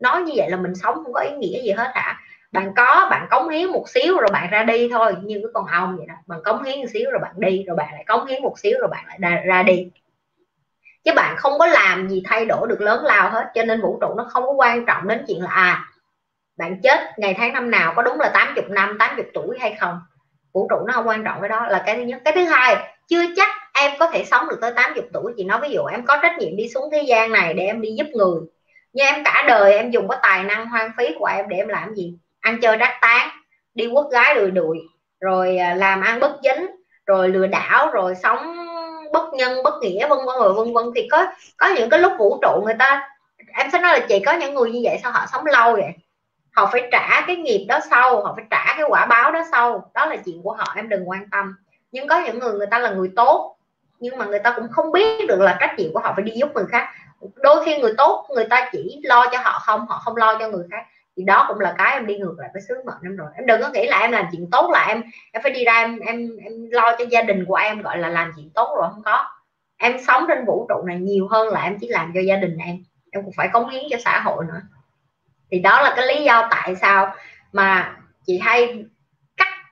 nói 0.00 0.22
như 0.22 0.32
vậy 0.36 0.50
là 0.50 0.56
mình 0.56 0.74
sống 0.74 0.94
không 0.94 1.12
có 1.12 1.20
ý 1.20 1.30
nghĩa 1.30 1.62
gì 1.62 1.70
hết 1.70 1.90
hả? 1.94 2.20
Bạn 2.52 2.72
có 2.76 3.08
bạn 3.10 3.26
cống 3.30 3.48
hiến 3.48 3.66
một 3.66 3.88
xíu 3.88 4.18
rồi 4.18 4.28
bạn 4.32 4.50
ra 4.50 4.62
đi 4.62 4.88
thôi 4.92 5.14
như 5.22 5.34
cái 5.42 5.50
con 5.54 5.66
ong 5.66 5.96
vậy 5.96 6.06
đó. 6.06 6.14
Bạn 6.26 6.42
cống 6.44 6.62
hiến 6.62 6.78
một 6.78 6.86
xíu 6.92 7.10
rồi 7.10 7.20
bạn 7.22 7.32
đi 7.36 7.64
rồi 7.66 7.76
bạn 7.76 7.88
lại 7.92 8.04
cống 8.06 8.26
hiến 8.26 8.42
một 8.42 8.58
xíu 8.58 8.78
rồi 8.80 8.88
bạn 8.88 9.04
lại 9.06 9.18
ra, 9.20 9.42
ra 9.44 9.62
đi. 9.62 9.90
Chứ 11.04 11.12
bạn 11.16 11.36
không 11.36 11.58
có 11.58 11.66
làm 11.66 12.08
gì 12.08 12.22
thay 12.24 12.46
đổi 12.46 12.68
được 12.68 12.80
lớn 12.80 13.04
lao 13.04 13.30
hết 13.30 13.50
cho 13.54 13.62
nên 13.62 13.80
vũ 13.80 13.98
trụ 14.00 14.14
nó 14.16 14.26
không 14.30 14.42
có 14.46 14.52
quan 14.52 14.86
trọng 14.86 15.08
đến 15.08 15.24
chuyện 15.28 15.42
là 15.42 15.50
à 15.50 15.86
bạn 16.60 16.80
chết 16.82 17.00
ngày 17.16 17.34
tháng 17.38 17.52
năm 17.52 17.70
nào 17.70 17.92
có 17.96 18.02
đúng 18.02 18.20
là 18.20 18.30
80 18.34 18.64
năm 18.68 18.96
80 18.98 19.24
tuổi 19.34 19.58
hay 19.60 19.76
không? 19.80 20.00
Vũ 20.52 20.66
trụ 20.70 20.76
nó 20.86 20.92
không 20.92 21.08
quan 21.08 21.24
trọng 21.24 21.40
cái 21.40 21.48
đó 21.48 21.66
là 21.66 21.82
cái 21.86 21.96
thứ 21.96 22.02
nhất. 22.02 22.22
Cái 22.24 22.32
thứ 22.36 22.44
hai 22.44 22.76
chưa 23.10 23.22
chắc 23.36 23.48
em 23.74 23.90
có 23.98 24.06
thể 24.06 24.24
sống 24.24 24.48
được 24.48 24.58
tới 24.60 24.72
80 24.76 25.04
tuổi 25.12 25.32
chị 25.36 25.44
nói 25.44 25.58
ví 25.62 25.68
dụ 25.70 25.84
em 25.84 26.06
có 26.06 26.18
trách 26.22 26.38
nhiệm 26.38 26.56
đi 26.56 26.68
xuống 26.68 26.90
thế 26.92 27.02
gian 27.02 27.32
này 27.32 27.54
để 27.54 27.64
em 27.64 27.80
đi 27.80 27.92
giúp 27.98 28.06
người. 28.12 28.40
Nhưng 28.92 29.06
em 29.06 29.24
cả 29.24 29.44
đời 29.48 29.74
em 29.74 29.90
dùng 29.90 30.08
cái 30.08 30.18
tài 30.22 30.44
năng 30.44 30.66
hoang 30.66 30.90
phí 30.98 31.08
của 31.18 31.26
em 31.26 31.48
để 31.48 31.56
em 31.56 31.68
làm 31.68 31.94
gì? 31.94 32.14
Ăn 32.40 32.60
chơi 32.60 32.76
đắc 32.76 32.98
tán 33.00 33.28
đi 33.74 33.86
quốc 33.86 34.08
gái 34.12 34.34
đùi 34.34 34.50
đùi, 34.50 34.78
rồi 35.20 35.56
à, 35.56 35.74
làm 35.74 36.00
ăn 36.00 36.20
bất 36.20 36.36
dính, 36.42 36.66
rồi 37.06 37.28
lừa 37.28 37.46
đảo, 37.46 37.90
rồi 37.90 38.14
sống 38.22 38.56
bất 39.12 39.34
nhân, 39.34 39.62
bất 39.62 39.74
nghĩa, 39.82 40.08
vân 40.08 40.18
vân, 40.26 40.36
rồi 40.40 40.52
vân 40.52 40.74
vân. 40.74 40.84
Thì 40.94 41.08
có 41.10 41.26
có 41.56 41.68
những 41.76 41.90
cái 41.90 42.00
lúc 42.00 42.12
vũ 42.18 42.38
trụ 42.42 42.62
người 42.64 42.74
ta, 42.78 43.08
em 43.54 43.70
sẽ 43.72 43.78
nói 43.78 44.00
là 44.00 44.06
chị, 44.08 44.22
có 44.26 44.32
những 44.32 44.54
người 44.54 44.70
như 44.70 44.80
vậy 44.84 44.98
sao 45.02 45.12
họ 45.12 45.26
sống 45.32 45.46
lâu 45.46 45.72
vậy? 45.72 45.92
Họ 46.52 46.68
phải 46.72 46.88
trả 46.92 47.24
cái 47.26 47.36
nghiệp 47.36 47.66
đó 47.68 47.78
sau 47.90 48.22
họ 48.22 48.32
phải 48.36 48.44
trả 48.50 48.74
cái 48.76 48.84
quả 48.88 49.06
báo 49.06 49.32
đó 49.32 49.42
sau 49.52 49.90
đó 49.94 50.06
là 50.06 50.16
chuyện 50.16 50.42
của 50.42 50.52
họ, 50.52 50.72
em 50.76 50.88
đừng 50.88 51.08
quan 51.08 51.30
tâm 51.30 51.54
nhưng 51.92 52.08
có 52.08 52.22
những 52.26 52.38
người 52.38 52.52
người 52.52 52.66
ta 52.66 52.78
là 52.78 52.90
người 52.90 53.10
tốt, 53.16 53.56
nhưng 54.00 54.18
mà 54.18 54.24
người 54.24 54.38
ta 54.38 54.52
cũng 54.56 54.68
không 54.68 54.92
biết 54.92 55.26
được 55.28 55.40
là 55.40 55.56
trách 55.60 55.74
nhiệm 55.78 55.92
của 55.92 56.00
họ 56.00 56.12
phải 56.16 56.24
đi 56.24 56.32
giúp 56.34 56.50
người 56.54 56.64
khác. 56.70 56.88
Đôi 57.36 57.64
khi 57.64 57.78
người 57.78 57.94
tốt, 57.98 58.26
người 58.34 58.44
ta 58.44 58.68
chỉ 58.72 59.00
lo 59.02 59.26
cho 59.32 59.38
họ 59.42 59.58
không 59.58 59.86
họ 59.86 60.00
không 60.04 60.16
lo 60.16 60.38
cho 60.38 60.48
người 60.48 60.66
khác. 60.70 60.84
Thì 61.16 61.24
đó 61.24 61.44
cũng 61.48 61.60
là 61.60 61.74
cái 61.78 61.92
em 61.92 62.06
đi 62.06 62.18
ngược 62.18 62.34
lại 62.38 62.50
với 62.52 62.62
sứ 62.68 62.74
mệnh 62.86 62.98
em 63.04 63.16
rồi. 63.16 63.28
Em 63.34 63.46
đừng 63.46 63.60
có 63.62 63.68
nghĩ 63.68 63.86
là 63.86 63.98
em 63.98 64.12
làm 64.12 64.26
chuyện 64.32 64.50
tốt 64.50 64.70
là 64.72 64.86
em 64.88 65.02
em 65.32 65.42
phải 65.42 65.52
đi 65.52 65.64
ra 65.64 65.72
em 65.72 65.98
em 65.98 66.36
em 66.44 66.52
lo 66.70 66.96
cho 66.98 67.04
gia 67.10 67.22
đình 67.22 67.44
của 67.48 67.54
em, 67.54 67.82
gọi 67.82 67.98
là 67.98 68.08
làm 68.08 68.32
chuyện 68.36 68.50
tốt 68.54 68.74
rồi 68.76 68.88
không 68.92 69.02
có. 69.02 69.28
Em 69.76 69.96
sống 70.06 70.24
trên 70.28 70.44
vũ 70.44 70.66
trụ 70.68 70.82
này 70.86 70.96
nhiều 70.96 71.28
hơn 71.28 71.48
là 71.48 71.62
em 71.62 71.78
chỉ 71.80 71.88
làm 71.88 72.12
cho 72.14 72.20
gia 72.20 72.36
đình 72.36 72.58
em. 72.58 72.76
Em 73.10 73.24
cũng 73.24 73.32
phải 73.36 73.48
cống 73.52 73.68
hiến 73.68 73.82
cho 73.90 73.96
xã 74.04 74.20
hội 74.20 74.44
nữa. 74.44 74.60
Thì 75.50 75.58
đó 75.58 75.82
là 75.82 75.92
cái 75.96 76.06
lý 76.06 76.24
do 76.24 76.48
tại 76.50 76.76
sao 76.76 77.14
mà 77.52 77.96
chị 78.26 78.38
hay 78.38 78.84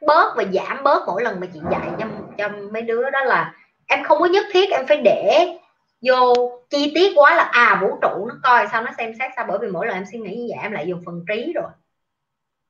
bớt 0.07 0.35
và 0.37 0.45
giảm 0.53 0.85
bớt 0.85 1.03
mỗi 1.07 1.23
lần 1.23 1.41
mà 1.41 1.47
chị 1.55 1.61
dạy 1.71 1.89
cho 1.99 2.07
cho 2.39 2.49
mấy 2.73 2.83
đứa, 2.83 3.11
đó 3.11 3.25
là 3.25 3.55
em 3.87 4.05
không 4.05 4.19
có 4.19 4.27
nhất 4.27 4.47
thiết 4.53 4.71
em 4.71 4.87
phải 4.87 4.97
để 4.97 5.59
vô, 6.03 6.35
chi 6.71 6.93
tiết 6.95 7.13
quá 7.17 7.35
là 7.35 7.43
à 7.43 7.79
vũ 7.83 7.99
trụ 8.03 8.27
nó 8.29 8.35
coi 8.43 8.67
sao 8.73 8.83
nó 8.83 8.91
xem 8.99 9.13
xét 9.19 9.31
sao, 9.37 9.45
bởi 9.49 9.59
vì 9.59 9.69
mỗi 9.69 9.87
lần 9.87 9.97
em 9.97 10.05
suy 10.13 10.19
nghĩ 10.19 10.37
như 10.37 10.47
vậy 10.49 10.59
em 10.63 10.73
lại 10.73 10.87
dùng 10.87 11.03
phần 11.07 11.25
trí 11.29 11.53
rồi. 11.55 11.71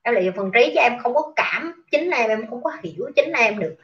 Em 0.03 0.15
lại 0.15 0.25
dùng 0.25 0.35
phần 0.37 0.51
trí 0.53 0.73
chứ 0.75 0.81
em 0.81 0.99
không 1.03 1.15
có 1.15 1.33
cảm, 1.37 1.85
chính 1.91 2.11
em 2.11 2.29
em 2.31 2.47
không 2.51 2.63
có 2.63 2.73
hiểu 2.83 3.11
chính 3.17 3.33
em 3.33 3.59
được. 3.59 3.77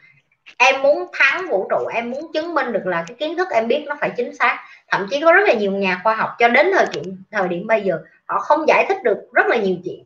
Em 0.57 0.83
muốn 0.83 1.09
thắng 1.13 1.49
vũ 1.49 1.67
trụ, 1.71 1.87
em 1.95 2.11
muốn 2.11 2.33
chứng 2.33 2.55
minh 2.55 2.73
được 2.73 2.87
là 2.87 3.05
cái 3.09 3.17
kiến 3.19 3.37
thức 3.37 3.49
em 3.51 3.69
biết 3.69 3.85
nó 3.89 3.97
phải 4.01 4.11
chính 4.17 4.37
xác. 4.37 4.65
Thậm 4.89 5.07
chí 5.11 5.21
có 5.21 5.33
rất 5.33 5.49
là 5.49 5.55
nhiều 5.55 5.73
nhà 5.73 6.01
khoa 6.05 6.15
học 6.15 6.31
cho 6.39 6.49
đến 6.49 6.71
thời 6.75 6.87
điểm 6.93 7.23
thời 7.31 7.49
điểm 7.49 7.67
bây 7.67 7.83
giờ, 7.83 7.99
họ 8.27 8.39
không 8.39 8.69
giải 8.69 8.87
thích 8.89 9.03
được 9.03 9.19
rất 9.33 9.47
là 9.47 9.57
nhiều 9.57 9.77
chuyện. 9.85 10.05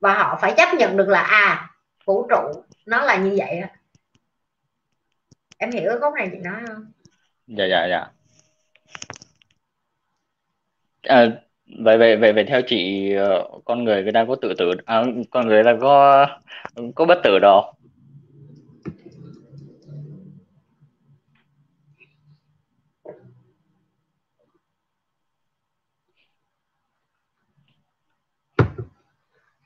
Và 0.00 0.14
họ 0.14 0.38
phải 0.40 0.54
chấp 0.56 0.74
nhận 0.74 0.96
được 0.96 1.08
là 1.08 1.20
à 1.20 1.68
vũ 2.06 2.26
trụ 2.30 2.62
nó 2.86 3.04
là 3.04 3.16
như 3.16 3.34
vậy 3.38 3.60
đó 3.60 3.66
em 5.58 5.70
hiểu 5.70 5.84
cái 5.88 5.98
góc 5.98 6.14
này 6.14 6.28
chị 6.32 6.38
nói 6.38 6.62
không? 6.66 6.84
Dạ 7.46 7.64
dạ 7.70 7.86
dạ. 7.90 8.06
À, 11.02 11.26
vậy 11.84 11.98
vậy 11.98 12.16
vậy 12.16 12.32
vậy 12.32 12.44
theo 12.48 12.62
chị 12.66 13.12
ờ, 13.14 13.48
con 13.64 13.84
người 13.84 14.02
người 14.02 14.12
ta 14.12 14.24
có 14.28 14.36
tự 14.42 14.54
tử 14.58 14.70
à, 14.84 15.04
con 15.30 15.46
người 15.46 15.64
ta 15.64 15.76
có 15.80 16.26
có 16.94 17.04
bất 17.04 17.18
tử 17.24 17.38
đâu? 17.38 17.72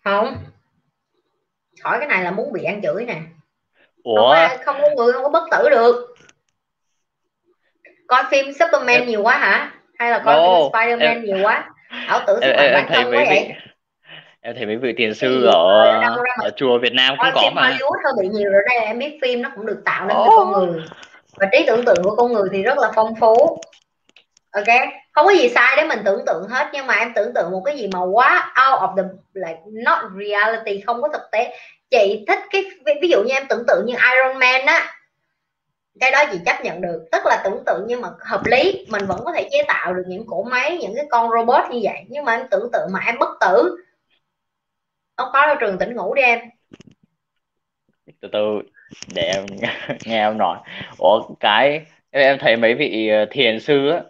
Không 0.04 0.36
hỏi 1.84 1.98
cái 1.98 2.08
này 2.08 2.24
là 2.24 2.30
muốn 2.30 2.52
bị 2.52 2.64
ăn 2.64 2.82
chửi 2.82 3.04
nè. 3.04 3.16
Ủa? 4.02 4.36
Không 4.64 4.76
có 4.82 4.88
người 4.96 5.12
không 5.12 5.22
có 5.22 5.28
bất 5.28 5.42
tử 5.50 5.70
được. 5.70 6.14
Coi 8.06 8.22
phim 8.30 8.46
Superman 8.52 9.06
nhiều 9.06 9.22
quá 9.22 9.36
hả? 9.38 9.70
Hay 9.98 10.10
là 10.10 10.18
coi 10.18 10.34
No, 10.36 10.42
phim 10.62 10.70
Spiderman 10.72 11.08
em- 11.08 11.24
nhiều 11.24 11.38
quá? 11.42 11.70
Ảo 12.06 12.20
tưởng 12.26 12.40
sức 12.42 12.52
mạnh 12.56 12.70
bản 12.74 12.86
thấy 12.88 13.02
thân 13.02 13.10
mấy 13.12 13.18
quá 13.20 13.24
vị 13.30 13.36
vậy. 13.36 13.52
em 14.40 14.54
thấy 14.56 14.66
mấy 14.66 14.76
vị 14.76 14.94
tiền 14.96 15.14
sư 15.14 15.44
ở 15.46 16.00
đâu 16.02 16.24
ở 16.42 16.50
chùa 16.56 16.78
Việt 16.78 16.92
Nam 16.92 17.14
cũng 17.16 17.18
coi 17.22 17.32
có 17.34 17.40
phim 17.42 17.54
mà. 17.54 17.70
Hollywood 17.70 17.98
hơi 18.04 18.12
bị 18.22 18.28
nhiều 18.28 18.50
rồi 18.50 18.62
đây 18.70 18.78
em 18.78 18.98
biết 18.98 19.18
phim 19.22 19.42
nó 19.42 19.50
cũng 19.56 19.66
được 19.66 19.82
tạo 19.84 20.06
nên 20.06 20.16
Ồ. 20.16 20.30
con 20.36 20.52
người. 20.52 20.82
Và 21.36 21.46
trí 21.52 21.64
tưởng 21.66 21.84
tượng 21.84 22.02
của 22.02 22.16
con 22.16 22.32
người 22.32 22.48
thì 22.52 22.62
rất 22.62 22.78
là 22.78 22.90
phong 22.94 23.14
phú 23.20 23.58
ok? 24.52 24.78
Không 25.12 25.26
có 25.26 25.32
gì 25.32 25.48
sai 25.48 25.76
để 25.76 25.84
mình 25.84 25.98
tưởng 26.04 26.24
tượng 26.26 26.48
hết 26.48 26.66
nhưng 26.72 26.86
mà 26.86 26.94
em 26.94 27.12
tưởng 27.14 27.34
tượng 27.34 27.50
một 27.50 27.62
cái 27.64 27.76
gì 27.78 27.88
mà 27.92 28.00
quá 28.12 28.54
out 28.70 28.80
of 28.80 28.96
the 28.96 29.02
like 29.34 29.60
not 29.66 29.98
reality 30.20 30.80
không 30.80 31.02
có 31.02 31.08
thực 31.08 31.22
tế. 31.32 31.58
Chị 31.90 32.24
thích 32.28 32.38
cái 32.50 32.64
ví- 32.86 32.98
ví 33.02 33.08
dụ 33.08 33.22
như 33.22 33.34
em 33.34 33.46
tưởng 33.48 33.64
tượng 33.68 33.86
như 33.86 33.94
Iron 33.94 34.38
Man 34.38 34.66
á 34.66 34.94
cái 36.00 36.10
đó 36.10 36.24
chị 36.32 36.38
chấp 36.46 36.56
nhận 36.64 36.80
được. 36.80 37.04
Tức 37.12 37.22
là 37.24 37.40
tưởng 37.44 37.62
tượng 37.66 37.84
nhưng 37.86 38.00
mà 38.00 38.08
hợp 38.20 38.42
lý 38.44 38.86
mình 38.90 39.06
vẫn 39.06 39.22
có 39.24 39.32
thể 39.32 39.48
chế 39.52 39.62
tạo 39.68 39.94
được 39.94 40.02
những 40.06 40.26
cỗ 40.26 40.42
máy 40.42 40.78
những 40.80 40.92
cái 40.96 41.04
con 41.10 41.30
robot 41.30 41.70
như 41.70 41.80
vậy. 41.82 42.04
Nhưng 42.08 42.24
mà 42.24 42.36
em 42.36 42.46
tưởng 42.50 42.68
tượng 42.72 42.88
mà 42.92 43.00
em 43.06 43.18
bất 43.18 43.28
tử. 43.40 43.76
Không 45.16 45.28
có 45.32 45.46
đâu 45.46 45.56
trường 45.60 45.78
tỉnh 45.78 45.96
ngủ 45.96 46.14
đi 46.14 46.22
em. 46.22 46.38
Từ 48.20 48.28
từ 48.32 48.38
để 49.14 49.22
em 49.22 49.46
nghe 50.06 50.18
em 50.18 50.38
nói. 50.38 50.58
Ủa 50.98 51.28
cái 51.40 51.80
em 52.10 52.38
thấy 52.40 52.56
mấy 52.56 52.74
vị 52.74 53.08
ờ, 53.08 53.26
thiền 53.30 53.60
sư 53.60 53.88
á, 53.88 54.02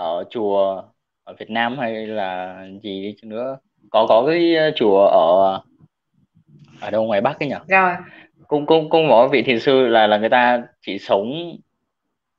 ở 0.00 0.24
chùa 0.30 0.82
ở 1.24 1.34
Việt 1.38 1.50
Nam 1.50 1.78
hay 1.78 2.06
là 2.06 2.60
gì 2.82 3.02
đi 3.02 3.14
chăng 3.22 3.28
nữa? 3.28 3.58
Có 3.90 4.06
có 4.08 4.24
cái 4.26 4.56
ờ, 4.56 4.70
chùa 4.76 5.06
ở 5.06 5.60
ở 6.80 6.90
đâu 6.90 7.04
ngoài 7.04 7.20
Bắc 7.20 7.40
ấy 7.40 7.48
nhỉ? 7.48 7.54
Rồi. 7.68 7.94
Cũng 8.48 8.66
cũng 8.66 8.90
cũng 8.90 9.08
có 9.08 9.28
vị 9.28 9.42
thiền 9.42 9.60
sư 9.60 9.86
là 9.86 10.06
là 10.06 10.18
người 10.18 10.28
ta 10.28 10.62
chỉ 10.86 10.98
sống 10.98 11.32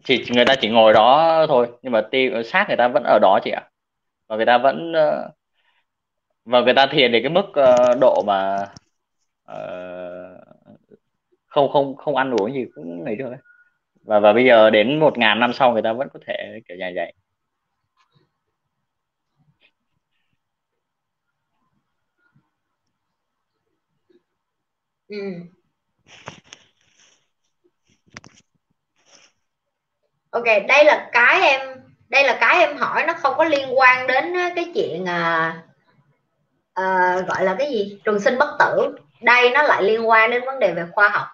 chỉ 0.03 0.25
người 0.29 0.45
ta 0.45 0.55
chỉ 0.55 0.69
ngồi 0.69 0.93
đó 0.93 1.45
thôi 1.47 1.67
nhưng 1.81 1.91
mà 1.91 2.01
ti 2.01 2.29
xác 2.45 2.65
người 2.67 2.77
ta 2.77 2.87
vẫn 2.87 3.03
ở 3.03 3.19
đó 3.21 3.39
chị 3.43 3.51
ạ. 3.51 3.63
Và 4.27 4.35
người 4.35 4.45
ta 4.45 4.57
vẫn 4.57 4.93
ờ, 4.93 5.29
và 6.45 6.61
người 6.61 6.73
ta 6.73 6.87
thiền 6.87 7.11
đến 7.11 7.23
cái 7.23 7.29
mức 7.29 7.45
ờ, 7.53 7.95
độ 8.01 8.23
mà 8.27 8.67
không 11.47 11.69
không 11.69 11.95
không 11.95 12.15
ăn 12.15 12.31
uống 12.31 12.53
gì 12.53 12.65
cũng 12.75 13.03
này 13.03 13.15
thôi 13.19 13.35
và 14.03 14.19
và 14.19 14.33
bây 14.33 14.45
giờ 14.45 14.69
đến 14.69 14.99
một 14.99 15.17
ngàn 15.17 15.39
năm 15.39 15.53
sau 15.53 15.73
người 15.73 15.81
ta 15.81 15.93
vẫn 15.93 16.07
có 16.13 16.19
thể 16.27 16.59
kiểu 16.67 16.77
như 16.77 16.91
vậy 16.95 17.13
ừ. 25.11 25.17
ok 30.29 30.43
đây 30.67 30.85
là 30.85 31.09
cái 31.11 31.41
em 31.41 31.61
đây 32.09 32.23
là 32.23 32.37
cái 32.41 32.65
em 32.65 32.77
hỏi 32.77 33.03
nó 33.07 33.13
không 33.13 33.33
có 33.37 33.43
liên 33.43 33.79
quan 33.79 34.07
đến 34.07 34.33
cái 34.55 34.71
chuyện 34.75 35.05
à, 35.05 35.53
à, 36.73 37.15
gọi 37.27 37.43
là 37.43 37.55
cái 37.59 37.71
gì? 37.71 37.99
Trường 38.03 38.19
sinh 38.19 38.37
bất 38.37 38.55
tử. 38.59 38.95
Đây 39.21 39.49
nó 39.49 39.63
lại 39.63 39.83
liên 39.83 40.09
quan 40.09 40.31
đến 40.31 40.43
vấn 40.45 40.59
đề 40.59 40.73
về 40.73 40.85
khoa 40.91 41.09
học. 41.09 41.27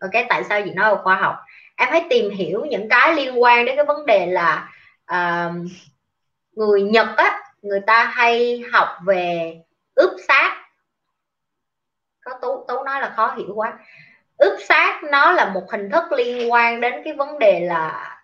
Ok 0.00 0.10
tại 0.28 0.44
sao 0.44 0.62
chị 0.64 0.70
nói 0.70 0.94
về 0.94 1.00
khoa 1.02 1.16
học? 1.16 1.36
Em 1.76 1.88
hãy 1.92 2.06
tìm 2.10 2.30
hiểu 2.30 2.64
những 2.64 2.88
cái 2.88 3.14
liên 3.14 3.42
quan 3.42 3.64
đến 3.64 3.76
cái 3.76 3.84
vấn 3.84 4.06
đề 4.06 4.26
là 4.26 4.68
à, 5.04 5.50
người 6.52 6.82
Nhật 6.82 7.08
á 7.16 7.40
người 7.62 7.80
ta 7.86 8.04
hay 8.04 8.62
học 8.72 8.88
về 9.06 9.56
ướp 9.94 10.10
xác 10.28 10.59
có 12.24 12.38
tú 12.42 12.64
tú 12.68 12.82
nói 12.82 13.00
là 13.00 13.12
khó 13.16 13.34
hiểu 13.36 13.52
quá. 13.54 13.78
Ướp 14.36 14.60
xác 14.60 15.00
nó 15.10 15.32
là 15.32 15.50
một 15.54 15.62
hình 15.70 15.90
thức 15.90 16.12
liên 16.12 16.52
quan 16.52 16.80
đến 16.80 17.02
cái 17.04 17.12
vấn 17.12 17.38
đề 17.38 17.60
là 17.60 18.16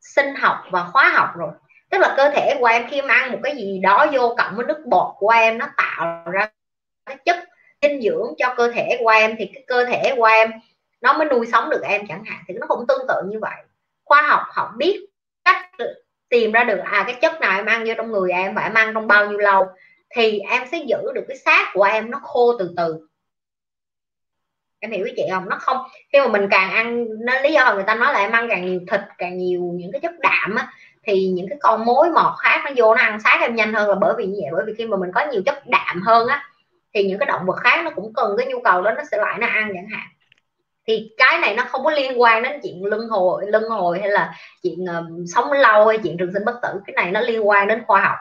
sinh 0.00 0.34
học 0.34 0.56
và 0.70 0.80
hóa 0.80 1.08
học 1.14 1.28
rồi. 1.36 1.50
Tức 1.90 1.98
là 1.98 2.14
cơ 2.16 2.30
thể 2.30 2.56
của 2.60 2.66
em 2.66 2.86
khi 2.90 2.96
em 2.96 3.08
ăn 3.08 3.32
một 3.32 3.38
cái 3.42 3.56
gì 3.56 3.80
đó 3.82 4.06
vô 4.12 4.34
cộng 4.38 4.56
với 4.56 4.66
nước 4.66 4.82
bọt 4.86 5.14
của 5.18 5.28
em, 5.28 5.58
nó 5.58 5.66
tạo 5.76 6.30
ra 6.30 6.48
cái 7.06 7.16
chất 7.24 7.36
dinh 7.82 8.02
dưỡng 8.02 8.34
cho 8.38 8.54
cơ 8.56 8.70
thể 8.70 8.96
của 9.00 9.08
em, 9.08 9.34
thì 9.38 9.50
cái 9.54 9.64
cơ 9.66 9.84
thể 9.84 10.14
của 10.16 10.24
em 10.24 10.50
nó 11.00 11.12
mới 11.12 11.28
nuôi 11.28 11.46
sống 11.52 11.70
được 11.70 11.82
em 11.82 12.06
chẳng 12.08 12.24
hạn. 12.24 12.38
Thì 12.48 12.54
nó 12.54 12.66
cũng 12.66 12.86
tương 12.88 13.06
tự 13.08 13.22
như 13.26 13.38
vậy. 13.40 13.64
Khoa 14.04 14.22
học, 14.22 14.42
họ 14.48 14.72
biết 14.76 15.06
cách 15.44 15.70
tìm 16.28 16.52
ra 16.52 16.64
được 16.64 16.78
à 16.84 17.04
cái 17.06 17.18
chất 17.20 17.40
nào 17.40 17.58
em 17.58 17.66
ăn 17.66 17.84
vô 17.86 17.94
trong 17.96 18.12
người 18.12 18.32
em 18.32 18.54
và 18.54 18.62
em 18.62 18.74
ăn 18.74 18.94
trong 18.94 19.06
bao 19.06 19.26
nhiêu 19.26 19.38
lâu, 19.38 19.66
thì 20.10 20.38
em 20.38 20.62
sẽ 20.72 20.78
giữ 20.78 21.12
được 21.14 21.24
cái 21.28 21.36
xác 21.36 21.70
của 21.74 21.82
em 21.82 22.10
nó 22.10 22.20
khô 22.22 22.58
từ 22.58 22.74
từ 22.76 23.06
em 24.82 24.90
hiểu 24.90 25.04
ý 25.04 25.12
chị 25.16 25.22
không? 25.30 25.48
Nó 25.48 25.56
không 25.60 25.76
khi 26.12 26.20
mà 26.20 26.28
mình 26.28 26.48
càng 26.50 26.72
ăn 26.72 27.06
nó 27.24 27.40
lý 27.40 27.52
do 27.52 27.74
người 27.74 27.84
ta 27.86 27.94
nói 27.94 28.12
là 28.12 28.18
em 28.18 28.32
ăn 28.32 28.46
càng 28.50 28.66
nhiều 28.66 28.80
thịt 28.90 29.00
càng 29.18 29.38
nhiều 29.38 29.60
những 29.74 29.92
cái 29.92 30.00
chất 30.00 30.12
đạm 30.20 30.54
á 30.54 30.68
thì 31.06 31.26
những 31.26 31.48
cái 31.48 31.58
con 31.62 31.84
mối 31.84 32.10
mọt 32.10 32.34
khác 32.38 32.62
nó 32.64 32.70
vô 32.76 32.94
nó 32.94 33.00
ăn 33.00 33.20
sát 33.20 33.38
em 33.40 33.54
nhanh 33.54 33.74
hơn 33.74 33.88
là 33.88 33.94
bởi 33.94 34.14
vì 34.18 34.26
như 34.26 34.38
vậy 34.42 34.50
bởi 34.52 34.64
vì 34.66 34.74
khi 34.78 34.86
mà 34.86 34.96
mình 34.96 35.10
có 35.14 35.26
nhiều 35.32 35.42
chất 35.46 35.66
đạm 35.66 36.02
hơn 36.02 36.26
á 36.26 36.44
thì 36.94 37.04
những 37.04 37.18
cái 37.18 37.26
động 37.26 37.46
vật 37.46 37.56
khác 37.56 37.84
nó 37.84 37.90
cũng 37.90 38.12
cần 38.14 38.34
cái 38.38 38.46
nhu 38.46 38.60
cầu 38.60 38.82
đó 38.82 38.90
nó 38.96 39.02
sẽ 39.10 39.16
lại 39.16 39.38
nó 39.38 39.46
ăn 39.46 39.72
chẳng 39.74 39.88
hạn. 39.92 40.06
Thì 40.86 41.10
cái 41.16 41.38
này 41.38 41.54
nó 41.54 41.64
không 41.68 41.84
có 41.84 41.90
liên 41.90 42.20
quan 42.20 42.42
đến 42.42 42.60
chuyện 42.62 42.84
lưng 42.84 43.08
hồi 43.08 43.44
lưng 43.46 43.68
hồi 43.68 43.98
hay 44.00 44.08
là 44.08 44.34
chuyện 44.62 44.86
um, 44.86 45.24
sống 45.26 45.52
lâu 45.52 45.86
hay 45.86 45.98
chuyện 45.98 46.16
trường 46.18 46.32
sinh 46.32 46.44
bất 46.44 46.54
tử 46.62 46.68
cái 46.86 46.94
này 46.94 47.10
nó 47.10 47.20
liên 47.20 47.48
quan 47.48 47.68
đến 47.68 47.82
khoa 47.86 48.00
học. 48.00 48.16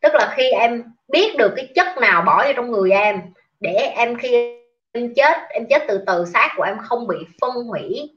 Tức 0.00 0.14
là 0.14 0.32
khi 0.36 0.50
em 0.50 0.84
biết 1.08 1.36
được 1.38 1.52
cái 1.56 1.68
chất 1.74 1.98
nào 1.98 2.22
bỏ 2.22 2.44
vô 2.46 2.52
trong 2.56 2.70
người 2.70 2.90
em 2.90 3.20
để 3.60 3.72
em 3.72 4.18
khi 4.18 4.61
em 4.92 5.12
chết 5.16 5.38
em 5.48 5.66
chết 5.70 5.84
từ 5.88 6.04
từ 6.06 6.24
xác 6.24 6.48
của 6.56 6.62
em 6.62 6.78
không 6.78 7.06
bị 7.06 7.16
phân 7.40 7.50
hủy. 7.50 8.16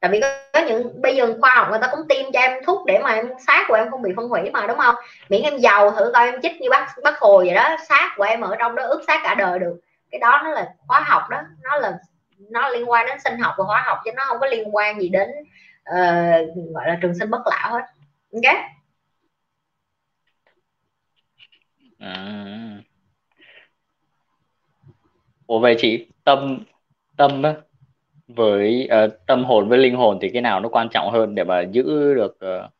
Tại 0.00 0.10
vì 0.10 0.20
có 0.52 0.60
những 0.68 1.02
bây 1.02 1.16
giờ 1.16 1.36
khoa 1.40 1.54
học 1.54 1.68
người 1.70 1.78
ta 1.82 1.88
cũng 1.90 2.08
tiêm 2.08 2.32
cho 2.32 2.40
em 2.40 2.64
thuốc 2.64 2.86
để 2.86 2.98
mà 2.98 3.10
em 3.10 3.28
xác 3.46 3.64
của 3.68 3.74
em 3.74 3.90
không 3.90 4.02
bị 4.02 4.10
phân 4.16 4.28
hủy 4.28 4.50
mà 4.50 4.66
đúng 4.66 4.78
không? 4.78 4.94
Miễn 5.28 5.42
em 5.42 5.58
giàu 5.58 5.90
thử 5.90 6.10
coi 6.14 6.26
em 6.26 6.42
chích 6.42 6.60
như 6.60 6.70
bác 6.70 6.94
bác 7.02 7.18
hồi 7.18 7.44
vậy 7.46 7.54
đó 7.54 7.76
xác 7.88 8.14
của 8.16 8.24
em 8.24 8.40
ở 8.40 8.56
trong 8.58 8.74
đó 8.74 8.82
ướp 8.86 9.00
xác 9.06 9.20
cả 9.24 9.34
đời 9.34 9.58
được. 9.58 9.80
Cái 10.10 10.18
đó 10.18 10.40
nó 10.44 10.50
là 10.50 10.74
hóa 10.88 11.00
học 11.00 11.22
đó 11.30 11.42
nó 11.62 11.76
là 11.76 11.98
nó 12.38 12.68
liên 12.68 12.90
quan 12.90 13.06
đến 13.06 13.18
sinh 13.24 13.38
học 13.38 13.54
và 13.58 13.64
hóa 13.64 13.82
học 13.86 13.98
chứ 14.04 14.10
nó 14.16 14.24
không 14.26 14.40
có 14.40 14.46
liên 14.46 14.76
quan 14.76 15.00
gì 15.00 15.08
đến 15.08 15.28
uh, 15.90 16.74
gọi 16.74 16.86
là 16.86 16.98
trường 17.02 17.14
sinh 17.14 17.30
bất 17.30 17.42
lão 17.46 17.72
hết. 17.72 17.84
Ok? 18.32 18.56
À. 21.98 22.75
Ủa 25.46 25.58
vậy 25.58 25.76
chị 25.78 26.06
tâm 26.24 26.64
tâm 27.16 27.42
á 27.42 27.54
với 28.28 28.88
uh, 29.06 29.12
tâm 29.26 29.44
hồn 29.44 29.68
với 29.68 29.78
linh 29.78 29.96
hồn 29.96 30.18
thì 30.22 30.30
cái 30.32 30.42
nào 30.42 30.60
nó 30.60 30.68
quan 30.68 30.88
trọng 30.92 31.10
hơn 31.12 31.34
để 31.34 31.44
mà 31.44 31.62
giữ 31.62 32.14
được 32.14 32.38
uh, 32.46 32.72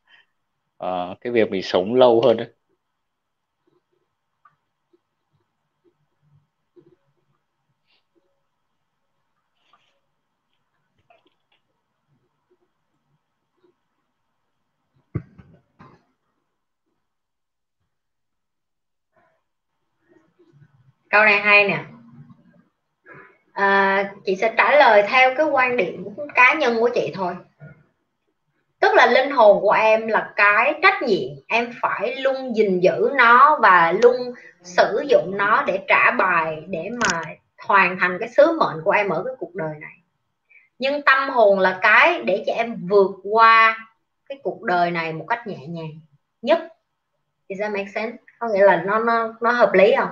uh, 0.83 1.17
cái 1.21 1.33
việc 1.33 1.51
mình 1.51 1.63
sống 1.63 1.95
lâu 1.95 2.21
hơn 2.25 2.37
đấy 2.37 2.47
câu 21.09 21.23
này 21.25 21.39
hay 21.41 21.67
nè 21.67 21.96
à, 23.57 24.03
chị 24.25 24.35
sẽ 24.35 24.53
trả 24.57 24.75
lời 24.75 25.03
theo 25.07 25.35
cái 25.35 25.45
quan 25.45 25.77
điểm 25.77 26.05
cá 26.35 26.53
nhân 26.53 26.79
của 26.79 26.89
chị 26.93 27.11
thôi 27.15 27.33
tức 28.79 28.91
là 28.95 29.05
linh 29.05 29.31
hồn 29.31 29.61
của 29.61 29.71
em 29.71 30.07
là 30.07 30.33
cái 30.35 30.73
trách 30.81 31.01
nhiệm 31.01 31.29
em 31.47 31.73
phải 31.81 32.15
luôn 32.15 32.55
gìn 32.55 32.79
giữ 32.79 33.09
nó 33.15 33.59
và 33.61 33.93
luôn 34.03 34.15
sử 34.63 35.03
dụng 35.09 35.37
nó 35.37 35.63
để 35.67 35.79
trả 35.87 36.11
bài 36.11 36.63
để 36.67 36.89
mà 36.91 37.21
hoàn 37.57 37.99
thành 37.99 38.17
cái 38.19 38.29
sứ 38.29 38.57
mệnh 38.59 38.81
của 38.83 38.91
em 38.91 39.09
ở 39.09 39.23
cái 39.25 39.35
cuộc 39.39 39.55
đời 39.55 39.75
này 39.79 39.93
nhưng 40.79 41.01
tâm 41.01 41.29
hồn 41.29 41.59
là 41.59 41.79
cái 41.81 42.21
để 42.23 42.43
cho 42.47 42.53
em 42.53 42.87
vượt 42.89 43.11
qua 43.23 43.77
cái 44.29 44.39
cuộc 44.43 44.63
đời 44.63 44.91
này 44.91 45.13
một 45.13 45.25
cách 45.27 45.47
nhẹ 45.47 45.67
nhàng 45.67 45.99
nhất 46.41 46.59
thì 47.49 47.55
ra 47.55 47.69
make 47.69 47.87
sense? 47.95 48.17
Có 48.39 48.47
nghĩa 48.47 48.65
là 48.65 48.83
nó 48.85 48.99
nó 48.99 49.33
nó 49.41 49.51
hợp 49.51 49.73
lý 49.73 49.93
không? 49.97 50.09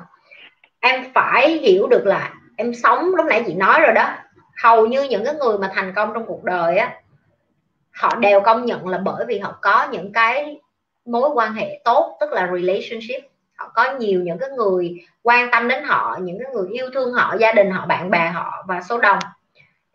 Em 0.80 1.04
phải 1.14 1.52
hiểu 1.52 1.88
được 1.88 2.06
là 2.06 2.34
em 2.58 2.74
sống, 2.74 3.16
lúc 3.16 3.26
nãy 3.26 3.44
chị 3.48 3.54
nói 3.54 3.80
rồi 3.82 3.94
đó. 3.94 4.10
Hầu 4.64 4.86
như 4.86 5.04
những 5.04 5.26
cái 5.26 5.34
người 5.34 5.58
mà 5.58 5.72
thành 5.76 5.94
công 5.96 6.12
trong 6.14 6.26
cuộc 6.26 6.44
đời 6.44 6.78
á, 6.78 6.94
họ 7.92 8.16
đều 8.16 8.42
công 8.42 8.66
nhận 8.66 8.88
là 8.88 8.98
bởi 8.98 9.26
vì 9.26 9.40
họ 9.40 9.58
có 9.62 9.88
những 9.92 10.14
cái 10.14 10.60
mối 11.06 11.30
quan 11.34 11.54
hệ 11.54 11.82
tốt, 11.84 12.18
tức 12.20 12.32
là 12.32 12.50
relationship. 12.54 13.30
Họ 13.56 13.72
có 13.76 13.92
nhiều 13.92 14.22
những 14.22 14.38
cái 14.40 14.50
người 14.50 15.06
quan 15.24 15.52
tâm 15.52 15.68
đến 15.68 15.84
họ, 15.84 16.18
những 16.22 16.40
cái 16.44 16.54
người 16.54 16.68
yêu 16.72 16.90
thương 16.94 17.14
họ, 17.14 17.36
gia 17.40 17.52
đình 17.52 17.72
họ, 17.72 17.86
bạn 17.86 18.12
bè 18.12 18.28
họ 18.28 18.64
và 18.68 18.82
số 18.82 18.98
đông. 18.98 19.20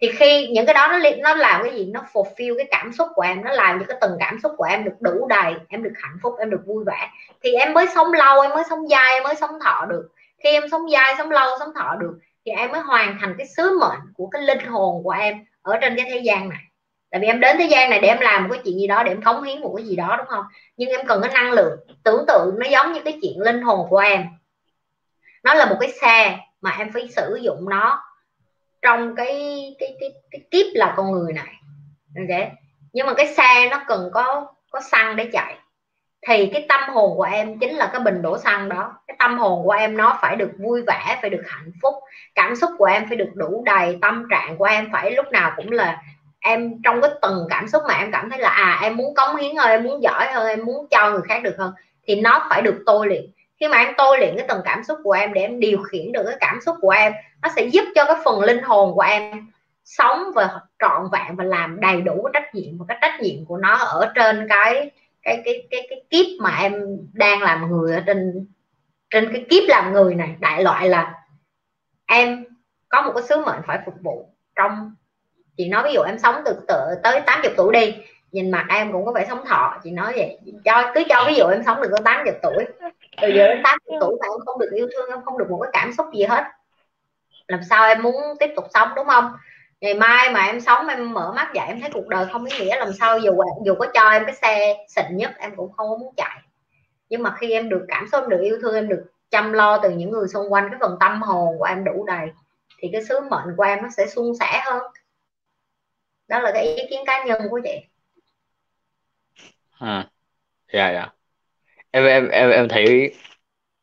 Thì 0.00 0.10
khi 0.12 0.46
những 0.46 0.66
cái 0.66 0.74
đó 0.74 0.88
nó 0.88 0.98
nó 1.18 1.34
làm 1.34 1.62
cái 1.62 1.72
gì? 1.72 1.90
Nó 1.94 2.04
fulfill 2.12 2.56
cái 2.56 2.66
cảm 2.70 2.92
xúc 2.92 3.08
của 3.14 3.22
em, 3.22 3.44
nó 3.44 3.52
làm 3.52 3.80
cho 3.80 3.84
cái 3.88 3.98
từng 4.00 4.16
cảm 4.20 4.38
xúc 4.42 4.52
của 4.56 4.64
em 4.64 4.84
được 4.84 5.00
đủ 5.00 5.26
đầy, 5.28 5.54
em 5.68 5.82
được 5.82 5.92
hạnh 5.94 6.16
phúc, 6.22 6.34
em 6.38 6.50
được 6.50 6.60
vui 6.66 6.84
vẻ. 6.84 7.10
Thì 7.42 7.52
em 7.52 7.72
mới 7.72 7.86
sống 7.94 8.12
lâu, 8.12 8.40
em 8.40 8.50
mới 8.50 8.64
sống 8.70 8.90
dài 8.90 9.14
em 9.14 9.22
mới 9.22 9.34
sống 9.34 9.50
thọ 9.64 9.86
được. 9.88 10.08
Khi 10.42 10.50
em 10.50 10.62
sống 10.70 10.90
dài 10.90 11.14
sống 11.18 11.30
lâu, 11.30 11.58
sống 11.58 11.74
thọ 11.74 11.96
được 12.00 12.18
thì 12.46 12.52
em 12.52 12.72
mới 12.72 12.80
hoàn 12.80 13.18
thành 13.20 13.34
cái 13.38 13.46
sứ 13.46 13.78
mệnh 13.80 14.00
của 14.14 14.26
cái 14.26 14.42
linh 14.42 14.66
hồn 14.66 15.04
của 15.04 15.10
em 15.10 15.44
ở 15.62 15.78
trên 15.80 15.96
cái 15.96 16.06
thế 16.10 16.18
gian 16.18 16.48
này. 16.48 16.62
Tại 17.10 17.20
vì 17.20 17.26
em 17.26 17.40
đến 17.40 17.56
thế 17.58 17.64
gian 17.64 17.90
này 17.90 18.00
để 18.00 18.08
em 18.08 18.20
làm 18.20 18.42
một 18.42 18.48
cái 18.52 18.62
chuyện 18.64 18.78
gì 18.78 18.86
đó 18.86 19.02
để 19.02 19.12
em 19.12 19.22
cống 19.22 19.42
hiến 19.42 19.60
một 19.60 19.74
cái 19.76 19.86
gì 19.86 19.96
đó 19.96 20.16
đúng 20.18 20.26
không? 20.26 20.44
Nhưng 20.76 20.90
em 20.90 21.06
cần 21.06 21.22
cái 21.22 21.32
năng 21.32 21.52
lượng 21.52 21.80
tưởng 22.04 22.24
tượng 22.26 22.54
nó 22.58 22.66
giống 22.66 22.92
như 22.92 23.00
cái 23.04 23.18
chuyện 23.22 23.40
linh 23.40 23.62
hồn 23.62 23.86
của 23.90 23.98
em. 23.98 24.26
Nó 25.44 25.54
là 25.54 25.66
một 25.66 25.76
cái 25.80 25.92
xe 26.00 26.38
mà 26.60 26.76
em 26.78 26.92
phải 26.92 27.08
sử 27.08 27.38
dụng 27.42 27.68
nó 27.68 28.02
trong 28.82 29.14
cái 29.16 29.34
cái 29.78 29.96
cái, 30.00 30.10
cái 30.30 30.40
kiếp 30.50 30.66
là 30.74 30.94
con 30.96 31.12
người 31.12 31.32
này. 31.32 31.54
Ok? 32.16 32.48
Nhưng 32.92 33.06
mà 33.06 33.14
cái 33.14 33.26
xe 33.26 33.68
nó 33.70 33.84
cần 33.88 34.10
có 34.12 34.46
có 34.70 34.80
xăng 34.80 35.16
để 35.16 35.30
chạy 35.32 35.56
thì 36.26 36.46
cái 36.46 36.66
tâm 36.68 36.80
hồn 36.88 37.16
của 37.16 37.28
em 37.32 37.58
chính 37.58 37.74
là 37.74 37.90
cái 37.92 38.00
bình 38.00 38.22
đổ 38.22 38.38
xăng 38.38 38.68
đó. 38.68 38.92
Cái 39.06 39.16
tâm 39.18 39.38
hồn 39.38 39.64
của 39.64 39.70
em 39.70 39.96
nó 39.96 40.18
phải 40.22 40.36
được 40.36 40.50
vui 40.58 40.82
vẻ, 40.86 41.18
phải 41.20 41.30
được 41.30 41.42
hạnh 41.46 41.72
phúc. 41.82 41.94
Cảm 42.34 42.56
xúc 42.56 42.70
của 42.78 42.84
em 42.84 43.08
phải 43.08 43.16
được 43.16 43.30
đủ 43.34 43.62
đầy, 43.66 43.98
tâm 44.02 44.26
trạng 44.30 44.56
của 44.56 44.64
em 44.64 44.88
phải 44.92 45.10
lúc 45.10 45.26
nào 45.32 45.52
cũng 45.56 45.72
là 45.72 46.02
em 46.40 46.82
trong 46.84 47.00
cái 47.00 47.10
từng 47.22 47.46
cảm 47.50 47.68
xúc 47.68 47.82
mà 47.88 47.94
em 47.94 48.12
cảm 48.12 48.30
thấy 48.30 48.38
là 48.38 48.48
à 48.48 48.78
em 48.82 48.96
muốn 48.96 49.14
cống 49.14 49.36
hiến 49.36 49.56
hơn, 49.56 49.68
em 49.68 49.84
muốn 49.84 50.02
giỏi 50.02 50.32
hơn, 50.32 50.46
em 50.46 50.64
muốn 50.64 50.86
cho 50.90 51.10
người 51.10 51.22
khác 51.28 51.42
được 51.42 51.54
hơn, 51.58 51.72
thì 52.06 52.20
nó 52.20 52.46
phải 52.50 52.62
được 52.62 52.82
tôi 52.86 53.06
luyện. 53.06 53.22
Khi 53.60 53.68
mà 53.68 53.78
em 53.78 53.94
tôi 53.96 54.18
luyện 54.18 54.36
cái 54.36 54.46
từng 54.48 54.60
cảm 54.64 54.84
xúc 54.84 54.98
của 55.04 55.12
em 55.12 55.32
để 55.32 55.40
em 55.40 55.60
điều 55.60 55.78
khiển 55.82 56.12
được 56.12 56.22
cái 56.26 56.36
cảm 56.40 56.60
xúc 56.60 56.76
của 56.80 56.90
em, 56.90 57.12
nó 57.42 57.48
sẽ 57.56 57.62
giúp 57.62 57.84
cho 57.94 58.04
cái 58.04 58.16
phần 58.24 58.40
linh 58.40 58.62
hồn 58.62 58.94
của 58.94 59.00
em 59.00 59.46
sống 59.84 60.22
và 60.34 60.50
trọn 60.78 61.08
vẹn 61.12 61.36
và 61.36 61.44
làm 61.44 61.80
đầy 61.80 62.00
đủ 62.00 62.22
cái 62.22 62.42
trách 62.42 62.54
nhiệm 62.54 62.78
và 62.78 62.84
cái 62.88 62.98
trách 63.00 63.20
nhiệm 63.20 63.44
của 63.44 63.56
nó 63.56 63.76
ở 63.76 64.12
trên 64.14 64.46
cái 64.48 64.90
cái 65.22 65.42
cái 65.44 65.68
cái 65.70 65.86
cái 65.90 66.02
kiếp 66.10 66.26
mà 66.40 66.58
em 66.60 66.72
đang 67.12 67.42
làm 67.42 67.70
người 67.70 67.94
ở 67.94 68.02
trên 68.06 68.46
trên 69.10 69.32
cái 69.32 69.44
kiếp 69.50 69.68
làm 69.68 69.92
người 69.92 70.14
này 70.14 70.36
đại 70.40 70.62
loại 70.62 70.88
là 70.88 71.14
em 72.06 72.44
có 72.88 73.02
một 73.02 73.12
cái 73.14 73.22
sứ 73.22 73.36
mệnh 73.36 73.60
phải 73.66 73.78
phục 73.84 73.94
vụ 74.02 74.34
trong 74.56 74.94
chị 75.56 75.68
nói 75.68 75.82
ví 75.84 75.94
dụ 75.94 76.00
em 76.00 76.18
sống 76.18 76.42
từ, 76.44 76.52
từ 76.68 76.76
tới 77.02 77.20
80 77.26 77.52
tuổi 77.56 77.72
đi 77.72 77.96
nhìn 78.32 78.50
mặt 78.50 78.66
em 78.68 78.92
cũng 78.92 79.04
có 79.04 79.12
vẻ 79.12 79.26
sống 79.28 79.44
thọ 79.46 79.80
chị 79.84 79.90
nói 79.90 80.12
vậy 80.16 80.38
cho 80.64 80.92
cứ 80.94 81.02
cho 81.08 81.24
ví 81.28 81.34
dụ 81.34 81.46
em 81.46 81.62
sống 81.66 81.82
được 81.82 81.88
tới 81.90 82.00
80 82.04 82.34
tuổi 82.42 82.64
từ 83.22 83.28
giờ 83.28 83.46
đến 83.46 83.60
80 83.64 83.98
tuổi 84.00 84.16
mà 84.20 84.26
em 84.26 84.40
không 84.46 84.58
được 84.58 84.70
yêu 84.72 84.88
thương 84.92 85.10
em 85.10 85.24
không 85.24 85.38
được 85.38 85.50
một 85.50 85.58
cái 85.62 85.70
cảm 85.72 85.92
xúc 85.92 86.06
gì 86.14 86.24
hết. 86.24 86.44
Làm 87.48 87.60
sao 87.70 87.86
em 87.86 88.02
muốn 88.02 88.14
tiếp 88.40 88.50
tục 88.56 88.64
sống 88.74 88.88
đúng 88.96 89.06
không? 89.06 89.32
Ngày 89.80 89.94
mai 89.94 90.30
mà 90.30 90.44
em 90.44 90.60
sống 90.60 90.86
em 90.86 91.12
mở 91.12 91.32
mắt 91.36 91.50
dậy 91.54 91.66
em 91.68 91.80
thấy 91.80 91.90
cuộc 91.92 92.08
đời 92.08 92.26
không 92.32 92.44
ý 92.44 92.58
nghĩa 92.58 92.76
làm 92.76 92.92
sao 92.92 93.18
dù 93.18 93.32
dù 93.64 93.74
có 93.74 93.86
cho 93.94 94.10
em 94.10 94.24
cái 94.26 94.34
xe 94.34 94.76
xịn 94.88 95.16
nhất 95.16 95.32
em 95.38 95.56
cũng 95.56 95.72
không 95.72 96.00
muốn 96.00 96.14
chạy. 96.16 96.36
Nhưng 97.08 97.22
mà 97.22 97.34
khi 97.38 97.52
em 97.52 97.68
được 97.68 97.84
cảm 97.88 98.08
xúc 98.12 98.22
em 98.24 98.30
được 98.30 98.40
yêu 98.42 98.58
thương 98.62 98.74
em 98.74 98.88
được 98.88 99.04
chăm 99.30 99.52
lo 99.52 99.78
từ 99.82 99.90
những 99.90 100.10
người 100.10 100.28
xung 100.28 100.52
quanh 100.52 100.68
cái 100.70 100.78
phần 100.80 100.96
tâm 101.00 101.22
hồn 101.22 101.58
của 101.58 101.64
em 101.64 101.84
đủ 101.84 102.04
đầy 102.06 102.28
thì 102.78 102.88
cái 102.92 103.04
sứ 103.04 103.20
mệnh 103.20 103.56
của 103.56 103.62
em 103.62 103.82
nó 103.82 103.88
sẽ 103.96 104.06
suôn 104.06 104.34
sẻ 104.40 104.62
hơn. 104.64 104.82
Đó 106.28 106.38
là 106.38 106.50
cái 106.54 106.74
ý 106.74 106.82
kiến 106.90 107.00
cá 107.06 107.24
nhân 107.24 107.42
của 107.50 107.60
chị. 107.64 107.80
À 109.78 110.06
dạ 110.72 110.92
dạ. 110.92 111.08
Em 111.90 112.04
em 112.04 112.28
em 112.28 112.50
em 112.50 112.68
thấy 112.68 113.14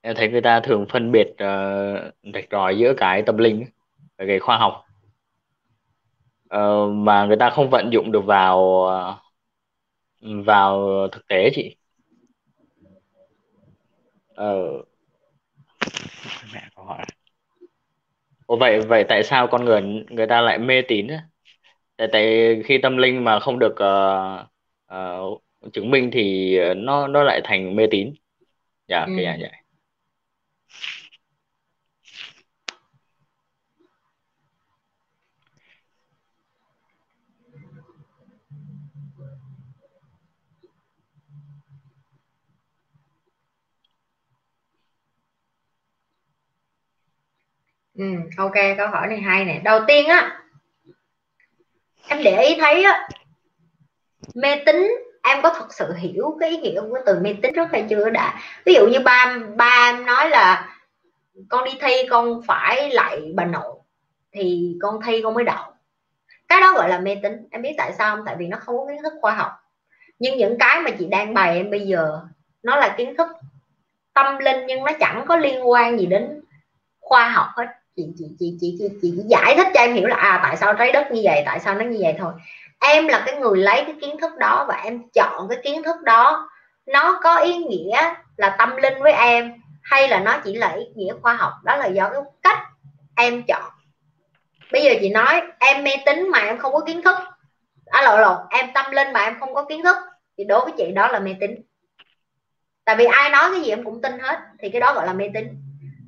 em 0.01 0.15
thấy 0.15 0.29
người 0.29 0.41
ta 0.41 0.59
thường 0.59 0.85
phân 0.89 1.11
biệt 1.11 1.27
uh, 1.31 2.33
rạch 2.33 2.45
ròi 2.51 2.77
giữa 2.77 2.93
cái 2.97 3.21
tâm 3.21 3.37
linh 3.37 3.65
và 4.17 4.25
cái 4.27 4.39
khoa 4.39 4.57
học 4.57 4.86
uh, 6.55 6.93
mà 6.93 7.25
người 7.25 7.37
ta 7.37 7.49
không 7.49 7.69
vận 7.69 7.89
dụng 7.93 8.11
được 8.11 8.25
vào 8.25 8.59
uh, 8.59 10.45
vào 10.45 11.07
thực 11.11 11.27
tế 11.27 11.49
chị. 11.53 11.75
Uh, 14.41 14.87
mẹ 16.53 16.61
câu 16.75 16.85
hỏi. 16.85 17.05
Ủa 18.47 18.55
vậy 18.55 18.81
vậy 18.81 19.03
tại 19.09 19.23
sao 19.23 19.47
con 19.47 19.65
người 19.65 19.81
người 20.09 20.27
ta 20.27 20.41
lại 20.41 20.57
mê 20.57 20.81
tín 20.81 21.07
tại 21.97 22.07
tại 22.11 22.55
khi 22.65 22.77
tâm 22.77 22.97
linh 22.97 23.23
mà 23.23 23.39
không 23.39 23.59
được 23.59 23.75
uh, 23.83 24.47
uh, 24.93 25.41
chứng 25.73 25.91
minh 25.91 26.09
thì 26.13 26.57
nó 26.75 27.07
nó 27.07 27.23
lại 27.23 27.41
thành 27.43 27.75
mê 27.75 27.87
tín. 27.91 28.13
Dạ 28.87 29.05
ừ. 29.05 29.13
cái 29.17 29.37
vậy 29.41 29.51
ừ, 47.97 48.03
ok 48.37 48.53
câu 48.77 48.87
hỏi 48.87 49.07
này 49.07 49.21
hay 49.21 49.45
này 49.45 49.61
đầu 49.63 49.79
tiên 49.87 50.07
á 50.07 50.39
em 52.07 52.23
để 52.23 52.43
ý 52.43 52.55
thấy 52.59 52.83
á 52.83 53.07
mê 54.35 54.63
tín 54.65 54.87
em 55.23 55.41
có 55.43 55.53
thật 55.57 55.73
sự 55.73 55.93
hiểu 55.93 56.37
cái 56.39 56.49
ý 56.49 56.57
nghĩa 56.57 56.81
của 56.81 56.97
từ 57.05 57.19
mê 57.19 57.35
tín 57.41 57.53
rất 57.53 57.67
hay 57.71 57.85
chưa? 57.89 58.09
Đã 58.09 58.39
ví 58.65 58.73
dụ 58.73 58.87
như 58.87 58.99
ba 58.99 59.37
ba 59.55 59.91
em 59.93 60.05
nói 60.05 60.29
là 60.29 60.75
con 61.49 61.63
đi 61.65 61.71
thi 61.81 61.93
con 62.09 62.41
phải 62.47 62.89
lại 62.89 63.31
bà 63.35 63.45
nội 63.45 63.75
thì 64.31 64.75
con 64.81 64.99
thi 65.05 65.21
con 65.23 65.33
mới 65.33 65.43
đậu. 65.43 65.63
Cái 66.47 66.61
đó 66.61 66.73
gọi 66.75 66.89
là 66.89 66.99
mê 66.99 67.15
tín. 67.23 67.47
Em 67.51 67.61
biết 67.61 67.73
tại 67.77 67.93
sao 67.97 68.15
không? 68.15 68.25
Tại 68.25 68.35
vì 68.39 68.47
nó 68.47 68.57
không 68.57 68.77
có 68.77 68.85
kiến 68.89 69.03
thức 69.03 69.13
khoa 69.21 69.33
học. 69.33 69.51
Nhưng 70.19 70.37
những 70.37 70.57
cái 70.59 70.81
mà 70.81 70.91
chị 70.99 71.07
đang 71.07 71.33
bày 71.33 71.57
em 71.57 71.71
bây 71.71 71.87
giờ 71.87 72.21
nó 72.63 72.75
là 72.75 72.95
kiến 72.97 73.15
thức 73.17 73.27
tâm 74.13 74.37
linh 74.37 74.65
nhưng 74.67 74.83
nó 74.83 74.91
chẳng 74.99 75.25
có 75.27 75.37
liên 75.37 75.69
quan 75.69 75.99
gì 75.99 76.05
đến 76.05 76.41
khoa 76.99 77.29
học 77.29 77.47
hết 77.55 77.65
chị 77.97 78.07
chị 78.17 78.25
chị 78.39 78.57
chị 78.61 78.75
chị, 78.79 78.89
chị, 79.01 79.13
giải 79.27 79.53
thích 79.55 79.67
cho 79.73 79.79
em 79.79 79.93
hiểu 79.93 80.07
là 80.07 80.15
à 80.15 80.39
tại 80.43 80.57
sao 80.57 80.73
trái 80.73 80.91
đất 80.91 81.11
như 81.11 81.21
vậy 81.23 81.43
tại 81.45 81.59
sao 81.59 81.75
nó 81.75 81.85
như 81.85 81.97
vậy 82.01 82.15
thôi. 82.19 82.33
Em 82.79 83.07
là 83.07 83.23
cái 83.25 83.35
người 83.35 83.57
lấy 83.57 83.83
cái 83.85 83.95
kiến 84.01 84.17
thức 84.21 84.31
đó 84.39 84.65
và 84.67 84.81
em 84.83 85.01
chọn 85.13 85.47
cái 85.49 85.59
kiến 85.63 85.83
thức 85.83 85.95
đó. 86.03 86.49
Nó 86.85 87.19
có 87.23 87.35
ý 87.35 87.57
nghĩa 87.57 88.13
là 88.37 88.55
tâm 88.57 88.75
linh 88.75 88.93
với 89.03 89.13
em 89.13 89.53
hay 89.83 90.07
là 90.07 90.19
nó 90.19 90.41
chỉ 90.43 90.55
là 90.55 90.69
ý 90.69 90.83
nghĩa 90.95 91.13
khoa 91.21 91.33
học? 91.33 91.51
Đó 91.63 91.75
là 91.75 91.87
do 91.87 92.09
cái 92.09 92.21
cách 92.43 92.59
em 93.15 93.43
chọn. 93.47 93.71
Bây 94.71 94.83
giờ 94.83 94.93
chị 95.01 95.09
nói 95.09 95.41
em 95.59 95.83
mê 95.83 95.91
tín 96.05 96.29
mà 96.29 96.39
em 96.39 96.57
không 96.57 96.73
có 96.73 96.79
kiến 96.79 97.01
thức. 97.01 97.15
À 97.85 98.01
lộ 98.01 98.17
lộ 98.17 98.37
em 98.49 98.69
tâm 98.73 98.91
linh 98.91 99.13
mà 99.13 99.19
em 99.19 99.39
không 99.39 99.53
có 99.53 99.63
kiến 99.63 99.83
thức 99.83 99.97
thì 100.37 100.43
đối 100.43 100.65
với 100.65 100.73
chị 100.77 100.91
đó 100.91 101.07
là 101.07 101.19
mê 101.19 101.35
tín. 101.39 101.51
Tại 102.85 102.95
vì 102.95 103.05
ai 103.05 103.29
nói 103.29 103.49
cái 103.51 103.61
gì 103.61 103.69
em 103.69 103.83
cũng 103.83 104.01
tin 104.01 104.19
hết 104.19 104.39
thì 104.59 104.69
cái 104.69 104.81
đó 104.81 104.93
gọi 104.93 105.05
là 105.05 105.13
mê 105.13 105.29
tín. 105.33 105.47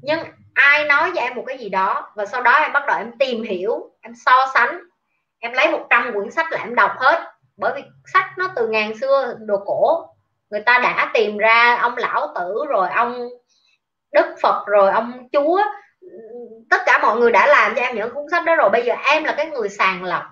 Nhưng 0.01 0.19
ai 0.59 0.85
nói 0.85 1.11
với 1.11 1.23
em 1.23 1.35
một 1.35 1.43
cái 1.47 1.57
gì 1.57 1.69
đó 1.69 2.11
và 2.15 2.25
sau 2.25 2.41
đó 2.41 2.51
em 2.51 2.73
bắt 2.73 2.83
đầu 2.87 2.97
em 2.97 3.11
tìm 3.19 3.43
hiểu 3.43 3.91
em 4.01 4.13
so 4.25 4.47
sánh 4.53 4.79
em 5.39 5.53
lấy 5.53 5.71
100 5.71 6.11
quyển 6.13 6.31
sách 6.31 6.51
là 6.51 6.59
em 6.59 6.75
đọc 6.75 6.91
hết. 6.97 7.31
Bởi 7.57 7.73
vì 7.75 7.83
sách 8.13 8.25
nó 8.37 8.47
từ 8.55 8.67
ngàn 8.67 8.97
xưa 8.97 9.35
đồ 9.39 9.57
cổ 9.65 10.09
người 10.49 10.61
ta 10.61 10.79
đã 10.79 11.11
tìm 11.13 11.37
ra 11.37 11.77
ông 11.81 11.97
lão 11.97 12.33
tử 12.35 12.65
rồi 12.69 12.89
ông 12.89 13.29
đức 14.11 14.35
phật 14.41 14.63
rồi 14.67 14.91
ông 14.91 15.27
chúa. 15.31 15.61
Tất 16.69 16.81
cả 16.85 16.99
mọi 17.01 17.17
người 17.19 17.31
đã 17.31 17.47
làm 17.47 17.75
cho 17.75 17.81
em 17.81 17.95
những 17.95 18.13
cuốn 18.13 18.25
sách 18.31 18.45
đó 18.45 18.55
rồi. 18.55 18.69
Bây 18.69 18.85
giờ 18.85 18.93
em 19.05 19.23
là 19.23 19.33
cái 19.37 19.45
người 19.45 19.69
sàng 19.69 20.03
lọc 20.03 20.23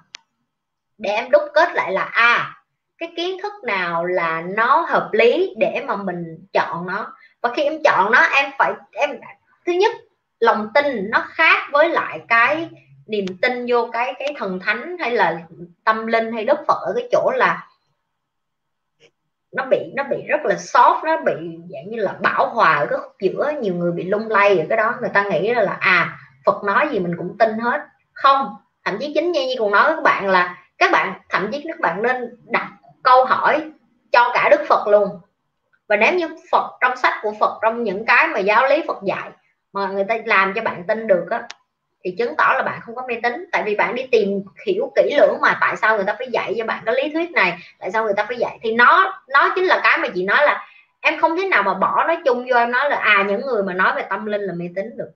để 0.97 1.09
em 1.09 1.31
đúc 1.31 1.41
kết 1.53 1.73
lại 1.73 1.91
là 1.91 2.01
a 2.01 2.33
à, 2.33 2.53
cái 2.97 3.13
kiến 3.17 3.37
thức 3.43 3.53
nào 3.63 4.05
là 4.05 4.41
nó 4.41 4.85
hợp 4.89 5.09
lý 5.11 5.53
để 5.57 5.83
mà 5.87 5.95
mình 5.95 6.47
chọn 6.53 6.85
nó. 6.87 7.13
Và 7.41 7.53
khi 7.55 7.63
em 7.63 7.83
chọn 7.83 8.11
nó 8.11 8.21
em 8.21 8.51
phải 8.57 8.73
em 8.91 9.09
thứ 9.65 9.73
nhất 9.73 9.91
lòng 10.39 10.69
tin 10.73 11.09
nó 11.09 11.25
khác 11.29 11.67
với 11.71 11.89
lại 11.89 12.21
cái 12.27 12.69
niềm 13.07 13.25
tin 13.41 13.65
vô 13.69 13.89
cái 13.91 14.13
cái 14.19 14.35
thần 14.37 14.59
thánh 14.59 14.97
hay 14.99 15.11
là 15.11 15.39
tâm 15.83 16.07
linh 16.07 16.31
hay 16.31 16.45
đức 16.45 16.57
phật 16.67 16.81
ở 16.81 16.93
cái 16.95 17.09
chỗ 17.11 17.31
là 17.35 17.67
nó 19.51 19.65
bị 19.65 19.93
nó 19.95 20.03
bị 20.03 20.17
rất 20.27 20.45
là 20.45 20.55
soft, 20.55 21.05
nó 21.05 21.17
bị 21.17 21.33
dạng 21.69 21.89
như 21.89 21.97
là 21.97 22.13
bảo 22.21 22.49
hòa 22.49 22.75
ở 22.75 22.85
cái 22.89 22.99
khúc 22.99 23.15
giữa, 23.19 23.51
nhiều 23.61 23.73
người 23.73 23.91
bị 23.91 24.03
lung 24.03 24.27
lay 24.29 24.59
ở 24.59 24.65
cái 24.69 24.77
đó. 24.77 24.95
Người 25.01 25.09
ta 25.13 25.23
nghĩ 25.23 25.53
là 25.53 25.77
à 25.79 26.19
Phật 26.45 26.63
nói 26.63 26.87
gì 26.91 26.99
mình 26.99 27.15
cũng 27.17 27.37
tin 27.37 27.59
hết. 27.59 27.81
Không, 28.13 28.55
thậm 28.85 28.97
chí 28.99 29.11
chính 29.13 29.31
như 29.31 29.55
còn 29.59 29.71
nói 29.71 29.83
với 29.83 29.95
các 29.95 30.03
bạn 30.03 30.29
là, 30.29 30.57
các 30.77 30.91
bạn, 30.91 31.13
thậm 31.29 31.51
chí 31.51 31.63
các 31.67 31.79
bạn 31.79 32.01
nên 32.01 32.37
đặt 32.45 32.71
câu 33.03 33.25
hỏi 33.25 33.71
cho 34.11 34.31
cả 34.33 34.49
Đức 34.51 34.61
Phật 34.69 34.87
luôn. 34.87 35.19
Và 35.87 35.95
nếu 35.95 36.13
như 36.13 36.27
Phật 36.51 36.77
trong 36.81 36.97
sách 36.97 37.13
của 37.21 37.33
Phật, 37.39 37.59
trong 37.61 37.83
những 37.83 38.05
cái 38.05 38.27
mà 38.27 38.39
giáo 38.39 38.67
lý 38.69 38.83
Phật 38.87 38.97
dạy 39.03 39.31
mà 39.77 39.87
người 39.87 40.03
ta 40.03 40.17
làm 40.25 40.53
cho 40.55 40.61
bạn 40.61 40.83
tin 40.87 41.07
được 41.07 41.25
á, 41.29 41.47
thì 42.03 42.15
chứng 42.17 42.35
tỏ 42.37 42.53
là 42.57 42.63
bạn 42.63 42.79
không 42.81 42.95
có 42.95 43.03
mê 43.07 43.15
tín. 43.23 43.45
Tại 43.51 43.63
vì 43.65 43.75
bạn 43.75 43.95
đi 43.95 44.07
tìm 44.11 44.43
hiểu 44.65 44.91
kỹ 44.95 45.15
lưỡng 45.17 45.37
mà 45.41 45.57
tại 45.61 45.75
sao 45.77 45.95
người 45.95 46.05
ta 46.05 46.15
phải 46.17 46.27
dạy 46.31 46.55
cho 46.57 46.65
bạn 46.65 46.83
cái 46.85 46.95
lý 46.95 47.09
thuyết 47.13 47.31
này, 47.31 47.57
tại 47.79 47.91
sao 47.91 48.03
người 48.03 48.13
ta 48.13 48.25
phải 48.27 48.37
dạy. 48.37 48.59
Thì 48.61 48.71
nó 48.71 49.21
nó 49.27 49.51
chính 49.55 49.65
là 49.65 49.79
cái 49.83 49.97
mà 49.97 50.07
chị 50.15 50.23
nói 50.23 50.43
là 50.45 50.67
em 51.01 51.19
không 51.19 51.37
thế 51.37 51.47
nào 51.47 51.63
mà 51.63 51.73
bỏ 51.73 52.03
nói 52.07 52.17
chung 52.25 52.45
vô, 52.49 52.57
em 52.57 52.71
nói 52.71 52.89
là 52.89 52.95
à 52.95 53.25
những 53.27 53.41
người 53.41 53.63
mà 53.63 53.73
nói 53.73 53.93
về 53.95 54.03
tâm 54.09 54.25
linh 54.25 54.41
là 54.41 54.53
mê 54.53 54.65
tín 54.75 54.97
được. 54.97 55.11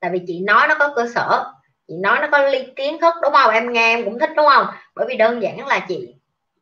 Tại 0.00 0.10
vì 0.10 0.20
chị 0.26 0.40
nói 0.40 0.68
nó 0.68 0.74
có 0.78 0.92
cơ 0.96 1.06
sở, 1.14 1.52
chị 1.88 1.94
nói 2.02 2.18
nó 2.20 2.28
có 2.32 2.38
ly 2.38 2.66
kiến 2.76 3.00
thức, 3.00 3.14
đúng 3.22 3.32
không? 3.32 3.54
Em 3.54 3.72
nghe 3.72 3.94
em 3.94 4.04
cũng 4.04 4.18
thích, 4.18 4.30
đúng 4.36 4.46
không? 4.54 4.66
Bởi 4.94 5.06
vì 5.08 5.16
đơn 5.16 5.42
giản 5.42 5.66
là 5.66 5.80
chị 5.88 6.14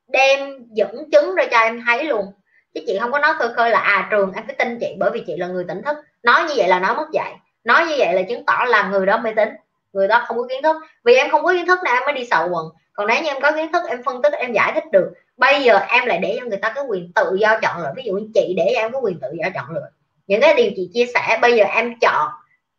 đem 0.08 0.66
dẫn 0.70 1.10
chứng 1.12 1.34
ra 1.34 1.44
cho 1.50 1.58
em 1.58 1.82
thấy 1.86 2.04
luôn. 2.04 2.32
Chứ 2.74 2.80
chị 2.86 2.98
không 3.00 3.12
có 3.12 3.18
nói 3.18 3.34
khơi 3.34 3.52
khơi 3.54 3.70
là 3.70 3.78
à 3.78 4.08
trường 4.10 4.32
em 4.32 4.44
phải 4.46 4.54
tin 4.58 4.78
chị 4.80 4.96
bởi 4.98 5.10
vì 5.10 5.24
chị 5.26 5.36
là 5.36 5.46
người 5.46 5.64
tỉnh 5.68 5.82
thức 5.82 5.96
nói 6.26 6.44
như 6.48 6.54
vậy 6.56 6.68
là 6.68 6.78
nói 6.78 6.96
mất 6.96 7.06
dạy. 7.12 7.36
Nói 7.64 7.86
như 7.86 7.94
vậy 7.98 8.12
là 8.12 8.22
chứng 8.22 8.46
tỏ 8.46 8.64
là 8.68 8.88
người 8.88 9.06
đó 9.06 9.18
mê 9.18 9.32
tín. 9.36 9.48
Người 9.92 10.08
đó 10.08 10.24
không 10.26 10.36
có 10.36 10.46
kiến 10.48 10.62
thức. 10.62 10.76
Vì 11.04 11.14
em 11.14 11.30
không 11.30 11.42
có 11.44 11.52
kiến 11.52 11.66
thức 11.66 11.78
nên 11.84 11.94
em 11.94 12.02
mới 12.04 12.14
đi 12.14 12.24
sầu 12.30 12.48
quần. 12.48 12.66
Còn 12.92 13.06
nếu 13.06 13.22
như 13.22 13.30
em 13.30 13.42
có 13.42 13.52
kiến 13.52 13.72
thức, 13.72 13.82
em 13.88 14.02
phân 14.02 14.22
tích, 14.22 14.32
em 14.32 14.52
giải 14.52 14.72
thích 14.74 14.84
được, 14.92 15.12
bây 15.36 15.62
giờ 15.62 15.78
em 15.88 16.06
lại 16.06 16.18
để 16.18 16.36
cho 16.40 16.46
người 16.46 16.58
ta 16.58 16.72
có 16.74 16.82
quyền 16.82 17.12
tự 17.12 17.36
do 17.40 17.58
chọn 17.62 17.82
lựa. 17.82 17.92
Ví 17.96 18.02
dụ 18.06 18.12
như 18.12 18.28
chị 18.34 18.54
để 18.56 18.64
em 18.64 18.92
có 18.92 18.98
quyền 18.98 19.20
tự 19.20 19.28
do 19.42 19.48
chọn 19.54 19.74
lựa. 19.74 19.88
Những 20.26 20.40
cái 20.40 20.54
điều 20.54 20.70
chị 20.76 20.90
chia 20.94 21.06
sẻ, 21.14 21.38
bây 21.42 21.56
giờ 21.56 21.64
em 21.64 21.94
chọn 22.00 22.30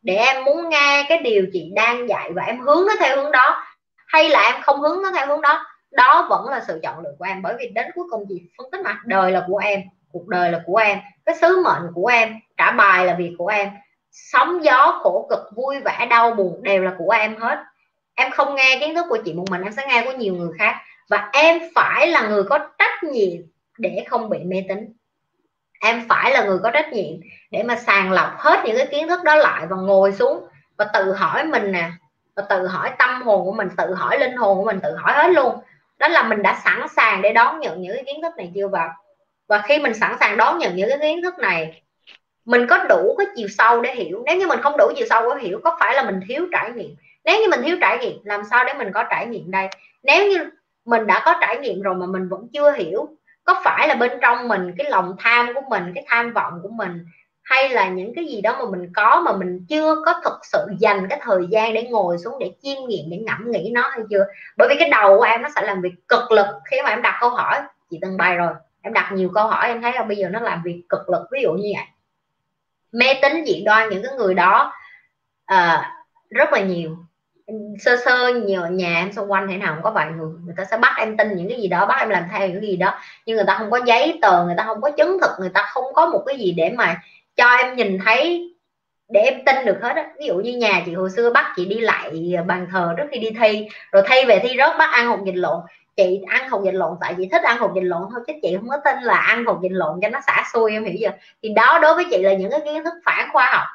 để 0.01 0.15
em 0.15 0.43
muốn 0.43 0.69
nghe 0.69 1.05
cái 1.09 1.17
điều 1.17 1.45
chị 1.53 1.71
đang 1.75 2.09
dạy 2.09 2.31
và 2.33 2.43
em 2.43 2.59
hướng 2.59 2.85
nó 2.87 2.93
theo 2.99 3.15
hướng 3.21 3.31
đó, 3.31 3.63
hay 4.07 4.29
là 4.29 4.51
em 4.53 4.61
không 4.61 4.81
hướng 4.81 5.01
nó 5.01 5.11
theo 5.11 5.27
hướng 5.27 5.41
đó 5.41 5.65
đó 5.91 6.27
vẫn 6.29 6.49
là 6.49 6.63
sự 6.67 6.79
chọn 6.83 7.03
lựa 7.03 7.13
của 7.19 7.25
em. 7.25 7.41
Bởi 7.41 7.55
vì 7.59 7.67
đến 7.67 7.85
cuối 7.95 8.05
cùng 8.09 8.25
chị 8.29 8.41
phân 8.57 8.71
tích 8.71 8.81
mặt 8.81 8.97
đời 9.05 9.31
là 9.31 9.43
của 9.47 9.57
em 9.57 9.81
cuộc 10.17 10.27
đời 10.27 10.51
là 10.51 10.61
của 10.65 10.77
em, 10.77 10.99
cái 11.25 11.35
sứ 11.35 11.61
mệnh 11.63 11.91
của 11.93 12.07
em, 12.07 12.35
trả 12.57 12.71
bài 12.71 13.05
là 13.05 13.13
việc 13.13 13.35
của 13.37 13.47
em. 13.47 13.69
Sóng 14.11 14.63
gió 14.63 14.99
khổ 15.03 15.27
cực, 15.29 15.39
vui 15.55 15.79
vẻ, 15.79 16.07
đau 16.09 16.31
buồn 16.31 16.63
đều 16.63 16.83
là 16.83 16.93
của 16.97 17.11
em 17.11 17.35
hết. 17.35 17.63
Em 18.15 18.31
không 18.31 18.55
nghe 18.55 18.77
kiến 18.79 18.95
thức 18.95 19.05
của 19.09 19.17
chị 19.25 19.33
một 19.33 19.45
mình, 19.49 19.61
em 19.61 19.73
sẽ 19.73 19.85
nghe 19.87 20.03
của 20.05 20.11
nhiều 20.11 20.33
người 20.33 20.51
khác. 20.59 20.75
Và 21.09 21.29
em 21.33 21.59
phải 21.75 22.07
là 22.07 22.27
người 22.27 22.43
có 22.43 22.59
trách 22.77 23.03
nhiệm 23.03 23.41
để 23.77 24.05
không 24.07 24.29
bị 24.29 24.39
mê 24.43 24.65
tín. 24.69 24.93
Em 25.81 26.05
phải 26.09 26.31
là 26.31 26.43
người 26.43 26.59
có 26.63 26.71
trách 26.71 26.93
nhiệm 26.93 27.15
để 27.51 27.63
mà 27.63 27.75
sàng 27.75 28.11
lọc 28.11 28.37
hết 28.37 28.59
những 28.65 28.77
cái 28.77 28.87
kiến 28.87 29.07
thức 29.07 29.23
đó 29.23 29.35
lại 29.35 29.65
và 29.69 29.75
ngồi 29.75 30.11
xuống 30.11 30.47
và 30.77 30.85
tự 30.93 31.13
hỏi 31.13 31.43
mình 31.43 31.71
nè, 31.71 31.89
và 32.35 32.43
tự 32.49 32.67
hỏi 32.67 32.91
tâm 32.97 33.21
hồn 33.21 33.45
của 33.45 33.53
mình, 33.53 33.69
tự 33.77 33.93
hỏi 33.93 34.19
linh 34.19 34.35
hồn 34.35 34.57
của 34.57 34.63
mình, 34.63 34.79
tự 34.83 34.95
hỏi 34.95 35.13
hết 35.13 35.27
luôn. 35.27 35.59
Đó 35.99 36.07
là 36.07 36.23
mình 36.23 36.41
đã 36.41 36.61
sẵn 36.63 36.87
sàng 36.95 37.21
để 37.21 37.33
đón 37.33 37.59
nhận 37.59 37.81
những 37.81 37.93
cái 37.95 38.03
kiến 38.05 38.21
thức 38.21 38.33
này 38.37 38.51
chưa 38.55 38.67
vào? 38.67 38.89
Và 39.47 39.63
khi 39.67 39.79
mình 39.79 39.93
sẵn 39.93 40.15
sàng 40.19 40.37
đón 40.37 40.57
nhận 40.57 40.75
những 40.75 40.89
cái 40.89 40.97
kiến 41.01 41.21
thức 41.21 41.39
này, 41.39 41.81
mình 42.45 42.67
có 42.67 42.83
đủ 42.89 43.15
cái 43.17 43.27
chiều 43.35 43.47
sâu 43.47 43.81
để 43.81 43.95
hiểu. 43.95 44.23
Nếu 44.25 44.37
như 44.37 44.47
mình 44.47 44.61
không 44.61 44.77
đủ 44.77 44.91
chiều 44.95 45.05
sâu 45.09 45.35
để 45.35 45.41
hiểu, 45.41 45.59
có 45.63 45.77
phải 45.79 45.95
là 45.95 46.03
mình 46.03 46.19
thiếu 46.27 46.47
trải 46.51 46.71
nghiệm? 46.71 46.95
Nếu 47.25 47.41
như 47.41 47.47
mình 47.49 47.61
thiếu 47.63 47.77
trải 47.81 47.97
nghiệm, 47.97 48.17
làm 48.23 48.41
sao 48.49 48.63
để 48.63 48.73
mình 48.73 48.91
có 48.93 49.03
trải 49.09 49.25
nghiệm 49.25 49.51
đây? 49.51 49.67
Nếu 50.03 50.27
như 50.27 50.49
mình 50.85 51.07
đã 51.07 51.21
có 51.25 51.35
trải 51.41 51.57
nghiệm 51.57 51.81
rồi 51.81 51.95
mà 51.95 52.05
mình 52.05 52.29
vẫn 52.29 52.47
chưa 52.53 52.71
hiểu, 52.71 53.09
có 53.43 53.61
phải 53.63 53.87
là 53.87 53.95
bên 53.95 54.11
trong 54.21 54.47
mình, 54.47 54.73
cái 54.77 54.89
lòng 54.89 55.15
tham 55.19 55.53
của 55.53 55.61
mình, 55.69 55.91
cái 55.95 56.05
tham 56.07 56.33
vọng 56.33 56.59
của 56.63 56.69
mình, 56.69 57.05
hay 57.43 57.69
là 57.69 57.89
những 57.89 58.13
cái 58.15 58.25
gì 58.25 58.41
đó 58.41 58.55
mà 58.59 58.65
mình 58.71 58.91
có 58.95 59.21
mà 59.25 59.31
mình 59.37 59.65
chưa 59.69 59.95
có 60.05 60.21
thực 60.23 60.39
sự 60.43 60.59
dành 60.79 61.07
cái 61.09 61.19
thời 61.21 61.41
gian 61.49 61.73
để 61.73 61.83
ngồi 61.83 62.17
xuống 62.17 62.39
để 62.39 62.51
chiêm 62.61 62.77
nghiệm, 62.87 63.09
để 63.09 63.17
ngẫm 63.17 63.51
nghĩ 63.51 63.71
nó 63.73 63.89
hay 63.89 64.01
chưa? 64.09 64.25
Bởi 64.57 64.67
vì 64.69 64.75
cái 64.79 64.89
đầu 64.89 65.17
của 65.17 65.23
em 65.23 65.41
nó 65.41 65.49
sẽ 65.55 65.61
làm 65.61 65.81
việc 65.81 65.93
cực 66.07 66.31
lực 66.31 66.47
khi 66.71 66.77
mà 66.83 66.89
em 66.89 67.01
đặt 67.01 67.17
câu 67.21 67.29
hỏi, 67.29 67.61
chị 67.91 67.99
từng 68.01 68.17
bài 68.17 68.35
rồi 68.35 68.53
em 68.87 68.93
đặt 68.93 69.11
nhiều 69.13 69.29
câu 69.33 69.47
hỏi 69.47 69.67
em 69.67 69.81
thấy 69.81 69.91
là 69.93 70.03
bây 70.03 70.17
giờ 70.17 70.29
nó 70.29 70.39
làm 70.39 70.61
việc 70.63 70.83
cực 70.89 71.09
lực 71.09 71.21
ví 71.31 71.41
dụ 71.41 71.53
như 71.53 71.71
vậy. 71.75 71.85
Mê 72.91 73.13
tín 73.21 73.45
dị 73.45 73.63
đoan 73.65 73.89
những 73.89 74.03
cái 74.03 74.11
người 74.17 74.33
đó 74.33 74.73
uh, 75.53 75.81
rất 76.29 76.53
là 76.53 76.59
nhiều. 76.59 76.97
Sơ 77.79 77.97
sơ 78.05 78.33
nhiều 78.33 78.67
nhà 78.67 78.95
em 78.95 79.13
xung 79.13 79.31
quanh 79.31 79.47
thế 79.47 79.57
nào 79.57 79.73
cũng 79.73 79.83
có 79.83 79.91
vài 79.91 80.11
người 80.11 80.27
người 80.45 80.53
ta 80.57 80.63
sẽ 80.71 80.77
bắt 80.77 80.95
em 80.97 81.17
tin 81.17 81.35
những 81.35 81.49
cái 81.49 81.61
gì 81.61 81.67
đó 81.67 81.85
bắt 81.85 81.99
em 81.99 82.09
làm 82.09 82.23
theo 82.31 82.47
những 82.47 82.61
cái 82.61 82.69
gì 82.69 82.77
đó. 82.77 82.99
Nhưng 83.25 83.35
người 83.35 83.45
ta 83.47 83.55
không 83.57 83.71
có 83.71 83.79
giấy 83.85 84.19
tờ 84.21 84.45
người 84.45 84.55
ta 84.57 84.63
không 84.63 84.81
có 84.81 84.91
chứng 84.91 85.17
thực 85.21 85.31
người 85.39 85.49
ta 85.49 85.65
không 85.73 85.93
có 85.93 86.05
một 86.05 86.23
cái 86.25 86.37
gì 86.37 86.51
để 86.51 86.69
mà 86.69 87.01
cho 87.35 87.49
em 87.49 87.75
nhìn 87.75 87.99
thấy 88.05 88.53
để 89.09 89.21
em 89.21 89.45
tin 89.45 89.65
được 89.65 89.77
hết 89.81 89.95
á. 89.95 90.05
Ví 90.19 90.25
dụ 90.25 90.35
như 90.35 90.57
nhà 90.57 90.83
chị 90.85 90.93
hồi 90.93 91.09
xưa 91.09 91.29
bắt 91.29 91.53
chị 91.55 91.65
đi 91.65 91.79
lại 91.79 92.11
bàn 92.45 92.67
thờ 92.71 92.93
trước 92.97 93.03
khi 93.11 93.19
đi 93.19 93.29
thi 93.39 93.67
rồi 93.91 94.03
thay 94.05 94.25
về 94.25 94.39
thi 94.39 94.49
rớt 94.57 94.77
bắt 94.77 94.89
ăn 94.91 95.07
hột 95.07 95.19
vịt 95.25 95.35
lộn 95.35 95.61
chị 95.97 96.21
ăn 96.27 96.49
hột 96.49 96.61
vịt 96.65 96.73
lộn, 96.73 96.97
tại 97.01 97.15
chị 97.17 97.29
thích 97.31 97.43
ăn 97.43 97.57
hột 97.57 97.71
vịt 97.75 97.83
lộn 97.83 98.01
thôi, 98.11 98.21
chứ 98.27 98.33
chị 98.41 98.55
không 98.55 98.69
có 98.69 98.77
tin 98.85 99.03
là 99.03 99.17
ăn 99.17 99.45
hột 99.45 99.57
vịt 99.61 99.71
lộn 99.71 99.99
cho 100.01 100.09
nó 100.09 100.19
xả 100.27 100.43
xui, 100.53 100.71
em 100.71 100.85
hiểu 100.85 100.95
chưa? 101.01 101.17
Thì 101.43 101.49
đó, 101.49 101.79
đối 101.81 101.95
với 101.95 102.05
chị 102.11 102.23
là 102.23 102.33
những 102.33 102.51
cái 102.51 102.61
kiến 102.65 102.83
thức 102.83 102.93
phản 103.05 103.29
khoa 103.33 103.49
học. 103.51 103.67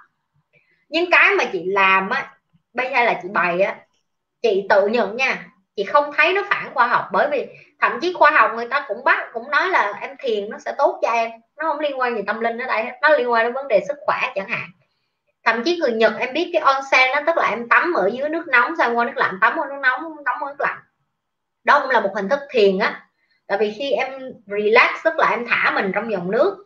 Nhưng 0.89 1.11
cái 1.11 1.35
mà 1.39 1.45
chị 1.53 1.65
làm 1.67 2.11
á, 2.11 2.35
bây 2.73 2.91
giờ 2.91 3.05
là 3.05 3.21
chị 3.23 3.29
bày 3.33 3.61
á, 3.61 3.77
chị 4.43 4.67
tự 4.69 4.87
nhận 4.87 5.17
nha, 5.17 5.47
chị 5.77 5.85
không 5.85 6.13
thấy 6.17 6.33
nó 6.33 6.43
phản 6.51 6.75
khoa 6.75 6.87
học, 6.87 7.09
bởi 7.13 7.29
vì 7.31 7.47
thậm 7.81 8.01
chí 8.01 8.13
khoa 8.13 8.31
học 8.31 8.51
người 8.55 8.69
ta 8.69 8.85
cũng 8.89 9.05
bắt, 9.05 9.29
cũng 9.33 9.51
nói 9.51 9.69
là 9.69 9.93
em 10.01 10.11
thiền 10.19 10.51
nó 10.51 10.59
sẽ 10.59 10.73
tốt 10.79 10.99
cho 11.03 11.13
em, 11.13 11.31
nó 11.57 11.69
không 11.69 11.81
liên 11.81 12.01
quan 12.01 12.17
gì 12.17 12.23
tâm 12.27 12.41
linh 12.41 12.59
ở 12.59 12.67
đây 12.67 12.87
nó 13.03 13.09
liên 13.09 13.33
quan 13.33 13.45
đến 13.45 13.53
vấn 13.53 13.69
đề 13.69 13.85
sức 13.89 13.97
khỏe 14.07 14.19
chẳng 14.35 14.49
hạn. 14.49 14.69
Thậm 15.45 15.63
chí 15.65 15.77
người 15.77 15.93
nhật 15.93 16.13
em 16.19 16.33
biết 16.33 16.51
cái 16.53 16.63
onsen 16.63 17.11
nó 17.15 17.21
tức 17.27 17.37
là 17.37 17.49
em 17.49 17.69
tắm 17.69 17.93
ở 17.93 18.11
dưới 18.13 18.29
nước 18.29 18.49
nóng, 18.49 18.77
xong 18.79 18.99
qua 18.99 19.05
nước 19.05 19.17
lạnh, 19.17 19.39
tắm 19.41 19.53
qua 19.57 19.67
nước 19.71 19.79
nóng, 19.83 20.17
tắm 20.25 20.37
qua 20.41 20.51
nước 20.51 20.61
lạnh 20.61 20.79
đó 21.65 21.81
cũng 21.81 21.91
là 21.91 22.01
một 22.01 22.11
hình 22.15 22.29
thức 22.29 22.41
thiền 22.51 22.79
á. 22.79 23.03
Tại 23.47 23.59
vì 23.59 23.73
khi 23.79 23.93
em 23.93 24.13
relax, 24.47 24.91
tức 25.05 25.15
là 25.17 25.31
em 25.31 25.47
thả 25.49 25.71
mình 25.71 25.93
trong 25.95 26.13
dòng 26.13 26.31
nước, 26.31 26.65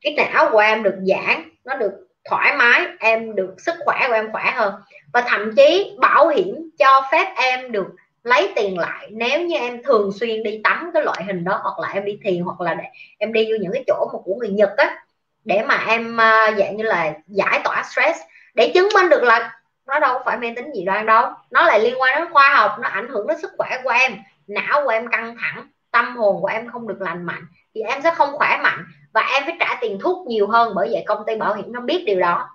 cái 0.00 0.14
não 0.14 0.48
của 0.52 0.58
em 0.58 0.82
được 0.82 0.96
giãn, 1.02 1.50
nó 1.64 1.76
được 1.76 1.92
thoải 2.24 2.56
mái, 2.56 2.86
em 3.00 3.34
được 3.34 3.54
sức 3.58 3.74
khỏe 3.84 4.04
của 4.08 4.14
em 4.14 4.32
khỏe 4.32 4.52
hơn. 4.54 4.74
Và 5.12 5.20
thậm 5.20 5.54
chí 5.56 5.96
bảo 5.98 6.28
hiểm 6.28 6.70
cho 6.78 7.08
phép 7.12 7.34
em 7.36 7.72
được 7.72 7.86
lấy 8.24 8.52
tiền 8.56 8.78
lại 8.78 9.08
nếu 9.10 9.40
như 9.40 9.56
em 9.56 9.82
thường 9.82 10.12
xuyên 10.12 10.42
đi 10.42 10.60
tắm 10.64 10.90
cái 10.94 11.02
loại 11.02 11.24
hình 11.24 11.44
đó, 11.44 11.60
hoặc 11.62 11.78
là 11.78 11.94
em 11.94 12.04
đi 12.04 12.18
thiền, 12.24 12.40
hoặc 12.40 12.60
là 12.60 12.74
để 12.74 12.84
em 13.18 13.32
đi 13.32 13.46
vô 13.52 13.56
những 13.60 13.72
cái 13.72 13.84
chỗ 13.86 14.10
mà 14.12 14.18
của 14.24 14.34
người 14.34 14.48
Nhật 14.48 14.70
á, 14.76 14.96
để 15.44 15.62
mà 15.66 15.84
em 15.88 16.20
à, 16.20 16.54
dạng 16.58 16.76
như 16.76 16.84
là 16.84 17.12
giải 17.26 17.60
tỏa 17.64 17.82
stress, 17.82 18.20
để 18.54 18.70
chứng 18.74 18.88
minh 18.94 19.08
được 19.08 19.22
là 19.22 19.59
nó 19.90 19.98
đâu 19.98 20.20
phải 20.24 20.36
mê 20.36 20.52
tính 20.56 20.72
gì 20.74 20.84
đoan 20.84 21.06
đâu. 21.06 21.30
Nó 21.50 21.66
lại 21.66 21.80
liên 21.80 22.00
quan 22.00 22.18
đến 22.18 22.32
khoa 22.32 22.54
học 22.54 22.76
nó 22.80 22.88
ảnh 22.88 23.08
hưởng 23.08 23.26
đến 23.26 23.40
sức 23.40 23.50
khỏe 23.58 23.80
của 23.84 23.90
em. 23.90 24.16
Não 24.46 24.82
của 24.84 24.90
em 24.90 25.08
căng 25.08 25.36
thẳng 25.40 25.66
tâm 25.90 26.16
hồn 26.16 26.40
của 26.40 26.46
em 26.46 26.68
không 26.68 26.88
được 26.88 27.00
lành 27.00 27.26
mạnh 27.26 27.46
thì 27.74 27.80
em 27.80 28.02
sẽ 28.02 28.14
không 28.14 28.32
khỏe 28.32 28.58
mạnh. 28.62 28.84
Và 29.12 29.20
em 29.20 29.42
phải 29.44 29.56
trả 29.60 29.78
tiền 29.80 29.98
thuốc 30.02 30.26
nhiều 30.26 30.46
hơn 30.46 30.72
bởi 30.74 30.88
vậy 30.92 31.04
công 31.06 31.22
ty 31.26 31.36
bảo 31.36 31.54
hiểm 31.54 31.72
nó 31.72 31.80
biết 31.80 32.04
điều 32.06 32.20
đó. 32.20 32.48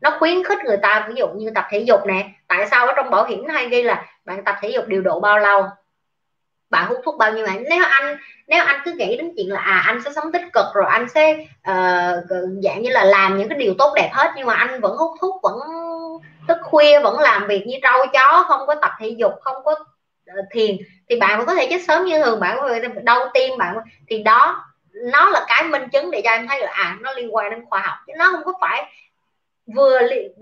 Nó 0.00 0.16
khuyến 0.18 0.44
khích 0.44 0.58
người 0.64 0.76
ta 0.76 1.06
ví 1.08 1.14
dụ 1.14 1.28
như 1.28 1.50
tập 1.54 1.64
thể 1.70 1.78
dục 1.78 2.00
nè. 2.06 2.28
Tại 2.48 2.66
sao 2.70 2.86
ở 2.86 2.92
trong 2.96 3.10
bảo 3.10 3.24
hiểm 3.24 3.46
nó 3.46 3.54
hay 3.54 3.68
ghi 3.68 3.82
là 3.82 4.06
bạn 4.24 4.44
tập 4.44 4.56
thể 4.60 4.68
dục 4.68 4.84
điều 4.86 5.02
độ 5.02 5.20
bao 5.20 5.38
lâu? 5.38 5.64
Bạn 6.70 6.86
hút 6.88 6.98
thuốc 7.04 7.18
bao 7.18 7.32
nhiêu 7.32 7.46
ngày? 7.46 7.64
Nếu 7.70 7.84
anh 7.90 8.16
nếu 8.46 8.64
anh 8.64 8.80
cứ 8.84 8.92
nghĩ 8.92 9.16
đến 9.16 9.32
chuyện 9.36 9.52
là 9.52 9.60
à 9.60 9.82
anh 9.86 10.02
sẽ 10.04 10.10
sống 10.12 10.32
tích 10.32 10.42
cực 10.52 10.64
rồi 10.74 10.86
anh 10.88 11.08
sẽ 11.08 11.32
uh, 11.70 12.24
dạng 12.62 12.82
như 12.82 12.90
là 12.90 13.04
làm 13.04 13.38
những 13.38 13.48
cái 13.48 13.58
điều 13.58 13.74
tốt 13.78 13.92
đẹp 13.96 14.10
hết 14.12 14.32
nhưng 14.36 14.46
mà 14.46 14.54
anh 14.54 14.80
vẫn 14.80 14.96
hút 14.96 15.10
thuốc 15.20 15.40
vẫn 15.42 15.54
thức 16.48 16.58
khuya 16.62 17.00
vẫn 17.00 17.18
làm 17.18 17.46
việc 17.46 17.66
như 17.66 17.76
trâu 17.82 18.06
chó, 18.12 18.44
không 18.48 18.66
có 18.66 18.74
tập 18.74 18.90
thể 19.00 19.08
dục, 19.08 19.32
không 19.40 19.64
có 19.64 19.74
ờ, 20.26 20.34
thiền, 20.50 20.76
thì 21.08 21.16
bạn 21.20 21.38
vẫn 21.38 21.46
có 21.46 21.54
thể 21.54 21.66
chết 21.70 21.82
sớm 21.88 22.04
như 22.04 22.22
thường. 22.22 22.40
Bạn 22.40 22.56
có 22.60 22.68
thể 22.68 22.80
đau 23.02 23.30
tim, 23.34 23.58
bạn 23.58 23.76
thì 24.08 24.22
đó, 24.22 24.64
nó 24.92 25.30
là 25.30 25.44
cái 25.48 25.64
minh 25.64 25.88
chứng 25.88 26.10
để 26.10 26.20
cho 26.24 26.30
em 26.30 26.48
thấy 26.48 26.60
là 26.60 26.70
à 26.72 26.96
nó 27.00 27.12
liên 27.12 27.34
quan 27.34 27.50
đến 27.50 27.64
khoa 27.68 27.80
học. 27.80 27.96
Chứ 28.06 28.12
nó 28.18 28.28
không 28.32 28.44
có 28.44 28.52
phải 28.60 28.92
vừa 29.74 30.00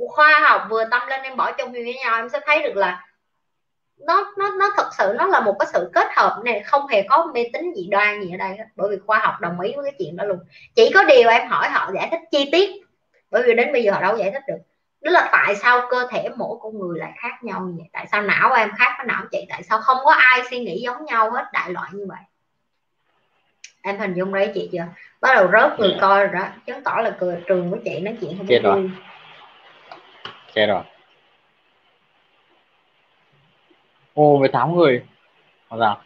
khoa 0.09 0.41
học, 0.41 0.67
vừa 0.71 0.85
tâm 0.91 1.03
linh 1.09 1.23
em 1.23 1.37
bỏ 1.37 1.53
chung 1.53 1.73
với 1.73 1.95
nhau. 2.05 2.17
Em 2.17 2.29
sẽ 2.29 2.41
thấy 2.47 2.63
được 2.63 2.77
là 2.77 3.05
nó 3.99 4.33
nó 4.39 4.51
nó 4.59 4.71
thật 4.77 4.89
sự 4.99 5.15
nó 5.19 5.27
là 5.27 5.41
một 5.41 5.57
cái 5.59 5.69
sự 5.73 5.91
kết 5.95 6.07
hợp 6.17 6.41
này 6.45 6.61
không 6.61 6.87
hề 6.87 7.03
có 7.09 7.31
mê 7.35 7.45
tín 7.53 7.73
dị 7.77 7.89
đoan 7.91 8.23
gì 8.23 8.31
ở 8.35 8.37
đây 8.37 8.49
hết. 8.49 8.65
Bởi 8.77 8.89
vì 8.91 8.97
khoa 9.07 9.19
học 9.19 9.35
đồng 9.41 9.61
ý 9.61 9.73
với 9.77 9.85
cái 9.85 9.95
chuyện 9.99 10.17
đó 10.17 10.25
luôn. 10.25 10.39
Chỉ 10.75 10.91
có 10.95 11.05
điều 11.05 11.29
em 11.29 11.49
hỏi 11.49 11.69
họ 11.69 11.91
giải 11.95 12.09
thích 12.11 12.21
chi 12.31 12.49
tiết. 12.53 12.71
Bởi 13.31 13.43
vì 13.43 13.55
đến 13.55 13.73
bây 13.73 13.83
giờ 13.83 13.93
họ 13.93 14.03
đâu 14.03 14.17
giải 14.17 14.31
thích 14.31 14.43
được 14.49 14.59
đó 15.05 15.11
là 15.11 15.29
tại 15.33 15.57
sao 15.57 15.81
cơ 15.91 16.07
thể 16.11 16.29
mỗi 16.37 16.59
con 16.61 16.79
người 16.79 16.99
lại 16.99 17.13
khác 17.17 17.45
nhau 17.45 17.61
như 17.61 17.75
vậy? 17.79 17.89
Tại 17.93 18.07
sao 18.07 18.23
não 18.23 18.53
em 18.53 18.71
khác 18.79 18.95
với 18.99 19.07
não 19.07 19.23
chị? 19.31 19.47
Tại 19.49 19.63
sao 19.63 19.79
không 19.81 19.97
có 20.05 20.11
ai 20.13 20.43
suy 20.51 20.59
nghĩ 20.59 20.81
giống 20.81 21.05
nhau 21.05 21.31
hết 21.31 21.45
đại 21.53 21.71
loại 21.71 21.91
như 21.93 22.07
vậy? 22.09 22.19
Em 23.83 23.99
hình 23.99 24.15
dung 24.15 24.35
đấy 24.35 24.51
chị 24.55 24.69
chưa? 24.73 24.87
Bắt 25.21 25.35
đầu 25.35 25.49
rớt 25.53 25.81
người 25.81 25.97
coi 26.01 26.27
rồi 26.27 26.35
đó. 26.35 26.49
Chứng 26.67 26.85
tỏ 26.85 27.01
là 27.01 27.17
cười 27.21 27.43
trường 27.47 27.71
của 27.71 27.79
chị 27.85 28.01
nói 28.01 28.17
chuyện 28.21 28.39
không 28.39 28.47
chết 28.47 28.61
rồi. 28.63 28.91
chết 30.55 30.67
rồi. 30.67 30.83
Ô 34.15 34.39
18 34.39 34.77
người. 34.77 35.03
Sao 35.71 35.79
sao 35.81 36.01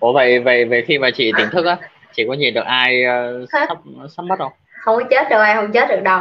Ủa 0.00 0.12
vậy 0.12 0.40
vậy 0.40 0.64
về 0.64 0.84
khi 0.86 0.98
mà 0.98 1.10
chị 1.10 1.32
tỉnh 1.36 1.48
thức 1.50 1.66
á 1.66 1.78
chị 2.12 2.24
có 2.28 2.34
nhìn 2.34 2.54
được 2.54 2.64
ai 2.64 3.04
uh, 3.42 3.48
sắp 3.52 3.78
sắp 4.16 4.22
mất 4.22 4.36
không? 4.38 4.52
Không 4.80 4.96
có 4.96 5.08
chết 5.10 5.28
đâu 5.30 5.40
ai 5.40 5.54
không 5.54 5.72
chết 5.72 5.88
được 5.88 6.00
đâu. 6.04 6.20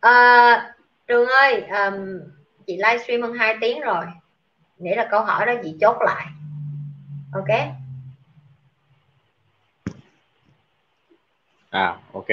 À, 0.00 0.74
trường 1.06 1.28
ơi 1.28 1.62
um, 1.62 2.20
chị 2.66 2.76
livestream 2.76 3.22
hơn 3.22 3.34
2 3.34 3.56
tiếng 3.60 3.80
rồi. 3.80 4.04
Nghĩa 4.78 4.96
là 4.96 5.08
câu 5.10 5.20
hỏi 5.20 5.46
đó 5.46 5.52
chị 5.62 5.74
chốt 5.80 5.96
lại. 6.00 6.26
Ok? 7.32 7.58
À 11.70 11.96
ok 12.12 12.26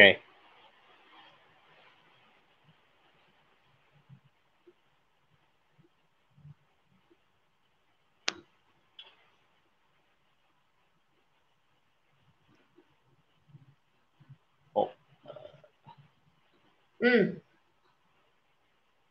ừ. 17.05 17.41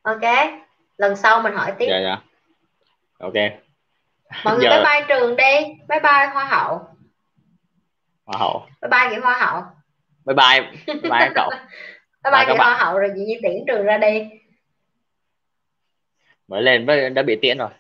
Ok 0.03 0.25
lần 0.99 1.17
sau 1.17 1.43
mình 1.43 1.53
hỏi 1.55 1.73
tiếp. 1.79 1.87
Dạ 1.91 1.99
dạ. 1.99 2.23
Ok. 3.19 3.35
Mọi 4.45 4.57
người 4.57 4.65
Giờ... 4.65 4.71
bye 4.71 4.85
bye 4.85 5.07
trường 5.09 5.37
đi. 5.37 5.75
Bye 5.89 6.01
bye 6.01 6.27
hoa 6.33 6.45
hậu. 6.45 6.89
Hoa 8.25 8.39
hậu. 8.39 8.67
Bye 8.83 8.89
bye 8.91 9.11
chị 9.11 9.21
hoa 9.23 9.39
hậu. 9.39 9.63
Bye 10.25 10.35
bye. 10.35 10.71
Bye 10.87 11.11
bye 11.11 11.31
cậu. 11.35 11.51
Bye 12.25 12.33
bye 12.33 12.45
chị 12.47 12.53
hoa 12.57 12.77
hậu 12.77 12.99
rồi 12.99 13.11
chị 13.15 13.21
Nhi 13.21 13.39
tiễn 13.43 13.65
trường 13.67 13.85
ra 13.85 13.99
đi. 13.99 14.29
Mới 16.49 16.63
lên 16.63 16.87
với 16.87 17.11
đã 17.11 17.23
bị 17.23 17.39
tiễn 17.43 17.59
rồi. 17.59 17.71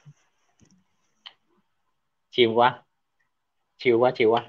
Chiều 2.31 2.53
quá. 2.53 2.83
Chiều 3.79 3.99
quá 3.99 4.13
chiều 4.15 4.31
quá. 4.31 4.45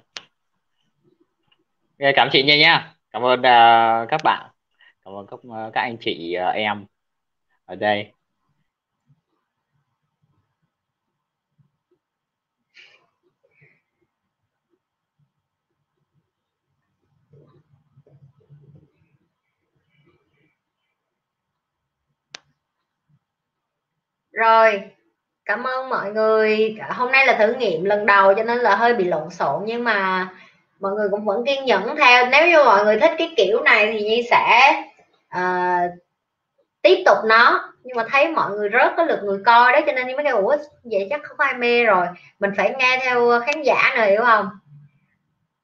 Cảm 2.16 2.30
chị 2.32 2.44
nha 2.44 2.58
nha. 2.58 2.94
Cảm 3.12 3.26
ơn 3.26 3.40
uh, 3.40 4.10
các 4.10 4.24
bạn 4.24 4.50
cảm 5.06 5.14
ơn 5.14 5.28
các 5.32 5.40
ờ, 5.50 5.72
các 5.74 5.82
anh 5.82 5.98
chị 6.02 6.34
ờ, 6.34 6.50
em. 6.50 6.86
Ở 7.66 7.76
đây. 7.76 8.14
Rồi, 24.32 24.82
cảm 25.46 25.64
ơn 25.64 25.90
mọi 25.90 26.12
người. 26.14 26.78
Hôm 26.90 27.12
nay 27.12 27.28
là 27.28 27.38
thử 27.40 27.54
nghiệm 27.54 27.86
lần 27.86 28.06
đầu 28.06 28.34
cho 28.36 28.44
nên 28.44 28.58
là 28.60 28.76
hơi 28.76 28.94
bị 28.94 29.04
lộn 29.06 29.30
xộn 29.30 29.64
nhưng 29.66 29.84
mà 29.84 30.30
mọi 30.80 30.94
người 30.94 31.08
cũng 31.12 31.26
vẫn 31.26 31.46
kiên 31.46 31.66
nhẫn 31.66 31.96
theo. 31.98 32.28
Nếu 32.32 32.48
như 32.50 32.64
mọi 32.66 32.86
người 32.86 33.00
thích 33.00 33.12
cái 33.18 33.34
kiểu 33.38 33.64
này 33.64 33.94
thì 33.94 34.04
nhi 34.04 34.24
sẽ 34.32 34.74
uh, 35.38 35.92
tiếp 36.82 37.04
tục 37.06 37.18
nó 37.26 37.74
nhưng 37.84 37.98
mà 37.98 38.06
thấy 38.12 38.32
mọi 38.32 38.52
người 38.52 38.70
rất 38.70 38.94
có 38.98 39.04
lượt 39.04 39.20
người 39.24 39.40
coi 39.46 39.74
đó 39.74 39.80
cho 39.86 39.94
nên 39.94 40.06
mới 40.16 40.26
kêu 40.26 40.38
ủa 40.38 40.56
vậy 40.84 41.08
chắc 41.10 41.24
không 41.24 41.40
ai 41.40 41.54
mê 41.54 41.84
rồi 41.84 42.08
mình 42.40 42.52
phải 42.58 42.76
nghe 42.80 43.00
theo 43.02 43.42
khán 43.46 43.64
giả 43.64 43.94
này 43.96 44.12
hiểu 44.12 44.22
không? 44.24 44.50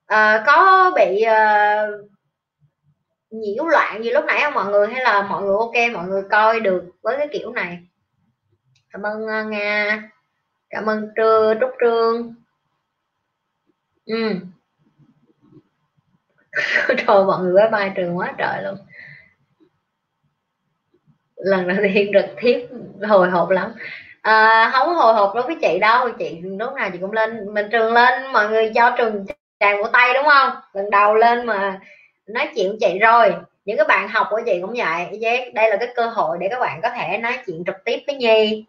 À, 0.06 0.44
có 0.48 0.92
bị 0.96 1.26
uh, 1.26 2.12
nhiễu 3.30 3.66
loạn 3.66 4.04
gì 4.04 4.10
lúc 4.12 4.26
nãy 4.26 4.42
không 4.44 4.54
mọi 4.54 4.72
người? 4.72 4.88
Hay 4.88 5.04
là 5.04 5.22
mọi 5.22 5.44
người 5.44 5.56
ok 5.60 5.94
mọi 5.94 6.08
người 6.08 6.24
coi 6.32 6.60
được 6.60 6.84
với 7.02 7.18
cái 7.18 7.28
kiểu 7.32 7.52
này? 7.52 7.80
Cảm 8.90 9.02
ơn 9.02 9.24
uh, 9.24 9.52
nga. 9.52 10.02
Cảm 10.70 10.86
ơn 10.86 11.10
trưa 11.16 11.54
trúc 11.62 11.70
trương. 11.80 12.36
Ừ. 14.06 14.36
Trời 16.88 17.24
mọi 17.26 17.44
người 17.44 17.54
bye 17.54 17.70
bye 17.72 17.94
trường 17.96 18.18
quá 18.18 18.34
trời 18.38 18.64
luôn 18.64 18.78
lần 21.42 21.68
đầu 21.68 21.78
tiên 21.94 22.12
trực 22.14 22.26
tiếp 22.42 22.68
hồi 23.08 23.30
hộp 23.30 23.50
lắm. 23.50 23.74
À, 24.22 24.70
không 24.74 24.88
có 24.88 24.94
hồi 24.94 25.14
hộp 25.14 25.36
đối 25.36 25.44
với 25.44 25.56
chị 25.62 25.80
đâu 25.80 26.10
chị 26.10 26.40
lúc 26.42 26.74
nào 26.74 26.90
chị 26.94 26.98
cũng 27.02 27.12
lên 27.12 27.54
mình 27.54 27.70
trường 27.72 27.94
lên 27.94 28.28
mọi 28.34 28.50
người 28.50 28.72
cho 28.76 28.96
trường 28.98 29.26
tràn 29.60 29.82
của 29.84 29.90
tay 29.94 30.14
đúng 30.14 30.26
không? 30.26 30.52
Lần 30.74 30.90
đầu 30.90 31.16
lên 31.16 31.46
mà 31.46 31.80
nói 32.28 32.48
chuyện 32.56 32.70
với 32.70 32.78
chị 32.82 33.00
rồi 33.00 33.36
những 33.66 33.78
cái 33.78 33.86
bạn 33.88 34.08
học 34.08 34.28
của 34.30 34.42
chị 34.46 34.60
cũng 34.62 34.74
vậy. 34.78 35.20
Đây 35.54 35.70
là 35.70 35.78
cái 35.78 35.90
cơ 35.96 36.06
hội 36.06 36.38
để 36.40 36.48
các 36.50 36.60
bạn 36.60 36.80
có 36.84 36.90
thể 36.90 37.18
nói 37.18 37.34
chuyện 37.46 37.64
trực 37.66 37.76
tiếp 37.86 38.00
với 38.08 38.16
nhi 38.16 38.66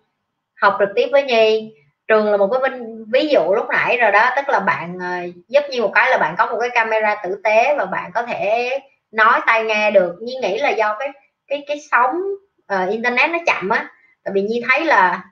học 0.60 0.76
trực 0.80 0.88
tiếp 0.94 1.08
với 1.12 1.22
nhi. 1.22 1.74
Trường 2.08 2.30
là 2.30 2.36
một 2.36 2.48
cái 2.52 2.70
ví 3.12 3.28
dụ 3.28 3.54
lúc 3.54 3.66
nãy 3.68 3.96
rồi 3.96 4.12
đó 4.12 4.30
tức 4.36 4.48
là 4.48 4.60
bạn 4.60 4.98
à, 5.00 5.24
giúp 5.48 5.64
như 5.70 5.82
một 5.82 5.90
cái 5.94 6.10
là 6.10 6.18
bạn 6.18 6.34
có 6.38 6.46
một 6.46 6.58
cái 6.60 6.70
camera 6.70 7.14
tử 7.24 7.40
tế 7.44 7.74
và 7.78 7.84
bạn 7.84 8.10
có 8.14 8.22
thể 8.22 8.78
nói 9.12 9.40
tai 9.46 9.64
nghe 9.64 9.90
được. 9.90 10.14
Nhưng 10.20 10.40
nghĩ 10.40 10.58
là 10.58 10.70
do 10.70 10.96
cái 10.98 11.08
cái 11.46 11.64
cái 11.66 11.80
sóng 11.90 12.16
uh, 12.72 12.90
internet 12.90 13.30
nó 13.30 13.38
chậm 13.46 13.68
á. 13.68 13.90
Tại 14.24 14.32
vì 14.34 14.42
nhi 14.42 14.62
thấy 14.70 14.84
là 14.84 15.24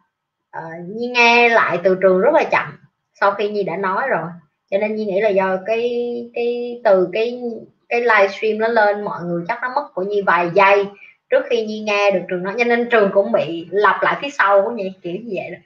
uh, 0.59 0.89
nhi 0.97 1.07
nghe 1.07 1.49
lại 1.49 1.79
từ 1.85 1.99
trường 2.03 2.21
rất 2.21 2.35
là 2.35 2.45
chậm 2.45 2.79
sau 3.15 3.33
khi 3.33 3.49
nhi 3.49 3.63
đã 3.63 3.77
nói 3.77 4.09
rồi. 4.09 4.29
Cho 4.71 4.79
nên 4.79 4.97
nhi 4.97 5.05
nghĩ 5.05 5.21
là 5.21 5.29
do 5.29 5.57
cái 5.67 5.91
cái 6.35 6.81
từ 6.85 7.09
cái 7.13 7.41
cái 7.89 8.01
livestream 8.01 8.59
nó 8.59 8.69
lên 8.69 9.05
mọi 9.05 9.23
người 9.23 9.45
chắc 9.49 9.59
nó 9.63 9.69
mất 9.75 9.95
của 9.95 10.03
nhi 10.03 10.23
vài 10.23 10.51
giây 10.55 10.87
trước 11.31 11.45
khi 11.51 11.67
nhi 11.67 11.81
nghe 11.81 12.11
được 12.11 12.23
trường 12.29 12.43
nói. 12.43 12.55
Cho 12.59 12.65
nên 12.65 12.89
trường 12.91 13.11
cũng 13.13 13.33
bị 13.33 13.67
lặp 13.71 14.03
lại 14.03 14.19
phía 14.23 14.31
sau 14.31 14.63
của 14.63 14.71
nhi 14.71 14.93
kiểu 15.03 15.15
như 15.15 15.33
vậy 15.35 15.51
đó. 15.51 15.59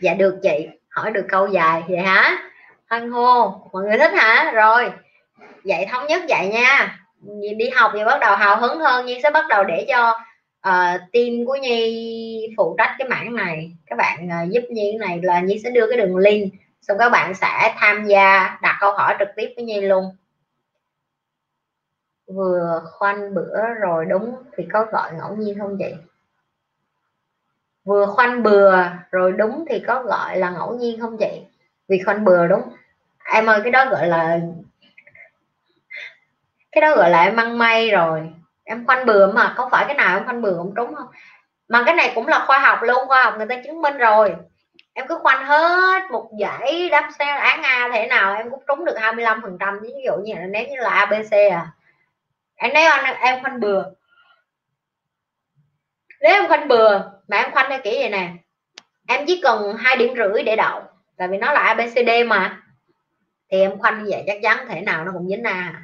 Dạ 0.00 0.14
được 0.14 0.38
chị 0.42 0.68
hỏi 0.88 1.10
được 1.10 1.26
câu 1.28 1.46
dài 1.46 1.82
vậy 1.88 1.98
hả? 1.98 2.38
Hân 2.90 3.10
hô 3.10 3.60
mọi 3.72 3.84
người 3.84 3.98
thích 3.98 4.12
hả? 4.16 4.52
Rồi 4.54 4.90
vậy 5.64 5.86
thống 5.90 6.06
nhất 6.06 6.22
vậy 6.28 6.48
nha 6.48 6.98
đi 7.56 7.70
học 7.70 7.90
thì 7.94 8.04
bắt 8.04 8.18
đầu 8.20 8.36
hào 8.36 8.60
hứng 8.60 8.78
hơn 8.78 9.06
nhưng 9.06 9.22
sẽ 9.22 9.30
bắt 9.30 9.44
đầu 9.48 9.64
để 9.64 9.86
cho 9.88 10.10
uh, 10.68 11.00
team 11.12 11.46
của 11.46 11.56
nhi 11.56 12.54
phụ 12.56 12.74
trách 12.78 12.94
cái 12.98 13.08
mảng 13.08 13.34
này. 13.36 13.72
Các 13.86 13.98
bạn 13.98 14.28
uh, 14.28 14.50
giúp 14.50 14.62
nhi 14.70 14.96
cái 14.98 15.08
này 15.08 15.20
là 15.22 15.40
nhi 15.40 15.60
sẽ 15.64 15.70
đưa 15.70 15.86
cái 15.86 15.98
đường 15.98 16.16
link 16.16 16.54
xong 16.80 16.98
các 16.98 17.08
bạn 17.08 17.34
sẽ 17.34 17.74
tham 17.78 18.04
gia 18.04 18.58
đặt 18.62 18.76
câu 18.80 18.92
hỏi 18.92 19.16
trực 19.18 19.28
tiếp 19.36 19.52
với 19.56 19.64
nhi 19.64 19.80
luôn. 19.80 20.16
Vừa 22.26 22.82
khoanh 22.92 23.34
bữa 23.34 23.60
rồi 23.80 24.04
đúng 24.04 24.36
thì 24.56 24.66
có 24.72 24.86
gọi 24.92 25.12
ngẫu 25.12 25.36
nhiên 25.36 25.58
không 25.58 25.76
chị 25.78 25.94
vừa 27.84 28.06
khoanh 28.06 28.42
bừa 28.42 28.76
rồi 29.10 29.32
đúng 29.32 29.64
thì 29.68 29.80
có 29.86 30.02
gọi 30.02 30.38
là 30.38 30.50
ngẫu 30.50 30.74
nhiên 30.74 31.00
không 31.00 31.16
chị 31.18 31.40
vì 31.88 32.02
khoanh 32.04 32.24
bừa 32.24 32.46
đúng. 32.46 32.62
Em 33.34 33.46
ơi 33.46 33.60
cái 33.62 33.70
đó 33.70 33.86
gọi 33.90 34.06
là 34.08 34.40
cái 36.76 36.82
đó 36.82 36.96
gọi 36.96 37.10
là 37.10 37.22
em 37.22 37.36
ăn 37.36 37.58
may 37.58 37.90
rồi. 37.90 38.30
Em 38.64 38.86
khoanh 38.86 39.06
bừa 39.06 39.32
mà 39.32 39.52
không 39.56 39.70
phải 39.70 39.84
cái 39.86 39.94
nào 39.94 40.16
em 40.16 40.24
khoanh 40.24 40.42
bừa 40.42 40.54
cũng 40.58 40.74
trúng 40.76 40.94
không? 40.94 41.06
Mà 41.68 41.82
cái 41.86 41.94
này 41.94 42.12
cũng 42.14 42.28
là 42.28 42.44
khoa 42.46 42.58
học 42.58 42.78
luôn, 42.82 43.08
khoa 43.08 43.24
học 43.24 43.34
người 43.36 43.46
ta 43.46 43.56
chứng 43.64 43.82
minh 43.82 43.96
rồi. 43.96 44.36
Em 44.94 45.06
cứ 45.08 45.18
khoanh 45.22 45.44
hết 45.44 46.02
một 46.10 46.30
dãy 46.40 46.88
đáp 46.88 47.10
án 47.18 47.62
A 47.62 47.88
thế 47.92 48.06
nào 48.06 48.34
em 48.36 48.50
cũng 48.50 48.62
trúng 48.68 48.84
được 48.84 48.98
25 48.98 49.42
phần 49.42 49.56
trăm, 49.60 49.78
ví 49.82 49.92
dụ 50.06 50.12
như 50.24 50.34
là 50.34 50.46
nếu 50.46 50.68
như 50.68 50.76
là 50.76 50.90
ABC 50.90 51.32
à. 51.50 51.66
Em 52.56 52.70
nếu 52.74 52.90
anh, 52.90 53.16
em 53.20 53.42
khoanh 53.42 53.60
bừa. 53.60 53.84
Nếu 56.20 56.34
em 56.34 56.48
khoanh 56.48 56.68
bừa 56.68 57.00
mà 57.28 57.36
em 57.36 57.52
khoanh 57.52 57.66
theo 57.68 57.78
kiểu 57.84 57.94
vậy 57.96 58.08
nè, 58.08 58.30
em 59.08 59.26
chỉ 59.26 59.40
cần 59.42 59.76
hai 59.78 59.96
điểm 59.96 60.14
rưỡi 60.16 60.42
để 60.42 60.56
đậu, 60.56 60.82
tại 61.16 61.28
vì 61.28 61.38
nó 61.38 61.52
là 61.52 61.60
abcd 61.60 62.10
mà. 62.26 62.62
Thì 63.50 63.60
em 63.60 63.78
khoanh 63.78 64.04
như 64.04 64.10
vậy 64.10 64.24
chắc 64.26 64.38
chắn 64.42 64.66
thể 64.68 64.80
nào 64.80 65.04
nó 65.04 65.12
cũng 65.12 65.28
dính 65.28 65.44
a 65.44 65.82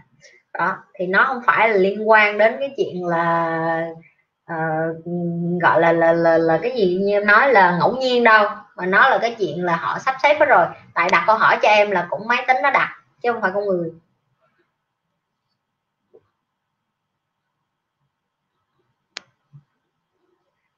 đó 0.59 0.77
thì 0.95 1.07
nó 1.07 1.25
không 1.25 1.41
phải 1.47 1.69
là 1.69 1.77
liên 1.77 2.09
quan 2.09 2.39
đến 2.39 2.57
cái 2.61 2.75
chuyện 2.77 3.07
là 3.07 3.87
uh, 4.53 5.05
gọi 5.63 5.81
là 5.81 5.93
là, 5.93 6.13
là 6.13 6.39
là 6.39 6.59
cái 6.63 6.73
gì 6.77 6.99
như 7.01 7.13
em 7.13 7.27
nói 7.27 7.53
là 7.53 7.77
ngẫu 7.79 7.97
nhiên 7.97 8.25
đâu 8.25 8.49
mà 8.77 8.87
nó 8.87 9.09
là 9.09 9.19
cái 9.19 9.37
chuyện 9.39 9.65
là 9.65 9.77
họ 9.77 9.99
sắp 9.99 10.15
xếp 10.23 10.37
hết 10.41 10.47
rồi. 10.47 10.67
Tại 10.95 11.09
đặt 11.13 11.25
câu 11.27 11.37
hỏi 11.37 11.59
cho 11.63 11.69
em 11.69 11.91
là 11.91 12.07
cũng 12.11 12.29
máy 12.29 12.45
tính 12.49 12.57
nó 12.63 12.71
đặt 12.71 12.97
chứ 13.23 13.33
không 13.33 13.43
phải 13.43 13.51
con 13.55 13.67
người. 13.67 13.91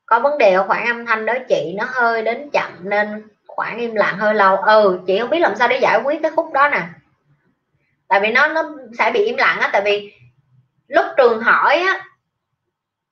Có 0.06 0.20
vấn 0.20 0.38
đề 0.38 0.52
ở 0.52 0.64
khoảng 0.66 0.86
âm 0.86 1.06
thanh 1.06 1.26
đó 1.26 1.34
chị 1.48 1.74
nó 1.78 1.84
hơi 1.88 2.22
đến 2.22 2.51
chậm 2.52 2.70
nên 2.80 3.28
khoảng 3.46 3.78
im 3.78 3.94
lặng 3.94 4.18
hơi 4.18 4.34
lâu. 4.34 4.56
Ừ 4.56 5.01
chị 5.06 5.18
không 5.18 5.30
biết 5.30 5.38
làm 5.38 5.56
sao 5.56 5.68
để 5.68 5.78
giải 5.82 6.01
quyết 6.05 6.22
cái 6.22 6.30
khúc 6.30 6.52
đó 6.52 6.68
nè 6.68 6.82
tại 8.14 8.20
vì 8.20 8.32
nó 8.32 8.48
nó 8.48 8.62
sẽ 8.98 9.10
bị 9.14 9.24
im 9.24 9.36
lặng 9.36 9.58
á, 9.60 9.70
tại 9.72 9.82
vì 9.84 10.12
lúc 10.88 11.04
trường 11.16 11.40
hỏi 11.40 11.76
á, 11.76 12.04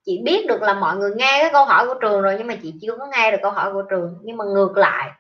chị 0.04 0.20
biết 0.24 0.46
được 0.46 0.62
là 0.62 0.74
mọi 0.74 0.96
người 0.96 1.10
nghe 1.16 1.38
cái 1.40 1.50
câu 1.52 1.64
hỏi 1.64 1.86
của 1.86 1.94
trường 1.94 2.22
rồi, 2.22 2.34
nhưng 2.38 2.46
mà 2.46 2.54
chị 2.62 2.74
chưa 2.82 2.96
có 2.98 3.06
nghe 3.06 3.30
được 3.30 3.38
câu 3.42 3.50
hỏi 3.50 3.72
của 3.72 3.82
trường. 3.82 4.18
Nhưng 4.22 4.36
mà 4.36 4.44
ngược 4.44 4.76
lại, 4.76 5.10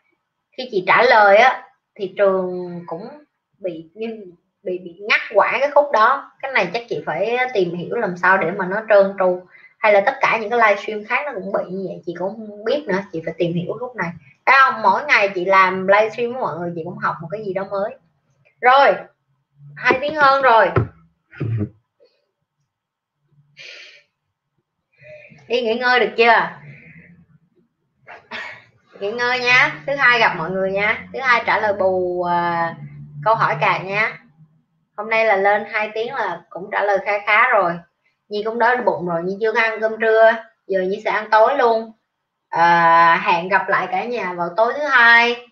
khi 0.56 0.68
chị 0.70 0.84
trả 0.86 1.02
lời 1.02 1.36
á, 1.36 1.64
thì 1.94 2.14
trường 2.18 2.80
cũng 2.86 3.08
bị 3.58 3.90
bị 4.62 4.78
bị 4.78 4.98
ngắt 5.08 5.20
quãng 5.34 5.56
cái 5.60 5.70
khúc 5.74 5.92
đó. 5.92 6.32
Cái 6.42 6.52
này 6.52 6.70
chắc 6.74 6.82
chị 6.88 7.02
phải 7.06 7.36
tìm 7.54 7.74
hiểu 7.74 7.96
làm 7.96 8.16
sao 8.16 8.38
để 8.38 8.50
mà 8.50 8.66
nó 8.66 8.82
trơn 8.88 9.14
tru. 9.18 9.40
Hay 9.78 9.92
là 9.92 10.00
tất 10.06 10.14
cả 10.20 10.38
những 10.40 10.50
cái 10.50 10.58
livestream 10.58 11.04
khác 11.04 11.22
nó 11.26 11.32
cũng 11.34 11.52
bị 11.52 11.70
như 11.70 11.84
vậy, 11.88 12.02
chị 12.06 12.14
cũng 12.18 12.28
không 12.28 12.64
biết 12.64 12.84
nữa. 12.86 12.98
Chị 13.12 13.22
phải 13.24 13.34
tìm 13.38 13.52
hiểu 13.52 13.76
lúc 13.80 13.96
này. 13.96 14.10
Thấy 14.46 14.56
không? 14.62 14.82
Mỗi 14.82 15.04
ngày 15.04 15.28
chị 15.34 15.44
làm 15.44 15.86
livestream 15.86 16.32
với 16.32 16.40
mọi 16.40 16.58
người, 16.58 16.72
chị 16.74 16.82
cũng 16.84 16.98
học 16.98 17.14
một 17.22 17.28
cái 17.30 17.44
gì 17.44 17.54
đó 17.54 17.64
mới. 17.70 17.94
Rồi 18.60 18.94
hai 19.76 19.98
tiếng 20.00 20.14
hơn 20.14 20.42
rồi. 20.42 20.70
Đi 25.48 25.62
nghỉ 25.62 25.74
ngơi 25.74 26.00
được 26.00 26.12
chưa? 26.16 26.48
Nghỉ 29.00 29.12
ngơi 29.12 29.40
nha. 29.40 29.82
Thứ 29.86 29.94
hai 29.94 30.18
gặp 30.18 30.34
mọi 30.36 30.50
người 30.50 30.72
nha. 30.72 31.08
Thứ 31.12 31.20
hai 31.20 31.42
trả 31.46 31.60
lời 31.60 31.72
bù 31.72 32.20
uh, 32.20 32.76
câu 33.24 33.34
hỏi 33.34 33.56
cạn 33.60 33.86
nha. 33.86 34.18
Hôm 34.96 35.10
nay 35.10 35.24
là 35.24 35.36
lên 35.36 35.64
hai 35.72 35.90
tiếng 35.94 36.14
là 36.14 36.42
cũng 36.50 36.68
trả 36.72 36.82
lời 36.82 36.98
khá 37.04 37.12
khá 37.26 37.48
rồi. 37.48 37.72
Nhi 38.28 38.42
cũng 38.44 38.58
đói 38.58 38.76
bụng 38.76 39.08
rồi 39.08 39.22
Nhi 39.22 39.36
chưa 39.40 39.52
ăn 39.56 39.80
cơm 39.80 39.92
trưa. 40.00 40.32
Giờ 40.66 40.80
Nhi 40.80 41.02
sẽ 41.04 41.10
ăn 41.10 41.30
tối 41.30 41.56
luôn. 41.58 41.92
À, 42.48 43.22
hẹn 43.24 43.48
gặp 43.48 43.68
lại 43.68 43.88
cả 43.90 44.04
nhà 44.04 44.32
vào 44.32 44.48
tối 44.56 44.72
thứ 44.76 44.84
hai 44.84 45.46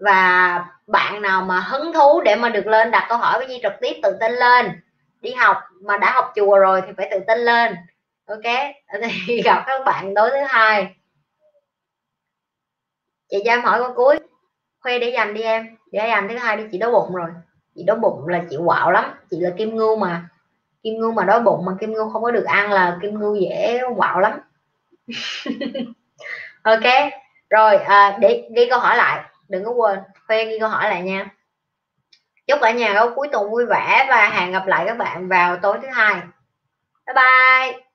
và 0.00 0.64
bạn 0.86 1.22
nào 1.22 1.42
mà 1.42 1.60
hứng 1.60 1.92
thú 1.92 2.20
để 2.20 2.36
mà 2.36 2.48
được 2.48 2.66
lên 2.66 2.90
đặt 2.90 3.06
câu 3.08 3.18
hỏi 3.18 3.38
với 3.38 3.46
Nhi 3.48 3.60
trực 3.62 3.72
tiếp 3.80 4.00
tự 4.02 4.16
tin 4.20 4.32
lên. 4.32 4.80
Đi 5.20 5.32
học 5.32 5.56
mà 5.82 5.96
đã 5.98 6.12
học 6.12 6.32
chùa 6.36 6.58
rồi 6.58 6.82
thì 6.86 6.92
phải 6.96 7.08
tự 7.10 7.18
tin 7.26 7.38
lên. 7.38 7.76
Ok? 8.26 8.54
Thì 9.26 9.42
gặp 9.42 9.64
các 9.66 9.80
bạn 9.86 10.14
tối 10.14 10.30
thứ 10.30 10.40
hai. 10.48 10.94
Chị 13.30 13.36
cho 13.44 13.52
em 13.52 13.62
hỏi 13.62 13.80
con 13.82 13.94
cuối. 13.94 14.18
Khoe 14.80 14.98
để 14.98 15.10
dành 15.10 15.34
đi 15.34 15.42
em. 15.42 15.76
Để 15.92 16.08
dành 16.08 16.28
thứ 16.28 16.36
hai 16.36 16.56
đi 16.56 16.64
chị 16.72 16.78
đói 16.78 16.92
bụng 16.92 17.14
rồi. 17.14 17.30
Chị 17.74 17.82
đói 17.86 17.96
bụng 17.96 18.28
là 18.28 18.42
chị 18.50 18.56
quạo 18.64 18.90
lắm. 18.90 19.04
Chị 19.30 19.40
là 19.40 19.50
kim 19.56 19.76
ngưu 19.76 19.96
mà. 19.96 20.28
Kim 20.82 20.94
ngưu 20.98 21.12
mà 21.12 21.24
đói 21.24 21.40
bụng 21.40 21.64
mà 21.64 21.72
kim 21.80 21.92
ngưu 21.92 22.10
không 22.10 22.22
có 22.22 22.30
được 22.30 22.44
ăn 22.44 22.72
là 22.72 22.98
kim 23.02 23.20
ngưu 23.20 23.34
dễ 23.34 23.80
quạo 23.96 24.20
lắm. 24.20 24.40
Ok? 26.62 27.12
Rồi 27.50 27.76
à, 27.76 28.18
để 28.20 28.48
ghi 28.56 28.66
câu 28.70 28.78
hỏi 28.78 28.96
lại 28.96 29.24
đừng 29.50 29.64
có 29.64 29.70
quên, 29.70 30.00
khoe 30.26 30.44
ghi 30.44 30.58
câu 30.60 30.68
hỏi 30.68 30.90
lại 30.90 31.02
nha. 31.02 31.26
Chúc 32.46 32.58
cả 32.62 32.70
nhà 32.70 32.94
có 32.94 33.12
cuối 33.16 33.28
tuần 33.32 33.50
vui 33.50 33.66
vẻ 33.66 34.06
và 34.08 34.30
hẹn 34.30 34.52
gặp 34.52 34.66
lại 34.66 34.84
các 34.86 34.98
bạn 34.98 35.28
vào 35.28 35.56
tối 35.56 35.78
thứ 35.82 35.88
hai. 35.88 36.14
Bye 37.06 37.14
bye. 37.14 37.89